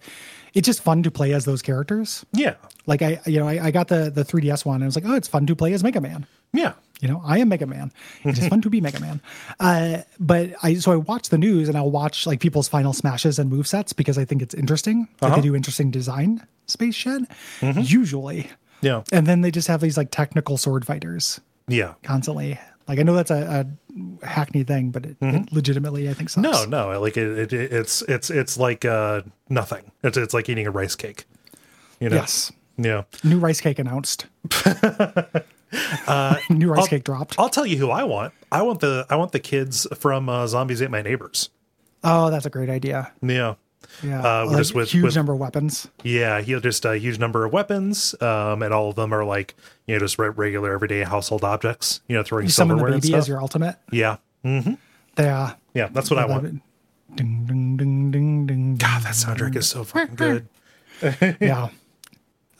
it's 0.53 0.65
just 0.65 0.81
fun 0.81 1.03
to 1.03 1.11
play 1.11 1.33
as 1.33 1.43
those 1.43 1.61
characters. 1.61 2.25
Yeah, 2.31 2.55
Like 2.85 3.01
I, 3.01 3.19
you 3.25 3.37
know, 3.37 3.49
I, 3.49 3.65
I 3.65 3.71
got 3.71 3.89
the 3.89 4.09
the 4.09 4.23
3DS 4.23 4.63
one, 4.65 4.75
and 4.75 4.85
I 4.85 4.87
was 4.87 4.95
like, 4.95 5.03
oh, 5.05 5.13
it's 5.13 5.27
fun 5.27 5.45
to 5.47 5.55
play 5.57 5.73
as 5.73 5.83
Mega 5.83 5.99
Man. 5.99 6.25
yeah, 6.53 6.73
You 7.01 7.09
know, 7.09 7.21
I 7.25 7.39
am 7.39 7.49
Mega 7.49 7.65
Man. 7.65 7.91
It's 8.23 8.47
fun 8.47 8.61
to 8.61 8.69
be 8.69 8.79
Mega 8.79 9.01
Man. 9.01 9.21
Uh, 9.59 10.03
but 10.19 10.51
I 10.63 10.75
so 10.75 10.93
I 10.93 10.95
watch 10.95 11.27
the 11.27 11.37
news 11.37 11.67
and 11.67 11.77
I'll 11.77 11.91
watch 11.91 12.25
like 12.25 12.39
people's 12.39 12.69
final 12.69 12.93
smashes 12.93 13.39
and 13.39 13.49
move 13.49 13.67
sets 13.67 13.91
because 13.91 14.17
I 14.17 14.23
think 14.23 14.41
it's 14.41 14.53
interesting. 14.53 15.09
Like 15.21 15.35
they 15.35 15.41
do 15.41 15.53
interesting 15.53 15.91
design 15.91 16.47
space 16.67 16.95
shit. 16.95 17.23
Usually. 17.61 18.49
yeah, 18.81 19.03
And 19.11 19.27
then 19.27 19.41
they 19.41 19.51
just 19.51 19.67
have 19.67 19.81
these 19.81 19.97
like 19.97 20.11
technical 20.11 20.57
sword 20.57 20.85
fighters 20.85 21.41
yeah. 21.67 21.93
constantly. 22.03 22.59
Like 22.87 22.99
I 22.99 23.03
know 23.03 23.13
that's 23.15 23.31
a, 23.31 23.65
a 24.21 24.25
hackney 24.25 24.63
thing, 24.63 24.91
but 24.91 25.05
it, 25.05 25.17
it 25.21 25.51
legitimately 25.53 26.09
I 26.09 26.13
think 26.13 26.29
sucks. 26.29 26.43
No, 26.43 26.65
no, 26.65 26.99
like 26.99 27.17
it, 27.17 27.53
it, 27.53 27.53
it's 27.53 28.01
it's 28.03 28.29
it's 28.29 28.57
like 28.57 28.83
uh, 28.85 29.21
nothing. 29.49 29.91
It's 30.03 30.17
it's 30.17 30.33
like 30.33 30.49
eating 30.49 30.67
a 30.67 30.71
rice 30.71 30.95
cake. 30.95 31.25
You 31.99 32.09
know. 32.09 32.17
Yes. 32.17 32.51
Yeah. 32.77 33.03
New 33.23 33.39
rice 33.39 33.61
cake 33.61 33.79
announced. 33.79 34.25
New 36.49 36.69
rice 36.69 36.87
cake 36.87 37.03
dropped. 37.03 37.39
I'll 37.39 37.49
tell 37.49 37.65
you 37.65 37.77
who 37.77 37.89
I 37.89 38.03
want. 38.03 38.33
I 38.51 38.61
want 38.61 38.79
the 38.81 39.05
I 39.09 39.15
want 39.15 39.31
the 39.31 39.39
kids 39.39 39.87
from 39.95 40.29
uh, 40.29 40.47
Zombies 40.47 40.81
Ate 40.81 40.91
My 40.91 41.01
Neighbors. 41.01 41.49
Oh, 42.03 42.29
that's 42.29 42.45
a 42.45 42.49
great 42.49 42.69
idea. 42.69 43.11
Yeah. 43.21 43.55
Yeah, 44.03 44.21
Uh, 44.21 44.45
like, 44.47 44.57
just 44.57 44.73
with- 44.75 44.91
huge 44.91 45.03
with- 45.03 45.15
number 45.15 45.33
of 45.33 45.39
weapons. 45.39 45.87
Yeah, 46.03 46.41
he'll 46.41 46.59
just 46.59 46.83
a 46.85 46.97
huge 46.97 47.19
number 47.19 47.45
of 47.45 47.53
weapons, 47.53 48.15
um, 48.21 48.61
and 48.63 48.73
all 48.73 48.89
of 48.89 48.95
them 48.95 49.13
are 49.13 49.23
like 49.25 49.55
you 49.87 49.95
know 49.95 49.99
just 49.99 50.17
re- 50.19 50.29
regular 50.29 50.73
everyday 50.73 51.03
household 51.03 51.43
objects. 51.43 52.01
You 52.07 52.15
know, 52.17 52.23
throwing 52.23 52.43
You 52.45 52.47
the 52.49 52.53
silverware 52.53 52.87
and 52.87 53.01
baby 53.01 53.07
stuff. 53.09 53.19
as 53.19 53.27
your 53.27 53.41
ultimate. 53.41 53.75
yeah, 53.91 54.17
Yeah. 54.43 55.53
yeah, 55.73 55.89
that's 55.91 56.09
what 56.09 56.19
I 56.19 56.25
want. 56.25 56.61
Ding 57.15 57.45
ding 57.45 57.77
ding 57.77 58.11
ding 58.11 58.45
ding. 58.47 58.75
God, 58.77 59.03
that 59.03 59.13
soundtrack 59.13 59.55
is 59.55 59.67
so 59.67 59.83
fucking 59.83 60.15
good. 60.15 60.47
yeah. 61.39 61.69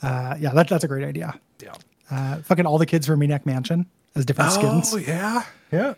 Uh, 0.02 0.36
yeah, 0.38 0.50
that, 0.50 0.68
that's 0.68 0.84
a 0.84 0.88
great 0.88 1.04
idea. 1.04 1.38
Yeah. 1.62 1.72
Uh, 2.10 2.36
fucking 2.42 2.66
all 2.66 2.78
the 2.78 2.86
kids 2.86 3.06
from 3.06 3.18
Maniac 3.20 3.46
Mansion 3.46 3.86
as 4.14 4.24
different 4.26 4.52
skins, 4.52 4.92
Oh 4.94 4.98
yeah, 4.98 5.42
yeah. 5.72 5.94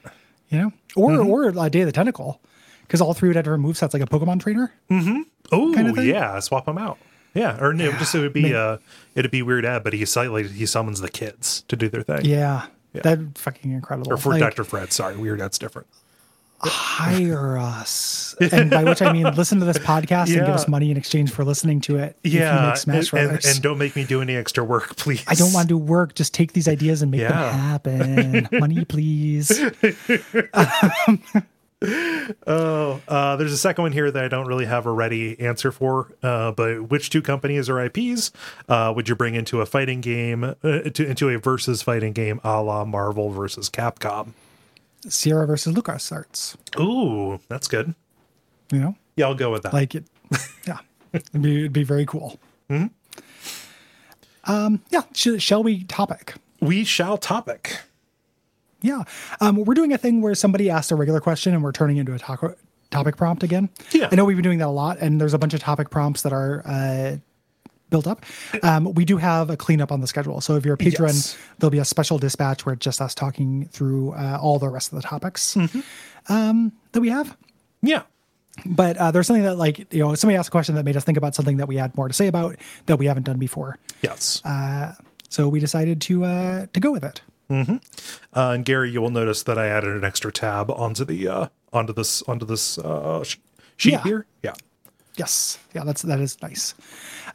you 0.49 0.59
know, 0.59 0.73
or 0.95 1.11
Mm-hmm. 1.11 1.29
or 1.29 1.59
uh, 1.59 1.69
Day 1.69 1.81
of 1.81 1.87
the 1.87 1.93
Tentacle, 1.93 2.41
because 2.87 3.01
all 3.01 3.15
three 3.15 3.29
would 3.29 3.37
have 3.37 3.45
different 3.45 3.65
movesets 3.65 3.93
like 3.93 4.03
a 4.03 4.07
Pokemon 4.07 4.41
trainer. 4.41 4.73
Oh 5.53 5.73
kind 5.75 5.89
of 5.89 6.05
yeah, 6.05 6.39
swap 6.41 6.67
them 6.67 6.79
out. 6.79 6.99
Yeah, 7.35 7.63
or 7.63 7.73
no, 7.75 7.93
just 7.93 8.15
it 8.15 8.21
would 8.21 8.33
be 8.33 8.55
uh, 8.55 8.79
it'd 9.15 9.31
be 9.31 9.43
Weird 9.43 9.65
Ed, 9.67 9.85
but 9.85 9.93
he 9.93 10.05
like 10.31 10.51
he 10.51 10.65
summons 10.67 11.01
the 11.01 11.11
kids 11.11 11.63
to 11.69 11.77
do 11.77 11.89
their 11.89 12.03
thing. 12.03 12.25
Yeah, 12.25 12.67
that'd 12.95 13.37
fucking 13.37 13.71
incredible. 13.73 14.13
Or 14.13 14.17
for 14.17 14.31
Like, 14.31 14.41
Dr. 14.41 14.65
Fred, 14.65 14.93
sorry, 14.93 15.17
Weird 15.17 15.41
Ed's 15.43 15.59
different. 15.59 15.87
hire 16.61 17.59
us, 17.59 18.35
and 18.41 18.71
by 18.71 18.83
which 18.85 19.03
I 19.03 19.13
mean 19.13 19.25
listen 19.37 19.59
to 19.61 19.67
this 19.67 19.77
podcast 19.77 20.29
and 20.29 20.37
give 20.47 20.55
us 20.55 20.67
money 20.67 20.91
in 20.91 20.97
exchange 20.97 21.31
for 21.31 21.45
listening 21.45 21.83
to 21.83 21.99
it. 21.99 22.17
if 22.25 22.33
you 22.33 22.41
Yeah, 22.41 22.73
Smash 22.73 23.13
and, 23.13 23.33
and, 23.33 23.45
and 23.45 23.63
don't 23.63 23.77
make 23.77 23.95
me 23.95 24.05
do 24.05 24.23
any 24.23 24.35
extra 24.35 24.65
work, 24.65 24.97
please. 24.97 25.23
I 25.29 25.35
don't 25.35 25.53
want 25.53 25.69
to 25.69 25.75
do 25.75 25.79
work. 25.79 26.15
Just 26.15 26.33
take 26.33 26.55
these 26.55 26.67
ideas 26.67 27.03
and 27.03 27.11
make 27.11 27.21
Yeah. 27.21 27.29
them 27.51 27.61
happen. 27.61 28.49
Money, 28.59 28.87
please. 28.87 29.53
Oh, 32.47 33.01
uh, 33.07 33.37
there's 33.37 33.53
a 33.53 33.59
second 33.59 33.83
one 33.83 33.93
here 33.93 34.11
that 34.11 34.25
I 34.25 34.29
don't 34.29 34.47
really 34.47 34.65
have 34.65 34.87
a 34.87 34.93
ready 34.93 35.39
answer 35.39 35.71
for. 35.71 36.13
Uh, 36.23 36.53
but 36.53 36.89
which 36.91 37.11
two 37.11 37.23
companies 37.23 37.69
or 37.69 37.79
IPs 37.85 38.33
uh, 38.69 38.93
would 38.97 39.09
you 39.09 39.15
bring 39.15 39.35
into 39.35 39.61
a 39.61 39.67
fighting 39.67 40.01
game, 40.01 40.43
uh, 40.45 40.55
to, 40.63 41.07
into 41.07 41.29
a 41.29 41.39
versus 41.39 41.83
fighting 41.83 42.13
game, 42.13 42.41
a 42.43 42.63
la 42.63 42.85
Marvel 42.85 43.31
versus 43.31 43.69
Capcom? 43.71 44.33
Sierra 45.09 45.47
versus 45.47 45.75
LucasArts. 45.75 46.57
Ooh, 46.81 47.39
that's 47.49 47.69
good. 47.69 47.95
You 48.73 48.81
know, 48.81 48.97
Yeah, 49.17 49.27
I'll 49.27 49.35
go 49.35 49.53
with 49.53 49.63
that. 49.63 49.73
like 49.73 49.95
it. 49.95 50.05
Yeah, 50.67 50.79
it'd 51.13 51.41
be, 51.43 51.59
it'd 51.61 51.73
be 51.73 51.85
very 51.85 52.07
cool. 52.07 52.41
Mm-hmm. 52.69 52.87
Um, 54.53 54.83
yeah. 54.91 55.03
Sh- 55.15 55.39
shall 55.39 55.63
we 55.63 55.85
topic? 55.85 56.35
we 56.61 56.83
shall 56.85 57.17
topic. 57.19 57.81
Yeah. 58.87 59.03
Um, 59.41 59.57
we're 59.57 59.75
doing 59.75 59.93
a 59.93 59.99
thing 59.99 60.23
where 60.23 60.35
somebody 60.35 60.71
asked 60.71 60.91
a 60.93 60.95
regular 60.95 61.21
question 61.21 61.53
and 61.55 61.63
we're 61.63 61.73
turning 61.73 61.97
into 61.97 62.15
a 62.15 62.19
taco- 62.19 62.55
topic 62.91 63.17
prompt 63.17 63.43
again. 63.43 63.69
Yeah. 63.93 64.09
I 64.11 64.15
know 64.15 64.25
we've 64.25 64.37
been 64.37 64.45
doing 64.45 64.59
that 64.59 64.69
a 64.69 64.79
lot, 64.85 64.99
and 65.01 65.21
there's 65.21 65.35
a 65.35 65.39
bunch 65.39 65.55
of 65.55 65.61
topic 65.61 65.91
prompts 65.91 66.23
that 66.23 66.33
are 66.33 66.63
uh, 66.65 67.17
built 67.91 68.07
up. 68.07 68.25
Um, 68.63 68.95
we 68.95 69.05
do 69.05 69.17
have 69.17 69.51
a 69.51 69.57
cleanup 69.57 69.91
on 69.93 70.01
the 70.01 70.07
schedule. 70.07 70.41
So 70.41 70.57
if 70.57 70.65
you're 70.65 70.75
a 70.75 70.79
patron, 70.79 71.09
Yes. 71.15 71.37
there'll 71.59 71.71
be 71.71 71.79
a 71.79 71.85
special 71.85 72.19
dispatch 72.19 72.65
where 72.65 72.75
it's 72.75 72.85
just 72.85 73.01
us 73.01 73.15
talking 73.15 73.69
through 73.73 74.13
uh, 74.13 74.39
all 74.41 74.59
the 74.59 74.69
rest 74.69 74.93
of 74.93 74.97
the 75.03 75.07
topics 75.09 75.55
Mm-hmm. 75.55 75.81
um, 76.33 76.73
that 76.93 77.01
we 77.01 77.09
have. 77.11 77.37
Yeah. 77.83 78.03
But 78.65 78.97
uh, 78.97 79.11
there's 79.11 79.27
something 79.27 79.43
that, 79.45 79.57
like, 79.59 79.93
you 79.93 80.01
know, 80.01 80.15
somebody 80.15 80.37
asked 80.39 80.49
a 80.49 80.51
question 80.51 80.77
that 80.77 80.85
made 80.85 80.97
us 80.97 81.05
think 81.05 81.19
about 81.19 81.35
something 81.35 81.59
that 81.59 81.69
we 81.69 81.77
had 81.77 81.95
more 81.97 82.09
to 82.09 82.15
say 82.15 82.27
about 82.27 82.57
that 82.87 82.97
we 82.99 83.07
haven't 83.07 83.25
done 83.25 83.39
before. 83.39 83.79
Yes. 84.03 84.41
So 85.29 85.49
we 85.49 85.59
decided 85.61 86.01
to 86.03 86.25
uh, 86.25 86.67
to 86.73 86.81
go 86.81 86.91
with 86.93 87.05
it. 87.05 87.21
Uh, 87.49 87.79
and 88.35 88.65
Gary, 88.65 88.91
you 88.91 89.01
will 89.01 89.11
notice 89.11 89.43
that 89.45 89.59
I 89.59 89.69
added 89.69 89.91
an 89.97 90.05
extra 90.05 90.33
tab 90.33 90.71
onto 90.71 91.05
the 91.05 91.29
uh, 91.29 91.49
onto 91.73 91.93
this 91.93 92.23
onto 92.23 92.45
this 92.47 92.79
uh, 92.79 93.23
sheet 93.77 93.93
Yeah. 93.93 94.03
here. 94.03 94.27
Yeah. 94.43 94.55
Yes, 95.17 95.59
yeah, 95.75 95.83
that's 95.85 96.03
that 96.03 96.21
is 96.21 96.41
nice. 96.43 96.75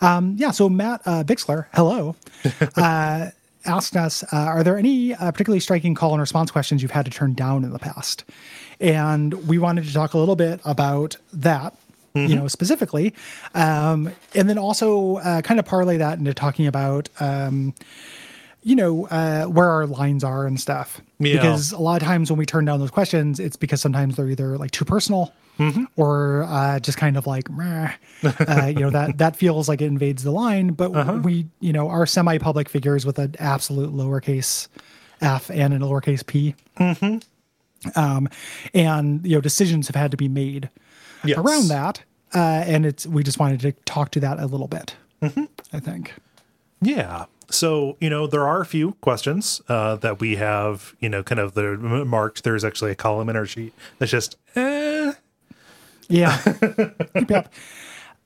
Um, 0.02 0.36
yeah, 0.38 0.52
so 0.52 0.70
Matt 0.70 1.02
uh, 1.06 1.24
Bixler, 1.24 1.66
hello, 1.74 2.16
uh, 2.76 3.32
asked 3.66 3.96
us: 3.96 4.24
uh, 4.32 4.36
Are 4.38 4.64
there 4.64 4.78
any 4.78 5.16
uh, 5.16 5.32
particularly 5.32 5.60
striking 5.62 5.96
call 5.96 6.12
and 6.14 6.22
response 6.22 6.52
questions 6.52 6.84
you've 6.84 6.92
had 6.92 7.06
to 7.06 7.12
turn 7.12 7.34
down 7.34 7.64
in 7.64 7.72
the 7.72 7.80
past? 7.80 8.24
And 8.80 9.34
we 9.48 9.58
wanted 9.58 9.86
to 9.86 9.94
talk 9.94 10.14
a 10.14 10.20
little 10.20 10.36
bit 10.36 10.60
about 10.64 11.16
that, 11.34 11.74
you 12.14 12.36
know, 12.36 12.48
specifically, 12.48 13.16
um, 13.56 14.12
and 14.36 14.48
then 14.50 14.58
also 14.60 15.16
uh, 15.18 15.42
kind 15.42 15.60
of 15.60 15.66
parlay 15.66 15.98
that 15.98 16.20
into 16.20 16.34
talking 16.36 16.68
about. 16.68 17.10
Um, 17.20 17.74
you 18.64 18.76
know, 18.76 19.08
uh, 19.08 19.46
where 19.46 19.70
our 19.70 19.86
lines 19.88 20.24
are 20.24 20.46
and 20.46 20.60
stuff. 20.60 21.02
Yeah. 21.20 21.34
Because 21.36 21.72
a 21.72 21.80
lot 21.80 22.02
of 22.02 22.08
times 22.08 22.30
when 22.32 22.38
we 22.38 22.46
turn 22.46 22.66
down 22.66 22.80
those 22.80 22.92
questions, 22.92 23.40
it's 23.40 23.56
because 23.56 23.82
sometimes 23.82 24.16
they're 24.16 24.30
either 24.30 24.58
like 24.58 24.72
too 24.72 24.86
personal 24.86 25.34
or 25.96 26.44
uh, 26.48 26.80
just 26.80 26.98
kind 26.98 27.18
of 27.18 27.28
like, 27.28 27.48
uh, 27.52 27.90
you 28.68 28.80
know, 28.80 28.90
that 28.90 29.20
that 29.20 29.36
feels 29.36 29.70
like 29.70 29.80
it 29.82 29.86
invades 29.86 30.24
the 30.24 30.32
line. 30.32 30.70
But 30.70 30.90
we, 31.24 31.46
you 31.60 31.72
know, 31.72 31.88
are 31.90 32.06
semi-public 32.08 32.68
figures 32.68 33.06
with 33.06 33.20
an 33.20 33.36
absolute 33.38 33.94
lowercase 33.94 34.68
f 35.22 35.52
and 35.52 35.72
a 35.74 35.78
lowercase 35.78 36.26
p. 36.26 36.56
Um, 37.96 38.28
and 38.74 39.26
you 39.26 39.36
know, 39.36 39.42
decisions 39.42 39.88
have 39.88 39.96
had 39.96 40.12
to 40.12 40.18
be 40.18 40.28
made 40.30 40.70
Yes. 41.24 41.38
around 41.38 41.68
that. 41.68 42.02
Uh, 42.34 42.64
and 42.66 42.86
it's 42.86 43.06
we 43.06 43.22
just 43.24 43.38
wanted 43.40 43.60
to 43.62 43.72
talk 43.86 44.10
to 44.12 44.20
that 44.22 44.40
a 44.40 44.46
little 44.48 44.68
bit. 44.68 44.96
I 45.22 45.80
think. 45.80 46.14
Yeah. 46.82 47.26
So, 47.52 47.98
you 48.00 48.10
know, 48.10 48.28
there 48.28 48.48
are 48.48 48.62
a 48.62 48.66
few 48.66 48.94
questions 49.02 49.62
uh, 49.68 49.96
that 49.98 50.20
we 50.20 50.38
have, 50.38 50.96
you 51.00 51.10
know, 51.10 51.24
kind 51.24 51.40
of 51.40 51.54
the 51.54 51.78
marked. 51.78 52.44
There's 52.44 52.64
actually 52.64 52.92
a 52.92 52.96
column 52.96 53.30
in 53.30 53.36
our 53.36 53.46
sheet 53.46 53.74
that's 54.00 54.12
just, 54.12 54.38
eh. 54.56 55.14
Yeah. 56.08 56.42
yep. 57.30 57.54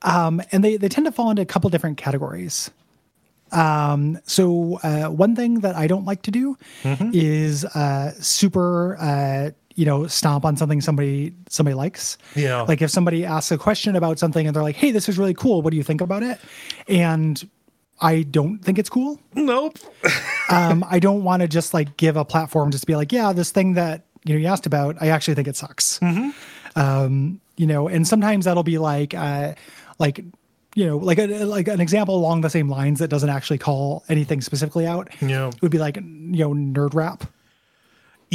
Um, 0.02 0.42
and 0.52 0.64
they, 0.64 0.78
they 0.78 0.90
tend 0.90 1.06
to 1.06 1.12
fall 1.12 1.30
into 1.30 1.42
a 1.42 1.46
couple 1.46 1.70
different 1.70 1.98
categories. 1.98 2.72
Um, 3.52 4.20
so 4.26 4.80
uh, 4.84 5.08
one 5.08 5.36
thing 5.36 5.62
that 5.62 5.76
I 5.76 5.88
don't 5.88 6.06
like 6.06 6.24
to 6.24 6.32
do 6.32 6.58
is 6.84 7.64
uh, 7.66 8.12
super, 8.20 8.98
uh, 9.00 9.52
you 9.76 9.86
know, 9.86 10.08
stomp 10.08 10.46
on 10.46 10.58
something 10.58 10.82
somebody 10.82 11.34
somebody 11.50 11.76
likes. 11.76 12.18
Yeah. 12.36 12.62
Like 12.62 12.82
if 12.82 12.90
somebody 12.90 13.26
asks 13.26 13.52
a 13.52 13.58
question 13.58 13.96
about 13.96 14.20
something 14.20 14.48
and 14.48 14.56
they're 14.56 14.64
like, 14.64 14.78
"Hey, 14.78 14.92
this 14.92 15.10
is 15.10 15.18
really 15.18 15.34
cool. 15.34 15.62
What 15.62 15.72
do 15.72 15.78
you 15.78 15.84
think 15.84 16.02
about 16.02 16.24
it?" 16.24 16.40
And 16.88 17.48
I 18.02 18.24
don't 18.24 18.60
think 18.60 18.78
it's 18.80 18.90
cool. 18.90 19.20
Nope. 19.34 19.78
Um, 20.48 20.86
I 20.88 21.00
don't 21.00 21.24
want 21.24 21.42
to 21.42 21.48
just 21.48 21.74
like 21.74 21.98
give 21.98 22.18
a 22.18 22.24
platform 22.24 22.70
just 22.70 22.84
to 22.84 22.86
be 22.88 22.96
like, 22.96 23.12
yeah, 23.12 23.34
this 23.34 23.50
thing 23.50 23.74
that 23.74 24.04
you 24.26 24.36
know 24.36 24.40
you 24.40 24.46
asked 24.46 24.68
about, 24.68 24.96
I 25.02 25.08
actually 25.08 25.34
think 25.34 25.48
it 25.48 25.56
sucks. 25.56 26.00
Um, 26.76 27.42
you 27.58 27.66
know, 27.66 27.88
and 27.88 28.08
sometimes 28.08 28.46
that'll 28.46 28.62
be 28.62 28.78
like, 28.78 29.16
uh, 29.16 29.56
like, 29.98 30.20
you 30.76 30.86
know, 30.86 30.98
like 30.98 31.18
a, 31.18 31.26
like 31.46 31.68
an 31.68 31.80
example 31.82 32.16
along 32.16 32.42
the 32.42 32.52
same 32.52 32.70
lines 32.70 33.00
that 33.00 33.08
doesn't 33.08 33.30
actually 33.30 33.58
call 33.58 34.04
anything 34.08 34.40
specifically 34.42 34.86
out. 34.86 35.10
Yeah. 35.20 35.50
would 35.62 35.72
be 35.72 35.80
like, 35.80 35.96
you 35.96 36.04
know, 36.04 36.54
nerd 36.54 36.94
rap. 36.94 37.24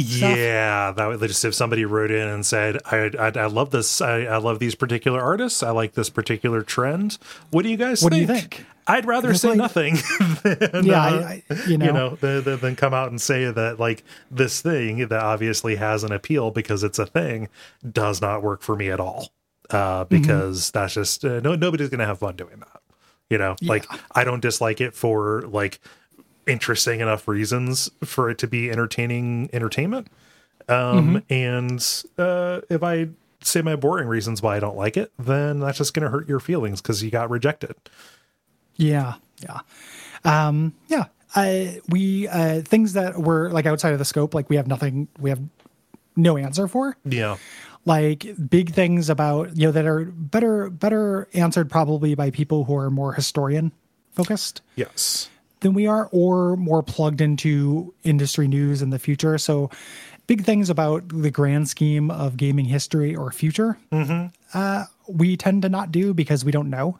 Yeah, 0.01 0.91
that 0.91 1.05
would 1.07 1.19
just 1.21 1.43
if 1.45 1.53
somebody 1.55 1.85
wrote 1.85 2.11
in 2.11 2.27
and 2.27 2.45
said, 2.45 2.77
"I 2.85 3.11
I, 3.19 3.27
I 3.35 3.45
love 3.47 3.71
this. 3.71 4.01
I, 4.01 4.21
I 4.23 4.37
love 4.37 4.59
these 4.59 4.75
particular 4.75 5.21
artists. 5.21 5.63
I 5.63 5.71
like 5.71 5.93
this 5.93 6.09
particular 6.09 6.61
trend. 6.61 7.17
What 7.51 7.63
do 7.63 7.69
you 7.69 7.77
guys 7.77 8.01
What 8.03 8.13
do 8.13 8.19
you 8.19 8.27
think? 8.27 8.65
I'd 8.87 9.05
rather 9.05 9.33
say 9.35 9.49
like- 9.49 9.57
nothing 9.57 9.95
than, 10.43 10.85
Yeah, 10.85 11.01
uh, 11.03 11.21
I, 11.23 11.43
you 11.67 11.77
know, 11.77 11.85
you 11.85 11.91
know, 11.93 12.15
than, 12.15 12.59
than- 12.59 12.75
come 12.75 12.93
out 12.93 13.09
and 13.11 13.21
say 13.21 13.49
that 13.51 13.79
like 13.79 14.03
this 14.31 14.61
thing 14.61 15.07
that 15.07 15.11
obviously 15.23 15.75
has 15.75 16.03
an 16.03 16.11
appeal 16.11 16.51
because 16.51 16.83
it's 16.83 16.97
a 16.99 17.05
thing 17.05 17.47
does 17.89 18.21
not 18.21 18.41
work 18.43 18.61
for 18.63 18.75
me 18.75 18.89
at 18.89 18.99
all. 18.99 19.29
Uh, 19.69 20.03
Mm-hmm. 20.05 20.21
because 20.21 20.71
that's 20.71 20.93
just 20.95 21.23
uh, 21.23 21.39
no 21.39 21.55
nobody's 21.55 21.87
gonna 21.89 22.05
have 22.05 22.19
fun 22.19 22.35
doing 22.35 22.59
that. 22.59 22.81
You 23.29 23.37
know, 23.37 23.55
like 23.61 23.85
I 24.13 24.25
don't 24.25 24.41
dislike 24.41 24.81
it 24.81 24.93
for 24.93 25.43
like 25.43 25.79
interesting 26.51 26.99
enough 26.99 27.27
reasons 27.27 27.89
for 28.03 28.29
it 28.29 28.37
to 28.39 28.47
be 28.47 28.69
entertaining 28.69 29.49
entertainment. 29.53 30.07
Um, 30.69 31.21
Mm-hmm. 31.29 31.33
and 31.33 32.03
uh, 32.17 32.61
if 32.69 32.83
I 32.83 33.09
say 33.41 33.61
my 33.61 33.75
boring 33.75 34.07
reasons 34.07 34.41
why 34.41 34.55
I 34.57 34.59
don't 34.59 34.77
like 34.77 34.95
it, 34.97 35.11
then 35.17 35.59
that's 35.59 35.77
just 35.77 35.93
gonna 35.93 36.09
hurt 36.09 36.27
your 36.29 36.39
feelings 36.39 36.81
because 36.81 37.03
you 37.03 37.09
got 37.09 37.29
rejected. 37.29 37.75
Yeah, 38.75 39.15
yeah, 39.39 39.59
um, 40.23 40.73
yeah. 40.87 41.05
I 41.35 41.79
we 41.89 42.27
uh, 42.27 42.61
things 42.61 42.93
that 42.93 43.17
were 43.17 43.49
like 43.49 43.65
outside 43.65 43.93
of 43.93 43.99
the 43.99 44.05
scope, 44.05 44.33
like 44.33 44.49
we 44.49 44.57
have 44.57 44.67
nothing, 44.67 45.07
we 45.19 45.29
have 45.29 45.41
no 46.15 46.37
answer 46.37 46.67
for. 46.67 46.95
Yeah. 47.05 47.37
Like 47.85 48.27
big 48.49 48.73
things 48.73 49.09
about 49.09 49.57
you 49.57 49.65
know 49.67 49.71
that 49.71 49.85
are 49.85 50.05
better 50.05 50.69
better 50.69 51.27
answered 51.33 51.69
probably 51.71 52.13
by 52.15 52.29
people 52.29 52.65
who 52.65 52.75
are 52.75 52.91
more 52.91 53.13
historian 53.13 53.71
focused 54.11 54.61
Yes. 54.75 55.29
Than 55.61 55.73
we 55.73 55.87
are, 55.87 56.09
or 56.11 56.57
more 56.57 56.83
plugged 56.83 57.21
into 57.21 57.93
industry 58.03 58.47
news 58.47 58.81
in 58.81 58.89
the 58.89 58.99
future. 58.99 59.37
So 59.37 59.69
big 60.27 60.43
things 60.43 60.69
about 60.69 61.07
the 61.09 61.31
grand 61.31 61.69
scheme 61.69 62.11
of 62.11 62.37
gaming 62.37 62.65
history 62.65 63.15
or 63.15 63.31
future, 63.31 63.77
uh, 64.53 64.85
we 65.07 65.37
tend 65.37 65.61
to 65.63 65.69
not 65.69 65.91
do 65.91 66.13
because 66.13 66.45
we 66.45 66.51
don't 66.51 66.69
know. 66.69 66.99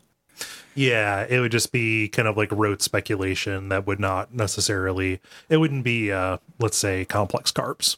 Yeah, 0.73 1.25
it 1.29 1.39
would 1.39 1.51
just 1.51 1.71
be 1.71 2.07
kind 2.07 2.27
of 2.27 2.37
like 2.37 2.51
rote 2.51 2.81
speculation 2.81 3.69
that 3.69 3.85
would 3.85 3.99
not 3.99 4.33
necessarily 4.33 5.19
it 5.49 5.57
wouldn't 5.57 5.83
be 5.83 6.11
uh 6.11 6.37
let's 6.59 6.77
say 6.77 7.03
complex 7.05 7.51
carbs. 7.51 7.97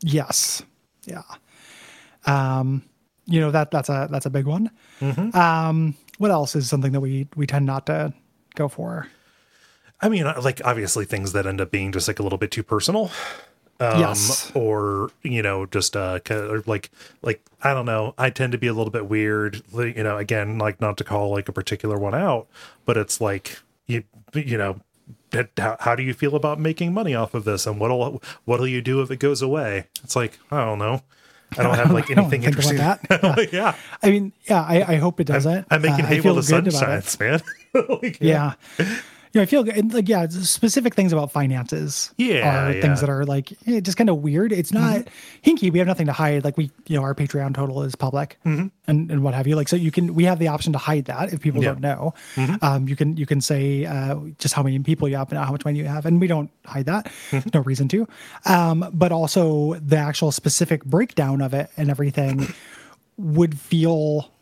Yes. 0.00 0.62
Yeah. 1.04 1.22
Um, 2.26 2.82
you 3.26 3.40
know 3.40 3.50
that 3.50 3.70
that's 3.70 3.88
a 3.88 4.08
that's 4.10 4.26
a 4.26 4.30
big 4.30 4.46
one. 4.46 4.70
Um, 5.34 5.96
what 6.18 6.30
else 6.30 6.54
is 6.54 6.68
something 6.68 6.92
that 6.92 7.00
we 7.00 7.28
we 7.36 7.46
tend 7.46 7.66
not 7.66 7.86
to 7.86 8.12
go 8.54 8.68
for? 8.68 9.08
I 10.02 10.08
mean, 10.08 10.24
like 10.24 10.60
obviously 10.64 11.04
things 11.04 11.32
that 11.32 11.46
end 11.46 11.60
up 11.60 11.70
being 11.70 11.92
just 11.92 12.08
like 12.08 12.18
a 12.18 12.22
little 12.22 12.38
bit 12.38 12.50
too 12.50 12.62
personal. 12.62 13.10
Um, 13.78 13.98
Yes. 13.98 14.52
or 14.54 15.10
you 15.22 15.42
know, 15.42 15.64
just 15.66 15.96
uh, 15.96 16.18
like 16.66 16.90
like 17.22 17.40
I 17.62 17.72
don't 17.72 17.86
know. 17.86 18.14
I 18.18 18.28
tend 18.30 18.52
to 18.52 18.58
be 18.58 18.66
a 18.66 18.74
little 18.74 18.90
bit 18.90 19.06
weird. 19.08 19.62
You 19.72 20.02
know, 20.02 20.18
again, 20.18 20.58
like 20.58 20.80
not 20.80 20.96
to 20.98 21.04
call 21.04 21.30
like 21.30 21.48
a 21.48 21.52
particular 21.52 21.98
one 21.98 22.14
out, 22.14 22.46
but 22.84 22.96
it's 22.98 23.20
like 23.22 23.58
you 23.86 24.04
you 24.34 24.58
know, 24.58 24.80
how, 25.56 25.76
how 25.80 25.94
do 25.94 26.02
you 26.02 26.12
feel 26.12 26.36
about 26.36 26.60
making 26.60 26.92
money 26.92 27.14
off 27.14 27.32
of 27.34 27.44
this, 27.44 27.66
and 27.66 27.80
what'll 27.80 28.22
what'll 28.44 28.68
you 28.68 28.82
do 28.82 29.00
if 29.00 29.10
it 29.10 29.16
goes 29.18 29.40
away? 29.40 29.86
It's 30.04 30.14
like 30.16 30.38
I 30.50 30.62
don't 30.64 30.78
know. 30.78 31.02
I 31.58 31.62
don't 31.62 31.74
have 31.76 31.90
like 31.98 32.10
anything 32.10 32.42
interesting. 32.44 32.76
about 32.76 33.00
that. 33.08 33.48
yeah, 33.52 33.74
I 34.02 34.10
mean, 34.10 34.32
yeah, 34.44 34.60
I, 34.62 34.82
I 34.92 34.96
hope 34.96 35.20
it 35.20 35.26
doesn't. 35.26 35.66
I'm 35.70 35.80
making 35.82 36.04
Uh, 36.04 36.08
hay 36.08 36.20
while 36.20 36.34
the 36.34 36.42
sun 36.42 36.64
good 36.64 36.74
about 36.74 36.82
it. 36.98 37.04
shines, 37.04 37.18
man. 37.18 37.40
Like, 38.02 38.18
Yeah. 38.20 38.54
You 38.78 38.86
know, 39.34 39.42
I 39.42 39.46
feel 39.46 39.62
good. 39.62 39.92
Like, 39.94 40.08
yeah, 40.08 40.26
specific 40.28 40.94
things 40.94 41.12
about 41.12 41.30
finances 41.30 42.12
Yeah, 42.16 42.66
are 42.68 42.72
yeah. 42.72 42.80
things 42.80 43.00
that 43.00 43.08
are 43.08 43.24
like 43.24 43.52
eh, 43.66 43.80
just 43.80 43.96
kind 43.96 44.10
of 44.10 44.16
weird. 44.18 44.52
It's 44.52 44.72
not 44.72 45.06
hinky. 45.44 45.72
We 45.72 45.78
have 45.78 45.86
nothing 45.86 46.06
to 46.06 46.12
hide. 46.12 46.42
Like 46.44 46.56
we, 46.56 46.70
you 46.88 46.96
know, 46.96 47.02
our 47.02 47.14
Patreon 47.14 47.54
total 47.54 47.82
is 47.84 47.94
public 47.94 48.38
and, 48.44 48.70
and 48.88 49.22
what 49.22 49.34
have 49.34 49.46
you. 49.46 49.54
Like, 49.54 49.68
so 49.68 49.76
you 49.76 49.90
can, 49.92 50.14
we 50.14 50.24
have 50.24 50.38
the 50.40 50.48
option 50.48 50.72
to 50.72 50.78
hide 50.78 51.04
that 51.04 51.32
if 51.32 51.40
people 51.40 51.62
Yeah. 51.62 51.70
don't 51.74 51.80
know. 51.80 52.14
Um, 52.60 52.88
you 52.88 52.96
can, 52.96 53.16
you 53.16 53.24
can 53.26 53.40
say 53.40 53.84
uh, 53.84 54.16
just 54.38 54.54
how 54.54 54.62
many 54.64 54.78
people 54.80 55.08
you 55.08 55.16
have 55.16 55.30
and 55.30 55.38
how 55.38 55.52
much 55.52 55.64
money 55.64 55.78
you 55.78 55.84
have. 55.84 56.06
And 56.06 56.20
we 56.20 56.26
don't 56.26 56.50
hide 56.66 56.86
that. 56.86 57.12
No 57.54 57.60
reason 57.60 57.86
to. 57.88 58.08
Um, 58.46 58.88
but 58.92 59.12
also 59.12 59.74
the 59.74 59.96
actual 59.96 60.32
specific 60.32 60.84
breakdown 60.84 61.40
of 61.40 61.54
it 61.54 61.70
and 61.76 61.88
everything 61.88 62.52
would 63.16 63.58
feel 63.60 64.32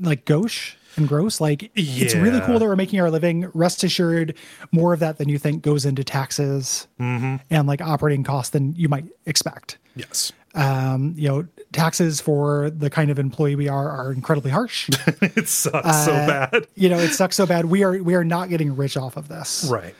like 0.00 0.24
gauche 0.24 0.76
and 0.98 1.08
gross. 1.08 1.40
Like 1.40 1.70
it's 1.74 2.14
really 2.14 2.40
cool 2.40 2.58
that 2.58 2.66
we're 2.66 2.76
making 2.76 3.00
our 3.00 3.10
living. 3.10 3.50
Rest 3.54 3.82
assured, 3.84 4.34
more 4.72 4.92
of 4.92 5.00
that 5.00 5.18
than 5.18 5.28
you 5.28 5.38
think 5.38 5.62
goes 5.62 5.86
into 5.86 6.04
taxes 6.04 6.86
and 6.98 7.40
like 7.66 7.80
operating 7.80 8.24
costs 8.24 8.50
than 8.50 8.74
you 8.74 8.88
might 8.88 9.06
expect. 9.26 9.78
yes. 9.94 10.32
Um, 10.54 11.14
you 11.16 11.28
know, 11.28 11.46
taxes 11.72 12.20
for 12.22 12.70
the 12.70 12.88
kind 12.90 13.10
of 13.10 13.18
employee 13.18 13.54
we 13.54 13.68
are 13.68 13.88
are 13.90 14.10
incredibly 14.12 14.50
harsh. 14.50 14.88
It 15.22 15.46
sucks 15.48 16.04
so 16.04 16.12
bad. 16.12 16.66
you 16.74 16.88
know, 16.88 16.98
it 16.98 17.10
sucks 17.10 17.36
so 17.36 17.46
bad. 17.46 17.66
We 17.66 17.84
are 17.84 18.02
we 18.02 18.14
are 18.14 18.24
not 18.24 18.48
getting 18.48 18.74
rich 18.74 18.96
off 18.96 19.16
of 19.16 19.28
this 19.28 19.68
Right. 19.70 19.94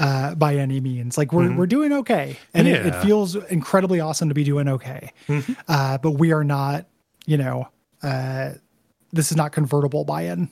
uh, 0.00 0.34
by 0.34 0.56
any 0.56 0.80
means. 0.80 1.16
Like 1.16 1.32
we're 1.32 1.56
we're 1.56 1.66
doing 1.68 1.92
okay, 1.92 2.36
and 2.52 2.66
it, 2.68 2.84
it 2.84 2.94
feels 3.02 3.36
incredibly 3.36 4.00
awesome 4.00 4.28
to 4.28 4.34
be 4.34 4.44
doing 4.44 4.68
okay. 4.68 5.12
Uh, 5.68 5.98
but 5.98 6.10
we 6.12 6.32
are 6.32 6.44
not, 6.44 6.86
you 7.24 7.38
know, 7.38 7.68
uh, 8.02 8.50
this 9.12 9.30
is 9.30 9.36
not 9.36 9.52
convertible 9.52 10.04
buy-in. 10.04 10.48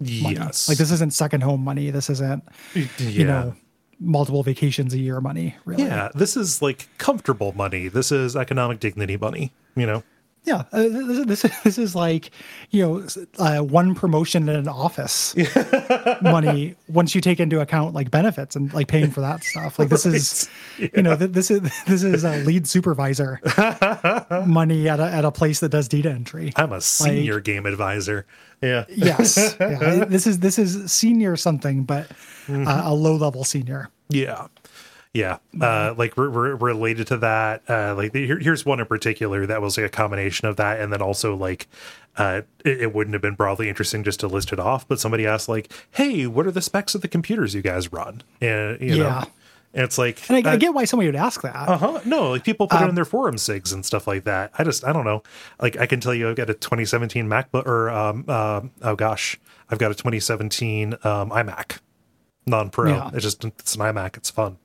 money. 0.00 0.34
Yes. 0.34 0.68
Like 0.68 0.78
this 0.78 0.90
isn't 0.90 1.12
second 1.14 1.42
home 1.42 1.62
money. 1.62 1.90
This 1.90 2.10
isn't, 2.10 2.42
Yeah. 2.74 2.86
you 2.98 3.24
know, 3.24 3.54
multiple 4.00 4.42
vacations 4.42 4.92
a 4.92 4.98
year 4.98 5.20
money. 5.20 5.54
Really. 5.64 5.84
yeah. 5.84 6.08
This 6.14 6.36
is 6.36 6.60
like 6.60 6.88
comfortable 6.98 7.52
money. 7.52 7.88
This 7.88 8.10
is 8.12 8.34
economic 8.36 8.80
dignity 8.80 9.16
money, 9.16 9.52
you 9.76 9.86
know? 9.86 10.02
Yeah, 10.44 10.64
uh, 10.72 10.82
this, 10.82 11.42
this 11.42 11.62
this 11.64 11.78
is 11.78 11.94
like 11.94 12.30
you 12.70 12.82
know 12.82 13.06
uh, 13.38 13.60
one 13.62 13.94
promotion 13.94 14.46
in 14.48 14.56
an 14.56 14.68
office 14.68 15.34
money 16.22 16.74
once 16.86 17.14
you 17.14 17.22
take 17.22 17.40
into 17.40 17.60
account 17.60 17.94
like 17.94 18.10
benefits 18.10 18.54
and 18.54 18.72
like 18.74 18.88
paying 18.88 19.10
for 19.10 19.22
that 19.22 19.42
stuff. 19.42 19.78
Like 19.78 19.88
this 19.88 20.04
is 20.06 20.48
you 20.78 21.02
know 21.02 21.16
th- 21.16 21.30
this 21.30 21.50
is 21.50 21.60
this 21.86 22.02
is 22.02 22.24
a 22.24 22.44
lead 22.44 22.66
supervisor 22.66 23.40
money 24.46 24.86
at 24.88 25.00
a 25.00 25.04
at 25.04 25.24
a 25.24 25.32
place 25.32 25.60
that 25.60 25.70
does 25.70 25.88
data 25.88 26.10
entry. 26.10 26.52
I'm 26.56 26.72
a 26.72 26.80
senior 26.80 27.40
game 27.40 27.64
advisor. 27.64 28.26
Yeah. 28.60 28.84
Yes, 28.88 29.56
yeah, 29.58 30.04
this 30.04 30.26
is 30.26 30.40
this 30.40 30.58
is 30.58 30.92
senior 30.92 31.36
something, 31.36 31.84
but 31.84 32.10
uh, 32.50 32.82
a 32.84 32.94
low 32.94 33.16
level 33.16 33.44
senior. 33.44 33.88
Yeah. 34.10 34.48
Yeah. 35.14 35.38
Uh, 35.60 35.94
like 35.96 36.16
re- 36.18 36.26
re- 36.26 36.50
related 36.60 37.06
to 37.06 37.16
that, 37.18 37.62
uh, 37.70 37.94
like 37.94 38.12
here, 38.12 38.38
here's 38.38 38.66
one 38.66 38.80
in 38.80 38.86
particular 38.86 39.46
that 39.46 39.62
was 39.62 39.76
like 39.78 39.86
a 39.86 39.88
combination 39.88 40.48
of 40.48 40.56
that. 40.56 40.80
And 40.80 40.92
then 40.92 41.00
also 41.00 41.36
like, 41.36 41.68
uh, 42.16 42.42
it, 42.64 42.82
it 42.82 42.94
wouldn't 42.94 43.14
have 43.14 43.22
been 43.22 43.34
broadly 43.36 43.68
interesting 43.68 44.02
just 44.04 44.20
to 44.20 44.26
list 44.26 44.52
it 44.52 44.58
off, 44.58 44.86
but 44.88 44.98
somebody 45.00 45.24
asked 45.26 45.48
like, 45.48 45.72
Hey, 45.92 46.26
what 46.26 46.46
are 46.46 46.50
the 46.50 46.60
specs 46.60 46.94
of 46.96 47.00
the 47.00 47.08
computers 47.08 47.54
you 47.54 47.62
guys 47.62 47.92
run? 47.92 48.22
And, 48.40 48.80
you 48.80 48.96
Yeah. 48.96 49.02
know, 49.04 49.22
And 49.72 49.84
it's 49.84 49.98
like, 49.98 50.28
And 50.28 50.46
I, 50.46 50.52
I 50.52 50.56
get 50.56 50.74
why 50.74 50.84
somebody 50.84 51.06
would 51.08 51.14
ask 51.16 51.42
that. 51.42 51.54
uh 51.68 51.76
huh. 51.78 52.00
No, 52.04 52.30
like 52.30 52.42
people 52.44 52.66
put 52.66 52.80
it 52.80 52.82
Um, 52.82 52.88
in 52.90 52.94
their 52.96 53.04
forum 53.04 53.36
sigs 53.36 53.72
and 53.72 53.86
stuff 53.86 54.08
like 54.08 54.24
that. 54.24 54.50
I 54.58 54.64
just, 54.64 54.84
I 54.84 54.92
don't 54.92 55.04
know. 55.04 55.22
Like 55.62 55.76
I 55.78 55.86
can 55.86 56.00
tell 56.00 56.12
you, 56.14 56.28
I've 56.28 56.36
got 56.36 56.50
a 56.50 56.54
2017 56.54 57.28
MacBook, 57.28 57.66
or 57.66 57.88
um, 57.90 58.24
uh, 58.26 58.62
oh 58.82 58.96
gosh, 58.96 59.38
I've 59.70 59.78
got 59.78 59.92
a 59.92 59.94
2017 59.94 60.94
um, 61.04 61.30
iMac, 61.30 61.78
non-pro. 62.46 62.90
Yeah. 62.90 63.10
It's 63.14 63.22
just, 63.22 63.44
it's 63.44 63.74
an 63.76 63.80
iMac. 63.80 64.16
It's 64.16 64.30
fun. 64.30 64.58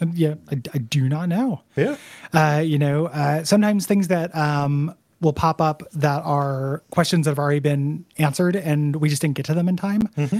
And 0.00 0.14
yeah, 0.14 0.34
I, 0.48 0.60
I 0.72 0.78
do 0.78 1.08
not 1.08 1.28
know. 1.28 1.62
Yeah. 1.74 1.96
Uh, 2.32 2.62
you 2.64 2.78
know, 2.78 3.06
uh, 3.06 3.42
sometimes 3.42 3.84
things 3.84 4.06
that 4.08 4.32
um, 4.36 4.94
will 5.20 5.32
pop 5.32 5.60
up 5.60 5.82
that 5.92 6.22
are 6.22 6.84
questions 6.92 7.24
that 7.24 7.32
have 7.32 7.38
already 7.40 7.58
been 7.58 8.04
answered 8.16 8.54
and 8.54 8.94
we 8.94 9.08
just 9.08 9.20
didn't 9.22 9.34
get 9.34 9.46
to 9.46 9.54
them 9.54 9.68
in 9.68 9.76
time. 9.76 10.02
Mm-hmm. 10.16 10.38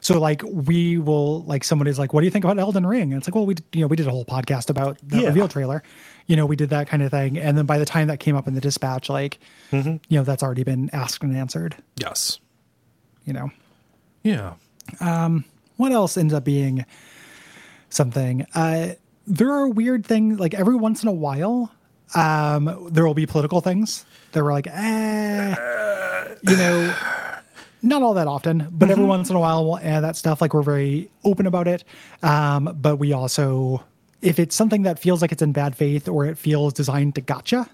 So 0.00 0.20
like 0.20 0.42
we 0.46 0.96
will 0.98 1.42
like 1.42 1.64
someone 1.64 1.88
is 1.88 1.98
like, 1.98 2.12
what 2.14 2.20
do 2.20 2.26
you 2.26 2.30
think 2.30 2.44
about 2.44 2.60
Elden 2.60 2.86
Ring? 2.86 3.12
And 3.12 3.14
it's 3.20 3.26
like, 3.26 3.34
well, 3.34 3.46
we 3.46 3.54
did, 3.54 3.64
you 3.72 3.80
know 3.80 3.88
we 3.88 3.96
did 3.96 4.06
a 4.06 4.10
whole 4.12 4.24
podcast 4.24 4.70
about 4.70 4.96
the 5.02 5.22
Yeah. 5.22 5.26
reveal 5.26 5.48
trailer. 5.48 5.82
You 6.28 6.36
know, 6.36 6.46
we 6.46 6.54
did 6.54 6.70
that 6.70 6.86
kind 6.86 7.02
of 7.02 7.10
thing, 7.10 7.36
and 7.36 7.58
then 7.58 7.66
by 7.66 7.78
the 7.78 7.84
time 7.84 8.06
that 8.06 8.20
came 8.20 8.36
up 8.36 8.46
in 8.46 8.54
the 8.54 8.60
dispatch, 8.60 9.08
like, 9.10 9.40
Mm-hmm. 9.72 9.96
you 10.08 10.18
know, 10.18 10.22
that's 10.22 10.44
already 10.44 10.62
been 10.62 10.88
asked 10.92 11.24
and 11.24 11.36
answered. 11.36 11.74
Yes. 11.96 12.38
You 13.24 13.32
know, 13.32 13.50
Yeah. 14.22 14.54
what 15.76 15.90
else 15.90 16.16
ends 16.16 16.32
up 16.32 16.44
being 16.44 16.84
something. 17.90 18.46
Uh 18.54 18.94
there 19.26 19.52
are 19.52 19.68
weird 19.68 20.04
things 20.04 20.40
like 20.40 20.54
every 20.54 20.74
once 20.74 21.02
in 21.02 21.08
a 21.08 21.12
while 21.12 21.70
um 22.14 22.88
there 22.90 23.06
will 23.06 23.14
be 23.14 23.26
political 23.26 23.60
things 23.60 24.04
that 24.32 24.42
were 24.42 24.50
like 24.52 24.66
eh 24.66 25.54
you 26.42 26.56
know 26.56 26.94
not 27.82 28.02
all 28.02 28.14
that 28.14 28.26
often 28.26 28.66
but 28.72 28.90
every 28.90 29.04
once 29.04 29.30
in 29.30 29.36
a 29.36 29.38
while 29.38 29.64
we'll 29.64 29.78
add 29.78 30.00
that 30.00 30.16
stuff 30.16 30.40
like 30.40 30.52
we're 30.52 30.62
very 30.62 31.08
open 31.22 31.46
about 31.46 31.68
it. 31.68 31.84
Um 32.22 32.76
but 32.80 32.96
we 32.96 33.12
also 33.12 33.84
if 34.22 34.38
it's 34.38 34.56
something 34.56 34.82
that 34.82 34.98
feels 34.98 35.22
like 35.22 35.32
it's 35.32 35.42
in 35.42 35.52
bad 35.52 35.76
faith 35.76 36.08
or 36.08 36.26
it 36.26 36.36
feels 36.36 36.72
designed 36.72 37.14
to 37.14 37.20
gotcha 37.20 37.68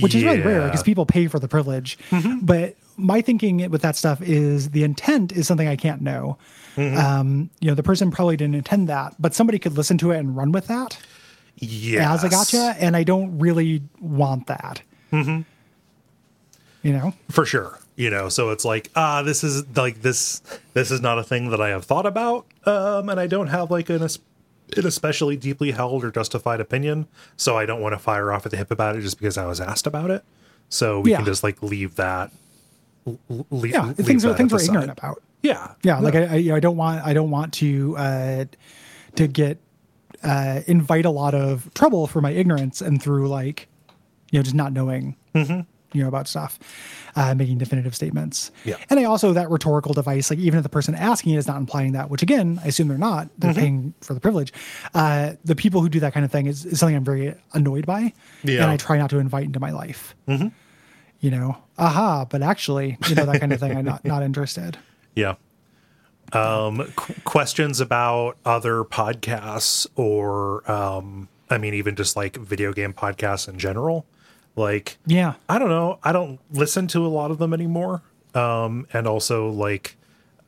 which 0.00 0.14
is 0.14 0.24
really 0.24 0.40
rare 0.40 0.64
because 0.64 0.82
people 0.82 1.04
pay 1.06 1.26
for 1.26 1.38
the 1.38 1.48
privilege. 1.48 1.98
But 2.42 2.76
my 2.96 3.20
thinking 3.20 3.68
with 3.70 3.82
that 3.82 3.96
stuff 3.96 4.20
is 4.22 4.70
the 4.70 4.84
intent 4.84 5.32
is 5.32 5.46
something 5.46 5.66
i 5.68 5.76
can't 5.76 6.00
know. 6.02 6.38
Um, 6.76 7.50
you 7.60 7.68
know, 7.68 7.74
the 7.74 7.82
person 7.82 8.10
probably 8.10 8.36
didn't 8.36 8.54
intend 8.54 8.88
that, 8.88 9.14
but 9.18 9.34
somebody 9.34 9.58
could 9.58 9.76
listen 9.76 9.98
to 9.98 10.10
it 10.12 10.18
and 10.18 10.34
run 10.36 10.52
with 10.52 10.68
that 10.68 10.98
Yeah. 11.56 12.12
as 12.14 12.24
a 12.24 12.28
gotcha, 12.30 12.74
and 12.78 12.96
I 12.96 13.02
don't 13.02 13.38
really 13.38 13.82
want 14.00 14.46
that. 14.46 14.80
Mm-hmm. 15.12 15.42
You 16.82 16.92
know, 16.92 17.14
for 17.30 17.44
sure. 17.44 17.78
You 17.94 18.08
know 18.08 18.30
so 18.30 18.48
it's 18.50 18.64
like 18.64 18.90
ah 18.96 19.22
this 19.22 19.44
is 19.44 19.64
like 19.76 20.00
this 20.00 20.40
this 20.72 20.90
is 20.90 21.02
not 21.02 21.18
a 21.18 21.22
thing 21.22 21.50
that 21.50 21.60
i 21.60 21.68
have 21.68 21.84
thought 21.84 22.06
about 22.06 22.46
um 22.64 23.10
and 23.10 23.20
i 23.20 23.26
don't 23.26 23.48
have 23.48 23.70
like 23.70 23.90
an, 23.90 24.08
an 24.78 24.86
especially 24.86 25.36
deeply 25.36 25.70
held 25.72 26.04
or 26.04 26.10
justified 26.10 26.60
opinion 26.60 27.06
so 27.36 27.56
i 27.56 27.64
don't 27.66 27.80
want 27.80 27.92
to 27.92 27.98
fire 27.98 28.32
off 28.32 28.44
at 28.46 28.50
the 28.52 28.56
hip 28.58 28.70
about 28.70 28.96
it 28.96 29.00
just 29.02 29.18
because 29.18 29.36
i 29.38 29.46
was 29.46 29.60
asked 29.60 29.86
about 29.86 30.10
it 30.10 30.24
so 30.68 31.00
we 31.00 31.10
Yeah. 31.10 31.16
can 31.18 31.26
just 31.26 31.42
like 31.42 31.62
leave 31.62 31.96
that 31.96 32.30
l- 33.06 33.18
l- 33.30 33.46
leave, 33.50 33.72
yeah, 33.72 33.86
leave 33.86 33.96
things 33.96 34.22
that 34.22 34.36
things 34.36 34.52
we're 34.52 34.62
ignorant 34.62 34.90
about. 34.90 35.22
yeah 35.42 35.72
Yeah, 35.82 35.98
like 35.98 36.14
I, 36.14 36.24
I, 36.24 36.34
you 36.36 36.50
know, 36.50 36.56
I 36.56 36.60
don't 36.60 36.76
want 36.76 37.04
I 37.04 37.12
don't 37.12 37.30
want 37.30 37.52
to 37.54 37.96
uh, 37.96 38.44
to 39.16 39.26
get 39.26 39.58
uh, 40.22 40.60
invite 40.66 41.04
a 41.04 41.10
lot 41.10 41.34
of 41.34 41.72
trouble 41.74 42.06
for 42.06 42.20
my 42.20 42.30
ignorance 42.30 42.80
and 42.80 43.02
through 43.02 43.28
like 43.28 43.68
you 44.30 44.38
know 44.38 44.42
just 44.42 44.54
not 44.54 44.72
knowing 44.72 45.16
Mm-hmm. 45.34 45.60
You 45.92 46.02
know 46.02 46.08
about 46.08 46.28
stuff, 46.28 46.58
uh, 47.16 47.34
making 47.34 47.58
definitive 47.58 47.94
statements. 47.94 48.50
Yeah. 48.64 48.76
and 48.90 48.98
I 49.00 49.04
also 49.04 49.32
that 49.32 49.50
rhetorical 49.50 49.92
device 49.94 50.30
like 50.30 50.38
even 50.38 50.58
if 50.58 50.62
the 50.62 50.68
person 50.68 50.94
asking 50.94 51.34
it 51.34 51.38
is 51.38 51.46
not 51.46 51.56
implying 51.58 51.92
that, 51.92 52.10
which 52.10 52.22
again 52.22 52.60
I 52.64 52.68
assume 52.68 52.88
they're 52.88 52.98
not, 52.98 53.28
they're 53.38 53.50
Mm-hmm. 53.52 53.60
paying 53.60 53.94
for 54.00 54.14
the 54.14 54.20
privilege. 54.20 54.52
Uh, 54.94 55.32
the 55.44 55.54
people 55.54 55.80
who 55.80 55.88
do 55.88 56.00
that 56.00 56.12
kind 56.14 56.24
of 56.24 56.32
thing 56.32 56.46
is, 56.46 56.64
is 56.64 56.78
something 56.80 56.96
I'm 56.96 57.04
very 57.04 57.34
annoyed 57.52 57.86
by, 57.86 58.12
Yeah. 58.44 58.62
and 58.62 58.70
I 58.70 58.76
try 58.76 58.96
not 58.98 59.10
to 59.10 59.18
invite 59.18 59.44
into 59.44 59.60
my 59.60 59.70
life. 59.70 60.14
Mm-hmm. 60.28 60.48
You 61.20 61.30
know, 61.30 61.56
aha, 61.78 62.24
but 62.24 62.42
actually, 62.42 62.98
you 63.08 63.14
know 63.14 63.26
that 63.26 63.40
kind 63.40 63.52
of 63.52 63.60
thing. 63.60 63.76
I'm 63.76 63.84
not 63.84 64.04
not 64.14 64.22
interested. 64.22 64.76
Yeah. 65.14 65.34
Um, 66.32 66.90
qu- 66.96 67.14
questions 67.24 67.80
about 67.80 68.38
other 68.44 68.84
podcasts 68.84 69.86
or, 69.96 70.68
um, 70.70 71.28
I 71.50 71.58
mean, 71.58 71.74
even 71.74 71.94
just 71.94 72.16
like 72.16 72.36
video 72.36 72.72
game 72.72 72.94
podcasts 72.94 73.48
in 73.48 73.58
general. 73.58 74.06
Like, 74.56 74.98
Yeah. 75.06 75.34
I 75.48 75.58
don't 75.58 75.68
know. 75.70 75.98
I 76.02 76.12
don't 76.12 76.38
listen 76.52 76.86
to 76.88 77.06
a 77.06 77.08
lot 77.08 77.30
of 77.30 77.38
them 77.38 77.54
anymore. 77.54 78.02
Um, 78.34 78.86
and 78.92 79.06
also 79.06 79.48
like, 79.48 79.96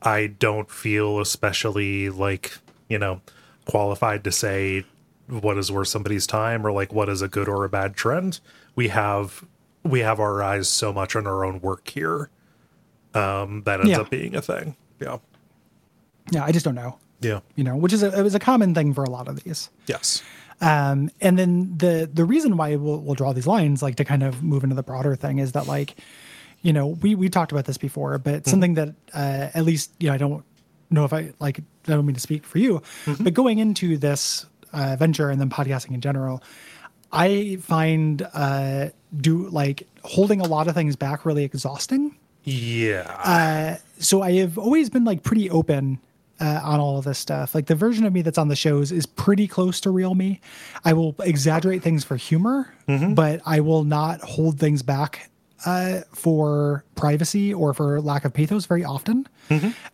I 0.02 0.26
don't 0.26 0.70
feel 0.70 1.20
especially 1.20 2.10
like, 2.10 2.52
you 2.88 2.98
know, 2.98 3.20
qualified 3.66 4.24
to 4.24 4.32
say 4.32 4.84
what 5.28 5.56
is 5.56 5.72
worth 5.72 5.88
somebody's 5.88 6.26
time 6.26 6.66
or 6.66 6.72
like 6.72 6.92
what 6.92 7.08
is 7.08 7.22
a 7.22 7.28
good 7.28 7.48
or 7.48 7.64
a 7.64 7.68
bad 7.68 7.94
trend. 7.94 8.40
We 8.76 8.88
have, 8.88 9.42
we 9.82 10.00
have 10.00 10.20
our 10.20 10.42
eyes 10.42 10.68
so 10.68 10.92
much 10.92 11.16
on 11.16 11.26
our 11.26 11.44
own 11.44 11.60
work 11.60 11.88
here. 11.88 12.28
Um, 13.14 13.62
that 13.64 13.80
ends 13.80 13.90
Yeah. 13.92 14.00
up 14.00 14.10
being 14.10 14.34
a 14.34 14.42
thing. 14.42 14.76
Yeah. 15.00 15.18
Yeah, 16.30 16.44
I 16.44 16.52
just 16.52 16.64
don't 16.64 16.74
know. 16.74 16.98
Yeah. 17.20 17.40
You 17.54 17.64
know, 17.64 17.76
which 17.76 17.92
is 17.92 18.02
a, 18.02 18.18
it 18.18 18.22
was 18.22 18.34
a 18.34 18.38
common 18.38 18.74
thing 18.74 18.92
for 18.92 19.04
a 19.04 19.08
lot 19.10 19.28
of 19.28 19.42
these. 19.44 19.70
Yes. 19.86 20.22
Um, 20.64 21.10
and 21.20 21.38
then 21.38 21.76
the 21.76 22.08
the 22.12 22.24
reason 22.24 22.56
why 22.56 22.76
we'll, 22.76 22.98
we'll 23.00 23.14
draw 23.14 23.32
these 23.32 23.46
lines, 23.46 23.82
like 23.82 23.96
to 23.96 24.04
kind 24.04 24.22
of 24.22 24.42
move 24.42 24.64
into 24.64 24.74
the 24.74 24.82
broader 24.82 25.14
thing, 25.14 25.38
is 25.38 25.52
that 25.52 25.66
like, 25.66 25.96
you 26.62 26.72
know, 26.72 26.86
we 26.86 27.14
we 27.14 27.28
talked 27.28 27.52
about 27.52 27.66
this 27.66 27.76
before, 27.76 28.16
but 28.18 28.46
something 28.46 28.74
that 28.74 28.94
uh, 29.12 29.50
at 29.52 29.64
least 29.64 29.92
you 30.00 30.08
know 30.08 30.14
I 30.14 30.16
don't 30.16 30.44
know 30.90 31.04
if 31.04 31.12
I 31.12 31.32
like 31.38 31.58
I 31.58 31.92
don't 31.92 32.06
mean 32.06 32.14
to 32.14 32.20
speak 32.20 32.44
for 32.44 32.58
you, 32.58 32.82
but 33.20 33.34
going 33.34 33.58
into 33.58 33.98
this 33.98 34.46
uh, 34.72 34.96
venture 34.98 35.28
and 35.28 35.38
then 35.38 35.50
podcasting 35.50 35.92
in 35.92 36.00
general, 36.00 36.42
I 37.12 37.56
find 37.60 38.26
uh, 38.32 38.88
do 39.14 39.48
like 39.48 39.86
holding 40.02 40.40
a 40.40 40.46
lot 40.46 40.66
of 40.66 40.74
things 40.74 40.96
back 40.96 41.26
really 41.26 41.44
exhausting. 41.44 42.16
Yeah. 42.42 43.78
so 43.98 44.22
I 44.22 44.32
have 44.32 44.58
always 44.58 44.90
been 44.90 45.04
like 45.04 45.22
pretty 45.22 45.48
open 45.48 45.98
uh, 46.44 46.60
on 46.62 46.78
all 46.80 46.98
of 46.98 47.04
this 47.04 47.18
stuff. 47.18 47.54
Like 47.54 47.66
the 47.66 47.74
version 47.74 48.04
of 48.04 48.12
me 48.12 48.22
that's 48.22 48.38
on 48.38 48.48
the 48.48 48.56
shows 48.56 48.92
is 48.92 49.06
pretty 49.06 49.46
close 49.48 49.80
to 49.80 49.90
real 49.90 50.14
me. 50.14 50.40
I 50.84 50.92
will 50.92 51.14
exaggerate 51.20 51.82
things 51.82 52.04
for 52.04 52.16
humor, 52.16 52.72
but 53.14 53.40
I 53.46 53.60
will 53.60 53.84
not 53.84 54.20
hold 54.20 54.58
things 54.60 54.82
back 54.82 55.30
uh, 55.64 56.00
for 56.12 56.84
privacy 56.96 57.54
or 57.54 57.72
for 57.72 58.00
lack 58.00 58.24
of 58.26 58.32
pathos 58.34 58.66
very 58.66 58.84
often. 58.84 59.26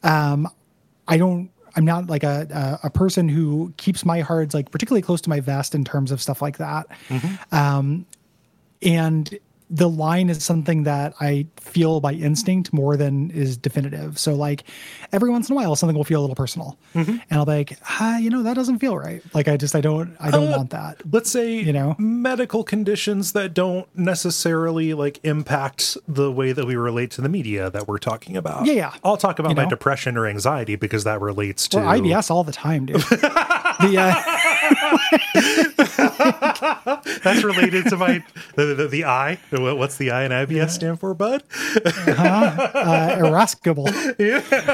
Um, 0.03 0.49
I 1.07 1.17
don't. 1.19 1.51
I'm 1.77 1.85
not 1.85 2.09
like 2.09 2.25
a, 2.25 2.49
a 2.83 2.87
a 2.89 2.91
person 2.91 3.29
who 3.29 3.73
keeps 3.77 4.05
my 4.05 4.21
hearts 4.21 4.55
like 4.55 4.73
particularly 4.73 5.03
close 5.03 5.21
to 5.21 5.31
my 5.31 5.39
vest 5.41 5.73
in 5.75 5.85
terms 5.85 6.11
of 6.11 6.21
stuff 6.21 6.43
like 6.43 6.59
that. 6.59 6.87
Um, 7.53 8.07
and 8.83 9.39
the 9.71 9.89
line 9.89 10.29
is 10.29 10.43
something 10.45 10.83
that 10.83 11.15
I 11.21 11.47
feel 11.57 12.01
by 12.01 12.13
instinct 12.15 12.73
more 12.73 12.97
than 12.97 13.31
is 13.31 13.57
definitive. 13.57 14.19
So 14.19 14.35
like 14.35 14.65
every 15.13 15.31
once 15.31 15.49
in 15.49 15.53
a 15.53 15.57
while, 15.57 15.77
something 15.77 15.97
will 15.97 16.05
feel 16.05 16.21
a 16.21 16.23
little 16.23 16.35
personal, 16.37 16.77
and 16.95 17.21
I'll 17.31 17.47
be 17.47 17.53
like, 17.53 17.79
ah, 17.89 18.19
you 18.19 18.31
know, 18.31 18.43
that 18.43 18.55
doesn't 18.55 18.81
feel 18.81 18.99
right. 18.99 19.23
Like 19.33 19.47
I 19.49 19.57
just 19.57 19.75
I 19.77 19.81
don't 19.81 20.17
I 20.21 20.31
don't 20.31 20.49
Uh, 20.53 20.57
want 20.57 20.71
that. 20.71 21.03
Let's 21.13 21.31
say 21.31 21.55
you 21.61 21.73
know? 21.73 21.95
medical 21.99 22.65
conditions 22.65 23.33
that 23.33 23.55
don't 23.55 23.87
necessarily 23.97 24.93
like 24.95 25.21
impact 25.23 25.97
the 26.09 26.31
way 26.33 26.53
that 26.53 26.67
we 26.67 26.77
relate 26.77 27.11
to 27.13 27.21
the 27.21 27.29
media 27.29 27.71
that 27.71 27.87
we're 27.89 27.99
talking 27.99 28.37
about. 28.37 28.67
Yeah, 28.67 28.73
yeah. 28.73 28.93
I'll 29.05 29.17
talk 29.17 29.39
about 29.39 29.51
You 29.51 29.57
my 29.57 29.65
know? 29.65 29.71
depression 29.71 30.17
or 30.17 30.27
anxiety 30.27 30.77
because 30.77 31.05
that 31.05 31.21
relates 31.21 31.69
to 31.69 31.79
Or 31.79 31.83
IBS 31.83 32.31
all 32.31 32.45
the 32.45 32.53
time, 32.53 32.87
dude. 32.87 32.97
the 33.01 33.97
uh, 33.99 34.15
That's 37.23 37.45
related 37.45 37.87
to 37.87 37.97
my 37.97 38.23
the, 38.55 38.75
the, 38.75 38.89
the 38.89 39.05
I. 39.05 39.39
What's 39.51 39.97
the 39.97 40.11
I 40.11 40.25
in 40.25 40.33
IBS 40.33 40.71
stand 40.71 41.01
for, 41.01 41.15
bud? 41.15 41.43
uh, 42.07 43.17
irascible, 43.19 43.89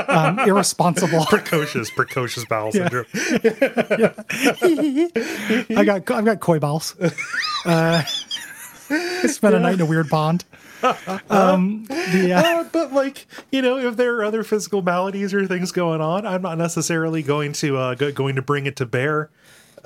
um, 0.09 0.39
irresponsible. 0.40 1.24
Precocious, 1.27 1.90
precocious 1.90 2.44
bowel 2.47 2.73
syndrome. 2.73 3.06
I 5.74 5.85
got 5.85 6.10
I've 6.10 6.24
got 6.24 6.40
koi 6.40 6.59
balls. 6.59 6.94
Uh, 7.01 7.10
I 8.90 9.27
spent 9.27 9.55
a 9.55 9.59
night 9.59 9.74
in 9.74 9.81
a 9.81 9.86
weird 9.86 10.09
pond. 10.09 10.44
Um, 11.31 11.85
the 11.86 12.32
uh, 12.36 12.43
Uh, 12.43 12.64
but 12.70 12.93
like 12.93 13.27
you 13.51 13.62
know, 13.62 13.78
if 13.78 13.97
there 13.97 14.14
are 14.16 14.24
other 14.24 14.44
physical 14.44 14.82
maladies 14.82 15.35
or 15.35 15.47
things 15.47 15.73
going 15.73 16.01
on, 16.01 16.27
I'm 16.27 16.43
not 16.43 16.59
necessarily 16.59 17.23
going 17.23 17.52
to 17.55 17.77
uh, 17.77 17.94
go, 17.94 18.12
going 18.12 18.36
to 18.36 18.43
bring 18.43 18.66
it 18.66 18.77
to 18.77 18.86
bear. 18.86 19.31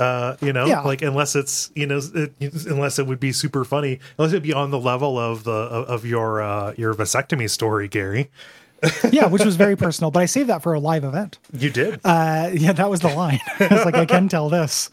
Uh, 0.01 0.37
you 0.41 0.53
know, 0.53 0.67
Yeah. 0.67 0.81
like 0.81 1.03
unless 1.03 1.37
it's 1.37 1.71
you 1.75 1.87
know, 1.87 2.01
it, 2.15 2.33
unless 2.67 2.99
it 2.99 3.07
would 3.07 3.21
be 3.21 3.33
super 3.33 3.65
funny, 3.65 4.01
unless 4.19 4.33
it'd 4.33 4.43
be 4.43 4.53
on 4.55 4.71
the 4.71 4.79
level 4.79 5.19
of 5.19 5.45
the 5.45 5.53
of 5.53 6.05
your 6.07 6.41
uh, 6.43 6.73
your 6.77 6.95
vasectomy 6.95 7.49
story, 7.51 7.87
Gary. 7.87 8.31
yeah, 9.13 9.27
which 9.27 9.45
was 9.45 9.57
very 9.57 9.77
personal, 9.77 10.11
but 10.11 10.23
I 10.23 10.27
saved 10.27 10.49
that 10.49 10.63
for 10.63 10.73
a 10.73 10.81
live 10.81 11.05
event. 11.05 11.39
You 11.53 11.69
did. 11.69 12.01
Uh, 12.03 12.49
yeah, 12.55 12.73
that 12.73 12.89
was 12.89 13.01
the 13.01 13.15
line. 13.15 13.39
I 13.61 13.69
was 13.71 13.85
like, 13.85 13.95
I 13.95 14.07
can 14.07 14.27
tell 14.31 14.49
this, 14.49 14.89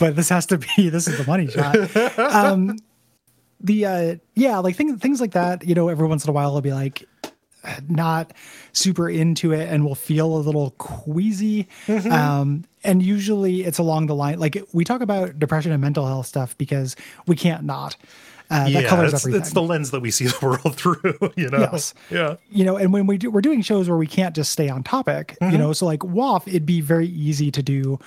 but 0.00 0.16
this 0.16 0.28
has 0.28 0.44
to 0.46 0.58
be 0.58 0.88
this 0.90 1.06
is 1.06 1.18
the 1.18 1.24
money 1.24 1.46
shot. 1.46 1.76
Um, 2.18 2.76
the 3.60 3.86
uh, 3.86 4.16
yeah, 4.34 4.58
like 4.58 4.74
things 4.74 5.00
things 5.00 5.20
like 5.20 5.32
that. 5.32 5.64
You 5.66 5.76
know, 5.76 5.88
every 5.88 6.08
once 6.08 6.24
in 6.24 6.30
a 6.30 6.32
while, 6.32 6.52
I'll 6.54 6.60
be 6.60 6.72
like, 6.72 7.04
not 7.88 8.32
super 8.78 9.10
into 9.10 9.52
it 9.52 9.68
and 9.68 9.84
will 9.84 9.94
feel 9.94 10.36
a 10.36 10.38
little 10.38 10.70
queasy. 10.78 11.68
Um, 11.88 12.64
and 12.84 13.02
usually 13.02 13.64
it's 13.64 13.78
along 13.78 14.06
the 14.06 14.14
line 14.14 14.38
like 14.38 14.62
we 14.72 14.84
talk 14.84 15.00
about 15.00 15.38
depression 15.38 15.72
and 15.72 15.80
mental 15.80 16.06
health 16.06 16.26
stuff 16.26 16.56
because 16.58 16.96
we 17.26 17.36
can't 17.36 17.64
not. 17.64 17.96
Uh, 18.50 18.64
that 18.64 18.70
yeah, 18.70 18.88
colors 18.88 19.12
it's, 19.12 19.22
everything. 19.24 19.42
it's 19.42 19.52
the 19.52 19.62
lens 19.62 19.90
that 19.90 20.00
we 20.00 20.10
see 20.10 20.24
the 20.28 20.38
world 20.40 20.74
through. 20.74 20.96
You 21.36 21.50
know. 21.50 21.58
Yes. 21.58 21.92
Yeah. 22.10 22.36
you 22.50 22.64
know, 22.64 22.76
and 22.76 22.92
when 22.92 23.06
we 23.06 23.18
do, 23.18 23.30
we're 23.30 23.42
doing 23.42 23.60
shows 23.60 23.88
where 23.88 23.98
we 23.98 24.06
can't 24.06 24.34
just 24.34 24.50
stay 24.50 24.68
on 24.68 24.82
topic, 24.82 25.36
you 25.42 25.58
know, 25.58 25.72
so 25.72 25.84
like 25.86 26.00
WAF, 26.00 26.48
it'd 26.48 26.66
be 26.66 26.80
very 26.80 27.06
easy 27.06 27.50
to 27.50 27.62
do 27.62 27.98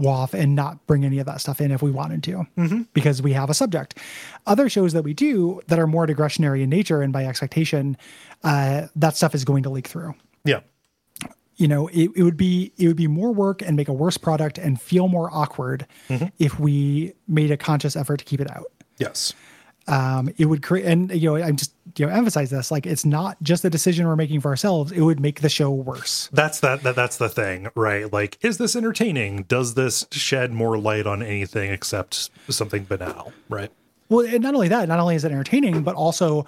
WAF 0.00 0.34
and 0.34 0.54
not 0.54 0.86
bring 0.86 1.04
any 1.04 1.18
of 1.18 1.26
that 1.26 1.40
stuff 1.40 1.60
in 1.60 1.70
if 1.70 1.82
we 1.82 1.90
wanted 1.90 2.22
to, 2.24 2.46
because 2.92 3.22
we 3.22 3.32
have 3.32 3.50
a 3.50 3.54
subject. 3.54 3.98
Other 4.46 4.68
shows 4.68 4.92
that 4.92 5.02
we 5.02 5.14
do 5.14 5.60
that 5.68 5.78
are 5.78 5.86
more 5.86 6.06
digressionary 6.06 6.62
in 6.62 6.70
nature 6.70 7.00
and 7.02 7.12
by 7.12 7.24
expectation, 7.26 7.96
uh, 8.42 8.88
that 8.96 9.16
stuff 9.16 9.34
is 9.34 9.44
going 9.44 9.62
to 9.62 9.70
leak 9.70 9.86
through. 9.86 10.14
Yeah. 10.44 10.60
You 11.56 11.68
know, 11.68 11.86
it, 11.88 12.10
it 12.16 12.22
would 12.24 12.36
be 12.36 12.72
it 12.76 12.88
would 12.88 12.96
be 12.96 13.06
more 13.06 13.32
work 13.32 13.62
and 13.62 13.76
make 13.76 13.86
a 13.86 13.92
worse 13.92 14.16
product 14.18 14.58
and 14.58 14.80
feel 14.80 15.06
more 15.06 15.30
awkward 15.32 15.86
if 16.38 16.58
we 16.58 17.14
made 17.28 17.52
a 17.52 17.56
conscious 17.56 17.94
effort 17.94 18.16
to 18.16 18.24
keep 18.24 18.40
it 18.40 18.50
out 18.50 18.72
Yes. 18.98 19.32
Um, 19.86 20.30
it 20.38 20.46
would 20.46 20.62
create 20.62 20.86
and 20.86 21.10
you 21.12 21.30
know 21.30 21.42
i'm 21.42 21.56
just 21.56 21.72
you 21.96 22.06
know 22.06 22.12
emphasize 22.12 22.50
this 22.50 22.70
like 22.70 22.86
it's 22.86 23.04
not 23.04 23.36
just 23.42 23.64
a 23.64 23.70
decision 23.70 24.06
we're 24.06 24.16
making 24.16 24.40
for 24.40 24.48
ourselves 24.48 24.92
it 24.92 25.00
would 25.02 25.20
make 25.20 25.40
the 25.40 25.48
show 25.48 25.70
worse 25.70 26.28
That's 26.32 26.60
that, 26.60 26.82
that 26.82 26.96
that's 26.96 27.16
the 27.18 27.28
thing, 27.28 27.68
right? 27.74 28.12
Like, 28.12 28.38
is 28.42 28.58
this 28.58 28.74
entertaining? 28.74 29.44
Does 29.44 29.74
this 29.74 30.06
shed 30.10 30.52
more 30.52 30.78
light 30.78 31.06
on 31.06 31.22
anything 31.22 31.70
except 31.70 32.30
something 32.48 32.84
banal, 32.84 33.32
right? 33.48 33.70
well 34.08 34.26
and 34.26 34.42
not 34.42 34.54
only 34.54 34.68
that 34.68 34.88
not 34.88 34.98
only 34.98 35.14
is 35.14 35.24
it 35.24 35.32
entertaining 35.32 35.82
but 35.82 35.94
also 35.94 36.44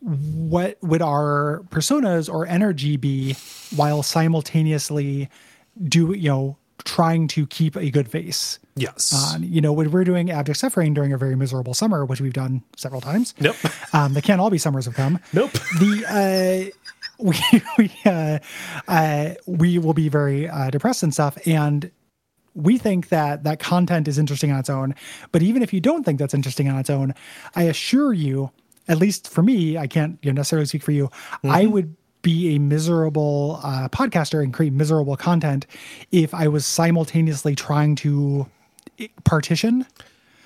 what 0.00 0.76
would 0.82 1.02
our 1.02 1.62
personas 1.70 2.32
or 2.32 2.46
energy 2.46 2.96
be 2.96 3.34
while 3.76 4.02
simultaneously 4.02 5.28
do 5.84 6.12
you 6.14 6.28
know 6.28 6.56
trying 6.84 7.28
to 7.28 7.46
keep 7.46 7.76
a 7.76 7.90
good 7.90 8.08
face 8.08 8.58
Yes. 8.76 9.12
on 9.34 9.42
you 9.42 9.60
know 9.60 9.72
when 9.72 9.90
we're 9.90 10.04
doing 10.04 10.30
abject 10.30 10.58
suffering 10.58 10.94
during 10.94 11.12
a 11.12 11.18
very 11.18 11.36
miserable 11.36 11.74
summer 11.74 12.04
which 12.04 12.20
we've 12.20 12.32
done 12.32 12.62
several 12.76 13.00
times 13.00 13.34
Nope. 13.40 13.56
um 13.92 14.14
they 14.14 14.20
can't 14.22 14.40
all 14.40 14.50
be 14.50 14.58
summers 14.58 14.86
have 14.86 14.94
come 14.94 15.18
Nope. 15.32 15.52
the 15.78 16.72
uh 16.72 16.76
we 17.18 17.36
we 17.76 17.92
uh, 18.06 18.38
uh 18.88 19.34
we 19.46 19.78
will 19.78 19.92
be 19.94 20.08
very 20.08 20.48
uh, 20.48 20.70
depressed 20.70 21.02
and 21.02 21.12
stuff 21.12 21.36
and 21.46 21.90
we 22.54 22.78
think 22.78 23.10
that 23.10 23.44
that 23.44 23.60
content 23.60 24.08
is 24.08 24.18
interesting 24.18 24.50
on 24.50 24.58
its 24.58 24.70
own 24.70 24.94
but 25.32 25.42
even 25.42 25.62
if 25.62 25.72
you 25.72 25.80
don't 25.80 26.04
think 26.04 26.18
that's 26.18 26.34
interesting 26.34 26.68
on 26.68 26.78
its 26.78 26.88
own 26.90 27.12
i 27.54 27.64
assure 27.64 28.12
you 28.14 28.50
at 28.88 28.96
least 28.98 29.28
for 29.28 29.42
me 29.42 29.76
i 29.76 29.86
can't 29.86 30.18
you 30.22 30.32
know, 30.32 30.36
necessarily 30.36 30.66
speak 30.66 30.82
for 30.82 30.92
you 30.92 31.10
i 31.44 31.66
would 31.66 31.94
be 32.22 32.54
a 32.54 32.58
miserable 32.58 33.60
uh, 33.62 33.88
podcaster 33.88 34.42
and 34.42 34.52
create 34.52 34.72
miserable 34.72 35.16
content 35.16 35.66
if 36.12 36.32
i 36.34 36.46
was 36.48 36.66
simultaneously 36.66 37.54
trying 37.54 37.94
to 37.96 38.46
partition 39.24 39.86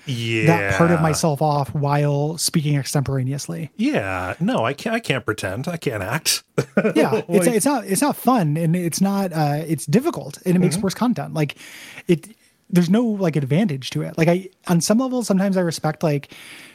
Yeah. 0.07 0.47
that 0.47 0.79
part 0.79 0.91
of 0.91 1.01
myself 1.01 1.41
off 1.43 1.75
while 1.75 2.37
speaking 2.39 2.77
extemporaneously 2.77 3.71
Yeah. 3.77 4.35
No, 4.39 4.65
I 4.65 4.75
can't. 4.75 4.95
I 4.95 5.01
can't 5.01 5.25
pretend. 5.25 5.67
I 5.67 5.77
can't 5.79 6.03
act. 6.03 6.45
yeah 6.95 7.23
it's, 7.29 7.47
Like- 7.47 7.57
it's 7.57 7.67
not 7.67 7.85
it's 7.87 8.03
not 8.03 8.15
fun 8.17 8.57
and 8.57 8.77
it's 8.77 9.01
not 9.01 9.33
uh 9.33 9.63
it's 9.67 9.87
difficult 9.87 10.39
and 10.45 10.55
it 10.57 10.59
makes 10.61 10.77
worse 10.77 10.95
content 10.95 11.35
like 11.35 11.57
it 12.07 12.37
there's 12.71 12.89
no 12.91 13.05
like 13.05 13.35
advantage 13.37 13.91
to 13.91 14.03
it 14.03 14.17
like 14.17 14.29
i 14.29 14.49
on 14.69 14.81
some 14.81 14.99
level, 14.99 15.23
sometimes 15.25 15.57
i 15.57 15.61
respect 15.61 16.03
like 16.05 16.33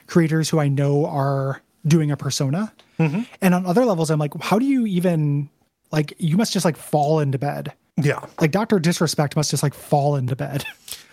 creators 0.08 0.50
who 0.50 0.60
i 0.60 0.68
know 0.68 1.06
are 1.06 1.62
doing 1.88 2.12
a 2.12 2.18
persona 2.18 2.74
mm-hmm. 3.00 3.22
and 3.42 3.54
on 3.56 3.66
other 3.66 3.86
levels 3.86 4.10
i'm 4.12 4.20
like 4.20 4.34
how 4.42 4.60
do 4.60 4.66
you 4.66 4.86
even 4.86 5.50
like 5.92 6.14
you 6.18 6.36
must 6.38 6.52
just 6.54 6.66
like 6.66 6.78
fall 6.78 7.20
into 7.20 7.38
bed 7.38 7.74
yeah. 7.98 8.26
like 8.42 8.52
dr 8.52 8.78
disrespect 8.80 9.36
must 9.36 9.50
just 9.52 9.64
like 9.64 9.74
fall 9.74 10.16
into 10.16 10.36
bed 10.36 10.64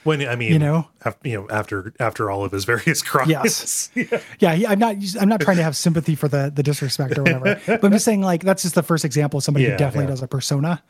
When 0.04 0.24
I 0.28 0.36
mean, 0.36 0.52
You 0.52 0.60
know? 0.60 0.86
af- 1.04 1.18
you 1.24 1.34
know, 1.34 1.48
after 1.50 1.92
after 1.98 2.30
all 2.30 2.44
of 2.44 2.52
his 2.52 2.64
various 2.64 3.02
crimes. 3.10 3.28
Yes. 3.28 3.90
yeah. 4.38 4.54
yeah 4.54 4.70
i'm 4.70 4.78
not 4.78 4.94
i'm 5.20 5.28
not 5.28 5.40
trying 5.40 5.56
to 5.56 5.64
have 5.64 5.76
sympathy 5.76 6.14
for 6.14 6.28
the 6.28 6.52
the 6.54 6.62
disrespect 6.62 7.18
or 7.18 7.24
whatever 7.24 7.60
but 7.66 7.84
i'm 7.84 7.90
just 7.90 8.04
saying 8.04 8.20
like 8.22 8.44
that's 8.44 8.62
just 8.62 8.76
the 8.76 8.84
first 8.84 9.04
example 9.04 9.38
of 9.38 9.44
somebody 9.44 9.64
Yeah, 9.64 9.72
who 9.72 9.78
definitely 9.78 10.04
yeah. 10.04 10.10
does 10.10 10.22
a 10.22 10.28
persona 10.28 10.80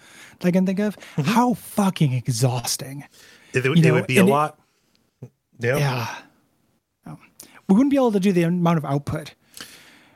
that 0.40 0.48
i 0.48 0.50
can 0.50 0.66
think 0.66 0.80
of 0.80 0.96
mm-hmm. 0.98 1.22
how 1.22 1.54
fucking 1.54 2.12
exhausting 2.12 3.04
It, 3.54 3.64
would- 3.66 3.78
You 3.78 3.84
it 3.84 3.88
know, 3.88 3.94
would 3.94 4.06
be 4.06 4.18
a 4.18 4.20
and 4.20 4.28
it- 4.28 4.32
lot. 4.32 4.58
Yeah. 5.60 5.78
yeah 5.78 6.14
we 7.68 7.74
wouldn't 7.74 7.90
be 7.90 7.96
able 7.96 8.12
to 8.12 8.20
do 8.20 8.32
the 8.32 8.42
amount 8.42 8.78
of 8.78 8.84
output 8.84 9.34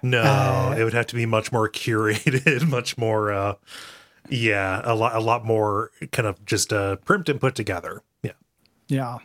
No, 0.03 0.23
Uh, 0.23 0.75
it 0.79 0.85
would 0.85 0.95
have 0.95 1.07
to 1.09 1.15
be 1.17 1.27
much 1.27 1.53
more 1.53 1.69
curated, 1.83 2.67
much 2.69 2.97
more. 2.99 3.33
uh 3.33 3.55
Yeah, 4.29 4.81
a 4.85 4.95
lot, 4.95 5.15
a 5.15 5.21
lot 5.21 5.45
more 5.45 5.91
kind 6.13 6.27
of 6.29 6.45
just 6.45 6.73
uh 6.73 6.97
primed 6.97 7.29
and 7.29 7.41
put 7.41 7.55
together. 7.55 8.03
Yeah. 8.23 8.33
yeah 8.89 9.19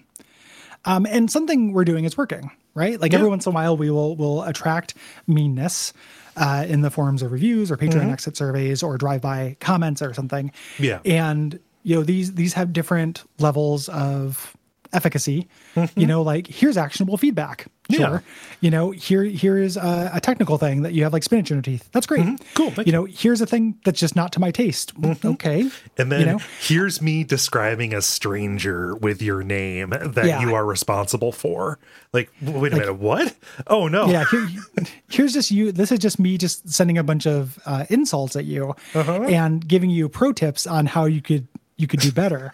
um 0.86 1.06
and 1.06 1.30
something 1.32 1.74
we're 1.74 1.86
doing 1.86 2.06
is 2.06 2.16
working 2.18 2.52
right 2.76 3.00
like 3.02 3.14
every 3.14 3.28
once 3.28 3.46
in 3.48 3.52
a 3.52 3.56
while 3.56 3.76
we 3.78 3.90
will 3.90 4.16
will 4.16 4.44
attract 4.44 4.94
meanness 5.28 5.94
uh, 6.38 6.66
in 6.68 6.82
the 6.82 6.90
forms 6.92 7.22
of 7.24 7.32
reviews 7.32 7.72
or 7.72 7.78
Patreon 7.78 8.12
exit 8.12 8.36
surveys 8.36 8.84
or 8.84 8.98
drive-by 8.98 9.56
comments 9.62 10.02
or 10.02 10.14
something. 10.14 10.52
Yeah. 10.78 11.00
and 11.06 11.60
you 11.84 11.96
know 11.96 12.04
these 12.04 12.34
these 12.34 12.54
have 12.54 12.74
different 12.74 13.24
levels 13.40 13.88
of 13.90 14.56
efficacy. 14.96 15.48
You 15.96 16.08
know, 16.08 16.22
like 16.22 16.48
here's 16.48 16.78
actionable 16.78 17.18
feedback. 17.18 17.68
Sure. 17.92 18.00
Yeah. 18.00 18.20
You 18.62 18.72
know, 18.72 18.90
here 18.92 19.24
here 19.24 19.58
is 19.60 19.78
a, 19.78 20.10
a 20.14 20.20
technical 20.20 20.58
thing 20.58 20.82
that 20.82 20.94
you 20.94 21.04
have 21.04 21.14
like 21.14 21.22
spinach 21.24 21.52
in 21.52 21.58
your 21.58 21.62
teeth. 21.62 21.88
That's 21.92 22.08
great. 22.08 22.26
Cool, 22.56 22.72
thank 22.72 22.88
You 22.88 22.92
know, 22.94 23.06
here's 23.06 23.42
a 23.42 23.46
thing 23.46 23.78
that's 23.86 24.00
just 24.00 24.16
not 24.16 24.32
to 24.34 24.40
my 24.40 24.50
taste. 24.50 24.94
Okay. 25.24 25.70
And 25.98 26.12
then 26.12 26.20
you 26.22 26.26
know, 26.26 26.40
here's 26.62 27.02
me 27.02 27.24
describing 27.24 27.94
a 27.94 28.02
stranger 28.02 28.96
with 28.96 29.22
your 29.22 29.44
name 29.44 29.90
that 29.92 30.26
Yeah. 30.26 30.42
you 30.42 30.56
are 30.56 30.66
responsible 30.66 31.32
for. 31.32 31.78
Like, 32.14 32.32
wait 32.42 32.74
a 32.74 32.78
minute, 32.78 32.96
what? 32.98 33.36
Oh 33.68 33.88
no. 33.88 34.08
yeah 34.08 34.24
here, 34.32 34.48
here's 35.10 35.34
just 35.34 35.52
you 35.52 35.72
this 35.72 35.92
is 35.92 36.00
just 36.00 36.18
me 36.20 36.38
just 36.38 36.68
sending 36.70 36.98
a 36.98 37.04
bunch 37.04 37.28
of 37.28 37.60
uh, 37.66 37.86
insults 37.90 38.36
at 38.36 38.46
you 38.46 38.74
Uh-huh. 38.96 39.24
and 39.24 39.68
giving 39.68 39.90
you 39.90 40.10
pro 40.10 40.32
tips 40.34 40.66
on 40.66 40.86
how 40.88 41.06
you 41.06 41.22
could 41.22 41.48
you 41.78 41.88
could 41.88 42.00
do 42.00 42.12
better 42.12 42.52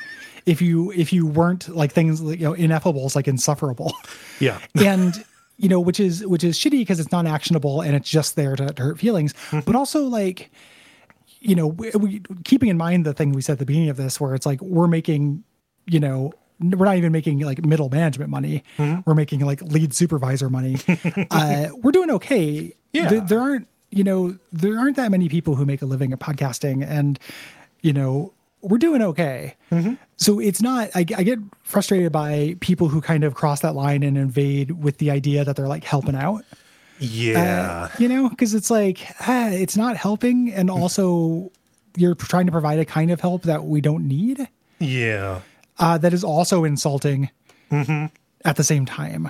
if 0.52 0.62
you 0.62 0.92
if 0.92 1.12
you 1.14 1.24
weren't 1.26 1.64
like 1.70 1.92
things 1.92 2.22
like, 2.22 2.40
you 2.40 2.46
know 2.48 2.54
ineffable 2.54 3.02
ineffables 3.06 3.16
like 3.16 3.28
insufferable 3.28 3.92
Yeah. 4.40 4.60
and 4.76 5.14
you 5.58 5.70
know 5.70 5.80
which 5.80 6.00
is 6.00 6.26
which 6.26 6.44
is 6.44 6.58
shitty 6.58 6.80
because 6.86 7.00
it's 7.00 7.12
not 7.12 7.26
actionable 7.26 7.82
and 7.82 7.96
it's 7.96 8.10
just 8.10 8.36
there 8.36 8.56
to, 8.56 8.66
to 8.74 8.82
hurt 8.82 9.00
feelings 9.00 9.34
Mm-hmm. 9.34 9.60
but 9.68 9.76
also 9.76 10.04
like 10.04 10.52
you 11.40 11.56
know 11.56 11.68
we, 11.68 11.90
we 11.92 12.22
keeping 12.44 12.70
in 12.70 12.78
mind 12.78 13.06
the 13.06 13.14
thing 13.14 13.32
we 13.32 13.42
said 13.42 13.54
at 13.54 13.60
the 13.60 13.66
beginning 13.66 13.90
of 13.90 13.98
this 13.98 14.20
where 14.22 14.36
it's 14.36 14.46
like 14.46 14.62
we're 14.62 14.88
making 14.88 15.44
you 15.88 16.00
know 16.00 16.32
we're 16.60 16.86
not 16.86 16.98
even 16.98 17.12
making 17.12 17.40
like 17.40 17.66
middle 17.66 17.90
management 17.90 18.30
money 18.30 18.64
Mm-hmm. 18.78 19.02
we're 19.06 19.16
making 19.16 19.40
like 19.46 19.62
lead 19.64 19.94
supervisor 19.94 20.50
money 20.50 20.78
uh 21.32 21.68
we're 21.82 21.92
doing 21.92 22.12
okay 22.12 22.74
Yeah. 22.94 23.08
there, 23.10 23.22
there 23.22 23.40
aren't 23.42 23.68
you 23.90 24.04
know 24.04 24.38
there 24.52 24.78
aren't 24.80 24.96
that 24.98 25.10
many 25.12 25.28
people 25.30 25.56
who 25.56 25.66
make 25.66 25.82
a 25.82 25.86
living 25.86 26.14
at 26.14 26.20
podcasting 26.20 26.86
and 26.88 27.20
you 27.82 27.94
know 27.94 28.34
we're 28.62 28.78
doing 28.78 29.02
okay 29.02 29.56
Mm-hmm. 29.72 29.94
so 30.18 30.40
it's 30.40 30.62
not 30.62 30.90
I, 30.96 31.00
I 31.00 31.24
get 31.24 31.40
frustrated 31.64 32.12
by 32.12 32.56
people 32.60 32.88
who 32.90 33.00
kind 33.02 33.24
of 33.24 33.34
cross 33.36 33.62
that 33.62 33.74
line 33.76 34.04
and 34.04 34.18
invade 34.18 34.72
with 34.84 34.98
the 34.98 35.12
idea 35.12 35.44
that 35.46 35.56
they're 35.56 35.68
like 35.68 35.84
helping 35.84 36.16
out 36.16 36.44
Yeah. 37.00 37.90
you 37.98 38.08
know 38.10 38.30
because 38.30 38.54
it's 38.54 38.70
like 38.70 39.00
ah, 39.22 39.48
it's 39.50 39.78
not 39.78 39.98
helping 39.98 40.52
and 40.54 40.70
also 40.70 41.52
you're 41.98 42.16
trying 42.16 42.46
to 42.46 42.52
provide 42.52 42.80
a 42.80 42.86
kind 42.86 43.12
of 43.12 43.20
help 43.22 43.44
that 43.44 43.66
we 43.66 43.82
don't 43.82 44.08
need 44.08 44.48
yeah. 44.80 45.42
uh, 45.80 45.98
that 45.98 46.14
is 46.14 46.24
also 46.24 46.64
insulting 46.64 47.30
Mm-hmm. 47.72 48.08
at 48.46 48.56
the 48.58 48.64
same 48.64 48.86
time 48.86 49.30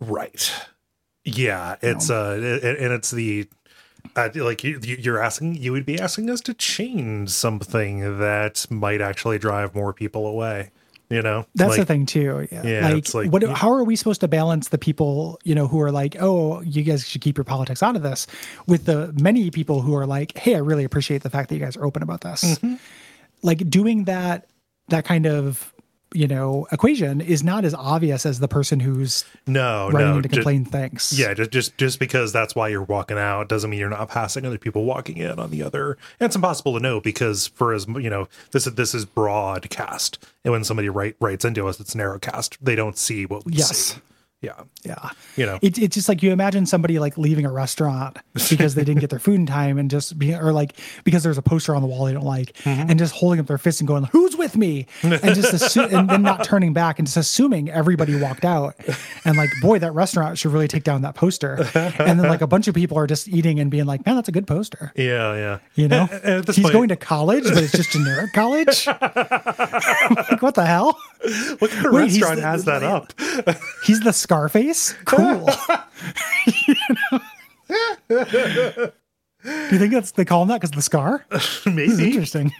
Right. 0.00 0.50
Yeah, 1.24 1.76
it's 1.82 2.08
uh 2.10 2.40
and 2.64 2.76
and 2.78 2.92
it's 2.94 3.10
the 3.10 3.46
uh, 4.16 4.28
like 4.34 4.64
you, 4.64 4.78
you- 4.82 4.96
you're 5.00 5.22
asking 5.22 5.54
you 5.56 5.72
would 5.72 5.86
be 5.86 5.98
asking 6.00 6.30
us 6.30 6.40
to 6.42 6.54
change 6.54 7.30
something 7.30 8.18
that 8.18 8.66
might 8.70 9.00
actually 9.00 9.38
drive 9.38 9.74
more 9.74 9.92
people 9.92 10.26
away, 10.26 10.70
you 11.08 11.22
know? 11.22 11.46
That's 11.54 11.76
the 11.76 11.84
thing 11.84 12.06
too. 12.06 12.46
Yeah. 12.50 12.62
Yeah, 12.64 12.88
like, 12.88 12.96
it's 12.98 13.14
like- 13.14 13.30
what? 13.32 13.42
How 13.44 13.70
are 13.72 13.84
we 13.84 13.96
supposed 13.96 14.20
to 14.22 14.28
balance 14.28 14.68
the 14.68 14.78
people, 14.78 15.38
you 15.44 15.54
know, 15.54 15.66
who 15.66 15.80
are 15.80 15.90
like, 15.92 16.16
"Oh, 16.20 16.60
you 16.62 16.82
guys 16.82 17.06
should 17.08 17.20
keep 17.20 17.36
your 17.36 17.44
politics 17.44 17.82
out 17.82 17.96
of 17.96 18.02
this," 18.02 18.26
with 18.66 18.84
the 18.86 19.12
many 19.20 19.50
people 19.50 19.80
who 19.82 19.94
are 19.94 20.06
like, 20.06 20.36
"Hey, 20.38 20.54
I 20.54 20.58
really 20.58 20.84
appreciate 20.84 21.22
the 21.22 21.30
fact 21.30 21.48
that 21.48 21.54
you 21.56 21.60
guys 21.60 21.76
are 21.76 21.84
open 21.84 22.02
about 22.02 22.20
this." 22.22 22.42
Mm-hmm. 22.44 22.74
Like 23.42 23.68
doing 23.70 24.04
that, 24.04 24.46
that 24.88 25.04
kind 25.04 25.26
of, 25.26 25.72
you 26.12 26.26
know, 26.26 26.66
equation 26.72 27.20
is 27.20 27.44
not 27.44 27.64
as 27.64 27.72
obvious 27.74 28.26
as 28.26 28.40
the 28.40 28.48
person 28.48 28.80
who's 28.80 29.24
No, 29.46 29.90
writing 29.90 30.14
no. 30.16 30.20
to 30.20 30.28
complain 30.28 30.64
thanks 30.64 31.16
yeah, 31.16 31.34
just 31.34 31.50
just 31.52 31.78
just 31.78 31.98
because 31.98 32.32
that's 32.32 32.54
why 32.54 32.68
you're 32.68 32.82
walking 32.82 33.16
out 33.18 33.48
doesn't 33.48 33.70
mean 33.70 33.78
you're 33.78 33.88
not 33.88 34.08
passing 34.08 34.44
other 34.44 34.58
people 34.58 34.84
walking 34.84 35.18
in 35.18 35.38
on 35.38 35.50
the 35.50 35.62
other. 35.62 35.92
And 36.18 36.26
it's 36.26 36.34
impossible 36.36 36.74
to 36.74 36.80
know 36.80 37.00
because 37.00 37.46
for 37.48 37.72
as 37.72 37.86
you 37.86 38.10
know, 38.10 38.28
this 38.50 38.66
is 38.66 38.74
this 38.74 38.94
is 38.94 39.04
broadcast, 39.04 40.18
and 40.44 40.52
when 40.52 40.64
somebody 40.64 40.88
write 40.88 41.16
writes 41.20 41.44
into 41.44 41.66
us, 41.68 41.78
it's 41.80 41.94
narrowcast. 41.94 42.56
They 42.60 42.74
don't 42.74 42.98
see 42.98 43.26
what 43.26 43.44
we 43.44 43.52
Yes. 43.54 43.76
see. 43.76 44.00
Yeah. 44.42 44.62
Yeah. 44.84 45.10
You 45.36 45.44
know. 45.44 45.58
It's 45.60 45.78
it's 45.78 45.94
just 45.94 46.08
like 46.08 46.22
you 46.22 46.32
imagine 46.32 46.64
somebody 46.64 46.98
like 46.98 47.18
leaving 47.18 47.44
a 47.44 47.52
restaurant 47.52 48.16
because 48.48 48.74
they 48.74 48.84
didn't 48.84 49.00
get 49.00 49.10
their 49.10 49.18
food 49.18 49.34
in 49.34 49.44
time 49.44 49.76
and 49.76 49.90
just 49.90 50.18
being 50.18 50.34
or 50.36 50.50
like 50.52 50.78
because 51.04 51.22
there's 51.22 51.36
a 51.36 51.42
poster 51.42 51.74
on 51.76 51.82
the 51.82 51.88
wall 51.88 52.06
they 52.06 52.12
don't 52.14 52.24
like 52.24 52.54
Mm-hmm. 52.64 52.88
and 52.90 52.98
just 52.98 53.12
holding 53.14 53.38
up 53.40 53.46
their 53.46 53.58
fist 53.58 53.80
and 53.80 53.88
going, 53.88 54.04
Who's 54.04 54.36
with 54.36 54.56
me? 54.56 54.86
And 55.02 55.20
just 55.34 55.52
assu- 55.52 55.92
and 55.98 56.08
then 56.08 56.22
not 56.22 56.42
turning 56.44 56.72
back 56.72 56.98
and 56.98 57.06
just 57.06 57.16
assuming 57.18 57.68
everybody 57.70 58.18
walked 58.18 58.44
out. 58.46 58.76
And 59.24 59.36
like, 59.36 59.50
boy, 59.60 59.78
that 59.80 59.92
restaurant 59.92 60.38
should 60.38 60.52
really 60.52 60.68
take 60.68 60.84
down 60.84 61.02
that 61.02 61.14
poster. 61.14 61.56
And 61.74 62.18
then 62.18 62.28
like 62.28 62.40
a 62.40 62.46
bunch 62.46 62.66
of 62.66 62.74
people 62.74 62.96
are 62.98 63.06
just 63.06 63.28
eating 63.28 63.60
and 63.60 63.70
being 63.70 63.84
like, 63.84 64.06
Man, 64.06 64.14
that's 64.16 64.28
a 64.28 64.32
good 64.32 64.46
poster. 64.46 64.92
Yeah, 64.96 65.34
yeah. 65.34 65.58
You 65.74 65.88
know? 65.88 66.08
And- 66.10 66.24
and 66.24 66.46
He's 66.46 66.60
point- 66.64 66.72
going 66.72 66.88
to 66.88 66.96
college, 66.96 67.44
but 67.44 67.58
it's 67.62 67.72
just 67.72 67.90
generic 67.92 68.32
college. 68.32 68.86
like, 68.86 70.40
what 70.42 70.54
the 70.54 70.64
hell? 70.66 70.98
What 71.58 71.70
kind 71.70 71.86
of 71.86 71.92
Wait, 71.92 72.00
restaurant 72.02 72.36
the- 72.36 72.42
has 72.42 72.64
that 72.64 72.82
up? 72.82 73.12
He's 73.84 74.00
the 74.00 74.12
Scarface? 74.12 74.94
Cool. 75.04 75.48
Do 79.42 79.50
you 79.72 79.78
think 79.78 79.92
that's 79.94 80.12
they 80.12 80.26
call 80.26 80.42
him 80.42 80.48
that 80.48 80.60
because 80.60 80.70
the 80.72 80.82
scar? 80.82 81.24
Maybe. 81.64 82.08
interesting. 82.08 82.52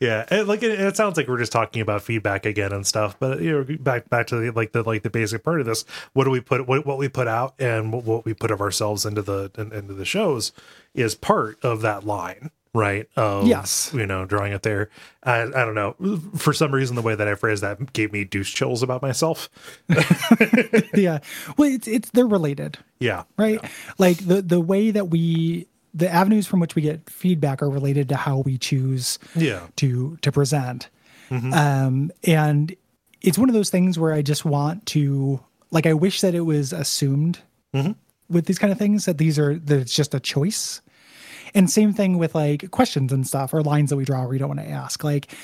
Yeah, 0.00 0.24
and 0.30 0.46
like 0.46 0.62
it, 0.62 0.78
it 0.78 0.96
sounds 0.96 1.16
like 1.16 1.26
we're 1.26 1.38
just 1.38 1.50
talking 1.50 1.82
about 1.82 2.02
feedback 2.02 2.46
again 2.46 2.72
and 2.72 2.86
stuff, 2.86 3.16
but 3.18 3.40
you 3.40 3.50
know, 3.52 3.76
back 3.80 4.08
back 4.10 4.28
to 4.28 4.36
the, 4.36 4.50
like 4.52 4.70
the 4.72 4.82
like 4.84 5.02
the 5.02 5.10
basic 5.10 5.42
part 5.42 5.58
of 5.60 5.66
this. 5.66 5.84
What 6.12 6.24
do 6.24 6.30
we 6.30 6.40
put? 6.40 6.68
What, 6.68 6.86
what 6.86 6.98
we 6.98 7.08
put 7.08 7.26
out 7.26 7.54
and 7.58 7.92
what, 7.92 8.04
what 8.04 8.24
we 8.24 8.32
put 8.34 8.50
of 8.52 8.60
ourselves 8.60 9.04
into 9.04 9.22
the 9.22 9.50
in, 9.58 9.72
into 9.72 9.94
the 9.94 10.04
shows 10.04 10.52
is 10.94 11.14
part 11.16 11.58
of 11.64 11.80
that 11.82 12.04
line, 12.04 12.50
right? 12.74 13.08
Of, 13.16 13.46
Yes. 13.46 13.90
you 13.94 14.06
know, 14.06 14.24
drawing 14.24 14.52
it 14.52 14.62
there. 14.62 14.88
I, 15.22 15.42
I 15.42 15.64
don't 15.64 15.74
know. 15.74 15.94
For 16.36 16.52
some 16.52 16.72
reason, 16.74 16.96
the 16.96 17.02
way 17.02 17.14
that 17.14 17.28
I 17.28 17.34
phrased 17.34 17.62
that 17.62 17.92
gave 17.92 18.12
me 18.12 18.24
douche 18.24 18.54
chills 18.54 18.82
about 18.82 19.02
myself. 19.02 19.48
Yeah. 20.94 21.18
Well, 21.56 21.70
it's 21.72 21.88
it's 21.88 22.10
they're 22.10 22.26
related, 22.26 22.78
Yeah, 22.98 23.24
right? 23.36 23.60
Like 23.98 24.18
the 24.26 24.42
the 24.42 24.60
way 24.60 24.90
that 24.90 25.06
we 25.08 25.66
the 25.94 26.08
avenues 26.08 26.46
from 26.46 26.60
which 26.60 26.74
we 26.74 26.82
get 26.82 27.08
feedback 27.10 27.62
are 27.62 27.68
related 27.70 28.08
to 28.10 28.16
how 28.16 28.38
we 28.38 28.58
choose 28.58 29.18
yeah, 29.34 29.66
to 29.76 30.16
to 30.22 30.32
present. 30.32 30.88
Um, 31.30 32.12
and 32.24 32.76
it's 33.22 33.38
one 33.38 33.48
of 33.48 33.54
those 33.54 33.70
things 33.70 33.98
where 33.98 34.12
I 34.12 34.20
just 34.20 34.44
want 34.44 34.84
to 34.86 35.40
like 35.70 35.86
I 35.86 35.94
wish 35.94 36.20
that 36.20 36.34
it 36.34 36.42
was 36.42 36.72
assumed 36.74 37.40
with 38.28 38.44
these 38.46 38.58
kind 38.58 38.70
of 38.72 38.78
things 38.78 39.06
that 39.06 39.16
these 39.18 39.38
are 39.38 39.58
that 39.58 39.80
it's 39.80 39.94
just 39.94 40.14
a 40.14 40.20
choice. 40.20 40.82
And 41.54 41.70
same 41.70 41.92
thing 41.92 42.18
with 42.18 42.34
like 42.34 42.70
questions 42.70 43.12
and 43.12 43.26
stuff 43.26 43.52
or 43.52 43.62
lines 43.62 43.90
that 43.90 43.96
we 43.96 44.04
draw 44.04 44.20
where 44.20 44.28
we 44.28 44.38
don't 44.38 44.48
want 44.48 44.60
to 44.60 44.68
ask. 44.68 45.04
Like, 45.04 45.34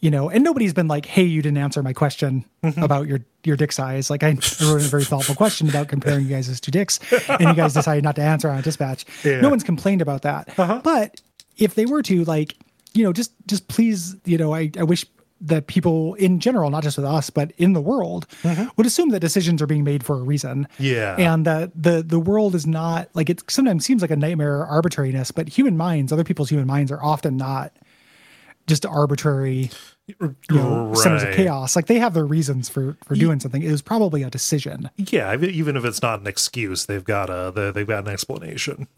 you 0.00 0.10
know, 0.10 0.30
and 0.30 0.42
nobody's 0.42 0.72
been 0.72 0.88
like, 0.88 1.06
"Hey, 1.06 1.24
you 1.24 1.42
didn't 1.42 1.58
answer 1.58 1.82
my 1.82 1.92
question 1.92 2.44
mm-hmm. 2.62 2.82
about 2.82 3.06
your 3.06 3.20
your 3.44 3.56
dick 3.56 3.72
size." 3.72 4.08
Like, 4.08 4.22
I 4.22 4.30
wrote 4.62 4.82
a 4.82 4.88
very 4.88 5.04
thoughtful 5.04 5.34
question 5.34 5.68
about 5.68 5.88
comparing 5.88 6.24
you 6.24 6.30
guys 6.30 6.48
as 6.48 6.60
two 6.60 6.70
dicks, 6.70 6.98
and 7.28 7.40
you 7.40 7.54
guys 7.54 7.74
decided 7.74 8.02
not 8.02 8.16
to 8.16 8.22
answer 8.22 8.48
on 8.48 8.58
a 8.58 8.62
dispatch. 8.62 9.04
Yeah. 9.24 9.40
No 9.40 9.50
one's 9.50 9.64
complained 9.64 10.00
about 10.00 10.22
that. 10.22 10.58
Uh-huh. 10.58 10.80
But 10.82 11.20
if 11.58 11.74
they 11.74 11.84
were 11.84 12.02
to, 12.04 12.24
like, 12.24 12.56
you 12.94 13.04
know, 13.04 13.12
just 13.12 13.32
just 13.46 13.68
please, 13.68 14.16
you 14.24 14.38
know, 14.38 14.54
I 14.54 14.70
I 14.78 14.84
wish 14.84 15.04
that 15.40 15.66
people 15.66 16.14
in 16.14 16.40
general, 16.40 16.70
not 16.70 16.82
just 16.82 16.96
with 16.96 17.06
us, 17.06 17.30
but 17.30 17.52
in 17.56 17.72
the 17.72 17.80
world, 17.80 18.26
mm-hmm. 18.42 18.68
would 18.76 18.86
assume 18.86 19.10
that 19.10 19.20
decisions 19.20 19.62
are 19.62 19.66
being 19.66 19.84
made 19.84 20.04
for 20.04 20.18
a 20.18 20.22
reason. 20.22 20.68
Yeah. 20.78 21.16
and 21.16 21.46
that 21.46 21.70
the 21.74 22.02
the 22.02 22.20
world 22.20 22.54
is 22.54 22.66
not 22.66 23.08
like 23.14 23.30
it 23.30 23.42
sometimes 23.50 23.84
seems 23.84 24.02
like 24.02 24.10
a 24.10 24.16
nightmare 24.16 24.66
arbitrariness, 24.66 25.30
but 25.30 25.48
human 25.48 25.76
minds, 25.76 26.12
other 26.12 26.24
people's 26.24 26.50
human 26.50 26.66
minds, 26.66 26.92
are 26.92 27.02
often 27.02 27.36
not 27.36 27.72
just 28.66 28.86
arbitrary 28.86 29.70
you 30.18 30.34
know, 30.50 30.92
centers 30.94 31.22
of 31.22 31.34
chaos. 31.34 31.76
Like 31.76 31.86
they 31.86 31.98
have 31.98 32.14
their 32.14 32.26
reasons 32.26 32.68
for 32.68 32.96
for 33.04 33.14
doing 33.14 33.40
something. 33.40 33.62
It 33.62 33.70
was 33.70 33.82
probably 33.82 34.22
a 34.22 34.30
decision. 34.30 34.90
yeah. 34.96 35.36
Even 35.36 35.76
if 35.76 35.84
it's 35.84 36.02
not 36.02 36.20
an 36.20 36.26
excuse, 36.26 36.86
they've 36.86 37.04
got 37.04 37.30
a 37.30 37.72
they've 37.74 37.86
got 37.86 38.06
an 38.06 38.12
explanation. 38.12 38.88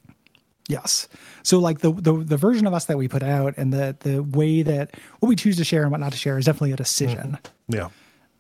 Yes. 0.68 1.08
So 1.42 1.58
like 1.58 1.80
the, 1.80 1.92
the 1.92 2.12
the 2.12 2.36
version 2.36 2.66
of 2.66 2.74
us 2.74 2.84
that 2.86 2.96
we 2.96 3.08
put 3.08 3.22
out 3.22 3.54
and 3.56 3.72
the 3.72 3.96
the 4.00 4.22
way 4.22 4.62
that 4.62 4.94
what 5.18 5.28
we 5.28 5.36
choose 5.36 5.56
to 5.56 5.64
share 5.64 5.82
and 5.82 5.90
what 5.90 6.00
not 6.00 6.12
to 6.12 6.18
share 6.18 6.38
is 6.38 6.46
definitely 6.46 6.72
a 6.72 6.76
decision. 6.76 7.38
Yeah. 7.68 7.88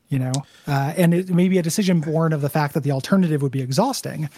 You 0.08 0.18
know, 0.18 0.32
uh, 0.66 0.92
and 0.96 1.14
it 1.14 1.30
may 1.30 1.48
be 1.48 1.56
a 1.56 1.62
decision 1.62 2.00
born 2.00 2.34
of 2.34 2.42
the 2.42 2.50
fact 2.50 2.74
that 2.74 2.82
the 2.82 2.92
alternative 2.92 3.40
would 3.40 3.50
be 3.50 3.62
exhausting, 3.62 4.28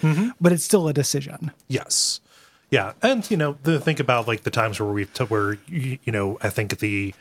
but 0.41 0.53
it's 0.53 0.63
still 0.63 0.87
a 0.87 0.93
decision. 0.93 1.51
Yes. 1.67 2.21
Yeah, 2.71 2.93
and 3.03 3.29
you 3.31 3.37
know, 3.37 3.57
the, 3.65 3.79
think 3.81 4.01
about 4.01 4.27
like 4.27 4.43
the 4.43 4.51
times 4.51 4.81
where 4.81 4.93
we've 4.93 5.13
to 5.15 5.27
where 5.27 5.59
you, 5.67 5.99
you 6.05 6.13
know, 6.13 6.39
I 6.43 6.51
think 6.51 6.79
the 6.79 7.15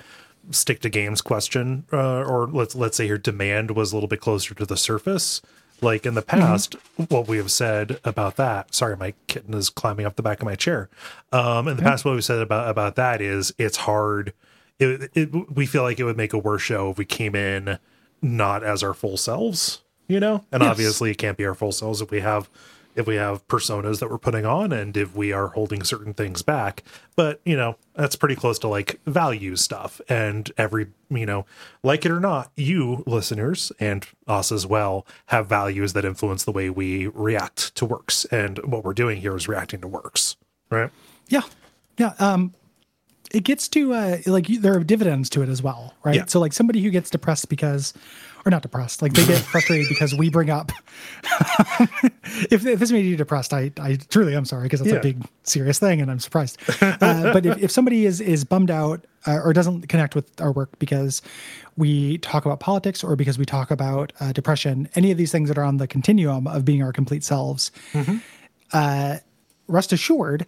stick 0.51 0.81
to 0.81 0.89
games 0.89 1.21
question, 1.21 1.85
uh, 1.91 2.23
or 2.23 2.47
let's 2.47 2.75
let's 2.75 2.97
say 2.97 3.07
your 3.07 3.17
demand 3.17 3.71
was 3.71 3.91
a 3.91 3.95
little 3.95 4.07
bit 4.07 4.21
closer 4.21 4.53
to 4.55 4.65
the 4.65 4.77
surface. 4.77 5.41
Like 5.83 6.05
in 6.05 6.13
the 6.15 6.21
past, 6.21 6.75
what 7.09 7.27
we 7.27 7.37
have 7.37 7.51
said 7.51 7.99
about 8.03 8.37
that. 8.37 8.73
Sorry, 8.73 8.95
my 8.97 9.13
kitten 9.27 9.53
is 9.53 9.69
climbing 9.69 10.05
up 10.05 10.15
the 10.15 10.23
back 10.23 10.39
of 10.39 10.45
my 10.45 10.55
chair. 10.55 10.89
Um, 11.31 11.67
in 11.67 11.75
the 11.77 11.83
past, 11.83 12.05
what 12.05 12.15
we 12.15 12.21
said 12.21 12.39
about 12.39 12.69
about 12.69 12.95
that 12.95 13.21
is 13.21 13.53
it's 13.57 13.77
hard. 13.77 14.33
It, 14.79 15.11
it, 15.13 15.55
we 15.55 15.65
feel 15.65 15.83
like 15.83 15.99
it 15.99 16.03
would 16.03 16.17
make 16.17 16.33
a 16.33 16.37
worse 16.37 16.61
show 16.63 16.89
if 16.89 16.97
we 16.97 17.05
came 17.05 17.35
in 17.35 17.77
not 18.21 18.63
as 18.63 18.81
our 18.81 18.93
full 18.93 19.17
selves, 19.17 19.81
you 20.07 20.19
know. 20.19 20.43
And 20.51 20.63
Yes. 20.63 20.71
obviously, 20.71 21.11
it 21.11 21.17
can't 21.17 21.37
be 21.37 21.45
our 21.45 21.53
full 21.53 21.71
selves 21.71 22.01
if 22.01 22.09
we 22.09 22.21
have 22.21 22.49
if 22.95 23.07
we 23.07 23.15
have 23.15 23.47
personas 23.47 23.99
that 23.99 24.09
we're 24.09 24.17
putting 24.19 24.45
on 24.45 24.71
and 24.71 24.95
if 24.95 25.15
we 25.15 25.31
are 25.33 25.47
holding 25.49 25.83
certain 25.83 26.13
things 26.13 26.43
back 26.43 26.83
but 27.15 27.41
you 27.43 27.57
know 27.57 27.75
that's 27.95 28.15
pretty 28.15 28.35
close 28.35 28.57
to 28.59 28.67
like 28.67 28.99
value 29.05 29.55
stuff 29.55 30.01
and 30.09 30.51
every 30.57 30.87
you 31.09 31.25
know 31.25 31.45
like 31.83 32.05
it 32.05 32.11
or 32.11 32.19
not 32.19 32.51
you 32.55 33.03
listeners 33.05 33.71
and 33.79 34.07
us 34.27 34.51
as 34.51 34.65
well 34.65 35.05
have 35.27 35.47
values 35.47 35.93
that 35.93 36.05
influence 36.05 36.43
the 36.43 36.51
way 36.51 36.69
we 36.69 37.07
react 37.07 37.73
to 37.75 37.85
works 37.85 38.25
and 38.25 38.57
what 38.65 38.83
we're 38.83 38.93
doing 38.93 39.21
here 39.21 39.35
is 39.35 39.47
reacting 39.47 39.81
to 39.81 39.87
works 39.87 40.35
right 40.69 40.91
Yeah. 41.29 41.41
Yeah. 41.97 42.13
Um, 42.19 42.53
it 43.31 43.43
gets 43.43 43.67
to 43.69 43.93
uh, 43.93 44.17
like 44.25 44.47
there 44.47 44.75
are 44.75 44.83
dividends 44.83 45.29
to 45.31 45.41
it 45.41 45.49
as 45.49 45.61
well, 45.63 45.93
right? 46.03 46.15
Yeah. 46.15 46.25
So 46.25 46.39
like 46.39 46.53
somebody 46.53 46.81
who 46.81 46.89
gets 46.91 47.09
depressed 47.09 47.49
because, 47.49 47.93
or 48.45 48.49
not 48.49 48.61
depressed, 48.61 49.01
like 49.01 49.13
they 49.13 49.25
get 49.25 49.41
frustrated 49.53 49.87
because 49.89 50.13
we 50.13 50.29
bring 50.29 50.49
up. 50.49 50.71
if, 52.51 52.65
if 52.65 52.79
this 52.79 52.91
made 52.91 53.05
you 53.05 53.15
depressed, 53.15 53.53
I 53.53 53.71
I 53.79 53.95
truly 54.09 54.35
am 54.35 54.45
sorry 54.45 54.63
because 54.63 54.81
it's 54.81 54.89
Yeah. 54.91 54.97
a 54.97 55.01
big 55.01 55.23
serious 55.43 55.79
thing 55.79 56.01
and 56.01 56.09
I'm 56.11 56.19
surprised. 56.19 56.57
Uh, 57.03 57.33
but 57.33 57.45
if, 57.45 57.57
if 57.63 57.71
somebody 57.71 58.05
is 58.05 58.21
is 58.21 58.43
bummed 58.43 58.69
out 58.71 59.05
uh, 59.25 59.39
or 59.43 59.51
doesn't 59.53 59.87
connect 59.89 60.15
with 60.15 60.29
our 60.41 60.51
work 60.51 60.77
because 60.79 61.21
we 61.77 62.17
talk 62.19 62.45
about 62.45 62.59
politics 62.59 63.03
or 63.03 63.15
because 63.15 63.37
we 63.37 63.45
talk 63.45 63.71
about 63.71 64.13
uh, 64.19 64.31
depression, 64.31 64.87
any 64.95 65.11
of 65.11 65.17
these 65.17 65.31
things 65.31 65.49
that 65.49 65.57
are 65.57 65.63
on 65.63 65.77
the 65.77 65.87
continuum 65.87 66.45
of 66.47 66.63
being 66.65 66.83
our 66.83 66.93
complete 66.93 67.23
selves, 67.23 67.71
uh, 68.73 69.17
rest 69.67 69.91
assured 69.93 70.45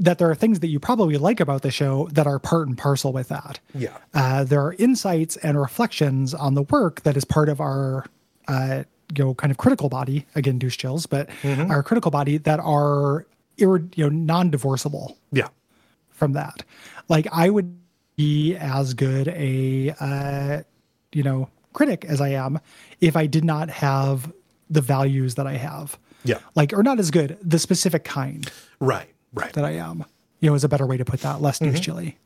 that 0.00 0.18
there 0.18 0.30
are 0.30 0.34
things 0.34 0.60
that 0.60 0.68
you 0.68 0.80
probably 0.80 1.18
like 1.18 1.40
about 1.40 1.62
the 1.62 1.70
show 1.70 2.08
that 2.12 2.26
are 2.26 2.38
part 2.38 2.66
and 2.66 2.76
parcel 2.76 3.12
with 3.12 3.28
that. 3.28 3.60
Yeah. 3.74 3.96
Uh, 4.14 4.44
there 4.44 4.60
are 4.62 4.72
insights 4.74 5.36
and 5.36 5.60
reflections 5.60 6.34
on 6.34 6.54
the 6.54 6.62
work 6.62 7.02
that 7.02 7.16
is 7.16 7.24
part 7.24 7.48
of 7.48 7.60
our, 7.60 8.06
uh, 8.48 8.84
you 9.14 9.24
know, 9.24 9.34
kind 9.34 9.50
of 9.50 9.58
critical 9.58 9.88
body. 9.90 10.26
Again, 10.34 10.58
douche 10.58 10.78
chills, 10.78 11.06
but 11.06 11.28
our 11.44 11.82
critical 11.82 12.10
body 12.10 12.38
that 12.38 12.60
are, 12.60 13.26
irre- 13.58 13.96
you 13.96 14.04
know, 14.04 14.10
non-divorceable 14.10 15.16
yeah 15.32 15.48
from 16.20 16.32
that. 16.32 16.62
Like 17.08 17.26
I 17.32 17.50
would 17.50 17.76
be 18.16 18.54
as 18.56 18.94
good 18.94 19.28
a 19.28 19.94
uh, 19.98 20.62
you 21.12 21.22
know 21.22 21.48
critic 21.72 22.04
as 22.04 22.20
I 22.20 22.28
am 22.28 22.60
if 23.00 23.16
I 23.16 23.26
did 23.26 23.44
not 23.44 23.70
have 23.70 24.32
the 24.68 24.80
values 24.80 25.34
that 25.34 25.46
I 25.46 25.56
have. 25.56 25.98
Yeah. 26.24 26.38
Like 26.54 26.72
or 26.72 26.82
not 26.82 27.00
as 27.00 27.10
good, 27.10 27.38
the 27.42 27.58
specific 27.58 28.04
kind 28.04 28.50
right 28.78 29.08
right 29.32 29.52
that 29.52 29.64
I 29.64 29.72
am. 29.72 30.04
You 30.40 30.50
know, 30.50 30.54
is 30.54 30.64
a 30.64 30.68
better 30.68 30.86
way 30.86 30.96
to 30.96 31.04
put 31.04 31.20
that. 31.20 31.40
Less 31.42 31.58
mm-hmm. 31.58 31.72
douche 31.72 31.80
chilly. 31.80 32.18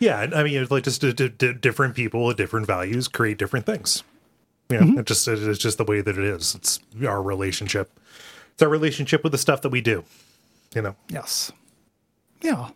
Yeah, 0.00 0.18
I 0.18 0.42
mean, 0.42 0.60
it's 0.60 0.70
like 0.70 0.84
just 0.84 1.00
d- 1.00 1.12
d- 1.12 1.28
d- 1.28 1.52
different 1.52 1.94
people 1.94 2.24
with 2.24 2.36
different 2.36 2.66
values 2.66 3.06
create 3.06 3.38
different 3.38 3.66
things. 3.66 4.02
You 4.70 4.78
know, 4.78 4.86
mm-hmm. 4.86 4.98
it 5.00 5.06
just 5.06 5.28
it's 5.28 5.58
just 5.58 5.78
the 5.78 5.84
way 5.84 6.00
that 6.00 6.16
it 6.16 6.24
is. 6.24 6.54
It's 6.54 6.80
our 7.04 7.22
relationship. 7.22 7.90
It's 8.52 8.62
our 8.62 8.68
relationship 8.68 9.22
with 9.22 9.32
the 9.32 9.38
stuff 9.38 9.62
that 9.62 9.68
we 9.70 9.80
do. 9.80 10.04
You 10.74 10.82
know, 10.82 10.96
Yes. 11.08 11.52
Yeah. 12.40 12.70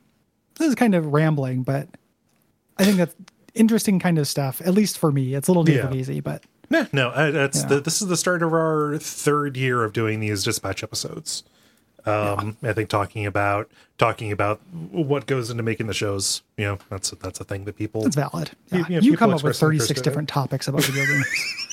This 0.59 0.69
is 0.69 0.74
kind 0.74 0.94
of 0.94 1.06
rambling, 1.06 1.62
but 1.62 1.89
I 2.78 2.85
think 2.85 2.98
that's 2.98 3.15
interesting 3.55 3.98
kind 3.98 4.19
of 4.19 4.28
stuff. 4.28 4.61
At 4.61 4.74
least 4.74 4.98
for 4.98 5.11
me, 5.11 5.35
it's 5.35 5.48
a 5.48 5.52
little 5.52 5.69
Yeah. 5.69 5.93
easy, 5.93 6.20
but 6.20 6.43
no, 6.70 6.86
no. 6.93 7.32
That's 7.32 7.62
Yeah. 7.62 7.69
the, 7.69 7.81
this 7.81 8.02
is 8.02 8.09
the 8.09 8.16
start 8.16 8.43
of 8.43 8.52
our 8.52 8.98
third 8.98 9.56
year 9.56 9.85
of 9.85 9.93
doing 9.93 10.20
these 10.20 10.44
dispatch 10.44 10.82
episodes. 10.82 11.44
Um, 12.06 12.56
I 12.62 12.72
think 12.72 12.89
talking 12.90 13.24
about 13.26 13.70
talking 13.98 14.31
about 14.32 14.60
what 14.93 15.26
goes 15.26 15.51
into 15.51 15.62
making 15.62 15.86
the 15.86 15.94
shows. 15.94 16.43
You 16.56 16.64
know, 16.66 16.78
that's 16.90 17.10
that's 17.12 17.40
a 17.40 17.44
thing 17.44 17.64
that 17.64 17.76
people 17.76 18.06
it's 18.06 18.16
valid. 18.16 18.51
Yeah. 18.70 18.78
yeah, 18.89 19.01
you 19.01 19.12
people 19.12 19.16
come 19.16 19.35
up 19.35 19.43
with 19.43 19.56
36 19.56 19.90
in 19.90 19.97
it. 19.97 20.05
different 20.05 20.28
topics 20.28 20.68
about 20.68 20.85
video 20.85 21.05
games. 21.06 21.70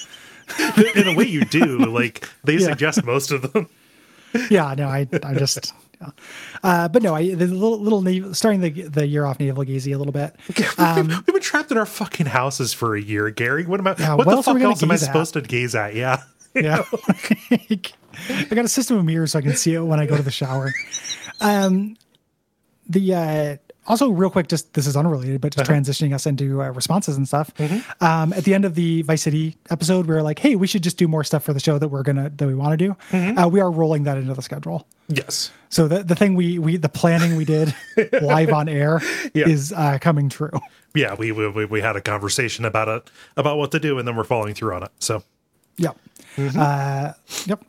in 0.96 1.08
a 1.08 1.16
way 1.16 1.26
you 1.26 1.46
do. 1.46 1.78
Like 1.80 2.28
they 2.44 2.54
Yeah. 2.58 2.68
suggest 2.68 3.04
most 3.06 3.32
of 3.32 3.54
them. 3.54 3.68
yeah, 4.50 4.74
no, 4.78 4.88
I, 4.88 5.08
I 5.24 5.34
just, 5.34 5.74
Uh, 6.64 6.88
but 6.88 7.04
no, 7.04 7.14
I 7.14 7.36
the 7.36 7.48
little 7.48 7.80
little 7.80 8.34
starting 8.34 8.62
the 8.62 8.70
the 8.70 9.06
year 9.06 9.26
off 9.26 9.40
navel 9.40 9.64
gazing 9.64 9.94
a 9.94 9.98
little 9.98 10.14
bit. 10.14 10.36
We've 10.48 11.26
been 11.26 11.42
trapped 11.42 11.72
in 11.72 11.78
our 11.78 11.86
fucking 11.86 12.28
houses 12.28 12.74
for 12.74 12.96
a 12.96 13.02
year, 13.02 13.30
Gary. 13.30 13.66
What 13.66 13.80
am 13.82 13.88
I? 13.88 13.96
Yeah, 14.00 14.14
what, 14.16 14.28
what 14.28 14.36
the 14.38 14.44
fuck 14.44 14.60
else 14.62 14.82
am 14.84 14.92
I 14.92 14.96
at? 14.96 15.00
supposed 15.02 15.34
to 15.34 15.42
gaze 15.42 15.76
at? 15.76 15.94
Yeah. 15.96 16.24
Yeah. 16.54 16.84
I 18.30 18.44
got 18.56 18.66
a 18.66 18.70
system 18.70 18.98
of 18.98 19.06
mirrors 19.06 19.32
so 19.34 19.40
I 19.40 19.42
can 19.42 19.56
see 19.56 19.74
it 19.74 19.82
when 19.82 20.00
I 20.00 20.06
go 20.06 20.18
to 20.18 20.24
the 20.24 20.32
shower. 20.32 20.72
Um, 21.40 21.98
the 22.90 23.14
uh, 23.16 23.58
also 23.88 24.10
real 24.10 24.30
quick, 24.30 24.48
just 24.48 24.74
this 24.74 24.86
is 24.86 24.96
unrelated, 24.98 25.42
but 25.42 25.54
just 25.56 25.70
transitioning 25.70 26.14
us 26.14 26.26
into 26.26 26.62
uh, 26.62 26.70
responses 26.70 27.18
and 27.18 27.28
stuff. 27.28 27.52
Um, 28.02 28.34
at 28.34 28.44
the 28.44 28.54
end 28.54 28.66
of 28.66 28.76
the 28.76 29.02
Vice 29.04 29.22
City 29.24 29.56
episode, 29.70 30.08
we 30.08 30.14
were 30.14 30.22
like, 30.22 30.40
"Hey, 30.40 30.56
we 30.56 30.68
should 30.68 30.84
just 30.84 30.98
do 30.98 31.08
more 31.08 31.24
stuff 31.24 31.44
for 31.44 31.54
the 31.54 31.60
show 31.60 31.78
that 31.80 31.88
we're 31.88 32.04
gonna 32.04 32.30
that 32.30 32.48
we 32.48 32.54
want 32.56 32.78
to 32.78 32.88
do." 32.88 33.18
Uh, 33.42 33.48
we 33.48 33.60
are 33.60 33.72
rolling 33.72 34.04
that 34.04 34.18
into 34.18 34.34
the 34.34 34.42
schedule. 34.42 34.88
Yes. 35.08 35.52
So 35.70 35.88
the 35.88 36.04
the 36.04 36.16
thing 36.16 36.36
we 36.36 36.60
we 36.60 36.78
the 36.78 36.90
planning 36.90 37.36
we 37.38 37.46
did 37.46 37.74
live 38.22 38.52
on 38.52 38.68
air 38.70 39.02
Yeah. 39.34 39.48
is 39.48 39.72
uh, 39.74 39.98
coming 40.02 40.30
true. 40.30 40.52
Yeah. 40.94 41.16
We, 41.16 41.32
we 41.32 41.66
we- 41.66 41.82
had 41.82 41.96
a 41.96 42.02
conversation 42.02 42.66
about 42.66 42.88
it 42.90 43.10
about 43.38 43.58
what 43.58 43.72
to 43.72 43.80
do, 43.80 43.98
and 43.98 44.08
then 44.08 44.16
we're 44.16 44.24
following 44.26 44.54
through 44.54 44.76
on 44.76 44.84
it. 44.84 44.92
So 45.00 45.24
Yep. 46.38 46.56
Uh, 46.56 47.14
yep. 47.46 47.64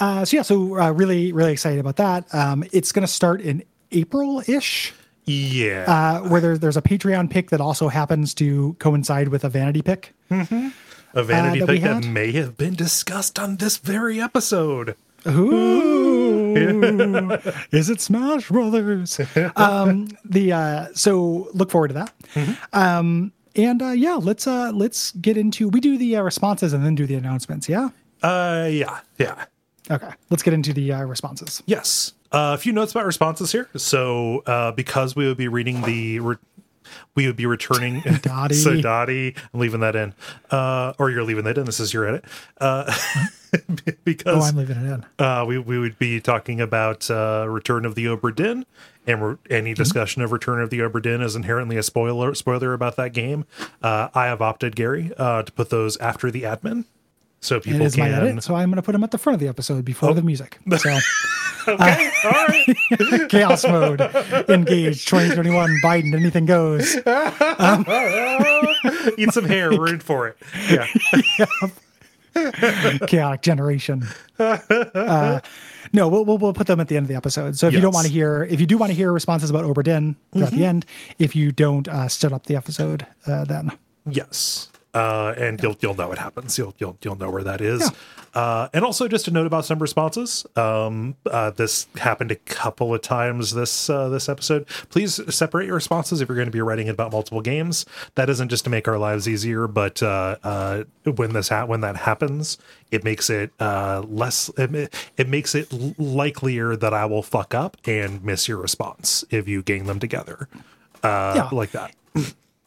Uh, 0.00 0.24
so 0.24 0.36
yeah, 0.36 0.42
so 0.42 0.80
uh, 0.80 0.90
really, 0.90 1.32
really 1.32 1.52
excited 1.52 1.78
about 1.78 1.96
that. 1.96 2.32
Um, 2.34 2.64
it's 2.72 2.92
going 2.92 3.06
to 3.06 3.12
start 3.12 3.40
in 3.40 3.62
April 3.92 4.42
ish, 4.46 4.92
yeah. 5.24 5.84
uh, 5.86 6.28
where 6.28 6.40
there, 6.40 6.58
there's 6.58 6.76
a 6.76 6.82
Patreon 6.82 7.30
pick 7.30 7.50
that 7.50 7.60
also 7.60 7.88
happens 7.88 8.34
to 8.34 8.74
coincide 8.78 9.28
with 9.28 9.44
a 9.44 9.48
vanity 9.48 9.82
pick. 9.82 10.12
Hmm. 10.28 10.68
a 11.14 11.22
vanity 11.22 11.60
that 11.60 11.68
pick 11.68 11.82
that 11.82 12.04
may 12.04 12.32
have 12.32 12.56
been 12.56 12.74
discussed 12.74 13.38
on 13.38 13.56
this 13.56 13.76
very 13.76 14.20
episode. 14.20 14.96
Ooh, 15.28 16.54
is 17.72 17.90
it 17.90 18.00
Smash 18.00 18.48
Brothers? 18.48 19.20
um, 19.56 20.08
the 20.24 20.52
uh, 20.52 20.86
so 20.94 21.48
look 21.52 21.70
forward 21.70 21.88
to 21.88 21.94
that. 21.94 22.14
Um, 22.72 23.32
and 23.56 23.82
uh, 23.82 23.90
yeah, 23.90 24.14
let's 24.14 24.46
uh, 24.46 24.70
let's 24.72 25.12
get 25.12 25.36
into. 25.36 25.68
We 25.68 25.80
do 25.80 25.98
the 25.98 26.16
uh, 26.16 26.22
responses 26.22 26.72
and 26.72 26.84
then 26.84 26.94
do 26.94 27.06
the 27.06 27.14
announcements. 27.14 27.68
Yeah. 27.68 27.88
Uh, 28.22 28.68
yeah, 28.70 29.00
yeah. 29.18 29.44
Okay. 29.90 30.10
Let's 30.30 30.42
get 30.42 30.54
into 30.54 30.72
the 30.72 30.92
uh, 30.92 31.02
responses. 31.04 31.62
Yes. 31.66 32.12
Uh, 32.32 32.52
a 32.54 32.58
few 32.58 32.72
notes 32.72 32.90
about 32.92 33.06
responses 33.06 33.52
here. 33.52 33.68
So, 33.76 34.42
uh, 34.46 34.72
because 34.72 35.14
we 35.14 35.26
would 35.26 35.36
be 35.36 35.46
reading 35.48 35.82
the, 35.82 36.18
re- 36.20 36.36
we 37.14 37.26
would 37.26 37.36
be 37.36 37.46
returning. 37.46 38.00
Dottie. 38.22 38.54
so, 38.56 38.80
Dottie, 38.80 39.34
I'm 39.54 39.60
leaving 39.60 39.80
that 39.80 39.94
in. 39.94 40.12
Uh, 40.50 40.92
or 40.98 41.10
you're 41.10 41.22
leaving 41.22 41.44
that 41.44 41.56
in. 41.56 41.66
This 41.66 41.78
is 41.78 41.94
your 41.94 42.06
edit. 42.08 42.24
Uh, 42.60 42.92
because 44.04 44.44
Oh, 44.44 44.46
I'm 44.48 44.56
leaving 44.56 44.76
it 44.76 44.92
in. 44.92 45.04
uh, 45.24 45.44
we, 45.46 45.58
we 45.58 45.78
would 45.78 45.98
be 45.98 46.20
talking 46.20 46.60
about 46.60 47.08
uh, 47.10 47.46
Return 47.48 47.84
of 47.84 47.94
the 47.94 48.06
Obra 48.06 48.34
Dinn, 48.34 48.66
and 49.06 49.22
re- 49.24 49.36
any 49.48 49.70
Mm-hmm. 49.70 49.82
discussion 49.82 50.22
of 50.22 50.32
Return 50.32 50.60
of 50.60 50.70
the 50.70 50.80
Obra 50.80 51.00
Dinn 51.00 51.22
is 51.22 51.36
inherently 51.36 51.76
a 51.76 51.82
spoiler 51.84 52.34
spoiler 52.34 52.72
about 52.74 52.96
that 52.96 53.12
game. 53.12 53.46
Uh, 53.82 54.08
I 54.14 54.26
have 54.26 54.42
opted, 54.42 54.74
Gary, 54.74 55.12
uh, 55.16 55.44
to 55.44 55.52
put 55.52 55.70
those 55.70 55.96
after 55.98 56.30
the 56.30 56.42
admin, 56.42 56.86
so 57.46 57.56
It 57.56 57.64
people 57.64 57.82
is 57.82 57.96
my 57.96 58.08
can. 58.08 58.26
edit, 58.26 58.42
so 58.42 58.54
I'm 58.54 58.68
going 58.70 58.76
to 58.76 58.82
put 58.82 58.92
them 58.92 59.04
at 59.04 59.10
the 59.10 59.18
front 59.18 59.34
of 59.34 59.40
the 59.40 59.48
episode 59.48 59.84
before 59.84 60.14
the 60.14 60.22
music. 60.22 60.58
So 61.66 61.72
okay, 61.74 62.10
all 62.24 62.30
right. 62.46 62.76
chaos 63.28 63.66
mode, 63.66 64.00
engaged, 64.48 65.08
2021, 65.08 65.80
Biden, 65.82 66.14
anything 66.14 66.46
goes. 66.46 66.94
Eat 69.18 69.32
some 69.32 69.46
hair. 69.46 69.76
We're 69.76 69.98
for 69.98 70.28
it. 70.28 70.36
Yeah. 70.70 70.86
chaotic 73.06 73.42
generation. 73.42 74.06
Uh, 74.38 75.40
no, 75.92 76.06
we'll, 76.08 76.24
we'll 76.24 76.38
we'll 76.38 76.52
put 76.52 76.66
them 76.68 76.78
at 76.80 76.86
the 76.88 76.96
end 76.96 77.04
of 77.04 77.08
the 77.08 77.14
episode. 77.16 77.56
So 77.58 77.66
if 77.68 77.74
you 77.74 77.80
don't 77.80 77.94
want 77.94 78.06
to 78.06 78.12
hear, 78.12 78.44
if 78.44 78.60
you 78.60 78.66
do 78.66 78.76
want 78.78 78.90
to 78.90 78.94
hear 78.96 79.12
responses 79.12 79.50
about 79.50 79.64
Obra 79.64 79.82
Dinn 79.84 80.16
at 80.34 80.40
Mm-hmm. 80.40 80.56
the 80.56 80.64
end, 80.66 80.86
if 81.18 81.34
you 81.34 81.50
don't 81.52 81.88
uh, 81.88 82.06
stood 82.08 82.32
up 82.32 82.46
the 82.46 82.54
episode, 82.56 83.06
uh, 83.26 83.44
then 83.44 83.72
Yes. 84.08 84.68
Uh, 84.96 85.34
and 85.36 85.62
you'll 85.62 85.76
you'll 85.82 85.94
know 85.94 86.08
what 86.08 86.16
happens. 86.18 86.56
You'll 86.56 86.74
you'll 86.78 86.96
you'll 87.02 87.16
know 87.18 87.30
where 87.30 87.44
that 87.44 87.60
is. 87.60 87.90
Uh, 88.32 88.68
and 88.74 88.82
also 88.84 89.08
just 89.08 89.28
a 89.28 89.30
note 89.30 89.46
about 89.46 89.64
some 89.66 89.78
responses. 89.78 90.46
Um, 90.56 91.16
uh, 91.30 91.50
this 91.50 91.86
happened 91.96 92.30
a 92.30 92.36
couple 92.36 92.94
of 92.94 93.02
times 93.02 93.52
this 93.52 93.90
uh, 93.90 94.08
this 94.08 94.28
episode. 94.28 94.66
Please 94.88 95.20
separate 95.34 95.66
your 95.66 95.74
responses 95.74 96.20
if 96.20 96.28
you're 96.28 96.36
going 96.36 96.46
to 96.48 96.52
be 96.52 96.60
writing 96.62 96.88
about 96.88 97.12
multiple 97.12 97.42
games. 97.42 97.84
That 98.14 98.30
isn't 98.30 98.48
just 98.48 98.64
to 98.64 98.70
make 98.70 98.88
our 98.88 98.98
lives 98.98 99.28
easier, 99.28 99.66
but 99.68 100.02
uh, 100.02 100.36
uh, 100.42 100.84
when 101.04 101.32
this 101.34 101.48
ha- 101.50 101.66
when 101.66 101.82
that 101.82 101.96
happens, 101.96 102.56
it 102.90 103.04
makes 103.04 103.28
it 103.28 103.50
uh, 103.60 104.02
less. 104.08 104.50
It, 104.56 104.94
it 105.18 105.28
makes 105.28 105.54
it 105.54 105.70
likelier 105.98 106.74
that 106.76 106.94
I 106.94 107.04
will 107.06 107.22
fuck 107.22 107.54
up 107.54 107.76
and 107.86 108.24
miss 108.24 108.48
your 108.48 108.58
response 108.58 109.24
if 109.30 109.46
you 109.46 109.62
gang 109.62 109.84
them 109.84 109.98
together 109.98 110.48
uh, 111.02 111.32
Yeah. 111.36 111.48
like 111.52 111.72
that. 111.72 111.92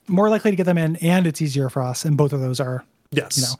More 0.10 0.30
likely 0.30 0.52
to 0.52 0.58
get 0.58 0.66
them 0.66 0.78
in, 0.78 0.96
and 0.98 1.26
it's 1.28 1.42
easier 1.42 1.70
for 1.70 1.82
us. 1.82 2.06
And 2.06 2.18
both 2.18 2.34
of 2.34 2.42
those 2.42 2.60
are, 2.60 2.84
Yes. 3.12 3.38
you 3.38 3.44
know, 3.44 3.54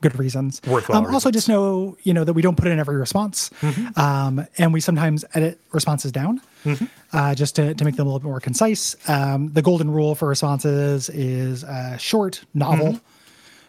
good 0.00 0.18
reasons. 0.18 0.60
Worthwhile 0.66 0.98
Um, 0.98 1.04
also, 1.06 1.28
reasons. 1.28 1.34
just 1.34 1.48
know, 1.48 1.96
you 2.02 2.12
know, 2.12 2.24
that 2.24 2.32
we 2.32 2.42
don't 2.42 2.56
put 2.56 2.66
in 2.68 2.78
every 2.78 2.96
response, 2.96 3.50
Mm-hmm. 3.60 3.98
um, 4.00 4.46
and 4.58 4.72
we 4.72 4.80
sometimes 4.80 5.24
edit 5.34 5.60
responses 5.72 6.10
down 6.12 6.40
uh, 7.12 7.34
just 7.34 7.54
to, 7.56 7.74
to 7.74 7.84
make 7.84 7.96
them 7.96 8.06
a 8.06 8.10
little 8.10 8.18
bit 8.20 8.26
more 8.26 8.40
concise. 8.40 8.96
Um, 9.08 9.52
the 9.52 9.62
golden 9.62 9.90
rule 9.90 10.14
for 10.14 10.28
responses 10.28 11.08
is 11.10 11.64
uh, 11.64 11.96
short, 11.98 12.44
novel. 12.54 12.86
Mm-hmm. 12.88 12.96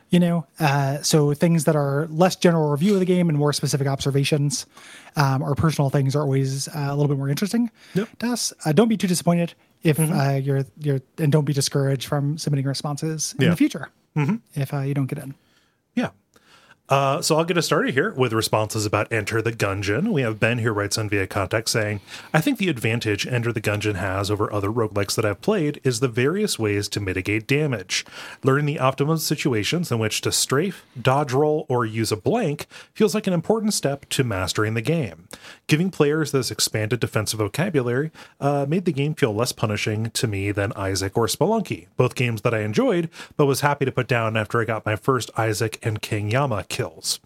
You 0.10 0.20
know, 0.20 0.46
uh, 0.60 1.02
so 1.02 1.34
things 1.34 1.64
that 1.64 1.76
are 1.76 2.08
less 2.12 2.36
general 2.36 2.70
review 2.70 2.94
of 2.94 3.00
the 3.00 3.06
game 3.06 3.30
and 3.30 3.38
more 3.38 3.52
specific 3.52 3.88
observations 3.88 4.68
um, 5.16 5.42
or 5.42 5.56
personal 5.56 5.90
things 5.90 6.16
are 6.16 6.22
always 6.22 6.68
uh, 6.68 6.72
a 6.76 6.96
little 6.96 7.08
bit 7.08 7.18
more 7.18 7.30
interesting 7.30 7.72
Yep. 7.96 8.08
Mm-hmm. 8.08 8.28
to 8.28 8.32
us. 8.34 8.54
Uh, 8.64 8.74
don't 8.74 8.90
be 8.90 8.98
too 8.98 9.08
disappointed 9.08 9.56
if 9.84 10.00
uh, 10.00 10.40
you're 10.42 10.66
you're 10.80 11.02
and 11.18 11.32
don't 11.32 11.46
be 11.46 11.54
discouraged 11.54 12.08
from 12.08 12.38
submitting 12.38 12.66
responses 12.66 13.36
in 13.38 13.44
Yeah. 13.46 13.50
the 13.52 13.56
future 13.58 13.90
if 14.56 14.74
uh, 14.74 14.80
you 14.82 14.94
don't 14.94 15.08
get 15.08 15.18
in. 15.20 15.34
Uh, 16.94 17.20
so 17.24 17.36
I'll 17.36 17.44
get 17.44 17.58
us 17.58 17.66
started 17.66 17.96
here 17.96 18.12
with 18.12 18.34
responses 18.34 18.86
about 18.86 19.12
Enter 19.12 19.42
the 19.42 19.52
Gungeon. 19.52 20.12
We 20.12 20.22
have 20.22 20.40
Ben 20.40 20.60
who 20.60 20.70
writes 20.70 20.96
on 20.96 21.10
via 21.10 21.26
contact 21.26 21.70
saying, 21.70 22.02
I 22.36 22.40
think 22.40 22.60
the 22.60 22.70
advantage 22.70 23.26
Enter 23.26 23.52
the 23.52 23.62
Gungeon 23.62 23.96
has 23.96 24.30
over 24.30 24.54
other 24.54 24.70
roguelikes 24.70 25.16
that 25.16 25.26
I've 25.26 25.42
played 25.42 25.82
is 25.84 26.02
the 26.02 26.08
various 26.08 26.60
ways 26.60 26.88
to 26.90 27.00
mitigate 27.00 27.48
damage. 27.48 28.06
Learning 28.44 28.68
the 28.68 28.78
optimum 28.78 29.18
situations 29.18 29.92
in 29.92 29.98
which 29.98 30.22
to 30.22 30.32
strafe, 30.32 30.86
dodge 31.02 31.34
roll, 31.34 31.66
or 31.68 31.84
use 31.84 32.12
a 32.12 32.16
blank 32.16 32.68
feels 32.94 33.16
like 33.16 33.26
an 33.26 33.34
important 33.34 33.74
step 33.74 34.08
to 34.10 34.24
mastering 34.24 34.76
the 34.76 34.82
game. 34.82 35.28
Giving 35.66 35.90
players 35.90 36.32
this 36.32 36.52
expanded 36.52 37.00
defensive 37.00 37.40
vocabulary 37.40 38.12
uh, 38.40 38.68
made 38.70 38.86
the 38.86 38.94
game 38.94 39.16
feel 39.16 39.34
less 39.34 39.52
punishing 39.52 40.12
to 40.12 40.28
me 40.28 40.52
than 40.52 40.72
Isaac 40.74 41.18
or 41.18 41.26
Spelunky, 41.26 41.88
both 41.98 42.14
games 42.14 42.44
that 42.44 42.54
I 42.54 42.60
enjoyed, 42.60 43.10
but 43.36 43.48
was 43.48 43.62
happy 43.62 43.84
to 43.84 43.92
put 43.92 44.08
down 44.08 44.38
after 44.38 44.62
I 44.62 44.66
got 44.66 44.86
my 44.86 44.96
first 44.96 45.32
Isaac 45.36 45.80
and 45.82 46.00
King 46.00 46.30
Yama 46.30 46.64
kills. 46.84 47.20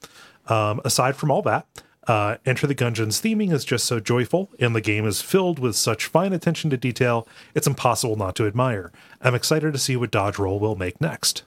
Um, 0.48 0.82
aside 0.86 1.16
from 1.16 1.32
all 1.32 1.42
that, 1.44 1.68
uh, 2.08 2.38
Enter 2.46 2.68
the 2.68 2.76
Gungeon's 2.76 3.22
theming 3.22 3.52
is 3.52 3.66
just 3.66 3.86
so 3.86 4.00
joyful, 4.00 4.50
and 4.60 4.76
the 4.76 4.82
game 4.82 5.06
is 5.06 5.22
filled 5.22 5.60
with 5.60 5.76
such 5.76 6.06
fine 6.06 6.32
attention 6.32 6.70
to 6.70 6.78
detail, 6.78 7.28
it's 7.54 7.68
impossible 7.68 8.16
not 8.16 8.36
to 8.38 8.48
admire. 8.48 8.92
I'm 9.22 9.36
excited 9.36 9.74
to 9.74 9.80
see 9.80 9.98
what 9.98 10.12
Dodge 10.12 10.40
Roll 10.40 10.60
will 10.60 10.76
make 10.76 11.02
next. 11.02 11.44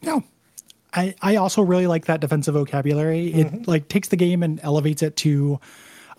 No. 0.00 0.24
I, 0.94 1.14
I 1.22 1.36
also 1.36 1.62
really 1.62 1.86
like 1.86 2.06
that 2.06 2.20
defensive 2.20 2.54
vocabulary. 2.54 3.28
It 3.32 3.66
like 3.66 3.88
takes 3.88 4.08
the 4.08 4.16
game 4.16 4.42
and 4.42 4.60
elevates 4.62 5.02
it 5.02 5.16
to 5.18 5.58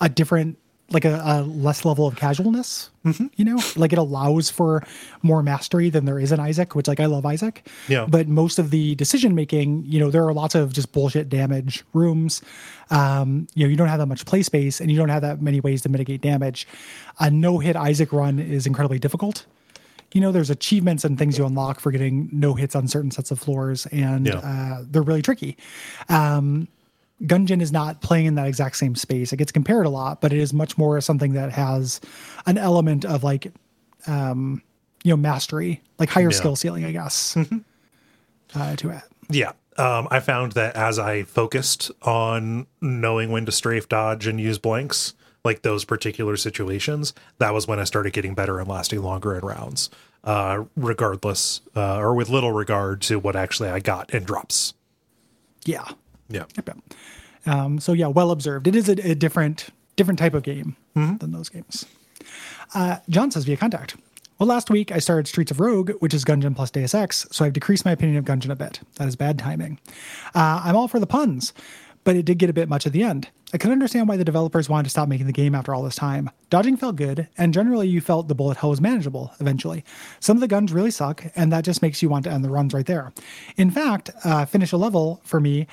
a 0.02 0.10
different 0.10 0.58
like 0.94 1.06
a, 1.06 1.22
a 1.26 1.42
less 1.44 1.84
level 1.86 2.06
of 2.08 2.16
casualness. 2.16 2.90
You 3.36 3.44
know, 3.44 3.60
like 3.76 3.92
it 3.92 4.00
allows 4.00 4.50
for 4.50 4.82
more 5.24 5.44
mastery 5.44 5.90
than 5.90 6.06
there 6.06 6.20
is 6.20 6.32
in 6.32 6.40
Isaac, 6.40 6.74
which 6.74 6.88
like 6.88 7.02
I 7.02 7.06
love 7.08 7.26
Isaac. 7.26 7.68
Yeah. 7.90 8.06
But 8.08 8.30
most 8.30 8.60
of 8.60 8.70
the 8.70 8.96
decision 8.96 9.36
making, 9.36 9.84
you 9.86 10.00
know, 10.00 10.10
there 10.10 10.26
are 10.26 10.34
lots 10.34 10.56
of 10.56 10.72
just 10.72 10.94
bullshit 10.94 11.28
damage 11.28 11.84
rooms. 11.94 12.42
Um, 12.92 13.48
you 13.56 13.66
know, 13.66 13.70
you 13.70 13.76
don't 13.76 13.90
have 13.90 14.00
that 14.00 14.06
much 14.06 14.26
play 14.26 14.42
space 14.42 14.80
and 14.80 14.90
you 14.90 14.98
don't 14.98 15.10
have 15.10 15.22
that 15.22 15.42
many 15.42 15.60
ways 15.60 15.82
to 15.82 15.90
mitigate 15.90 16.22
damage. 16.22 16.66
A 17.20 17.30
no 17.30 17.58
hit 17.60 17.76
Isaac 17.76 18.14
run 18.14 18.40
is 18.40 18.66
incredibly 18.66 19.00
difficult 19.00 19.46
you 20.14 20.22
know, 20.22 20.32
there's 20.32 20.52
achievements 20.52 21.04
and 21.04 21.18
things 21.18 21.40
you 21.40 21.46
unlock 21.48 21.80
for 21.80 21.90
getting 21.92 22.30
no 22.32 22.54
hits 22.54 22.76
on 22.76 22.88
certain 22.88 23.10
sets 23.10 23.32
of 23.32 23.40
floors, 23.40 23.88
and 23.88 24.28
Yeah. 24.28 24.36
uh, 24.36 24.84
they're 24.88 25.02
really 25.02 25.24
tricky. 25.24 25.58
Um, 26.08 26.68
Gungeon 27.26 27.62
is 27.62 27.72
not 27.72 28.02
playing 28.02 28.26
in 28.26 28.36
that 28.36 28.48
exact 28.48 28.76
same 28.78 28.96
space. 28.96 29.32
It 29.32 29.38
gets 29.38 29.52
compared 29.52 29.86
a 29.86 29.90
lot, 29.90 30.20
but 30.22 30.34
it 30.34 30.40
is 30.40 30.54
much 30.54 30.78
more 30.78 31.00
something 31.02 31.34
that 31.34 31.52
has 31.52 32.02
an 32.46 32.58
element 32.58 33.06
of 33.06 33.24
like, 33.24 33.52
um, 34.08 34.62
you 35.04 35.12
know, 35.12 35.18
mastery, 35.18 35.82
like 36.00 36.10
higher 36.10 36.32
Yeah. 36.32 36.38
skill 36.38 36.56
ceiling, 36.56 36.84
I 36.86 36.92
guess, 36.92 37.38
uh, 38.56 38.76
to 38.76 38.90
it. 38.90 39.04
Yeah. 39.30 39.54
Um, 39.78 40.08
I 40.12 40.20
found 40.20 40.52
that 40.52 40.76
as 40.76 41.00
I 41.00 41.24
focused 41.24 41.92
on 42.04 42.68
knowing 42.82 43.32
when 43.32 43.46
to 43.46 43.52
strafe, 43.52 43.90
dodge, 43.90 44.28
and 44.28 44.40
use 44.40 44.60
blanks, 44.60 45.14
like 45.44 45.62
those 45.64 45.84
particular 45.84 46.38
situations, 46.38 47.14
that 47.40 47.54
was 47.54 47.68
when 47.68 47.80
I 47.80 47.84
started 47.86 48.14
getting 48.14 48.36
better 48.36 48.60
and 48.60 48.68
lasting 48.68 49.02
longer 49.02 49.34
in 49.36 49.44
rounds, 49.46 49.90
uh, 50.24 50.64
regardless 50.76 51.62
uh, 51.76 51.98
or 51.98 52.14
with 52.14 52.30
little 52.30 52.52
regard 52.52 53.02
to 53.04 53.18
what 53.18 53.36
actually 53.36 53.70
I 53.70 53.80
got 53.80 54.14
in 54.14 54.24
drops. 54.24 54.74
Yeah. 55.66 55.88
Yeah. 56.30 56.46
Yep. 56.56 56.68
yep. 56.68 56.78
Um, 57.46 57.80
so 57.80 57.94
yeah, 57.94 58.08
well 58.08 58.32
observed. 58.32 58.68
It 58.68 58.76
is 58.76 58.90
a, 58.90 58.94
a 59.12 59.16
different 59.16 59.70
different 59.96 60.20
type 60.20 60.34
of 60.34 60.44
game 60.44 60.76
than 61.20 61.32
those 61.32 61.50
games. 61.50 61.86
Uh, 62.74 62.98
John 63.10 63.32
says 63.32 63.46
via 63.46 63.58
contact. 63.58 63.96
Well, 64.40 64.48
last 64.48 64.70
week 64.70 64.92
I 64.92 65.00
started 65.00 65.28
Streets 65.28 65.52
of 65.52 65.60
Rogue, 65.60 65.92
which 66.00 66.14
is 66.14 66.26
Gungeon 66.26 66.56
plus 66.56 66.72
Deus 66.72 66.96
Ex, 66.96 67.28
so 67.32 67.46
I've 67.46 67.54
decreased 67.54 67.86
my 67.86 67.92
opinion 67.92 68.18
of 68.18 68.26
Gungeon 68.26 68.50
a 68.50 68.56
bit. 68.56 68.80
That 68.96 69.08
is 69.08 69.16
bad 69.16 69.38
timing. 69.38 69.80
Uh, 70.34 70.62
I'm 70.64 70.76
all 70.76 70.88
for 70.88 71.00
the 71.00 71.08
puns, 71.08 71.54
but 72.04 72.16
it 72.16 72.26
did 72.26 72.40
get 72.40 72.50
a 72.50 72.54
bit 72.54 72.68
much 72.68 72.88
at 72.88 72.94
the 72.94 73.04
end. 73.04 73.30
I 73.54 73.58
can 73.58 73.72
understand 73.72 74.10
why 74.10 74.18
the 74.18 74.26
developers 74.26 74.68
wanted 74.68 74.86
to 74.86 74.90
stop 74.90 75.08
making 75.08 75.28
the 75.28 75.32
game 75.32 75.54
after 75.54 75.76
all 75.76 75.84
this 75.84 75.96
time. 75.96 76.32
Dodging 76.50 76.76
felt 76.76 76.96
good, 76.96 77.28
and 77.38 77.54
generally 77.54 77.88
you 77.88 78.02
felt 78.02 78.28
the 78.28 78.34
bullet 78.34 78.58
hell 78.58 78.72
was 78.72 78.82
manageable 78.82 79.32
eventually. 79.40 79.86
Some 80.20 80.38
of 80.38 80.42
the 80.42 80.48
guns 80.48 80.74
really 80.74 80.92
suck, 80.92 81.24
and 81.36 81.54
that 81.54 81.64
just 81.64 81.84
makes 81.84 82.02
you 82.02 82.10
want 82.10 82.26
to 82.26 82.32
end 82.32 82.44
the 82.44 82.50
runs 82.50 82.74
right 82.74 82.88
there. 82.88 83.14
In 83.56 83.70
fact, 83.70 84.10
uh, 84.26 84.46
finish 84.46 84.72
a 84.72 84.78
level 84.78 85.22
for 85.24 85.40
me 85.40 85.68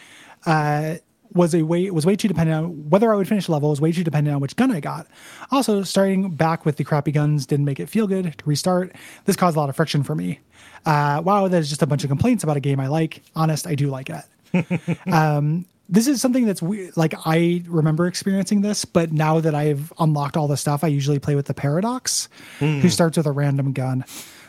uh, 0.46 0.96
was 1.32 1.54
a 1.54 1.62
way 1.62 1.88
was 1.90 2.04
way 2.04 2.16
too 2.16 2.26
dependent 2.28 2.64
on 2.64 2.90
whether 2.90 3.12
I 3.12 3.16
would 3.16 3.28
finish 3.28 3.46
a 3.48 3.52
level 3.52 3.70
was 3.70 3.80
way 3.80 3.92
too 3.92 4.02
dependent 4.02 4.34
on 4.34 4.40
which 4.40 4.56
gun 4.56 4.70
I 4.72 4.80
got. 4.80 5.06
Also, 5.52 5.82
starting 5.84 6.30
back 6.30 6.64
with 6.66 6.76
the 6.76 6.84
crappy 6.84 7.12
guns 7.12 7.46
didn't 7.46 7.64
make 7.66 7.78
it 7.78 7.88
feel 7.88 8.06
good 8.06 8.36
to 8.36 8.44
restart. 8.46 8.94
This 9.26 9.36
caused 9.36 9.56
a 9.56 9.60
lot 9.60 9.68
of 9.68 9.76
friction 9.76 10.02
for 10.02 10.14
me. 10.14 10.40
Uh, 10.84 11.22
wow, 11.24 11.46
that 11.46 11.58
is 11.58 11.68
just 11.68 11.82
a 11.82 11.86
bunch 11.86 12.02
of 12.04 12.08
complaints 12.10 12.42
about 12.42 12.56
a 12.56 12.60
game 12.60 12.80
I 12.80 12.88
like. 12.88 13.22
Honest, 13.36 13.66
I 13.66 13.74
do 13.74 13.90
like 13.90 14.10
it. 14.10 14.98
um, 15.12 15.66
this 15.88 16.06
is 16.08 16.20
something 16.20 16.46
that's 16.46 16.62
we- 16.62 16.90
like 16.96 17.14
I 17.26 17.62
remember 17.68 18.06
experiencing 18.06 18.62
this, 18.62 18.84
but 18.84 19.12
now 19.12 19.40
that 19.40 19.54
I've 19.54 19.92
unlocked 19.98 20.36
all 20.36 20.48
the 20.48 20.56
stuff, 20.56 20.82
I 20.82 20.88
usually 20.88 21.18
play 21.18 21.34
with 21.36 21.46
the 21.46 21.54
Paradox, 21.54 22.28
who 22.58 22.88
starts 22.88 23.16
with 23.16 23.26
a 23.26 23.32
random 23.32 23.72
gun. 23.72 24.04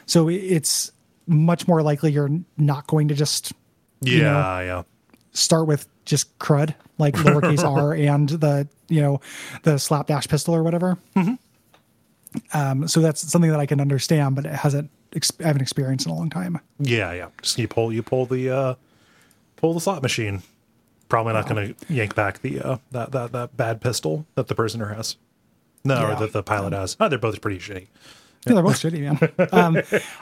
So 0.06 0.30
it's 0.30 0.92
much 1.28 1.68
more 1.68 1.82
likely 1.84 2.12
you're 2.12 2.30
not 2.58 2.88
going 2.88 3.08
to 3.10 3.16
just 3.16 3.54
Yeah, 4.02 4.16
You 4.16 4.22
know, 4.24 4.30
yeah. 4.78 4.84
Start 5.34 5.68
with 5.68 5.88
just 6.06 6.38
crud 6.40 6.74
like 6.98 7.14
lowercase 7.16 7.64
r 7.78 7.94
and 7.94 8.30
the 8.30 8.68
you 8.90 9.02
know 9.02 9.20
the 9.64 9.78
slapdash 9.80 10.28
pistol 10.28 10.54
or 10.56 10.64
whatever 10.64 10.98
um 12.54 12.88
so 12.88 13.00
that's 13.02 13.22
something 13.22 13.52
that 13.52 13.60
i 13.60 13.66
can 13.66 13.82
understand 13.82 14.36
but 14.36 14.46
it 14.46 14.54
hasn't 14.54 14.90
ex- 15.14 15.32
i 15.42 15.48
haven't 15.48 15.62
experienced 15.62 16.06
in 16.06 16.12
a 16.12 16.16
long 16.16 16.30
time 16.30 16.60
Yeah, 16.80 17.12
yeah. 17.14 17.28
Just 17.42 17.58
you 17.58 17.68
pull 17.68 17.92
you 17.92 18.04
pull 18.04 18.26
the 18.26 18.50
uh 18.50 18.76
pull 19.58 19.74
the 19.74 19.82
slot 19.82 20.02
machine. 20.02 20.42
Probably 21.10 21.34
not 21.34 21.48
going 21.48 21.76
to 21.76 21.94
yank 21.94 22.16
back 22.16 22.40
the 22.42 22.62
uh 22.62 22.78
that 22.92 23.12
that 23.12 23.32
that 23.34 23.58
bad 23.58 23.82
pistol 23.82 24.26
that 24.36 24.48
the 24.48 24.56
prisoner 24.56 24.94
has. 24.94 25.18
No, 25.84 25.96
Yeah. 25.96 26.16
or 26.16 26.20
that 26.20 26.32
the 26.34 26.42
pilot 26.44 26.74
has. 26.74 26.96
Oh, 27.00 27.10
they're 27.10 27.20
both 27.20 27.42
pretty 27.42 27.60
shitty. 27.60 27.88
Yeah, 28.48 28.54
they're 28.54 28.64
both 28.64 28.78
shitty 28.80 29.02
man 29.02 29.50
um 29.52 29.78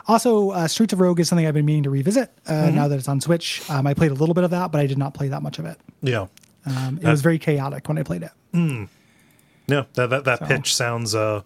also 0.07 0.51
uh, 0.51 0.67
streets 0.67 0.91
of 0.93 0.99
rogue 0.99 1.19
is 1.19 1.27
something 1.29 1.45
i've 1.47 1.53
been 1.53 1.65
meaning 1.65 1.83
to 1.83 1.89
revisit 1.89 2.31
uh, 2.47 2.69
now 2.69 2.87
that 2.87 2.97
it's 2.99 3.07
on 3.07 3.21
switch. 3.21 3.61
Um, 3.69 3.87
i 3.87 3.93
played 3.93 4.11
a 4.11 4.15
little 4.15 4.35
bit 4.35 4.43
of 4.43 4.51
that 4.51 4.71
but 4.71 4.81
i 4.81 4.85
did 4.85 4.97
not 4.97 5.13
play 5.13 5.29
that 5.29 5.41
much 5.41 5.59
of 5.59 5.65
it. 5.65 5.79
Yeah. 6.01 6.27
um, 6.65 6.99
it 7.01 7.07
was 7.07 7.21
very 7.21 7.39
chaotic 7.39 7.87
when 7.87 7.97
i 7.97 8.03
played 8.03 8.23
it. 8.23 8.31
Yeah, 9.67 9.83
that 9.93 10.09
that, 10.09 10.23
that 10.25 10.41
pitch 10.47 10.75
sounds 10.75 11.13
uh 11.15 11.43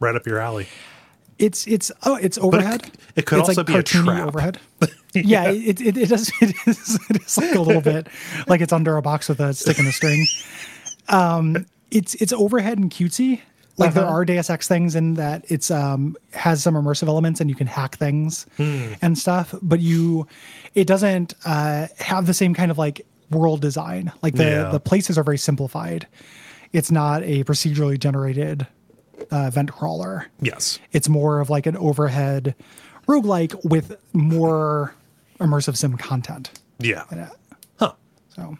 right 0.00 0.14
up 0.14 0.26
your 0.26 0.38
alley. 0.38 0.66
it's 1.38 1.66
it's 1.66 1.90
oh 2.04 2.16
it's 2.16 2.36
overhead. 2.38 2.90
it 3.16 3.24
could 3.26 3.38
it's 3.40 3.48
also 3.48 3.64
be 3.64 3.74
a 3.76 3.82
trap. 3.82 4.26
overhead. 4.28 4.58
Yeah, 5.14 5.50
it, 5.50 5.78
it, 5.80 5.96
it 5.98 6.08
does 6.08 6.30
it 6.40 6.54
is 6.66 6.98
it 7.10 7.22
is 7.22 7.36
like 7.36 7.54
a 7.54 7.60
little 7.60 7.82
bit 7.82 8.06
like 8.48 8.62
it's 8.62 8.72
under 8.72 8.96
a 8.96 9.02
box 9.02 9.28
with 9.28 9.40
a 9.40 9.52
stick 9.52 9.78
and 9.78 9.86
a 9.86 9.92
string. 9.92 10.26
Um 11.08 11.66
it's 11.90 12.14
it's 12.14 12.32
overhead 12.32 12.78
and 12.78 12.90
cutesy 12.90 13.40
like 13.78 13.94
there 13.94 14.04
Uh-huh. 14.04 14.12
are 14.14 14.24
deus 14.24 14.50
ex 14.50 14.68
things 14.68 14.94
in 14.94 15.14
that 15.14 15.44
it's 15.48 15.70
um 15.70 16.16
has 16.32 16.62
some 16.62 16.74
immersive 16.74 17.08
elements 17.08 17.40
and 17.40 17.48
you 17.50 17.56
can 17.56 17.66
hack 17.66 17.96
things 17.96 18.46
Hmm. 18.56 18.92
and 19.00 19.16
stuff 19.18 19.54
but 19.62 19.80
you 19.80 20.26
it 20.74 20.86
doesn't 20.86 21.34
uh 21.44 21.86
have 21.98 22.26
the 22.26 22.34
same 22.34 22.54
kind 22.54 22.70
of 22.70 22.78
like 22.78 23.04
world 23.30 23.60
design 23.62 24.12
like 24.22 24.34
the 24.34 24.44
Yeah. 24.44 24.70
the 24.70 24.80
places 24.80 25.16
are 25.18 25.24
very 25.24 25.38
simplified 25.38 26.06
it's 26.72 26.90
not 26.90 27.22
a 27.22 27.44
procedurally 27.44 27.98
generated 27.98 28.66
uh, 29.30 29.44
event 29.46 29.72
crawler 29.72 30.26
Yes. 30.40 30.78
it's 30.92 31.08
more 31.08 31.40
of 31.40 31.48
like 31.48 31.66
an 31.66 31.76
overhead 31.76 32.54
roguelike 33.08 33.54
with 33.64 33.96
more 34.12 34.94
immersive 35.40 35.76
sim 35.76 35.96
content 35.96 36.50
Yeah. 36.78 37.04
Huh. 37.78 37.92
So, 38.36 38.58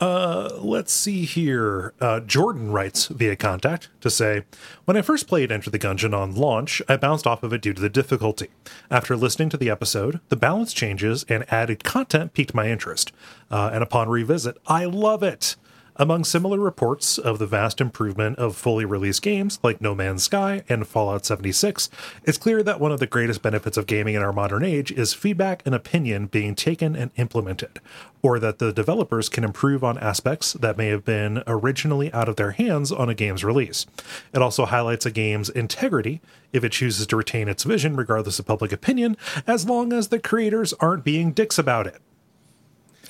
yeah. 0.00 0.48
Let's 0.58 0.92
see 0.92 1.24
here. 1.24 1.92
Uh, 2.00 2.20
Jordan 2.20 2.72
writes 2.72 3.06
via 3.06 3.36
contact 3.36 3.88
to 4.00 4.10
say, 4.10 4.44
When 4.84 4.96
I 4.96 5.02
first 5.02 5.26
played 5.26 5.52
Enter 5.52 5.70
the 5.70 5.78
Gungeon 5.78 6.16
on 6.16 6.34
launch, 6.34 6.82
I 6.88 6.96
bounced 6.96 7.26
off 7.26 7.42
of 7.42 7.52
it 7.52 7.62
due 7.62 7.72
to 7.72 7.80
the 7.80 7.88
difficulty. 7.88 8.48
After 8.90 9.16
listening 9.16 9.48
to 9.50 9.56
the 9.56 9.70
episode, 9.70 10.20
the 10.28 10.36
balance 10.36 10.72
changes 10.72 11.24
and 11.28 11.50
added 11.52 11.84
content 11.84 12.34
piqued 12.34 12.54
my 12.54 12.68
interest. 12.68 13.12
Uh, 13.50 13.70
and 13.72 13.82
upon 13.82 14.08
revisit, 14.08 14.56
I 14.66 14.84
love 14.84 15.22
it. 15.22 15.56
Among 15.98 16.24
similar 16.24 16.58
reports 16.60 17.16
of 17.16 17.38
the 17.38 17.46
vast 17.46 17.80
improvement 17.80 18.38
of 18.38 18.54
fully 18.54 18.84
released 18.84 19.22
games 19.22 19.58
like 19.62 19.80
No 19.80 19.94
Man's 19.94 20.24
Sky 20.24 20.62
and 20.68 20.86
Fallout 20.86 21.24
76, 21.24 21.88
it's 22.24 22.36
clear 22.36 22.62
that 22.62 22.78
one 22.80 22.92
of 22.92 23.00
the 23.00 23.06
greatest 23.06 23.40
benefits 23.40 23.78
of 23.78 23.86
gaming 23.86 24.14
in 24.14 24.20
our 24.20 24.32
modern 24.32 24.62
age 24.62 24.92
is 24.92 25.14
feedback 25.14 25.62
and 25.64 25.74
opinion 25.74 26.26
being 26.26 26.54
taken 26.54 26.94
and 26.94 27.12
implemented, 27.16 27.80
or 28.22 28.38
that 28.38 28.58
the 28.58 28.74
developers 28.74 29.30
can 29.30 29.42
improve 29.42 29.82
on 29.82 29.96
aspects 29.96 30.52
that 30.52 30.76
may 30.76 30.88
have 30.88 31.02
been 31.02 31.42
originally 31.46 32.12
out 32.12 32.28
of 32.28 32.36
their 32.36 32.50
hands 32.50 32.92
on 32.92 33.08
a 33.08 33.14
game's 33.14 33.42
release. 33.42 33.86
It 34.34 34.42
also 34.42 34.66
highlights 34.66 35.06
a 35.06 35.10
game's 35.10 35.48
integrity 35.48 36.20
if 36.52 36.62
it 36.62 36.72
chooses 36.72 37.06
to 37.06 37.16
retain 37.16 37.48
its 37.48 37.64
vision 37.64 37.96
regardless 37.96 38.38
of 38.38 38.44
public 38.44 38.70
opinion, 38.70 39.16
as 39.46 39.66
long 39.66 39.94
as 39.94 40.08
the 40.08 40.18
creators 40.18 40.74
aren't 40.74 41.04
being 41.04 41.32
dicks 41.32 41.58
about 41.58 41.86
it. 41.86 42.02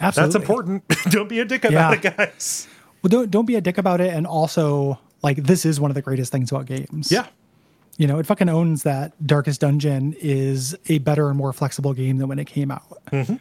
Absolutely. 0.00 0.32
That's 0.32 0.40
important. 0.40 0.84
Don't 1.10 1.28
be 1.28 1.40
a 1.40 1.44
dick 1.44 1.64
about 1.64 2.04
Yeah. 2.04 2.10
it, 2.12 2.16
guys. 2.16 2.68
Well, 3.06 3.20
don't, 3.22 3.30
don't 3.30 3.46
be 3.46 3.54
a 3.54 3.60
dick 3.60 3.78
about 3.78 4.00
it. 4.00 4.12
And 4.12 4.26
also, 4.26 4.98
like, 5.22 5.36
this 5.36 5.64
is 5.64 5.78
one 5.78 5.92
of 5.92 5.94
the 5.94 6.02
greatest 6.02 6.32
things 6.32 6.50
about 6.50 6.66
games. 6.66 7.12
Yeah. 7.12 7.26
You 7.98 8.08
know, 8.08 8.18
it 8.18 8.26
fucking 8.26 8.48
owns 8.48 8.82
that 8.82 9.12
Darkest 9.24 9.60
Dungeon 9.60 10.12
is 10.18 10.76
a 10.88 10.98
better 10.98 11.28
and 11.28 11.38
more 11.38 11.52
flexible 11.52 11.92
game 11.94 12.16
than 12.16 12.26
when 12.26 12.40
it 12.40 12.46
came 12.46 12.72
out. 12.72 12.98
Mm-hmm. 13.12 13.36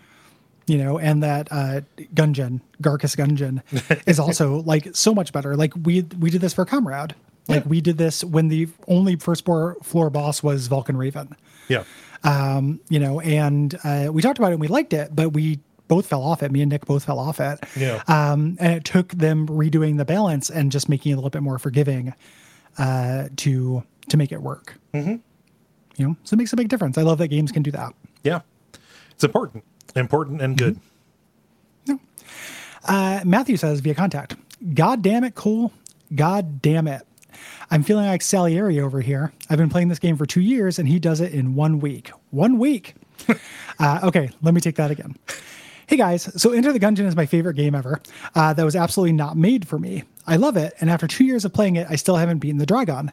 You 0.68 0.78
know, 0.78 1.00
and 1.00 1.24
that 1.24 1.48
uh, 1.52 1.82
Gungeon, 2.14 2.62
Garcus 2.80 3.16
Gungeon, 3.16 3.64
is 4.08 4.20
also 4.20 4.62
like 4.62 4.96
so 4.96 5.16
much 5.16 5.34
better. 5.34 5.56
Like 5.56 5.74
we 5.84 6.04
we 6.20 6.30
did 6.30 6.42
this 6.42 6.54
for 6.54 6.64
Comrade. 6.66 7.16
Like 7.48 7.64
Yeah. 7.64 7.68
we 7.70 7.82
did 7.82 7.98
this 7.98 8.24
when 8.24 8.50
the 8.50 8.68
only 8.88 9.16
first 9.16 9.46
floor, 9.46 9.78
floor 9.82 10.12
boss 10.12 10.44
was 10.44 10.68
Vulcan 10.68 10.96
Raven. 10.96 11.36
Yeah. 11.70 11.84
Um, 12.24 12.80
you 12.90 13.00
know, 13.00 13.20
and 13.20 13.76
uh, 13.84 14.10
we 14.12 14.22
talked 14.22 14.38
about 14.38 14.50
it 14.52 14.54
and 14.54 14.62
we 14.62 14.68
liked 14.68 14.94
it, 14.94 15.16
but 15.16 15.30
we 15.34 15.60
both 15.88 16.07
fell 16.07 16.24
off 16.24 16.44
it. 16.44 16.52
Me 16.52 16.62
and 16.62 16.72
Nick 16.72 16.86
both 16.86 17.06
fell 17.06 17.20
off 17.20 17.40
it. 17.40 17.60
Yeah. 17.76 18.02
Um, 18.07 18.57
and 18.60 18.74
it 18.74 18.86
took 18.86 19.10
them 19.10 19.48
redoing 19.48 19.98
the 19.98 20.06
balance 20.06 20.49
and 20.49 20.72
just 20.72 20.90
making 20.90 21.12
it 21.12 21.16
a 21.16 21.18
little 21.18 21.30
bit 21.30 21.44
more 21.44 21.60
forgiving 21.60 22.14
uh, 22.78 23.30
to 23.38 23.84
to 24.10 24.18
make 24.18 24.32
it 24.32 24.41
work. 24.41 24.76
Mm-hmm. 24.94 25.16
You 25.98 26.07
know, 26.07 26.16
so 26.24 26.34
it 26.34 26.38
makes 26.38 26.53
a 26.53 26.56
big 26.56 26.70
difference. 26.70 26.98
I 26.98 27.03
love 27.03 27.18
that 27.20 27.30
games 27.30 27.52
can 27.52 27.64
do 27.64 27.72
that. 27.72 27.94
Yeah. 28.24 28.41
It's 29.12 29.24
important. 29.24 29.64
Important 29.95 30.41
and 30.41 30.57
good. 30.57 30.80
Uh, 32.88 33.22
Matthew 33.26 33.57
says 33.57 33.80
via 33.80 33.95
contact, 33.95 34.36
God 34.74 35.02
damn 35.02 35.24
it, 35.24 35.36
cool. 35.36 35.74
God 36.14 36.62
damn 36.62 36.88
it. 36.88 37.02
I'm 37.72 37.84
feeling 37.84 38.06
like 38.06 38.22
Salieri 38.22 38.80
over 38.80 39.02
here. 39.02 39.34
I've 39.49 39.57
been 39.57 39.70
playing 39.70 39.88
this 39.88 39.99
game 39.99 40.18
for 40.18 40.26
two 40.26 40.41
years 40.41 40.78
and 40.78 40.88
he 40.88 40.99
does 40.99 41.20
it 41.20 41.34
in 41.34 41.56
one 41.56 41.80
week. 41.80 42.12
One 42.30 42.60
week. 42.60 42.94
uh, 43.80 43.99
okay, 44.03 44.30
let 44.41 44.53
me 44.53 44.62
take 44.62 44.76
that 44.76 44.91
again. 44.91 45.16
Hey 45.88 45.98
guys, 45.98 46.24
so 46.41 46.52
Enter 46.52 46.74
the 46.74 46.80
Gungeon 46.80 47.06
is 47.06 47.16
my 47.16 47.28
favorite 47.28 47.53
game 47.53 47.76
ever. 47.76 48.02
Uh, 48.34 48.53
that 48.53 48.64
was 48.64 48.76
absolutely 48.76 49.14
not 49.14 49.38
made 49.38 49.68
for 49.68 49.78
me. 49.78 50.03
I 50.28 50.38
love 50.38 50.58
it, 50.58 50.74
and 50.80 50.90
after 50.90 51.08
two 51.08 51.24
years 51.24 51.46
of 51.46 51.54
playing 51.54 51.76
it, 51.76 51.88
I 51.90 51.96
still 51.96 52.16
haven't 52.16 52.40
beaten 52.40 52.58
the 52.58 52.66
dragon. 52.66 53.12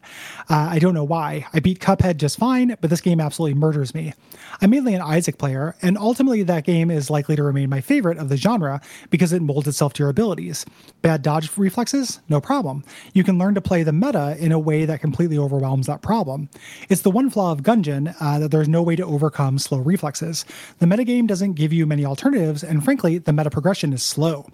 Uh, 0.48 0.68
I 0.70 0.78
don't 0.78 0.94
know 0.94 1.04
why. 1.04 1.46
I 1.52 1.60
beat 1.60 1.78
Cuphead 1.80 2.16
just 2.16 2.38
fine, 2.38 2.76
but 2.80 2.90
this 2.90 3.00
game 3.00 3.20
absolutely 3.20 3.58
murders 3.58 3.94
me. 3.94 4.14
I'm 4.60 4.70
mainly 4.70 4.94
an 4.94 5.02
Isaac 5.02 5.38
player, 5.38 5.74
and 5.82 5.98
ultimately 5.98 6.42
that 6.44 6.64
game 6.64 6.90
is 6.90 7.10
likely 7.10 7.36
to 7.36 7.42
remain 7.42 7.68
my 7.68 7.80
favorite 7.80 8.18
of 8.18 8.28
the 8.28 8.36
genre 8.36 8.80
because 9.10 9.32
it 9.32 9.42
molds 9.42 9.68
itself 9.68 9.92
to 9.94 10.02
your 10.02 10.10
abilities. 10.10 10.64
Bad 11.02 11.22
dodge 11.22 11.56
reflexes? 11.56 12.20
No 12.28 12.40
problem. 12.40 12.84
You 13.12 13.24
can 13.24 13.38
learn 13.38 13.54
to 13.54 13.60
play 13.60 13.82
the 13.82 13.92
meta 13.92 14.36
in 14.38 14.52
a 14.52 14.58
way 14.58 14.84
that 14.84 15.00
completely 15.00 15.36
overwhelms 15.36 15.86
that 15.86 16.02
problem. 16.02 16.48
It's 16.88 17.02
the 17.02 17.10
one 17.10 17.28
flaw 17.28 17.52
of 17.52 17.62
Gungeon 17.62 18.14
uh, 18.20 18.38
that 18.38 18.50
there's 18.50 18.68
no 18.68 18.82
way 18.82 18.96
to 18.96 19.04
overcome 19.04 19.58
slow 19.58 19.78
reflexes. 19.78 20.44
The 20.78 20.86
metagame 20.86 21.26
doesn't 21.26 21.54
give 21.54 21.72
you 21.72 21.86
many 21.86 22.04
alternatives, 22.04 22.62
and 22.64 22.84
frankly, 22.84 23.18
the 23.18 23.32
meta 23.32 23.50
progression 23.50 23.92
is 23.92 24.02
slow. 24.02 24.46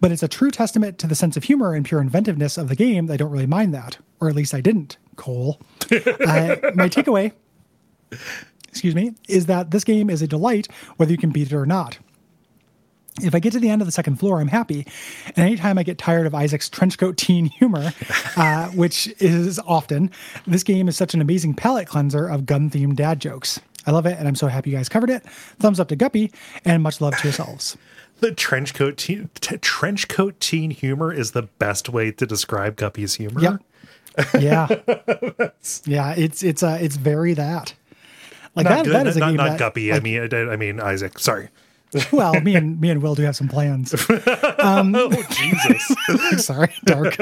But 0.00 0.12
it's 0.12 0.22
a 0.22 0.28
true 0.28 0.50
testament 0.50 0.98
to 0.98 1.06
the 1.06 1.14
sense 1.14 1.36
of 1.36 1.44
humor 1.44 1.74
and 1.74 1.84
pure 1.84 1.93
inventiveness 2.00 2.58
of 2.58 2.68
the 2.68 2.76
game. 2.76 3.10
I 3.10 3.16
don't 3.16 3.30
really 3.30 3.46
mind 3.46 3.74
that, 3.74 3.98
or 4.20 4.28
at 4.28 4.34
least 4.34 4.54
I 4.54 4.60
didn't. 4.60 4.96
Cole. 5.16 5.60
uh, 5.92 5.96
my 6.74 6.88
takeaway 6.88 7.32
excuse 8.74 8.96
me, 8.96 9.14
is 9.28 9.46
that 9.46 9.70
this 9.70 9.84
game 9.84 10.10
is 10.10 10.20
a 10.20 10.26
delight 10.26 10.66
whether 10.96 11.12
you 11.12 11.16
can 11.16 11.30
beat 11.30 11.52
it 11.52 11.54
or 11.54 11.64
not. 11.64 11.96
If 13.22 13.32
I 13.32 13.38
get 13.38 13.52
to 13.52 13.60
the 13.60 13.70
end 13.70 13.80
of 13.80 13.86
the 13.86 13.92
second 13.92 14.16
floor, 14.16 14.40
I'm 14.40 14.48
happy. 14.48 14.84
And 15.28 15.38
anytime 15.38 15.78
I 15.78 15.84
get 15.84 15.96
tired 15.96 16.26
of 16.26 16.34
Isaac's 16.34 16.68
trenchcoat 16.68 17.16
teen 17.16 17.46
humor, 17.46 17.92
uh, 18.36 18.66
which 18.74 19.06
is 19.20 19.60
often, 19.60 20.10
this 20.48 20.64
game 20.64 20.88
is 20.88 20.96
such 20.96 21.14
an 21.14 21.20
amazing 21.20 21.54
palate 21.54 21.86
cleanser 21.86 22.26
of 22.26 22.46
gun 22.46 22.68
themed 22.68 22.96
dad 22.96 23.20
jokes. 23.20 23.60
I 23.86 23.92
love 23.92 24.06
it, 24.06 24.18
and 24.18 24.26
I'm 24.26 24.34
so 24.34 24.48
happy 24.48 24.70
you 24.70 24.76
guys 24.76 24.88
covered 24.88 25.10
it. 25.10 25.22
Thumbs 25.60 25.78
up 25.78 25.86
to 25.88 25.96
Guppy, 25.96 26.32
and 26.64 26.82
much 26.82 27.00
love 27.00 27.16
to 27.16 27.28
yourselves. 27.28 27.76
The 28.20 28.32
trench 28.32 28.74
coat 28.74 28.96
teen, 28.96 29.30
t- 29.40 29.58
trench 29.58 30.08
coat 30.08 30.40
teen 30.40 30.70
humor 30.70 31.12
is 31.12 31.32
the 31.32 31.42
best 31.42 31.88
way 31.88 32.10
to 32.12 32.26
describe 32.26 32.76
Guppy's 32.76 33.14
humor. 33.14 33.40
Yep. 33.40 33.62
Yeah. 34.38 34.68
yeah. 35.84 36.14
It's 36.16 36.42
it's 36.42 36.62
uh 36.62 36.78
it's 36.80 36.96
very 36.96 37.34
that. 37.34 37.74
Like 38.54 38.64
Not, 38.64 38.84
that. 38.84 38.92
That 38.92 39.06
is 39.08 39.16
a 39.16 39.20
not, 39.20 39.34
not 39.34 39.48
that, 39.50 39.58
Guppy. 39.58 39.92
I 39.92 40.00
mean, 40.00 40.28
I, 40.32 40.52
I 40.52 40.56
mean 40.56 40.80
Isaac. 40.80 41.18
Sorry. 41.18 41.48
well, 42.12 42.40
me 42.40 42.54
and 42.56 42.80
me 42.80 42.90
and 42.90 43.02
Will 43.02 43.14
do 43.14 43.22
have 43.22 43.36
some 43.36 43.48
plans. 43.48 43.92
Um, 44.58 44.94
oh 44.94 45.10
Jesus! 45.30 45.96
Sorry, 46.44 46.72
dark. 46.84 47.16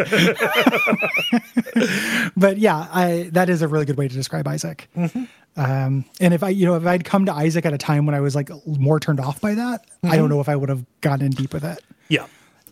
but 2.36 2.59
yeah, 2.59 2.89
I 2.93 3.28
that 3.32 3.49
is 3.49 3.62
a 3.62 3.69
really 3.69 3.85
good 3.85 3.97
way 3.99 4.09
to 4.09 4.15
describe 4.15 4.47
Isaac. 4.49 4.89
Mm-hmm. 4.97 5.24
Um, 5.55 6.05
and 6.20 6.32
if 6.32 6.43
I, 6.43 6.49
you 6.49 6.65
know, 6.65 6.77
if 6.77 6.86
I'd 6.86 7.05
come 7.05 7.27
to 7.27 7.32
Isaac 7.32 7.66
at 7.66 7.74
a 7.74 7.78
time 7.78 8.07
when 8.07 8.15
I 8.15 8.20
was 8.20 8.35
like 8.35 8.51
more 8.66 8.99
turned 8.99 9.20
off 9.20 9.40
by 9.40 9.55
that, 9.55 9.85
I 10.03 10.07
Mm-hmm. 10.09 10.16
don't 10.16 10.28
know 10.31 10.40
if 10.40 10.49
I 10.49 10.57
would 10.57 10.69
have 10.70 10.85
gotten 11.03 11.27
in 11.27 11.32
deep 11.32 11.53
with 11.53 11.65
it. 11.65 11.82
yeah, 12.09 12.27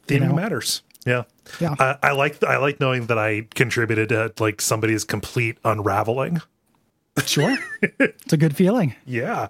theming 0.06 0.28
know? 0.28 0.34
matters. 0.34 0.82
Yeah, 1.06 1.22
Yeah. 1.60 1.74
I, 1.78 1.96
I 2.02 2.12
like 2.12 2.42
I 2.44 2.58
like 2.58 2.78
knowing 2.80 3.06
that 3.06 3.18
I 3.18 3.46
contributed 3.54 4.10
to 4.10 4.32
like 4.38 4.60
somebody's 4.60 5.04
complete 5.04 5.58
unraveling. 5.64 6.40
Sure, 7.26 7.56
it's 7.82 8.32
a 8.32 8.36
good 8.36 8.56
feeling. 8.56 8.94
Yeah. 9.06 9.48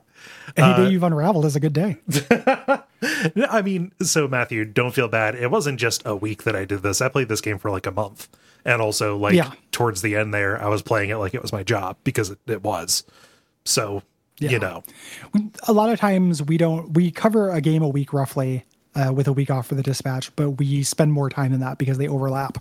Any 0.56 0.66
Uh, 0.72 0.76
day 0.84 0.90
you've 0.90 1.02
unraveled 1.02 1.44
is 1.44 1.54
a 1.56 1.60
good 1.60 1.72
day. 1.72 1.98
I 3.48 3.62
mean, 3.62 3.92
so 4.02 4.26
Matthew, 4.28 4.64
don't 4.64 4.92
feel 4.92 5.08
bad. 5.08 5.34
It 5.34 5.50
wasn't 5.50 5.78
just 5.78 6.02
a 6.04 6.14
week 6.16 6.42
that 6.44 6.56
I 6.56 6.64
did 6.64 6.82
this. 6.82 7.00
I 7.00 7.08
played 7.08 7.28
this 7.28 7.40
game 7.40 7.58
for 7.58 7.70
like 7.70 7.86
a 7.86 7.90
month. 7.92 8.28
And 8.64 8.82
also, 8.82 9.16
like, 9.16 9.34
Yeah. 9.34 9.52
towards 9.72 10.02
the 10.02 10.16
end 10.16 10.34
there, 10.34 10.62
I 10.62 10.68
was 10.68 10.82
playing 10.82 11.10
it 11.10 11.16
like 11.16 11.32
it 11.34 11.40
was 11.42 11.52
my 11.52 11.62
job 11.62 11.96
because 12.04 12.30
it, 12.30 12.38
it 12.46 12.62
was. 12.62 13.04
So, 13.64 14.02
Yeah. 14.38 14.50
you 14.50 14.58
know, 14.58 14.82
a 15.68 15.72
lot 15.72 15.90
of 15.90 15.98
times 15.98 16.42
we 16.42 16.56
don't 16.58 16.92
we 16.94 17.10
cover 17.10 17.50
a 17.50 17.60
game 17.60 17.82
a 17.82 17.88
week 17.88 18.12
roughly 18.12 18.64
uh, 18.94 19.12
with 19.14 19.28
a 19.28 19.32
week 19.32 19.50
off 19.50 19.66
for 19.68 19.74
the 19.76 19.82
dispatch 19.82 20.34
but 20.34 20.50
we 20.52 20.82
spend 20.82 21.12
more 21.12 21.28
time 21.30 21.52
than 21.52 21.60
that 21.60 21.78
because 21.78 21.96
they 21.98 22.08
overlap 22.08 22.58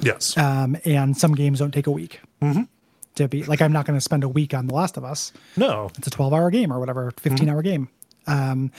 yes. 0.00 0.36
um, 0.36 0.76
and 0.84 1.16
some 1.16 1.34
games 1.34 1.58
don't 1.60 1.70
take 1.72 1.86
a 1.86 1.90
week 1.90 2.20
to 3.20 3.28
be 3.28 3.44
like 3.44 3.62
i'm 3.62 3.72
not 3.72 3.86
going 3.86 3.96
to 3.96 4.00
spend 4.00 4.24
a 4.24 4.28
week 4.28 4.52
on 4.54 4.66
the 4.66 4.74
last 4.74 4.96
of 4.96 5.04
us 5.04 5.32
no. 5.56 5.90
it's 5.96 6.06
a 6.06 6.10
12 6.10 6.32
hour 6.32 6.50
game 6.50 6.72
or 6.72 6.78
whatever 6.80 7.12
15 7.18 7.48
hour 7.48 7.62
game 7.62 7.88
um, 8.26 8.70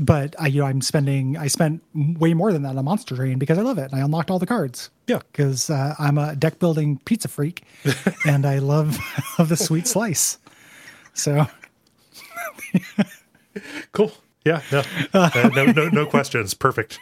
but 0.00 0.34
I, 0.38 0.48
you 0.48 0.60
know 0.60 0.66
i'm 0.66 0.80
spending 0.82 1.36
i 1.36 1.46
spent 1.46 1.82
way 1.94 2.34
more 2.34 2.52
than 2.52 2.62
that 2.62 2.76
on 2.76 2.84
monster 2.84 3.14
train 3.16 3.38
because 3.38 3.58
i 3.58 3.62
love 3.62 3.78
it 3.78 3.90
and 3.90 3.94
i 3.94 4.04
unlocked 4.04 4.30
all 4.30 4.38
the 4.38 4.46
cards 4.46 4.90
Yeah. 5.06 5.20
because 5.32 5.70
uh, 5.70 5.94
i'm 5.98 6.18
a 6.18 6.34
deck 6.36 6.58
building 6.58 7.00
pizza 7.04 7.28
freak 7.28 7.62
and 8.26 8.44
i 8.46 8.58
love 8.58 8.98
love 9.38 9.48
the 9.48 9.56
sweet 9.56 9.86
slice 9.86 10.38
so 11.14 11.46
Cool. 13.92 14.12
Yeah. 14.46 14.62
No. 14.72 14.82
Uh, 15.12 15.50
no, 15.54 15.66
no, 15.66 15.88
no 15.90 16.06
questions. 16.06 16.54
Perfect. 16.54 16.98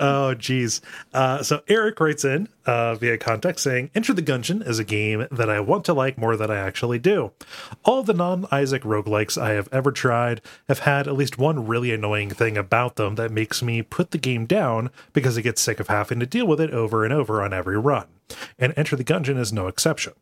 Oh, 0.00 0.34
geez. 0.34 0.80
Uh, 1.12 1.42
so 1.42 1.62
Eric 1.68 2.00
writes 2.00 2.24
in 2.24 2.48
uh, 2.66 2.94
via 2.94 3.18
context 3.18 3.64
saying, 3.64 3.90
Enter 3.94 4.12
the 4.12 4.22
Gungeon 4.22 4.66
is 4.66 4.78
a 4.78 4.84
game 4.84 5.26
that 5.30 5.50
I 5.50 5.60
want 5.60 5.84
to 5.86 5.94
like 5.94 6.18
more 6.18 6.36
than 6.36 6.50
I 6.50 6.56
actually 6.56 6.98
do. 6.98 7.32
All 7.84 8.02
the 8.02 8.14
non 8.14 8.46
Isaac 8.50 8.82
roguelikes 8.82 9.40
I 9.40 9.50
have 9.50 9.68
ever 9.72 9.92
tried 9.92 10.40
have 10.68 10.80
had 10.80 11.06
at 11.06 11.14
least 11.14 11.38
one 11.38 11.66
really 11.66 11.92
annoying 11.92 12.30
thing 12.30 12.56
about 12.56 12.96
them 12.96 13.16
that 13.16 13.30
makes 13.30 13.62
me 13.62 13.82
put 13.82 14.10
the 14.10 14.18
game 14.18 14.46
down 14.46 14.90
because 15.12 15.36
I 15.36 15.40
get 15.40 15.58
sick 15.58 15.80
of 15.80 15.88
having 15.88 16.20
to 16.20 16.26
deal 16.26 16.46
with 16.46 16.60
it 16.60 16.70
over 16.70 17.04
and 17.04 17.12
over 17.12 17.42
on 17.42 17.52
every 17.52 17.78
run. 17.78 18.06
And 18.58 18.72
Enter 18.76 18.96
the 18.96 19.04
Gungeon 19.04 19.38
is 19.38 19.52
no 19.52 19.66
exception. 19.66 20.14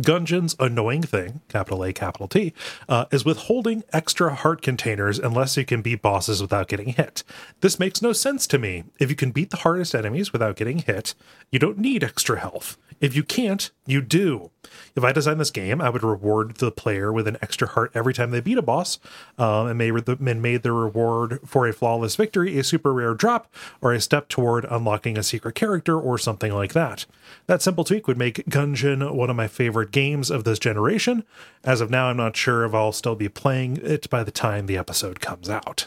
Gungeon's 0.00 0.54
annoying 0.60 1.02
thing, 1.02 1.40
capital 1.48 1.84
A, 1.84 1.92
capital 1.92 2.28
T, 2.28 2.52
uh, 2.88 3.06
is 3.10 3.24
withholding 3.24 3.82
extra 3.92 4.34
heart 4.34 4.62
containers 4.62 5.18
unless 5.18 5.56
you 5.56 5.64
can 5.64 5.82
beat 5.82 6.02
bosses 6.02 6.40
without 6.40 6.68
getting 6.68 6.90
hit. 6.90 7.24
This 7.60 7.78
makes 7.78 8.00
no 8.00 8.12
sense 8.12 8.46
to 8.48 8.58
me. 8.58 8.84
If 9.00 9.10
you 9.10 9.16
can 9.16 9.32
beat 9.32 9.50
the 9.50 9.58
hardest 9.58 9.94
enemies 9.94 10.32
without 10.32 10.56
getting 10.56 10.78
hit, 10.78 11.14
you 11.50 11.58
don't 11.58 11.78
need 11.78 12.04
extra 12.04 12.38
health. 12.38 12.76
If 13.00 13.14
you 13.14 13.22
can't, 13.22 13.70
you 13.86 14.00
do. 14.00 14.50
If 14.96 15.04
I 15.04 15.12
designed 15.12 15.38
this 15.40 15.52
game, 15.52 15.80
I 15.80 15.88
would 15.88 16.02
reward 16.02 16.56
the 16.56 16.72
player 16.72 17.12
with 17.12 17.28
an 17.28 17.38
extra 17.40 17.68
heart 17.68 17.92
every 17.94 18.12
time 18.12 18.32
they 18.32 18.40
beat 18.40 18.58
a 18.58 18.62
boss, 18.62 18.98
um, 19.38 19.68
and, 19.68 19.78
made 19.78 19.94
the, 20.04 20.18
and 20.18 20.42
made 20.42 20.62
the 20.64 20.72
reward 20.72 21.38
for 21.46 21.68
a 21.68 21.72
flawless 21.72 22.16
victory 22.16 22.58
a 22.58 22.64
super 22.64 22.92
rare 22.92 23.14
drop 23.14 23.54
or 23.80 23.92
a 23.92 24.00
step 24.00 24.28
toward 24.28 24.64
unlocking 24.64 25.16
a 25.16 25.22
secret 25.22 25.54
character 25.54 25.98
or 25.98 26.18
something 26.18 26.52
like 26.52 26.72
that. 26.72 27.06
That 27.46 27.62
simple 27.62 27.84
tweak 27.84 28.08
would 28.08 28.18
make 28.18 28.44
Gungeon 28.48 29.14
one 29.14 29.30
of 29.30 29.36
my 29.36 29.46
favorite 29.48 29.92
games 29.92 30.30
of 30.30 30.42
this 30.44 30.58
generation. 30.58 31.22
As 31.62 31.80
of 31.80 31.90
now, 31.90 32.08
I'm 32.08 32.16
not 32.16 32.36
sure 32.36 32.64
if 32.64 32.74
I'll 32.74 32.92
still 32.92 33.14
be 33.14 33.28
playing 33.28 33.78
it 33.82 34.10
by 34.10 34.24
the 34.24 34.32
time 34.32 34.66
the 34.66 34.76
episode 34.76 35.20
comes 35.20 35.48
out. 35.48 35.86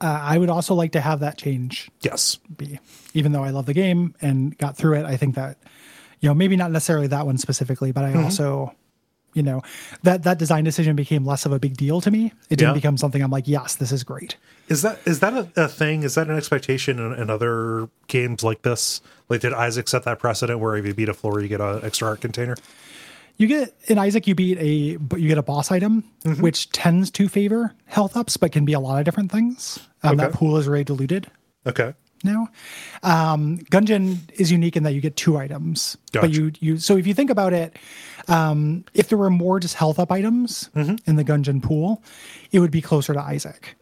uh, 0.00 0.20
i 0.22 0.38
would 0.38 0.50
also 0.50 0.74
like 0.74 0.92
to 0.92 1.00
have 1.00 1.20
that 1.20 1.36
change 1.38 1.90
Yes. 2.02 2.36
be. 2.56 2.78
Even 3.14 3.32
though 3.32 3.42
I 3.42 3.50
love 3.50 3.66
the 3.66 3.74
game 3.74 4.14
and 4.20 4.56
got 4.58 4.76
through 4.76 4.94
it, 4.98 5.04
I 5.06 5.16
think 5.16 5.34
that 5.34 5.56
you 6.20 6.28
know 6.28 6.34
maybe 6.34 6.56
not 6.56 6.70
necessarily 6.70 7.06
that 7.08 7.26
one 7.26 7.38
specifically, 7.38 7.92
but 7.92 8.04
I 8.04 8.08
Mm-hmm. 8.12 8.24
also 8.24 8.74
you 9.34 9.42
know 9.42 9.62
that 10.02 10.22
that 10.24 10.38
design 10.38 10.64
decision 10.64 10.96
became 10.96 11.24
less 11.24 11.44
of 11.46 11.52
a 11.52 11.58
big 11.58 11.76
deal 11.76 12.00
to 12.00 12.10
me. 12.10 12.32
It 12.50 12.56
didn't 12.56 12.70
Yeah. 12.70 12.74
become 12.74 12.96
something 12.96 13.22
I'm 13.22 13.30
like, 13.30 13.46
yes, 13.46 13.76
this 13.76 13.92
is 13.92 14.02
great. 14.02 14.36
Is 14.68 14.82
that 14.82 14.98
is 15.06 15.20
that 15.20 15.32
a, 15.34 15.64
a 15.64 15.68
thing? 15.68 16.02
Is 16.02 16.14
that 16.14 16.28
an 16.28 16.36
expectation 16.36 16.98
in, 16.98 17.12
in 17.14 17.30
other 17.30 17.88
games 18.06 18.42
like 18.42 18.62
this? 18.62 19.00
Like, 19.28 19.40
did 19.42 19.52
Isaac 19.52 19.86
set 19.88 20.04
that 20.04 20.18
precedent 20.18 20.60
where 20.60 20.76
if 20.76 20.86
you 20.86 20.94
beat 20.94 21.08
a 21.10 21.14
floor, 21.14 21.40
you 21.40 21.48
get 21.48 21.60
an 21.60 21.80
extra 21.84 22.08
heart 22.08 22.20
container? 22.22 22.56
You 23.36 23.46
get 23.46 23.72
in 23.86 23.98
Isaac, 23.98 24.26
you 24.26 24.34
beat 24.34 24.58
a 24.58 24.96
but 24.96 25.20
you 25.20 25.28
get 25.28 25.38
a 25.38 25.42
boss 25.42 25.70
item, 25.70 26.02
Mm-hmm. 26.24 26.42
which 26.42 26.70
tends 26.70 27.10
to 27.12 27.28
favor 27.28 27.72
health 27.86 28.16
ups, 28.16 28.36
but 28.36 28.50
can 28.50 28.64
be 28.64 28.72
a 28.72 28.80
lot 28.80 28.98
of 28.98 29.04
different 29.04 29.30
things. 29.30 29.78
Um, 30.02 30.16
That 30.16 30.30
Okay. 30.30 30.38
pool 30.38 30.56
is 30.56 30.66
really 30.66 30.84
diluted 30.84 31.28
Okay. 31.66 31.94
Now. 32.24 32.48
Um, 33.02 33.58
Gungeon 33.70 34.18
is 34.34 34.50
unique 34.52 34.76
in 34.76 34.82
that 34.84 34.92
you 34.92 35.00
get 35.00 35.16
two 35.16 35.36
items, 35.36 35.96
but 36.12 36.30
you 36.30 36.52
you 36.60 36.78
so 36.78 36.96
if 36.96 37.06
you 37.06 37.14
think 37.14 37.30
about 37.30 37.52
it, 37.52 37.76
um, 38.28 38.84
if 38.94 39.08
there 39.08 39.18
were 39.18 39.30
more 39.30 39.60
just 39.60 39.74
health 39.74 39.98
up 39.98 40.10
items 40.12 40.70
Mm-hmm. 40.74 40.96
in 41.08 41.16
the 41.16 41.24
Gungeon 41.24 41.62
pool, 41.62 42.02
it 42.52 42.60
would 42.60 42.70
be 42.70 42.80
closer 42.80 43.12
to 43.14 43.20
Isaac. 43.20 43.76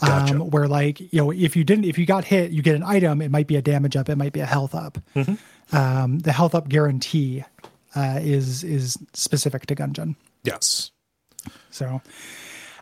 Gotcha. 0.00 0.34
Um, 0.34 0.50
where 0.50 0.66
like 0.66 1.00
you 1.00 1.08
know 1.20 1.30
if 1.30 1.54
you 1.54 1.62
didn't 1.64 1.84
if 1.84 1.96
you 1.96 2.06
got 2.06 2.24
hit, 2.24 2.50
you 2.50 2.60
get 2.62 2.74
an 2.74 2.82
item. 2.82 3.20
It 3.22 3.30
might 3.30 3.46
be 3.46 3.56
a 3.56 3.62
damage 3.62 3.94
up. 3.96 4.08
It 4.08 4.16
might 4.16 4.32
be 4.32 4.40
a 4.40 4.46
health 4.46 4.74
up. 4.74 4.98
Mm-hmm. 5.14 5.76
Um, 5.76 6.18
the 6.18 6.32
health 6.32 6.54
up 6.54 6.68
guarantee 6.68 7.44
uh, 7.94 8.18
is 8.20 8.64
is 8.64 8.98
specific 9.14 9.66
to 9.66 9.76
Gungeon. 9.76 10.16
Yes. 10.42 10.90
So 11.70 12.00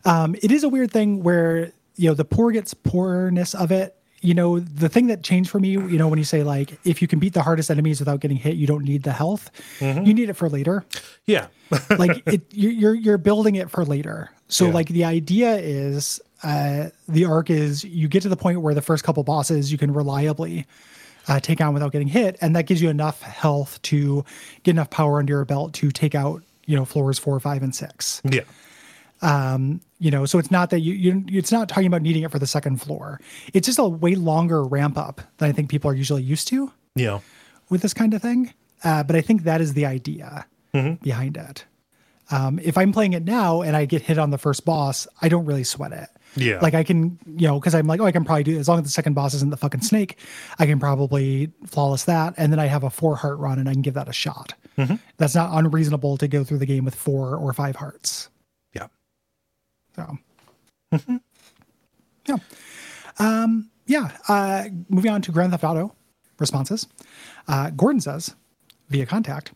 um, 0.07 0.35
it 0.43 0.51
is 0.51 0.65
a 0.65 0.69
weird 0.69 0.91
thing 0.93 1.23
where 1.23 1.73
you 1.97 2.09
know 2.09 2.15
the 2.15 2.25
poor 2.25 2.53
gets 2.53 2.73
poorness 2.73 3.55
of 3.55 3.71
it. 3.71 3.97
You 4.23 4.35
know 4.35 4.61
the 4.61 4.89
thing 4.89 5.07
that 5.07 5.23
changed 5.23 5.49
for 5.51 5.59
me. 5.59 5.71
You 5.71 5.97
know 5.99 6.09
when 6.09 6.19
you 6.19 6.25
say 6.25 6.43
like 6.43 6.79
if 6.85 7.01
you 7.01 7.09
can 7.09 7.19
beat 7.19 7.33
the 7.33 7.43
hardest 7.43 7.71
enemies 7.71 8.01
without 8.01 8.21
getting 8.21 8.37
hit, 8.37 8.57
you 8.57 8.67
don't 8.67 8.85
need 8.85 9.03
the 9.03 9.13
health. 9.13 9.51
You 9.81 10.13
need 10.15 10.29
it 10.29 10.35
for 10.35 10.49
later. 10.49 10.85
Yeah. 11.27 11.47
Like 11.99 12.23
it, 12.27 12.43
you- 12.53 12.69
you're 12.71 12.95
you're 12.95 13.19
building 13.19 13.55
it 13.55 13.71
for 13.71 13.85
later. 13.85 14.31
So 14.49 14.67
Yeah. 14.67 14.73
like 14.73 14.89
the 14.89 15.05
idea 15.05 15.57
is 15.57 16.21
uh, 16.43 16.89
the 17.09 17.25
arc 17.27 17.49
is 17.51 17.85
you 17.85 18.09
get 18.09 18.23
to 18.23 18.29
the 18.29 18.37
point 18.37 18.61
where 18.61 18.75
the 18.75 18.83
first 18.83 19.05
couple 19.05 19.23
bosses 19.23 19.71
you 19.71 19.79
can 19.79 19.93
reliably 19.93 20.67
uh, 21.29 21.39
take 21.41 21.61
on 21.61 21.73
without 21.75 21.93
getting 21.93 22.09
hit, 22.09 22.37
and 22.41 22.57
that 22.57 22.65
gives 22.67 22.83
you 22.83 22.89
enough 22.89 23.23
health 23.23 23.81
to 23.83 24.25
get 24.65 24.73
enough 24.73 24.91
power 24.91 25.19
under 25.19 25.35
your 25.35 25.45
belt 25.45 25.73
to 25.75 25.91
take 25.91 26.15
out 26.15 26.43
you 26.67 26.75
know 26.77 26.85
floors 26.85 27.19
four, 27.19 27.39
five, 27.41 27.63
and 27.63 27.75
six 27.75 28.21
yeah. 28.25 28.41
You 29.23 30.11
know 30.11 30.25
so 30.27 30.39
it's 30.39 30.51
not 30.51 30.71
that 30.71 30.81
you, 30.81 30.95
you 30.95 31.25
it's 31.29 31.53
not 31.53 31.69
talking 31.69 31.87
about 31.87 32.03
needing 32.03 32.23
it 32.23 32.31
for 32.31 32.39
the 32.39 32.47
second 32.47 32.81
floor. 32.81 33.21
It's 33.53 33.67
just 33.67 33.79
a 33.79 33.85
way 33.85 34.15
longer 34.15 34.65
ramp 34.65 34.97
up 34.99 35.21
than 35.39 35.49
i 35.51 35.53
think 35.53 35.69
people 35.69 35.91
are 35.91 35.95
usually 35.95 36.23
used 36.23 36.49
to 36.49 36.73
Yeah. 36.95 37.21
with 37.69 37.83
this 37.83 37.95
kind 37.95 38.15
of 38.15 38.23
thing. 38.23 38.53
Uh, 38.83 39.03
but 39.03 39.17
i 39.17 39.21
think 39.21 39.43
that 39.45 39.61
is 39.61 39.75
the 39.75 39.87
idea 39.87 40.47
behind 41.03 41.37
it. 41.37 41.65
Um, 42.31 42.59
if 42.63 42.79
i'm 42.79 42.93
playing 42.93 43.13
it 43.13 43.25
now 43.25 43.61
and 43.63 43.77
i 43.77 43.85
get 43.85 44.03
hit 44.03 44.19
on 44.19 44.31
the 44.31 44.39
first 44.39 44.65
boss 44.65 45.07
i 45.21 45.29
don't 45.29 45.45
really 45.47 45.65
sweat 45.65 45.93
it. 45.93 46.09
Yeah. 46.37 46.61
like 46.63 46.75
i 46.75 46.85
can 46.85 47.19
you 47.27 47.49
know 47.49 47.59
because 47.59 47.75
i'm 47.75 47.87
like 47.89 48.01
oh 48.01 48.05
i 48.07 48.13
can 48.13 48.25
probably 48.25 48.45
do 48.45 48.57
as 48.59 48.69
long 48.69 48.79
as 48.79 48.85
the 48.85 48.91
second 48.91 49.15
boss 49.15 49.35
isn't 49.35 49.51
the 49.51 49.57
fucking 49.57 49.81
snake 49.83 50.17
i 50.61 50.65
can 50.65 50.79
probably 50.79 51.51
flawless 51.67 52.05
that. 52.05 52.35
And 52.37 52.53
then 52.53 52.61
i 52.61 52.67
have 52.67 52.85
a 52.85 52.91
four 52.91 53.17
heart 53.17 53.39
run 53.39 53.59
and 53.59 53.69
i 53.69 53.73
can 53.73 53.83
give 53.83 53.95
that 53.95 54.09
a 54.09 54.13
shot. 54.13 54.55
That's 55.19 55.35
not 55.35 55.51
unreasonable 55.53 56.17
to 56.19 56.27
go 56.29 56.43
through 56.45 56.57
the 56.59 56.67
game 56.67 56.85
with 56.87 56.95
four 56.95 57.37
or 57.37 57.53
five 57.53 57.77
hearts 57.77 58.31
Yeah. 60.93 60.99
so, 60.99 61.21
yeah. 62.27 62.37
Um, 63.19 63.71
yeah. 63.87 64.11
Uh, 64.29 64.65
moving 64.89 65.11
on 65.11 65.23
to 65.23 65.33
Grand 65.33 65.53
Theft 65.53 65.65
Auto 65.65 65.95
responses. 66.39 66.87
Uh, 67.49 67.71
Gordon 67.71 68.01
says 68.01 68.35
via 68.89 69.07
contact, 69.07 69.53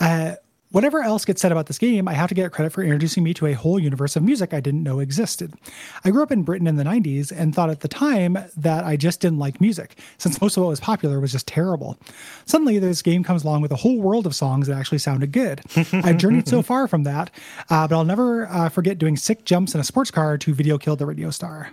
uh, 0.00 0.34
Whatever 0.74 1.04
else 1.04 1.24
gets 1.24 1.40
said 1.40 1.52
about 1.52 1.66
this 1.66 1.78
game, 1.78 2.08
I 2.08 2.14
have 2.14 2.30
to 2.30 2.34
get 2.34 2.50
credit 2.50 2.72
for 2.72 2.82
introducing 2.82 3.22
me 3.22 3.32
to 3.34 3.46
a 3.46 3.52
whole 3.52 3.78
universe 3.78 4.16
of 4.16 4.24
music 4.24 4.52
I 4.52 4.58
didn't 4.58 4.82
know 4.82 4.98
existed. 4.98 5.54
I 6.04 6.10
grew 6.10 6.20
up 6.20 6.32
in 6.32 6.42
Britain 6.42 6.66
in 6.66 6.74
the 6.74 6.82
90s 6.82 7.30
and 7.30 7.54
thought 7.54 7.70
at 7.70 7.78
the 7.78 7.86
time 7.86 8.36
that 8.56 8.82
I 8.82 8.96
just 8.96 9.20
didn't 9.20 9.38
like 9.38 9.60
music, 9.60 9.96
since 10.18 10.40
most 10.40 10.56
of 10.56 10.64
what 10.64 10.70
was 10.70 10.80
popular 10.80 11.20
was 11.20 11.30
just 11.30 11.46
terrible. 11.46 11.96
Suddenly, 12.46 12.80
this 12.80 13.02
game 13.02 13.22
comes 13.22 13.44
along 13.44 13.62
with 13.62 13.70
a 13.70 13.76
whole 13.76 14.00
world 14.00 14.26
of 14.26 14.34
songs 14.34 14.66
that 14.66 14.76
actually 14.76 14.98
sounded 14.98 15.30
good. 15.30 15.60
I've 15.92 16.16
journeyed 16.16 16.48
so 16.48 16.60
far 16.60 16.88
from 16.88 17.04
that, 17.04 17.30
uh, 17.70 17.86
but 17.86 17.94
I'll 17.94 18.04
never 18.04 18.48
uh, 18.48 18.68
forget 18.68 18.98
doing 18.98 19.16
sick 19.16 19.44
jumps 19.44 19.76
in 19.76 19.80
a 19.80 19.84
sports 19.84 20.10
car 20.10 20.36
to 20.38 20.54
Video 20.54 20.76
Killed 20.76 20.98
the 20.98 21.06
Radio 21.06 21.30
Star. 21.30 21.70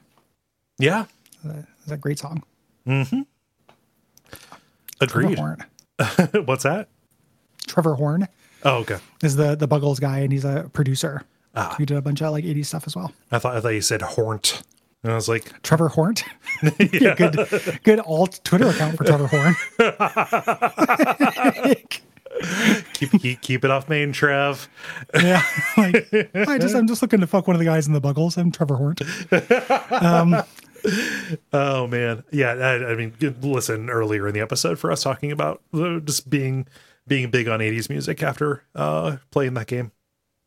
Yeah. 0.78 1.06
It's 1.44 1.92
a 1.92 1.98
great 1.98 2.20
song. 2.20 2.44
Hmm. 2.86 3.02
Agreed. 5.00 5.36
Trevor 5.38 5.66
Horn. 5.98 6.46
What's 6.46 6.66
that? 6.66 6.90
Trevor 7.66 7.96
Horn 7.96 8.28
Oh, 8.64 8.78
okay. 8.78 8.98
is 9.24 9.36
the 9.36 9.56
the 9.56 9.68
Buggles 9.68 10.00
guy, 10.00 10.20
and 10.20 10.32
he's 10.32 10.46
a 10.46 10.70
producer. 10.74 11.24
Ah. 11.56 11.76
He 11.78 11.86
did 11.86 11.98
a 11.98 12.02
bunch 12.02 12.22
of 12.22 12.32
like 12.32 12.46
80s 12.46 12.68
stuff 12.68 12.88
as 12.88 12.96
well. 12.96 13.12
I 13.32 13.40
thought 13.40 13.56
I 13.56 13.62
thought 13.62 13.70
you 13.70 13.82
said 13.82 14.02
hornt. 14.02 14.64
And 15.04 15.12
I 15.12 15.16
was 15.16 15.28
like, 15.28 15.62
Trevor 15.64 15.90
Hornt. 15.90 16.24
yeah. 16.94 17.16
good 17.16 17.80
good 17.84 18.00
alt 18.02 18.40
Twitter 18.44 18.70
account 18.70 18.98
for 18.98 19.04
Trevor 19.04 19.28
Horn. 19.28 19.56
keep 22.94 23.12
keep, 23.20 23.42
keep 23.42 23.66
it 23.66 23.72
off 23.72 23.90
main 23.90 24.12
Trev. 24.12 24.70
yeah. 25.16 25.42
Like 25.76 26.08
I 26.36 26.60
just 26.60 26.76
I'm 26.76 26.88
just 26.88 27.02
looking 27.02 27.22
to 27.22 27.28
fuck 27.28 27.48
one 27.48 27.56
of 27.56 27.60
the 27.60 27.66
guys 27.66 27.88
in 27.88 27.94
the 27.94 28.02
Buggles. 28.02 28.38
I'm 28.38 28.52
Trevor 28.52 28.76
Hornt. 28.76 29.02
Um 29.92 30.44
Oh 31.54 31.88
man, 31.88 32.24
yeah. 32.32 32.54
I, 32.54 32.92
I 32.92 32.96
mean, 32.96 33.14
listen 33.42 33.90
earlier 33.90 34.28
in 34.28 34.34
the 34.34 34.40
episode 34.40 34.80
for 34.80 34.92
us 34.92 35.04
talking 35.04 35.32
about 35.32 35.62
just 35.74 36.30
being 36.30 36.68
being 37.08 37.30
big 37.30 37.48
on 37.48 37.60
'80s 37.60 37.90
music 37.90 38.22
after 38.24 38.64
uh, 38.76 39.18
playing 39.32 39.54
that 39.56 39.68
game 39.68 39.92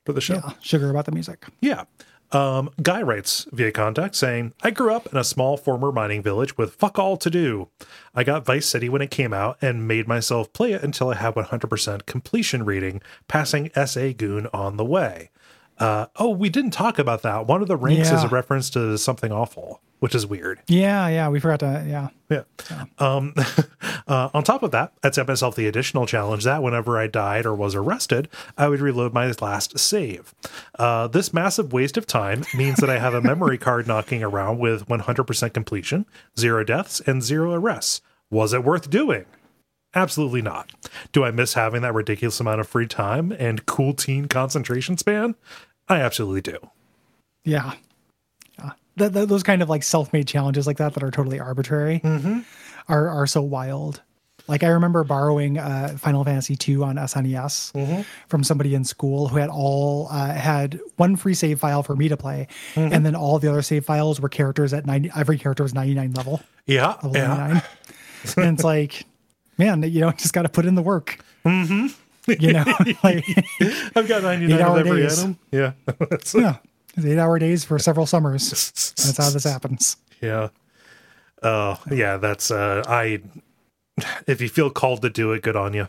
for 0.05 0.13
the 0.13 0.21
show. 0.21 0.35
Yeah. 0.35 0.53
Sugar 0.61 0.91
about 0.91 1.07
the 1.07 1.13
music. 1.13 1.47
Yeah. 1.61 1.85
Um, 2.33 2.71
Guy 2.83 3.01
writes 3.01 3.47
via 3.53 3.71
contact 3.71 4.17
saying, 4.17 4.55
I 4.63 4.71
grew 4.71 4.93
up 4.93 5.07
in 5.07 5.17
a 5.17 5.23
small 5.25 5.57
former 5.57 5.93
mining 5.93 6.21
village 6.23 6.59
with 6.59 6.75
fuck 6.75 6.99
all 6.99 7.17
to 7.17 7.31
do. 7.31 7.69
I 8.13 8.25
got 8.25 8.45
Vice 8.45 8.67
City 8.67 8.89
when 8.89 9.03
it 9.03 9.11
came 9.11 9.33
out 9.33 9.57
and 9.63 9.87
made 9.87 10.09
myself 10.09 10.53
play 10.53 10.73
it 10.73 10.83
until 10.83 11.11
I 11.11 11.15
had 11.15 11.35
100% 11.35 12.07
completion 12.07 12.65
reading, 12.65 13.03
passing 13.29 13.71
SA 13.87 14.13
Goon 14.17 14.49
on 14.53 14.77
the 14.77 14.85
way. 14.85 15.31
Uh, 15.79 16.07
oh, 16.17 16.31
we 16.31 16.49
didn't 16.49 16.73
talk 16.73 16.99
about 16.99 17.23
that. 17.23 17.47
One 17.47 17.63
of 17.63 17.69
the 17.69 17.77
ranks 17.77 18.11
is 18.11 18.25
a 18.25 18.29
reference 18.29 18.71
to 18.71 18.97
something 18.97 19.33
awful, 19.33 19.81
which 20.05 20.15
is 20.15 20.27
weird. 20.27 20.61
Yeah, 20.67 21.09
yeah. 21.09 21.31
We 21.31 21.41
forgot 21.41 21.61
to 21.61 21.83
yeah. 21.89 22.09
Yeah. 22.29 22.85
Um, 22.99 23.33
uh, 24.07 24.29
on 24.35 24.45
top 24.45 24.63
of 24.63 24.71
that, 24.73 24.93
I 25.03 25.11
set 25.11 25.27
myself 25.27 25.57
the 25.57 25.67
additional 25.67 26.05
challenge 26.05 26.45
that 26.45 26.63
whenever 26.63 26.99
I 26.99 27.07
died 27.07 27.47
or 27.47 27.55
was 27.55 27.75
arrested, 27.75 28.29
I 28.59 28.69
would 28.69 28.83
reload 28.83 29.15
my 29.15 29.33
last 29.41 29.79
save. 29.79 30.35
Uh, 30.79 31.07
this 31.07 31.33
massive 31.33 31.73
waste 31.73 31.97
of 31.97 32.07
time 32.07 32.45
means 32.55 32.81
that 32.81 32.91
I 32.91 32.99
have 32.99 33.15
a 33.15 33.23
memory 33.23 33.57
card 33.67 33.87
knocking 33.87 34.23
around 34.23 34.59
with 34.59 34.87
100% 34.89 35.55
completion, 35.55 36.05
zero 36.39 36.65
deaths, 36.65 37.01
and 37.07 37.23
zero 37.23 37.55
arrests. 37.55 38.03
Was 38.31 38.53
it 38.53 38.63
worth 38.63 38.91
doing? 38.91 39.25
Absolutely 39.95 40.43
not. 40.43 40.71
Do 41.13 41.25
I 41.25 41.31
miss 41.31 41.55
having 41.55 41.81
that 41.81 41.95
ridiculous 41.95 42.39
amount 42.41 42.61
of 42.61 42.69
free 42.69 42.87
time 42.87 43.33
and 43.39 43.65
cool 43.65 43.95
teen 43.95 44.29
concentration 44.29 44.99
span? 44.99 45.35
I 45.89 46.01
absolutely 46.01 46.43
do. 46.43 46.59
Yeah. 47.43 47.73
Th- 48.99 49.13
th- 49.13 49.29
those 49.29 49.43
kind 49.43 49.63
of 49.63 49.69
like 49.69 49.83
self-made 49.83 50.29
challenges 50.29 50.67
like 50.67 50.77
that 50.79 50.95
that 50.95 51.03
are 51.03 51.11
totally 51.11 51.41
arbitrary 51.41 52.01
are 52.89 53.09
are 53.09 53.27
so 53.27 53.43
wild. 53.43 54.03
Like 54.47 54.63
I 54.63 54.69
remember 54.69 55.05
borrowing 55.05 55.57
uh, 55.59 55.97
Final 55.99 56.23
Fantasy 56.23 56.55
II 56.69 56.83
on 56.83 56.97
SNES 56.97 58.05
from 58.29 58.45
somebody 58.45 58.75
in 58.75 58.85
school 58.85 59.29
who 59.29 59.39
had 59.39 59.49
all 59.49 60.09
uh, 60.11 60.33
had 60.35 60.79
one 60.97 61.17
free 61.17 61.33
save 61.33 61.59
file 61.61 61.83
for 61.83 61.97
me 61.97 62.09
to 62.09 62.17
play, 62.17 62.47
and 62.77 63.07
then 63.07 63.17
all 63.17 63.39
the 63.39 63.49
other 63.49 63.63
save 63.63 63.87
files 63.87 64.21
were 64.21 64.29
characters 64.29 64.75
at 64.75 64.85
ninety. 64.85 65.11
Every 65.17 65.39
character 65.39 65.63
was 65.63 65.73
ninety 65.73 65.95
nine 65.95 66.13
level. 66.13 66.41
Yeah. 66.67 66.97
level 67.03 67.13
Yeah. 67.15 67.27
99. 67.27 67.63
and 68.47 68.55
it's 68.59 68.65
like, 68.65 69.05
man, 69.59 69.83
you 69.83 70.01
know, 70.01 70.13
just 70.13 70.33
got 70.33 70.43
to 70.43 70.49
put 70.49 70.67
in 70.67 70.75
the 70.75 70.83
work. 70.83 71.19
Mm-hmm. 71.45 71.87
You 72.39 72.53
know, 72.55 72.65
like 73.03 73.25
I've 73.97 74.09
got 74.09 74.23
99 74.23 74.61
of 74.61 74.77
every 74.79 75.07
item. 75.07 75.39
Yeah. 75.51 75.73
Yeah, 76.35 76.57
it's 76.97 77.07
eight 77.07 77.19
hour 77.19 77.39
days 77.39 77.65
for 77.65 77.79
several 77.79 78.07
summers. 78.07 78.51
That's 78.97 79.17
how 79.19 79.31
this 79.31 79.45
happens. 79.51 79.97
Yeah. 80.21 80.49
Oh, 81.43 81.79
yeah, 81.91 82.17
that's 82.17 82.51
uh 82.51 82.83
I 82.87 83.21
if 84.27 84.41
you 84.41 84.49
feel 84.49 84.71
called 84.71 85.03
to 85.03 85.11
do 85.11 85.33
it, 85.33 85.43
good 85.43 85.57
on 85.57 85.75
you. 85.75 85.89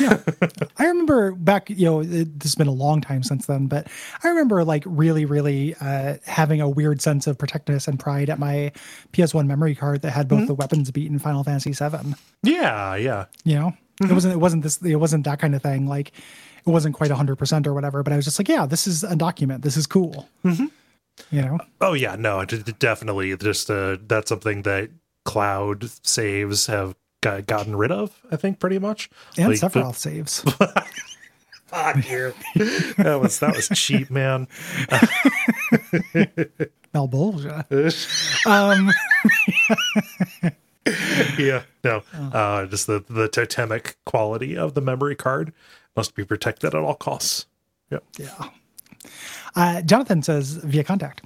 yeah. 0.00 0.20
I 0.78 0.86
remember 0.86 1.32
back, 1.32 1.70
you 1.70 1.84
know, 1.84 2.00
it, 2.00 2.40
this 2.40 2.50
has 2.50 2.54
been 2.56 2.66
a 2.66 2.72
long 2.72 3.00
time 3.00 3.22
since 3.22 3.46
then, 3.46 3.66
but 3.68 3.86
I 4.24 4.28
remember 4.28 4.64
like 4.64 4.82
really, 4.86 5.24
really 5.24 5.76
uh, 5.80 6.16
having 6.24 6.60
a 6.60 6.68
weird 6.68 7.00
sense 7.00 7.26
of 7.28 7.38
protectiveness 7.38 7.86
and 7.86 7.98
pride 8.00 8.28
at 8.28 8.38
my 8.40 8.72
PS1 9.12 9.46
memory 9.46 9.76
card 9.76 10.02
that 10.02 10.10
had 10.10 10.26
both 10.26 10.48
the 10.48 10.54
weapons 10.54 10.90
beat 10.90 11.08
in 11.10 11.18
Final 11.20 11.44
Fantasy 11.44 11.72
VII. 11.72 12.14
Yeah, 12.42 12.96
yeah. 12.96 13.26
You 13.44 13.54
know, 13.54 13.72
it 14.02 14.10
wasn't, 14.10 14.34
it 14.34 14.38
wasn't 14.38 14.62
this, 14.64 14.82
it 14.82 14.96
wasn't 14.96 15.24
that 15.24 15.38
kind 15.38 15.54
of 15.54 15.62
thing. 15.62 15.86
Like 15.86 16.12
it 16.66 16.70
wasn't 16.70 16.94
quite 16.94 17.10
hundred 17.10 17.36
percent 17.36 17.66
or 17.66 17.74
whatever, 17.74 18.02
but 18.02 18.12
I 18.12 18.16
was 18.16 18.24
just 18.24 18.38
like, 18.38 18.48
yeah, 18.48 18.66
this 18.66 18.86
is 18.86 19.04
a 19.04 19.14
document. 19.16 19.62
This 19.62 19.76
is 19.76 19.86
cool. 19.86 20.28
You 20.44 21.40
know, 21.42 21.58
Oh 21.80 21.94
yeah, 21.94 22.16
no, 22.16 22.44
definitely 22.44 23.36
just 23.36 23.70
uh 23.70 23.96
that's 24.06 24.28
something 24.28 24.62
that 24.62 24.90
cloud 25.24 25.88
saves 26.06 26.66
have 26.66 26.94
got, 27.22 27.46
gotten 27.46 27.74
rid 27.74 27.90
of, 27.90 28.20
I 28.30 28.36
think 28.36 28.58
pretty 28.60 28.78
much. 28.78 29.08
and 29.38 29.48
Like, 29.48 29.58
Sephiroth 29.60 29.94
saves. 29.96 30.40
Fuck 31.66 32.08
you. 32.08 32.32
that 32.98 33.18
was 33.20 33.38
that 33.40 33.56
was 33.56 33.68
cheap, 33.74 34.10
man. 34.10 34.46
Malbolgia. 36.94 37.66
Um, 38.46 38.90
yeah, 41.38 41.62
no. 41.82 42.02
Uh 42.32 42.66
just 42.66 42.86
the 42.86 43.04
the 43.08 43.28
totemic 43.28 43.96
quality 44.06 44.56
of 44.56 44.74
the 44.74 44.80
memory 44.80 45.16
card 45.16 45.52
must 45.96 46.14
be 46.14 46.24
protected 46.24 46.74
at 46.74 46.80
all 46.80 46.94
costs. 46.94 47.46
Yep. 47.90 48.04
Yeah. 48.18 48.48
Uh, 49.54 49.80
Jonathan 49.82 50.22
says 50.22 50.54
via 50.56 50.84
contact, 50.84 51.22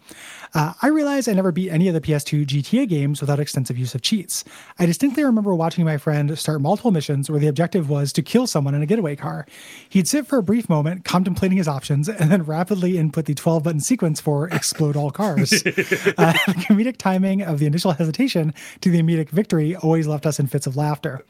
uh, 0.54 0.72
I 0.82 0.88
realize 0.88 1.28
I 1.28 1.32
never 1.32 1.52
beat 1.52 1.70
any 1.70 1.88
of 1.88 1.94
the 1.94 2.00
PS2 2.00 2.46
GTA 2.46 2.88
games 2.88 3.20
without 3.20 3.40
extensive 3.40 3.78
use 3.78 3.94
of 3.94 4.02
cheats. 4.02 4.44
I 4.78 4.86
distinctly 4.86 5.24
remember 5.24 5.54
watching 5.54 5.84
my 5.84 5.96
friend 5.96 6.36
start 6.38 6.60
multiple 6.60 6.90
missions 6.90 7.30
where 7.30 7.40
the 7.40 7.48
objective 7.48 7.88
was 7.88 8.12
to 8.14 8.22
kill 8.22 8.46
someone 8.46 8.74
in 8.74 8.82
a 8.82 8.86
getaway 8.86 9.16
car. 9.16 9.46
He'd 9.88 10.08
sit 10.08 10.26
for 10.26 10.38
a 10.38 10.42
brief 10.42 10.68
moment, 10.68 11.04
contemplating 11.04 11.58
his 11.58 11.68
options, 11.68 12.08
and 12.08 12.30
then 12.30 12.42
rapidly 12.44 12.98
input 12.98 13.26
the 13.26 13.34
12 13.34 13.62
button 13.62 13.80
sequence 13.80 14.20
for 14.20 14.48
explode 14.48 14.96
all 14.96 15.10
cars. 15.10 15.52
uh, 15.52 15.58
the 15.66 16.56
comedic 16.68 16.96
timing 16.96 17.42
of 17.42 17.58
the 17.58 17.66
initial 17.66 17.92
hesitation 17.92 18.54
to 18.80 18.90
the 18.90 18.98
immediate 18.98 19.30
victory 19.30 19.76
always 19.76 20.06
left 20.06 20.26
us 20.26 20.40
in 20.40 20.46
fits 20.46 20.66
of 20.66 20.76
laughter. 20.76 21.24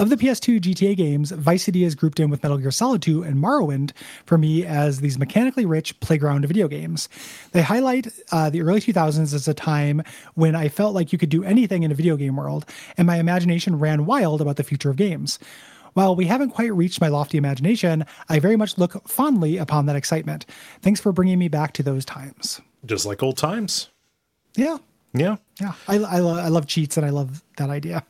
Of 0.00 0.08
the 0.08 0.16
PS2 0.16 0.60
GTA 0.62 0.96
games, 0.96 1.30
Vice 1.30 1.64
City 1.64 1.84
is 1.84 1.94
grouped 1.94 2.18
in 2.20 2.30
with 2.30 2.42
Metal 2.42 2.56
Gear 2.56 2.70
Solid 2.70 3.02
2 3.02 3.22
and 3.22 3.36
Morrowind 3.36 3.92
for 4.24 4.38
me 4.38 4.64
as 4.64 5.00
these 5.00 5.18
mechanically 5.18 5.66
rich 5.66 6.00
playground 6.00 6.46
video 6.48 6.68
games. 6.68 7.06
They 7.52 7.60
highlight 7.60 8.06
uh, 8.32 8.48
the 8.48 8.62
early 8.62 8.80
2000s 8.80 9.34
as 9.34 9.46
a 9.46 9.52
time 9.52 10.02
when 10.36 10.56
I 10.56 10.70
felt 10.70 10.94
like 10.94 11.12
you 11.12 11.18
could 11.18 11.28
do 11.28 11.44
anything 11.44 11.82
in 11.82 11.92
a 11.92 11.94
video 11.94 12.16
game 12.16 12.36
world, 12.36 12.64
and 12.96 13.06
my 13.06 13.18
imagination 13.18 13.78
ran 13.78 14.06
wild 14.06 14.40
about 14.40 14.56
the 14.56 14.64
future 14.64 14.88
of 14.88 14.96
games. 14.96 15.38
While 15.92 16.16
we 16.16 16.24
haven't 16.24 16.52
quite 16.52 16.72
reached 16.72 17.02
my 17.02 17.08
lofty 17.08 17.36
imagination, 17.36 18.06
I 18.30 18.38
very 18.38 18.56
much 18.56 18.78
look 18.78 19.06
fondly 19.06 19.58
upon 19.58 19.84
that 19.84 19.96
excitement. 19.96 20.46
Thanks 20.80 21.00
for 21.00 21.12
bringing 21.12 21.38
me 21.38 21.48
back 21.48 21.74
to 21.74 21.82
those 21.82 22.06
times. 22.06 22.62
Just 22.86 23.04
like 23.04 23.22
old 23.22 23.36
times. 23.36 23.90
Yeah, 24.56 24.78
Yeah. 25.12 25.36
yeah. 25.60 25.74
I, 25.88 25.96
I, 25.96 26.18
lo- 26.20 26.38
I 26.38 26.48
love 26.48 26.66
cheats 26.66 26.96
and 26.96 27.04
I 27.04 27.10
love 27.10 27.42
that 27.58 27.68
idea. 27.68 28.02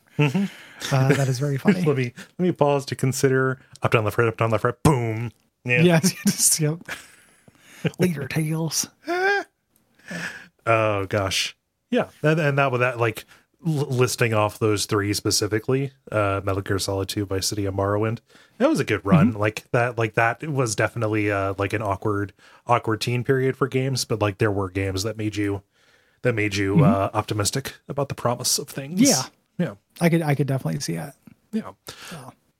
Uh, 0.91 1.09
that 1.13 1.27
is 1.27 1.39
very 1.39 1.57
funny. 1.65 1.81
let 1.83 1.97
me 1.97 2.13
let 2.37 2.39
me 2.45 2.51
pause 2.51 2.85
to 2.85 2.95
consider 2.95 3.59
up 3.81 3.91
down 3.91 4.03
left 4.05 4.17
right 4.17 4.27
up 4.27 4.37
down 4.37 4.49
left 4.51 4.63
right 4.63 4.81
boom 4.83 5.31
yeah 5.65 5.99
just, 5.99 6.59
yep. 6.61 6.79
Later 7.99 8.27
tales. 8.27 8.87
oh 10.67 11.05
gosh 11.07 11.55
yeah 11.89 12.09
and, 12.23 12.39
and 12.39 12.57
that 12.57 12.71
with 12.71 12.81
that 12.81 12.99
like 12.99 13.25
l- 13.65 13.73
listing 13.89 14.33
off 14.33 14.59
those 14.59 14.85
three 14.85 15.13
specifically 15.13 15.91
uh 16.11 16.41
metal 16.43 16.61
gear 16.61 16.79
solid 16.79 17.07
2 17.09 17.25
vice 17.25 17.47
city 17.47 17.65
of 17.65 17.73
morrowind 17.73 18.19
that 18.57 18.69
was 18.69 18.79
a 18.79 18.83
good 18.83 19.03
run 19.05 19.31
like 19.33 19.65
that 19.71 19.97
like 19.97 20.13
that 20.15 20.43
was 20.47 20.75
definitely 20.75 21.31
uh 21.31 21.53
like 21.57 21.73
an 21.73 21.81
awkward 21.81 22.33
awkward 22.67 23.01
teen 23.01 23.23
period 23.23 23.55
for 23.55 23.67
games 23.67 24.05
but 24.05 24.21
like 24.21 24.37
there 24.37 24.51
were 24.51 24.69
games 24.69 25.03
that 25.03 25.17
made 25.17 25.35
you 25.35 25.61
that 26.23 26.33
made 26.33 26.55
you 26.55 26.83
uh 26.83 27.09
optimistic 27.13 27.75
about 27.87 28.09
the 28.09 28.15
promise 28.15 28.59
of 28.59 28.67
things 28.69 29.01
Yeah. 29.01 29.23
Yeah. 29.61 29.75
I 29.99 30.09
could 30.09 30.21
I 30.21 30.35
could 30.35 30.47
definitely 30.47 30.79
see 30.79 30.95
it. 30.95 31.13
yeah 31.51 31.71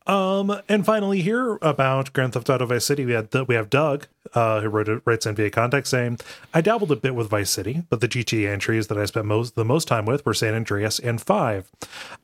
Um, 0.07 0.61
and 0.67 0.85
finally, 0.85 1.21
here 1.21 1.59
about 1.61 2.11
Grand 2.13 2.33
Theft 2.33 2.49
Auto 2.49 2.65
Vice 2.65 2.85
City, 2.85 3.05
we 3.05 3.13
had 3.13 3.29
we 3.47 3.55
have 3.55 3.69
Doug, 3.69 4.07
uh, 4.33 4.61
who 4.61 4.69
wrote 4.69 4.89
it, 4.89 5.01
writes 5.05 5.27
NBA 5.27 5.35
via 5.35 5.49
context 5.51 5.91
saying, 5.91 6.19
"I 6.53 6.61
dabbled 6.61 6.91
a 6.91 6.95
bit 6.95 7.13
with 7.13 7.29
Vice 7.29 7.51
City, 7.51 7.83
but 7.89 8.01
the 8.01 8.07
GTA 8.07 8.51
entries 8.51 8.87
that 8.87 8.97
I 8.97 9.05
spent 9.05 9.27
most 9.27 9.55
the 9.55 9.63
most 9.63 9.87
time 9.87 10.05
with 10.05 10.25
were 10.25 10.33
San 10.33 10.55
Andreas 10.55 10.97
and 10.97 11.21
Five. 11.21 11.69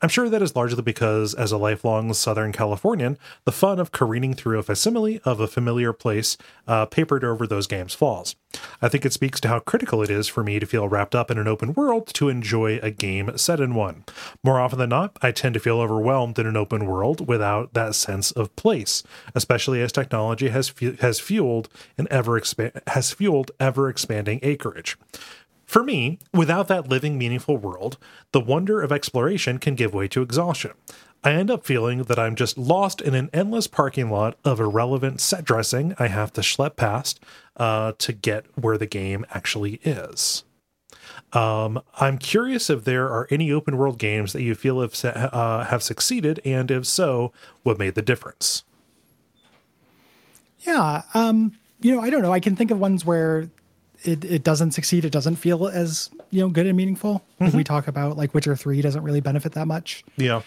I'm 0.01 0.09
sure 0.09 0.27
that 0.27 0.41
is 0.41 0.55
largely 0.55 0.81
because, 0.81 1.35
as 1.35 1.51
a 1.51 1.57
lifelong 1.57 2.13
Southern 2.13 2.51
Californian, 2.51 3.17
the 3.45 3.51
fun 3.51 3.79
of 3.79 3.91
careening 3.91 4.33
through 4.33 4.57
a 4.57 4.63
facsimile 4.63 5.21
of 5.23 5.39
a 5.39 5.47
familiar 5.47 5.93
place 5.93 6.35
uh, 6.67 6.85
papered 6.87 7.23
over 7.23 7.45
those 7.45 7.67
games 7.67 7.93
falls. 7.93 8.35
I 8.81 8.89
think 8.89 9.05
it 9.05 9.13
speaks 9.13 9.39
to 9.41 9.47
how 9.47 9.59
critical 9.59 10.01
it 10.01 10.09
is 10.09 10.27
for 10.27 10.43
me 10.43 10.59
to 10.59 10.65
feel 10.65 10.87
wrapped 10.87 11.15
up 11.15 11.29
in 11.29 11.37
an 11.37 11.47
open 11.47 11.73
world 11.73 12.07
to 12.15 12.29
enjoy 12.29 12.79
a 12.81 12.91
game 12.91 13.37
set 13.37 13.59
in 13.59 13.75
one. 13.75 14.03
More 14.43 14.59
often 14.59 14.79
than 14.79 14.89
not, 14.89 15.17
I 15.21 15.31
tend 15.31 15.53
to 15.55 15.59
feel 15.59 15.79
overwhelmed 15.79 16.39
in 16.39 16.47
an 16.47 16.57
open 16.57 16.85
world 16.85 17.27
without 17.27 17.66
that 17.73 17.95
sense 17.95 18.31
of 18.31 18.55
place, 18.55 19.03
especially 19.35 19.81
as 19.81 19.91
technology 19.91 20.49
has 20.49 20.69
fu- 20.69 20.97
has 20.99 21.19
fueled 21.19 21.69
an 21.97 22.07
ever 22.09 22.41
has 22.87 23.11
fueled 23.11 23.51
ever 23.59 23.89
expanding 23.89 24.39
acreage. 24.43 24.97
For 25.65 25.83
me, 25.83 26.19
without 26.33 26.69
that 26.69 26.87
living, 26.87 27.17
meaningful 27.17 27.57
world, 27.57 27.97
the 28.31 28.39
wonder 28.39 28.81
of 28.81 28.91
exploration 28.91 29.57
can 29.57 29.75
give 29.75 29.93
way 29.93 30.07
to 30.07 30.21
exhaustion. 30.21 30.71
I 31.23 31.33
end 31.33 31.51
up 31.51 31.65
feeling 31.65 32.03
that 32.03 32.17
I'm 32.17 32.35
just 32.35 32.57
lost 32.57 33.01
in 33.01 33.13
an 33.13 33.29
endless 33.33 33.67
parking 33.67 34.09
lot 34.09 34.37
of 34.45 34.61
irrelevant 34.61 35.19
set 35.19 35.43
dressing 35.43 35.93
I 35.99 36.07
have 36.07 36.31
to 36.33 36.41
schlep 36.41 36.77
past 36.77 37.19
uh, 37.57 37.93
to 37.97 38.13
get 38.13 38.45
where 38.55 38.77
the 38.77 38.85
game 38.85 39.25
actually 39.31 39.81
is. 39.83 40.45
Um, 41.33 41.81
I'm 41.99 42.17
curious 42.17 42.69
if 42.69 42.85
there 42.85 43.05
are 43.07 43.27
any 43.29 43.51
open 43.51 43.77
world 43.77 43.97
games 43.99 44.33
that 44.33 44.43
you 44.43 44.55
feel 44.55 44.81
have 44.81 45.03
uh, 45.03 45.65
have 45.65 45.83
succeeded, 45.83 46.39
and 46.45 46.71
if 46.71 46.85
so, 46.85 47.33
what 47.63 47.77
made 47.77 47.95
the 47.95 48.01
difference? 48.01 48.63
Yeah, 50.61 51.03
um, 51.13 51.57
you 51.81 51.93
know, 51.93 52.01
I 52.01 52.09
don't 52.09 52.21
know. 52.21 52.31
I 52.31 52.39
can 52.39 52.55
think 52.55 52.71
of 52.71 52.79
ones 52.79 53.05
where 53.05 53.49
it, 54.03 54.23
it 54.23 54.43
doesn't 54.43 54.71
succeed. 54.71 55.03
It 55.03 55.11
doesn't 55.11 55.35
feel 55.35 55.67
as 55.67 56.09
you 56.29 56.41
know 56.41 56.49
good 56.49 56.65
and 56.65 56.77
meaningful. 56.77 57.23
Mm-hmm. 57.41 57.57
We 57.57 57.63
talk 57.63 57.87
about 57.87 58.15
like 58.15 58.33
Witcher 58.33 58.55
Three 58.55 58.81
doesn't 58.81 59.03
really 59.03 59.21
benefit 59.21 59.51
that 59.53 59.67
much. 59.67 60.05
Yeah, 60.15 60.41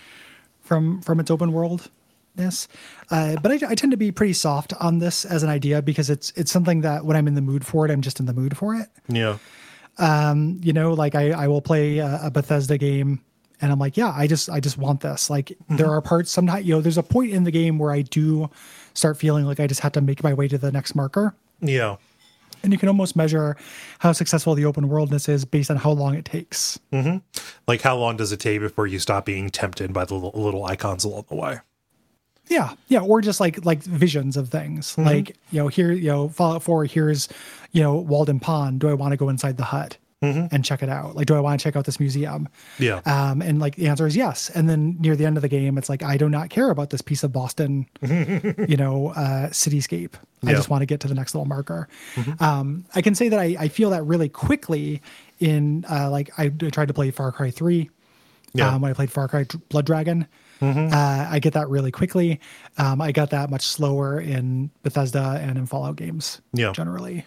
from 0.63 1.03
from 1.03 1.21
its 1.21 1.31
open 1.31 1.53
worldness. 1.53 2.69
Uh, 3.11 3.37
but 3.43 3.53
I, 3.53 3.71
I, 3.71 3.75
tend 3.75 3.91
to 3.91 3.97
be 3.97 4.13
pretty 4.13 4.33
soft 4.33 4.73
on 4.75 4.99
this 4.99 5.25
as 5.25 5.43
an 5.43 5.51
idea 5.51 5.83
because 5.83 6.09
it's 6.09 6.33
it's 6.37 6.51
something 6.51 6.81
that 6.83 7.05
when 7.05 7.17
I'm 7.17 7.29
in 7.29 7.35
the 7.35 7.43
mood 7.43 7.67
for 7.67 7.85
it, 7.85 7.91
I'm 7.91 8.01
just 8.01 8.19
in 8.19 8.27
the 8.27 8.33
mood 8.33 8.57
for 8.57 8.75
it. 8.75 8.89
Yeah. 9.09 9.39
Um, 10.01 10.59
you 10.63 10.73
know, 10.73 10.95
like 10.95 11.15
I, 11.15 11.31
I 11.31 11.47
will 11.49 11.61
play 11.61 11.99
a, 11.99 12.21
a 12.25 12.31
Bethesda 12.31 12.79
game 12.79 13.21
and 13.61 13.71
I'm 13.71 13.79
like, 13.79 13.97
yeah, 13.97 14.13
I 14.15 14.27
just 14.27 14.49
I 14.49 14.61
just 14.61 14.79
want 14.79 15.01
this. 15.01 15.31
Like 15.31 15.47
mm-hmm. 15.49 15.77
there 15.77 15.91
are 15.91 16.01
parts 16.01 16.31
sometimes, 16.31 16.65
you 16.65 16.75
know, 16.75 16.81
there's 16.81 16.99
a 16.99 17.03
point 17.03 17.33
in 17.33 17.45
the 17.45 17.51
game 17.51 17.79
where 17.79 17.93
I 17.93 18.03
do 18.03 18.51
start 18.95 19.17
feeling 19.19 19.45
like 19.45 19.61
I 19.61 19.67
just 19.67 19.81
have 19.81 19.93
to 19.93 20.01
make 20.01 20.23
my 20.23 20.35
way 20.35 20.49
to 20.49 20.59
the 20.59 20.73
next 20.73 20.95
marker. 20.95 21.35
Yeah. 21.61 21.97
And 22.63 22.73
you 22.73 22.79
can 22.79 22.89
almost 22.89 23.17
measure 23.17 23.57
how 24.01 24.13
successful 24.13 24.55
the 24.55 24.67
open 24.67 24.89
worldness 24.89 25.29
is 25.29 25.45
based 25.45 25.71
on 25.71 25.79
how 25.79 25.93
long 25.93 26.15
it 26.15 26.25
takes. 26.25 26.79
Mm-hmm. 26.93 27.19
Like 27.67 27.83
how 27.83 27.97
long 27.97 28.17
does 28.17 28.33
it 28.33 28.41
take 28.41 28.61
before 28.61 28.87
you 28.87 28.99
stop 28.99 29.25
being 29.25 29.49
tempted 29.49 29.93
by 29.93 30.05
the 30.05 30.15
little, 30.15 30.33
little 30.35 30.65
icons 30.65 31.05
along 31.05 31.27
the 31.29 31.37
way? 31.37 31.61
Yeah, 32.51 32.75
yeah, 32.89 33.01
or 33.01 33.23
just 33.23 33.41
like 33.41 33.65
like 33.65 33.83
visions 33.83 34.37
of 34.37 34.51
things. 34.51 34.93
Mm-hmm. 34.93 35.05
Like 35.05 35.37
you 35.51 35.61
know, 35.61 35.69
here 35.69 35.93
you 35.93 36.09
know, 36.09 36.29
Fallout 36.29 36.63
Four. 36.63 36.85
Here's 36.85 37.29
you 37.73 37.83
know, 37.83 37.95
Walden 37.95 38.41
Pond. 38.41 38.81
Do 38.81 38.89
I 38.89 38.95
want 38.95 39.13
to 39.13 39.17
go 39.17 39.29
inside 39.29 39.57
the 39.57 39.65
hut? 39.65 39.97
mm-hmm. 40.23 40.55
and 40.55 40.65
check 40.65 40.83
it 40.83 40.89
out? 40.89 41.17
Like, 41.17 41.27
do 41.27 41.35
I 41.35 41.41
want 41.41 41.59
to 41.59 41.65
check 41.65 41.77
out 41.77 41.85
this 41.85 42.01
museum? 42.01 42.49
Yeah. 42.79 43.01
Um, 43.07 43.43
and 43.43 43.59
like 43.59 43.77
the 43.77 43.89
answer 43.89 44.07
is 44.07 44.17
yes. 44.17 44.51
And 44.51 44.69
then 44.69 44.97
near 45.01 45.17
the 45.17 45.27
end 45.27 45.37
of 45.37 45.43
the 45.43 45.49
game, 45.49 45.79
it's 45.79 45.89
like 45.89 46.03
I 46.03 46.17
do 46.17 46.29
not 46.29 46.51
care 46.51 46.71
about 46.71 46.91
this 46.91 47.01
piece 47.01 47.23
of 47.23 47.33
Boston, 47.33 47.87
you 48.03 48.77
know, 48.77 49.09
uh, 49.09 49.49
cityscape. 49.49 50.13
I 50.45 50.53
just 50.53 50.71
want 50.71 50.81
to 50.81 50.87
get 50.87 51.01
to 51.01 51.09
the 51.09 51.15
next 51.15 51.35
little 51.35 51.47
marker. 51.47 51.87
Mm-hmm. 52.15 52.43
Um, 52.43 52.85
I 52.95 53.03
can 53.03 53.15
say 53.15 53.29
that 53.29 53.39
I, 53.39 53.57
I, 53.59 53.69
feel 53.69 53.91
that 53.91 54.03
really 54.05 54.31
quickly 54.31 55.03
in 55.39 55.85
uh, 55.91 56.11
like 56.11 56.31
I, 56.39 56.45
I 56.45 56.71
tried 56.71 56.89
to 56.89 56.95
play 56.95 57.11
Far 57.11 57.31
Cry 57.31 57.51
Three. 57.51 57.91
Yeah. 58.55 58.75
Um, 58.75 58.81
when 58.81 58.91
I 58.91 58.95
played 58.95 59.13
Far 59.13 59.29
Cry 59.29 59.47
Blood 59.69 59.85
Dragon. 59.87 60.27
Mm-hmm. 60.61 60.93
Uh, 60.93 61.29
I 61.31 61.39
get 61.39 61.55
that 61.55 61.69
really 61.69 61.91
quickly. 61.91 62.41
Um, 62.79 63.01
I 63.01 63.13
got 63.13 63.31
that 63.31 63.51
much 63.51 63.63
slower 63.63 64.21
in 64.21 64.71
Bethesda 64.83 65.41
and 65.43 65.57
in 65.57 65.67
Fallout 65.67 65.97
games. 65.97 66.41
Yeah. 66.53 66.73
Generally. 66.73 67.25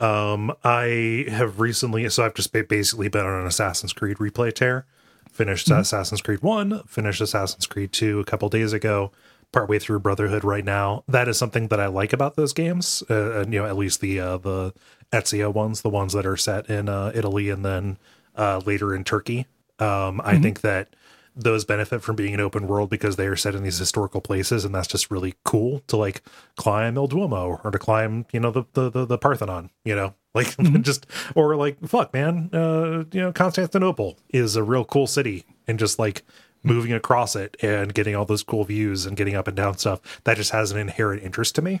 Um, 0.00 0.52
I 0.64 1.26
have 1.28 1.60
recently, 1.60 2.08
so 2.08 2.24
I've 2.24 2.34
just 2.34 2.52
basically 2.52 3.08
been 3.08 3.24
on 3.24 3.40
an 3.40 3.46
Assassin's 3.46 3.92
Creed 3.92 4.18
replay 4.18 4.52
tear. 4.52 4.86
Finished 5.30 5.68
mm-hmm. 5.68 5.80
Assassin's 5.80 6.20
Creed 6.20 6.42
1, 6.42 6.82
finished 6.86 7.20
Assassin's 7.20 7.66
Creed 7.66 7.92
2 7.92 8.20
a 8.20 8.24
couple 8.24 8.48
days 8.48 8.72
ago, 8.72 9.10
partway 9.50 9.78
through 9.78 10.00
Brotherhood 10.00 10.44
right 10.44 10.64
now. 10.64 11.02
That 11.08 11.26
is 11.28 11.38
something 11.38 11.68
that 11.68 11.80
I 11.80 11.86
like 11.86 12.12
about 12.12 12.36
those 12.36 12.52
games. 12.52 13.02
Uh, 13.10 13.40
and, 13.40 13.52
you 13.52 13.60
know, 13.60 13.66
at 13.66 13.76
least 13.76 14.00
the 14.00 14.20
uh, 14.20 14.38
the 14.38 14.74
Ezio 15.12 15.52
ones, 15.52 15.82
the 15.82 15.88
ones 15.88 16.12
that 16.12 16.26
are 16.26 16.36
set 16.36 16.68
in 16.68 16.88
uh, 16.88 17.10
Italy 17.14 17.50
and 17.50 17.64
then 17.64 17.98
uh, 18.36 18.60
later 18.64 18.94
in 18.94 19.04
Turkey. 19.04 19.46
Um, 19.78 20.20
I 20.20 20.34
mm-hmm. 20.34 20.42
think 20.42 20.60
that 20.60 20.94
those 21.36 21.64
benefit 21.64 22.02
from 22.02 22.14
being 22.14 22.34
an 22.34 22.40
open 22.40 22.66
world 22.66 22.88
because 22.88 23.16
they 23.16 23.26
are 23.26 23.36
set 23.36 23.54
in 23.54 23.62
these 23.64 23.78
historical 23.78 24.20
places 24.20 24.64
and 24.64 24.74
that's 24.74 24.86
just 24.86 25.10
really 25.10 25.34
cool 25.44 25.80
to 25.88 25.96
like 25.96 26.22
climb 26.56 26.96
El 26.96 27.08
Duomo 27.08 27.60
or 27.64 27.70
to 27.70 27.78
climb 27.78 28.26
you 28.32 28.38
know 28.38 28.50
the 28.50 28.64
the 28.74 28.90
the, 28.90 29.04
the 29.04 29.18
Parthenon 29.18 29.70
you 29.84 29.96
know 29.96 30.14
like 30.34 30.48
mm-hmm. 30.48 30.82
just 30.82 31.06
or 31.34 31.56
like 31.56 31.76
fuck 31.86 32.12
man 32.12 32.50
uh 32.52 33.04
you 33.12 33.20
know 33.20 33.32
Constantinople 33.32 34.18
is 34.30 34.54
a 34.56 34.62
real 34.62 34.84
cool 34.84 35.06
city 35.06 35.44
and 35.66 35.78
just 35.78 35.98
like 35.98 36.22
moving 36.62 36.92
across 36.92 37.36
it 37.36 37.56
and 37.60 37.94
getting 37.94 38.14
all 38.14 38.24
those 38.24 38.42
cool 38.42 38.64
views 38.64 39.04
and 39.04 39.16
getting 39.16 39.34
up 39.34 39.48
and 39.48 39.56
down 39.56 39.76
stuff 39.76 40.00
that 40.24 40.36
just 40.36 40.52
has 40.52 40.70
an 40.70 40.78
inherent 40.78 41.22
interest 41.22 41.54
to 41.56 41.62
me 41.62 41.80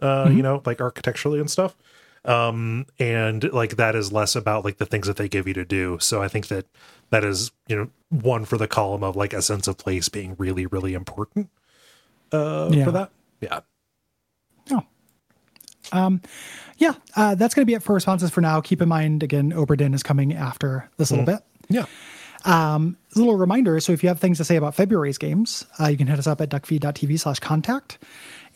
uh 0.00 0.26
mm-hmm. 0.26 0.36
you 0.36 0.42
know 0.42 0.62
like 0.66 0.80
architecturally 0.80 1.40
and 1.40 1.50
stuff 1.50 1.76
um 2.24 2.86
and 2.98 3.52
like 3.52 3.76
that 3.76 3.96
is 3.96 4.12
less 4.12 4.36
about 4.36 4.64
like 4.64 4.78
the 4.78 4.86
things 4.86 5.06
that 5.06 5.16
they 5.16 5.28
give 5.28 5.48
you 5.48 5.54
to 5.54 5.64
do. 5.64 5.98
So 6.00 6.22
i 6.22 6.28
think 6.28 6.48
that 6.48 6.66
that 7.10 7.24
is 7.24 7.50
you 7.68 7.76
know 7.76 7.90
one 8.10 8.44
for 8.44 8.56
the 8.56 8.68
column 8.68 9.02
of 9.02 9.16
like 9.16 9.32
a 9.32 9.42
sense 9.42 9.66
of 9.68 9.78
place 9.78 10.08
being 10.08 10.36
really 10.38 10.66
really 10.66 10.94
important 10.94 11.50
uh 12.32 12.68
yeah. 12.72 12.84
for 12.84 12.92
that. 12.92 13.10
Yeah. 13.40 13.60
Oh. 14.70 14.82
Um 15.92 16.20
yeah 16.78 16.94
uh 17.16 17.34
that's 17.34 17.54
gonna 17.54 17.66
be 17.66 17.74
it 17.74 17.82
for 17.82 17.94
responses 17.94 18.30
for 18.30 18.40
now. 18.40 18.60
Keep 18.60 18.82
in 18.82 18.88
mind 18.88 19.22
again 19.22 19.52
Obra 19.52 19.76
Dinn 19.76 19.94
is 19.94 20.02
coming 20.02 20.32
after 20.34 20.88
this 20.96 21.10
little 21.10 21.24
mm. 21.26 21.34
bit. 21.34 21.44
Yeah. 21.68 21.86
Um, 22.44 22.96
a 23.14 23.18
little 23.18 23.36
reminder 23.36 23.78
so 23.80 23.92
if 23.92 24.02
you 24.02 24.08
have 24.08 24.18
things 24.18 24.38
to 24.38 24.44
say 24.44 24.56
about 24.56 24.74
February's 24.74 25.18
games, 25.18 25.64
uh, 25.78 25.86
you 25.86 25.96
can 25.96 26.06
hit 26.06 26.18
us 26.18 26.26
up 26.26 26.40
at 26.40 26.48
duckfeed.tv 26.50 27.20
slash 27.20 27.38
contact. 27.38 27.98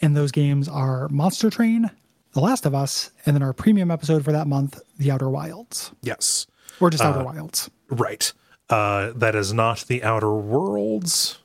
And 0.02 0.16
those 0.16 0.32
games 0.32 0.68
are 0.68 1.08
Monster 1.08 1.50
Train, 1.50 1.90
the 2.36 2.42
Last 2.42 2.66
of 2.66 2.74
Us, 2.74 3.10
and 3.24 3.34
then 3.34 3.42
our 3.42 3.54
premium 3.54 3.90
episode 3.90 4.22
for 4.22 4.30
that 4.30 4.46
month, 4.46 4.78
The 4.98 5.10
Outer 5.10 5.30
Wilds. 5.30 5.92
Yes. 6.02 6.46
Or 6.80 6.90
just 6.90 7.02
Outer 7.02 7.20
uh, 7.20 7.24
Wilds. 7.24 7.70
Right. 7.88 8.30
Uh, 8.68 9.12
that 9.16 9.34
is 9.34 9.54
not 9.54 9.86
The 9.88 10.04
Outer 10.04 10.34
Worlds. 10.34 11.38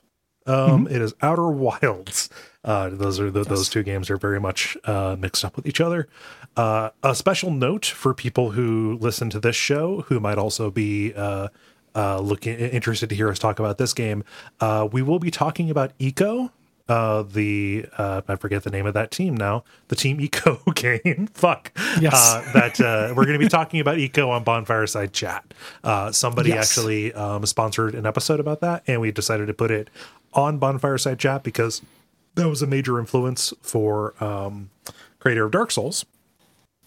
Um, 0.44 0.84
mm-hmm. 0.84 0.94
it 0.94 1.00
is 1.00 1.14
Outer 1.22 1.48
Wilds. 1.48 2.28
Uh, 2.62 2.90
those 2.90 3.18
are 3.18 3.30
the, 3.30 3.40
yes. 3.40 3.48
those 3.48 3.68
two 3.70 3.82
games 3.82 4.10
are 4.10 4.18
very 4.18 4.38
much 4.38 4.76
uh, 4.84 5.16
mixed 5.18 5.46
up 5.46 5.56
with 5.56 5.66
each 5.66 5.80
other. 5.80 6.08
Uh, 6.58 6.90
a 7.02 7.14
special 7.14 7.50
note 7.50 7.86
for 7.86 8.12
people 8.12 8.50
who 8.50 8.98
listen 9.00 9.30
to 9.30 9.40
this 9.40 9.56
show 9.56 10.02
who 10.02 10.20
might 10.20 10.36
also 10.36 10.70
be 10.70 11.14
uh, 11.14 11.48
uh, 11.94 12.20
looking 12.20 12.58
interested 12.58 13.08
to 13.08 13.14
hear 13.14 13.30
us 13.30 13.38
talk 13.38 13.58
about 13.58 13.78
this 13.78 13.94
game. 13.94 14.24
Uh, 14.60 14.86
we 14.92 15.00
will 15.00 15.18
be 15.18 15.30
talking 15.30 15.70
about 15.70 15.96
Ico 15.98 16.50
uh, 16.88 17.22
the 17.22 17.86
uh, 17.96 18.22
I 18.28 18.36
forget 18.36 18.64
the 18.64 18.70
name 18.70 18.86
of 18.86 18.94
that 18.94 19.10
team 19.10 19.36
now. 19.36 19.64
The 19.88 19.96
Team 19.96 20.18
Ico 20.18 20.74
game. 21.04 21.28
Fuck. 21.34 21.72
Yes. 22.00 22.14
Uh, 22.14 22.52
that 22.52 22.80
uh, 22.80 23.14
we're 23.16 23.24
going 23.24 23.38
to 23.38 23.44
be 23.44 23.48
talking 23.48 23.80
about 23.80 23.96
Ico 23.96 24.28
on 24.28 24.44
Bonfireside 24.44 25.12
Chat. 25.12 25.54
Uh, 25.84 26.12
somebody 26.12 26.50
yes. 26.50 26.70
actually 26.70 27.12
um, 27.14 27.44
sponsored 27.46 27.94
an 27.94 28.06
episode 28.06 28.40
about 28.40 28.60
that, 28.60 28.82
and 28.86 29.00
we 29.00 29.10
decided 29.10 29.46
to 29.46 29.54
put 29.54 29.70
it 29.70 29.90
on 30.34 30.58
Bonfireside 30.58 31.18
Chat 31.18 31.42
because 31.42 31.82
that 32.34 32.48
was 32.48 32.62
a 32.62 32.66
major 32.66 32.98
influence 32.98 33.52
for 33.62 34.14
um, 34.22 34.70
creator 35.18 35.44
of 35.44 35.52
Dark 35.52 35.70
Souls. 35.70 36.04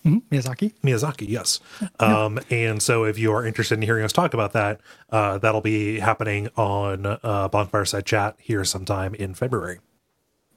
Mm-hmm. 0.06 0.34
Miyazaki. 0.34 0.74
Miyazaki, 0.84 1.28
yes. 1.28 1.60
Um, 2.00 2.40
and 2.50 2.82
so, 2.82 3.04
if 3.06 3.18
you 3.18 3.32
are 3.34 3.46
interested 3.46 3.76
in 3.76 3.82
hearing 3.82 4.06
us 4.06 4.14
talk 4.14 4.34
about 4.34 4.54
that, 4.54 4.80
uh, 5.10 5.40
that'll 5.40 5.62
be 5.62 6.00
happening 6.00 6.50
on 6.56 7.06
uh, 7.06 7.50
Bonfireside 7.50 8.06
Chat 8.06 8.36
here 8.40 8.64
sometime 8.64 9.16
in 9.16 9.34
February. 9.34 9.80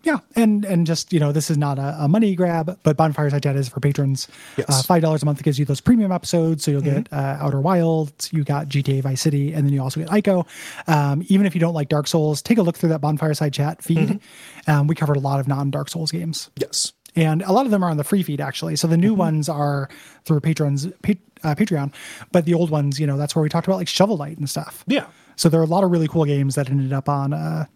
Yeah, 0.04 0.18
and 0.36 0.64
and 0.64 0.86
just 0.86 1.12
you 1.12 1.18
know, 1.18 1.32
this 1.32 1.50
is 1.50 1.58
not 1.58 1.78
a, 1.78 1.96
a 2.00 2.08
money 2.08 2.34
grab, 2.36 2.78
but 2.82 2.96
Bonfire 2.96 3.30
Side 3.30 3.42
Chat 3.42 3.56
is 3.56 3.68
for 3.68 3.80
patrons. 3.80 4.28
Yes. 4.56 4.66
Uh, 4.68 4.82
Five 4.82 5.02
dollars 5.02 5.22
a 5.22 5.26
month 5.26 5.42
gives 5.42 5.58
you 5.58 5.64
those 5.64 5.80
premium 5.80 6.12
episodes, 6.12 6.62
so 6.62 6.70
you'll 6.70 6.82
mm-hmm. 6.82 7.02
get 7.02 7.12
uh, 7.12 7.38
Outer 7.40 7.60
Wilds, 7.60 8.32
you 8.32 8.44
got 8.44 8.68
GTA 8.68 9.02
Vice 9.02 9.20
City, 9.20 9.52
and 9.52 9.66
then 9.66 9.72
you 9.72 9.82
also 9.82 10.00
get 10.00 10.08
Ico. 10.08 10.46
Um, 10.86 11.24
even 11.28 11.46
if 11.46 11.54
you 11.54 11.60
don't 11.60 11.74
like 11.74 11.88
Dark 11.88 12.06
Souls, 12.06 12.40
take 12.42 12.58
a 12.58 12.62
look 12.62 12.76
through 12.76 12.90
that 12.90 13.00
Bonfire 13.00 13.34
Side 13.34 13.52
Chat 13.52 13.82
feed. 13.82 14.08
Mm-hmm. 14.08 14.70
Um, 14.70 14.86
we 14.86 14.94
covered 14.94 15.16
a 15.16 15.20
lot 15.20 15.40
of 15.40 15.48
non 15.48 15.70
Dark 15.70 15.88
Souls 15.88 16.12
games. 16.12 16.50
Yes 16.56 16.92
and 17.16 17.42
a 17.42 17.52
lot 17.52 17.66
of 17.66 17.70
them 17.70 17.82
are 17.82 17.90
on 17.90 17.96
the 17.96 18.04
free 18.04 18.22
feed 18.22 18.40
actually. 18.40 18.76
So 18.76 18.86
the 18.86 18.96
new 18.96 19.10
mm-hmm. 19.12 19.18
ones 19.18 19.48
are 19.48 19.88
through 20.24 20.40
patrons 20.40 20.86
pa- 21.02 21.12
uh, 21.44 21.54
Patreon, 21.54 21.92
but 22.32 22.44
the 22.44 22.54
old 22.54 22.70
ones, 22.70 22.98
you 22.98 23.06
know, 23.06 23.16
that's 23.16 23.34
where 23.36 23.42
we 23.42 23.48
talked 23.48 23.66
about 23.66 23.76
like 23.76 23.88
Shovel 23.88 24.18
Knight 24.18 24.38
and 24.38 24.48
stuff. 24.50 24.84
Yeah. 24.86 25.06
So 25.36 25.48
there 25.48 25.60
are 25.60 25.64
a 25.64 25.68
lot 25.68 25.84
of 25.84 25.90
really 25.90 26.08
cool 26.08 26.24
games 26.24 26.56
that 26.56 26.68
ended 26.68 26.92
up 26.92 27.08
on 27.08 27.32
uh, 27.32 27.66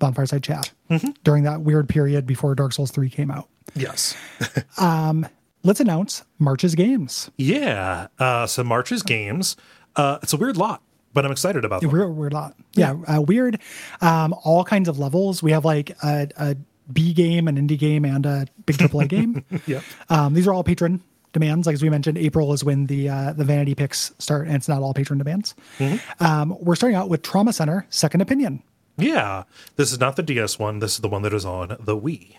Bonfireside 0.00 0.42
Chat 0.42 0.72
during 1.22 1.44
that 1.44 1.60
weird 1.60 1.88
period 1.88 2.26
before 2.26 2.54
Dark 2.54 2.72
Souls 2.72 2.90
3 2.90 3.08
came 3.08 3.30
out. 3.30 3.48
Yes. 3.74 4.16
Let's 5.64 5.78
announce 5.78 6.24
March's 6.40 6.74
games. 6.74 7.30
Yeah. 7.36 8.08
Uh, 8.18 8.46
so 8.46 8.64
March's 8.64 9.02
games. 9.02 9.56
Uh, 9.94 10.18
it's 10.22 10.32
a 10.32 10.36
weird 10.36 10.56
lot, 10.56 10.82
but 11.14 11.24
I'm 11.24 11.30
excited 11.30 11.64
about 11.64 11.82
them. 11.82 11.90
Weird, 11.90 12.16
weird 12.16 12.32
lot. 12.32 12.56
Yeah, 12.74 12.96
uh, 13.06 13.20
weird. 13.22 13.60
Um, 14.00 14.34
all 14.42 14.64
kinds 14.64 14.88
of 14.88 14.98
levels. 14.98 15.42
We 15.42 15.52
have 15.52 15.64
like 15.64 15.90
a, 16.02 16.28
a 16.36 16.56
B 16.92 17.12
game, 17.12 17.48
an 17.48 17.56
indie 17.56 17.78
game, 17.78 18.04
and 18.04 18.24
a 18.24 18.46
big 18.66 18.76
AAA 18.76 19.08
game. 19.08 19.44
Yep. 19.66 19.82
Um, 20.08 20.34
these 20.34 20.46
are 20.46 20.52
all 20.52 20.64
patron 20.64 21.02
demands. 21.32 21.66
Like 21.66 21.74
as 21.74 21.82
we 21.82 21.90
mentioned, 21.90 22.18
April 22.18 22.52
is 22.52 22.64
when 22.64 22.86
the 22.86 23.08
uh, 23.08 23.32
the 23.32 23.44
vanity 23.44 23.74
picks 23.74 24.12
start, 24.18 24.46
and 24.46 24.56
it's 24.56 24.68
not 24.68 24.82
all 24.82 24.94
patron 24.94 25.18
demands. 25.18 25.54
Um, 26.20 26.56
we're 26.60 26.76
starting 26.76 26.96
out 26.96 27.08
with 27.08 27.22
Trauma 27.22 27.52
Center 27.52 27.86
Second 27.90 28.20
Opinion. 28.20 28.62
Yeah. 28.98 29.44
This 29.76 29.90
is 29.92 29.98
not 29.98 30.16
the 30.16 30.22
DS 30.22 30.58
one. 30.58 30.78
This 30.80 30.94
is 30.94 31.00
the 31.00 31.08
one 31.08 31.22
that 31.22 31.32
is 31.32 31.44
on 31.44 31.68
the 31.80 31.96
Wii. 31.96 32.36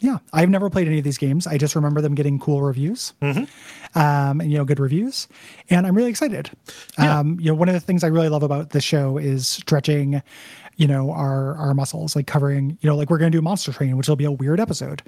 Yeah, 0.00 0.18
I've 0.32 0.48
never 0.48 0.70
played 0.70 0.86
any 0.86 0.98
of 0.98 1.04
these 1.04 1.18
games. 1.18 1.46
I 1.48 1.58
just 1.58 1.74
remember 1.74 2.00
them 2.00 2.14
getting 2.14 2.38
cool 2.38 2.62
reviews, 2.62 3.14
um, 3.20 3.48
and 3.94 4.50
you 4.50 4.58
know, 4.58 4.64
good 4.64 4.78
reviews, 4.78 5.26
and 5.70 5.88
I'm 5.88 5.96
really 5.96 6.10
excited. 6.10 6.50
Um, 6.98 7.40
you 7.40 7.46
know, 7.50 7.54
one 7.56 7.68
of 7.68 7.74
the 7.74 7.80
things 7.80 8.04
I 8.04 8.06
really 8.06 8.28
love 8.28 8.44
about 8.44 8.70
the 8.70 8.80
show 8.80 9.18
is 9.18 9.48
stretching, 9.48 10.22
you 10.78 10.86
know, 10.86 11.10
our 11.12 11.54
our 11.56 11.74
muscles, 11.74 12.16
like 12.16 12.26
covering, 12.26 12.78
you 12.80 12.88
know, 12.88 12.96
like 12.96 13.10
we're 13.10 13.18
going 13.18 13.30
to 13.30 13.36
do 13.36 13.42
Monster 13.42 13.72
Train, 13.72 13.96
which 13.98 14.08
will 14.08 14.16
be 14.16 14.24
a 14.24 14.30
weird 14.32 14.58
episode. 14.60 15.02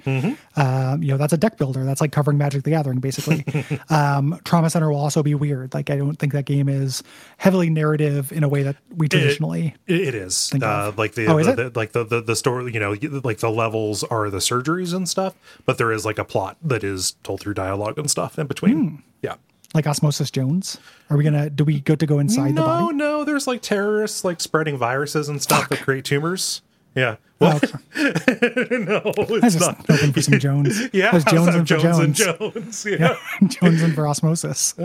Um, 0.55 1.01
you 1.01 1.09
know, 1.09 1.17
that's 1.17 1.33
a 1.33 1.37
deck 1.37 1.57
builder. 1.57 1.83
That's 1.83 2.01
like 2.01 2.11
covering 2.11 2.37
Magic 2.37 2.63
the 2.63 2.69
Gathering, 2.71 2.99
basically. 2.99 3.45
um, 3.89 4.39
Trauma 4.43 4.69
Center 4.69 4.89
will 4.91 4.99
also 4.99 5.23
be 5.23 5.33
weird. 5.33 5.73
Like 5.73 5.89
I 5.89 5.95
don't 5.97 6.15
think 6.17 6.33
that 6.33 6.45
game 6.45 6.69
is 6.69 7.01
heavily 7.37 7.69
narrative 7.69 8.31
in 8.31 8.43
a 8.43 8.49
way 8.49 8.63
that 8.63 8.75
we 8.95 9.07
traditionally. 9.07 9.75
It, 9.87 10.01
it 10.09 10.15
is 10.15 10.51
uh, 10.61 10.91
like 10.97 11.13
the, 11.13 11.25
Oh, 11.27 11.41
the, 11.41 11.55
the- 11.55 11.71
like 11.79 11.93
the, 11.93 12.03
the 12.03 12.21
the 12.21 12.35
story. 12.35 12.71
You 12.73 12.79
know, 12.79 12.95
like 13.23 13.39
the 13.39 13.49
levels 13.49 14.03
are 14.03 14.29
the 14.29 14.37
surgeries 14.39 14.93
and 14.93 15.07
stuff, 15.09 15.35
but 15.65 15.77
there 15.77 15.91
is 15.91 16.05
like 16.05 16.19
a 16.19 16.25
plot 16.25 16.57
that 16.61 16.83
is 16.83 17.13
told 17.23 17.39
through 17.39 17.53
dialogue 17.55 17.97
and 17.97 18.11
stuff 18.11 18.37
in 18.37 18.47
between. 18.47 18.87
Hmm. 18.89 18.95
Yeah. 19.21 19.35
Like 19.73 19.87
Osmosis 19.87 20.29
Jones. 20.31 20.77
Are 21.09 21.17
we 21.17 21.23
gonna? 21.23 21.49
Do 21.49 21.63
we 21.63 21.79
go 21.81 21.95
to 21.95 22.05
go 22.05 22.19
inside 22.19 22.49
the 22.49 22.61
No, 22.61 22.65
body? 22.65 22.95
no. 22.95 23.19
no. 23.19 23.23
There's 23.23 23.47
like 23.47 23.61
terrorists 23.61 24.23
like 24.23 24.39
spreading 24.41 24.77
viruses 24.77 25.29
and 25.29 25.41
stuff 25.41 25.69
that 25.69 25.79
create 25.81 26.05
tumors. 26.05 26.61
Yeah. 26.95 27.15
Oh, 27.39 27.57
What? 27.59 27.63
okay. 27.63 28.77
no, 28.77 28.97
I 28.97 29.31
was 29.31 29.43
it's 29.43 29.55
just 29.55 29.59
not. 29.59 29.77
hoping 29.89 30.11
for 30.13 30.21
some 30.21 30.39
Jones. 30.39 30.79
Yeah, 30.93 31.11
There's 31.11 31.23
Jones 31.25 31.45
Jones, 31.53 31.55
and 31.55 31.67
for 31.67 31.77
Jones 31.77 31.97
and 31.99 32.15
Jones. 32.15 32.83
Jones. 32.83 32.85
Yeah. 32.85 33.15
Jones 33.47 33.81
and 33.81 33.95
for 33.95 34.07
osmosis. 34.07 34.75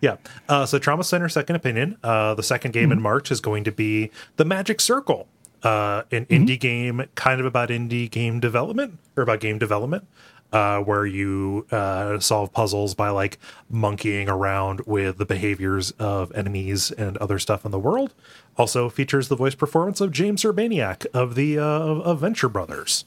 Yeah. 0.00 0.16
Uh, 0.48 0.66
so 0.66 0.78
Trauma 0.78 1.04
Center 1.04 1.28
Second 1.28 1.56
Opinion. 1.56 1.96
Uh, 2.02 2.34
the 2.34 2.42
second 2.42 2.72
game 2.72 2.92
in 2.92 3.00
March 3.00 3.30
is 3.30 3.40
going 3.40 3.64
to 3.64 3.72
be 3.72 4.10
The 4.36 4.44
Magic 4.44 4.80
Circle, 4.80 5.26
uh, 5.62 6.02
an 6.10 6.26
indie 6.26 6.58
game 6.60 7.02
kind 7.14 7.40
of 7.40 7.46
about 7.46 7.70
indie 7.70 8.10
game 8.10 8.40
development 8.40 8.98
or 9.16 9.22
about 9.22 9.40
game 9.40 9.58
development. 9.58 10.06
Uh, 10.54 10.78
where 10.78 11.04
you 11.04 11.66
uh, 11.72 12.16
solve 12.20 12.52
puzzles 12.52 12.94
by 12.94 13.08
like 13.08 13.40
monkeying 13.68 14.28
around 14.28 14.80
with 14.86 15.18
the 15.18 15.26
behaviors 15.26 15.90
of 15.98 16.30
enemies 16.32 16.92
and 16.92 17.16
other 17.16 17.40
stuff 17.40 17.64
in 17.64 17.72
the 17.72 17.78
world. 17.78 18.14
Also 18.56 18.88
features 18.88 19.26
the 19.26 19.34
voice 19.34 19.56
performance 19.56 20.00
of 20.00 20.12
James 20.12 20.44
Urbaniak 20.44 21.06
of 21.12 21.34
the 21.34 21.58
uh, 21.58 21.62
of, 21.62 22.20
Venture 22.20 22.48
Brothers. 22.48 23.04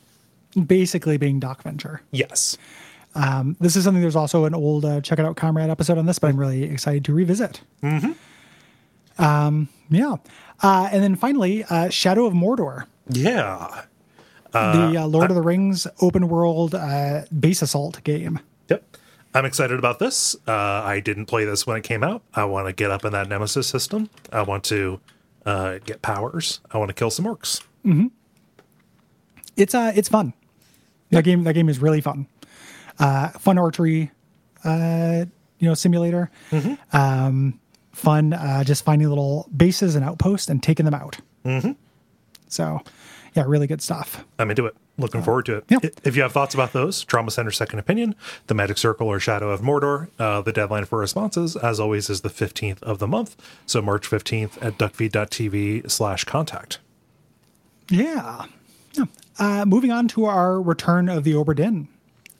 Basically 0.62 1.16
being 1.16 1.40
Doc 1.40 1.64
Venture. 1.64 2.02
Yes. 2.12 2.58
Um, 3.16 3.56
this 3.62 3.78
is 3.78 3.86
something. 3.86 4.02
There's 4.02 4.18
also 4.18 4.44
an 4.44 4.54
old 4.54 4.84
uh, 4.84 5.00
check 5.00 5.18
it 5.18 5.24
out 5.24 5.38
comrade 5.38 5.70
episode 5.70 5.98
on 5.98 6.06
this, 6.06 6.20
but 6.20 6.28
I'm 6.28 6.38
really 6.38 6.64
excited 6.64 7.06
to 7.06 7.14
revisit. 7.14 7.62
Mm-hmm. 7.82 9.24
Um, 9.24 9.70
yeah, 9.90 10.18
uh, 10.62 10.90
and 10.92 11.02
then 11.02 11.16
finally, 11.16 11.64
uh, 11.64 11.88
Shadow 11.88 12.26
of 12.26 12.34
Mordor, 12.34 12.88
Yeah. 13.08 13.84
The 14.52 14.98
uh, 14.98 15.08
Lord 15.08 15.30
of 15.30 15.36
the 15.36 15.42
Rings 15.42 15.88
open 16.02 16.28
world 16.30 16.76
uh, 16.76 17.24
base 17.38 17.62
assault 17.62 18.04
game. 18.04 18.40
Yep. 18.70 18.98
I'm 19.34 19.46
excited 19.46 19.78
about 19.78 20.00
this. 20.00 20.36
Uh, 20.48 20.52
I 20.52 21.00
didn't 21.00 21.26
play 21.26 21.46
this 21.46 21.68
when 21.68 21.78
it 21.78 21.84
came 21.84 22.04
out. 22.04 22.24
I 22.34 22.46
want 22.46 22.68
to 22.68 22.74
get 22.74 22.92
up 22.92 23.06
in 23.06 23.12
that 23.12 23.28
Nemesis 23.30 23.68
system. 23.68 24.10
I 24.32 24.42
want 24.42 24.64
to 24.66 25.00
uh, 25.46 25.80
get 25.86 26.02
powers. 26.02 26.60
I 26.72 26.78
want 26.78 26.90
to 26.90 26.94
kill 26.94 27.12
some 27.12 27.26
orcs. 27.26 27.62
It's 29.56 29.76
uh, 29.76 29.92
it's 29.96 30.10
fun. 30.10 30.34
That 31.12 31.24
game, 31.24 31.44
that 31.44 31.54
game 31.54 31.70
is 31.70 31.80
really 31.80 32.02
fun. 32.02 32.28
Uh, 33.00 33.30
fun 33.30 33.58
archery, 33.58 34.12
uh, 34.64 35.26
you 35.60 35.68
know, 35.68 35.74
simulator. 35.74 36.30
Um, 36.94 37.60
fun, 37.94 38.34
uh, 38.34 38.64
just 38.64 38.84
finding 38.84 39.08
little 39.08 39.50
bases 39.56 39.96
and 39.96 40.04
outposts 40.04 40.50
and 40.50 40.62
taking 40.62 40.86
them 40.86 40.94
out. 40.94 41.20
Mm-hmm. 41.46 41.72
So, 42.48 42.82
yeah, 43.38 43.44
really 43.48 43.68
good 43.68 43.82
stuff. 43.82 44.26
I'm 44.40 44.50
into 44.50 44.66
it. 44.66 44.76
Looking 44.98 45.22
forward 45.22 45.46
to 45.46 45.58
it. 45.58 45.66
yeah. 45.70 45.78
If 46.04 46.16
you 46.16 46.24
have 46.24 46.32
thoughts 46.32 46.56
about 46.56 46.74
those, 46.74 47.04
Trauma 47.04 47.30
Center 47.30 47.52
Second 47.52 47.78
Opinion, 47.78 48.16
The 48.48 48.56
Magic 48.56 48.80
Circle, 48.80 49.08
or 49.08 49.20
Shadow 49.20 49.52
of 49.52 49.62
Mordor, 49.62 50.10
uh, 50.18 50.42
the 50.42 50.52
deadline 50.52 50.86
for 50.86 50.98
responses, 50.98 51.56
as 51.56 51.80
always, 51.80 52.10
is 52.10 52.22
the 52.22 52.30
15th 52.30 52.82
of 52.82 52.98
the 52.98 53.08
month. 53.08 53.36
So 53.68 53.80
March 53.82 54.10
15th 54.10 54.58
at 54.60 54.80
duckfeed.tv 54.80 55.90
slash 55.92 56.24
contact. 56.24 56.80
Yeah. 57.90 58.46
yeah. 58.94 59.06
Uh, 59.38 59.66
moving 59.66 59.92
on 59.92 60.08
to 60.10 60.26
our 60.26 60.60
return 60.60 61.10
of 61.10 61.24
the 61.24 61.34
Obra 61.34 61.56
Dinn 61.56 61.88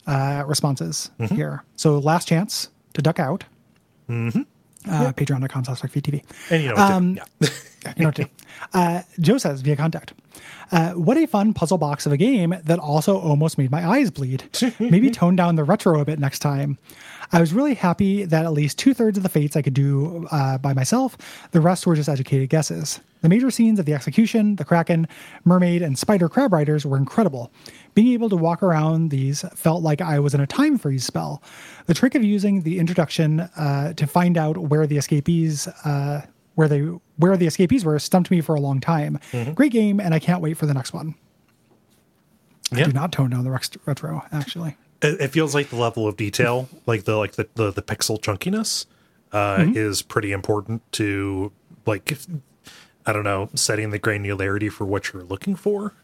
uh, 0.08 0.42
responses 0.46 1.10
here. 1.30 1.62
So, 1.76 1.98
last 1.98 2.26
chance 2.26 2.70
to 2.94 3.02
duck 3.02 3.20
out. 3.20 3.44
Mm-hmm. 4.10 4.42
Uh, 4.90 5.12
Patreon.com 5.12 5.64
slash 5.64 5.80
TV. 5.80 6.24
And 6.50 6.62
you 6.62 6.70
know 6.70 6.74
what 6.74 6.88
to 6.88 6.88
do. 6.88 6.94
Um, 6.94 7.18
Yeah. 7.84 7.94
you 7.96 8.02
know 8.02 8.08
what 8.08 8.16
to 8.16 8.24
do. 8.24 8.30
Uh, 8.74 9.02
Joe 9.20 9.38
says 9.38 9.60
via 9.60 9.76
contact, 9.76 10.12
uh, 10.70 10.92
what 10.92 11.16
a 11.16 11.26
fun 11.26 11.54
puzzle 11.54 11.78
box 11.78 12.06
of 12.06 12.12
a 12.12 12.16
game 12.16 12.54
that 12.64 12.78
also 12.78 13.18
almost 13.18 13.58
made 13.58 13.70
my 13.70 13.86
eyes 13.86 14.10
bleed. 14.10 14.44
Maybe 14.78 15.10
tone 15.10 15.36
down 15.36 15.56
the 15.56 15.64
retro 15.64 16.00
a 16.00 16.04
bit 16.04 16.18
next 16.18 16.40
time. 16.40 16.78
I 17.30 17.40
was 17.40 17.52
really 17.52 17.74
happy 17.74 18.24
that 18.24 18.46
at 18.46 18.52
least 18.52 18.78
two 18.78 18.94
thirds 18.94 19.18
of 19.18 19.22
the 19.22 19.28
fates 19.28 19.54
I 19.54 19.62
could 19.62 19.74
do 19.74 20.26
uh, 20.30 20.56
by 20.58 20.72
myself. 20.72 21.18
The 21.50 21.60
rest 21.60 21.86
were 21.86 21.94
just 21.94 22.08
educated 22.08 22.48
guesses. 22.48 23.00
The 23.20 23.28
major 23.28 23.50
scenes 23.50 23.78
of 23.78 23.84
the 23.84 23.94
execution, 23.94 24.56
the 24.56 24.64
Kraken, 24.64 25.08
Mermaid, 25.44 25.82
and 25.82 25.98
Spider 25.98 26.28
Crab 26.28 26.52
Riders 26.52 26.86
were 26.86 26.96
incredible. 26.96 27.50
Being 27.94 28.12
able 28.12 28.30
to 28.30 28.36
walk 28.36 28.62
around 28.62 29.10
these 29.10 29.44
felt 29.54 29.82
like 29.82 30.00
I 30.00 30.20
was 30.20 30.34
in 30.34 30.40
a 30.40 30.46
time 30.46 30.78
freeze 30.78 31.04
spell. 31.04 31.42
The 31.86 31.94
trick 31.94 32.14
of 32.14 32.24
using 32.24 32.62
the 32.62 32.78
introduction 32.78 33.40
uh, 33.40 33.92
to 33.94 34.06
find 34.06 34.38
out 34.38 34.56
where 34.56 34.86
the 34.86 34.96
escapees 34.96 35.66
uh, 35.84 36.22
where 36.58 36.66
they 36.66 36.80
where 37.18 37.36
the 37.36 37.46
escapees 37.46 37.84
were 37.84 37.96
stumped 38.00 38.32
me 38.32 38.40
for 38.40 38.56
a 38.56 38.60
long 38.60 38.80
time. 38.80 39.20
Great 39.54 39.70
game, 39.70 40.00
and 40.00 40.12
I 40.12 40.18
can't 40.18 40.40
wait 40.42 40.56
for 40.56 40.66
the 40.66 40.74
next 40.74 40.92
one. 40.92 41.14
I 42.72 42.82
do 42.82 42.92
not 42.92 43.12
tone 43.12 43.30
down 43.30 43.44
the 43.44 43.50
retro, 43.86 44.22
actually. 44.32 44.76
it, 45.00 45.20
it 45.20 45.28
feels 45.28 45.54
like 45.54 45.70
the 45.70 45.76
level 45.76 46.06
of 46.08 46.16
detail 46.16 46.68
like 46.86 47.04
the 47.04 47.14
like 47.16 47.32
the 47.32 47.48
the, 47.54 47.70
the 47.70 47.80
pixel 47.82 48.20
chunkiness 48.20 48.86
uh 49.32 49.64
is 49.68 50.02
pretty 50.02 50.32
important 50.32 50.82
to 50.92 51.52
like 51.86 52.10
if- 52.10 52.26
i 53.06 53.12
don't 53.12 53.22
know 53.24 53.48
setting 53.54 53.90
the 53.90 53.98
granularity 54.00 54.70
for 54.70 54.84
what 54.84 55.12
you're 55.12 55.22
looking 55.22 55.54
for 55.54 55.94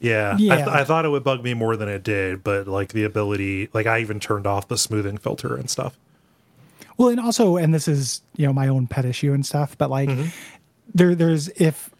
yeah, 0.00 0.32
I, 0.34 0.36
th- 0.36 0.48
Yeah. 0.50 0.68
I 0.68 0.84
thought 0.84 1.04
it 1.04 1.08
would 1.10 1.22
bug 1.24 1.42
me 1.44 1.52
more 1.54 1.76
than 1.76 1.88
it 1.88 2.02
did 2.02 2.42
but 2.42 2.66
like 2.66 2.92
the 2.92 3.04
ability 3.04 3.68
like 3.74 3.86
i 3.86 3.98
even 4.00 4.18
turned 4.20 4.46
off 4.46 4.66
the 4.68 4.78
smoothing 4.78 5.18
filter 5.18 5.54
and 5.56 5.68
stuff 5.68 5.98
Well, 6.96 7.08
and 7.08 7.20
also, 7.20 7.56
and 7.56 7.74
this 7.74 7.88
is 7.88 8.22
you 8.36 8.46
know 8.46 8.52
my 8.52 8.68
own 8.68 8.86
pet 8.86 9.04
issue 9.04 9.32
and 9.32 9.44
stuff, 9.44 9.76
but 9.76 9.90
like 9.90 10.10
there, 10.94 11.14
there's 11.14 11.48
if 11.48 11.90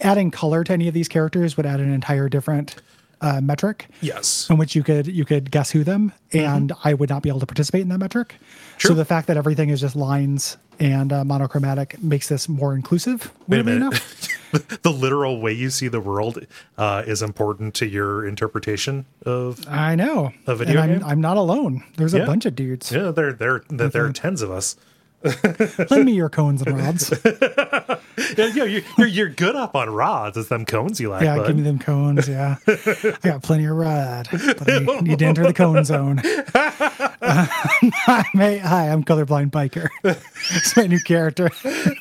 adding 0.00 0.30
color 0.30 0.64
to 0.64 0.72
any 0.72 0.88
of 0.88 0.94
these 0.94 1.08
characters 1.08 1.56
would 1.56 1.66
add 1.66 1.80
an 1.80 1.92
entire 1.92 2.28
different 2.28 2.76
uh, 3.20 3.40
metric 3.40 3.86
yes 4.00 4.50
in 4.50 4.58
which 4.58 4.74
you 4.74 4.82
could 4.82 5.06
you 5.06 5.24
could 5.24 5.50
guess 5.50 5.70
who 5.70 5.84
them, 5.84 6.12
and 6.32 6.72
I 6.84 6.94
would 6.94 7.08
not 7.08 7.22
be 7.22 7.28
able 7.28 7.40
to 7.40 7.46
participate 7.46 7.82
in 7.82 7.88
that 7.88 7.98
metric. 7.98 8.34
So 8.78 8.92
the 8.92 9.04
fact 9.04 9.28
that 9.28 9.36
everything 9.36 9.70
is 9.70 9.80
just 9.80 9.96
lines 9.96 10.56
and 10.78 11.12
uh, 11.12 11.24
monochromatic 11.24 12.02
makes 12.02 12.28
this 12.28 12.48
more 12.48 12.74
inclusive. 12.74 13.32
Wait 13.48 13.60
a 13.60 13.64
minute. 13.64 14.00
the 14.82 14.90
literal 14.92 15.40
way 15.40 15.52
you 15.52 15.70
see 15.70 15.88
the 15.88 16.00
world 16.00 16.44
uh, 16.78 17.02
is 17.06 17.22
important 17.22 17.74
to 17.74 17.86
your 17.86 18.26
interpretation 18.26 19.06
of 19.24 19.66
I 19.68 19.94
know. 19.94 20.32
A 20.46 20.54
video 20.54 20.80
and 20.80 20.92
I'm, 20.92 20.98
game? 20.98 21.08
I'm 21.08 21.20
not 21.20 21.36
alone. 21.36 21.84
There's 21.96 22.14
a 22.14 22.24
bunch 22.24 22.46
of 22.46 22.54
dudes. 22.54 22.90
yeah 22.92 23.10
there 23.10 23.32
there 23.32 23.62
there, 23.68 23.88
there 23.88 24.04
are 24.06 24.12
tens 24.12 24.42
of 24.42 24.50
us 24.50 24.76
Lend 25.90 26.04
me 26.04 26.12
your 26.12 26.28
cones 26.28 26.60
and 26.60 26.76
rods. 26.78 27.10
yeah, 27.24 27.96
yeah 28.36 28.64
you're, 28.64 28.82
you're, 28.98 29.06
you're 29.06 29.28
good 29.30 29.56
up 29.56 29.74
on 29.74 29.88
rods 29.88 30.36
it's 30.36 30.48
them 30.48 30.66
cones 30.66 31.00
you 31.00 31.08
like 31.08 31.22
Yeah, 31.22 31.36
bud. 31.36 31.46
give 31.46 31.56
me 31.56 31.62
them 31.62 31.78
cones. 31.78 32.28
Yeah, 32.28 32.56
I 32.66 33.16
got 33.22 33.42
plenty 33.42 33.64
of 33.64 33.74
rod, 33.74 34.28
but 34.30 34.70
I 34.70 35.00
need 35.00 35.20
to 35.20 35.24
enter 35.24 35.46
the 35.46 35.54
cone 35.54 35.82
zone. 35.84 36.20
Uh, 36.54 37.46
hi, 37.46 38.22
hi, 38.58 38.90
I'm 38.90 39.02
colorblind 39.02 39.50
biker. 39.50 39.88
It's 40.04 40.76
my 40.76 40.86
new 40.86 41.00
character. 41.00 41.50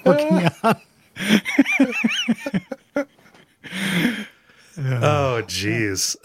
Working 0.06 0.50
on. 0.64 0.76
Oh, 4.76 5.44
jeez. 5.46 6.16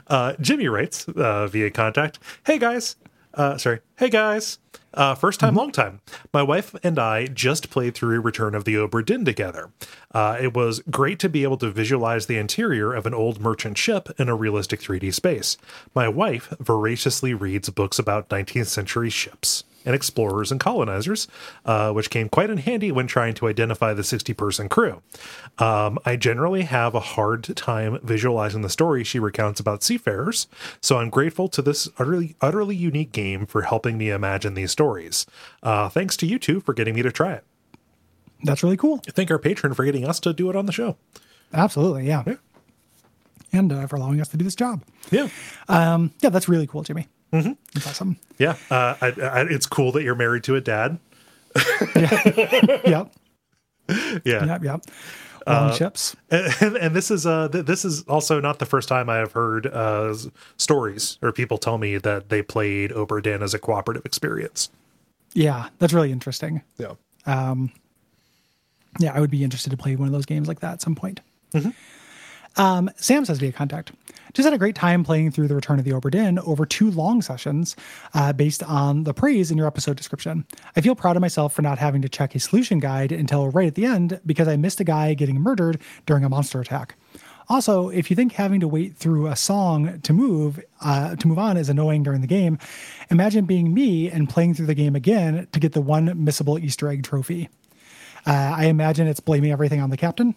uh, 0.08 0.32
Jimmy 0.40 0.66
writes 0.66 1.06
uh, 1.08 1.46
via 1.46 1.70
contact 1.70 2.18
Hey, 2.44 2.58
guys. 2.58 2.96
Uh, 3.34 3.56
sorry. 3.56 3.80
Hey 3.96 4.08
guys. 4.08 4.58
Uh, 4.94 5.14
first 5.14 5.38
time, 5.38 5.54
long 5.54 5.70
time. 5.70 6.00
My 6.32 6.42
wife 6.42 6.74
and 6.82 6.98
I 6.98 7.26
just 7.26 7.70
played 7.70 7.94
through 7.94 8.20
Return 8.20 8.54
of 8.54 8.64
the 8.64 8.74
Obra 8.74 9.04
Dinn 9.04 9.24
together. 9.24 9.70
Uh, 10.12 10.38
it 10.40 10.54
was 10.54 10.80
great 10.90 11.20
to 11.20 11.28
be 11.28 11.44
able 11.44 11.58
to 11.58 11.70
visualize 11.70 12.26
the 12.26 12.38
interior 12.38 12.92
of 12.92 13.06
an 13.06 13.14
old 13.14 13.40
merchant 13.40 13.78
ship 13.78 14.08
in 14.18 14.28
a 14.28 14.34
realistic 14.34 14.80
3D 14.80 15.14
space. 15.14 15.56
My 15.94 16.08
wife 16.08 16.52
voraciously 16.58 17.32
reads 17.32 17.70
books 17.70 17.98
about 17.98 18.28
19th 18.28 18.66
century 18.66 19.10
ships 19.10 19.62
and 19.88 19.94
explorers 19.94 20.52
and 20.52 20.60
colonizers, 20.60 21.26
uh, 21.64 21.90
which 21.92 22.10
came 22.10 22.28
quite 22.28 22.50
in 22.50 22.58
handy 22.58 22.92
when 22.92 23.06
trying 23.06 23.32
to 23.32 23.48
identify 23.48 23.94
the 23.94 24.04
60 24.04 24.34
person 24.34 24.68
crew. 24.68 25.00
Um, 25.58 25.98
I 26.04 26.16
generally 26.16 26.62
have 26.62 26.94
a 26.94 27.00
hard 27.00 27.56
time 27.56 27.98
visualizing 28.02 28.60
the 28.60 28.68
story 28.68 29.02
she 29.02 29.18
recounts 29.18 29.60
about 29.60 29.82
seafarers, 29.82 30.46
so 30.82 30.98
I'm 30.98 31.08
grateful 31.08 31.48
to 31.48 31.62
this 31.62 31.88
utterly, 31.98 32.36
utterly 32.42 32.76
unique 32.76 33.12
game 33.12 33.46
for 33.46 33.62
helping 33.62 33.96
me 33.96 34.10
imagine 34.10 34.52
these 34.52 34.72
stories. 34.72 35.24
Uh, 35.62 35.88
thanks 35.88 36.16
to 36.18 36.26
you 36.26 36.38
two 36.38 36.60
for 36.60 36.74
getting 36.74 36.94
me 36.94 37.00
to 37.00 37.10
try 37.10 37.32
it. 37.32 37.44
That's 38.44 38.62
really 38.62 38.76
cool. 38.76 38.98
Thank 39.08 39.30
our 39.30 39.38
patron 39.38 39.72
for 39.72 39.86
getting 39.86 40.04
us 40.04 40.20
to 40.20 40.34
do 40.34 40.50
it 40.50 40.56
on 40.56 40.66
the 40.66 40.72
show. 40.72 40.98
Absolutely. 41.52 42.06
Yeah. 42.06 42.24
Yeah. 42.26 42.34
And 43.52 43.72
uh, 43.72 43.86
for 43.86 43.96
allowing 43.96 44.20
us 44.20 44.28
to 44.28 44.36
do 44.36 44.44
this 44.44 44.54
job. 44.54 44.82
Yeah. 45.10 45.28
Um, 45.68 46.12
yeah, 46.20 46.28
that's 46.28 46.48
really 46.48 46.66
cool, 46.66 46.82
Jimmy. 46.82 47.08
Mm-hmm. 47.32 47.52
That's 47.74 47.86
awesome. 47.86 48.16
Yeah. 48.38 48.56
Uh, 48.70 48.94
I, 49.00 49.06
I, 49.20 49.42
it's 49.42 49.66
cool 49.66 49.92
that 49.92 50.02
you're 50.02 50.14
married 50.14 50.44
to 50.44 50.54
a 50.56 50.60
dad. 50.60 50.98
yep. 51.96 53.12
Yeah. 54.24 54.44
Yep. 54.44 54.64
Yep. 54.64 54.80
Long 55.46 55.74
ships. 55.74 56.14
and, 56.30 56.76
and 56.76 56.94
this 56.94 57.10
is 57.10 57.24
uh 57.26 57.48
th- 57.48 57.64
this 57.64 57.82
is 57.84 58.02
also 58.02 58.38
not 58.38 58.58
the 58.58 58.66
first 58.66 58.86
time 58.86 59.08
I 59.08 59.16
have 59.16 59.32
heard 59.32 59.66
uh 59.66 60.14
stories 60.58 61.18
or 61.22 61.32
people 61.32 61.56
tell 61.56 61.78
me 61.78 61.96
that 61.96 62.28
they 62.28 62.42
played 62.42 62.90
Obra 62.90 63.22
Dinn 63.22 63.42
as 63.42 63.54
a 63.54 63.58
cooperative 63.58 64.04
experience. 64.04 64.68
Yeah, 65.32 65.68
that's 65.78 65.94
really 65.94 66.12
interesting. 66.12 66.62
Yeah. 66.76 66.94
Yeah, 68.98 69.12
I 69.14 69.20
would 69.20 69.30
be 69.30 69.44
interested 69.44 69.70
to 69.70 69.76
play 69.76 69.96
one 69.96 70.08
of 70.08 70.12
those 70.12 70.26
games 70.26 70.48
like 70.48 70.60
that 70.60 70.74
at 70.74 70.82
some 70.82 70.94
point. 70.94 71.20
Mm-hmm. 71.54 71.70
Um, 72.58 72.90
Sam 72.96 73.24
says 73.24 73.38
via 73.38 73.52
contact. 73.52 73.92
Just 74.34 74.44
had 74.44 74.52
a 74.52 74.58
great 74.58 74.74
time 74.74 75.04
playing 75.04 75.30
through 75.30 75.48
the 75.48 75.54
Return 75.54 75.78
of 75.78 75.84
the 75.84 75.92
Obra 75.92 76.10
Dinn 76.10 76.38
over 76.40 76.66
two 76.66 76.90
long 76.90 77.22
sessions 77.22 77.74
uh, 78.14 78.32
based 78.32 78.62
on 78.62 79.04
the 79.04 79.14
praise 79.14 79.50
in 79.50 79.56
your 79.56 79.66
episode 79.66 79.96
description. 79.96 80.44
I 80.76 80.80
feel 80.80 80.94
proud 80.94 81.16
of 81.16 81.22
myself 81.22 81.54
for 81.54 81.62
not 81.62 81.78
having 81.78 82.02
to 82.02 82.08
check 82.08 82.34
a 82.34 82.38
solution 82.38 82.78
guide 82.78 83.10
until 83.10 83.48
right 83.48 83.66
at 83.66 83.74
the 83.74 83.86
end 83.86 84.20
because 84.26 84.46
I 84.46 84.56
missed 84.56 84.80
a 84.80 84.84
guy 84.84 85.14
getting 85.14 85.40
murdered 85.40 85.80
during 86.04 86.24
a 86.24 86.28
monster 86.28 86.60
attack. 86.60 86.94
Also, 87.48 87.88
if 87.88 88.10
you 88.10 88.16
think 88.16 88.32
having 88.32 88.60
to 88.60 88.68
wait 88.68 88.94
through 88.94 89.26
a 89.28 89.34
song 89.36 90.00
to 90.02 90.12
move 90.12 90.60
uh, 90.82 91.16
to 91.16 91.26
move 91.26 91.38
on 91.38 91.56
is 91.56 91.70
annoying 91.70 92.02
during 92.02 92.20
the 92.20 92.26
game, 92.26 92.58
imagine 93.10 93.46
being 93.46 93.72
me 93.72 94.10
and 94.10 94.28
playing 94.28 94.52
through 94.52 94.66
the 94.66 94.74
game 94.74 94.94
again 94.94 95.48
to 95.52 95.58
get 95.58 95.72
the 95.72 95.80
one 95.80 96.08
missable 96.08 96.62
Easter 96.62 96.88
egg 96.88 97.04
trophy. 97.04 97.48
Uh, 98.26 98.54
I 98.54 98.66
imagine 98.66 99.06
it's 99.06 99.20
blaming 99.20 99.50
everything 99.50 99.80
on 99.80 99.88
the 99.88 99.96
captain. 99.96 100.34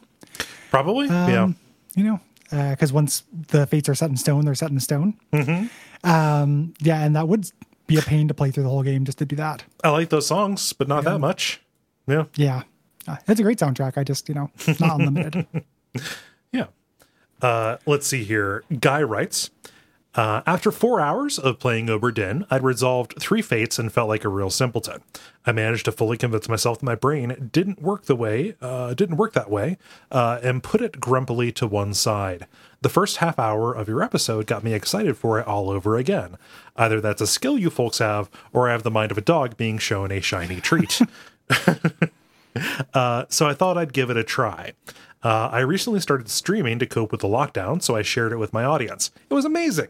Probably. 0.69 1.07
yeah. 1.07 1.51
You 1.95 2.03
know, 2.03 2.19
because 2.71 2.93
once 2.93 3.23
the 3.49 3.65
fates 3.67 3.89
are 3.89 3.95
set 3.95 4.09
in 4.09 4.17
stone, 4.17 4.45
they're 4.45 4.55
set 4.55 4.71
in 4.71 4.79
stone. 4.79 5.15
Um, 6.03 6.73
yeah, 6.79 7.03
and 7.03 7.15
that 7.15 7.27
would 7.27 7.51
be 7.87 7.97
a 7.97 8.01
pain 8.01 8.27
to 8.27 8.33
play 8.33 8.51
through 8.51 8.63
the 8.63 8.69
whole 8.69 8.83
game 8.83 9.05
just 9.05 9.17
to 9.19 9.25
do 9.25 9.35
that. 9.35 9.63
I 9.83 9.89
like 9.89 10.09
those 10.09 10.25
songs, 10.27 10.73
but 10.73 10.87
not 10.87 11.03
that 11.03 11.19
much. 11.19 11.61
Yeah. 12.07 12.25
Yeah, 12.35 12.63
uh, 13.07 13.17
it's 13.27 13.39
a 13.39 13.43
great 13.43 13.59
soundtrack. 13.59 13.97
I 13.97 14.03
just 14.03 14.27
you 14.29 14.35
know 14.35 14.49
not 14.79 14.99
unlimited. 14.99 15.45
Yeah. 16.53 16.67
Uh, 17.41 17.77
let's 17.85 18.07
see 18.07 18.23
here. 18.23 18.63
Guy 18.79 19.01
writes 19.03 19.49
uh, 20.15 20.41
After 20.45 20.71
four 20.71 20.99
hours 20.99 21.39
of 21.39 21.59
playing 21.59 21.87
Obra 21.87 22.13
Dinn, 22.13 22.45
I'd 22.49 22.63
resolved 22.63 23.15
three 23.19 23.41
fates 23.41 23.79
and 23.79 23.91
felt 23.91 24.09
like 24.09 24.25
a 24.25 24.29
real 24.29 24.49
simpleton. 24.49 25.01
I 25.45 25.51
managed 25.51 25.85
to 25.85 25.91
fully 25.91 26.17
convince 26.17 26.49
myself 26.49 26.79
that 26.79 26.85
my 26.85 26.95
brain 26.95 27.49
didn't 27.51 27.81
work 27.81 28.05
the 28.05 28.15
way, 28.15 28.55
uh, 28.61 28.93
didn't 28.93 29.17
work 29.17 29.33
that 29.33 29.49
way, 29.49 29.77
uh, 30.11 30.39
and 30.43 30.63
put 30.63 30.81
it 30.81 30.99
grumpily 30.99 31.51
to 31.53 31.67
one 31.67 31.93
side. 31.93 32.47
The 32.81 32.89
first 32.89 33.17
half 33.17 33.39
hour 33.39 33.73
of 33.73 33.87
your 33.87 34.01
episode 34.03 34.47
got 34.47 34.63
me 34.63 34.73
excited 34.73 35.17
for 35.17 35.39
it 35.39 35.47
all 35.47 35.69
over 35.69 35.95
again. 35.97 36.37
Either 36.75 36.99
that's 36.99 37.21
a 37.21 37.27
skill 37.27 37.57
you 37.57 37.69
folks 37.69 37.99
have, 37.99 38.29
or 38.51 38.67
I 38.67 38.71
have 38.71 38.83
the 38.83 38.91
mind 38.91 39.11
of 39.11 39.17
a 39.17 39.21
dog 39.21 39.55
being 39.55 39.77
shown 39.77 40.11
a 40.11 40.19
shiny 40.21 40.59
treat. 40.61 40.99
Uh, 42.93 43.23
so 43.29 43.47
I 43.47 43.53
thought 43.53 43.77
I'd 43.77 43.93
give 43.93 44.09
it 44.09 44.17
a 44.17 44.25
try. 44.25 44.73
Uh, 45.23 45.47
I 45.53 45.59
recently 45.59 46.01
started 46.01 46.29
streaming 46.29 46.79
to 46.79 46.85
cope 46.85 47.11
with 47.11 47.21
the 47.21 47.27
lockdown, 47.29 47.81
so 47.81 47.95
I 47.95 48.01
shared 48.01 48.33
it 48.33 48.37
with 48.37 48.51
my 48.51 48.65
audience. 48.65 49.09
It 49.29 49.33
was 49.33 49.45
amazing. 49.45 49.87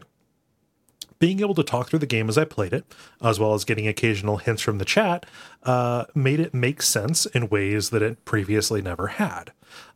Being 1.22 1.38
able 1.38 1.54
to 1.54 1.62
talk 1.62 1.88
through 1.88 2.00
the 2.00 2.06
game 2.06 2.28
as 2.28 2.36
I 2.36 2.44
played 2.44 2.72
it, 2.72 2.84
as 3.22 3.38
well 3.38 3.54
as 3.54 3.64
getting 3.64 3.86
occasional 3.86 4.38
hints 4.38 4.60
from 4.60 4.78
the 4.78 4.84
chat, 4.84 5.24
uh, 5.62 6.06
made 6.16 6.40
it 6.40 6.52
make 6.52 6.82
sense 6.82 7.26
in 7.26 7.48
ways 7.48 7.90
that 7.90 8.02
it 8.02 8.24
previously 8.24 8.82
never 8.82 9.06
had. 9.06 9.52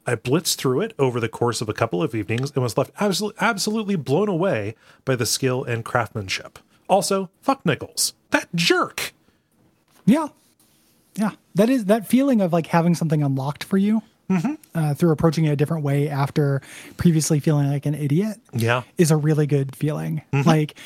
I 0.07 0.15
blitzed 0.15 0.55
through 0.55 0.83
it 0.83 0.95
over 1.01 1.19
the 1.19 1.29
course 1.29 1.61
of 1.61 1.69
a 1.69 1.73
couple 1.73 2.01
of 2.01 2.15
evenings 2.15 2.53
and 2.53 2.63
was 2.63 2.79
left 2.79 2.95
absol- 2.99 3.33
absolutely 3.41 3.97
blown 3.97 4.29
away 4.29 4.77
by 5.05 5.17
the 5.17 5.27
skill 5.27 5.65
and 5.65 5.85
craftsmanship. 5.85 6.61
Also, 6.89 7.29
fuck 7.43 7.67
Nichols. 7.67 8.15
That 8.31 8.47
jerk! 8.55 9.13
yeah, 10.05 10.29
yeah, 11.17 11.33
that 11.57 11.69
is 11.69 11.87
that 11.87 12.07
feeling 12.07 12.41
of 12.41 12.53
like 12.53 12.69
having 12.69 12.95
something 12.95 13.25
unlocked 13.25 13.65
for 13.65 13.79
you 13.79 14.01
uh, 14.75 14.95
through 14.95 15.11
approaching 15.11 15.45
it 15.45 15.51
a 15.51 15.57
different 15.57 15.83
way 15.83 16.09
after 16.09 16.61
previously 16.97 17.41
feeling 17.41 17.69
like 17.69 17.87
an 17.87 17.95
idiot. 17.95 18.39
Yeah. 18.53 18.83
is 18.99 19.11
a 19.11 19.17
really 19.17 19.47
good 19.47 19.75
feeling. 19.75 20.23
Like 20.33 20.77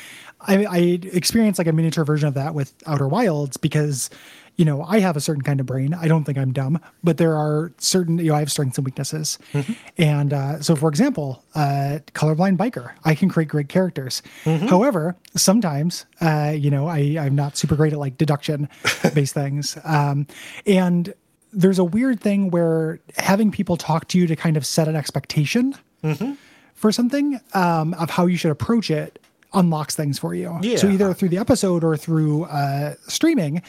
I, 0.43 0.65
I 0.65 0.79
experienced 1.13 1.59
like 1.59 1.67
a 1.67 1.73
miniature 1.73 2.05
version 2.05 2.29
of 2.29 2.35
that 2.35 2.55
with 2.55 2.73
Outer 2.87 3.09
Wilds 3.09 3.57
because 3.57 4.11
you 4.57 4.65
know 4.65 4.83
I 4.83 5.01
have 5.01 5.17
a 5.17 5.21
certain 5.21 5.43
kind 5.43 5.61
of 5.61 5.67
brain. 5.67 5.95
I 5.95 6.09
don't 6.09 6.25
think 6.25 6.39
I'm 6.39 6.53
dumb, 6.53 6.81
but 7.05 7.17
there 7.19 7.37
are 7.37 7.73
certain 7.79 8.19
you 8.19 8.31
know 8.31 8.35
I 8.35 8.41
have 8.41 8.51
strengths 8.51 8.79
and 8.79 8.85
weaknesses. 8.85 9.39
And 9.99 10.33
uh, 10.33 10.61
so, 10.61 10.77
for 10.77 10.89
example, 10.89 11.43
uh, 11.55 11.99
colorblind 12.15 12.57
biker, 12.57 12.93
I 13.05 13.15
can 13.15 13.29
create 13.29 13.49
great 13.49 13.69
characters. 13.69 14.23
However, 14.69 15.17
sometimes 15.37 16.07
uh, 16.21 16.53
you 16.57 16.71
know 16.71 16.89
I 16.89 17.17
I'm 17.19 17.35
not 17.35 17.57
super 17.57 17.77
great 17.77 17.93
at 17.93 17.99
like 17.99 18.17
deduction 18.19 18.69
based 19.15 19.35
things, 19.35 19.79
um, 19.85 20.27
and 20.67 21.13
there's 21.53 21.79
a 21.79 21.85
weird 21.85 22.21
thing 22.21 22.51
where 22.51 23.01
having 23.19 23.51
people 23.51 23.77
talk 23.77 24.07
to 24.09 24.19
you 24.19 24.27
to 24.27 24.37
kind 24.37 24.57
of 24.57 24.65
set 24.65 24.87
an 24.89 24.95
expectation 24.97 25.75
for 26.75 26.93
something 26.93 27.41
um, 27.55 27.93
of 27.95 28.09
how 28.09 28.25
you 28.27 28.37
should 28.37 28.51
approach 28.53 28.91
it 28.91 29.19
unlocks 29.53 29.95
things 29.97 30.19
for 30.19 30.35
you. 30.35 30.59
Yeah. 30.63 30.77
So 30.77 30.89
either 30.89 31.13
through 31.15 31.31
the 31.31 31.39
episode 31.39 31.83
or 31.85 31.97
through 31.97 32.45
uh, 32.45 32.95
streaming, 33.09 33.63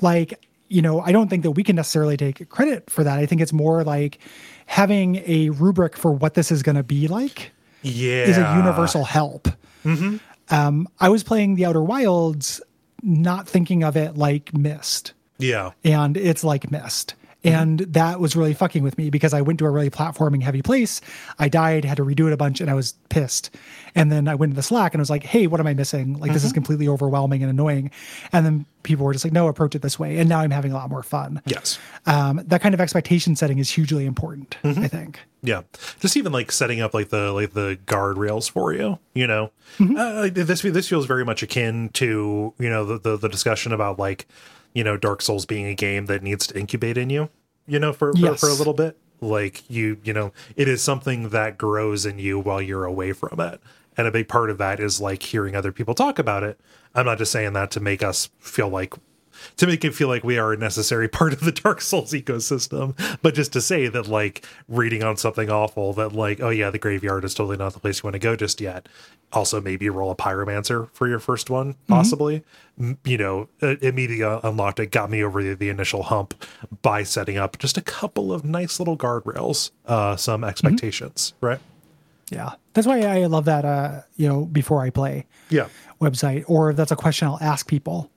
like 0.00 0.38
you 0.68 0.80
know, 0.82 1.00
I 1.00 1.12
don't 1.12 1.28
think 1.28 1.42
that 1.42 1.52
we 1.52 1.62
can 1.62 1.76
necessarily 1.76 2.16
take 2.16 2.48
credit 2.48 2.88
for 2.90 3.04
that. 3.04 3.18
I 3.18 3.26
think 3.26 3.40
it's 3.40 3.52
more 3.52 3.84
like 3.84 4.18
having 4.66 5.16
a 5.26 5.50
rubric 5.50 5.94
for 5.96 6.10
what 6.10 6.34
this 6.34 6.50
is 6.50 6.62
going 6.62 6.76
to 6.76 6.82
be 6.82 7.06
like 7.06 7.52
Yeah. 7.82 8.24
is 8.24 8.38
a 8.38 8.54
universal 8.56 9.04
help. 9.04 9.46
Hmm. 9.82 10.16
Um, 10.50 10.88
I 11.00 11.10
was 11.10 11.22
playing 11.22 11.56
the 11.56 11.66
Outer 11.66 11.82
Wilds, 11.82 12.60
not 13.02 13.46
thinking 13.46 13.84
of 13.84 13.96
it 13.96 14.16
like 14.16 14.54
Myst 14.54 15.12
Yeah. 15.38 15.72
and 15.84 16.16
it's 16.16 16.42
like 16.44 16.70
Myst. 16.70 17.14
And 17.44 17.80
that 17.80 18.20
was 18.20 18.34
really 18.36 18.54
fucking 18.54 18.82
with 18.82 18.96
me 18.96 19.10
because 19.10 19.34
I 19.34 19.42
went 19.42 19.58
to 19.58 19.66
a 19.66 19.70
really 19.70 19.90
platforming 19.90 20.42
heavy 20.42 20.62
place. 20.62 21.00
I 21.38 21.48
died, 21.48 21.84
had 21.84 21.98
to 21.98 22.04
redo 22.04 22.26
it 22.26 22.32
a 22.32 22.36
bunch, 22.36 22.60
and 22.60 22.70
I 22.70 22.74
was 22.74 22.94
pissed. 23.10 23.54
And 23.94 24.10
then 24.10 24.28
I 24.28 24.34
went 24.34 24.52
to 24.52 24.56
the 24.56 24.62
Slack 24.62 24.94
and 24.94 25.00
I 25.00 25.02
was 25.02 25.10
like, 25.10 25.22
hey, 25.22 25.46
what 25.46 25.60
am 25.60 25.66
I 25.66 25.74
missing? 25.74 26.18
Like, 26.18 26.32
this 26.32 26.42
is 26.42 26.52
completely 26.52 26.88
overwhelming 26.88 27.42
and 27.42 27.50
annoying. 27.50 27.90
And 28.32 28.44
then 28.46 28.66
people 28.82 29.04
were 29.06 29.12
just 29.12 29.24
like, 29.24 29.32
no, 29.32 29.46
approach 29.48 29.74
it 29.74 29.82
this 29.82 29.98
way. 29.98 30.18
And 30.18 30.28
now 30.28 30.40
I'm 30.40 30.50
having 30.50 30.72
a 30.72 30.74
lot 30.74 30.88
more 30.90 31.02
fun. 31.02 31.40
Yes. 31.46 31.78
Um, 32.06 32.40
that 32.46 32.60
kind 32.60 32.74
of 32.74 32.80
expectation 32.80 33.36
setting 33.36 33.58
is 33.58 33.70
hugely 33.70 34.06
important, 34.06 34.56
I 34.64 34.88
think. 34.88 35.20
Yeah, 35.42 35.62
just 36.00 36.16
even 36.16 36.32
like 36.32 36.50
setting 36.50 36.80
up 36.80 36.94
like 36.94 37.10
the 37.10 37.30
like 37.30 37.52
the 37.52 37.78
guardrails 37.84 38.50
for 38.50 38.72
you. 38.72 38.98
You 39.12 39.26
know, 39.26 39.50
Mm-hmm. 39.78 39.96
uh, 39.96 40.28
this 40.44 40.62
this 40.62 40.88
feels 40.88 41.04
very 41.04 41.24
much 41.24 41.42
akin 41.42 41.88
to 41.94 42.54
you 42.58 42.70
know 42.70 42.84
the, 42.84 42.98
the 42.98 43.16
the 43.16 43.28
discussion 43.28 43.72
about 43.72 43.98
like 43.98 44.26
you 44.74 44.84
know 44.84 44.96
Dark 44.96 45.22
Souls 45.22 45.46
being 45.46 45.66
a 45.66 45.74
game 45.74 46.06
that 46.06 46.22
needs 46.22 46.46
to 46.48 46.58
incubate 46.58 46.98
in 46.98 47.08
you. 47.10 47.30
You 47.66 47.78
know, 47.78 47.92
for 47.92 48.12
for, 48.12 48.18
Yes. 48.18 48.40
for 48.40 48.48
a 48.48 48.54
little 48.54 48.74
bit, 48.74 48.98
like 49.20 49.68
you 49.70 49.98
you 50.04 50.12
know, 50.12 50.32
it 50.56 50.68
is 50.68 50.82
something 50.82 51.30
that 51.30 51.56
grows 51.56 52.04
in 52.04 52.18
you 52.18 52.38
while 52.38 52.60
you're 52.60 52.84
away 52.84 53.12
from 53.12 53.40
it. 53.40 53.60
And 53.96 54.06
a 54.06 54.10
big 54.10 54.28
part 54.28 54.50
of 54.50 54.58
that 54.58 54.80
is 54.80 55.00
like 55.00 55.22
hearing 55.22 55.54
other 55.56 55.70
people 55.72 55.94
talk 55.94 56.18
about 56.18 56.42
it. 56.42 56.60
I'm 56.94 57.06
not 57.06 57.18
just 57.18 57.32
saying 57.32 57.52
that 57.54 57.70
to 57.72 57.80
make 57.80 58.02
us 58.02 58.28
feel 58.38 58.68
like 58.68 58.92
to 59.56 59.66
make 59.66 59.84
it 59.84 59.94
feel 59.94 60.08
like 60.08 60.24
we 60.24 60.38
are 60.38 60.52
a 60.52 60.56
necessary 60.56 61.08
part 61.08 61.32
of 61.32 61.40
the 61.40 61.52
Dark 61.52 61.80
Souls 61.80 62.12
ecosystem, 62.12 62.94
but 63.22 63.34
just 63.34 63.52
to 63.54 63.60
say 63.60 63.88
that 63.88 64.06
like 64.08 64.44
reading 64.68 65.02
on 65.02 65.16
something 65.16 65.50
awful 65.50 65.92
that 65.94 66.12
like 66.12 66.40
oh 66.40 66.50
yeah 66.50 66.70
the 66.70 66.78
graveyard 66.78 67.24
is 67.24 67.34
totally 67.34 67.56
not 67.56 67.72
the 67.72 67.80
place 67.80 67.98
you 68.02 68.06
want 68.06 68.14
to 68.14 68.18
go 68.18 68.36
just 68.36 68.60
yet. 68.60 68.88
Also 69.32 69.60
maybe 69.60 69.88
roll 69.88 70.10
a 70.12 70.16
pyromancer 70.16 70.88
for 70.92 71.08
your 71.08 71.18
first 71.18 71.50
one 71.50 71.74
possibly. 71.88 72.44
M- 72.78 72.98
You 73.04 73.18
know 73.18 73.48
uh, 73.62 73.76
immediately 73.82 74.40
unlocked 74.44 74.80
it 74.80 74.90
got 74.90 75.10
me 75.10 75.22
over 75.24 75.42
the, 75.42 75.54
the 75.54 75.68
initial 75.68 76.04
hump 76.04 76.34
by 76.82 77.02
setting 77.02 77.36
up 77.36 77.58
just 77.58 77.76
a 77.76 77.82
couple 77.82 78.32
of 78.32 78.44
nice 78.44 78.78
little 78.78 78.96
guardrails, 78.96 79.70
uh, 79.86 80.14
some 80.16 80.44
expectations, 80.44 81.34
right? 81.40 81.58
Yeah. 82.30 82.54
That's 82.72 82.86
why 82.86 83.00
I 83.02 83.26
love 83.26 83.44
that, 83.44 83.64
uh, 83.64 84.00
you 84.16 84.26
know, 84.28 84.46
before 84.46 84.82
I 84.82 84.90
play 84.90 85.26
Yeah. 85.50 85.68
website, 86.00 86.44
or 86.48 86.72
that's 86.72 86.90
a 86.90 86.96
question 86.96 87.28
I'll 87.28 87.38
ask 87.40 87.66
people 87.68 88.10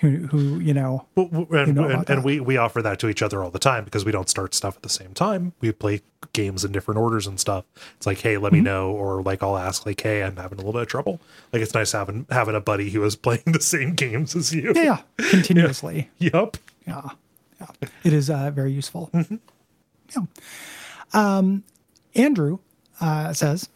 who, 0.00 0.26
who, 0.26 0.58
you 0.58 0.74
know, 0.74 1.06
Well, 1.14 1.46
and, 1.52 1.74
know 1.74 1.84
and, 1.88 2.08
and 2.10 2.24
we, 2.24 2.40
we 2.40 2.56
offer 2.56 2.82
that 2.82 2.98
to 3.00 3.08
each 3.08 3.22
other 3.22 3.42
all 3.44 3.50
the 3.50 3.58
time 3.58 3.84
because 3.84 4.04
we 4.04 4.12
don't 4.12 4.28
start 4.28 4.54
stuff 4.54 4.76
at 4.76 4.82
the 4.82 4.88
same 4.88 5.14
time. 5.14 5.52
We 5.60 5.70
play 5.72 6.00
games 6.32 6.64
in 6.64 6.72
different 6.72 6.98
orders 7.00 7.26
and 7.26 7.38
stuff. 7.38 7.64
It's 7.96 8.06
like, 8.06 8.20
hey, 8.20 8.36
let 8.38 8.52
Mm-hmm. 8.52 8.56
me 8.56 8.60
know, 8.64 8.90
or 8.90 9.22
like 9.22 9.42
I'll 9.42 9.56
ask, 9.56 9.86
like, 9.86 10.00
hey, 10.00 10.22
I'm 10.22 10.36
having 10.36 10.58
a 10.58 10.62
little 10.62 10.72
bit 10.72 10.82
of 10.82 10.88
trouble. 10.88 11.20
Like 11.52 11.62
it's 11.62 11.74
nice 11.74 11.92
having 11.92 12.26
having 12.30 12.54
a 12.54 12.60
buddy 12.60 12.90
who 12.90 13.02
is 13.04 13.14
playing 13.26 13.42
the 13.46 13.60
same 13.60 13.94
games 13.94 14.34
as 14.34 14.52
you. 14.54 14.72
yeah, 14.74 15.02
yeah, 15.18 15.26
continuously. 15.30 16.10
Yep. 16.18 16.56
Yeah. 16.86 17.08
Yeah. 17.60 17.88
It 18.02 18.12
is 18.12 18.28
uh, 18.30 18.50
very 18.50 18.72
useful. 18.72 19.10
Mm-hmm. 19.14 19.36
Yeah. 20.16 20.22
Um, 21.12 21.62
Andrew 22.14 22.58
uh, 23.00 23.32
says, 23.32 23.68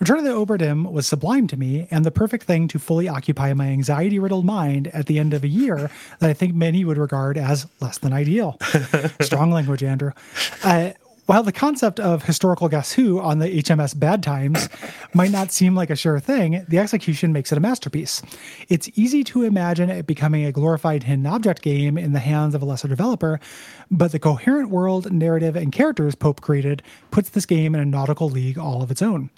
Return 0.00 0.18
of 0.18 0.24
the 0.24 0.30
Obra 0.30 0.58
Dinn 0.58 0.84
was 0.92 1.06
sublime 1.06 1.48
to 1.48 1.56
me 1.56 1.88
and 1.90 2.04
the 2.04 2.10
perfect 2.10 2.44
thing 2.44 2.68
to 2.68 2.78
fully 2.78 3.08
occupy 3.08 3.52
my 3.52 3.66
anxiety 3.66 4.18
riddled 4.18 4.44
mind 4.44 4.86
at 4.88 5.06
the 5.06 5.18
end 5.18 5.34
of 5.34 5.42
a 5.42 5.48
year 5.48 5.90
that 6.20 6.30
I 6.30 6.32
think 6.32 6.54
many 6.54 6.84
would 6.84 6.98
regard 6.98 7.36
as 7.36 7.66
less 7.80 7.98
than 7.98 8.12
ideal. 8.12 8.58
Strong 9.20 9.50
language, 9.50 9.82
Andrew. 9.82 10.12
Uh, 10.62 10.90
while 11.28 11.42
the 11.42 11.52
concept 11.52 12.00
of 12.00 12.24
historical 12.24 12.70
Guess 12.70 12.92
Who 12.92 13.20
on 13.20 13.38
the 13.38 13.48
HMS 13.48 13.98
Bad 13.98 14.22
Times 14.22 14.68
might 15.12 15.30
not 15.30 15.52
seem 15.52 15.74
like 15.74 15.90
a 15.90 15.96
sure 15.96 16.20
thing, 16.20 16.64
the 16.68 16.78
execution 16.78 17.34
makes 17.34 17.52
it 17.52 17.58
a 17.58 17.60
masterpiece. 17.60 18.22
It's 18.70 18.88
easy 18.94 19.22
to 19.24 19.42
imagine 19.42 19.90
it 19.90 20.06
becoming 20.06 20.46
a 20.46 20.52
glorified 20.52 21.02
hidden 21.02 21.26
object 21.26 21.60
game 21.60 21.98
in 21.98 22.14
the 22.14 22.18
hands 22.18 22.54
of 22.54 22.62
a 22.62 22.64
lesser 22.64 22.88
developer, 22.88 23.40
but 23.90 24.12
the 24.12 24.18
coherent 24.18 24.70
world, 24.70 25.12
narrative, 25.12 25.54
and 25.54 25.70
characters 25.70 26.14
Pope 26.14 26.40
created 26.40 26.82
puts 27.10 27.28
this 27.28 27.44
game 27.44 27.74
in 27.74 27.80
a 27.82 27.84
nautical 27.84 28.30
league 28.30 28.56
all 28.56 28.80
of 28.82 28.90
its 28.90 29.02
own. 29.02 29.28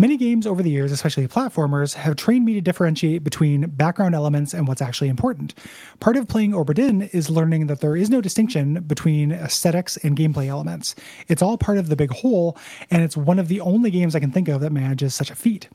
Many 0.00 0.16
games 0.16 0.46
over 0.46 0.62
the 0.62 0.70
years, 0.70 0.92
especially 0.92 1.28
platformers, 1.28 1.92
have 1.92 2.16
trained 2.16 2.46
me 2.46 2.54
to 2.54 2.62
differentiate 2.62 3.22
between 3.22 3.68
background 3.68 4.14
elements 4.14 4.54
and 4.54 4.66
what's 4.66 4.80
actually 4.80 5.10
important. 5.10 5.52
Part 6.00 6.16
of 6.16 6.26
playing 6.26 6.52
Obra 6.52 6.72
Dinn 6.72 7.02
is 7.12 7.28
learning 7.28 7.66
that 7.66 7.82
there 7.82 7.94
is 7.94 8.08
no 8.08 8.22
distinction 8.22 8.82
between 8.84 9.30
aesthetics 9.30 9.98
and 9.98 10.16
gameplay 10.16 10.46
elements. 10.46 10.94
It's 11.28 11.42
all 11.42 11.58
part 11.58 11.76
of 11.76 11.90
the 11.90 11.96
big 11.96 12.12
whole, 12.12 12.56
and 12.90 13.02
it's 13.02 13.14
one 13.14 13.38
of 13.38 13.48
the 13.48 13.60
only 13.60 13.90
games 13.90 14.16
I 14.16 14.20
can 14.20 14.32
think 14.32 14.48
of 14.48 14.62
that 14.62 14.72
manages 14.72 15.14
such 15.14 15.30
a 15.30 15.36
feat. 15.36 15.68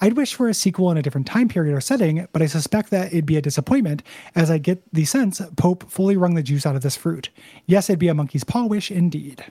I'd 0.00 0.16
wish 0.16 0.34
for 0.34 0.48
a 0.48 0.54
sequel 0.54 0.90
in 0.90 0.96
a 0.96 1.02
different 1.02 1.28
time 1.28 1.46
period 1.46 1.72
or 1.72 1.80
setting, 1.80 2.26
but 2.32 2.42
I 2.42 2.46
suspect 2.46 2.90
that 2.90 3.12
it'd 3.12 3.26
be 3.26 3.36
a 3.36 3.40
disappointment, 3.40 4.02
as 4.34 4.50
I 4.50 4.58
get 4.58 4.82
the 4.92 5.04
sense 5.04 5.40
Pope 5.56 5.88
fully 5.88 6.16
wrung 6.16 6.34
the 6.34 6.42
juice 6.42 6.66
out 6.66 6.74
of 6.74 6.82
this 6.82 6.96
fruit. 6.96 7.30
Yes, 7.66 7.88
it'd 7.88 8.00
be 8.00 8.08
a 8.08 8.14
monkey's 8.14 8.42
paw 8.42 8.66
wish 8.66 8.90
indeed. 8.90 9.44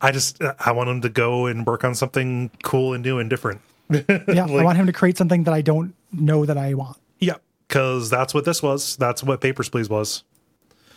I 0.00 0.10
just 0.10 0.42
I 0.60 0.72
want 0.72 0.88
him 0.88 1.00
to 1.02 1.08
go 1.08 1.46
and 1.46 1.66
work 1.66 1.84
on 1.84 1.94
something 1.94 2.50
cool 2.62 2.94
and 2.94 3.04
new 3.04 3.18
and 3.18 3.30
different. 3.30 3.60
Yeah, 3.88 4.46
I 4.46 4.64
want 4.64 4.76
him 4.76 4.86
to 4.86 4.92
create 4.92 5.16
something 5.16 5.44
that 5.44 5.54
I 5.54 5.62
don't 5.62 5.94
know 6.12 6.44
that 6.44 6.58
I 6.58 6.74
want. 6.74 6.96
Yeah, 7.20 7.36
because 7.68 8.10
that's 8.10 8.34
what 8.34 8.44
this 8.44 8.60
was. 8.60 8.96
That's 8.96 9.22
what 9.22 9.40
Papers 9.40 9.68
Please 9.68 9.88
was. 9.88 10.24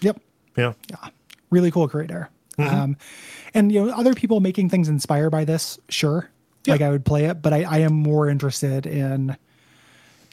Yep. 0.02 0.20
Yeah. 0.58 0.74
Yeah. 0.90 1.10
Really 1.52 1.70
cool 1.70 1.88
creator. 1.88 2.30
Um, 2.58 2.98
and 3.54 3.72
you 3.72 3.86
know, 3.86 3.94
other 3.94 4.14
people 4.14 4.40
making 4.40 4.70
things 4.70 4.90
inspired 4.90 5.30
by 5.30 5.46
this, 5.46 5.80
sure. 5.90 6.30
Like 6.68 6.82
I 6.82 6.90
would 6.90 7.06
play 7.06 7.26
it, 7.26 7.42
but 7.42 7.54
I, 7.54 7.64
I 7.64 7.78
am 7.80 7.94
more 7.94 8.28
interested 8.28 8.86
in, 8.86 9.38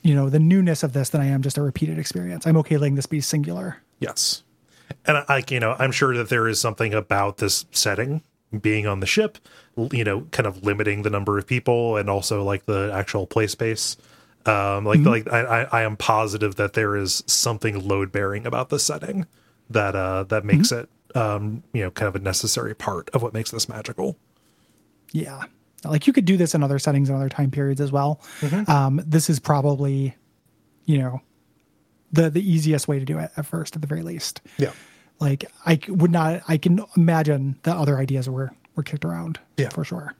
you 0.02 0.14
know, 0.14 0.28
the 0.28 0.40
newness 0.40 0.82
of 0.82 0.92
this 0.92 1.10
than 1.10 1.20
I 1.20 1.26
am 1.26 1.40
just 1.40 1.56
a 1.56 1.62
repeated 1.62 1.98
experience. 1.98 2.46
I'm 2.46 2.56
okay 2.58 2.76
letting 2.76 2.96
this 2.96 3.06
be 3.06 3.20
singular. 3.20 3.78
Yes. 4.00 4.42
And 5.06 5.24
I, 5.28 5.42
you 5.48 5.60
know, 5.60 5.76
I'm 5.78 5.92
sure 5.92 6.16
that 6.16 6.28
there 6.28 6.48
is 6.48 6.60
something 6.60 6.92
about 6.92 7.38
this 7.38 7.64
setting 7.70 8.22
being 8.60 8.86
on 8.86 9.00
the 9.00 9.06
ship, 9.06 9.38
you 9.90 10.04
know, 10.04 10.22
kind 10.30 10.46
of 10.46 10.62
limiting 10.64 11.02
the 11.02 11.10
number 11.10 11.38
of 11.38 11.46
people 11.46 11.96
and 11.96 12.08
also 12.08 12.42
like 12.42 12.66
the 12.66 12.90
actual 12.94 13.26
play 13.26 13.46
space. 13.46 13.96
Um, 14.44 14.84
like, 14.84 15.00
like 15.00 15.32
I, 15.32 15.40
I, 15.40 15.62
I 15.80 15.82
am 15.82 15.96
positive 15.96 16.54
that 16.54 16.74
there 16.74 16.96
is 16.96 17.24
something 17.26 17.86
load 17.86 18.12
bearing 18.12 18.46
about 18.46 18.68
the 18.68 18.78
setting 18.78 19.26
that 19.68 19.96
uh 19.96 20.22
that 20.22 20.44
makes 20.44 20.70
it 20.70 20.88
um 21.16 21.64
you 21.72 21.82
know 21.82 21.90
kind 21.90 22.06
of 22.06 22.14
a 22.14 22.20
necessary 22.20 22.72
part 22.72 23.10
of 23.10 23.22
what 23.22 23.34
makes 23.34 23.50
this 23.50 23.68
magical. 23.68 24.16
Yeah. 25.12 25.42
Like 25.84 26.06
you 26.06 26.12
could 26.12 26.24
do 26.24 26.36
this 26.36 26.54
in 26.54 26.62
other 26.62 26.78
settings 26.78 27.08
and 27.08 27.16
other 27.16 27.28
time 27.28 27.50
periods 27.50 27.80
as 27.80 27.92
well. 27.92 28.20
Um, 28.68 29.00
this 29.06 29.28
is 29.28 29.40
probably, 29.40 30.16
you 30.84 30.98
know, 30.98 31.20
the 32.12 32.30
the 32.30 32.40
easiest 32.40 32.88
way 32.88 32.98
to 32.98 33.04
do 33.04 33.18
it 33.18 33.30
at 33.36 33.46
first, 33.46 33.76
at 33.76 33.82
the 33.82 33.88
very 33.88 34.02
least. 34.02 34.40
Yeah. 34.58 34.72
Like 35.18 35.50
I 35.64 35.78
would 35.88 36.10
not, 36.10 36.42
I 36.48 36.56
can 36.56 36.84
imagine 36.96 37.58
that 37.62 37.76
other 37.76 37.98
ideas 37.98 38.28
were 38.28 38.52
were 38.74 38.82
kicked 38.82 39.04
around. 39.04 39.40
Yeah. 39.56 39.70
for 39.70 39.84
sure. 39.84 40.14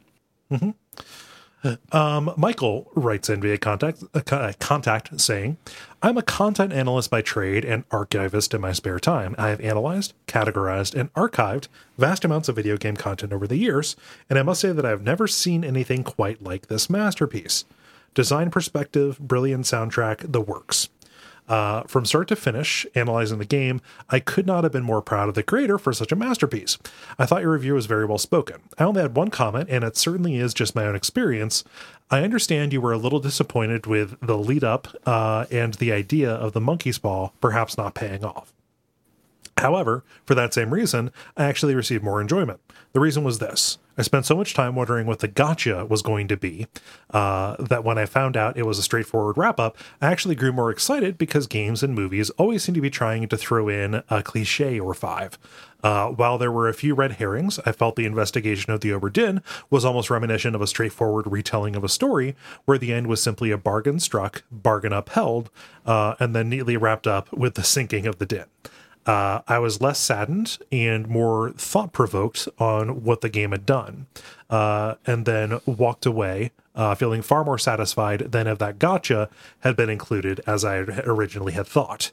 Um, 1.93 2.33
Michael 2.37 2.91
writes 2.95 3.29
in 3.29 3.41
via 3.41 3.59
contact, 3.59 4.03
uh, 4.15 4.21
uh, 4.31 4.53
contact 4.61 5.21
saying, 5.21 5.57
I'm 6.03 6.17
a 6.17 6.23
content 6.23 6.73
analyst 6.73 7.11
by 7.11 7.23
trade 7.23 7.65
and 7.65 7.85
archivist 7.91 8.55
in 8.55 8.61
my 8.61 8.73
spare 8.73 9.01
time. 9.01 9.35
I 9.39 9.49
have 9.49 9.61
analyzed, 9.61 10.15
categorized, 10.29 10.95
and 10.95 11.13
archived 11.15 11.69
vast 11.99 12.25
amounts 12.25 12.49
of 12.49 12.57
video 12.57 12.77
game 12.77 12.97
content 12.97 13.33
over 13.33 13.47
the 13.47 13.57
years, 13.57 13.97
and 14.31 14.39
I 14.39 14.43
must 14.43 14.61
say 14.61 14.73
that 14.73 14.87
I've 14.87 15.03
never 15.03 15.27
seen 15.27 15.65
anything 15.65 16.05
quite 16.05 16.43
like 16.43 16.69
this 16.69 16.89
masterpiece. 16.89 17.65
Design 18.15 18.51
perspective, 18.51 19.19
brilliant 19.19 19.65
soundtrack, 19.65 20.31
the 20.31 20.41
works. 20.41 20.89
Uh, 21.49 21.83
from 21.83 22.05
start 22.05 22.29
to 22.29 22.37
finish, 22.37 22.87
analyzing 22.95 23.39
the 23.39 23.45
game, 23.45 23.81
I 24.11 24.19
could 24.19 24.47
not 24.47 24.65
have 24.65 24.73
been 24.73 24.83
more 24.83 25.03
proud 25.03 25.29
of 25.29 25.35
the 25.35 25.43
creator 25.43 25.79
for 25.79 25.93
such 25.93 26.11
a 26.11 26.17
masterpiece. 26.17 26.77
I 27.19 27.27
thought 27.27 27.43
your 27.43 27.53
review 27.53 27.75
was 27.75 27.87
very 27.87 28.05
well 28.05 28.19
spoken. 28.19 28.63
I 28.79 28.85
only 28.85 29.03
had 29.03 29.17
one 29.17 29.31
comment, 29.31 29.69
and 29.71 29.85
it 29.85 29.97
certainly 29.97 30.37
is 30.37 30.55
just 30.55 30.75
my 30.75 30.85
own 30.87 30.97
experience. 30.97 31.63
I 32.11 32.23
understand 32.23 32.73
you 32.73 32.81
were 32.81 32.93
a 32.93 32.99
little 32.99 33.21
disappointed 33.21 33.87
with 33.87 34.17
the 34.21 34.39
lead 34.39 34.65
up 34.65 34.89
uh, 35.07 35.47
and 35.51 35.75
the 35.75 35.93
idea 35.93 36.33
of 36.33 36.53
the 36.53 36.61
monkey's 36.61 36.99
ball 36.99 37.33
perhaps 37.41 37.77
not 37.77 37.95
paying 37.95 38.25
off. 38.25 38.53
However, 39.59 40.05
for 40.25 40.35
that 40.35 40.53
same 40.53 40.73
reason, 40.73 41.11
I 41.37 41.45
actually 41.45 41.75
received 41.75 42.05
more 42.05 42.21
enjoyment. 42.21 42.61
The 42.93 43.01
reason 43.01 43.25
was 43.25 43.39
this 43.39 43.79
I 43.99 44.03
spent 44.03 44.27
so 44.27 44.37
much 44.37 44.53
time 44.53 44.75
wondering 44.75 45.07
what 45.07 45.21
the 45.21 45.29
gotcha 45.29 45.87
was 45.87 46.03
going 46.03 46.29
to 46.29 46.37
be 46.37 46.67
uh, 47.11 47.57
that 47.59 47.83
when 47.83 47.97
I 47.97 48.05
found 48.05 48.37
out 48.37 48.59
it 48.59 48.67
was 48.67 48.79
a 48.79 48.83
straightforward 48.83 49.39
wrap 49.39 49.59
up, 49.59 49.79
I 50.03 50.09
actually 50.09 50.35
grew 50.35 50.53
more 50.53 50.71
excited 50.71 51.17
because 51.17 51.47
games 51.47 51.83
and 51.83 51.95
movies 51.95 52.29
always 52.31 52.63
seem 52.63 52.75
to 52.75 52.81
be 52.83 52.91
trying 52.91 53.27
to 53.29 53.37
throw 53.39 53.69
in 53.69 54.03
a 54.11 54.23
cliche 54.23 54.79
or 54.79 54.93
five. 54.93 55.39
Uh, 55.83 56.09
while 56.09 56.37
there 56.37 56.53
were 56.53 56.69
a 56.69 56.75
few 56.75 56.95
red 56.95 57.13
herrings, 57.13 57.59
I 57.65 57.73
felt 57.73 57.97
the 57.97 58.05
investigation 58.05 58.73
of 58.73 58.81
the 58.81 58.91
Obra 58.91 59.13
Dinn 59.13 59.43
was 59.71 59.85
almost 59.85 60.11
reminiscent 60.11 60.55
of 60.55 60.61
a 60.61 60.67
straightforward 60.67 61.27
retelling 61.27 61.77
of 61.77 61.85
a 61.85 61.89
story 61.89 62.37
where 62.67 62.79
the 62.79 62.93
end 62.93 63.07
was 63.07 63.23
simply 63.23 63.51
a 63.51 63.59
bargain 63.59 64.01
struck, 64.01 64.43
bargain 64.51 64.93
upheld, 64.93 65.49
uh, 65.87 66.17
and 66.21 66.35
then 66.35 66.51
neatly 66.51 66.77
wrapped 66.77 67.07
up 67.07 67.33
with 67.33 67.55
the 67.55 67.65
sinking 67.65 68.07
of 68.07 68.19
the 68.19 68.27
din 68.27 68.45
uh, 69.07 69.41
I 69.47 69.59
was 69.59 69.81
less 69.81 69.99
saddened 69.99 70.59
and 70.71 71.09
more 71.09 71.53
thought 71.53 71.93
provoked 71.93 72.49
on 72.59 73.05
what 73.05 73.21
the 73.21 73.29
game 73.29 73.53
had 73.53 73.65
done, 73.65 74.07
uh, 74.51 74.97
and 75.07 75.25
then 75.25 75.61
walked 75.65 76.05
away 76.05 76.51
uh, 76.75 76.95
feeling 76.95 77.23
far 77.23 77.45
more 77.45 77.59
satisfied 77.59 78.33
than 78.33 78.47
if 78.47 78.59
that 78.59 78.79
gotcha 78.79 79.31
had 79.61 79.77
been 79.77 79.89
included 79.89 80.41
as 80.47 80.65
I 80.65 80.77
originally 80.77 81.53
had 81.53 81.67
thought. 81.67 82.11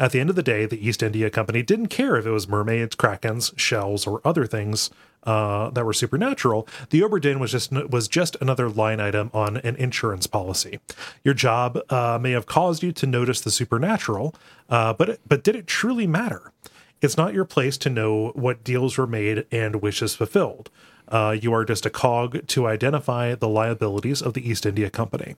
At 0.00 0.12
the 0.12 0.20
end 0.20 0.30
of 0.30 0.36
the 0.36 0.42
day, 0.42 0.64
the 0.64 0.86
East 0.86 1.02
India 1.02 1.28
Company 1.28 1.62
didn't 1.62 1.88
care 1.88 2.16
if 2.16 2.24
it 2.24 2.30
was 2.30 2.48
mermaids, 2.48 2.94
krakens, 2.94 3.58
shells, 3.58 4.06
or 4.06 4.20
other 4.24 4.46
things 4.46 4.90
uh, 5.24 5.70
that 5.70 5.84
were 5.84 5.92
supernatural. 5.92 6.68
The 6.90 7.00
Obra 7.00 7.20
Dinn 7.20 7.40
was 7.40 7.50
just 7.50 7.72
was 7.72 8.06
just 8.06 8.36
another 8.40 8.68
line 8.68 9.00
item 9.00 9.30
on 9.34 9.56
an 9.58 9.74
insurance 9.76 10.26
policy. 10.28 10.78
Your 11.24 11.34
job 11.34 11.80
uh, 11.90 12.18
may 12.20 12.30
have 12.30 12.46
caused 12.46 12.82
you 12.82 12.92
to 12.92 13.06
notice 13.06 13.40
the 13.40 13.50
supernatural, 13.50 14.34
uh, 14.70 14.92
but 14.92 15.18
but 15.26 15.42
did 15.42 15.56
it 15.56 15.66
truly 15.66 16.06
matter? 16.06 16.52
It's 17.00 17.16
not 17.16 17.34
your 17.34 17.44
place 17.44 17.76
to 17.78 17.90
know 17.90 18.28
what 18.34 18.64
deals 18.64 18.98
were 18.98 19.06
made 19.06 19.46
and 19.50 19.82
wishes 19.82 20.14
fulfilled. 20.14 20.70
Uh, 21.08 21.36
you 21.40 21.52
are 21.54 21.64
just 21.64 21.86
a 21.86 21.90
cog 21.90 22.46
to 22.46 22.66
identify 22.66 23.34
the 23.34 23.48
liabilities 23.48 24.20
of 24.20 24.34
the 24.34 24.48
East 24.48 24.66
India 24.66 24.90
Company. 24.90 25.36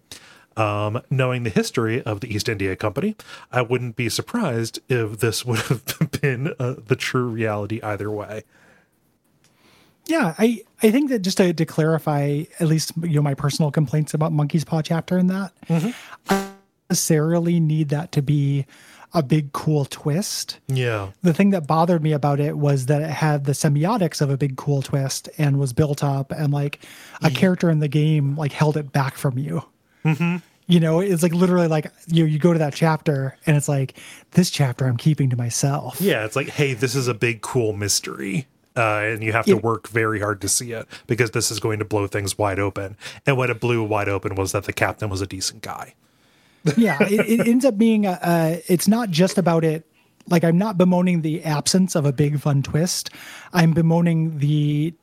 Um, 0.56 1.00
knowing 1.10 1.44
the 1.44 1.50
history 1.50 2.02
of 2.02 2.20
the 2.20 2.34
East 2.34 2.48
India 2.48 2.74
Company, 2.76 3.16
I 3.52 3.62
wouldn't 3.62 3.96
be 3.96 4.08
surprised 4.08 4.80
if 4.88 5.20
this 5.20 5.44
would 5.46 5.60
have 5.60 6.10
been 6.20 6.54
uh, 6.58 6.74
the 6.86 6.96
true 6.96 7.28
reality 7.28 7.80
either 7.82 8.10
way. 8.10 8.42
Yeah, 10.06 10.34
I 10.38 10.62
I 10.82 10.90
think 10.90 11.10
that 11.10 11.20
just 11.20 11.36
to, 11.36 11.52
to 11.52 11.64
clarify, 11.64 12.42
at 12.58 12.66
least 12.66 12.92
you 13.00 13.14
know 13.14 13.22
my 13.22 13.34
personal 13.34 13.70
complaints 13.70 14.12
about 14.12 14.32
Monkey's 14.32 14.64
Paw 14.64 14.82
chapter 14.82 15.16
in 15.16 15.28
that, 15.28 15.52
I 15.68 15.78
don't 16.28 16.54
necessarily 16.88 17.60
need 17.60 17.90
that 17.90 18.10
to 18.12 18.22
be 18.22 18.66
a 19.12 19.22
big 19.22 19.52
cool 19.52 19.84
twist. 19.84 20.58
Yeah. 20.68 21.10
The 21.22 21.32
thing 21.32 21.50
that 21.50 21.66
bothered 21.66 22.02
me 22.02 22.12
about 22.12 22.40
it 22.40 22.56
was 22.56 22.86
that 22.86 23.02
it 23.02 23.10
had 23.10 23.44
the 23.44 23.52
semiotics 23.52 24.20
of 24.20 24.30
a 24.30 24.36
big 24.36 24.56
cool 24.56 24.82
twist 24.82 25.28
and 25.38 25.58
was 25.58 25.72
built 25.72 26.02
up, 26.02 26.32
and 26.32 26.52
like 26.52 26.80
a 27.22 27.30
character 27.30 27.70
in 27.70 27.78
the 27.80 27.88
game 27.88 28.36
like 28.36 28.52
held 28.52 28.76
it 28.76 28.92
back 28.92 29.16
from 29.16 29.38
you. 29.38 29.62
Mm-hmm. 30.04 30.36
You 30.66 30.80
know, 30.80 31.00
it's 31.00 31.22
like 31.22 31.34
literally 31.34 31.66
like 31.66 31.90
you 32.06 32.24
you 32.26 32.38
go 32.38 32.52
to 32.52 32.58
that 32.60 32.74
chapter 32.74 33.36
and 33.44 33.56
it's 33.56 33.68
like 33.68 33.94
this 34.32 34.50
chapter 34.50 34.86
I'm 34.86 34.96
keeping 34.96 35.30
to 35.30 35.36
myself. 35.36 36.00
Yeah, 36.00 36.24
it's 36.24 36.36
like, 36.36 36.48
hey, 36.48 36.74
this 36.74 36.94
is 36.94 37.08
a 37.08 37.14
big 37.14 37.42
cool 37.42 37.72
mystery. 37.72 38.46
Uh, 38.76 39.00
and 39.02 39.24
you 39.24 39.32
have 39.32 39.44
to 39.46 39.56
work 39.56 39.88
very 39.88 40.20
hard 40.20 40.40
to 40.40 40.48
see 40.48 40.70
it 40.72 40.86
because 41.08 41.32
this 41.32 41.50
is 41.50 41.58
going 41.58 41.80
to 41.80 41.84
blow 41.84 42.06
things 42.06 42.38
wide 42.38 42.60
open. 42.60 42.96
And 43.26 43.36
what 43.36 43.50
it 43.50 43.58
blew 43.58 43.82
wide 43.82 44.08
open 44.08 44.36
was 44.36 44.52
that 44.52 44.64
the 44.64 44.72
captain 44.72 45.10
was 45.10 45.20
a 45.20 45.26
decent 45.26 45.62
guy. 45.62 45.94
yeah, 46.76 46.96
it, 47.00 47.40
it 47.40 47.48
ends 47.48 47.64
up 47.64 47.76
being 47.76 48.06
a, 48.06 48.18
a, 48.22 48.62
it's 48.68 48.86
not 48.86 49.10
just 49.10 49.38
about 49.38 49.64
it. 49.64 49.84
Like 50.28 50.44
I'm 50.44 50.56
not 50.56 50.78
bemoaning 50.78 51.22
the 51.22 51.42
absence 51.42 51.96
of 51.96 52.06
a 52.06 52.12
big 52.12 52.38
fun 52.38 52.62
twist. 52.62 53.10
I'm 53.52 53.72
bemoaning 53.72 54.38
the 54.38 54.94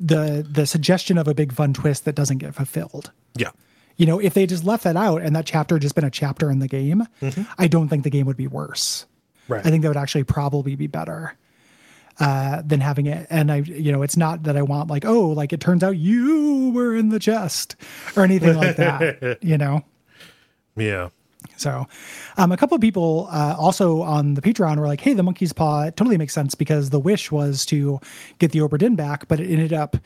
the 0.00 0.46
the 0.48 0.66
suggestion 0.66 1.18
of 1.18 1.28
a 1.28 1.34
big 1.34 1.52
fun 1.52 1.74
twist 1.74 2.06
that 2.06 2.14
doesn't 2.14 2.38
get 2.38 2.54
fulfilled. 2.54 3.10
Yeah. 3.34 3.50
You 3.96 4.06
know, 4.06 4.18
if 4.18 4.34
they 4.34 4.46
just 4.46 4.64
left 4.64 4.84
that 4.84 4.96
out 4.96 5.22
and 5.22 5.34
that 5.36 5.46
chapter 5.46 5.74
had 5.76 5.82
just 5.82 5.94
been 5.94 6.04
a 6.04 6.10
chapter 6.10 6.50
in 6.50 6.58
the 6.58 6.68
game, 6.68 7.06
Mm-hmm. 7.20 7.42
I 7.58 7.68
don't 7.68 7.88
think 7.88 8.04
the 8.04 8.10
game 8.10 8.26
would 8.26 8.36
be 8.36 8.46
worse. 8.46 9.06
Right. 9.48 9.64
I 9.64 9.70
think 9.70 9.82
that 9.82 9.88
would 9.88 9.96
actually 9.96 10.24
probably 10.24 10.74
be 10.76 10.86
better 10.86 11.36
uh, 12.20 12.62
than 12.64 12.80
having 12.80 13.06
it. 13.06 13.26
And 13.30 13.50
I, 13.50 13.56
you 13.58 13.92
know, 13.92 14.02
it's 14.02 14.16
not 14.16 14.44
that 14.44 14.56
I 14.56 14.62
want 14.62 14.88
like, 14.90 15.04
oh, 15.04 15.28
like 15.28 15.52
it 15.52 15.60
turns 15.60 15.82
out 15.82 15.96
you 15.96 16.70
were 16.74 16.94
in 16.96 17.08
the 17.10 17.18
chest 17.18 17.76
or 18.16 18.22
anything 18.24 18.56
like 18.56 18.76
that. 18.76 19.38
You 19.42 19.58
know. 19.58 19.82
yeah. 20.76 21.08
So, 21.56 21.86
um, 22.36 22.52
a 22.52 22.56
couple 22.56 22.74
of 22.76 22.80
people 22.80 23.28
uh, 23.30 23.56
also 23.58 24.02
on 24.02 24.34
the 24.34 24.40
Patreon 24.42 24.78
were 24.78 24.86
like, 24.86 25.00
"Hey, 25.00 25.12
the 25.12 25.22
monkey's 25.24 25.52
paw 25.52 25.90
totally 25.90 26.16
makes 26.16 26.32
sense 26.32 26.54
because 26.54 26.90
the 26.90 27.00
wish 27.00 27.32
was 27.32 27.66
to 27.66 28.00
get 28.38 28.52
the 28.52 28.60
Obra 28.60 28.78
Dinn 28.78 28.94
back, 28.96 29.26
but 29.28 29.40
it 29.40 29.50
ended 29.50 29.72
up 29.72 29.96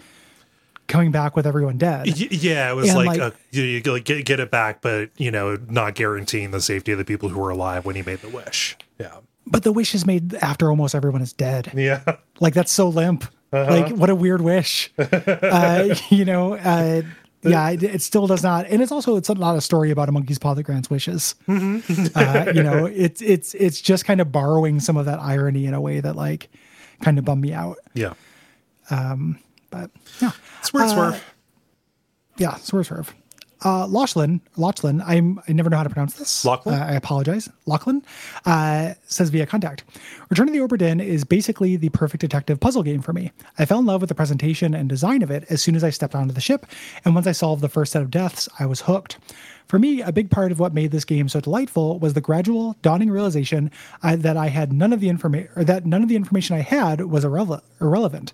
coming 0.86 1.10
back 1.12 1.36
with 1.36 1.46
everyone 1.46 1.78
dead." 1.78 2.06
Y- 2.06 2.28
yeah, 2.30 2.70
it 2.70 2.74
was 2.74 2.88
And, 2.88 2.98
like, 2.98 3.08
like- 3.18 3.20
uh, 3.20 3.30
you, 3.50 3.62
you 3.62 3.80
get, 3.80 4.24
get 4.24 4.40
it 4.40 4.50
back, 4.50 4.80
but, 4.82 5.10
you 5.16 5.30
know, 5.30 5.58
not 5.68 5.94
guaranteeing 5.94 6.50
the 6.50 6.60
safety 6.60 6.92
of 6.92 6.98
the 6.98 7.04
people 7.04 7.28
who 7.28 7.40
were 7.40 7.50
alive 7.50 7.84
when 7.84 7.96
he 7.96 8.02
made 8.02 8.20
the 8.20 8.28
wish. 8.28 8.76
Yeah. 8.98 9.16
But 9.46 9.62
the 9.62 9.72
wish 9.72 9.94
is 9.94 10.04
made 10.06 10.34
after 10.36 10.68
almost 10.70 10.94
everyone 10.94 11.22
is 11.22 11.32
dead. 11.32 11.72
Yeah. 11.74 12.02
Like 12.38 12.52
that's 12.52 12.70
so 12.72 12.88
limp. 12.90 13.24
Uh-huh. 13.50 13.70
Like 13.70 13.96
what 13.96 14.10
a 14.10 14.14
weird 14.14 14.42
wish. 14.42 14.92
uh, 14.98 15.94
you 16.10 16.26
know. 16.26 16.54
Uh, 16.54 17.00
yeah, 17.42 17.70
it, 17.70 17.82
it 17.82 18.02
still 18.02 18.26
does 18.26 18.42
not, 18.42 18.66
and 18.66 18.82
it's 18.82 18.90
also 18.92 19.16
it's 19.16 19.30
not 19.30 19.56
a 19.56 19.60
story 19.60 19.90
about 19.90 20.08
a 20.08 20.12
monkey's 20.12 20.38
paw 20.38 20.52
that 20.52 20.64
grants 20.64 20.90
wishes. 20.90 21.34
Mm-hmm. 21.48 22.06
uh, 22.14 22.52
you 22.52 22.62
know, 22.62 22.84
it's 22.92 23.22
it's 23.22 23.54
it's 23.54 23.80
just 23.80 24.04
kind 24.04 24.20
of 24.20 24.30
borrowing 24.32 24.80
some 24.80 24.96
of 24.98 25.06
that 25.06 25.20
irony 25.20 25.64
in 25.66 25.74
a 25.74 25.80
way 25.80 26.00
that 26.00 26.16
like 26.16 26.48
kind 27.02 27.18
of 27.18 27.24
bummed 27.24 27.40
me 27.40 27.52
out. 27.52 27.76
Yeah. 27.94 28.14
But 29.76 29.90
yeah, 30.20 30.30
Swerve, 30.62 30.90
swerve. 30.90 31.24
yeah, 32.38 32.54
swerve, 32.56 32.86
swerve. 32.86 33.14
Uh, 33.64 33.86
Lachlan, 33.86 34.40
Lachlan, 34.56 35.00
I'm, 35.06 35.40
I 35.48 35.52
never 35.52 35.70
know 35.70 35.78
how 35.78 35.82
to 35.82 35.88
pronounce 35.90 36.14
this. 36.14 36.44
Lachlan? 36.44 36.74
Uh, 36.74 36.84
I 36.84 36.92
apologize. 36.92 37.48
Lachlan 37.64 38.02
uh, 38.44 38.92
says 39.06 39.30
via 39.30 39.46
contact. 39.46 39.82
Return 40.28 40.46
to 40.46 40.52
the 40.52 40.58
Obra 40.58 40.76
Dinn 40.78 41.00
is 41.00 41.24
basically 41.24 41.76
the 41.76 41.88
perfect 41.88 42.20
detective 42.20 42.60
puzzle 42.60 42.82
game 42.82 43.00
for 43.00 43.14
me. 43.14 43.32
I 43.58 43.64
fell 43.64 43.78
in 43.78 43.86
love 43.86 44.02
with 44.02 44.08
the 44.08 44.14
presentation 44.14 44.74
and 44.74 44.88
design 44.90 45.22
of 45.22 45.30
it 45.30 45.44
as 45.48 45.62
soon 45.62 45.74
as 45.74 45.82
I 45.82 45.90
stepped 45.90 46.14
onto 46.14 46.34
the 46.34 46.40
ship, 46.40 46.66
and 47.04 47.14
once 47.14 47.26
I 47.26 47.32
solved 47.32 47.62
the 47.62 47.68
first 47.70 47.92
set 47.92 48.02
of 48.02 48.10
deaths, 48.10 48.46
I 48.60 48.66
was 48.66 48.82
hooked. 48.82 49.18
For 49.66 49.80
me, 49.80 50.00
a 50.00 50.12
big 50.12 50.30
part 50.30 50.52
of 50.52 50.60
what 50.60 50.74
made 50.74 50.92
this 50.92 51.04
game 51.04 51.28
so 51.28 51.40
delightful 51.40 51.98
was 51.98 52.14
the 52.14 52.20
gradual, 52.20 52.76
dawning 52.82 53.10
realization 53.10 53.72
uh, 54.00 54.14
that 54.16 54.36
I 54.36 54.46
had 54.46 54.72
none 54.72 54.92
of 54.92 55.00
the 55.00 55.08
information, 55.08 55.50
or 55.56 55.64
that 55.64 55.84
none 55.84 56.04
of 56.04 56.08
the 56.08 56.14
information 56.14 56.56
I 56.56 56.60
had 56.60 57.00
was 57.06 57.24
irrele- 57.24 57.62
irrelevant. 57.80 58.32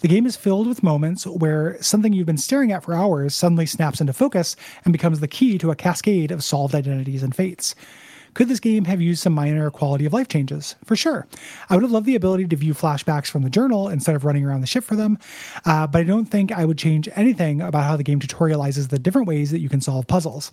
The 0.00 0.08
game 0.08 0.26
is 0.26 0.34
filled 0.34 0.66
with 0.66 0.82
moments 0.82 1.24
where 1.24 1.80
something 1.80 2.12
you've 2.12 2.26
been 2.26 2.36
staring 2.36 2.72
at 2.72 2.82
for 2.82 2.94
hours 2.94 3.34
suddenly 3.34 3.66
snaps 3.66 4.00
into 4.00 4.12
focus 4.12 4.56
and 4.84 4.92
becomes 4.92 5.20
the 5.20 5.28
key 5.28 5.56
to 5.58 5.70
a 5.70 5.76
cascade 5.76 6.32
of 6.32 6.42
solved 6.42 6.74
identities 6.74 7.22
and 7.22 7.34
fates. 7.34 7.76
Could 8.34 8.48
this 8.48 8.60
game 8.60 8.86
have 8.86 9.00
used 9.00 9.22
some 9.22 9.34
minor 9.34 9.70
quality 9.70 10.06
of 10.06 10.12
life 10.12 10.28
changes? 10.28 10.74
For 10.84 10.96
sure. 10.96 11.26
I 11.68 11.74
would 11.74 11.82
have 11.82 11.90
loved 11.90 12.06
the 12.06 12.16
ability 12.16 12.46
to 12.48 12.56
view 12.56 12.72
flashbacks 12.72 13.26
from 13.26 13.42
the 13.42 13.50
journal 13.50 13.88
instead 13.88 14.16
of 14.16 14.24
running 14.24 14.44
around 14.44 14.62
the 14.62 14.66
ship 14.66 14.84
for 14.84 14.96
them, 14.96 15.18
uh, 15.66 15.86
but 15.86 16.00
I 16.00 16.04
don't 16.04 16.26
think 16.26 16.50
I 16.50 16.64
would 16.64 16.78
change 16.78 17.08
anything 17.14 17.60
about 17.60 17.84
how 17.84 17.96
the 17.96 18.02
game 18.02 18.20
tutorializes 18.20 18.88
the 18.88 18.98
different 18.98 19.28
ways 19.28 19.50
that 19.50 19.60
you 19.60 19.68
can 19.68 19.80
solve 19.80 20.06
puzzles. 20.06 20.50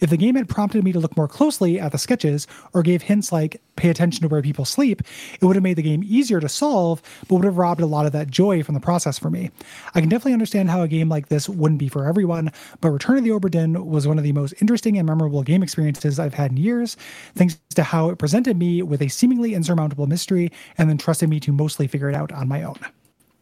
If 0.00 0.10
the 0.10 0.16
game 0.16 0.36
had 0.36 0.48
prompted 0.48 0.84
me 0.84 0.92
to 0.92 1.00
look 1.00 1.16
more 1.16 1.28
closely 1.28 1.78
at 1.78 1.92
the 1.92 1.98
sketches 1.98 2.46
or 2.72 2.82
gave 2.82 3.02
hints 3.02 3.32
like 3.32 3.60
pay 3.76 3.90
attention 3.90 4.22
to 4.22 4.28
where 4.28 4.42
people 4.42 4.64
sleep, 4.64 5.02
it 5.40 5.44
would 5.44 5.56
have 5.56 5.62
made 5.62 5.76
the 5.76 5.82
game 5.82 6.02
easier 6.04 6.40
to 6.40 6.48
solve, 6.48 7.02
but 7.28 7.36
would 7.36 7.44
have 7.44 7.58
robbed 7.58 7.80
a 7.80 7.86
lot 7.86 8.06
of 8.06 8.12
that 8.12 8.28
joy 8.28 8.62
from 8.62 8.74
the 8.74 8.80
process 8.80 9.18
for 9.18 9.30
me. 9.30 9.50
I 9.94 10.00
can 10.00 10.08
definitely 10.08 10.32
understand 10.32 10.70
how 10.70 10.82
a 10.82 10.88
game 10.88 11.08
like 11.08 11.28
this 11.28 11.48
wouldn't 11.48 11.78
be 11.78 11.88
for 11.88 12.06
everyone, 12.06 12.52
but 12.80 12.90
Return 12.90 13.18
of 13.18 13.24
the 13.24 13.30
Obra 13.30 13.50
Dinn 13.50 13.86
was 13.86 14.06
one 14.06 14.18
of 14.18 14.24
the 14.24 14.32
most 14.32 14.54
interesting 14.60 14.96
and 14.98 15.06
memorable 15.06 15.42
game 15.42 15.62
experiences 15.62 16.18
I've 16.18 16.34
had 16.34 16.52
in 16.52 16.56
years, 16.56 16.96
thanks 17.34 17.58
to 17.74 17.82
how 17.82 18.08
it 18.10 18.18
presented 18.18 18.56
me 18.56 18.82
with 18.82 19.00
a 19.02 19.08
seemingly 19.08 19.54
insurmountable 19.54 20.06
mystery 20.06 20.50
and 20.76 20.88
then 20.88 20.98
trusted 20.98 21.28
me 21.28 21.40
to 21.40 21.52
mostly 21.52 21.86
figure 21.86 22.08
it 22.08 22.14
out 22.14 22.32
on 22.32 22.48
my 22.48 22.62
own. 22.62 22.78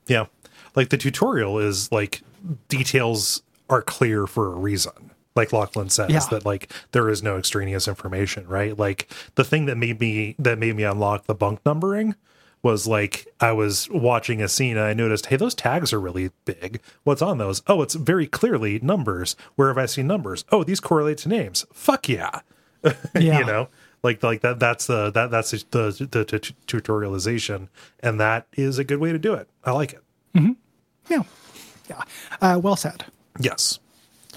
Yeah. 0.07 0.27
Like 0.75 0.91
the 0.91 0.99
tutorial 0.99 1.59
is 1.59 1.91
like 1.91 2.23
details 2.69 3.43
are 3.69 3.83
clear 3.83 4.27
for 4.27 4.53
a 4.53 4.57
reason. 4.57 5.11
Like 5.35 5.53
Lachlan 5.53 5.91
says 5.91 6.11
Yeah. 6.11 6.21
that 6.31 6.47
like 6.47 6.73
there 6.93 7.09
is 7.09 7.23
no 7.23 7.37
extraneous 7.37 7.89
information, 7.89 8.47
right? 8.47 8.77
Like 8.79 9.11
the 9.35 9.45
thing 9.45 9.67
that 9.67 9.77
made 9.77 10.01
me 10.01 10.35
that 10.39 10.59
made 10.59 10.77
me 10.77 10.85
unlock 10.85 11.27
the 11.27 11.35
bunk 11.35 11.61
numbering 11.67 12.15
was 12.63 12.87
like 12.87 13.27
I 13.39 13.53
was 13.53 13.89
watching 13.91 14.41
a 14.43 14.49
scene 14.49 14.77
and 14.77 14.87
I 14.87 14.95
noticed, 14.95 15.27
hey, 15.27 15.37
those 15.37 15.55
tags 15.55 15.93
are 15.93 16.01
really 16.01 16.31
big. 16.47 16.81
What's 17.05 17.23
on 17.23 17.39
those? 17.39 17.63
Oh, 17.67 17.83
it's 17.83 17.95
very 17.95 18.27
clearly 18.27 18.81
numbers. 18.81 19.37
Where 19.57 19.69
have 19.69 19.79
I 19.79 19.87
seen 19.87 20.07
numbers? 20.07 20.45
Oh, 20.51 20.65
these 20.65 20.81
correlate 20.81 21.19
to 21.19 21.29
names. 21.29 21.67
Fuck 21.73 22.09
yeah. 22.09 22.41
Yeah. 23.15 23.39
you 23.41 23.45
know 23.45 23.69
like 24.03 24.23
like 24.23 24.41
that 24.43 24.59
that's 24.61 24.87
the 24.87 25.11
that 25.13 25.31
that's 25.31 25.51
the 25.51 25.65
the, 26.11 26.25
the, 26.25 26.39
t- 26.39 26.55
tutorialization 26.67 27.69
and 28.01 28.21
that 28.21 28.47
is 28.53 28.79
a 28.79 28.85
good 28.85 28.99
way 28.99 29.13
to 29.13 29.19
do 29.19 29.35
it 29.35 29.49
i 29.65 29.73
like 29.73 29.93
it 29.93 30.03
Yeah. 31.09 31.23
Yeah. 31.89 32.03
Uh, 32.41 32.61
well 32.63 32.77
said. 32.77 33.05
yes 33.41 33.79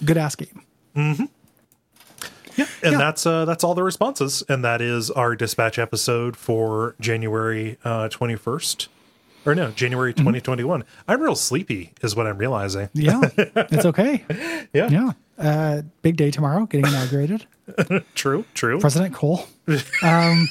Good 0.05 0.17
ass 0.17 0.35
game. 0.35 0.63
yeah 0.95 2.65
and 2.83 2.93
Yeah. 2.93 2.97
that's 2.97 3.25
uh 3.25 3.45
that's 3.45 3.63
all 3.63 3.73
the 3.75 3.83
responses 3.83 4.43
and 4.49 4.63
that 4.63 4.81
is 4.81 5.09
our 5.11 5.35
dispatch 5.35 5.77
episode 5.79 6.35
for 6.35 6.95
january 6.99 7.77
uh 7.83 8.09
21st 8.09 8.87
or 9.45 9.55
no 9.55 9.71
january 9.71 10.13
2021 10.13 10.83
i'm 11.07 11.21
real 11.21 11.35
sleepy 11.35 11.93
is 12.01 12.15
what 12.15 12.27
i'm 12.27 12.37
realizing 12.37 12.89
Yeah. 12.93 13.21
it's 13.37 13.85
okay. 13.85 14.25
yeah, 14.73 14.89
Yeah. 14.89 15.11
Uh, 15.39 15.83
big 16.01 16.17
day 16.17 16.29
tomorrow, 16.31 16.65
getting 16.65 16.85
inaugurated. 16.87 17.45
true 18.15 18.45
true 18.53 18.79
President 18.79 19.13
Cole. 19.13 19.45
Um, 20.03 20.49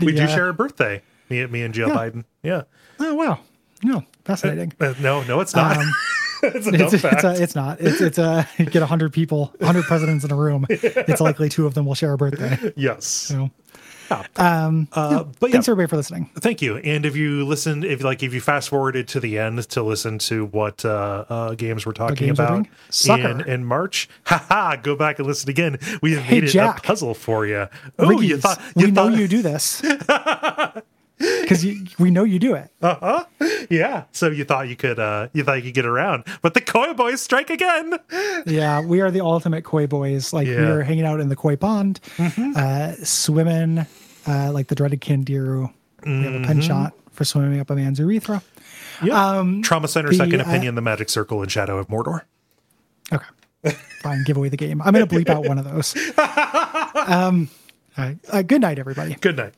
we 0.00 0.12
do 0.12 0.22
yeah. 0.22 0.26
share 0.26 0.48
a 0.48 0.54
birthday 0.54 1.02
me, 1.28 1.44
me 1.46 1.62
and 1.62 1.74
jill 1.74 1.90
biden 1.90 2.24
yeah 2.42 2.62
Oh, 2.98 3.14
wow. 3.14 3.38
No, 3.82 4.02
fascinating. 4.24 4.72
Uh, 4.80 4.94
no 5.00 5.22
no 5.24 5.40
it's 5.40 5.54
not 5.54 5.76
Um, 5.76 5.92
it's 6.42 6.66
it's, 6.66 7.04
it's, 7.04 7.24
a, 7.24 7.42
it's 7.42 7.54
not. 7.54 7.80
It's, 7.80 8.00
it's 8.00 8.18
a, 8.18 8.46
get 8.58 8.80
100 8.80 9.12
people, 9.12 9.52
100 9.58 9.84
presidents 9.84 10.24
in 10.24 10.30
a 10.30 10.36
room. 10.36 10.66
It's 10.68 11.20
likely 11.20 11.48
two 11.48 11.66
of 11.66 11.74
them 11.74 11.86
will 11.86 11.94
share 11.94 12.12
a 12.12 12.16
birthday. 12.16 12.72
yes 12.76 13.04
So, 13.06 13.50
uh, 14.10 15.24
but 15.40 15.48
yeah 15.48 15.52
thanks 15.52 15.68
everybody 15.68 15.88
for 15.88 15.96
listening. 15.96 16.30
Thank 16.38 16.62
you. 16.62 16.76
And 16.78 17.04
if 17.06 17.16
you 17.16 17.44
listen, 17.44 17.84
if 17.84 18.02
like 18.02 18.22
if 18.22 18.32
you 18.34 18.40
fast 18.40 18.68
forwarded 18.68 19.08
to 19.08 19.20
the 19.20 19.38
end 19.38 19.68
to 19.70 19.82
listen 19.82 20.18
to 20.20 20.46
what 20.46 20.84
uh, 20.84 21.24
uh, 21.28 21.54
games 21.54 21.86
we're 21.86 21.92
talking 21.92 22.16
games 22.26 22.38
we're 22.38 22.44
about 22.44 22.66
in, 23.08 23.40
in 23.48 23.64
March, 23.64 24.08
haha, 24.24 24.76
go 24.76 24.96
back 24.96 25.18
and 25.18 25.26
listen 25.26 25.50
again. 25.50 25.78
We 26.02 26.12
have 26.14 26.22
Hey, 26.22 26.40
made 26.40 26.44
it 26.48 26.54
a 26.54 26.72
puzzle 26.82 27.14
for 27.14 27.46
you. 27.46 27.68
Oh, 27.98 28.20
you 28.20 28.38
thought 28.38 28.60
you 28.76 28.86
we 28.86 28.90
know 28.92 29.08
thought, 29.10 29.18
you 29.18 29.28
do 29.28 29.42
this. 29.42 29.82
Because 31.46 31.64
we 31.98 32.10
know 32.10 32.24
you 32.24 32.38
do 32.40 32.54
it. 32.54 32.70
Uh 32.82 32.96
huh. 33.00 33.24
Yeah. 33.70 34.04
So 34.10 34.28
you 34.28 34.44
thought 34.44 34.68
you 34.68 34.74
could 34.76 34.98
uh 34.98 35.28
you 35.32 35.44
thought 35.44 35.54
you 35.58 35.62
could 35.62 35.74
get 35.74 35.86
around, 35.86 36.24
but 36.42 36.54
the 36.54 36.60
Koi 36.60 36.92
Boys 36.92 37.20
strike 37.22 37.50
again. 37.50 37.94
Yeah, 38.46 38.80
we 38.80 39.00
are 39.00 39.10
the 39.12 39.20
ultimate 39.20 39.62
koi 39.64 39.86
boys. 39.86 40.32
Like 40.32 40.46
we 40.48 40.54
Yeah. 40.54 40.72
are 40.72 40.82
hanging 40.82 41.04
out 41.06 41.20
in 41.20 41.28
the 41.28 41.36
koi 41.36 41.54
pond, 41.56 42.00
uh, 42.18 42.92
swimming 43.02 43.86
uh, 44.26 44.50
like 44.52 44.66
the 44.68 44.74
dreaded 44.74 45.00
candiru. 45.00 45.72
We 46.04 46.22
have 46.24 46.34
a 46.34 46.44
penchant 46.44 46.92
for 47.12 47.24
swimming 47.24 47.60
up 47.60 47.70
a 47.70 47.76
man's 47.76 47.98
urethra. 48.00 48.42
Yeah. 49.02 49.44
Trauma 49.62 49.88
Center, 49.88 50.08
the, 50.10 50.16
Second 50.16 50.40
uh, 50.40 50.44
Opinion, 50.44 50.74
The 50.74 50.82
Magic 50.82 51.08
Circle, 51.08 51.42
and 51.42 51.50
Shadow 51.50 51.78
of 51.78 51.88
Mordor. 51.88 52.22
Okay, 53.12 53.76
fine. 54.02 54.24
Give 54.24 54.36
away 54.36 54.48
the 54.48 54.56
game. 54.56 54.82
I'm 54.82 54.94
to 54.94 55.06
bleep 55.06 55.28
out 55.28 55.46
one 55.46 55.58
of 55.58 55.64
those. 55.64 55.94
Um, 57.06 57.48
right. 57.96 58.16
Uh, 58.32 58.42
good 58.42 58.60
night, 58.62 58.78
everybody. 58.78 59.14
Good 59.20 59.36
night. 59.36 59.54